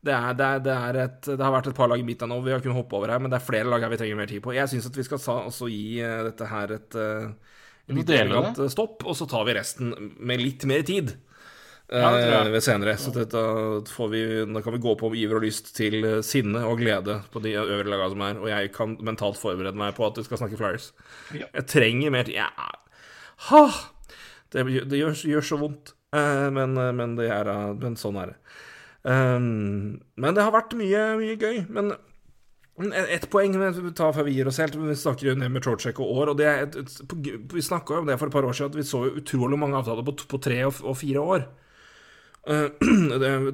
det, 0.06 0.14
er, 0.14 0.36
det, 0.38 0.46
er, 0.46 0.60
det, 0.62 0.74
er 0.76 0.98
et, 1.02 1.18
det 1.26 1.42
har 1.42 1.50
vært 1.50 1.72
et 1.72 1.74
par 1.74 1.90
lag 1.90 1.98
i 1.98 2.06
midten 2.06 2.30
nå 2.30 2.38
vi 2.44 2.52
har 2.54 2.62
kunnet 2.62 2.78
hoppe 2.78 2.94
over 2.98 3.10
her, 3.10 3.18
men 3.18 3.32
det 3.32 3.40
er 3.40 3.46
flere 3.48 3.66
lag 3.66 3.82
her 3.82 3.90
vi 3.90 3.98
trenger 3.98 4.20
mer 4.20 4.30
tid 4.30 4.44
på. 4.44 4.54
Jeg 4.54 4.70
syns 4.70 4.86
at 4.86 4.98
vi 5.00 5.06
skal 5.08 5.18
sa, 5.18 5.38
også 5.48 5.66
gi 5.72 5.98
eh, 6.04 6.20
dette 6.28 6.46
her 6.46 6.76
et 6.76 6.98
uh, 7.00 7.55
litt 7.94 8.10
elegant 8.10 8.58
eh, 8.58 8.70
stopp, 8.72 9.04
og 9.06 9.16
så 9.18 9.28
tar 9.30 9.46
vi 9.46 9.56
resten 9.56 9.94
med 10.18 10.42
litt 10.42 10.66
mer 10.68 10.84
tid. 10.86 11.14
Ja, 11.86 12.10
eh, 12.18 12.48
ved 12.50 12.64
senere. 12.66 12.96
Så 12.98 13.12
dette 13.14 13.40
får 13.92 14.08
vi, 14.10 14.22
da 14.50 14.62
kan 14.64 14.74
vi 14.74 14.82
gå 14.82 14.96
på 14.98 15.10
med 15.12 15.20
iver 15.22 15.38
og 15.38 15.46
lyst 15.46 15.70
til 15.76 16.00
eh, 16.02 16.22
sinne 16.26 16.64
og 16.66 16.80
glede 16.82 17.20
på 17.32 17.42
de 17.44 17.54
øvrige 17.60 17.92
lagene 17.92 18.14
som 18.14 18.24
er, 18.26 18.40
og 18.42 18.50
jeg 18.50 18.72
kan 18.74 18.96
mentalt 19.06 19.38
forberede 19.40 19.78
meg 19.78 19.94
på 19.98 20.06
at 20.08 20.18
vi 20.18 20.26
skal 20.26 20.42
snakke 20.42 20.58
Flyers. 20.58 20.90
Ja. 21.30 21.50
Jeg 21.52 21.68
trenger 21.70 22.14
mer. 22.14 22.32
Ja. 22.32 22.50
Ha! 23.50 23.66
Det, 24.50 24.64
det 24.90 24.98
gjør, 24.98 25.14
gjør 25.36 25.44
så 25.44 25.58
vondt, 25.60 25.92
men, 26.14 26.78
men, 26.96 27.16
det 27.18 27.26
er, 27.34 27.48
men 27.82 27.96
sånn 27.98 28.18
er 28.22 28.30
det. 28.30 28.36
Um, 29.06 29.98
men 30.18 30.34
det 30.34 30.42
har 30.42 30.54
vært 30.54 30.74
mye, 30.78 31.02
mye 31.18 31.34
gøy. 31.38 31.58
Men 31.70 31.92
ett 32.76 33.30
poeng 33.32 33.54
vi 33.56 33.90
tar 33.96 34.12
før 34.12 34.26
vi 34.26 34.34
gir 34.36 34.48
oss 34.50 34.58
helt. 34.60 34.74
Vi 34.76 34.96
snakker 34.98 35.30
jo 35.30 35.36
ned 35.38 35.52
med 35.52 35.64
Trocek 35.64 36.00
og 36.00 36.10
år. 36.20 36.32
Og 36.32 36.40
det 36.40 36.48
er 36.48 36.64
et, 36.66 36.76
et, 36.82 36.96
på- 37.08 37.20
vi 37.54 37.62
snakka 37.64 37.96
jo 37.96 38.02
om 38.02 38.10
det 38.10 38.18
for 38.20 38.28
et 38.28 38.34
par 38.34 38.44
år 38.44 38.52
siden, 38.56 38.74
at 38.74 38.76
vi 38.76 38.84
så 38.84 39.00
utrolig 39.08 39.58
mange 39.58 39.78
avtaler 39.78 40.04
på, 40.04 40.12
på 40.28 40.40
tre 40.44 40.58
og, 40.66 40.82
og 40.84 40.98
fire 41.00 41.22
år. 41.36 41.46
Uh, 42.46 42.68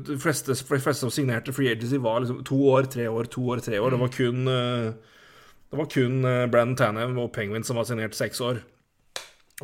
de, 0.04 0.18
fleste, 0.20 0.52
de 0.52 0.78
fleste 0.84 1.00
som 1.00 1.08
signerte 1.08 1.52
Free 1.56 1.70
Agency, 1.72 1.96
var 1.96 2.18
liksom 2.20 2.42
to 2.44 2.58
år, 2.68 2.90
tre 2.92 3.06
år, 3.08 3.24
to 3.32 3.40
år, 3.48 3.62
tre 3.64 3.78
år. 3.80 3.94
Det 3.94 4.00
var 4.02 4.10
kun 4.12 4.42
uh, 4.44 5.14
Det 5.70 5.78
var 5.80 5.88
kun 5.94 6.18
uh, 6.26 6.44
Brandon 6.52 6.76
Tanev 6.76 7.16
og 7.16 7.30
Penguin 7.32 7.64
som 7.64 7.80
var 7.80 7.88
signert 7.88 8.12
seks 8.18 8.42
år. 8.44 8.60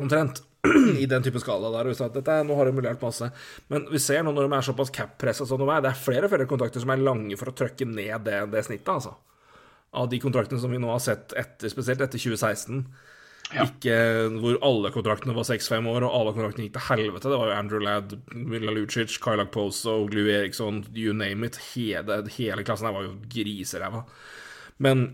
Omtrent. 0.01 0.41
I 0.97 1.05
den 1.05 1.21
type 1.21 1.37
skala 1.43 1.69
der. 1.75 1.91
Og 1.91 2.01
at 2.07 2.17
dette, 2.17 2.39
nå 2.47 2.57
har 2.57 2.65
de 2.65 2.73
mulighet 2.79 3.05
masse. 3.05 3.29
Men 3.69 3.85
vi 3.93 4.01
ser 4.01 4.25
nå 4.25 4.33
når 4.33 4.49
de 4.49 4.57
er 4.57 4.65
såpass 4.71 4.89
cap-pressa 4.97 5.45
som 5.45 5.61
de 5.61 5.69
er, 5.69 5.85
det 5.85 5.93
er 5.93 6.01
flere 6.07 6.25
og 6.25 6.33
flere 6.33 6.49
kontrakter 6.49 6.81
som 6.81 6.89
er 6.95 7.05
lange 7.05 7.37
for 7.37 7.53
å 7.53 7.57
trykke 7.61 7.85
ned 7.85 8.25
det, 8.25 8.41
det 8.55 8.65
snittet, 8.65 8.95
altså. 8.97 9.13
Av 9.91 10.09
de 10.09 10.19
kontraktene 10.21 10.61
som 10.61 10.73
vi 10.73 10.81
nå 10.81 10.89
har 10.91 11.01
sett 11.01 11.33
etter, 11.37 11.71
spesielt 11.71 12.01
etter 12.05 12.21
2016. 12.21 12.83
Ja. 13.49 13.63
Ikke 13.65 13.95
hvor 14.37 14.59
alle 14.65 14.91
kontraktene 14.93 15.33
var 15.33 15.47
6-5 15.47 15.87
år, 15.89 16.05
og 16.05 16.17
alle 16.19 16.33
kontraktene 16.35 16.67
gikk 16.67 16.75
til 16.75 16.85
helvete. 16.91 17.31
Det 17.31 17.39
var 17.41 17.49
jo 17.49 17.55
Andrew 17.57 17.81
Ladd, 17.81 18.13
Mila 18.35 18.75
Lucic, 18.75 19.15
Kylak 19.23 19.49
Poso, 19.55 20.03
Glu 20.11 20.27
Eriksson, 20.29 20.83
you 20.93 21.15
name 21.17 21.47
it. 21.47 21.57
Hele, 21.71 22.21
hele 22.35 22.67
klassen 22.67 22.89
her 22.89 22.99
var 22.99 23.07
jo 23.07 23.15
griseræva. 23.33 24.03
Men 24.85 25.09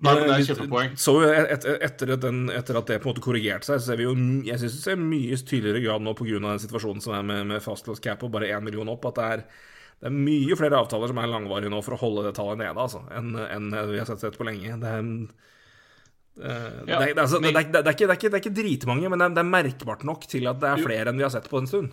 Nei, 0.00 0.14
men 0.16 0.22
det 0.24 0.32
er 0.32 0.38
Eh, 0.40 0.46
kjempepoeng. 0.48 0.94
Så 0.96 1.12
et, 1.26 1.50
et, 1.52 1.66
etter, 1.84 2.12
at 2.14 2.22
den, 2.22 2.38
etter 2.48 2.78
at 2.78 2.88
det 2.88 3.00
på 3.02 3.08
en 3.08 3.12
måte 3.12 3.24
korrigerte 3.24 3.68
seg, 3.68 3.80
så 3.80 3.90
ser 3.90 3.98
vi 4.00 4.06
jo 4.06 4.14
Jeg 4.46 4.58
synes 4.62 4.78
det 4.78 4.84
ser 4.86 4.96
mye 4.96 5.36
tydeligere 5.36 5.82
grad 5.84 6.04
nå 6.04 6.14
pga. 6.16 6.54
situasjonen 6.58 7.04
som 7.04 7.14
er 7.18 7.22
med, 7.22 7.46
med 7.46 7.62
fastlåst 7.62 8.02
cap 8.02 8.22
og 8.24 8.32
bare 8.32 8.48
én 8.48 8.64
million 8.64 8.88
opp, 8.88 9.04
at 9.10 9.14
det 9.18 9.26
er, 9.34 9.44
det 10.00 10.08
er 10.08 10.14
mye 10.16 10.56
flere 10.56 10.78
avtaler 10.80 11.10
som 11.12 11.18
er 11.20 11.28
langvarige 11.28 11.70
nå 11.72 11.80
for 11.84 11.92
å 11.96 12.00
holde 12.00 12.22
det 12.28 12.34
tallet 12.38 12.58
nede, 12.62 12.72
altså, 12.80 13.02
enn 13.12 13.34
en 13.36 13.66
vi 13.90 13.98
har 14.00 14.06
sett, 14.08 14.22
sett 14.22 14.38
på 14.40 14.46
lenge. 14.48 14.78
Det 14.80 14.92
er 14.94 15.02
det, 16.40 16.94
er- 16.94 18.38
ikke, 18.40 18.54
dritmange, 18.56 19.10
men 19.12 19.18
det 19.20 19.26
er, 19.26 19.34
det 19.36 19.42
er 19.42 19.50
merkbart 19.50 20.04
nok 20.08 20.24
til 20.30 20.46
at 20.48 20.60
det 20.62 20.70
er 20.70 20.80
flere 20.86 21.10
enn 21.12 21.18
vi 21.20 21.26
har 21.26 21.32
sett 21.34 21.50
på 21.50 21.60
en 21.60 21.68
stund. 21.68 21.92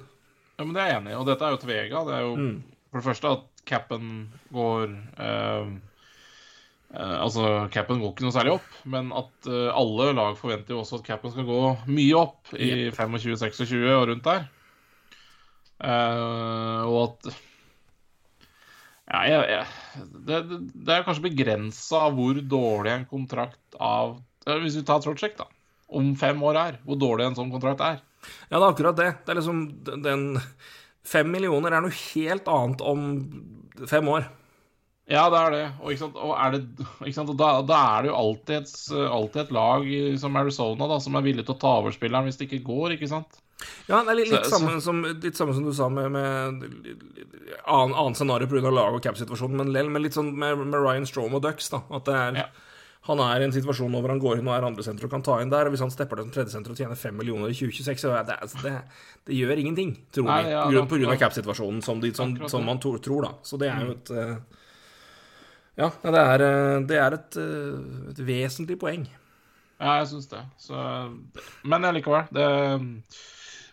Ja, 0.58 0.64
men 0.64 0.74
det 0.78 0.82
er 0.86 0.90
jeg 0.94 1.02
enig 1.02 1.12
i. 1.12 1.18
Og 1.20 1.28
dette 1.28 1.44
er 1.46 1.52
jo 1.54 1.60
til 1.62 1.70
Vega. 1.74 2.04
Det 2.08 2.16
er 2.16 2.24
jo 2.24 2.34
Mm. 2.38 2.56
for 2.92 2.98
det 3.02 3.08
første 3.10 3.32
at 3.36 3.44
capen 3.68 4.06
går 4.56 4.86
eh, 5.20 5.68
eh, 6.96 7.18
Altså, 7.20 7.44
capen 7.76 8.00
går 8.00 8.14
ikke 8.14 8.24
noe 8.26 8.32
særlig 8.38 8.54
opp, 8.56 8.70
men 8.86 9.12
at 9.12 9.50
eh, 9.52 9.68
alle 9.76 10.14
lag 10.16 10.38
forventer 10.40 10.74
jo 10.74 10.80
også 10.86 11.02
at 11.02 11.06
capen 11.12 11.32
skal 11.36 11.46
gå 11.46 11.60
mye 11.92 12.16
opp 12.22 12.54
i 12.56 12.90
25-26 12.96 13.84
og 13.98 14.08
rundt 14.14 14.24
der. 14.32 14.48
Eh, 15.84 16.82
og 16.88 16.98
at 17.04 17.34
Ja, 19.08 19.22
jeg, 19.24 19.44
jeg, 19.54 20.08
det, 20.28 20.40
det, 20.74 20.90
er 20.92 21.06
kanskje 21.06 21.30
begrensa 21.30 22.08
hvor 22.12 22.40
dårlig 22.44 22.92
en 22.92 23.06
kontrakt 23.08 23.78
av 23.80 24.18
Hvis 24.64 24.76
vi 24.80 24.84
tar 24.88 25.00
Trotchek, 25.04 25.38
da. 25.40 25.48
Om 25.88 26.12
fem 26.20 26.42
år 26.44 26.60
er. 26.60 26.80
Hvor 26.84 27.00
dårlig 27.00 27.30
en 27.30 27.38
sånn 27.38 27.54
kontrakt 27.54 27.84
er. 27.84 28.02
Ja, 28.50 28.58
det 28.58 28.64
er 28.64 28.68
akkurat 28.68 29.00
det. 29.00 29.08
Det 29.24 29.32
er 29.32 29.40
liksom 29.40 29.62
den- 30.04 30.42
Fem 31.08 31.30
millioner 31.32 31.72
er 31.72 31.86
noe 31.86 31.96
helt 31.96 32.50
annet 32.52 32.82
om 32.84 33.04
fem 33.88 34.08
år. 34.12 34.26
Ja, 35.08 35.30
det 35.32 35.40
er 35.40 35.54
det. 35.56 35.66
Og? 35.80 36.02
Og, 36.20 36.34
er 36.36 36.58
det, 36.58 36.64
og 37.00 37.36
da, 37.40 37.52
da 37.64 37.78
er 37.96 38.04
det 38.04 38.10
jo 38.10 38.18
alltid 38.20 38.56
et, 38.58 38.74
alltid 39.08 39.42
et 39.46 39.54
lag 39.56 39.88
som 40.20 40.36
Arizona 40.36 40.90
da, 40.92 40.98
som 41.00 41.16
er 41.16 41.24
villig 41.24 41.46
til 41.48 41.56
å 41.56 41.62
ta 41.62 41.78
over 41.80 41.96
spilleren 41.96 42.28
hvis 42.28 42.40
det 42.42 42.50
ikke 42.50 42.66
går, 42.68 42.98
ikke 42.98 43.08
sant? 43.08 43.40
Ja, 43.88 44.04
det 44.04 44.12
er 44.14 44.20
litt, 44.20 44.30
litt, 44.32 44.46
samme, 44.52 44.78
som, 44.84 45.02
litt 45.04 45.38
samme 45.40 45.54
som 45.58 45.66
du 45.66 45.72
sa 45.74 45.88
med, 45.90 46.12
med 46.14 46.68
annen, 47.66 47.96
annen 47.96 48.16
scenario 48.16 48.48
pga. 48.52 48.70
lag- 48.70 48.94
og 48.94 49.02
cap-situasjonen, 49.04 49.58
men 49.64 49.74
lell, 49.74 49.90
men 49.90 50.04
litt 50.04 50.14
sånn 50.18 50.34
med, 50.38 50.60
med 50.62 50.78
Ryan 50.78 51.08
Strom 51.10 51.34
og 51.38 51.42
Ducks. 51.46 51.70
da 51.74 51.82
At 51.90 52.06
det 52.06 52.16
er 52.16 52.42
Ja. 52.44 52.48
Han 53.08 53.22
er 53.24 53.40
i 53.40 53.46
en 53.46 53.54
situasjon 53.56 53.94
hvor 53.94 54.12
han 54.12 54.20
går 54.20 54.42
inn 54.42 54.48
og 54.50 54.56
er 54.58 54.66
andresenter 54.68 55.06
og 55.08 55.12
kan 55.14 55.22
ta 55.24 55.38
inn 55.40 55.52
der. 55.52 55.70
Og 55.70 55.72
hvis 55.72 55.80
han 55.80 55.92
stepper 55.94 56.20
det 56.20 56.26
som 56.26 56.32
tredjesenter 56.36 56.74
og 56.74 56.80
tjener 56.80 56.98
5 57.00 57.16
millioner 57.16 57.54
i 57.54 57.56
2026, 57.56 58.02
så 58.04 58.12
det, 58.28 58.36
altså, 58.44 58.60
det, 58.66 58.74
det 59.30 59.38
gjør 59.38 59.62
ingenting, 59.62 59.94
tror 60.12 60.28
Nei, 60.28 60.42
vi. 60.44 60.52
ja, 60.52 60.84
på 60.84 61.00
grunn, 61.00 61.14
av 61.14 61.22
cap-situasjonen, 61.22 61.80
som, 61.86 62.02
de- 62.04 62.12
som, 62.18 62.34
som. 62.52 62.66
Mm. 62.66 62.68
man 62.68 62.82
tror, 62.84 63.00
da. 63.24 63.32
Så 63.48 63.60
det 63.62 63.70
er 63.72 63.86
jo 63.86 63.96
et 63.96 64.12
eh, 64.12 64.36
Ja, 65.78 65.90
det 66.04 66.26
er, 66.26 66.44
eh, 66.50 66.76
det 66.90 67.00
er 67.00 67.16
et, 67.22 67.40
eh, 67.40 68.12
et 68.12 68.22
vesentlig 68.28 68.76
poeng. 68.82 69.08
Ja, 69.80 70.00
jeg 70.02 70.12
syns 70.12 70.28
det. 70.34 70.44
Så, 70.60 70.84
men 71.64 71.88
allikevel. 71.88 72.28
Det, 72.34 72.48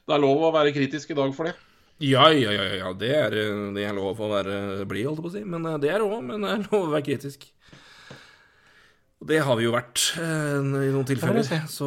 det 0.05 0.17
er 0.17 0.21
lov 0.21 0.43
å 0.45 0.53
være 0.55 0.75
kritisk 0.75 1.15
i 1.15 1.17
dag 1.19 1.33
for 1.37 1.49
det. 1.49 1.55
Ja, 2.03 2.27
ja, 2.35 2.51
ja, 2.51 2.65
ja, 2.81 2.93
det 2.99 3.11
er, 3.15 3.37
eh, 3.39 3.67
det 3.77 3.85
er 3.87 3.97
lov 3.97 4.19
å 4.19 4.31
være 4.33 4.85
blid, 4.91 5.07
holdt 5.07 5.21
jeg 5.21 5.25
på 5.25 5.31
å 5.31 5.35
si. 5.37 5.45
Men 5.49 5.67
eh, 5.71 5.81
det 5.83 5.93
er 5.95 6.05
òg, 6.05 6.19
men 6.27 6.43
det 6.43 6.51
er 6.51 6.65
lov 6.67 6.89
å 6.89 6.95
være 6.97 7.07
kritisk. 7.07 7.47
Og 9.23 9.29
det 9.31 9.39
har 9.47 9.57
vi 9.57 9.65
jo 9.65 9.73
vært 9.73 10.03
eh, 10.21 10.59
i 10.59 10.91
noen 10.91 11.07
tilfeller. 11.09 11.47
Så 11.71 11.87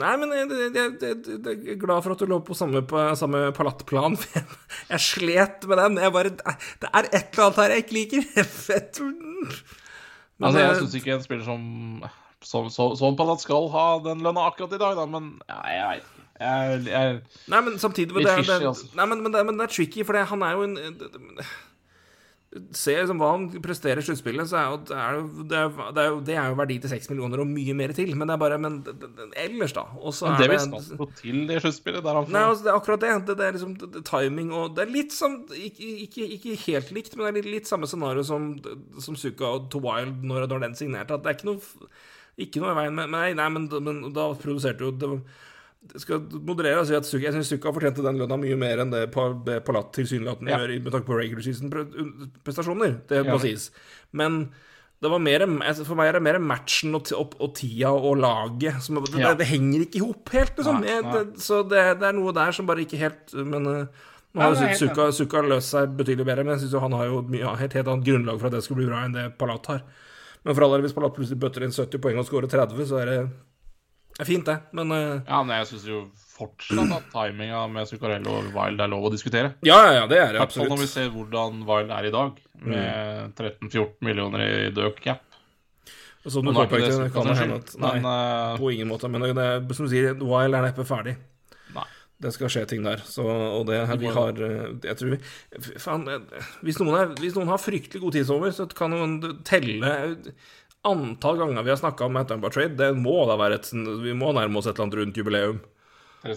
Nei, 0.00 0.14
men 0.18 0.32
jeg, 0.34 0.48
jeg, 0.48 0.72
jeg, 0.74 0.96
jeg, 1.04 1.36
jeg 1.44 1.76
er 1.76 1.78
glad 1.84 2.02
for 2.02 2.16
at 2.16 2.24
du 2.24 2.32
lå 2.32 2.40
på 2.42 2.56
samme, 2.58 2.82
på 2.88 3.04
samme 3.20 3.44
palattplan. 3.54 4.16
Jeg 4.94 5.04
slet 5.04 5.68
med 5.70 5.78
den. 5.78 6.00
Jeg 6.02 6.14
bare 6.16 6.32
Det 6.34 6.90
er 6.90 7.06
et 7.12 7.36
eller 7.36 7.44
annet 7.46 7.60
her 7.62 7.72
jeg 7.76 7.84
ikke 7.84 7.96
liker. 8.00 8.26
Fett. 8.66 9.00
Men, 9.04 10.48
Altså, 10.48 10.58
jeg 10.58 10.76
syns 10.80 10.94
ikke 10.98 11.12
en 11.14 11.22
spiller 11.22 11.46
som 11.46 11.62
som, 12.44 12.70
som, 12.70 12.92
som 12.98 13.16
Palat 13.16 13.40
skal 13.40 13.70
ha 13.72 13.86
den 14.04 14.22
lønna 14.24 14.48
akkurat 14.50 14.74
i 14.76 14.80
dag, 14.80 14.98
da, 14.98 15.06
men 15.08 15.30
ja, 15.48 15.60
jeg 15.72 15.86
veit. 15.88 16.10
Jeg, 16.40 16.80
jeg, 16.90 17.20
Nei, 17.52 17.60
men 17.62 17.76
samtidig 17.78 18.10
det, 18.16 18.24
fishy, 18.26 18.48
det, 18.50 18.56
er- 18.58 18.66
altså. 18.72 18.88
Nei, 18.98 19.06
men, 19.06 19.22
men, 19.22 19.32
det, 19.32 19.38
er- 19.40 19.46
men 19.50 19.60
det 19.60 19.68
er 19.68 19.74
tricky, 19.76 20.02
for 20.06 20.18
han 20.18 20.42
er 20.42 20.56
jo 20.58 20.66
en 20.66 20.78
Se 22.74 22.92
liksom 22.94 23.18
hva 23.18 23.32
han 23.32 23.46
presterer 23.62 23.98
i 23.98 24.02
sluttspillet, 24.06 24.46
så 24.46 24.58
er 24.60 24.66
jo, 24.70 24.76
det, 24.86 24.94
er 24.94 25.16
jo, 25.16 25.22
det, 25.50 25.58
er, 25.58 25.70
det, 25.96 26.02
er 26.02 26.10
jo, 26.12 26.18
det 26.28 26.34
er 26.38 26.52
jo 26.52 26.58
verdi 26.60 26.76
til 26.84 26.90
seks 26.92 27.08
millioner 27.10 27.40
og 27.42 27.48
mye 27.50 27.74
mer 27.74 27.90
til. 27.96 28.12
Men 28.14 28.30
det 28.30 28.36
er 28.36 28.42
bare 28.44 28.58
Men 28.62 28.76
ellers, 29.42 29.72
da. 29.74 29.82
Men 29.90 30.36
er 30.36 30.38
det 30.38 30.50
vi 30.52 30.58
skal 30.62 31.00
få 31.00 31.08
til 31.18 31.40
det 31.48 31.56
sluttspillet, 31.64 32.04
der 32.06 32.18
han 32.20 32.30
Nei, 32.30 32.44
altså, 32.52 32.62
det 32.66 32.70
er 32.70 32.78
akkurat 32.78 33.02
det. 33.02 33.10
Det, 33.32 33.48
er 33.48 33.56
liksom 33.58 34.04
timing 34.06 34.52
og 34.54 34.76
Det 34.76 34.84
er 34.84 34.92
litt 34.94 35.16
som 35.16 35.34
Ikke, 35.50 35.88
ikke, 36.06 36.28
ikke 36.36 36.54
helt 36.68 36.92
likt, 36.94 37.16
men 37.18 37.26
det 37.26 37.32
er 37.32 37.38
litt, 37.40 37.50
litt 37.56 37.70
samme 37.72 37.90
scenario 37.90 38.22
som, 38.26 38.52
som 39.02 39.18
Suka 39.18 39.50
og 39.56 39.66
To 39.74 39.82
Wild 39.82 40.22
når, 40.22 40.46
når 40.52 40.62
den 40.68 40.78
signerte. 40.78 41.18
At 41.18 41.26
det 41.26 41.32
er 41.32 41.40
ikke 41.40 41.50
noe 41.50 41.90
Ikke 42.46 42.62
noe 42.62 42.70
i 42.70 42.78
veien 42.84 42.94
med 43.00 43.10
Nei, 43.16 43.32
nei 43.34 43.48
men, 43.56 43.66
men 43.82 43.98
da 44.14 44.28
produserte 44.38 44.86
jo 44.86 44.94
det 44.94 45.10
skal 46.00 46.20
moderere 46.46 46.80
og 46.82 46.86
si 46.88 46.94
at 46.96 47.08
jeg 47.22 47.32
syns 47.34 47.50
Sukka 47.52 47.72
fortjente 47.74 48.02
den 48.04 48.16
lønna 48.20 48.38
mye 48.40 48.56
mer 48.58 48.80
enn 48.84 48.90
det 48.94 49.06
Palat 49.14 49.92
tilsynelatende 49.96 50.50
Ja. 50.50 50.58
gjør 50.62 50.82
med 50.82 50.92
tanke 50.92 51.06
på 51.10 51.18
regular 51.18 51.42
season-prestasjoner. 51.44 53.00
Det 53.08 53.24
må 53.26 53.34
Ja. 53.34 53.38
sies. 53.38 53.70
Men 54.12 54.50
det 55.02 55.10
var 55.10 55.18
mer, 55.20 55.40
altså, 55.40 55.84
for 55.84 55.94
meg 55.96 56.08
er 56.08 56.12
det 56.18 56.22
mer 56.22 56.38
matchen 56.38 56.94
og, 56.94 57.10
og, 57.12 57.34
og 57.40 57.54
tida 57.54 57.90
og 57.92 58.16
laget 58.16 58.80
som 58.82 58.96
det, 58.96 59.18
Ja. 59.20 59.34
det 59.34 59.46
henger 59.46 59.80
ikke 59.86 59.96
i 59.96 60.04
hop 60.06 60.28
helt, 60.32 60.56
liksom. 60.56 60.80
Nei, 60.80 61.00
nei. 61.02 61.12
Det, 61.12 61.36
så 61.40 61.62
det, 61.68 61.98
det 62.00 62.08
er 62.08 62.12
noe 62.16 62.32
der 62.32 62.52
som 62.52 62.66
bare 62.66 62.80
ikke 62.86 62.96
helt 62.98 63.34
Men 63.34 63.66
uh, 63.66 63.86
nå 64.34 64.40
har 64.40 64.54
det 64.54 64.76
Suka, 64.78 65.10
Suka 65.12 65.42
løst 65.42 65.70
seg 65.70 65.92
betydelig 65.96 66.24
bedre, 66.26 66.44
men 66.44 66.56
jeg 66.58 66.66
syns 66.68 66.80
han 66.80 66.92
har 66.92 67.06
jo 67.06 67.22
mye, 67.22 67.56
helt, 67.60 67.72
helt 67.72 67.86
annet 67.88 68.04
grunnlag 68.06 68.40
for 68.40 68.46
at 68.46 68.52
det 68.56 68.64
skal 68.64 68.76
bli 68.76 68.86
bra 68.88 69.04
enn 69.04 69.12
det 69.14 69.38
Palat 69.38 69.66
har. 69.66 69.82
Men 70.44 70.54
for 70.54 70.64
all 70.64 70.72
del, 70.74 70.82
hvis 70.88 70.92
Palat 70.96 71.14
plutselig 71.14 71.38
bøtter 71.40 71.62
inn 71.64 71.70
70 71.72 71.98
poeng 72.02 72.18
og 72.18 72.26
scorer 72.26 72.48
30, 72.50 72.86
så 72.88 72.98
er 73.00 73.06
det, 73.12 73.20
det 74.14 74.22
er 74.22 74.28
fint, 74.28 74.46
det. 74.46 74.56
Men 74.72 74.94
uh, 74.94 75.20
Ja, 75.26 75.42
men 75.42 75.58
jeg 75.58 75.72
syns 75.72 75.86
jo 75.88 76.04
fortsatt 76.34 76.92
at 76.96 77.10
timinga 77.12 77.64
med 77.70 77.88
Zuccarello 77.90 78.38
og 78.40 78.50
Wild 78.54 78.82
er 78.82 78.90
lov 78.90 79.08
å 79.08 79.12
diskutere. 79.14 79.54
ja, 79.66 79.78
ja, 79.86 79.92
ja, 80.00 80.08
det 80.10 80.18
er 80.20 80.32
det 80.36 80.42
absolutt. 80.42 80.70
når 80.72 80.82
vi 80.84 80.90
ser 80.90 81.12
hvordan 81.14 81.62
Wild 81.68 81.94
er 81.94 82.08
i 82.08 82.14
dag, 82.14 82.42
med 82.64 83.34
13-14 83.38 83.94
millioner 84.06 84.46
i 84.46 84.72
død 84.74 85.00
cap. 85.02 85.22
Som 86.24 86.46
du 86.46 86.54
nå 86.54 86.62
er 86.62 86.70
det 86.70 86.78
kan 86.80 86.86
det 86.88 86.94
Zucca 86.96 87.36
hende 87.36 87.58
at 87.60 87.74
Nei, 87.76 87.96
men 88.00 88.08
uh... 88.08 88.56
på 88.56 88.70
ingen 88.72 88.88
måte. 88.88 89.10
Men 89.12 89.26
det, 89.26 89.44
det 89.68 89.76
som 89.76 89.84
du 89.84 89.92
sier, 89.92 90.14
Wild 90.16 90.56
er 90.56 90.64
neppe 90.64 90.86
ferdig. 90.88 91.18
Nei. 91.74 91.84
Det 92.24 92.32
skal 92.32 92.52
skje 92.54 92.62
ting 92.70 92.86
der. 92.86 93.02
Så, 93.04 93.26
og 93.26 93.66
det 93.68 93.82
her, 93.90 93.98
vi 94.00 94.08
har 94.14 94.38
eh, 94.46 94.70
Jeg 94.86 94.96
tror 94.96 95.12
vi 95.12 95.18
Faen, 95.82 96.06
hvis 96.64 96.78
noen, 96.80 96.96
er, 96.96 97.12
hvis 97.20 97.36
noen 97.36 97.50
har 97.52 97.60
fryktelig 97.60 98.00
god 98.00 98.16
tidsover, 98.16 98.54
så 98.56 98.68
kan 98.70 98.94
noen 98.94 99.18
telle 99.44 99.92
antall 100.84 101.38
ganger 101.40 101.62
vi 101.66 101.70
har 101.72 101.78
snakka 101.80 102.04
om 102.06 102.16
Atomba 102.20 102.50
Trade. 102.52 102.76
Det 102.78 102.90
må 102.96 103.24
da 103.28 103.36
være 103.40 103.58
et 103.60 103.70
Vi 104.04 104.12
må 104.16 104.32
nærme 104.36 104.58
oss 104.60 104.66
et 104.66 104.74
eller 104.76 104.86
annet 104.88 104.98
rundt 105.00 105.16
jubileum. 105.20 105.60
Eh, 106.24 106.32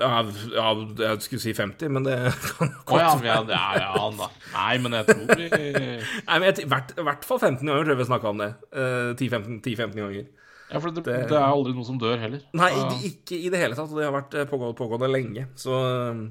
Ja, 0.00 0.22
ja, 0.56 0.68
jeg 0.96 1.20
skulle 1.26 1.42
si 1.42 1.52
50, 1.52 1.90
men 1.92 2.04
det 2.06 2.14
kan 2.56 2.70
jo 2.72 2.84
godt 2.88 3.24
ja, 3.24 3.42
ja, 3.52 3.64
ja. 3.82 4.28
Nei, 4.54 4.78
men 4.80 4.96
jeg 4.96 5.06
tror 5.10 5.36
vi 5.36 5.48
Nei, 6.30 6.38
men 6.40 6.48
i 6.62 6.64
hvert, 6.72 6.94
hvert 6.96 7.26
fall 7.28 7.38
15 7.42 7.60
ganger 7.66 7.84
tror 7.84 7.92
jeg 7.92 8.00
vi 8.00 8.08
snakka 8.08 8.30
om 8.32 8.40
det. 8.40 8.48
Uh, 8.72 9.12
10-15 9.18 9.60
10-15 9.60 9.92
ganger. 10.00 10.26
Ja, 10.72 10.80
for 10.80 10.90
det, 10.90 11.04
Det- 11.04 11.28
det 11.30 11.36
er 11.36 11.44
aldri 11.52 11.74
noe 11.76 11.84
som 11.86 11.98
dør 12.00 12.16
heller. 12.18 12.40
Nei, 12.56 12.70
ikke 13.10 13.36
i 13.38 13.50
det 13.52 13.60
hele 13.60 13.76
tatt. 13.76 13.92
og 13.92 14.00
Det 14.00 14.08
har 14.08 14.16
vært 14.16 14.34
eh, 14.40 14.48
pågående, 14.50 14.74
pågående 14.80 15.12
lenge. 15.12 15.44
Så 15.54 15.76
eh, 15.84 16.24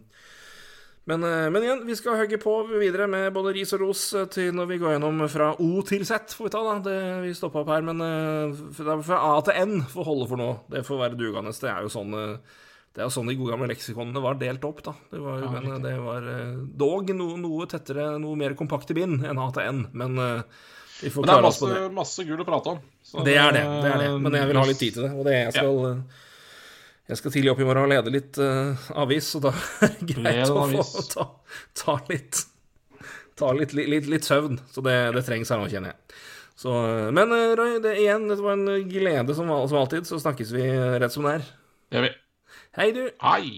men, 1.06 1.24
eh, 1.28 1.48
men 1.54 1.64
igjen, 1.66 1.82
vi 1.86 1.96
skal 1.98 2.18
hogge 2.20 2.40
på 2.42 2.54
videre 2.74 3.08
med 3.12 3.30
både 3.36 3.54
ris 3.58 3.74
og 3.78 3.84
ros 3.86 4.04
eh, 4.18 4.28
til 4.34 4.52
når 4.58 4.70
vi 4.74 4.80
går 4.82 4.96
gjennom 4.96 5.24
fra 5.32 5.52
O 5.62 5.82
til 5.86 6.06
Z, 6.08 6.34
får 6.38 6.50
vi 6.50 6.54
ta, 6.56 6.62
da. 6.66 6.76
Det, 6.86 7.00
vi 7.26 7.34
stoppa 7.38 7.62
opp 7.62 7.74
her, 7.76 7.86
men 7.86 8.02
det 8.02 8.86
er 8.86 9.04
fra 9.06 9.24
A 9.32 9.34
til 9.46 9.60
N 9.66 9.82
får 9.92 10.08
holde 10.12 10.30
for 10.32 10.42
nå. 10.42 10.52
Det 10.72 10.86
får 10.88 11.04
være 11.04 11.20
dugende. 11.20 11.54
Det 11.56 11.72
er 11.72 11.84
jo 11.86 11.94
sånn 11.94 12.16
eh, 12.20 12.62
det 12.96 13.04
er 13.04 13.10
jo 13.10 13.12
sånn 13.12 13.28
de 13.28 13.34
gode 13.36 13.52
gamle 13.52 13.68
leksikonene 13.74 14.22
var 14.24 14.38
delt 14.40 14.64
opp, 14.64 14.78
da. 14.86 14.94
Det 15.12 15.20
var, 15.20 15.42
Ja, 15.44 15.50
men 15.52 15.66
eh, 15.74 15.80
det 15.84 15.98
var 16.00 16.28
eh, 16.32 16.54
dog 16.80 17.10
noe, 17.12 17.36
noe 17.44 17.66
tettere, 17.68 18.14
noe 18.24 18.40
mer 18.40 18.56
kompakt 18.56 18.94
i 18.94 18.96
bind 18.96 19.26
enn 19.28 19.42
A 19.44 19.50
til 19.52 19.68
N. 19.68 19.82
Men 19.92 20.16
eh, 20.24 20.62
vi 21.02 21.12
får 21.12 21.26
Men 21.26 21.34
klare 21.34 21.44
masse, 21.44 21.60
oss 21.60 21.60
på 21.60 21.68
det. 21.68 21.76
det. 21.76 21.90
er 21.90 21.98
masse 21.98 22.24
gull 22.30 22.44
å 22.46 22.48
prate 22.48 22.72
om. 22.72 22.80
Så 23.04 23.26
Det 23.28 23.34
er 23.36 23.52
det, 23.52 23.66
det 23.84 23.90
er 23.92 24.00
det. 24.00 24.08
Men 24.24 24.38
jeg 24.40 24.48
vil 24.48 24.60
ha 24.62 24.64
litt 24.70 24.80
tid 24.80 24.96
til 24.96 25.10
det. 25.10 25.12
Og 25.12 25.28
det 25.28 25.34
jeg 25.36 25.58
skal 25.58 25.82
eh, 25.90 26.24
Jeg 27.06 27.20
skal 27.20 27.34
tidlig 27.36 27.52
opp 27.54 27.62
i 27.62 27.68
morgen 27.68 27.86
og 27.86 27.92
lede 27.92 28.14
litt 28.14 28.38
uh, 28.42 28.88
avis, 28.98 29.28
så 29.36 29.42
da 29.44 29.52
er 29.86 29.94
det 30.00 30.16
greit 30.16 30.50
å 30.50 30.66
få 30.72 31.06
ta, 31.14 31.30
ta 31.78 31.98
litt 32.10 32.46
Ta 33.36 33.50
litt, 33.52 33.74
litt, 33.76 34.06
litt, 34.08 34.24
søvn. 34.24 34.62
Så 34.72 34.80
det, 34.80 34.94
det 35.12 35.26
trengs 35.28 35.50
her 35.52 35.60
nå, 35.60 35.66
kjenner 35.68 35.92
jeg. 35.92 36.20
Så, 36.56 36.72
eh, 36.72 37.10
men 37.12 37.34
eh, 37.36 37.52
Roy, 37.60 37.74
det, 37.84 37.98
igjen, 38.00 38.30
dette 38.30 38.46
var 38.46 38.56
en 38.56 38.86
glede 38.88 39.36
som, 39.36 39.52
som 39.68 39.82
alltid. 39.82 40.08
Så 40.08 40.22
snakkes 40.24 40.54
vi 40.56 40.70
rett 40.72 41.12
som 41.12 41.28
det 41.28 41.34
er. 41.42 41.50
Det 41.92 42.00
gjør 42.00 42.06
vi. 42.08 42.14
Hei, 42.80 42.88
du. 42.96 43.02
Hei! 43.20 43.50